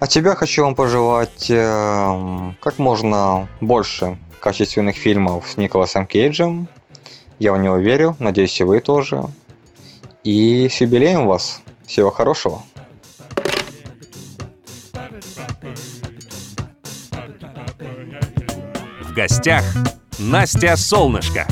А 0.00 0.06
тебя 0.06 0.34
хочу 0.34 0.64
вам 0.64 0.74
пожелать 0.74 1.50
э, 1.50 2.52
как 2.60 2.78
можно 2.78 3.48
больше 3.60 4.18
качественных 4.40 4.96
фильмов 4.96 5.46
с 5.46 5.56
Николасом 5.56 6.06
Кейджем. 6.06 6.68
Я 7.38 7.52
в 7.52 7.58
него 7.58 7.76
верю, 7.76 8.16
надеюсь 8.18 8.58
и 8.60 8.64
вы 8.64 8.80
тоже. 8.80 9.24
И 10.24 10.68
с 10.70 10.80
юбилеем 10.80 11.26
вас. 11.26 11.60
Всего 11.86 12.10
хорошего. 12.10 12.62
Гостях 19.20 19.62
Настя 20.18 20.76
Солнышко. 20.76 21.46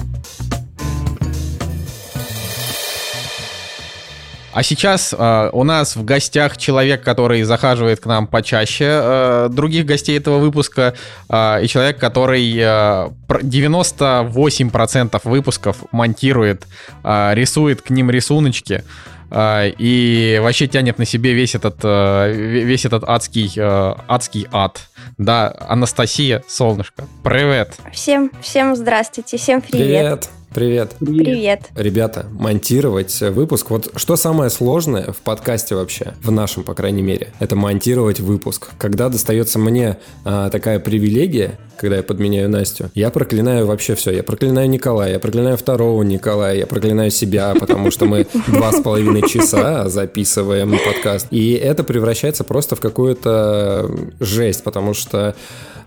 А 4.54 4.62
сейчас 4.62 5.14
э, 5.16 5.50
у 5.52 5.64
нас 5.64 5.94
в 5.94 6.02
гостях 6.02 6.56
человек, 6.56 7.04
который 7.04 7.42
захаживает 7.42 8.00
к 8.00 8.06
нам 8.06 8.26
почаще 8.26 8.86
э, 8.86 9.48
других 9.50 9.84
гостей 9.84 10.16
этого 10.16 10.38
выпуска, 10.38 10.94
э, 11.28 11.62
и 11.62 11.68
человек, 11.68 11.98
который 11.98 12.56
э, 12.56 13.10
98% 13.28 15.20
выпусков 15.24 15.76
монтирует, 15.92 16.66
э, 17.04 17.34
рисует 17.34 17.82
к 17.82 17.90
ним 17.90 18.10
рисуночки. 18.10 18.82
Uh, 19.30 19.74
и 19.78 20.38
вообще 20.42 20.66
тянет 20.66 20.98
на 20.98 21.04
себе 21.04 21.34
весь 21.34 21.54
этот, 21.54 21.84
uh, 21.84 22.32
весь 22.32 22.86
этот 22.86 23.04
адский, 23.04 23.46
uh, 23.46 24.00
адский 24.08 24.46
ад. 24.52 24.80
Да, 25.18 25.54
Анастасия, 25.68 26.42
солнышко, 26.48 27.04
привет. 27.22 27.76
Всем, 27.92 28.30
всем 28.40 28.74
здравствуйте, 28.74 29.36
всем 29.36 29.60
привет. 29.60 29.86
Привет. 29.86 30.37
Привет. 30.54 30.94
Привет. 30.98 31.68
Ребята, 31.76 32.26
монтировать 32.32 33.20
выпуск. 33.20 33.68
Вот 33.68 33.92
что 33.96 34.16
самое 34.16 34.48
сложное 34.48 35.12
в 35.12 35.18
подкасте 35.18 35.74
вообще, 35.74 36.14
в 36.22 36.30
нашем, 36.30 36.64
по 36.64 36.74
крайней 36.74 37.02
мере, 37.02 37.32
это 37.38 37.54
монтировать 37.54 38.20
выпуск. 38.20 38.70
Когда 38.78 39.10
достается 39.10 39.58
мне 39.58 39.98
а, 40.24 40.48
такая 40.48 40.80
привилегия, 40.80 41.58
когда 41.76 41.96
я 41.98 42.02
подменяю 42.02 42.48
Настю, 42.48 42.90
я 42.94 43.10
проклинаю 43.10 43.66
вообще 43.66 43.94
все. 43.94 44.10
Я 44.10 44.22
проклинаю 44.22 44.68
Николая, 44.70 45.12
я 45.12 45.18
проклинаю 45.18 45.58
второго 45.58 46.02
Николая, 46.02 46.56
я 46.56 46.66
проклинаю 46.66 47.10
себя, 47.10 47.54
потому 47.58 47.90
что 47.90 48.06
мы 48.06 48.26
два 48.48 48.72
с 48.72 48.80
половиной 48.80 49.28
часа 49.28 49.88
записываем 49.88 50.78
подкаст. 50.84 51.26
И 51.30 51.52
это 51.52 51.84
превращается 51.84 52.42
просто 52.42 52.74
в 52.74 52.80
какую-то 52.80 53.90
жесть, 54.18 54.64
потому 54.64 54.94
что 54.94 55.36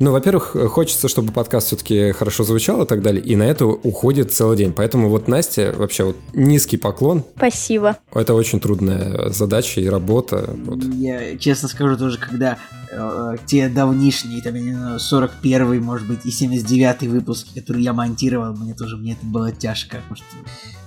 ну, 0.01 0.11
во-первых, 0.11 0.55
хочется, 0.71 1.07
чтобы 1.07 1.31
подкаст 1.31 1.67
все-таки 1.67 2.11
хорошо 2.13 2.43
звучал 2.43 2.81
и 2.81 2.87
так 2.87 3.03
далее, 3.03 3.23
и 3.23 3.35
на 3.35 3.43
это 3.43 3.67
уходит 3.67 4.33
целый 4.33 4.57
день. 4.61 4.73
Поэтому 4.73 5.09
вот 5.09 5.27
Настя, 5.27 5.73
вообще 5.75 6.03
вот 6.03 6.17
низкий 6.33 6.77
поклон. 6.77 7.23
Спасибо. 7.35 7.97
Это 8.13 8.33
очень 8.33 8.59
трудная 8.59 9.29
задача 9.29 9.81
и 9.81 9.87
работа. 9.87 10.49
Вот. 10.65 10.83
Я 10.83 11.37
честно 11.37 11.67
скажу 11.67 11.97
тоже, 11.97 12.17
когда 12.17 12.57
э, 12.91 13.35
те 13.45 13.69
давнишние, 13.69 14.41
там, 14.41 14.55
я 14.55 14.61
не 14.61 14.73
знаю, 14.73 14.99
41-й, 14.99 15.79
может 15.79 16.07
быть, 16.07 16.25
и 16.25 16.29
79-й 16.29 17.07
выпуски, 17.07 17.59
которые 17.59 17.83
я 17.83 17.93
монтировал, 17.93 18.53
мне 18.53 18.73
тоже, 18.73 18.97
мне 18.97 19.13
это 19.13 19.25
было 19.25 19.51
тяжко. 19.51 19.97
Потому 19.97 20.15
что, 20.15 20.25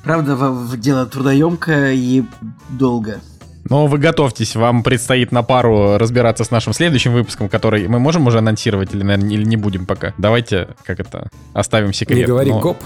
правда, 0.04 0.36
в, 0.36 0.70
в 0.70 0.80
дело 0.80 1.06
трудоемкое 1.06 1.92
и 1.94 2.22
долго. 2.70 3.20
Но 3.68 3.86
вы 3.86 3.98
готовьтесь, 3.98 4.56
вам 4.56 4.82
предстоит 4.82 5.32
на 5.32 5.42
пару 5.42 5.96
разбираться 5.96 6.44
с 6.44 6.50
нашим 6.50 6.72
следующим 6.74 7.14
выпуском, 7.14 7.48
который 7.48 7.88
мы 7.88 7.98
можем 7.98 8.26
уже 8.26 8.38
анонсировать 8.38 8.94
или, 8.94 9.02
наверное, 9.02 9.30
или 9.30 9.44
не 9.44 9.56
будем 9.56 9.86
пока. 9.86 10.12
Давайте, 10.18 10.68
как 10.84 11.00
это, 11.00 11.30
оставим 11.54 11.92
секрет. 11.92 12.18
Не 12.18 12.24
говори 12.24 12.50
но... 12.50 12.60
гоп 12.60 12.76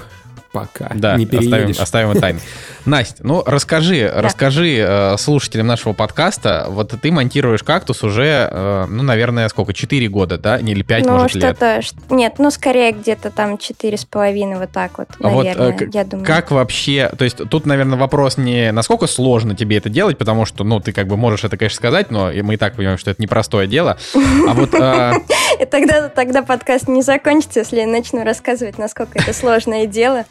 пока 0.52 0.90
да, 0.94 1.16
не 1.16 1.24
оставим, 1.24 1.74
оставим 1.78 2.10
это 2.10 2.20
тайной. 2.20 2.40
Настя, 2.84 3.26
ну 3.26 3.42
расскажи, 3.44 4.10
да. 4.12 4.22
расскажи 4.22 4.76
э, 4.78 5.16
слушателям 5.18 5.66
нашего 5.66 5.92
подкаста, 5.92 6.66
вот 6.68 6.94
ты 7.00 7.12
монтируешь 7.12 7.62
кактус 7.62 8.02
уже, 8.02 8.48
э, 8.50 8.86
ну, 8.88 9.02
наверное, 9.02 9.48
сколько, 9.48 9.74
4 9.74 10.08
года, 10.08 10.38
да? 10.38 10.58
Или 10.58 10.82
5, 10.82 11.04
ну, 11.04 11.12
может, 11.12 11.30
что-то, 11.30 11.76
лет? 11.76 11.92
Нет, 12.10 12.34
ну, 12.38 12.50
скорее 12.50 12.92
где-то 12.92 13.30
там 13.30 13.54
4,5, 13.54 14.58
вот 14.58 14.70
так 14.70 14.98
вот, 14.98 15.08
наверное, 15.18 15.72
вот, 15.72 15.82
э, 15.82 15.88
я 15.92 16.04
думаю. 16.04 16.26
Как 16.26 16.50
вообще, 16.50 17.10
то 17.16 17.24
есть 17.24 17.36
тут, 17.48 17.66
наверное, 17.66 17.98
вопрос 17.98 18.38
не 18.38 18.72
насколько 18.72 19.06
сложно 19.06 19.54
тебе 19.54 19.76
это 19.76 19.90
делать, 19.90 20.16
потому 20.16 20.44
что, 20.44 20.64
ну, 20.64 20.80
ты 20.80 20.92
как 20.92 21.06
бы 21.06 21.16
можешь 21.16 21.44
это, 21.44 21.56
конечно, 21.56 21.76
сказать, 21.76 22.10
но 22.10 22.30
мы 22.42 22.54
и 22.54 22.56
так 22.56 22.76
понимаем, 22.76 22.98
что 22.98 23.10
это 23.10 23.20
непростое 23.22 23.68
дело. 23.68 23.98
А 24.14 24.54
вот... 24.54 24.74
И 25.58 25.64
тогда, 25.64 26.08
тогда 26.08 26.42
подкаст 26.42 26.88
не 26.88 27.02
закончится, 27.02 27.60
если 27.60 27.80
я 27.80 27.86
начну 27.86 28.22
рассказывать, 28.22 28.78
насколько 28.78 29.18
это 29.18 29.32
сложное 29.32 29.86
дело. 29.86 30.24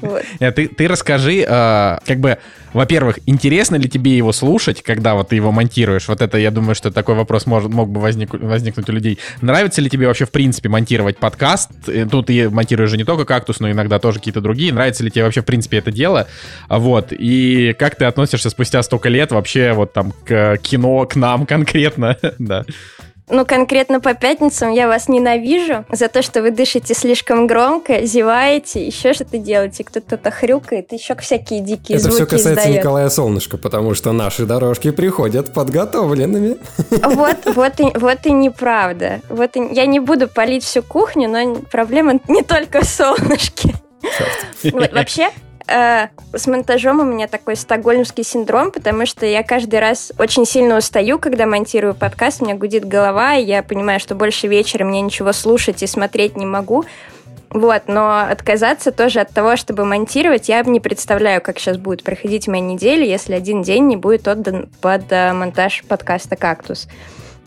Вот. 0.00 0.22
Э, 0.40 0.52
ты, 0.52 0.68
ты 0.68 0.88
расскажи, 0.88 1.44
э, 1.46 1.98
как 2.04 2.18
бы, 2.18 2.38
во-первых, 2.72 3.18
интересно 3.26 3.76
ли 3.76 3.88
тебе 3.88 4.16
его 4.16 4.32
слушать, 4.32 4.82
когда 4.82 5.14
вот 5.14 5.30
ты 5.30 5.36
его 5.36 5.52
монтируешь? 5.52 6.08
Вот 6.08 6.20
это, 6.20 6.38
я 6.38 6.50
думаю, 6.50 6.74
что 6.74 6.90
такой 6.90 7.14
вопрос 7.14 7.46
может, 7.46 7.70
мог 7.70 7.88
бы 7.88 8.00
возник, 8.00 8.32
возникнуть 8.34 8.88
у 8.88 8.92
людей. 8.92 9.18
Нравится 9.40 9.80
ли 9.80 9.88
тебе 9.88 10.06
вообще, 10.06 10.26
в 10.26 10.30
принципе, 10.30 10.68
монтировать 10.68 11.18
подкаст? 11.18 11.70
Э, 11.88 12.06
тут 12.10 12.26
ты 12.26 12.50
монтируешь 12.50 12.90
же 12.90 12.96
не 12.96 13.04
только 13.04 13.24
кактус, 13.24 13.60
но 13.60 13.70
иногда 13.70 13.98
тоже 13.98 14.18
какие-то 14.18 14.40
другие. 14.40 14.72
Нравится 14.72 15.02
ли 15.02 15.10
тебе 15.10 15.24
вообще, 15.24 15.42
в 15.42 15.46
принципе, 15.46 15.78
это 15.78 15.90
дело? 15.90 16.26
Вот. 16.68 17.12
И 17.12 17.74
как 17.78 17.96
ты 17.96 18.04
относишься 18.04 18.50
спустя 18.50 18.82
столько 18.82 19.08
лет 19.08 19.32
вообще 19.32 19.72
вот 19.72 19.92
там 19.92 20.12
к 20.24 20.58
кино, 20.58 21.06
к 21.06 21.16
нам 21.16 21.46
конкретно? 21.46 22.16
да. 22.38 22.64
Ну, 23.28 23.44
конкретно 23.44 24.00
по 24.00 24.14
пятницам 24.14 24.72
я 24.72 24.86
вас 24.86 25.08
ненавижу 25.08 25.84
за 25.90 26.08
то, 26.08 26.22
что 26.22 26.42
вы 26.42 26.52
дышите 26.52 26.94
слишком 26.94 27.48
громко, 27.48 28.06
зеваете, 28.06 28.86
еще 28.86 29.14
что-то 29.14 29.38
делаете, 29.38 29.82
кто-то 29.82 30.30
хрюкает, 30.30 30.92
еще 30.92 31.16
всякие 31.16 31.60
дикие 31.60 31.98
Это 31.98 32.04
звуки 32.04 32.16
все 32.16 32.26
касается 32.26 32.60
издает. 32.60 32.78
Николая 32.78 33.08
Солнышко, 33.10 33.56
потому 33.56 33.94
что 33.94 34.12
наши 34.12 34.46
дорожки 34.46 34.92
приходят 34.92 35.52
подготовленными. 35.52 36.56
Вот, 36.90 37.36
вот, 37.46 37.80
и, 37.80 37.98
вот 37.98 38.26
и 38.26 38.32
неправда. 38.32 39.20
Вот 39.28 39.56
и, 39.56 39.74
я 39.74 39.86
не 39.86 39.98
буду 39.98 40.28
палить 40.28 40.62
всю 40.62 40.82
кухню, 40.82 41.28
но 41.28 41.56
проблема 41.70 42.20
не 42.28 42.42
только 42.42 42.80
в 42.80 42.84
солнышке. 42.84 43.74
Вот, 44.72 44.92
вообще, 44.92 45.30
э, 45.68 46.08
с 46.32 46.46
монтажом 46.46 47.00
у 47.00 47.04
меня 47.04 47.28
такой 47.28 47.56
стокгольмский 47.56 48.24
синдром, 48.24 48.70
потому 48.70 49.06
что 49.06 49.26
я 49.26 49.42
каждый 49.42 49.80
раз 49.80 50.12
очень 50.18 50.46
сильно 50.46 50.76
устаю, 50.76 51.18
когда 51.18 51.46
монтирую 51.46 51.94
подкаст, 51.94 52.42
у 52.42 52.44
меня 52.44 52.54
гудит 52.54 52.86
голова, 52.86 53.36
и 53.36 53.44
я 53.44 53.62
понимаю, 53.62 54.00
что 54.00 54.14
больше 54.14 54.46
вечера 54.46 54.84
мне 54.84 55.00
ничего 55.00 55.32
слушать 55.32 55.82
и 55.82 55.86
смотреть 55.86 56.36
не 56.36 56.46
могу. 56.46 56.84
Вот, 57.50 57.82
но 57.86 58.26
отказаться 58.28 58.90
тоже 58.90 59.20
от 59.20 59.30
того, 59.30 59.56
чтобы 59.56 59.84
монтировать, 59.84 60.48
я 60.48 60.62
не 60.62 60.80
представляю, 60.80 61.40
как 61.40 61.58
сейчас 61.58 61.78
будет 61.78 62.02
проходить 62.02 62.48
моя 62.48 62.62
неделя, 62.62 63.04
если 63.04 63.34
один 63.34 63.62
день 63.62 63.86
не 63.86 63.96
будет 63.96 64.26
отдан 64.28 64.68
под 64.80 65.04
э, 65.10 65.32
монтаж 65.32 65.84
подкаста 65.88 66.36
«Кактус». 66.36 66.88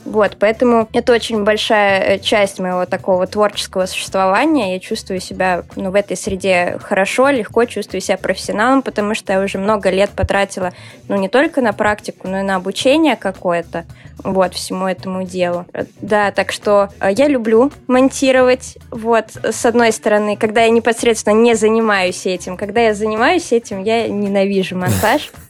Вот, 0.06 0.38
поэтому 0.40 0.88
это 0.94 1.14
очень 1.14 1.44
большая 1.44 2.02
э, 2.02 2.20
часть 2.20 2.60
моего 2.60 2.86
такого 2.86 3.28
творческого 3.28 3.86
существования. 3.86 4.74
Я 4.74 4.80
чувствую 4.80 5.20
себя 5.20 5.64
ну, 5.76 5.92
в 5.92 5.96
этой 5.96 6.16
среде 6.16 6.78
хорошо, 6.82 7.30
легко, 7.30 7.66
чувствую 7.66 8.02
себя 8.02 8.18
профессионалом, 8.18 8.82
потому 8.82 9.14
что 9.14 9.34
я 9.34 9.42
уже 9.42 9.58
много 9.58 9.90
лет 9.90 10.10
потратила, 10.12 10.72
ну, 11.08 11.18
не 11.18 11.28
только 11.28 11.62
на 11.62 11.74
практику, 11.74 12.28
но 12.28 12.40
и 12.40 12.44
на 12.44 12.56
обучение 12.56 13.18
какое-то, 13.18 13.86
вот, 14.24 14.54
всему 14.54 14.88
этому 14.88 15.24
делу. 15.24 15.66
Да, 16.02 16.32
так 16.32 16.52
что 16.52 16.90
э, 17.02 17.12
я 17.16 17.28
люблю 17.28 17.72
монтировать, 17.88 18.78
вот, 18.92 19.26
с 19.44 19.66
одной 19.66 19.92
стороны, 19.92 20.38
когда 20.38 20.62
я 20.62 20.70
непосредственно 20.70 21.36
не 21.36 21.56
занимаюсь 21.56 22.26
этим. 22.26 22.58
Когда 22.58 22.82
я 22.82 22.94
занимаюсь 22.94 23.52
этим, 23.52 23.84
я 23.84 24.08
ненавижу 24.08 24.78
монтаж. 24.78 25.32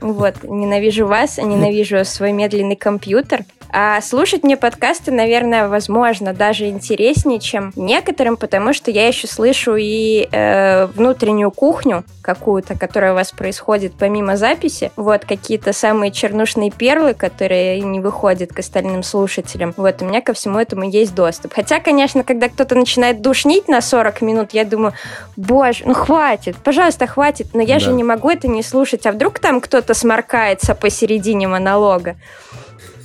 Вот, 0.00 0.44
ненавижу 0.44 1.06
вас, 1.06 1.36
ненавижу 1.36 2.06
свой 2.06 2.32
медленный 2.32 2.74
компьютер. 2.74 3.44
А 3.72 4.00
слушать 4.00 4.42
мне 4.42 4.56
подкасты, 4.56 5.12
наверное, 5.12 5.68
возможно, 5.68 6.32
даже 6.32 6.68
интереснее, 6.68 7.38
чем 7.38 7.72
некоторым, 7.76 8.36
потому 8.36 8.72
что 8.72 8.90
я 8.90 9.06
еще 9.06 9.26
слышу 9.26 9.76
и 9.76 10.28
э, 10.30 10.86
внутреннюю 10.86 11.50
кухню 11.50 12.04
какую-то, 12.22 12.76
которая 12.76 13.12
у 13.12 13.14
вас 13.14 13.30
происходит 13.30 13.94
помимо 13.98 14.36
записи. 14.36 14.90
Вот 14.96 15.24
какие-то 15.24 15.72
самые 15.72 16.10
чернушные 16.10 16.70
перлы, 16.70 17.14
которые 17.14 17.80
не 17.80 18.00
выходят 18.00 18.52
к 18.52 18.58
остальным 18.58 19.02
слушателям. 19.02 19.72
Вот 19.76 20.02
у 20.02 20.04
меня 20.04 20.20
ко 20.20 20.32
всему 20.32 20.58
этому 20.58 20.88
есть 20.88 21.14
доступ. 21.14 21.54
Хотя, 21.54 21.80
конечно, 21.80 22.24
когда 22.24 22.48
кто-то 22.48 22.74
начинает 22.74 23.20
душнить 23.20 23.68
на 23.68 23.80
40 23.80 24.20
минут, 24.22 24.50
я 24.52 24.64
думаю, 24.64 24.94
боже, 25.36 25.84
ну 25.86 25.94
хватит, 25.94 26.56
пожалуйста, 26.56 27.06
хватит. 27.06 27.48
Но 27.54 27.62
я 27.62 27.74
да. 27.74 27.80
же 27.80 27.92
не 27.92 28.02
могу 28.02 28.30
это 28.30 28.48
не 28.48 28.62
слушать. 28.62 29.06
А 29.06 29.12
вдруг 29.12 29.38
там 29.38 29.60
кто-то 29.60 29.94
сморкается 29.94 30.74
посередине 30.74 31.46
монолога? 31.46 32.16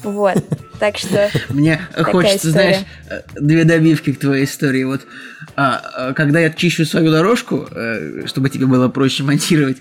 Вот. 0.05 0.43
Так 0.79 0.97
что... 0.97 1.29
Мне 1.49 1.81
хочется, 1.97 2.51
знаешь, 2.51 2.85
две 3.35 3.63
добивки 3.63 4.13
к 4.13 4.19
твоей 4.19 4.45
истории. 4.45 4.83
Вот 4.83 5.01
а, 5.55 5.81
а, 5.95 6.13
когда 6.13 6.39
я 6.39 6.49
чищу 6.49 6.85
свою 6.85 7.11
дорожку, 7.11 7.67
э, 7.71 8.25
чтобы 8.25 8.49
тебе 8.49 8.65
было 8.65 8.87
проще 8.89 9.23
монтировать, 9.23 9.77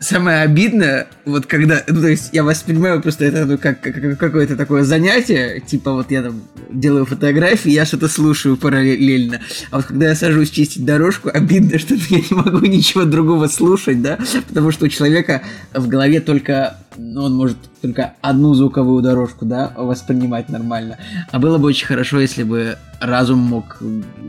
самое 0.00 0.42
обидное, 0.42 1.08
вот 1.24 1.46
когда, 1.46 1.82
ну, 1.88 2.00
то 2.00 2.06
есть 2.06 2.30
я 2.32 2.44
воспринимаю 2.44 3.02
просто 3.02 3.24
это 3.24 3.44
ну, 3.46 3.58
как, 3.58 3.80
как 3.80 4.18
какое-то 4.18 4.56
такое 4.56 4.84
занятие, 4.84 5.60
типа 5.60 5.92
вот 5.92 6.10
я 6.10 6.22
там 6.22 6.42
делаю 6.70 7.04
фотографии, 7.04 7.70
я 7.70 7.84
что-то 7.84 8.08
слушаю 8.08 8.56
параллельно, 8.56 9.40
а 9.70 9.76
вот 9.76 9.86
когда 9.86 10.08
я 10.08 10.14
сажусь 10.14 10.50
чистить 10.50 10.84
дорожку, 10.84 11.30
обидно, 11.32 11.78
что 11.78 11.94
я 11.94 12.18
не 12.18 12.26
могу 12.30 12.58
ничего 12.66 13.04
другого 13.04 13.48
слушать, 13.48 14.00
да, 14.00 14.18
потому 14.46 14.70
что 14.70 14.86
у 14.86 14.88
человека 14.88 15.42
в 15.74 15.88
голове 15.88 16.20
только 16.20 16.76
ну, 16.98 17.24
он 17.24 17.36
может 17.36 17.56
только 17.80 18.14
одну 18.20 18.54
звуковую 18.54 19.02
дорожку, 19.02 19.44
да, 19.44 19.72
воспринимать 19.76 20.48
нормально. 20.48 20.98
А 21.30 21.38
было 21.38 21.58
бы 21.58 21.68
очень 21.68 21.86
хорошо, 21.86 22.20
если 22.20 22.42
бы 22.42 22.76
разум 23.00 23.38
мог 23.38 23.76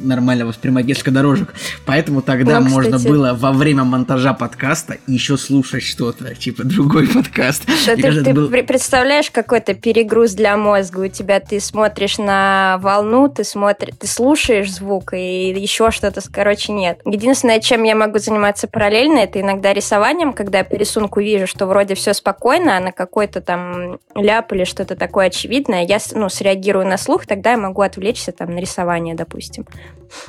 нормально 0.02 0.46
воспринимать 0.46 0.86
несколько 0.86 1.12
дорожек. 1.12 1.54
Поэтому 1.86 2.22
тогда 2.22 2.60
ну, 2.60 2.70
можно 2.70 3.00
было 3.00 3.34
во 3.34 3.52
время 3.52 3.84
монтажа 3.84 4.34
подкаста 4.34 4.98
еще 5.08 5.38
слушать 5.38 5.84
что-то, 5.84 6.36
типа 6.36 6.64
другой 6.64 7.08
подкаст. 7.08 7.66
Ты, 7.66 8.02
кажется, 8.02 8.24
ты 8.24 8.34
был... 8.34 8.50
представляешь 8.50 9.32
какой-то 9.32 9.74
перегруз 9.74 10.34
для 10.34 10.56
мозга? 10.58 11.00
У 11.00 11.08
тебя 11.08 11.40
ты 11.40 11.60
смотришь 11.60 12.18
на 12.18 12.78
волну, 12.82 13.28
ты 13.28 13.44
смотришь, 13.44 13.96
ты 14.00 14.08
слушаешь 14.08 14.72
звук, 14.72 15.14
и 15.14 15.50
еще 15.50 15.92
что-то, 15.92 16.22
короче, 16.32 16.72
нет. 16.72 17.00
Единственное, 17.06 17.60
чем 17.60 17.84
я 17.84 17.96
могу 17.96 18.20
заниматься 18.20 18.68
параллельно, 18.68 19.20
это 19.20 19.42
иногда 19.42 19.74
рисованием, 19.74 20.34
когда 20.34 20.60
я 20.60 20.64
по 20.64 20.76
рисунку 20.76 21.20
вижу, 21.22 21.48
что 21.48 21.66
вроде 21.66 21.96
все 21.96 22.14
спокойно, 22.14 22.59
спокойно, 22.60 22.78
а 22.78 22.80
на 22.80 22.92
какой-то 22.92 23.42
там 23.42 24.00
ляп 24.16 24.54
или 24.54 24.64
что-то 24.64 24.96
такое 24.96 25.28
очевидное 25.28 25.86
я 25.86 26.00
ну, 26.14 26.30
среагирую 26.30 26.88
на 26.88 26.98
слух, 26.98 27.26
тогда 27.26 27.52
я 27.52 27.58
могу 27.58 27.82
отвлечься 27.82 28.32
там 28.32 28.56
на 28.56 28.60
рисование, 28.60 29.16
допустим. 29.16 29.66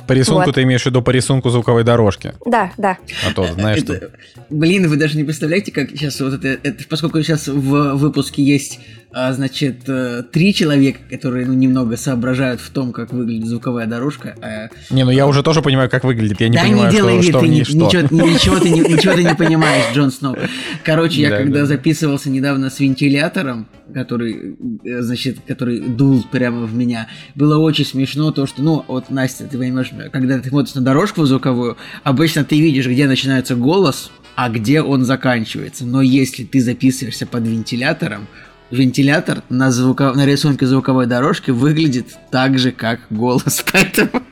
По 0.07 0.12
рисунку 0.12 0.47
вот. 0.47 0.55
ты 0.55 0.62
имеешь 0.62 0.83
в 0.83 0.86
виду 0.86 1.02
по 1.02 1.10
рисунку 1.10 1.49
звуковой 1.49 1.84
дорожки? 1.84 2.34
Да, 2.44 2.70
да. 2.76 2.99
А 3.26 3.33
то, 3.33 3.47
знаешь, 3.47 3.83
это, 3.83 3.97
что... 3.97 4.10
Блин, 4.50 4.89
вы 4.89 4.97
даже 4.97 5.17
не 5.17 5.25
представляете, 5.25 5.73
как 5.73 5.91
сейчас 5.91 6.20
вот 6.20 6.34
это, 6.34 6.49
это 6.49 6.84
поскольку 6.89 7.23
сейчас 7.23 7.49
в 7.49 7.94
выпуске 7.94 8.42
есть 8.42 8.81
значит, 9.12 9.89
э, 9.89 10.22
три 10.30 10.55
человека, 10.55 11.00
которые 11.10 11.47
ну, 11.47 11.55
немного 11.55 11.97
соображают 11.97 12.60
в 12.60 12.70
том, 12.70 12.92
как 12.92 13.12
выглядит 13.12 13.47
звуковая 13.47 13.86
дорожка. 13.86 14.34
А... 14.40 14.68
Не, 14.92 15.05
ну 15.05 15.10
я 15.10 15.26
уже 15.26 15.42
тоже 15.42 15.62
понимаю, 15.62 15.90
как 15.90 16.05
выглядит. 16.05 16.40
Я 16.40 16.48
не 16.48 16.56
да 16.56 16.62
понимаю, 16.62 16.86
не 16.86 16.97
делай 16.97 17.22
что, 17.22 17.22
вид, 17.22 17.30
что 17.30 17.40
ты 17.40 17.48
ни, 17.48 17.62
что. 17.62 17.74
Ничего, 17.74 18.26
ничего, 18.26 18.58
ты 18.58 18.70
не, 18.70 18.80
ничего 18.80 19.14
ты 19.14 19.24
не 19.24 19.34
понимаешь, 19.34 19.84
Джон 19.94 20.12
Сноу. 20.12 20.36
Короче, 20.84 21.22
я 21.22 21.30
Да, 21.30 21.39
когда 21.39 21.60
да. 21.60 21.66
записывался 21.66 22.30
недавно 22.30 22.70
с 22.70 22.78
вентилятором, 22.78 23.66
который, 23.92 24.56
э, 24.84 25.02
значит, 25.02 25.39
который 25.47 25.80
дул 25.80 26.24
прямо 26.30 26.66
в 26.66 26.74
меня, 26.74 27.08
было 27.34 27.58
очень 27.58 27.84
смешно 27.84 28.30
то, 28.30 28.47
что, 28.47 28.62
ну, 28.62 28.84
вот, 28.86 29.10
Настя, 29.10 29.44
ты 29.44 29.58
понимаешь, 29.58 29.90
когда 30.12 30.39
ты 30.39 30.48
смотришь 30.50 30.74
на 30.74 30.82
дорожку 30.82 31.24
звуковую, 31.24 31.76
обычно 32.05 32.44
ты 32.44 32.60
видишь, 32.60 32.86
где 32.86 33.06
начинается 33.06 33.56
голос, 33.56 34.12
а 34.36 34.48
где 34.48 34.82
он 34.82 35.05
заканчивается. 35.05 35.84
Но 35.84 36.00
если 36.00 36.44
ты 36.44 36.60
записываешься 36.60 37.26
под 37.26 37.47
вентилятором, 37.47 38.28
вентилятор 38.70 39.42
на, 39.49 39.70
звуко... 39.70 40.12
на 40.12 40.26
рисунке 40.26 40.66
звуковой 40.66 41.07
дорожки 41.07 41.50
выглядит 41.50 42.07
так 42.31 42.58
же, 42.58 42.73
как 42.73 43.00
голос. 43.10 43.65
Поэтому... 43.73 44.23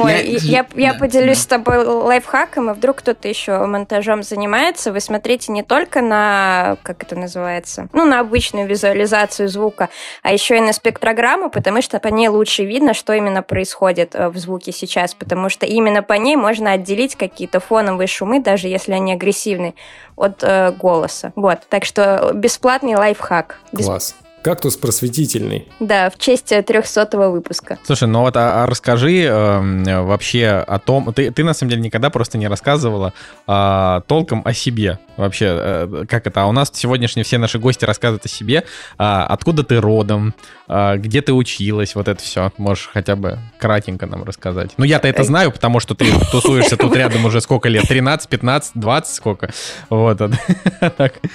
Ой, 0.00 0.24
Я- 0.42 0.66
я, 0.74 0.94
поделюсь 0.94 1.38
с 1.38 1.46
тобой 1.46 1.84
лайфхаком, 1.84 2.70
и 2.70 2.74
вдруг 2.74 2.96
кто-то 2.98 3.28
еще 3.28 3.58
монтажом 3.66 4.22
занимается. 4.22 4.92
Вы 4.92 5.00
смотрите 5.00 5.52
не 5.52 5.62
только 5.62 6.00
на, 6.02 6.76
как 6.82 7.02
это 7.02 7.16
называется, 7.16 7.88
ну, 7.92 8.04
на 8.04 8.20
обычную 8.20 8.66
визуализацию 8.66 9.48
звука, 9.48 9.88
а 10.22 10.32
еще 10.32 10.56
и 10.56 10.60
на 10.60 10.72
спектрограмму, 10.72 11.50
потому 11.50 11.82
что 11.82 11.98
по 11.98 12.08
ней 12.08 12.28
лучше 12.28 12.64
видно, 12.64 12.94
что 12.94 13.12
именно 13.12 13.42
происходит 13.42 14.14
э, 14.14 14.28
в 14.28 14.36
звуке 14.38 14.72
сейчас, 14.72 15.14
потому 15.14 15.48
что 15.48 15.66
именно 15.66 16.02
по 16.02 16.14
ней 16.14 16.36
можно 16.36 16.72
отделить 16.72 17.16
какие-то 17.16 17.60
фоновые 17.60 18.06
шумы, 18.06 18.40
даже 18.40 18.68
если 18.68 18.92
они 18.92 19.12
агрессивны, 19.12 19.74
от 20.16 20.42
э, 20.42 20.72
голоса. 20.72 21.32
Вот, 21.36 21.60
так 21.68 21.84
что 21.84 22.32
бесплатный 22.34 22.94
лайфхак. 22.96 23.58
Класс. 23.74 24.14
Кактус 24.42 24.76
просветительный. 24.76 25.68
Да, 25.80 26.10
в 26.10 26.18
честь 26.18 26.46
300 26.46 27.08
выпуска. 27.30 27.78
Слушай, 27.84 28.08
ну 28.08 28.20
вот 28.20 28.36
а, 28.36 28.62
а 28.62 28.66
расскажи 28.66 29.22
эм, 29.24 29.84
вообще 30.06 30.46
о 30.46 30.78
том, 30.78 31.12
ты, 31.12 31.30
ты 31.30 31.44
на 31.44 31.54
самом 31.54 31.70
деле 31.70 31.82
никогда 31.82 32.10
просто 32.10 32.38
не 32.38 32.48
рассказывала 32.48 33.12
а, 33.46 34.02
толком 34.02 34.42
о 34.44 34.52
себе 34.52 34.98
вообще, 35.18 35.46
э, 35.50 36.04
как 36.08 36.26
это, 36.26 36.42
а 36.42 36.46
у 36.46 36.52
нас 36.52 36.70
сегодняшние 36.72 37.24
все 37.24 37.38
наши 37.38 37.58
гости 37.58 37.84
рассказывают 37.84 38.24
о 38.24 38.28
себе, 38.28 38.64
А, 38.96 39.26
откуда 39.26 39.64
ты 39.64 39.80
родом, 39.80 40.34
А, 40.68 40.96
где 40.96 41.20
ты 41.20 41.32
училась, 41.32 41.94
вот 41.94 42.08
это 42.08 42.22
все, 42.22 42.52
можешь 42.56 42.88
хотя 42.92 43.16
бы 43.16 43.38
кратенько 43.58 44.06
нам 44.06 44.22
рассказать. 44.24 44.70
Ну 44.76 44.84
я-то 44.84 45.08
это 45.08 45.24
знаю, 45.24 45.50
потому 45.50 45.80
что 45.80 45.94
ты 45.94 46.06
тусуешься 46.30 46.76
тут 46.76 46.94
рядом 46.96 47.24
уже 47.24 47.40
сколько 47.40 47.68
лет, 47.68 47.86
13, 47.88 48.28
15, 48.28 48.72
20, 48.74 49.14
сколько, 49.14 49.50
вот, 49.90 50.18
так, 50.96 51.14
э, 51.22 51.28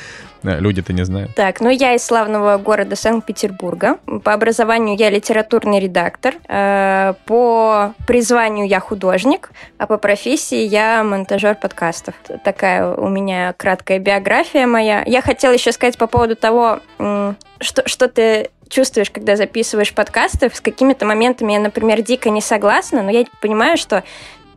люди-то 0.43 0.93
не 0.93 1.03
знают. 1.03 1.33
Так, 1.35 1.61
ну 1.61 1.69
я 1.69 1.95
из 1.95 2.03
славного 2.03 2.57
города 2.57 2.95
Санкт-Петербурга. 2.95 3.97
По 4.23 4.33
образованию 4.33 4.97
я 4.97 5.09
литературный 5.09 5.79
редактор. 5.79 6.35
Э, 6.47 7.13
По 7.25 7.93
призванию 8.07 8.67
я 8.67 8.79
художник, 8.79 9.51
а 9.77 9.87
по 9.87 9.97
профессии 9.97 10.63
я 10.65 11.03
монтажер 11.03 11.55
подкастов. 11.55 12.15
Такая 12.43 12.93
у 12.93 13.07
меня 13.09 13.53
краткая 13.53 13.99
биография 13.99 14.67
моя. 14.67 15.03
Я 15.05 15.21
хотела 15.21 15.53
еще 15.53 15.71
сказать 15.71 15.97
по 15.97 16.07
поводу 16.07 16.35
того, 16.35 16.79
что, 17.59 17.87
что 17.87 18.07
ты 18.07 18.49
чувствуешь, 18.69 19.11
когда 19.11 19.35
записываешь 19.35 19.93
подкасты. 19.93 20.49
С 20.53 20.59
какими-то 20.59 21.05
моментами 21.05 21.53
я, 21.53 21.59
например, 21.59 22.01
дико 22.01 22.29
не 22.29 22.41
согласна, 22.41 23.03
но 23.03 23.11
я 23.11 23.25
понимаю, 23.39 23.77
что 23.77 24.03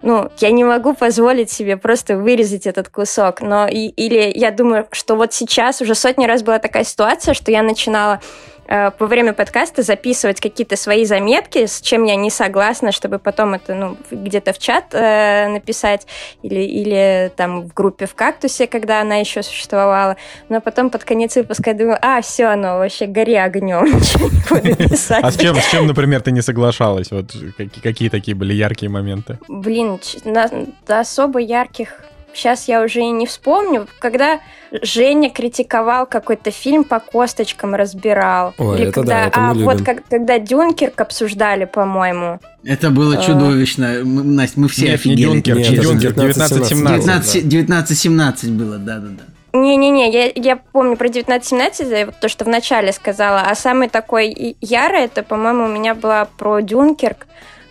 ну, 0.02 0.30
я 0.38 0.50
не 0.50 0.64
могу 0.64 0.94
позволить 0.94 1.50
себе 1.50 1.76
просто 1.76 2.16
вырезать 2.16 2.66
этот 2.66 2.88
кусок, 2.88 3.40
но 3.40 3.66
и, 3.66 3.88
или 3.88 4.30
я 4.34 4.50
думаю, 4.50 4.86
что 4.92 5.14
вот 5.14 5.32
сейчас 5.32 5.80
уже 5.80 5.94
сотни 5.94 6.26
раз 6.26 6.42
была 6.42 6.58
такая 6.58 6.84
ситуация, 6.84 7.34
что 7.34 7.50
я 7.50 7.62
начинала 7.62 8.20
э, 8.68 8.90
во 8.98 9.06
время 9.06 9.32
подкаста 9.32 9.82
записывать 9.82 10.40
какие-то 10.40 10.76
свои 10.76 11.04
заметки, 11.04 11.66
с 11.66 11.80
чем 11.80 12.04
я 12.04 12.16
не 12.16 12.30
согласна, 12.30 12.92
чтобы 12.92 13.18
потом 13.18 13.54
это 13.54 13.74
ну, 13.74 13.96
где-то 14.10 14.52
в 14.52 14.58
чат 14.58 14.86
э, 14.92 15.48
написать 15.48 16.06
или, 16.42 16.60
или 16.60 17.32
там 17.36 17.62
в 17.62 17.74
группе 17.74 18.06
в 18.06 18.14
кактусе, 18.14 18.66
когда 18.66 19.00
она 19.00 19.16
еще 19.16 19.42
существовала. 19.42 20.16
Но 20.48 20.60
потом 20.60 20.90
под 20.90 21.04
конец 21.04 21.36
выпуска 21.36 21.70
я 21.70 21.76
думаю, 21.76 21.98
а, 22.00 22.20
все, 22.20 22.46
оно 22.46 22.78
вообще 22.78 23.06
гори 23.06 23.34
огнем, 23.34 23.84
ничего 23.96 24.28
не 24.58 24.72
буду 24.72 24.88
писать. 24.90 25.22
А 25.22 25.30
с 25.30 25.36
чем, 25.36 25.56
с 25.56 25.70
чем, 25.70 25.86
например, 25.86 26.20
ты 26.20 26.32
не 26.32 26.42
соглашалась? 26.42 27.10
Вот 27.10 27.32
какие, 27.56 27.82
какие 27.82 28.08
такие 28.08 28.34
были 28.34 28.54
яркие 28.54 28.90
моменты? 28.90 29.38
Блин, 29.48 30.00
на- 30.24 30.50
особо 30.88 31.38
ярких 31.40 32.00
сейчас 32.36 32.68
я 32.68 32.82
уже 32.82 33.00
и 33.00 33.10
не 33.10 33.26
вспомню. 33.26 33.86
Когда 33.98 34.40
Женя 34.82 35.30
критиковал 35.30 36.06
какой-то 36.06 36.50
фильм 36.50 36.84
по 36.84 37.00
косточкам 37.00 37.74
разбирал. 37.74 38.54
Ой, 38.58 38.82
это 38.82 38.92
когда, 38.92 39.14
да, 39.22 39.26
это 39.26 39.38
а 39.38 39.54
мы 39.54 39.64
вот 39.64 39.72
любим. 39.80 39.84
как- 39.84 40.08
когда 40.08 40.38
Дюнкерк 40.38 41.00
обсуждали, 41.00 41.64
по-моему. 41.64 42.40
Это 42.64 42.90
было 42.90 43.16
А. 43.18 43.22
чудовищно. 43.22 43.84
М, 44.00 44.34
Настя, 44.36 44.60
мы 44.60 44.68
все 44.68 44.82
Нет, 44.82 44.88
не 44.90 44.94
офигели. 44.94 45.22
Дюнкерк, 45.22 45.58
Нет, 45.58 45.68
не 45.70 45.74
это 45.76 45.82
Дюнкерк, 45.84 46.14
1917. 46.16 47.42
1917. 47.42 47.48
19-17 47.48 48.50
было, 48.50 48.78
да-да-да. 48.78 49.22
Не-не-не, 49.58 50.10
я, 50.10 50.30
я 50.34 50.56
помню 50.56 50.96
про 50.96 51.08
1917, 51.08 51.88
я 51.90 52.06
вот 52.06 52.20
то, 52.20 52.28
что 52.28 52.44
вначале 52.44 52.92
сказала, 52.92 53.40
а 53.48 53.54
самый 53.54 53.88
такой 53.88 54.56
ярый, 54.60 55.04
это, 55.04 55.22
по-моему, 55.22 55.64
у 55.64 55.68
меня 55.68 55.94
была 55.94 56.26
про 56.36 56.60
Дюнкерк, 56.60 57.26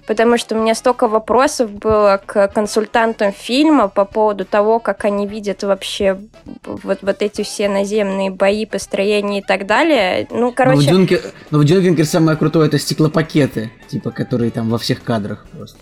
потому 0.07 0.37
что 0.37 0.55
у 0.55 0.61
меня 0.61 0.75
столько 0.75 1.07
вопросов 1.07 1.71
было 1.71 2.21
к 2.25 2.47
консультантам 2.49 3.31
фильма 3.31 3.87
по 3.87 4.05
поводу 4.05 4.45
того, 4.45 4.79
как 4.79 5.05
они 5.05 5.27
видят 5.27 5.63
вообще 5.63 6.19
вот, 6.63 6.99
вот 7.01 7.21
эти 7.21 7.43
все 7.43 7.69
наземные 7.69 8.31
бои, 8.31 8.65
построения 8.65 9.39
и 9.39 9.43
так 9.43 9.65
далее. 9.65 10.27
Ну, 10.29 10.39
Но 10.39 10.51
в, 10.51 10.55
короче... 10.55 10.87
Дюнкер... 10.87 11.21
Но 11.51 11.59
в 11.59 11.65
Дюнкерке 11.65 12.05
самое 12.05 12.37
крутое 12.37 12.67
это 12.67 12.77
стеклопакеты, 12.79 13.71
типа, 13.87 14.11
которые 14.11 14.51
там 14.51 14.69
во 14.69 14.77
всех 14.77 15.03
кадрах 15.03 15.45
просто. 15.55 15.77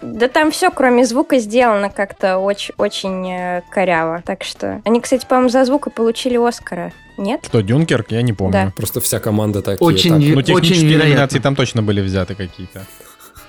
Да 0.00 0.28
там 0.28 0.52
все, 0.52 0.70
кроме 0.70 1.04
звука, 1.04 1.38
сделано 1.38 1.90
как-то 1.90 2.38
очень, 2.38 2.72
очень 2.78 3.28
э, 3.28 3.62
коряво. 3.70 4.22
Так 4.24 4.44
что... 4.44 4.80
Они, 4.84 5.00
кстати, 5.00 5.26
по-моему, 5.26 5.48
за 5.48 5.64
звук 5.64 5.88
и 5.88 5.90
получили 5.90 6.36
Оскара. 6.36 6.92
Нет? 7.16 7.40
Что, 7.44 7.60
Дюнкерк? 7.62 8.10
Я 8.10 8.22
не 8.22 8.32
помню. 8.32 8.52
Да. 8.52 8.72
Просто 8.76 9.00
вся 9.00 9.18
команда 9.18 9.60
такие. 9.60 9.84
Очень 9.84 10.10
так. 10.10 10.20
Ну, 10.20 10.36
Очень 10.38 10.54
технические 10.54 10.88
вероятно. 10.90 11.08
номинации 11.10 11.38
там 11.40 11.56
точно 11.56 11.82
были 11.82 12.00
взяты 12.00 12.34
какие-то. 12.34 12.86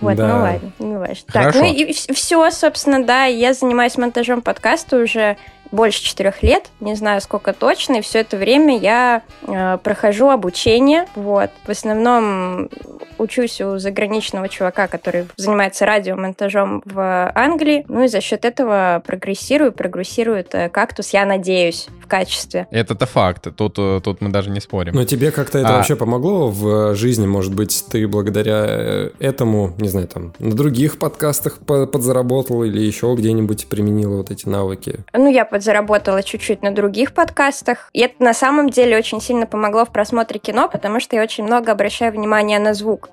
Вот, 0.03 0.15
Да. 0.15 0.27
ну 0.27 0.41
ладно, 0.41 0.71
не 0.79 0.97
важно. 0.97 1.25
Так, 1.31 1.55
ну 1.55 1.65
и 1.65 1.91
все, 1.91 2.51
собственно, 2.51 3.03
да, 3.03 3.25
я 3.25 3.53
занимаюсь 3.53 3.97
монтажом 3.97 4.41
подкаста 4.41 4.97
уже 4.97 5.37
больше 5.71 6.03
четырех 6.03 6.43
лет, 6.43 6.69
не 6.81 6.93
знаю 6.93 7.19
сколько 7.19 7.51
точно, 7.51 7.95
и 7.95 8.01
все 8.01 8.19
это 8.19 8.37
время 8.37 8.77
я 8.77 9.23
э, 9.41 9.79
прохожу 9.81 10.29
обучение, 10.29 11.07
вот, 11.15 11.49
в 11.65 11.69
основном 11.69 12.69
учусь 13.17 13.59
у 13.59 13.79
заграничного 13.79 14.49
чувака, 14.49 14.87
который 14.87 15.27
занимается 15.35 15.87
радиомонтажом 15.87 16.83
в 16.85 17.31
Англии, 17.33 17.85
ну 17.87 18.03
и 18.03 18.07
за 18.07 18.21
счет 18.21 18.45
этого 18.45 19.01
прогрессирую, 19.05 19.71
прогрессирует 19.71 20.53
э, 20.53 20.69
кактус, 20.69 21.09
я 21.09 21.25
надеюсь, 21.25 21.87
в 22.03 22.07
качестве. 22.07 22.67
Это-то 22.71 23.05
факт. 23.05 23.47
Тут, 23.55 23.75
э, 23.77 24.01
тут 24.03 24.21
мы 24.21 24.29
даже 24.29 24.49
не 24.49 24.59
спорим. 24.59 24.93
Но 24.93 25.03
тебе 25.05 25.31
как-то 25.31 25.59
это 25.59 25.69
А. 25.69 25.77
вообще 25.77 25.95
помогло 25.95 26.49
в 26.49 26.95
жизни? 26.95 27.25
Может 27.25 27.53
быть, 27.55 27.85
ты 27.91 28.07
благодаря 28.07 28.65
э, 28.67 29.09
этому, 29.19 29.73
не 29.77 29.87
знаю, 29.89 30.07
там, 30.07 30.33
на 30.39 30.53
других 30.55 30.99
подкастах 30.99 31.57
по- 31.59 31.85
подзаработал 31.87 32.63
или 32.63 32.79
еще 32.81 33.13
где-нибудь 33.17 33.67
применила 33.67 34.17
вот 34.17 34.31
эти 34.31 34.47
навыки? 34.47 34.99
Ну, 35.13 35.29
я 35.31 35.45
подзаработала 35.45 36.21
чуть-чуть 36.23 36.61
на 36.61 36.73
других 36.73 37.13
подкастах. 37.13 37.89
И 37.93 38.01
это 38.01 38.15
на 38.23 38.33
самом 38.33 38.69
деле 38.69 38.97
очень 38.97 39.21
сильно 39.21 39.45
помогло 39.45 39.85
в 39.85 39.89
просмотре 39.91 40.39
кино, 40.39 40.69
потому 40.69 40.99
что 40.99 41.15
я 41.15 41.23
очень 41.23 41.43
много 41.45 41.71
обращаю 41.71 42.11
внимание 42.11 42.59
на 42.59 42.73
звук. 42.73 43.09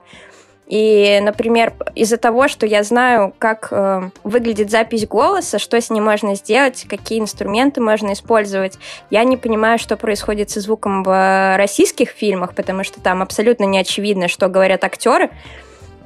И, 0.71 1.19
например, 1.21 1.73
из-за 1.97 2.17
того, 2.17 2.47
что 2.47 2.65
я 2.65 2.85
знаю, 2.85 3.35
как 3.39 3.69
э, 3.73 4.11
выглядит 4.23 4.71
запись 4.71 5.05
голоса, 5.05 5.59
что 5.59 5.81
с 5.81 5.91
ней 5.91 6.01
можно 6.01 6.37
сделать, 6.37 6.87
какие 6.89 7.19
инструменты 7.19 7.81
можно 7.81 8.13
использовать, 8.13 8.79
я 9.11 9.25
не 9.25 9.37
понимаю, 9.37 9.81
что 9.81 9.97
происходит 9.97 10.49
со 10.49 10.61
звуком 10.61 11.03
в 11.03 11.57
российских 11.57 12.11
фильмах, 12.11 12.55
потому 12.55 12.85
что 12.85 13.01
там 13.01 13.21
абсолютно 13.21 13.65
не 13.65 13.81
очевидно, 13.81 14.29
что 14.29 14.47
говорят 14.47 14.85
актеры. 14.85 15.31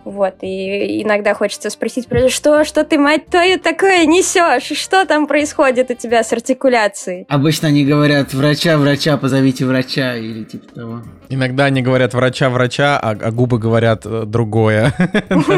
Вот, 0.04 0.34
и 0.42 1.02
иногда 1.02 1.34
хочется 1.34 1.70
спросить, 1.70 2.06
что, 2.28 2.64
что 2.64 2.84
ты, 2.84 2.98
мать 2.98 3.26
твою, 3.26 3.58
такое 3.58 4.04
несешь? 4.04 4.76
Что 4.78 5.06
там 5.06 5.26
происходит 5.26 5.90
у 5.90 5.94
тебя 5.94 6.22
с 6.22 6.32
артикуляцией? 6.32 7.24
Обычно 7.28 7.68
они 7.68 7.84
говорят, 7.84 8.34
врача, 8.34 8.76
врача, 8.76 9.16
позовите 9.16 9.64
врача, 9.64 10.16
или 10.16 10.44
типа 10.44 10.74
того. 10.74 11.02
Иногда 11.30 11.64
они 11.64 11.80
говорят 11.80 12.12
врача, 12.12 12.50
врача, 12.50 12.98
а, 12.98 13.10
а 13.10 13.30
губы 13.30 13.58
говорят 13.58 14.04
э, 14.04 14.24
другое. 14.26 14.92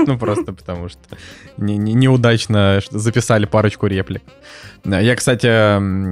Ну, 0.07 0.18
просто 0.18 0.52
потому 0.52 0.89
что 0.89 1.00
неудачно 1.57 2.81
записали 2.91 3.47
парочку 3.47 3.86
реплик. 3.86 4.23
Я, 4.86 5.16
кстати, 5.16 5.47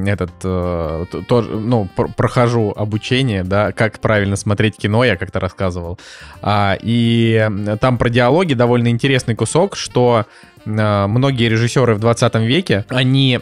этот 0.08 0.32
э, 0.42 1.04
тоже, 1.28 1.50
ну, 1.50 1.88
прохожу 2.16 2.72
обучение, 2.76 3.44
да, 3.44 3.72
как 3.72 4.00
правильно 4.00 4.36
смотреть 4.36 4.76
кино, 4.76 5.04
я 5.04 5.16
как-то 5.16 5.38
рассказывал. 5.38 5.98
А, 6.42 6.76
и 6.80 7.48
там 7.80 7.98
про 7.98 8.08
диалоги 8.08 8.54
довольно 8.54 8.88
интересный 8.88 9.36
кусок, 9.36 9.76
что 9.76 10.26
э, 10.64 11.06
многие 11.06 11.48
режиссеры 11.48 11.94
в 11.94 12.00
20 12.00 12.34
веке, 12.36 12.84
они 12.88 13.40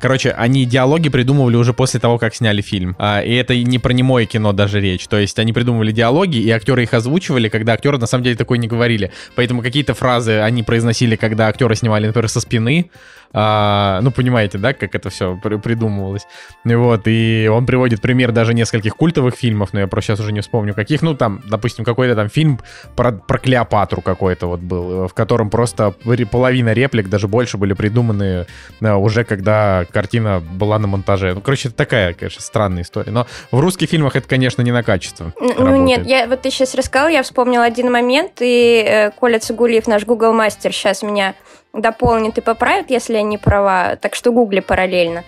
Короче, 0.00 0.30
они 0.30 0.64
диалоги 0.64 1.08
придумывали 1.08 1.56
уже 1.56 1.72
после 1.72 1.98
того, 1.98 2.18
как 2.18 2.34
сняли 2.34 2.62
фильм. 2.62 2.94
А, 2.98 3.20
и 3.20 3.34
это 3.34 3.56
не 3.56 3.78
про 3.78 3.92
немое 3.92 4.26
кино 4.26 4.52
даже 4.52 4.80
речь. 4.80 5.06
То 5.08 5.18
есть 5.18 5.38
они 5.38 5.52
придумывали 5.52 5.90
диалоги, 5.90 6.36
и 6.36 6.50
актеры 6.50 6.84
их 6.84 6.94
озвучивали, 6.94 7.48
когда 7.48 7.72
актеры 7.72 7.98
на 7.98 8.06
самом 8.06 8.24
деле 8.24 8.36
такое 8.36 8.58
не 8.58 8.68
говорили. 8.68 9.10
Поэтому 9.34 9.60
какие-то 9.60 9.94
фразы 9.94 10.40
они 10.40 10.62
произносили, 10.62 11.16
когда 11.16 11.48
актеры 11.48 11.74
снимали, 11.74 12.06
например, 12.06 12.28
со 12.28 12.40
спины, 12.40 12.90
а, 13.32 14.00
ну, 14.02 14.10
понимаете, 14.10 14.58
да, 14.58 14.72
как 14.72 14.94
это 14.94 15.10
все 15.10 15.38
при 15.42 15.56
придумывалось. 15.56 16.26
Вот, 16.64 17.02
и 17.06 17.48
он 17.52 17.66
приводит 17.66 18.00
пример 18.00 18.32
даже 18.32 18.54
нескольких 18.54 18.96
культовых 18.96 19.34
фильмов, 19.34 19.70
но 19.72 19.80
я 19.80 19.86
просто 19.86 20.12
сейчас 20.12 20.20
уже 20.20 20.32
не 20.32 20.40
вспомню 20.40 20.74
каких. 20.74 21.02
Ну, 21.02 21.14
там, 21.14 21.42
допустим, 21.46 21.84
какой-то 21.84 22.14
там 22.14 22.28
фильм 22.28 22.58
про, 22.96 23.12
про 23.12 23.38
Клеопатру 23.38 24.00
какой-то 24.00 24.46
вот 24.46 24.60
был, 24.60 25.08
в 25.08 25.14
котором 25.14 25.50
просто 25.50 25.94
половина 26.30 26.72
реплик, 26.72 27.08
даже 27.08 27.28
больше 27.28 27.58
были 27.58 27.74
придуманы 27.74 28.46
а, 28.82 28.96
уже 28.96 29.24
когда 29.24 29.84
картина 29.90 30.40
была 30.40 30.78
на 30.78 30.86
монтаже. 30.86 31.34
Ну, 31.34 31.40
короче, 31.40 31.68
это 31.68 31.76
такая, 31.76 32.14
конечно, 32.14 32.40
странная 32.40 32.82
история. 32.82 33.12
Но 33.12 33.26
в 33.50 33.60
русских 33.60 33.88
фильмах 33.90 34.16
это, 34.16 34.28
конечно, 34.28 34.62
не 34.62 34.72
на 34.72 34.82
качество. 34.82 35.32
Ну, 35.38 35.48
работает. 35.48 35.84
нет, 35.84 36.06
я 36.06 36.26
вот 36.26 36.42
ты 36.42 36.50
сейчас 36.50 36.74
рассказал, 36.74 37.08
я 37.08 37.22
вспомнил 37.22 37.60
один 37.60 37.92
момент, 37.92 38.32
и 38.40 38.84
э, 38.86 39.10
Коля 39.10 39.38
Цигулиев, 39.38 39.86
наш 39.86 40.04
Google 40.04 40.32
мастер, 40.32 40.72
сейчас 40.72 41.02
меня 41.02 41.34
дополнит 41.80 42.38
и 42.38 42.40
поправит, 42.40 42.90
если 42.90 43.14
я 43.14 43.22
не 43.22 43.38
права, 43.38 43.96
так 43.96 44.14
что 44.14 44.32
гугли 44.32 44.60
параллельно. 44.60 45.24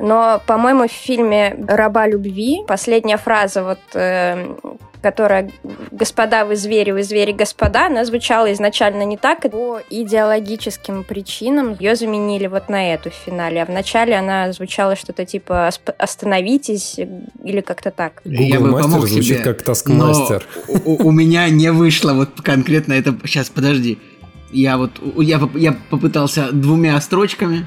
Но, 0.00 0.40
по-моему, 0.46 0.88
в 0.88 0.92
фильме 0.92 1.54
«Раба 1.68 2.06
любви» 2.06 2.64
последняя 2.66 3.18
фраза, 3.18 3.62
вот, 3.62 3.78
э, 3.92 4.54
которая 5.02 5.50
«Господа, 5.90 6.46
вы 6.46 6.56
звери, 6.56 6.90
вы 6.90 7.02
звери, 7.02 7.32
господа», 7.32 7.86
она 7.86 8.06
звучала 8.06 8.50
изначально 8.52 9.02
не 9.04 9.18
так, 9.18 9.44
и 9.44 9.50
по 9.50 9.80
идеологическим 9.90 11.04
причинам 11.04 11.76
ее 11.78 11.96
заменили 11.96 12.46
вот 12.46 12.70
на 12.70 12.94
эту 12.94 13.10
в 13.10 13.14
финале. 13.14 13.62
А 13.62 13.66
в 13.66 13.68
начале 13.68 14.14
она 14.14 14.50
звучала 14.52 14.96
что-то 14.96 15.26
типа 15.26 15.70
«Остановитесь» 15.98 16.98
или 17.44 17.60
как-то 17.60 17.90
так. 17.90 18.22
Google 18.24 18.42
Я 18.42 18.60
бы 18.60 18.72
помог 18.72 19.06
звучит 19.06 19.24
себе, 19.24 19.38
как 19.40 19.62
таскмастер. 19.62 20.46
У, 20.66 21.08
у 21.08 21.10
меня 21.10 21.48
не 21.50 21.70
вышло 21.72 22.14
вот 22.14 22.40
конкретно 22.42 22.94
это... 22.94 23.14
Сейчас, 23.26 23.50
подожди. 23.50 23.98
Я 24.52 24.78
вот 24.78 25.00
я, 25.18 25.40
я 25.54 25.72
попытался 25.90 26.50
двумя 26.52 27.00
строчками, 27.00 27.66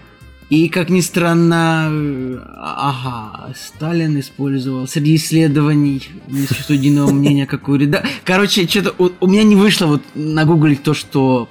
и, 0.49 0.69
как 0.69 0.89
ни 0.89 1.01
странно, 1.01 1.87
э, 1.89 2.39
ага, 2.59 3.53
Сталин 3.55 4.19
использовал 4.19 4.87
среди 4.87 5.15
исследований 5.15 6.03
не 6.27 6.45
существует 6.45 6.81
единого 6.81 7.11
мнения, 7.11 7.47
какую 7.47 7.79
реда... 7.79 8.03
Короче, 8.23 8.67
что-то 8.67 8.93
у, 8.99 9.09
у 9.19 9.27
меня 9.27 9.43
не 9.43 9.55
вышло 9.55 9.87
вот 9.87 10.03
на 10.13 10.45
гугле 10.45 10.75
то, 10.75 10.93
что 10.93 11.49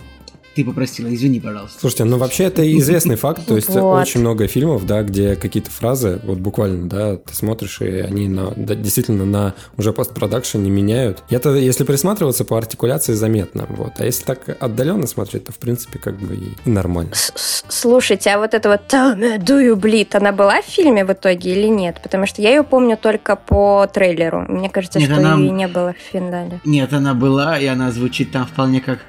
ты 0.54 0.64
попросила, 0.64 1.12
извини, 1.12 1.40
пожалуйста. 1.40 1.78
Слушайте, 1.80 2.04
ну 2.04 2.18
вообще 2.18 2.44
это 2.44 2.78
известный 2.78 3.16
факт, 3.16 3.46
то 3.46 3.56
есть 3.56 3.68
вот. 3.74 4.00
очень 4.00 4.20
много 4.20 4.46
фильмов, 4.46 4.86
да, 4.86 5.02
где 5.02 5.36
какие-то 5.36 5.70
фразы, 5.70 6.20
вот 6.24 6.38
буквально, 6.38 6.88
да, 6.88 7.16
ты 7.16 7.34
смотришь, 7.34 7.80
и 7.80 8.00
они 8.00 8.28
на, 8.28 8.52
да, 8.56 8.74
действительно 8.74 9.24
на 9.24 9.54
уже 9.76 9.92
постпродакшене 9.92 10.70
меняют. 10.70 11.22
И 11.30 11.34
это, 11.34 11.50
если 11.54 11.84
присматриваться 11.84 12.44
по 12.44 12.58
артикуляции, 12.58 13.14
заметно, 13.14 13.66
вот. 13.68 13.94
А 13.98 14.04
если 14.04 14.24
так 14.24 14.56
отдаленно 14.60 15.06
смотреть, 15.06 15.44
то 15.44 15.52
в 15.52 15.58
принципе 15.58 15.98
как 15.98 16.18
бы 16.18 16.34
и, 16.34 16.68
нормально. 16.68 17.12
Слушайте, 17.14 18.30
а 18.30 18.38
вот 18.38 18.54
это 18.54 18.68
вот 18.68 18.92
you 18.92 19.74
bleed, 19.74 20.16
она 20.16 20.32
была 20.32 20.62
в 20.62 20.66
фильме 20.66 21.04
в 21.04 21.12
итоге 21.12 21.52
или 21.52 21.68
нет? 21.68 22.00
Потому 22.02 22.26
что 22.26 22.42
я 22.42 22.50
ее 22.50 22.62
помню 22.62 22.96
только 22.96 23.36
по 23.36 23.86
трейлеру. 23.92 24.44
Мне 24.48 24.68
кажется, 24.68 24.98
нет, 24.98 25.10
что 25.10 25.18
она... 25.18 25.36
ее 25.36 25.50
не 25.50 25.68
было 25.68 25.94
в 25.94 26.12
финале. 26.12 26.60
Нет, 26.64 26.92
она 26.92 27.14
была, 27.14 27.58
и 27.58 27.66
она 27.66 27.90
звучит 27.92 28.32
там 28.32 28.46
вполне 28.46 28.80
как 28.80 29.00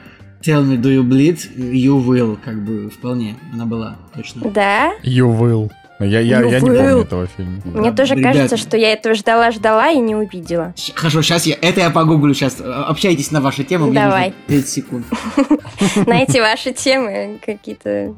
Tell 0.43 0.61
me, 0.61 0.75
do 0.75 0.89
you 0.89 1.03
bleed? 1.03 1.39
You 1.55 2.03
will, 2.03 2.37
как 2.43 2.61
бы, 2.63 2.89
вполне. 2.89 3.35
Она 3.53 3.65
была, 3.65 3.95
точно. 4.13 4.49
Да? 4.49 4.93
You 5.01 5.27
will. 5.39 5.71
Я, 5.99 6.19
я, 6.19 6.41
я 6.41 6.59
не 6.59 6.59
помню 6.59 7.01
этого 7.01 7.27
фильма. 7.27 7.61
Мне 7.63 7.91
да. 7.91 7.97
тоже 7.97 8.15
Ребят, 8.15 8.33
кажется, 8.33 8.57
что 8.57 8.75
я 8.75 8.91
этого 8.91 9.15
ждала-ждала 9.15 9.89
и 9.91 9.99
не 9.99 10.15
увидела. 10.15 10.73
Хорошо, 10.95 11.21
сейчас 11.21 11.45
я... 11.45 11.55
Это 11.61 11.81
я 11.81 11.89
погуглю 11.91 12.33
сейчас. 12.33 12.57
Общайтесь 12.59 13.31
на 13.31 13.39
ваши 13.39 13.63
темы. 13.63 13.93
Давай. 13.93 14.33
30 14.47 14.69
секунд. 14.69 15.05
На 16.07 16.23
эти 16.23 16.39
ваши 16.39 16.73
темы 16.73 17.39
какие-то... 17.45 18.13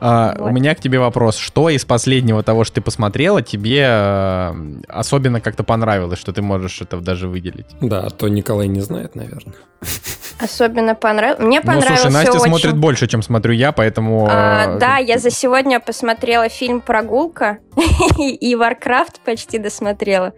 А, 0.00 0.34
вот. 0.38 0.50
У 0.50 0.52
меня 0.52 0.74
к 0.74 0.80
тебе 0.80 0.98
вопрос. 0.98 1.36
Что 1.36 1.68
из 1.68 1.84
последнего 1.84 2.42
того, 2.42 2.64
что 2.64 2.76
ты 2.76 2.80
посмотрела, 2.80 3.42
тебе 3.42 3.86
э, 3.86 4.54
особенно 4.88 5.40
как-то 5.40 5.62
понравилось, 5.62 6.18
что 6.18 6.32
ты 6.32 6.42
можешь 6.42 6.80
это 6.80 7.00
даже 7.00 7.28
выделить? 7.28 7.66
Да, 7.80 8.08
то 8.08 8.28
Николай 8.28 8.68
не 8.68 8.80
знает, 8.80 9.14
наверное. 9.14 9.54
Особенно 10.40 10.94
понравилось. 10.94 11.40
Мне 11.40 11.60
понравился 11.60 11.90
Ну, 11.90 11.96
слушай, 11.96 12.12
Настя 12.12 12.32
очень... 12.32 12.48
смотрит 12.48 12.76
больше, 12.78 13.06
чем 13.06 13.22
смотрю 13.22 13.52
я, 13.52 13.72
поэтому... 13.72 14.26
А, 14.30 14.78
да, 14.78 14.96
я 14.96 15.18
за 15.18 15.30
сегодня 15.30 15.80
посмотрела 15.80 16.48
фильм 16.48 16.80
«Прогулка» 16.80 17.58
и 18.18 18.54
«Варкрафт» 18.54 19.20
почти 19.20 19.58
досмотрела. 19.58 20.32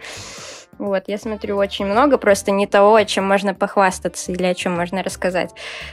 Вот, 0.83 1.05
я 1.07 1.17
смотрю 1.17 1.59
очень 1.59 1.87
много, 1.87 2.19
просто 2.19 2.51
не 2.51 2.67
того, 2.67 2.97
о 2.97 3.05
чем 3.05 3.25
можно 3.25 3.55
похвастаться 3.55 4.33
или 4.33 4.43
о 4.43 4.53
чем 4.53 4.73
можно 4.73 5.05
рассказать. 5.05 5.51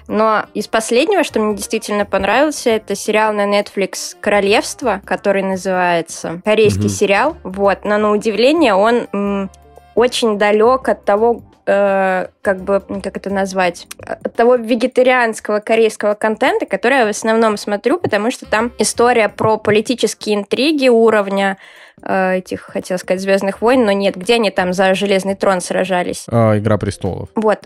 Но 0.08 0.46
из 0.56 0.68
последнего, 0.68 1.24
что 1.24 1.40
мне 1.40 1.56
действительно 1.56 2.06
понравился, 2.06 2.72
это 2.72 2.96
сериал 2.96 3.32
на 3.32 3.46
Netflix 3.46 4.16
«Королевство», 4.20 5.00
который 5.06 5.44
называется 5.44 6.42
корейский 6.44 6.86
mm-hmm. 6.86 6.90
сериал. 6.90 7.38
Вот, 7.44 7.86
но 7.86 8.00
на 8.00 8.10
удивление 8.10 8.74
он 8.74 9.08
м, 9.14 9.52
очень 9.94 10.40
далек 10.40 10.90
от 10.90 11.06
того, 11.06 11.44
э, 11.68 12.26
как 12.42 12.62
бы, 12.62 12.84
как 13.04 13.16
это 13.16 13.30
назвать, 13.30 13.86
от 14.08 14.34
того 14.34 14.56
вегетарианского 14.56 15.60
корейского 15.60 16.16
контента, 16.16 16.66
который 16.66 16.98
я 16.98 17.06
в 17.06 17.10
основном 17.10 17.58
смотрю, 17.58 18.00
потому 18.00 18.32
что 18.32 18.48
там 18.48 18.72
история 18.80 19.30
про 19.30 19.58
политические 19.58 20.38
интриги 20.38 20.88
уровня 20.88 21.60
этих, 22.04 22.62
хотел 22.62 22.98
сказать, 22.98 23.22
Звездных 23.22 23.62
войн, 23.62 23.86
но 23.86 23.92
нет, 23.92 24.16
где 24.16 24.36
они 24.36 24.52
там 24.52 24.74
за 24.74 24.94
Железный 24.94 25.36
трон 25.36 25.62
сражались? 25.62 26.26
А, 26.30 26.58
Игра 26.58 26.78
престолов. 26.78 27.30
Вот, 27.36 27.60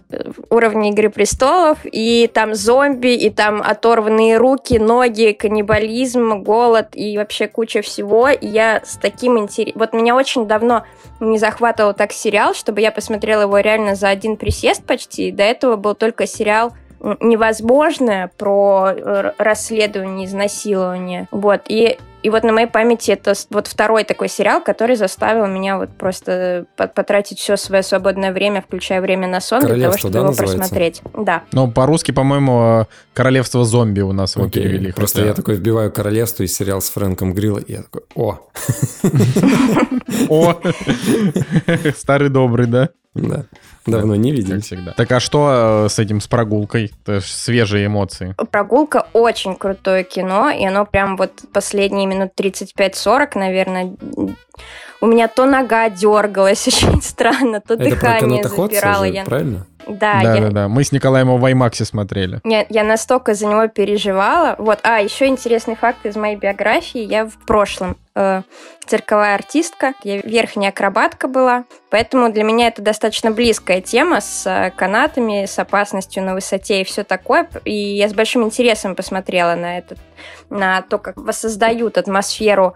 уровни 0.50 0.90
Игры 0.90 1.10
престолов, 1.10 1.80
и 1.84 2.30
там 2.34 2.56
зомби, 2.56 3.16
и 3.16 3.30
там 3.30 3.62
оторванные 3.62 4.38
руки, 4.38 4.80
ноги, 4.80 5.36
каннибализм, 5.38 6.42
голод 6.42 6.90
и 6.94 7.18
вообще 7.18 7.48
куча 7.48 7.82
всего. 7.82 8.30
И 8.30 8.48
я 8.48 8.82
с 8.84 8.98
таким 8.98 9.38
интересом... 9.38 9.80
Вот 9.80 9.94
меня 9.94 10.16
очень 10.16 10.48
давно 10.48 10.84
не 11.20 11.38
захватывал 11.38 11.94
так 11.94 12.12
сериал, 12.12 12.54
чтобы 12.54 12.82
я 12.82 12.92
посмотрела 12.92 13.44
его 13.44 13.60
реально 13.60 13.96
за 13.96 14.10
один 14.10 14.38
присест 14.38 14.84
почти. 14.86 15.32
До 15.32 15.44
этого 15.44 15.76
был 15.76 15.96
только 15.96 16.28
сериал 16.28 16.74
невозможное 17.20 18.32
про 18.38 18.92
э, 18.92 19.32
расследование 19.38 20.26
изнасилования. 20.26 21.28
Вот. 21.32 21.62
И 21.68 21.98
и 22.24 22.30
вот 22.30 22.44
на 22.44 22.54
моей 22.54 22.68
памяти 22.68 23.12
это 23.12 23.34
вот 23.50 23.68
второй 23.68 24.06
такой 24.06 24.30
сериал, 24.30 24.64
который 24.64 24.96
заставил 24.96 25.46
меня 25.46 25.78
вот 25.78 25.90
просто 25.90 26.66
потратить 26.78 27.38
все 27.38 27.58
свое 27.58 27.84
свободное 27.84 28.32
время, 28.32 28.62
включая 28.62 29.02
время 29.02 29.28
на 29.28 29.42
сон, 29.42 29.60
для 29.60 29.88
того, 29.88 29.98
чтобы 29.98 30.14
да, 30.14 30.20
его 30.20 30.30
называется? 30.30 30.58
просмотреть. 30.58 31.02
Да. 31.18 31.44
Ну, 31.52 31.70
по-русски, 31.70 32.12
по-моему, 32.12 32.88
«Королевство 33.14 33.66
зомби» 33.66 34.00
у 34.00 34.14
нас 34.14 34.38
его 34.38 34.46
Окей. 34.46 34.64
перевели. 34.64 34.92
Просто 34.94 35.20
хотя... 35.20 35.30
я 35.30 35.34
такой 35.34 35.56
вбиваю 35.56 35.92
«Королевство» 35.92 36.44
и 36.44 36.48
сериал 36.48 36.82
с 36.82 36.90
Фрэнком 36.92 37.34
Грилла, 37.34 37.60
и 37.60 37.74
я 37.74 37.84
такой, 37.84 38.04
о! 38.16 38.40
О! 40.30 40.56
Старый 41.98 42.30
добрый, 42.30 42.68
да? 42.68 42.90
Да. 43.14 43.46
Давно 43.86 44.16
не 44.16 44.32
видел. 44.32 44.56
Как 44.56 44.64
всегда. 44.64 44.94
Так 44.94 45.12
а 45.12 45.20
что 45.20 45.86
э, 45.86 45.90
с 45.90 46.00
этим, 46.00 46.22
с 46.22 46.28
прогулкой? 46.28 46.92
То 47.04 47.14
есть 47.14 47.28
свежие 47.28 47.86
эмоции. 47.86 48.36
Прогулка 48.50 49.08
очень 49.14 49.56
крутое 49.56 50.04
кино, 50.04 50.50
и 50.50 50.66
оно 50.66 50.86
прям 50.86 51.18
вот 51.18 51.32
последние 51.52 52.06
минут 52.14 52.32
35-40, 52.40 53.38
наверное, 53.38 53.96
у 55.02 55.06
меня 55.06 55.28
то 55.28 55.46
нога 55.46 55.90
дергалась 55.90 56.68
очень 56.68 57.02
странно, 57.02 57.60
то 57.60 57.74
Это 57.74 57.84
дыхание 57.84 58.44
запирало. 58.44 59.06
Же, 59.08 59.24
правильно? 59.26 59.68
Да, 59.88 60.22
Да, 60.22 60.36
я, 60.36 60.42
да, 60.42 60.50
да. 60.50 60.68
Мы 60.68 60.84
с 60.84 60.92
Николаем 60.92 61.28
его 61.28 61.38
в 61.38 61.46
IMAX 61.46 61.86
смотрели. 61.86 62.40
я, 62.44 62.66
я 62.70 62.84
настолько 62.84 63.34
за 63.34 63.48
него 63.48 63.68
переживала. 63.68 64.56
Вот, 64.58 64.80
а, 64.84 65.00
еще 65.00 65.28
интересный 65.28 65.76
факт 65.76 66.06
из 66.06 66.16
моей 66.16 66.36
биографии. 66.36 67.02
Я 67.02 67.26
в 67.26 67.38
прошлом 67.46 67.98
э, 68.16 68.42
цирковая 68.86 69.36
артистка, 69.36 69.94
я 70.04 70.18
верхняя 70.22 70.72
акробатка 70.72 71.28
была, 71.28 71.66
поэтому 71.90 72.32
для 72.32 72.44
меня 72.44 72.68
это 72.68 72.82
достаточно 72.82 73.32
близкая 73.32 73.82
тема 73.82 74.22
с 74.22 74.46
э, 74.46 74.72
канатами, 74.72 75.46
с 75.46 75.58
опасностью 75.58 76.24
на 76.24 76.34
высоте 76.34 76.82
и 76.82 76.84
все 76.84 77.04
такое. 77.04 77.48
И 77.66 77.74
я 77.74 78.10
с 78.10 78.14
большим 78.14 78.44
интересом 78.44 78.96
посмотрела 78.96 79.56
на 79.56 79.78
это, 79.78 79.96
на 80.50 80.82
то, 80.82 80.98
как 80.98 81.18
воссоздают 81.18 81.98
атмосферу 81.98 82.74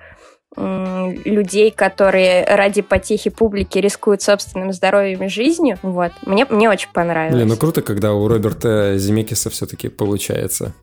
людей, 0.55 1.71
которые 1.71 2.43
ради 2.45 2.81
потехи 2.81 3.29
публики 3.29 3.77
рискуют 3.77 4.21
собственным 4.21 4.73
здоровьем 4.73 5.23
и 5.23 5.27
жизнью. 5.27 5.77
Вот. 5.81 6.11
Мне, 6.25 6.45
мне 6.49 6.69
очень 6.69 6.89
понравилось. 6.91 7.35
Блин, 7.35 7.47
ну 7.47 7.57
круто, 7.57 7.81
когда 7.81 8.13
у 8.13 8.27
Роберта 8.27 8.97
Земекиса 8.97 9.49
все-таки 9.49 9.89
получается 9.89 10.73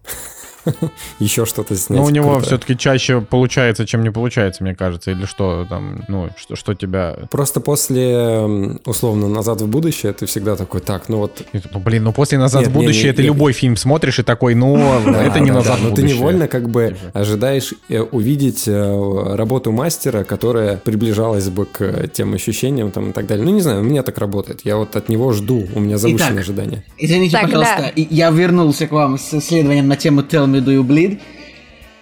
еще 1.19 1.47
что-то 1.47 1.77
снять. 1.77 1.99
Но 1.99 2.05
у 2.05 2.11
него 2.11 2.41
все-таки 2.41 2.77
чаще 2.77 3.21
получается, 3.21 3.87
чем 3.87 4.03
не 4.03 4.11
получается, 4.11 4.63
мне 4.63 4.75
кажется. 4.75 5.11
Или 5.11 5.27
что 5.27 5.67
там, 5.69 6.05
ну, 6.09 6.31
что, 6.37 6.57
что 6.57 6.75
тебя... 6.75 7.17
Просто 7.31 7.61
после, 7.61 8.79
условно, 8.85 9.29
«Назад 9.29 9.61
в 9.61 9.69
будущее» 9.69 10.13
ты 10.13 10.27
всегда 10.27 10.57
такой, 10.57 10.81
так, 10.81 11.09
ну 11.09 11.19
вот... 11.19 11.43
Ну, 11.53 11.81
блин, 11.81 12.05
ну 12.05 12.13
после 12.13 12.39
«Назад 12.39 12.63
Нет, 12.63 12.71
в 12.71 12.75
будущее» 12.75 13.07
не, 13.07 13.13
ты 13.13 13.23
не. 13.23 13.29
любой 13.29 13.53
фильм 13.53 13.77
смотришь 13.77 14.19
и 14.19 14.23
такой, 14.23 14.55
ну, 14.55 14.77
это 15.07 15.41
не 15.41 15.51
«Назад 15.51 15.79
в 15.79 15.83
но 15.83 15.89
ты 15.91 16.03
будущее». 16.03 16.19
невольно 16.19 16.49
как 16.49 16.69
бы 16.69 16.89
Типа. 16.89 17.21
ожидаешь 17.21 17.75
э, 17.89 18.01
увидеть 18.01 18.65
э, 18.67 19.35
работу 19.35 19.73
мастера, 19.73 20.25
которая 20.25 20.77
приближалась 20.77 21.49
бы 21.49 21.67
к 21.67 22.09
тем 22.09 22.35
ощущениям 22.35 22.91
там, 22.91 23.11
и 23.11 23.13
так 23.13 23.27
далее. 23.27 23.45
Ну, 23.45 23.53
не 23.53 23.61
знаю, 23.61 23.81
у 23.81 23.85
меня 23.85 24.03
так 24.03 24.19
работает. 24.19 24.61
Я 24.65 24.77
вот 24.77 24.97
от 24.97 25.09
него 25.09 25.33
жду, 25.33 25.67
у 25.75 25.81
меня 25.81 25.99
завышенные 25.99 26.41
ожидания. 26.41 26.85
Извините, 26.99 27.39
пожалуйста, 27.41 27.93
я 27.97 28.31
вернулся 28.31 28.87
к 28.87 28.93
вам 28.93 29.19
с 29.19 29.35
исследованием 29.35 29.89
на 29.89 29.97
тему 29.97 30.23
Tell 30.23 30.47
me 30.55 30.61
do 30.61 30.73
you 30.73 30.83
bleed. 30.83 31.21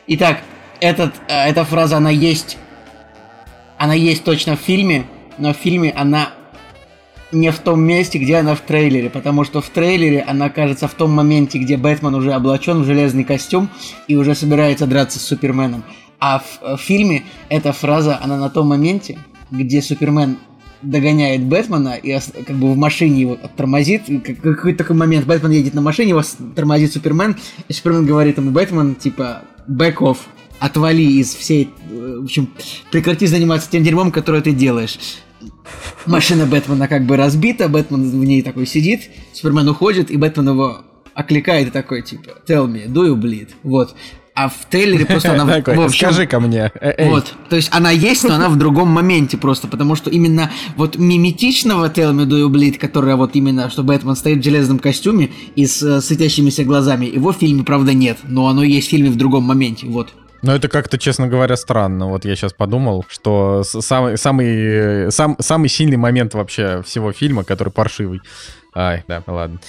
Итак, 0.07 0.41
этот, 0.81 1.15
э, 1.29 1.49
эта 1.49 1.65
фраза, 1.65 1.97
она 1.97 2.11
есть, 2.11 2.59
она 3.79 3.95
есть 3.95 4.25
точно 4.25 4.57
в 4.57 4.61
фильме, 4.61 5.05
но 5.39 5.55
в 5.55 5.57
фильме 5.57 5.93
она 5.93 6.31
не 7.33 7.51
в 7.51 7.59
том 7.61 7.81
месте, 7.81 8.19
где 8.19 8.37
она 8.37 8.55
в 8.55 8.61
трейлере, 8.61 9.09
потому 9.09 9.45
что 9.45 9.61
в 9.61 9.69
трейлере 9.71 10.23
она 10.23 10.51
кажется 10.51 10.87
в 10.87 10.95
том 10.95 11.13
моменте, 11.13 11.59
где 11.59 11.77
Бэтмен 11.77 12.15
уже 12.15 12.33
облачен 12.33 12.83
в 12.83 12.85
железный 12.85 13.25
костюм 13.25 13.71
и 14.07 14.17
уже 14.17 14.35
собирается 14.35 14.87
драться 14.87 15.19
с 15.19 15.23
Суперменом. 15.23 15.83
А 16.21 16.41
в, 16.41 16.59
э, 16.63 16.77
в 16.77 16.81
фильме 16.81 17.25
эта 17.49 17.73
фраза, 17.73 18.19
она 18.23 18.37
на 18.37 18.51
том 18.51 18.69
моменте, 18.69 19.19
где 19.51 19.81
Супермен 19.83 20.39
догоняет 20.83 21.43
Бэтмена 21.45 21.95
и 21.95 22.19
как 22.47 22.57
бы 22.57 22.73
в 22.73 22.77
машине 22.77 23.21
его 23.21 23.39
тормозит. 23.57 24.03
Какой-то 24.43 24.79
такой 24.79 24.97
момент, 24.97 25.27
Бэтмен 25.27 25.53
едет 25.53 25.75
на 25.75 25.81
машине, 25.81 26.11
его 26.11 26.23
тормозит 26.55 26.93
Супермен, 26.93 27.37
и 27.69 27.73
Супермен 27.73 28.07
говорит 28.07 28.39
ему, 28.39 28.51
Бэтмен, 28.51 28.95
типа, 28.95 29.43
back 29.69 29.97
off, 29.99 30.19
отвали 30.59 31.03
из 31.03 31.35
всей... 31.35 31.71
э, 31.91 32.19
В 32.21 32.25
общем, 32.25 32.51
прекрати 32.91 33.27
заниматься 33.27 33.71
тем 33.71 33.83
дерьмом, 33.83 34.13
которое 34.13 34.43
ты 34.43 34.53
делаешь. 34.53 34.99
Машина 36.07 36.47
Бэтмена 36.47 36.89
как 36.89 37.07
бы 37.07 37.17
разбита, 37.17 37.69
Бэтмен 37.69 38.11
в 38.11 38.25
ней 38.25 38.43
такой 38.43 38.67
сидит, 38.67 39.11
Супермен 39.33 39.69
уходит, 39.69 40.11
и 40.11 40.17
Бэтмен 40.17 40.49
его 40.49 40.83
окликает 41.15 41.69
и 41.69 41.71
такой, 41.71 42.03
типа, 42.03 42.31
tell 42.47 42.67
me, 42.67 42.87
do 42.87 43.07
you 43.07 43.17
bleed? 43.17 43.51
Вот. 43.63 43.95
А 44.35 44.49
в 44.49 44.65
трейлере 44.71 45.05
просто 45.07 45.33
она... 45.33 45.45
в- 45.45 45.49
Такой, 45.49 45.77
в 45.77 45.81
общем, 45.81 46.07
скажи 46.07 46.27
ко 46.27 46.41
мне. 46.41 46.73
эй. 46.81 47.09
вот, 47.09 47.35
то 47.49 47.57
есть 47.57 47.69
она 47.73 47.91
есть, 47.91 48.25
но 48.25 48.35
она 48.35 48.49
в 48.49 48.57
другом 48.57 48.89
моменте 48.89 49.37
просто, 49.37 49.69
потому 49.69 49.95
что 49.95 50.11
именно 50.11 50.51
вот 50.77 50.97
миметичного 50.97 51.91
Tell 51.91 52.13
Me 52.13 52.27
Do 52.27 52.41
You 52.41 52.49
Bleed, 52.49 52.79
которая 52.79 53.17
вот 53.17 53.35
именно, 53.35 53.69
что 53.71 53.83
Бэтмен 53.83 54.17
стоит 54.17 54.41
в 54.41 54.45
железном 54.45 54.79
костюме 54.79 55.31
и 55.55 55.67
с 55.67 55.83
э, 55.83 56.01
светящимися 56.01 56.65
глазами, 56.65 57.07
его 57.07 57.33
в 57.33 57.37
фильме, 57.37 57.63
правда, 57.63 57.93
нет, 57.93 58.19
но 58.25 58.49
оно 58.49 58.63
есть 58.63 58.89
в 58.89 58.91
фильме 58.91 59.11
в 59.11 59.17
другом 59.17 59.45
моменте, 59.45 59.87
вот. 59.87 60.13
Ну, 60.43 60.51
это 60.51 60.69
как-то, 60.69 60.99
честно 60.99 61.29
говоря, 61.29 61.57
странно. 61.57 62.09
Вот 62.09 62.25
я 62.25 62.35
сейчас 62.35 62.53
подумал, 62.53 63.05
что 63.09 63.63
самый, 63.63 64.19
самый, 64.19 64.47
э, 64.49 65.11
сам, 65.13 65.37
самый 65.39 65.69
сильный 65.69 65.97
момент 65.97 66.35
вообще 66.35 66.83
всего 66.85 67.13
фильма, 67.13 67.45
который 67.45 67.73
паршивый. 67.73 68.21
Ай, 68.75 69.05
да, 69.07 69.23
ладно. 69.27 69.61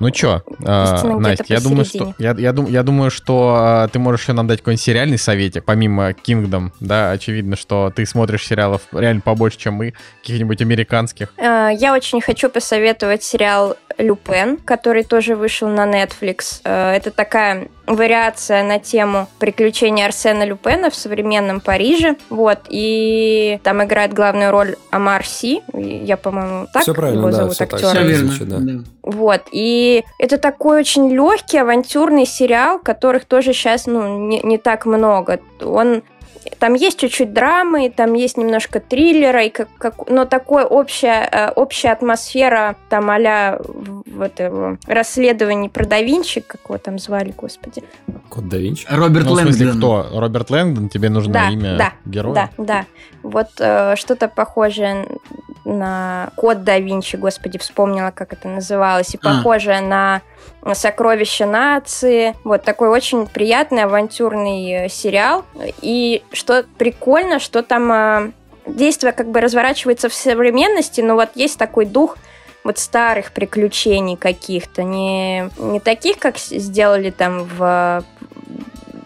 Ну 0.00 0.10
чё, 0.10 0.42
где-то 0.58 1.18
Настя, 1.18 1.44
я 1.48 1.60
думаю, 1.60 1.84
что, 1.84 2.14
я, 2.18 2.34
я, 2.38 2.52
дум- 2.52 2.66
я 2.66 2.82
думаю, 2.82 3.10
что 3.10 3.54
а, 3.58 3.88
ты 3.88 3.98
можешь 3.98 4.22
еще 4.22 4.32
нам 4.32 4.46
дать 4.46 4.60
какой-нибудь 4.60 4.82
сериальный 4.82 5.18
советик, 5.18 5.64
помимо 5.66 6.10
Kingdom, 6.12 6.70
да, 6.80 7.10
очевидно, 7.10 7.54
что 7.54 7.92
ты 7.94 8.06
смотришь 8.06 8.46
сериалов 8.46 8.80
реально 8.92 9.20
побольше, 9.20 9.58
чем 9.58 9.74
мы, 9.74 9.92
каких-нибудь 10.22 10.62
американских. 10.62 11.28
Э, 11.36 11.68
Я 11.72 11.92
очень 11.92 12.20
хочу 12.22 12.48
посоветовать 12.48 13.22
сериал 13.22 13.76
«Люпен», 14.00 14.56
который 14.58 15.04
тоже 15.04 15.36
вышел 15.36 15.68
на 15.68 15.86
Netflix. 15.86 16.60
Э, 16.64 16.92
Это 16.96 17.10
такая 17.10 17.68
вариация 17.86 18.62
на 18.62 18.78
тему 18.78 19.26
приключений 19.38 20.04
Арсена 20.04 20.44
Люпена 20.44 20.90
в 20.90 20.94
современном 20.94 21.60
Париже. 21.60 22.16
Вот, 22.30 22.58
и 22.68 23.58
там 23.64 23.82
играет 23.82 24.12
главную 24.14 24.50
роль 24.52 24.76
Амар 24.90 25.24
Си. 25.26 25.62
Я, 25.74 26.16
по-моему, 26.16 26.66
так 26.72 26.82
Всё 26.82 26.94
правильно, 26.94 27.20
его 27.20 27.30
да, 27.30 27.36
зовут 27.36 27.54
всё 27.54 27.66
так. 27.66 27.74
актера. 27.74 28.04
Всё 28.04 28.28
Все 28.28 28.44
верно. 28.44 28.82
да. 28.82 28.84
Вот, 29.02 29.42
и 29.50 30.04
это 30.18 30.38
такой 30.38 30.80
очень 30.80 31.10
легкий, 31.10 31.58
авантюрный 31.58 32.26
сериал, 32.26 32.78
которых 32.78 33.24
тоже 33.24 33.52
сейчас, 33.52 33.86
ну, 33.86 34.28
не, 34.28 34.40
не 34.40 34.58
так 34.58 34.86
много. 34.86 35.40
Он 35.60 36.02
там 36.58 36.74
есть 36.74 36.98
чуть-чуть 36.98 37.32
драмы, 37.32 37.92
там 37.94 38.14
есть 38.14 38.36
немножко 38.36 38.80
триллера, 38.80 39.44
и 39.44 39.50
как, 39.50 39.68
как, 39.78 40.08
но 40.08 40.24
такое 40.24 40.64
общая, 40.64 41.28
э, 41.30 41.50
общая 41.50 41.90
атмосфера 41.90 42.76
там 42.88 43.10
а-ля 43.10 43.58
вот 43.60 44.38
его 44.40 44.76
расследований 44.86 45.68
про 45.68 45.86
да 45.86 46.00
Винчи, 46.00 46.40
как 46.40 46.60
его 46.64 46.78
там 46.78 46.98
звали, 46.98 47.34
господи. 47.36 47.82
Код 48.28 48.48
да 48.48 48.56
Винчи. 48.58 48.86
Роберт 48.88 49.26
ну, 49.26 49.34
в 49.34 49.40
смысле, 49.40 49.66
Лэнгдон. 49.66 50.06
кто? 50.06 50.20
Роберт 50.20 50.50
Лэнгдон? 50.50 50.88
Тебе 50.88 51.10
нужно 51.10 51.32
Да, 51.32 51.50
имя 51.50 51.76
да, 51.76 51.92
героя? 52.04 52.34
Да, 52.34 52.50
да. 52.58 52.86
Вот 53.22 53.48
э, 53.58 53.96
что-то 53.96 54.28
похожее 54.28 55.06
на 55.64 56.30
Код 56.36 56.64
да 56.64 56.78
Винчи, 56.78 57.16
господи, 57.16 57.58
вспомнила, 57.58 58.10
как 58.10 58.32
это 58.32 58.48
называлось, 58.48 59.14
и 59.14 59.18
А. 59.22 59.36
похожее 59.36 59.80
на 59.80 60.22
Сокровища 60.74 61.46
нации. 61.46 62.34
Вот 62.44 62.64
такой 62.64 62.88
очень 62.88 63.26
приятный 63.26 63.84
авантюрный 63.84 64.86
э, 64.86 64.88
сериал. 64.88 65.44
И 65.80 66.22
что 66.32 66.64
прикольно, 66.78 67.38
что 67.38 67.62
там 67.62 67.92
э, 67.92 68.32
действие 68.66 69.12
как 69.12 69.30
бы 69.30 69.40
разворачивается 69.40 70.08
в 70.08 70.14
современности, 70.14 71.00
но 71.00 71.14
вот 71.14 71.30
есть 71.34 71.58
такой 71.58 71.86
дух 71.86 72.16
вот 72.62 72.78
старых 72.78 73.32
приключений 73.32 74.16
каких-то, 74.16 74.82
не, 74.82 75.48
не 75.58 75.80
таких, 75.80 76.18
как 76.18 76.36
сделали 76.36 77.10
там 77.10 77.44
в 77.44 78.04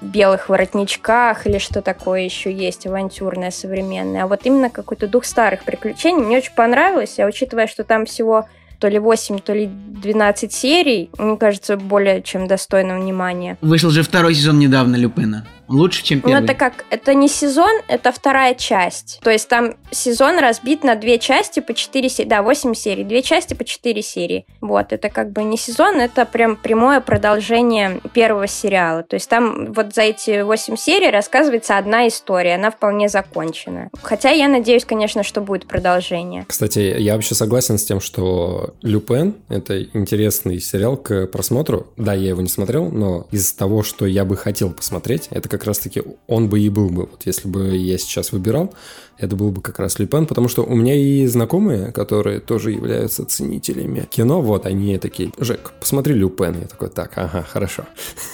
белых 0.05 0.49
воротничках 0.49 1.47
или 1.47 1.59
что 1.59 1.83
такое 1.83 2.21
еще 2.23 2.53
есть, 2.53 2.87
авантюрное, 2.87 3.51
современное, 3.51 4.25
а 4.25 4.27
вот 4.27 4.41
именно 4.45 4.71
какой-то 4.71 5.09
дух 5.09 5.25
старых 5.25 5.65
приключений. 5.65 6.23
Мне 6.23 6.39
очень 6.39 6.55
понравилось, 6.55 7.19
а 7.19 7.27
учитывая, 7.27 7.67
что 7.67 7.85
там 7.85 8.07
всего 8.07 8.47
то 8.79 8.89
ли 8.89 8.99
8, 8.99 9.39
то 9.39 9.55
ли 9.55 9.67
12 9.67 10.53
серий, 10.53 11.11
мне 11.17 11.37
кажется, 11.37 11.77
более 11.77 12.23
чем 12.23 12.47
достойно 12.47 12.99
внимания. 12.99 13.57
Вышел 13.61 13.91
же 13.91 14.03
второй 14.03 14.35
сезон 14.35 14.59
недавно 14.59 14.97
Люпена. 14.97 15.47
Лучше, 15.69 16.03
чем 16.05 16.21
Ну, 16.23 16.29
первый. 16.29 16.45
это 16.45 16.55
как, 16.55 16.85
это 16.91 17.15
не 17.15 17.29
сезон, 17.29 17.81
это 17.89 18.13
вторая 18.13 18.55
часть. 18.55 19.21
То 19.23 19.31
есть 19.31 19.49
там 19.49 19.75
сезон 19.91 20.39
разбит 20.39 20.85
на 20.85 20.95
две 20.95 21.19
части 21.19 21.61
по 21.61 21.75
4 21.75 22.09
серии, 22.09 22.29
да, 22.29 22.43
8 22.43 22.75
серий, 22.75 23.05
две 23.05 23.23
части 23.23 23.55
по 23.55 23.65
4 23.65 24.03
серии. 24.03 24.47
Вот, 24.61 24.93
это 24.93 25.09
как 25.09 25.33
бы 25.33 25.43
не 25.43 25.57
сезон, 25.57 25.97
это 25.97 26.27
прям 26.27 26.57
прямое 26.57 27.01
продолжение 27.01 28.01
первого 28.13 28.47
сериала. 28.47 29.03
То 29.03 29.15
есть 29.15 29.29
там 29.29 29.73
вот 29.73 29.95
за 29.95 30.03
эти 30.03 30.43
8 30.43 30.77
серий 30.77 31.11
рассказывается 31.11 31.79
одна 31.79 32.07
история, 32.09 32.55
она 32.57 32.71
вполне 32.71 33.09
закончена. 33.09 33.91
Хотя 34.03 34.31
я 34.31 34.49
надеюсь, 34.49 34.85
конечно, 34.85 35.23
что 35.23 35.41
будет 35.41 35.67
продолжение. 35.67 36.45
Кстати, 36.47 36.79
я 36.99 37.15
вообще 37.15 37.35
согласен 37.35 37.79
с 37.79 37.85
тем, 37.85 38.01
что 38.01 38.75
Люпен– 38.83 39.35
это 39.49 39.83
интересный 39.83 40.61
сериал 40.61 40.97
к 40.97 41.27
просмотру. 41.27 41.87
Да, 41.97 42.13
я 42.15 42.29
его 42.29 42.41
не 42.41 42.49
смотрел, 42.49 42.91
но 42.91 43.27
из 43.31 43.53
того, 43.53 43.83
что 43.83 44.07
я 44.07 44.25
бы 44.25 44.37
хотел 44.37 44.71
посмотреть, 44.71 45.29
это 45.31 45.49
как 45.59 45.65
раз-таки 45.67 46.03
он 46.27 46.49
бы 46.49 46.61
и 46.61 46.69
был 46.69 46.89
бы. 46.91 47.07
Вот 47.07 47.23
если 47.25 47.49
бы 47.49 47.77
я 47.77 47.99
сейчас 47.99 48.33
выбирал, 48.33 48.75
это 49.17 49.37
был 49.37 49.51
бы 49.53 49.63
как 49.63 49.79
раз 49.79 49.99
Люпен, 50.01 50.27
потому 50.27 50.49
что 50.49 50.65
у 50.65 50.75
меня 50.75 50.95
и 50.95 51.25
знакомые, 51.27 51.93
которые 51.93 52.41
тоже 52.41 52.73
являются 52.73 53.25
ценителями 53.25 54.07
кино, 54.11 54.41
вот 54.43 54.67
они 54.67 54.99
такие, 54.99 55.31
Жек, 55.39 55.73
посмотри 55.79 56.15
Люпен. 56.15 56.61
Я 56.61 56.67
такой, 56.67 56.91
так, 56.91 57.13
ага, 57.17 57.45
хорошо. 57.49 57.85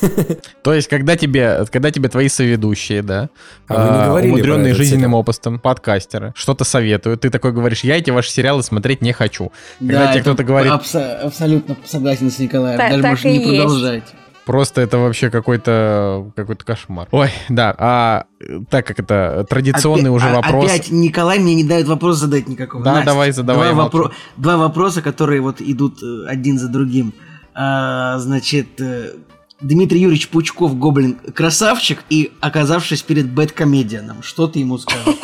То 0.62 0.72
есть, 0.74 0.88
когда 0.88 1.16
тебе, 1.16 1.64
когда 1.70 1.90
тебе 1.90 2.08
твои 2.08 2.28
соведущие, 2.28 3.02
да, 3.02 3.28
А 3.68 4.14
про 4.14 4.22
умудренные 4.26 4.74
жизненным 4.74 5.10
сериал? 5.10 5.20
опытом, 5.20 5.58
подкастеры, 5.58 6.32
что-то 6.34 6.64
советуют, 6.64 7.20
ты 7.22 7.30
такой 7.30 7.52
говоришь, 7.52 7.84
я 7.84 7.96
эти 7.98 8.10
ваши 8.10 8.30
сериалы 8.30 8.62
смотреть 8.62 9.02
не 9.02 9.12
хочу. 9.12 9.52
Когда 9.78 10.06
Да, 10.06 10.12
тебе 10.12 10.22
кто-то 10.22 10.44
говорит, 10.44 10.72
абсо- 10.72 11.18
абсолютно 11.20 11.76
согласен 11.84 12.30
с 12.30 12.38
Николаем. 12.38 12.78
Так- 12.78 13.00
Даже 13.02 13.22
так 13.22 13.24
и 13.26 13.28
не 13.28 13.44
есть. 13.44 13.48
продолжать. 13.62 14.04
Просто 14.50 14.80
это 14.80 14.98
вообще 14.98 15.30
какой-то 15.30 16.32
какой-то 16.34 16.64
кошмар. 16.64 17.06
Ой, 17.12 17.30
да. 17.48 17.72
А 17.78 18.24
так 18.68 18.84
как 18.84 18.98
это 18.98 19.46
традиционный 19.48 20.10
Опя- 20.10 20.14
уже 20.14 20.28
а- 20.28 20.34
вопрос. 20.34 20.64
Опять 20.64 20.90
Николай 20.90 21.38
мне 21.38 21.54
не 21.54 21.62
дает 21.62 21.86
вопрос 21.86 22.16
задать 22.16 22.48
никакого. 22.48 22.82
Да, 22.82 22.94
Настя, 22.94 23.06
давай, 23.06 23.30
задавай, 23.30 23.72
Два, 23.72 23.82
молчу. 23.84 24.10
два 24.36 24.56
вопроса, 24.56 25.02
которые 25.02 25.40
вот 25.40 25.60
идут 25.60 26.02
э, 26.02 26.26
один 26.26 26.58
за 26.58 26.66
другим. 26.66 27.14
А, 27.54 28.18
значит, 28.18 28.80
э, 28.80 29.12
Дмитрий 29.60 30.00
Юрьевич 30.00 30.28
Пучков, 30.30 30.76
Гоблин, 30.76 31.14
красавчик, 31.32 32.02
и 32.10 32.32
оказавшись 32.40 33.02
перед 33.02 33.30
бэткомедианом, 33.30 34.24
что 34.24 34.48
ты 34.48 34.58
ему 34.58 34.78
скажешь? 34.78 35.14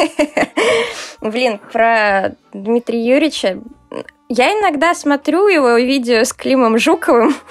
Блин, 1.21 1.59
про 1.73 2.37
Дмитрия 2.53 3.05
Юрьевича. 3.05 3.59
Я 4.29 4.53
иногда 4.53 4.95
смотрю 4.95 5.49
его 5.49 5.79
видео 5.79 6.23
с 6.23 6.33
Климом 6.33 6.79
Жуковым. 6.79 7.35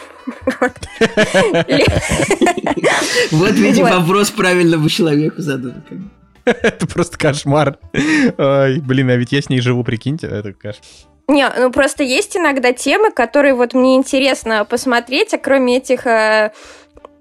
Вот, 3.32 3.52
видите, 3.54 3.84
Вот. 3.84 3.92
вопрос 3.92 4.32
правильному 4.32 4.90
человеку 4.90 5.42
задан. 5.42 5.84
бы. 5.90 6.10
Это 6.46 6.88
просто 6.88 7.18
кошмар. 7.18 7.78
Ой, 7.94 8.80
блин, 8.80 9.10
а 9.10 9.16
ведь 9.16 9.32
я 9.32 9.42
с 9.42 9.50
ней 9.50 9.62
живу, 9.62 9.84
прикиньте, 9.84 10.28
это 10.28 10.54
кошмар. 10.54 10.84
Не, 11.28 11.50
ну 11.58 11.72
просто 11.72 12.04
есть 12.04 12.38
иногда 12.38 12.72
темы, 12.72 13.12
которые 13.12 13.56
вот 13.56 13.74
мне 13.74 13.96
интересно 13.96 14.64
посмотреть, 14.64 15.34
а 15.34 15.40
кроме 15.40 15.78
этих 15.78 16.06
э, 16.06 16.52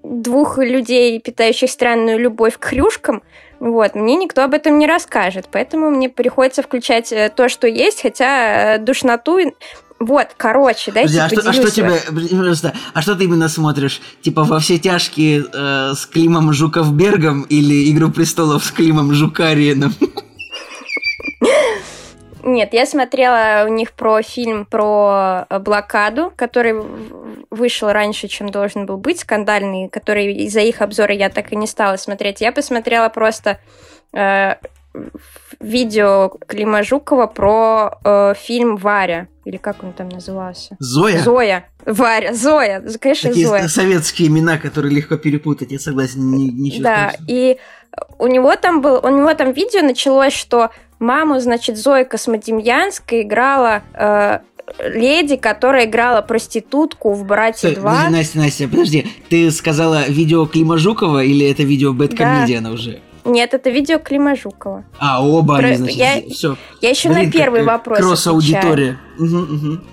двух 0.03 0.59
людей, 0.59 1.19
питающих 1.19 1.71
странную 1.71 2.19
любовь 2.19 2.57
к 2.59 2.65
хрюшкам, 2.65 3.23
вот, 3.59 3.95
мне 3.95 4.15
никто 4.15 4.43
об 4.43 4.53
этом 4.53 4.77
не 4.77 4.85
расскажет, 4.85 5.47
поэтому 5.51 5.89
мне 5.89 6.09
приходится 6.09 6.61
включать 6.61 7.11
э, 7.11 7.31
то, 7.35 7.49
что 7.49 7.67
есть, 7.67 8.01
хотя 8.01 8.75
э, 8.75 8.77
душноту... 8.77 9.39
Вот, 9.99 10.27
короче, 10.35 10.91
дайте 10.91 11.13
Подожди, 11.13 11.37
а, 11.37 11.41
что, 11.41 11.49
а 11.49 11.53
что 11.53 11.71
тебя, 11.71 11.93
подожди, 12.07 12.35
пожалуйста, 12.35 12.73
а 12.93 13.01
что 13.01 13.15
ты 13.15 13.23
именно 13.23 13.47
смотришь? 13.47 14.01
Типа 14.21 14.43
во 14.43 14.59
все 14.59 14.77
тяжкие 14.77 15.45
э, 15.51 15.93
с 15.95 16.05
Климом 16.05 16.51
Жуковбергом 16.51 17.43
или 17.43 17.89
Игру 17.91 18.11
престолов 18.11 18.65
с 18.65 18.71
Климом 18.71 19.13
Жукариеном? 19.13 19.93
Нет, 22.43 22.73
я 22.73 22.85
смотрела 22.85 23.65
у 23.65 23.69
них 23.69 23.93
про 23.93 24.21
фильм 24.21 24.65
про 24.65 25.47
э, 25.49 25.59
блокаду, 25.59 26.31
который 26.35 26.75
вышел 27.49 27.91
раньше, 27.91 28.27
чем 28.27 28.49
должен 28.49 28.85
был 28.85 28.97
быть, 28.97 29.21
скандальный, 29.21 29.89
который 29.89 30.31
из-за 30.43 30.59
их 30.59 30.81
обзора 30.81 31.15
я 31.15 31.29
так 31.29 31.51
и 31.51 31.55
не 31.55 31.65
стала 31.65 31.95
смотреть. 31.95 32.41
Я 32.41 32.51
посмотрела 32.51 33.09
просто 33.09 33.59
э, 34.13 34.55
видео 35.59 36.31
Клима 36.47 36.83
Жукова 36.83 37.27
про 37.27 37.97
э, 38.03 38.33
фильм 38.37 38.75
«Варя», 38.77 39.27
или 39.45 39.57
как 39.57 39.83
он 39.83 39.93
там 39.93 40.09
назывался? 40.09 40.75
Зоя? 40.79 41.19
Зоя. 41.19 41.65
Варя, 41.85 42.33
Зоя, 42.33 42.83
конечно, 42.99 43.29
Такие 43.29 43.47
Зоя. 43.47 43.67
советские 43.67 44.27
имена, 44.29 44.57
которые 44.57 44.93
легко 44.95 45.17
перепутать, 45.17 45.71
я 45.71 45.79
согласен, 45.79 46.31
ни- 46.31 46.49
ничего 46.49 46.83
Да, 46.83 47.09
страшного. 47.11 47.25
и 47.29 47.57
у 48.17 48.27
него 48.27 48.55
там 48.55 48.81
был, 48.81 48.99
у 49.03 49.09
него 49.09 49.33
там 49.35 49.51
видео 49.51 49.81
началось, 49.83 50.33
что 50.33 50.71
маму, 50.99 51.39
значит, 51.39 51.77
Зоя 51.77 52.03
Космодемьянская 52.05 53.21
играла 53.21 53.83
э, 53.93 54.39
леди, 54.79 55.35
которая 55.35 55.85
играла 55.85 56.21
проститутку 56.23 57.13
в 57.13 57.23
«Братья 57.23 57.69
Стой, 57.69 57.73
2». 57.73 57.83
подожди, 57.83 58.11
Настя, 58.15 58.37
Настя, 58.39 58.67
подожди, 58.67 59.07
ты 59.29 59.51
сказала 59.51 60.05
видео 60.07 60.47
Клима 60.47 60.77
Жукова 60.79 61.23
или 61.23 61.47
это 61.49 61.61
видео 61.61 61.93
Бэткомедиана 61.93 62.71
уже? 62.71 62.99
Нет, 63.25 63.53
это 63.53 63.69
видео 63.69 63.99
Клима 63.99 64.35
Жукова. 64.35 64.83
А, 64.99 65.25
оба 65.25 65.57
Про- 65.57 65.67
они, 65.67 65.75
значит, 65.77 65.97
я- 65.97 66.21
все. 66.29 66.57
Я 66.81 66.89
еще 66.91 67.09
на 67.09 67.29
первый 67.29 67.63
вопрос 67.63 67.97
Кросс-аудитория. 67.99 68.97
Мгм, 69.17 69.41
мгм. 69.41 69.83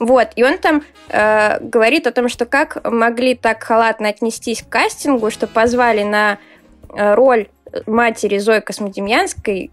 Вот, 0.00 0.28
и 0.34 0.42
он 0.42 0.58
там 0.58 0.82
э, 1.08 1.60
говорит 1.60 2.06
о 2.08 2.12
том, 2.12 2.28
что 2.28 2.44
как 2.44 2.84
могли 2.90 3.36
так 3.36 3.62
халатно 3.62 4.08
отнестись 4.08 4.62
к 4.62 4.68
кастингу, 4.68 5.30
что 5.30 5.46
позвали 5.46 6.02
на 6.02 6.38
э, 6.94 7.14
роль 7.14 7.46
матери 7.86 8.38
Зои 8.38 8.60
Космодемьянской 8.60 9.70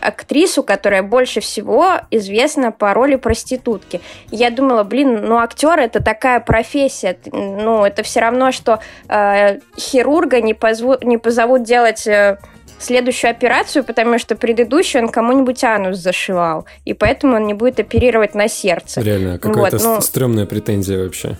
актрису, 0.00 0.62
которая 0.62 1.02
больше 1.02 1.40
всего 1.40 2.00
известна 2.10 2.72
по 2.72 2.94
роли 2.94 3.16
проститутки. 3.16 4.00
Я 4.30 4.50
думала, 4.50 4.84
блин, 4.84 5.24
ну 5.24 5.38
актер 5.38 5.78
это 5.78 6.02
такая 6.02 6.40
профессия, 6.40 7.16
ну 7.32 7.84
это 7.84 8.02
все 8.02 8.20
равно, 8.20 8.52
что 8.52 8.80
э, 9.08 9.58
хирурга 9.78 10.40
не, 10.40 10.54
позовут, 10.54 11.04
не 11.04 11.18
позовут 11.18 11.62
делать 11.62 12.06
э, 12.06 12.38
следующую 12.78 13.30
операцию, 13.30 13.84
потому 13.84 14.18
что 14.18 14.36
предыдущую 14.36 15.04
он 15.04 15.08
кому-нибудь 15.10 15.62
анус 15.64 15.98
зашивал, 15.98 16.66
и 16.84 16.94
поэтому 16.94 17.36
он 17.36 17.46
не 17.46 17.54
будет 17.54 17.78
оперировать 17.80 18.34
на 18.34 18.48
сердце. 18.48 19.00
Реально, 19.02 19.38
какая-то 19.38 19.76
Вот, 19.76 19.84
ну- 19.84 20.00
ст- 20.00 20.06
стрёмная 20.06 20.46
претензия 20.46 21.02
вообще. 21.02 21.36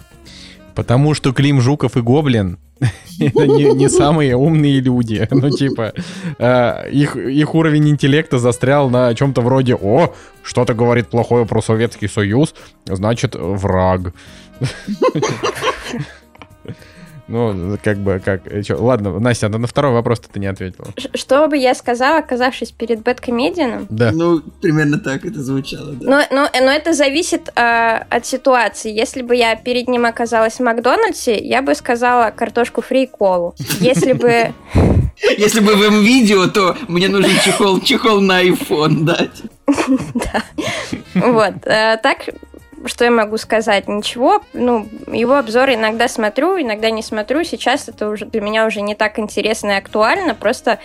Потому 0.75 1.15
что 1.15 1.33
Клим 1.33 1.61
Жуков 1.61 1.97
и 1.97 2.01
Гоблин 2.01 2.59
это 3.21 3.47
не, 3.47 3.65
не 3.75 3.89
самые 3.89 4.37
умные 4.37 4.81
люди. 4.81 5.27
Ну, 5.41 5.51
типа, 5.51 5.93
э, 6.39 6.91
их, 6.91 7.17
их 7.17 7.55
уровень 7.55 7.89
интеллекта 7.89 8.39
застрял 8.39 8.91
на 8.91 9.15
чем-то 9.15 9.41
вроде 9.41 9.75
«О, 9.75 10.15
что-то 10.43 10.75
говорит 10.75 11.09
плохое 11.09 11.47
про 11.47 11.63
Советский 11.63 12.09
Союз, 12.09 12.55
значит, 12.87 13.35
враг». 13.35 14.13
Ну, 17.31 17.79
как 17.83 17.99
бы, 17.99 18.21
как... 18.25 18.41
э, 18.47 18.63
чё, 18.63 18.83
Ладно, 18.83 19.19
Настя, 19.21 19.47
а 19.47 19.51
на 19.51 19.67
второй 19.69 19.93
вопрос 19.93 20.21
ты 20.21 20.41
не 20.41 20.47
ответила. 20.47 20.89
Что 21.15 21.47
бы 21.47 21.57
я 21.57 21.75
сказала, 21.75 22.19
оказавшись 22.19 22.73
перед 22.73 23.03
бэткомедианом? 23.03 23.87
Да. 23.89 24.11
Ну, 24.13 24.41
примерно 24.61 24.99
так 24.99 25.25
это 25.25 25.41
звучало, 25.41 25.93
да. 25.93 26.27
Но, 26.31 26.37
но, 26.43 26.49
но 26.53 26.71
это 26.73 26.93
зависит 26.93 27.51
а, 27.55 28.05
от 28.11 28.27
ситуации. 28.27 28.91
Если 28.93 29.23
бы 29.23 29.37
я 29.37 29.55
перед 29.55 29.87
ним 29.89 30.07
оказалась 30.07 30.55
в 30.55 30.61
Макдональдсе, 30.61 31.39
я 31.39 31.63
бы 31.63 31.75
сказала 31.77 32.31
картошку 32.31 32.83
фри 32.83 33.05
и 33.05 33.07
колу. 33.07 33.55
Если 33.81 34.13
бы... 34.13 34.53
Если 35.39 35.61
бы 35.61 35.75
в 35.75 36.03
видео, 36.03 36.47
то 36.49 36.77
мне 36.89 37.09
нужен 37.09 37.31
чехол, 37.45 37.81
чехол 37.81 38.21
на 38.21 38.43
iPhone 38.43 39.05
дать. 39.05 39.43
Вот. 41.15 41.55
а, 41.67 41.97
Так, 41.99 42.19
что 42.87 43.05
я 43.05 43.11
могу 43.11 43.37
сказать? 43.37 43.89
Ничего. 43.89 44.43
Ну, 44.53 44.89
его 45.13 45.37
обзоры 45.37 45.75
иногда 45.75 46.09
смотрю, 46.09 46.61
иногда 46.61 46.91
не 46.91 47.03
смотрю. 47.03 47.45
Сейчас 47.45 47.89
это 47.89 48.09
уже 48.09 48.27
для 48.27 48.41
меня 48.41 48.67
уже 48.67 48.81
не 48.81 48.95
так 48.95 49.19
интересно 49.19 49.73
и 49.73 49.77
актуально. 49.77 50.35
Просто 50.35 50.79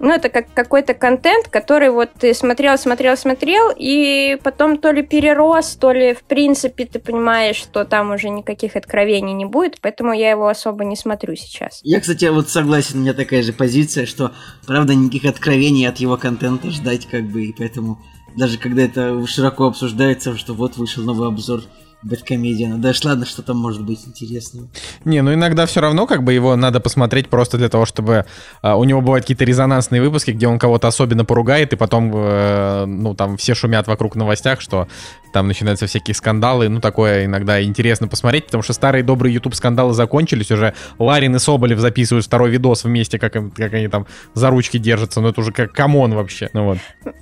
ну, 0.00 0.12
это 0.12 0.28
как 0.28 0.52
какой-то 0.52 0.94
контент, 0.94 1.48
который 1.48 1.90
вот 1.90 2.10
ты 2.18 2.34
смотрел, 2.34 2.76
смотрел, 2.76 3.16
смотрел, 3.16 3.72
и 3.76 4.36
потом 4.42 4.78
то 4.78 4.90
ли 4.90 5.02
перерос, 5.02 5.76
то 5.76 5.92
ли, 5.92 6.14
в 6.14 6.24
принципе, 6.24 6.84
ты 6.84 6.98
понимаешь, 6.98 7.56
что 7.56 7.84
там 7.84 8.10
уже 8.10 8.28
никаких 8.28 8.76
откровений 8.76 9.32
не 9.32 9.44
будет, 9.44 9.80
поэтому 9.80 10.12
я 10.12 10.30
его 10.30 10.48
особо 10.48 10.84
не 10.84 10.96
смотрю 10.96 11.36
сейчас. 11.36 11.80
Я, 11.82 12.00
кстати, 12.00 12.24
вот 12.26 12.48
согласен, 12.50 12.98
у 12.98 13.02
меня 13.02 13.14
такая 13.14 13.42
же 13.42 13.52
позиция, 13.52 14.06
что, 14.06 14.32
правда, 14.66 14.94
никаких 14.94 15.30
откровений 15.30 15.88
от 15.88 15.98
его 15.98 16.16
контента 16.16 16.70
ждать 16.70 17.06
как 17.06 17.22
бы, 17.24 17.44
и 17.44 17.54
поэтому 17.56 18.00
даже 18.36 18.58
когда 18.58 18.82
это 18.82 19.26
широко 19.26 19.66
обсуждается, 19.66 20.36
что 20.36 20.54
вот 20.54 20.76
вышел 20.76 21.04
новый 21.04 21.28
обзор 21.28 21.62
Бэткомедиана, 22.04 22.78
да 22.78 22.92
ж 22.92 23.02
ладно, 23.04 23.24
что 23.26 23.42
там 23.42 23.56
может 23.56 23.82
быть 23.82 24.06
интересного. 24.06 24.68
Не, 25.04 25.22
ну 25.22 25.32
иногда 25.32 25.64
все 25.66 25.80
равно 25.80 26.06
как 26.06 26.22
бы 26.22 26.32
его 26.32 26.54
надо 26.54 26.80
посмотреть 26.80 27.28
просто 27.28 27.56
для 27.56 27.68
того, 27.68 27.86
чтобы 27.86 28.26
а, 28.62 28.76
у 28.76 28.84
него 28.84 29.00
бывают 29.00 29.24
какие-то 29.24 29.44
резонансные 29.44 30.02
выпуски, 30.02 30.30
где 30.32 30.46
он 30.46 30.58
кого-то 30.58 30.86
особенно 30.88 31.24
поругает, 31.24 31.72
и 31.72 31.76
потом, 31.76 32.12
э, 32.14 32.84
ну 32.86 33.14
там 33.14 33.36
все 33.38 33.54
шумят 33.54 33.86
вокруг 33.86 34.16
новостях, 34.16 34.60
что 34.60 34.86
там 35.32 35.48
начинаются 35.48 35.86
всякие 35.86 36.14
скандалы, 36.14 36.68
ну 36.68 36.80
такое 36.80 37.24
иногда 37.24 37.62
интересно 37.62 38.06
посмотреть, 38.06 38.46
потому 38.46 38.62
что 38.62 38.72
старые 38.72 39.02
добрые 39.02 39.34
YouTube 39.34 39.54
скандалы 39.54 39.94
закончились, 39.94 40.50
уже 40.50 40.74
Ларин 40.98 41.34
и 41.34 41.38
Соболев 41.38 41.78
записывают 41.78 42.26
второй 42.26 42.50
видос 42.50 42.84
вместе, 42.84 43.18
как, 43.18 43.34
им- 43.36 43.50
как 43.50 43.72
они 43.72 43.88
там 43.88 44.06
за 44.34 44.50
ручки 44.50 44.76
держатся, 44.78 45.20
ну 45.20 45.28
это 45.28 45.40
уже 45.40 45.52
как 45.52 45.72
come 45.72 46.00
on 46.00 46.14
вообще, 46.14 46.50
ну 46.52 46.64
вот. 46.66 46.78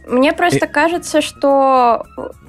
Мне 0.08 0.32
просто 0.32 0.66
кажется, 0.66 1.22
что, 1.22 2.04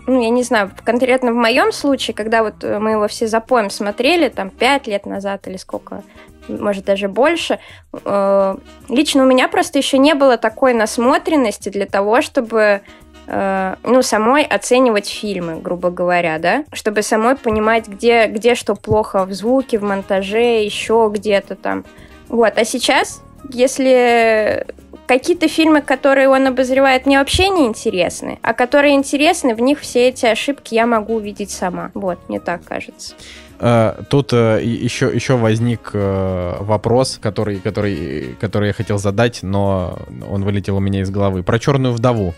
ну, 0.07 0.21
я 0.21 0.29
не 0.29 0.43
знаю, 0.43 0.71
конкретно 0.83 1.31
в 1.31 1.35
моем 1.35 1.71
случае, 1.71 2.13
когда 2.13 2.43
вот 2.43 2.63
мы 2.63 2.91
его 2.91 3.07
все 3.07 3.27
запоем 3.27 3.69
смотрели, 3.69 4.29
там, 4.29 4.49
пять 4.49 4.87
лет 4.87 5.05
назад 5.05 5.47
или 5.47 5.57
сколько, 5.57 6.03
может, 6.47 6.85
даже 6.85 7.07
больше, 7.07 7.59
э, 7.93 8.55
лично 8.89 9.23
у 9.23 9.25
меня 9.25 9.47
просто 9.47 9.77
еще 9.77 9.97
не 9.97 10.13
было 10.13 10.37
такой 10.37 10.73
насмотренности 10.73 11.69
для 11.69 11.85
того, 11.85 12.21
чтобы 12.21 12.81
э, 13.27 13.75
ну, 13.83 14.01
самой 14.01 14.43
оценивать 14.43 15.07
фильмы, 15.07 15.55
грубо 15.61 15.89
говоря, 15.89 16.37
да, 16.39 16.65
чтобы 16.73 17.01
самой 17.01 17.35
понимать, 17.35 17.87
где, 17.87 18.27
где 18.27 18.55
что 18.55 18.75
плохо 18.75 19.25
в 19.25 19.33
звуке, 19.33 19.79
в 19.79 19.83
монтаже, 19.83 20.63
еще 20.63 21.09
где-то 21.13 21.55
там. 21.55 21.85
Вот, 22.27 22.57
а 22.57 22.65
сейчас, 22.65 23.21
если 23.49 24.65
какие-то 25.05 25.47
фильмы, 25.47 25.81
которые 25.81 26.29
он 26.29 26.47
обозревает, 26.47 27.05
мне 27.05 27.19
вообще 27.19 27.49
не 27.49 27.65
интересны, 27.65 28.39
а 28.41 28.53
которые 28.53 28.95
интересны, 28.95 29.55
в 29.55 29.59
них 29.59 29.79
все 29.79 30.09
эти 30.09 30.25
ошибки 30.25 30.73
я 30.73 30.85
могу 30.85 31.15
увидеть 31.15 31.51
сама. 31.51 31.91
Вот, 31.93 32.19
мне 32.29 32.39
так 32.39 32.63
кажется. 32.63 33.15
Э, 33.59 34.01
Тут 34.09 34.33
э, 34.33 34.61
еще, 34.63 35.11
еще 35.13 35.37
возник 35.37 35.91
э, 35.93 36.57
вопрос, 36.59 37.19
который, 37.21 37.59
который, 37.59 38.35
который 38.39 38.67
я 38.67 38.73
хотел 38.73 38.97
задать, 38.97 39.39
но 39.41 39.99
он 40.29 40.43
вылетел 40.43 40.77
у 40.77 40.79
меня 40.79 41.01
из 41.01 41.09
головы. 41.09 41.43
Про 41.43 41.59
черную 41.59 41.93
вдову. 41.93 42.33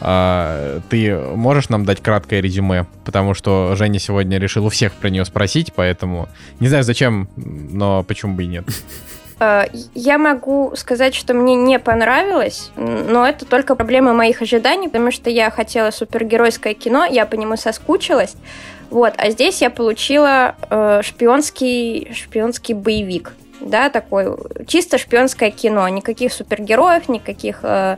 А, 0.00 0.80
ты 0.90 1.16
можешь 1.16 1.68
нам 1.68 1.84
дать 1.84 2.02
краткое 2.02 2.40
резюме? 2.40 2.86
Потому 3.04 3.34
что 3.34 3.74
Женя 3.76 3.98
сегодня 3.98 4.38
решил 4.38 4.66
у 4.66 4.68
всех 4.68 4.92
про 4.92 5.08
нее 5.08 5.24
спросить, 5.24 5.72
поэтому 5.74 6.28
не 6.60 6.68
знаю 6.68 6.84
зачем, 6.84 7.28
но 7.36 8.02
почему 8.02 8.34
бы 8.34 8.44
и 8.44 8.46
нет. 8.46 8.64
Э, 9.40 9.64
я 9.94 10.18
могу 10.18 10.72
сказать, 10.76 11.14
что 11.14 11.34
мне 11.34 11.54
не 11.54 11.78
понравилось, 11.78 12.70
но 12.76 13.26
это 13.26 13.44
только 13.44 13.74
проблема 13.74 14.12
моих 14.12 14.42
ожиданий, 14.42 14.88
потому 14.88 15.10
что 15.10 15.30
я 15.30 15.50
хотела 15.50 15.90
супергеройское 15.90 16.74
кино, 16.74 17.04
я 17.04 17.26
по 17.26 17.34
нему 17.34 17.56
соскучилась. 17.56 18.34
Вот, 18.90 19.14
а 19.16 19.30
здесь 19.30 19.60
я 19.62 19.70
получила 19.70 20.54
э, 20.70 21.00
шпионский, 21.02 22.12
шпионский 22.14 22.74
боевик. 22.74 23.32
Да, 23.60 23.88
такой 23.88 24.36
чисто 24.66 24.98
шпионское 24.98 25.50
кино. 25.50 25.88
Никаких 25.88 26.32
супергероев, 26.32 27.08
никаких 27.08 27.60
э, 27.62 27.96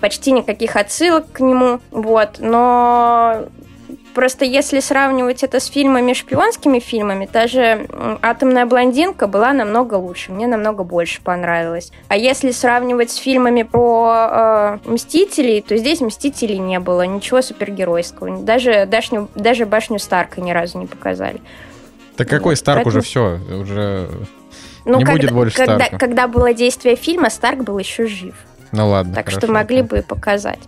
почти 0.00 0.32
никаких 0.32 0.76
отсылок 0.76 1.30
к 1.32 1.40
нему, 1.40 1.80
вот, 1.90 2.36
но 2.38 3.46
Просто 4.14 4.44
если 4.44 4.80
сравнивать 4.80 5.42
это 5.44 5.60
с 5.60 5.66
фильмами, 5.66 6.12
шпионскими 6.12 6.80
фильмами, 6.80 7.28
даже 7.32 7.86
«Атомная 8.20 8.66
блондинка» 8.66 9.26
была 9.26 9.52
намного 9.52 9.94
лучше, 9.94 10.32
мне 10.32 10.46
намного 10.46 10.82
больше 10.82 11.20
понравилось. 11.22 11.92
А 12.08 12.16
если 12.16 12.50
сравнивать 12.50 13.10
с 13.10 13.16
фильмами 13.16 13.62
про 13.62 14.80
э, 14.84 14.90
«Мстителей», 14.90 15.62
то 15.62 15.76
здесь 15.76 16.00
«Мстителей» 16.00 16.58
не 16.58 16.80
было, 16.80 17.02
ничего 17.02 17.42
супергеройского. 17.42 18.38
Даже, 18.38 18.86
даже, 18.86 19.28
даже 19.34 19.66
«Башню 19.66 19.98
Старка» 19.98 20.40
ни 20.40 20.50
разу 20.50 20.78
не 20.78 20.86
показали. 20.86 21.40
Так 22.16 22.28
какой 22.28 22.56
Старк 22.56 22.84
Поэтому... 22.84 22.98
уже 22.98 23.06
все, 23.06 23.38
уже 23.60 24.08
ну, 24.84 24.98
не 24.98 25.04
когда, 25.04 25.12
будет 25.12 25.32
больше 25.32 25.56
когда, 25.56 25.78
Старка. 25.78 25.98
Когда 25.98 26.26
было 26.26 26.52
действие 26.52 26.96
фильма, 26.96 27.30
Старк 27.30 27.62
был 27.62 27.78
еще 27.78 28.06
жив. 28.06 28.34
Ну 28.72 28.88
ладно. 28.88 29.14
Так 29.14 29.26
хорошо, 29.26 29.40
что 29.46 29.52
могли 29.52 29.82
бы 29.82 30.02
показать. 30.02 30.60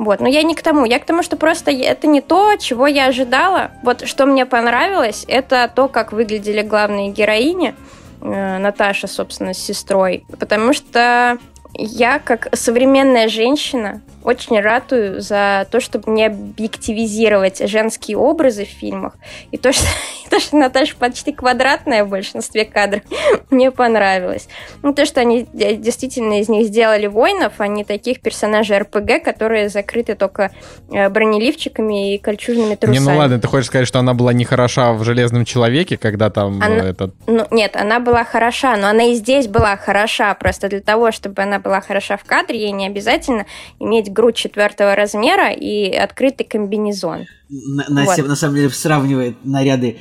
Вот, 0.00 0.20
но 0.20 0.28
я 0.28 0.42
не 0.42 0.54
к 0.54 0.62
тому. 0.62 0.86
Я 0.86 0.98
к 0.98 1.04
тому, 1.04 1.22
что 1.22 1.36
просто 1.36 1.70
это 1.70 2.06
не 2.06 2.22
то, 2.22 2.56
чего 2.56 2.86
я 2.86 3.08
ожидала. 3.08 3.72
Вот 3.82 4.08
что 4.08 4.24
мне 4.24 4.46
понравилось, 4.46 5.26
это 5.28 5.70
то, 5.72 5.88
как 5.88 6.12
выглядели 6.12 6.62
главные 6.62 7.10
героини. 7.10 7.74
Э, 8.22 8.56
Наташа, 8.56 9.08
собственно, 9.08 9.52
с 9.52 9.58
сестрой. 9.58 10.24
Потому 10.38 10.72
что 10.72 11.36
я, 11.74 12.18
как 12.18 12.48
современная 12.54 13.28
женщина, 13.28 14.02
очень 14.22 14.60
ратую 14.60 15.20
за 15.20 15.66
то, 15.70 15.80
чтобы 15.80 16.10
не 16.12 16.26
объективизировать 16.26 17.66
женские 17.68 18.18
образы 18.18 18.64
в 18.64 18.68
фильмах. 18.68 19.14
И 19.50 19.56
то, 19.56 19.72
что, 19.72 19.86
и 20.26 20.28
то, 20.28 20.40
что 20.40 20.56
Наташа 20.56 20.94
почти 20.96 21.32
квадратная 21.32 22.04
в 22.04 22.08
большинстве 22.08 22.64
кадров, 22.64 23.02
мне 23.50 23.70
понравилось. 23.70 24.48
Ну, 24.82 24.92
то, 24.92 25.06
что 25.06 25.20
они 25.20 25.46
действительно 25.52 26.40
из 26.40 26.48
них 26.48 26.66
сделали 26.66 27.06
воинов, 27.06 27.54
а 27.58 27.66
не 27.66 27.84
таких 27.84 28.20
персонажей 28.20 28.78
РПГ, 28.78 29.22
которые 29.24 29.68
закрыты 29.68 30.14
только 30.14 30.50
э, 30.90 31.08
бронеливчиками 31.08 32.14
и 32.14 32.18
кольчужными 32.18 32.74
трусами. 32.74 33.02
Не, 33.02 33.10
ну 33.10 33.16
ладно, 33.16 33.40
ты 33.40 33.48
хочешь 33.48 33.66
сказать, 33.66 33.88
что 33.88 33.98
она 33.98 34.14
была 34.14 34.32
не 34.32 34.44
хороша 34.44 34.92
в 34.92 35.02
«Железном 35.04 35.44
человеке», 35.44 35.96
когда 35.96 36.30
там 36.30 36.60
она, 36.62 36.88
этот... 36.88 37.14
Ну, 37.26 37.46
нет, 37.50 37.76
она 37.76 38.00
была 38.00 38.24
хороша, 38.24 38.76
но 38.76 38.88
она 38.88 39.04
и 39.04 39.14
здесь 39.14 39.48
была 39.48 39.76
хороша. 39.76 40.34
Просто 40.34 40.68
для 40.68 40.80
того, 40.80 41.10
чтобы 41.10 41.40
она 41.42 41.58
была 41.60 41.80
хороша 41.80 42.16
в 42.16 42.24
кадре, 42.24 42.60
ей 42.60 42.72
не 42.72 42.86
обязательно 42.86 43.46
иметь 43.78 44.12
грудь 44.12 44.36
четвертого 44.36 44.94
размера 44.94 45.50
и 45.52 45.94
открытый 45.94 46.46
комбинезон. 46.46 47.26
Настя, 47.48 48.22
вот. 48.22 48.28
на 48.28 48.36
самом 48.36 48.56
деле, 48.56 48.70
сравнивает 48.70 49.44
наряды 49.44 49.98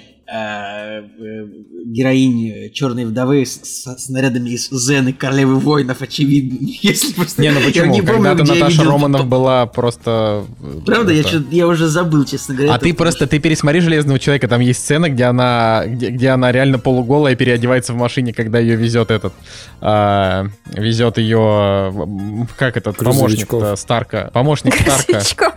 героинь 1.86 2.72
Черной 2.72 3.06
вдовы 3.06 3.46
с, 3.46 3.86
с 3.86 4.10
нарядами 4.10 4.52
из 4.52 4.70
Зены 4.70 5.12
Королевы 5.12 5.56
воинов, 5.56 6.02
очевидно. 6.02 6.58
Если 6.82 7.14
просто... 7.14 7.42
Не, 7.42 7.52
ну 7.52 7.60
почему? 7.62 7.94
Не 7.94 8.02
Когда-то 8.02 8.44
Наташа 8.44 8.70
видел... 8.70 8.92
Романов 8.92 9.26
была 9.28 9.66
просто... 9.66 10.46
Э, 10.62 10.82
Правда? 10.86 11.14
Это... 11.14 11.38
Я, 11.38 11.44
я 11.52 11.68
уже 11.68 11.88
забыл, 11.88 12.26
честно 12.26 12.54
говоря. 12.56 12.76
А 12.76 12.80
ты 12.80 12.94
просто, 12.94 13.26
ты 13.26 13.40
пересмотри 13.40 13.80
Железного 13.80 14.20
Человека, 14.20 14.48
там 14.48 14.62
есть 14.62 14.80
сцена, 14.80 15.10
где 15.10 15.24
она, 15.26 15.86
где, 15.88 16.10
где 16.10 16.30
она 16.30 16.52
реально 16.52 16.78
полуголая 16.78 17.36
переодевается 17.36 17.94
в 17.94 17.98
машине, 17.98 18.34
когда 18.34 18.60
ее 18.60 18.76
везет 18.76 19.10
этот... 19.12 19.34
А, 19.82 20.46
везет 20.74 21.18
ее... 21.18 22.48
Как 22.58 22.78
этот? 22.78 22.98
Помощник 22.98 23.50
Старка. 23.78 24.30
Помощник 24.32 24.76
Старка. 24.76 25.56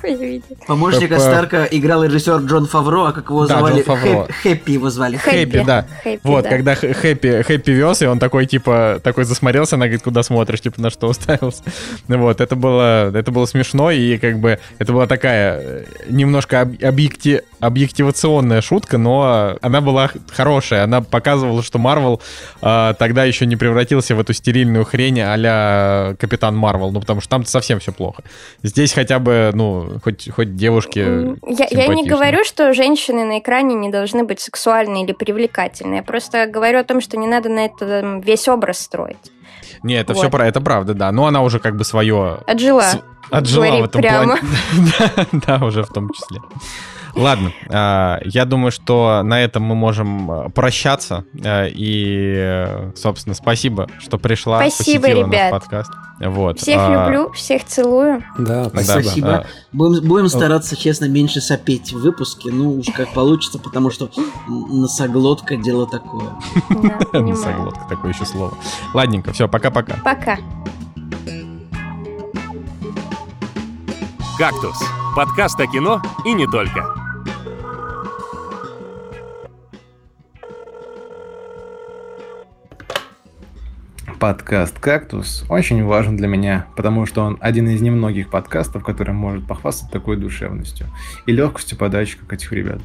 Помощника 0.67 1.19
Старка 1.19 1.65
играл 1.71 2.05
режиссер 2.05 2.39
Джон 2.47 2.67
Фавро, 2.67 3.09
а 3.09 3.13
как 3.13 3.29
его 3.29 3.47
звали? 3.47 3.83
Хэппи 4.43 4.62
Хэппи 4.63 4.73
его 4.73 4.91
звали. 4.91 5.17
Хэппи, 5.17 5.65
да. 5.65 5.87
Хэппи, 6.03 6.21
вот, 6.23 6.45
да. 6.45 6.51
когда 6.51 6.75
Хэппи, 6.75 7.43
Хэппи 7.43 7.71
вез, 7.71 8.03
и 8.03 8.07
он 8.07 8.19
такой, 8.19 8.47
типа, 8.47 9.01
такой 9.03 9.25
засмотрелся, 9.25 9.77
она 9.77 9.87
говорит, 9.87 10.03
куда 10.03 10.23
смотришь, 10.23 10.61
типа, 10.61 10.81
на 10.81 10.91
что 10.91 11.09
уставился. 11.09 11.63
Вот, 12.23 12.41
это 12.41 12.57
было, 12.57 13.15
это 13.17 13.33
было 13.33 13.47
смешно, 13.47 13.91
и 13.91 14.19
как 14.19 14.39
бы 14.39 14.59
это 14.79 14.93
была 14.93 15.07
такая 15.07 15.59
э, 15.61 15.85
немножко 16.09 16.61
объекти, 16.61 17.43
объективационная 17.59 18.61
шутка, 18.61 18.99
но 18.99 19.57
она 19.61 19.81
была 19.81 20.11
хорошая. 20.31 20.85
Она 20.85 21.01
показывала, 21.01 21.63
что 21.63 21.79
Марвел 21.79 22.21
э, 22.61 22.95
тогда 22.99 23.25
еще 23.25 23.47
не 23.47 23.57
превратился 23.57 24.15
в 24.15 24.21
эту 24.21 24.35
стерильную 24.35 24.85
хрень 24.85 25.21
а 25.21 26.15
Капитан 26.15 26.57
Марвел, 26.57 26.93
ну, 26.93 27.01
потому 27.01 27.21
что 27.21 27.31
там 27.31 27.45
совсем 27.45 27.81
все 27.81 27.93
плохо. 27.93 28.23
Здесь 28.63 28.93
хотя 28.93 29.19
бы, 29.19 29.51
ну, 29.55 29.99
хоть, 30.03 30.31
хоть 30.31 30.55
девушки 30.55 30.99
я, 31.47 31.67
я 31.71 31.87
не 31.89 32.07
говорю, 32.07 32.45
что 32.45 32.73
женщины 32.75 33.25
на 33.25 33.39
экране 33.39 33.75
не 33.75 33.91
должны 33.91 34.25
быть 34.25 34.41
сексуальной 34.53 35.03
или 35.03 35.13
привлекательной. 35.13 35.97
Я 35.97 36.03
просто 36.03 36.47
говорю 36.47 36.79
о 36.79 36.85
том, 36.85 37.01
что 37.01 37.17
не 37.17 37.27
надо 37.27 37.49
на 37.49 37.65
это 37.65 38.21
весь 38.23 38.49
образ 38.49 38.81
строить. 38.81 39.33
Не, 39.83 39.95
это 39.95 40.13
вот. 40.13 40.21
все 40.21 40.31
про 40.31 40.47
это 40.47 40.61
правда, 40.61 40.95
да. 40.95 41.11
Но 41.11 41.27
она 41.27 41.43
уже 41.43 41.59
как 41.59 41.77
бы 41.77 41.85
свое... 41.85 42.39
Отжила. 42.47 42.83
С... 42.83 43.01
Отжила 43.31 43.65
Говори 43.65 43.83
в 43.83 43.85
этом 43.87 44.01
прямо. 44.03 44.37
плане. 44.37 45.29
да, 45.47 45.65
уже 45.65 45.83
в 45.83 45.89
том 45.89 46.11
числе. 46.11 46.41
Ладно, 47.15 47.53
а, 47.69 48.21
я 48.25 48.45
думаю, 48.45 48.73
что 48.73 49.23
на 49.23 49.43
этом 49.43 49.63
мы 49.63 49.75
можем 49.75 50.31
а, 50.31 50.49
прощаться. 50.49 51.25
А, 51.45 51.67
и, 51.69 52.91
собственно, 52.97 53.35
спасибо, 53.35 53.89
что 53.99 54.19
пришла. 54.19 54.59
Спасибо, 54.59 55.09
ребят. 55.09 55.31
Наш 55.31 55.51
подкаст. 55.51 55.93
Вот. 56.21 56.61
Всех 56.61 56.79
а... 56.79 57.07
люблю, 57.07 57.33
всех 57.33 57.65
целую. 57.65 58.23
Да, 58.39 58.69
спасибо. 58.69 59.03
спасибо. 59.03 59.29
А... 59.29 59.47
Будем, 59.73 60.09
будем 60.09 60.29
стараться, 60.29 60.77
честно, 60.77 61.07
меньше 61.07 61.41
сопеть 61.41 61.93
в 61.93 62.01
выпуске. 62.01 62.51
Ну, 62.51 62.79
уж 62.79 62.87
как 62.95 63.13
получится, 63.13 63.59
потому 63.59 63.91
что 63.91 64.11
носоглотка 64.49 65.57
дело 65.57 65.87
такое. 65.87 66.31
Носоглотка, 67.13 67.87
такое 67.89 68.13
еще 68.13 68.25
слово. 68.25 68.57
Ладненько, 68.95 69.33
все, 69.33 69.49
пока-пока. 69.49 69.97
Пока. 70.05 70.39
«Кактус»— 74.39 74.77
подкаст 75.17 75.61
о 75.61 75.67
кино 75.67 76.01
и 76.25 76.33
не 76.33 76.47
только. 76.47 77.02
Подкаст 84.23 84.79
«Кактус» 84.79 85.45
очень 85.49 85.83
важен 85.83 86.17
для 86.17 86.29
меня, 86.29 86.67
потому 86.77 87.07
что 87.07 87.23
он 87.23 87.39
один 87.41 87.69
из 87.69 87.81
немногих 87.81 88.31
подкастов, 88.31 88.85
который 88.85 89.13
может 89.13 89.49
похвастать 89.49 89.91
такой 89.91 90.17
душевностью 90.17 90.87
и 91.27 91.33
легкостью 91.33 91.77
подачи, 91.77 92.17
как 92.17 92.33
этих 92.33 92.53
ребят. 92.53 92.79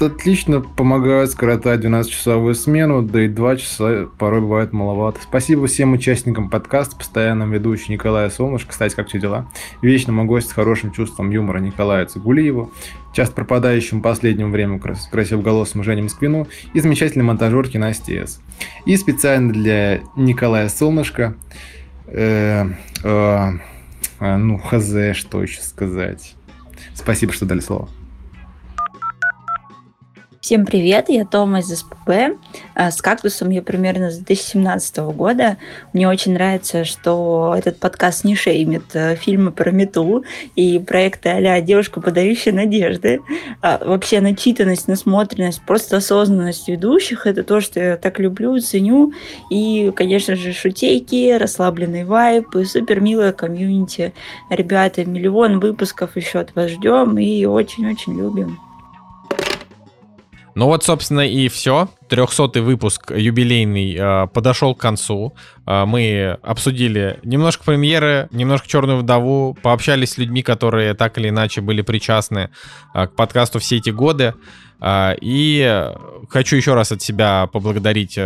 Отлично 0.00 0.60
помогают 0.60 1.30
скоротать 1.30 1.84
12-часовую 1.84 2.54
смену, 2.54 3.02
да 3.02 3.22
и 3.22 3.28
2 3.28 3.56
часа 3.56 4.08
порой 4.18 4.40
бывает 4.40 4.72
маловато. 4.72 5.20
Спасибо 5.22 5.66
всем 5.66 5.92
участникам 5.92 6.50
подкаста, 6.50 6.96
постоянным 6.96 7.52
ведущим 7.52 7.92
Николая 7.92 8.30
Солнышко, 8.30 8.70
кстати, 8.70 8.94
как 8.94 9.08
все 9.08 9.20
дела, 9.20 9.48
вечному 9.80 10.24
гостю 10.24 10.50
с 10.50 10.52
хорошим 10.54 10.92
чувством 10.92 11.30
юмора 11.30 11.58
Николаю 11.58 12.06
Цигулиеву, 12.06 12.72
часто 13.12 13.34
пропадающему 13.34 14.00
в 14.00 14.02
последнее 14.02 14.48
время 14.48 14.80
крас- 14.80 15.08
красивоголосому 15.08 15.84
Жене 15.84 16.02
Москвину 16.02 16.48
и 16.72 16.80
замечательной 16.80 17.24
монтажерке 17.24 17.78
Насте 17.78 18.26
С. 18.26 18.40
И 18.86 18.96
специально 18.96 19.52
для 19.52 20.00
Николая 20.16 20.68
Солнышко, 20.68 21.34
э, 22.06 22.66
э, 23.04 23.48
э, 24.20 24.36
ну, 24.36 24.58
хз, 24.58 25.16
что 25.16 25.42
еще 25.42 25.60
сказать. 25.60 26.34
Спасибо, 26.94 27.32
что 27.32 27.46
дали 27.46 27.60
слово. 27.60 27.88
Всем 30.42 30.66
привет, 30.66 31.08
я 31.08 31.24
Тома 31.24 31.60
из 31.60 31.68
СПБ. 31.68 32.36
А, 32.74 32.90
с 32.90 33.00
«Кактусом» 33.00 33.50
я 33.50 33.62
примерно 33.62 34.10
с 34.10 34.16
2017 34.16 34.96
года. 35.14 35.56
Мне 35.92 36.08
очень 36.08 36.34
нравится, 36.34 36.84
что 36.84 37.54
этот 37.56 37.78
подкаст 37.78 38.24
не 38.24 38.34
шеймит 38.34 38.82
э, 38.94 39.14
фильмы 39.14 39.52
про 39.52 39.70
мету 39.70 40.24
и 40.56 40.80
проекты 40.80 41.28
а 41.28 41.60
«Девушка, 41.60 42.00
подающая 42.00 42.52
надежды». 42.52 43.20
А, 43.60 43.80
вообще 43.84 44.20
начитанность, 44.20 44.88
насмотренность, 44.88 45.62
просто 45.64 45.98
осознанность 45.98 46.66
ведущих– 46.66 47.24
это 47.28 47.44
то, 47.44 47.60
что 47.60 47.78
я 47.78 47.96
так 47.96 48.18
люблю, 48.18 48.58
ценю. 48.58 49.12
И, 49.48 49.92
конечно 49.94 50.34
же, 50.34 50.52
шутейки, 50.52 51.38
расслабленный 51.38 52.02
вайп 52.02 52.56
и 52.56 52.64
супер 52.64 52.98
милая 52.98 53.32
комьюнити. 53.32 54.12
Ребята, 54.50 55.04
миллион 55.04 55.60
выпусков 55.60 56.16
еще 56.16 56.40
от 56.40 56.52
вас 56.56 56.68
ждем 56.72 57.16
и 57.16 57.44
очень-очень 57.44 58.18
любим. 58.18 58.58
Ну 60.54 60.66
вот, 60.66 60.84
собственно, 60.84 61.20
и 61.26 61.48
все. 61.48 61.88
300 62.08 62.60
выпуск 62.60 63.10
юбилейный 63.10 63.96
э, 63.98 64.26
подошел 64.28 64.74
к 64.74 64.80
концу. 64.80 65.34
Э, 65.66 65.86
мы 65.86 66.38
обсудили 66.42 67.18
немножко 67.22 67.64
премьеры, 67.64 68.28
немножко 68.32 68.68
«Черную 68.68 68.98
вдову», 68.98 69.56
пообщались 69.62 70.12
с 70.12 70.18
людьми, 70.18 70.42
которые 70.42 70.92
так 70.94 71.16
или 71.16 71.30
иначе 71.30 71.62
были 71.62 71.80
причастны 71.80 72.50
э, 72.94 73.06
к 73.06 73.14
подкасту 73.16 73.60
все 73.60 73.78
эти 73.78 73.90
годы. 73.90 74.34
И 74.84 75.92
хочу 76.28 76.56
еще 76.56 76.74
раз 76.74 76.90
от 76.90 77.00
себя 77.00 77.46
поблагодарить 77.52 78.18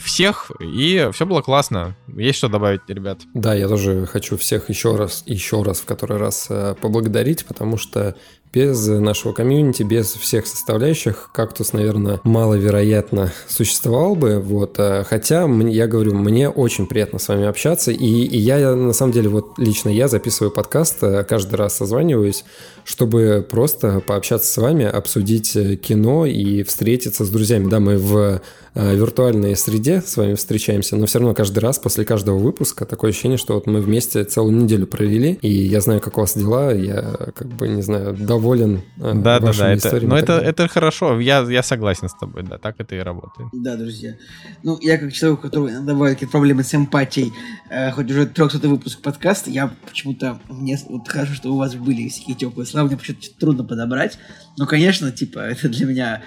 всех, 0.00 0.50
и 0.58 1.08
все 1.12 1.26
было 1.26 1.42
классно. 1.42 1.96
Есть 2.08 2.38
что 2.38 2.48
добавить, 2.48 2.80
ребят? 2.88 3.20
Да, 3.34 3.54
я 3.54 3.68
тоже 3.68 4.04
хочу 4.06 4.36
всех 4.36 4.68
еще 4.68 4.96
раз, 4.96 5.22
еще 5.26 5.62
раз, 5.62 5.78
в 5.78 5.84
который 5.84 6.16
раз 6.16 6.48
э, 6.50 6.74
поблагодарить, 6.80 7.46
потому 7.46 7.76
что 7.76 8.16
без 8.52 8.86
нашего 8.86 9.32
комьюнити, 9.32 9.82
без 9.82 10.12
всех 10.12 10.46
составляющих, 10.46 11.30
кактус, 11.32 11.72
наверное, 11.72 12.20
маловероятно 12.24 13.32
существовал 13.48 14.14
бы. 14.14 14.40
Вот. 14.40 14.74
А, 14.78 15.04
хотя, 15.04 15.46
я 15.46 15.86
говорю, 15.86 16.14
мне 16.14 16.48
очень 16.48 16.86
приятно 16.86 17.18
с 17.18 17.28
вами 17.28 17.46
общаться. 17.46 17.90
И, 17.90 17.96
и 17.96 18.38
я, 18.38 18.74
на 18.74 18.92
самом 18.92 19.12
деле, 19.12 19.28
вот 19.28 19.58
лично 19.58 19.88
я 19.88 20.08
записываю 20.08 20.50
подкаст, 20.50 20.98
а, 21.02 21.24
каждый 21.24 21.54
раз 21.54 21.76
созваниваюсь, 21.76 22.44
чтобы 22.84 23.46
просто 23.48 24.00
пообщаться 24.00 24.52
с 24.52 24.56
вами, 24.58 24.84
обсудить 24.84 25.56
э, 25.56 25.76
кино 25.76 26.26
и 26.26 26.62
встретиться 26.62 27.24
с 27.24 27.30
друзьями. 27.30 27.70
Да, 27.70 27.80
мы 27.80 27.96
в 27.96 28.12
Э, 28.22 28.40
виртуальной 28.74 29.54
среде 29.56 30.00
с 30.00 30.16
вами 30.16 30.34
встречаемся, 30.34 30.96
но 30.96 31.06
все 31.06 31.18
равно 31.18 31.34
каждый 31.34 31.58
раз 31.58 31.78
после 31.78 32.04
каждого 32.04 32.38
выпуска 32.38 32.86
такое 32.86 33.10
ощущение, 33.10 33.38
что 33.38 33.54
вот 33.54 33.66
мы 33.66 33.80
вместе 33.80 34.24
целую 34.24 34.56
неделю 34.56 34.86
провели, 34.86 35.38
и 35.42 35.50
я 35.50 35.80
знаю, 35.80 36.00
как 36.00 36.16
у 36.16 36.20
вас 36.22 36.36
дела, 36.36 36.72
я 36.72 37.02
как 37.34 37.48
бы, 37.48 37.68
не 37.68 37.82
знаю, 37.82 38.14
доволен 38.14 38.82
э, 38.98 39.12
да, 39.14 39.40
да, 39.40 39.52
да, 39.52 39.72
это, 39.72 40.00
но 40.00 40.18
это, 40.18 40.38
это 40.38 40.68
хорошо, 40.68 41.20
я, 41.20 41.40
я 41.42 41.62
согласен 41.62 42.08
с 42.08 42.14
тобой, 42.14 42.42
да, 42.42 42.58
так 42.58 42.76
это 42.78 42.94
и 42.94 42.98
работает. 42.98 43.48
Да, 43.52 43.76
друзья. 43.76 44.14
Ну, 44.62 44.78
я 44.80 44.98
как 44.98 45.12
человек, 45.12 45.40
у 45.40 45.42
которого 45.42 45.68
иногда 45.68 45.92
бывают 45.92 46.16
какие-то 46.16 46.32
проблемы 46.32 46.64
с 46.64 46.74
эмпатией, 46.74 47.32
э, 47.70 47.90
хоть 47.90 48.10
уже 48.10 48.26
300 48.26 48.68
выпуск 48.68 49.02
подкаста, 49.02 49.50
я 49.50 49.74
почему-то, 49.86 50.40
мне 50.48 50.78
вот 50.88 51.08
хорошо, 51.08 51.34
что 51.34 51.52
у 51.52 51.58
вас 51.58 51.74
были 51.74 52.08
всякие 52.08 52.36
теплые 52.36 52.66
слова, 52.66 52.86
мне 52.86 52.96
почему-то 52.96 53.26
трудно 53.38 53.64
подобрать, 53.64 54.18
но, 54.56 54.66
конечно, 54.66 55.12
типа, 55.12 55.38
это 55.40 55.68
для 55.68 55.86
меня 55.86 56.22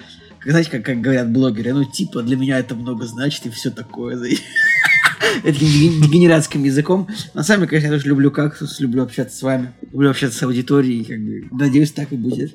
знаете, 0.50 0.70
как, 0.70 0.84
как 0.84 1.00
говорят 1.00 1.30
блогеры, 1.30 1.72
ну, 1.72 1.84
типа, 1.84 2.22
для 2.22 2.36
меня 2.36 2.58
это 2.58 2.74
много 2.74 3.06
значит 3.06 3.46
и 3.46 3.50
все 3.50 3.70
такое. 3.70 4.16
этим 5.44 6.00
дегенератским 6.00 6.64
языком. 6.64 7.08
На 7.34 7.42
самом 7.42 7.60
деле, 7.60 7.70
конечно, 7.70 7.86
я 7.86 7.92
тоже 7.92 8.08
люблю 8.08 8.30
кактус, 8.30 8.80
люблю 8.80 9.02
общаться 9.02 9.36
с 9.36 9.42
вами, 9.42 9.72
люблю 9.92 10.10
общаться 10.10 10.38
с 10.38 10.42
аудиторией, 10.42 11.04
как 11.04 11.18
бы, 11.18 11.48
надеюсь, 11.52 11.92
так 11.92 12.12
и 12.12 12.16
будет. 12.16 12.52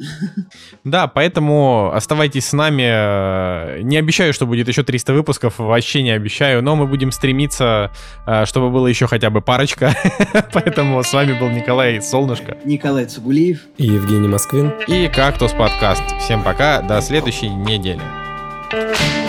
Да, 0.83 1.07
поэтому 1.07 1.91
оставайтесь 1.93 2.47
с 2.47 2.53
нами. 2.53 3.81
Не 3.83 3.97
обещаю, 3.97 4.33
что 4.33 4.45
будет 4.45 4.67
еще 4.67 4.83
300 4.83 5.13
выпусков, 5.13 5.59
вообще 5.59 6.01
не 6.01 6.11
обещаю, 6.11 6.61
но 6.63 6.75
мы 6.75 6.87
будем 6.87 7.11
стремиться, 7.11 7.91
э, 8.25 8.45
чтобы 8.45 8.69
было 8.69 8.87
еще 8.87 9.07
хотя 9.07 9.29
бы 9.29 9.41
парочка. 9.41 9.95
Поэтому 10.53 11.03
с 11.03 11.13
вами 11.13 11.37
был 11.39 11.49
Николай 11.49 12.01
Солнышко. 12.01 12.57
Николай 12.65 13.05
Цугулиев. 13.05 13.59
И 13.77 13.85
Евгений 13.85 14.27
Москвин. 14.27 14.71
И 14.87 15.07
Кактус 15.07 15.51
подкаст. 15.51 16.03
Всем 16.19 16.43
пока, 16.43 16.81
до 16.81 17.01
следующей 17.01 17.49
недели. 17.49 18.01
thank 18.71 19.15
you 19.15 19.20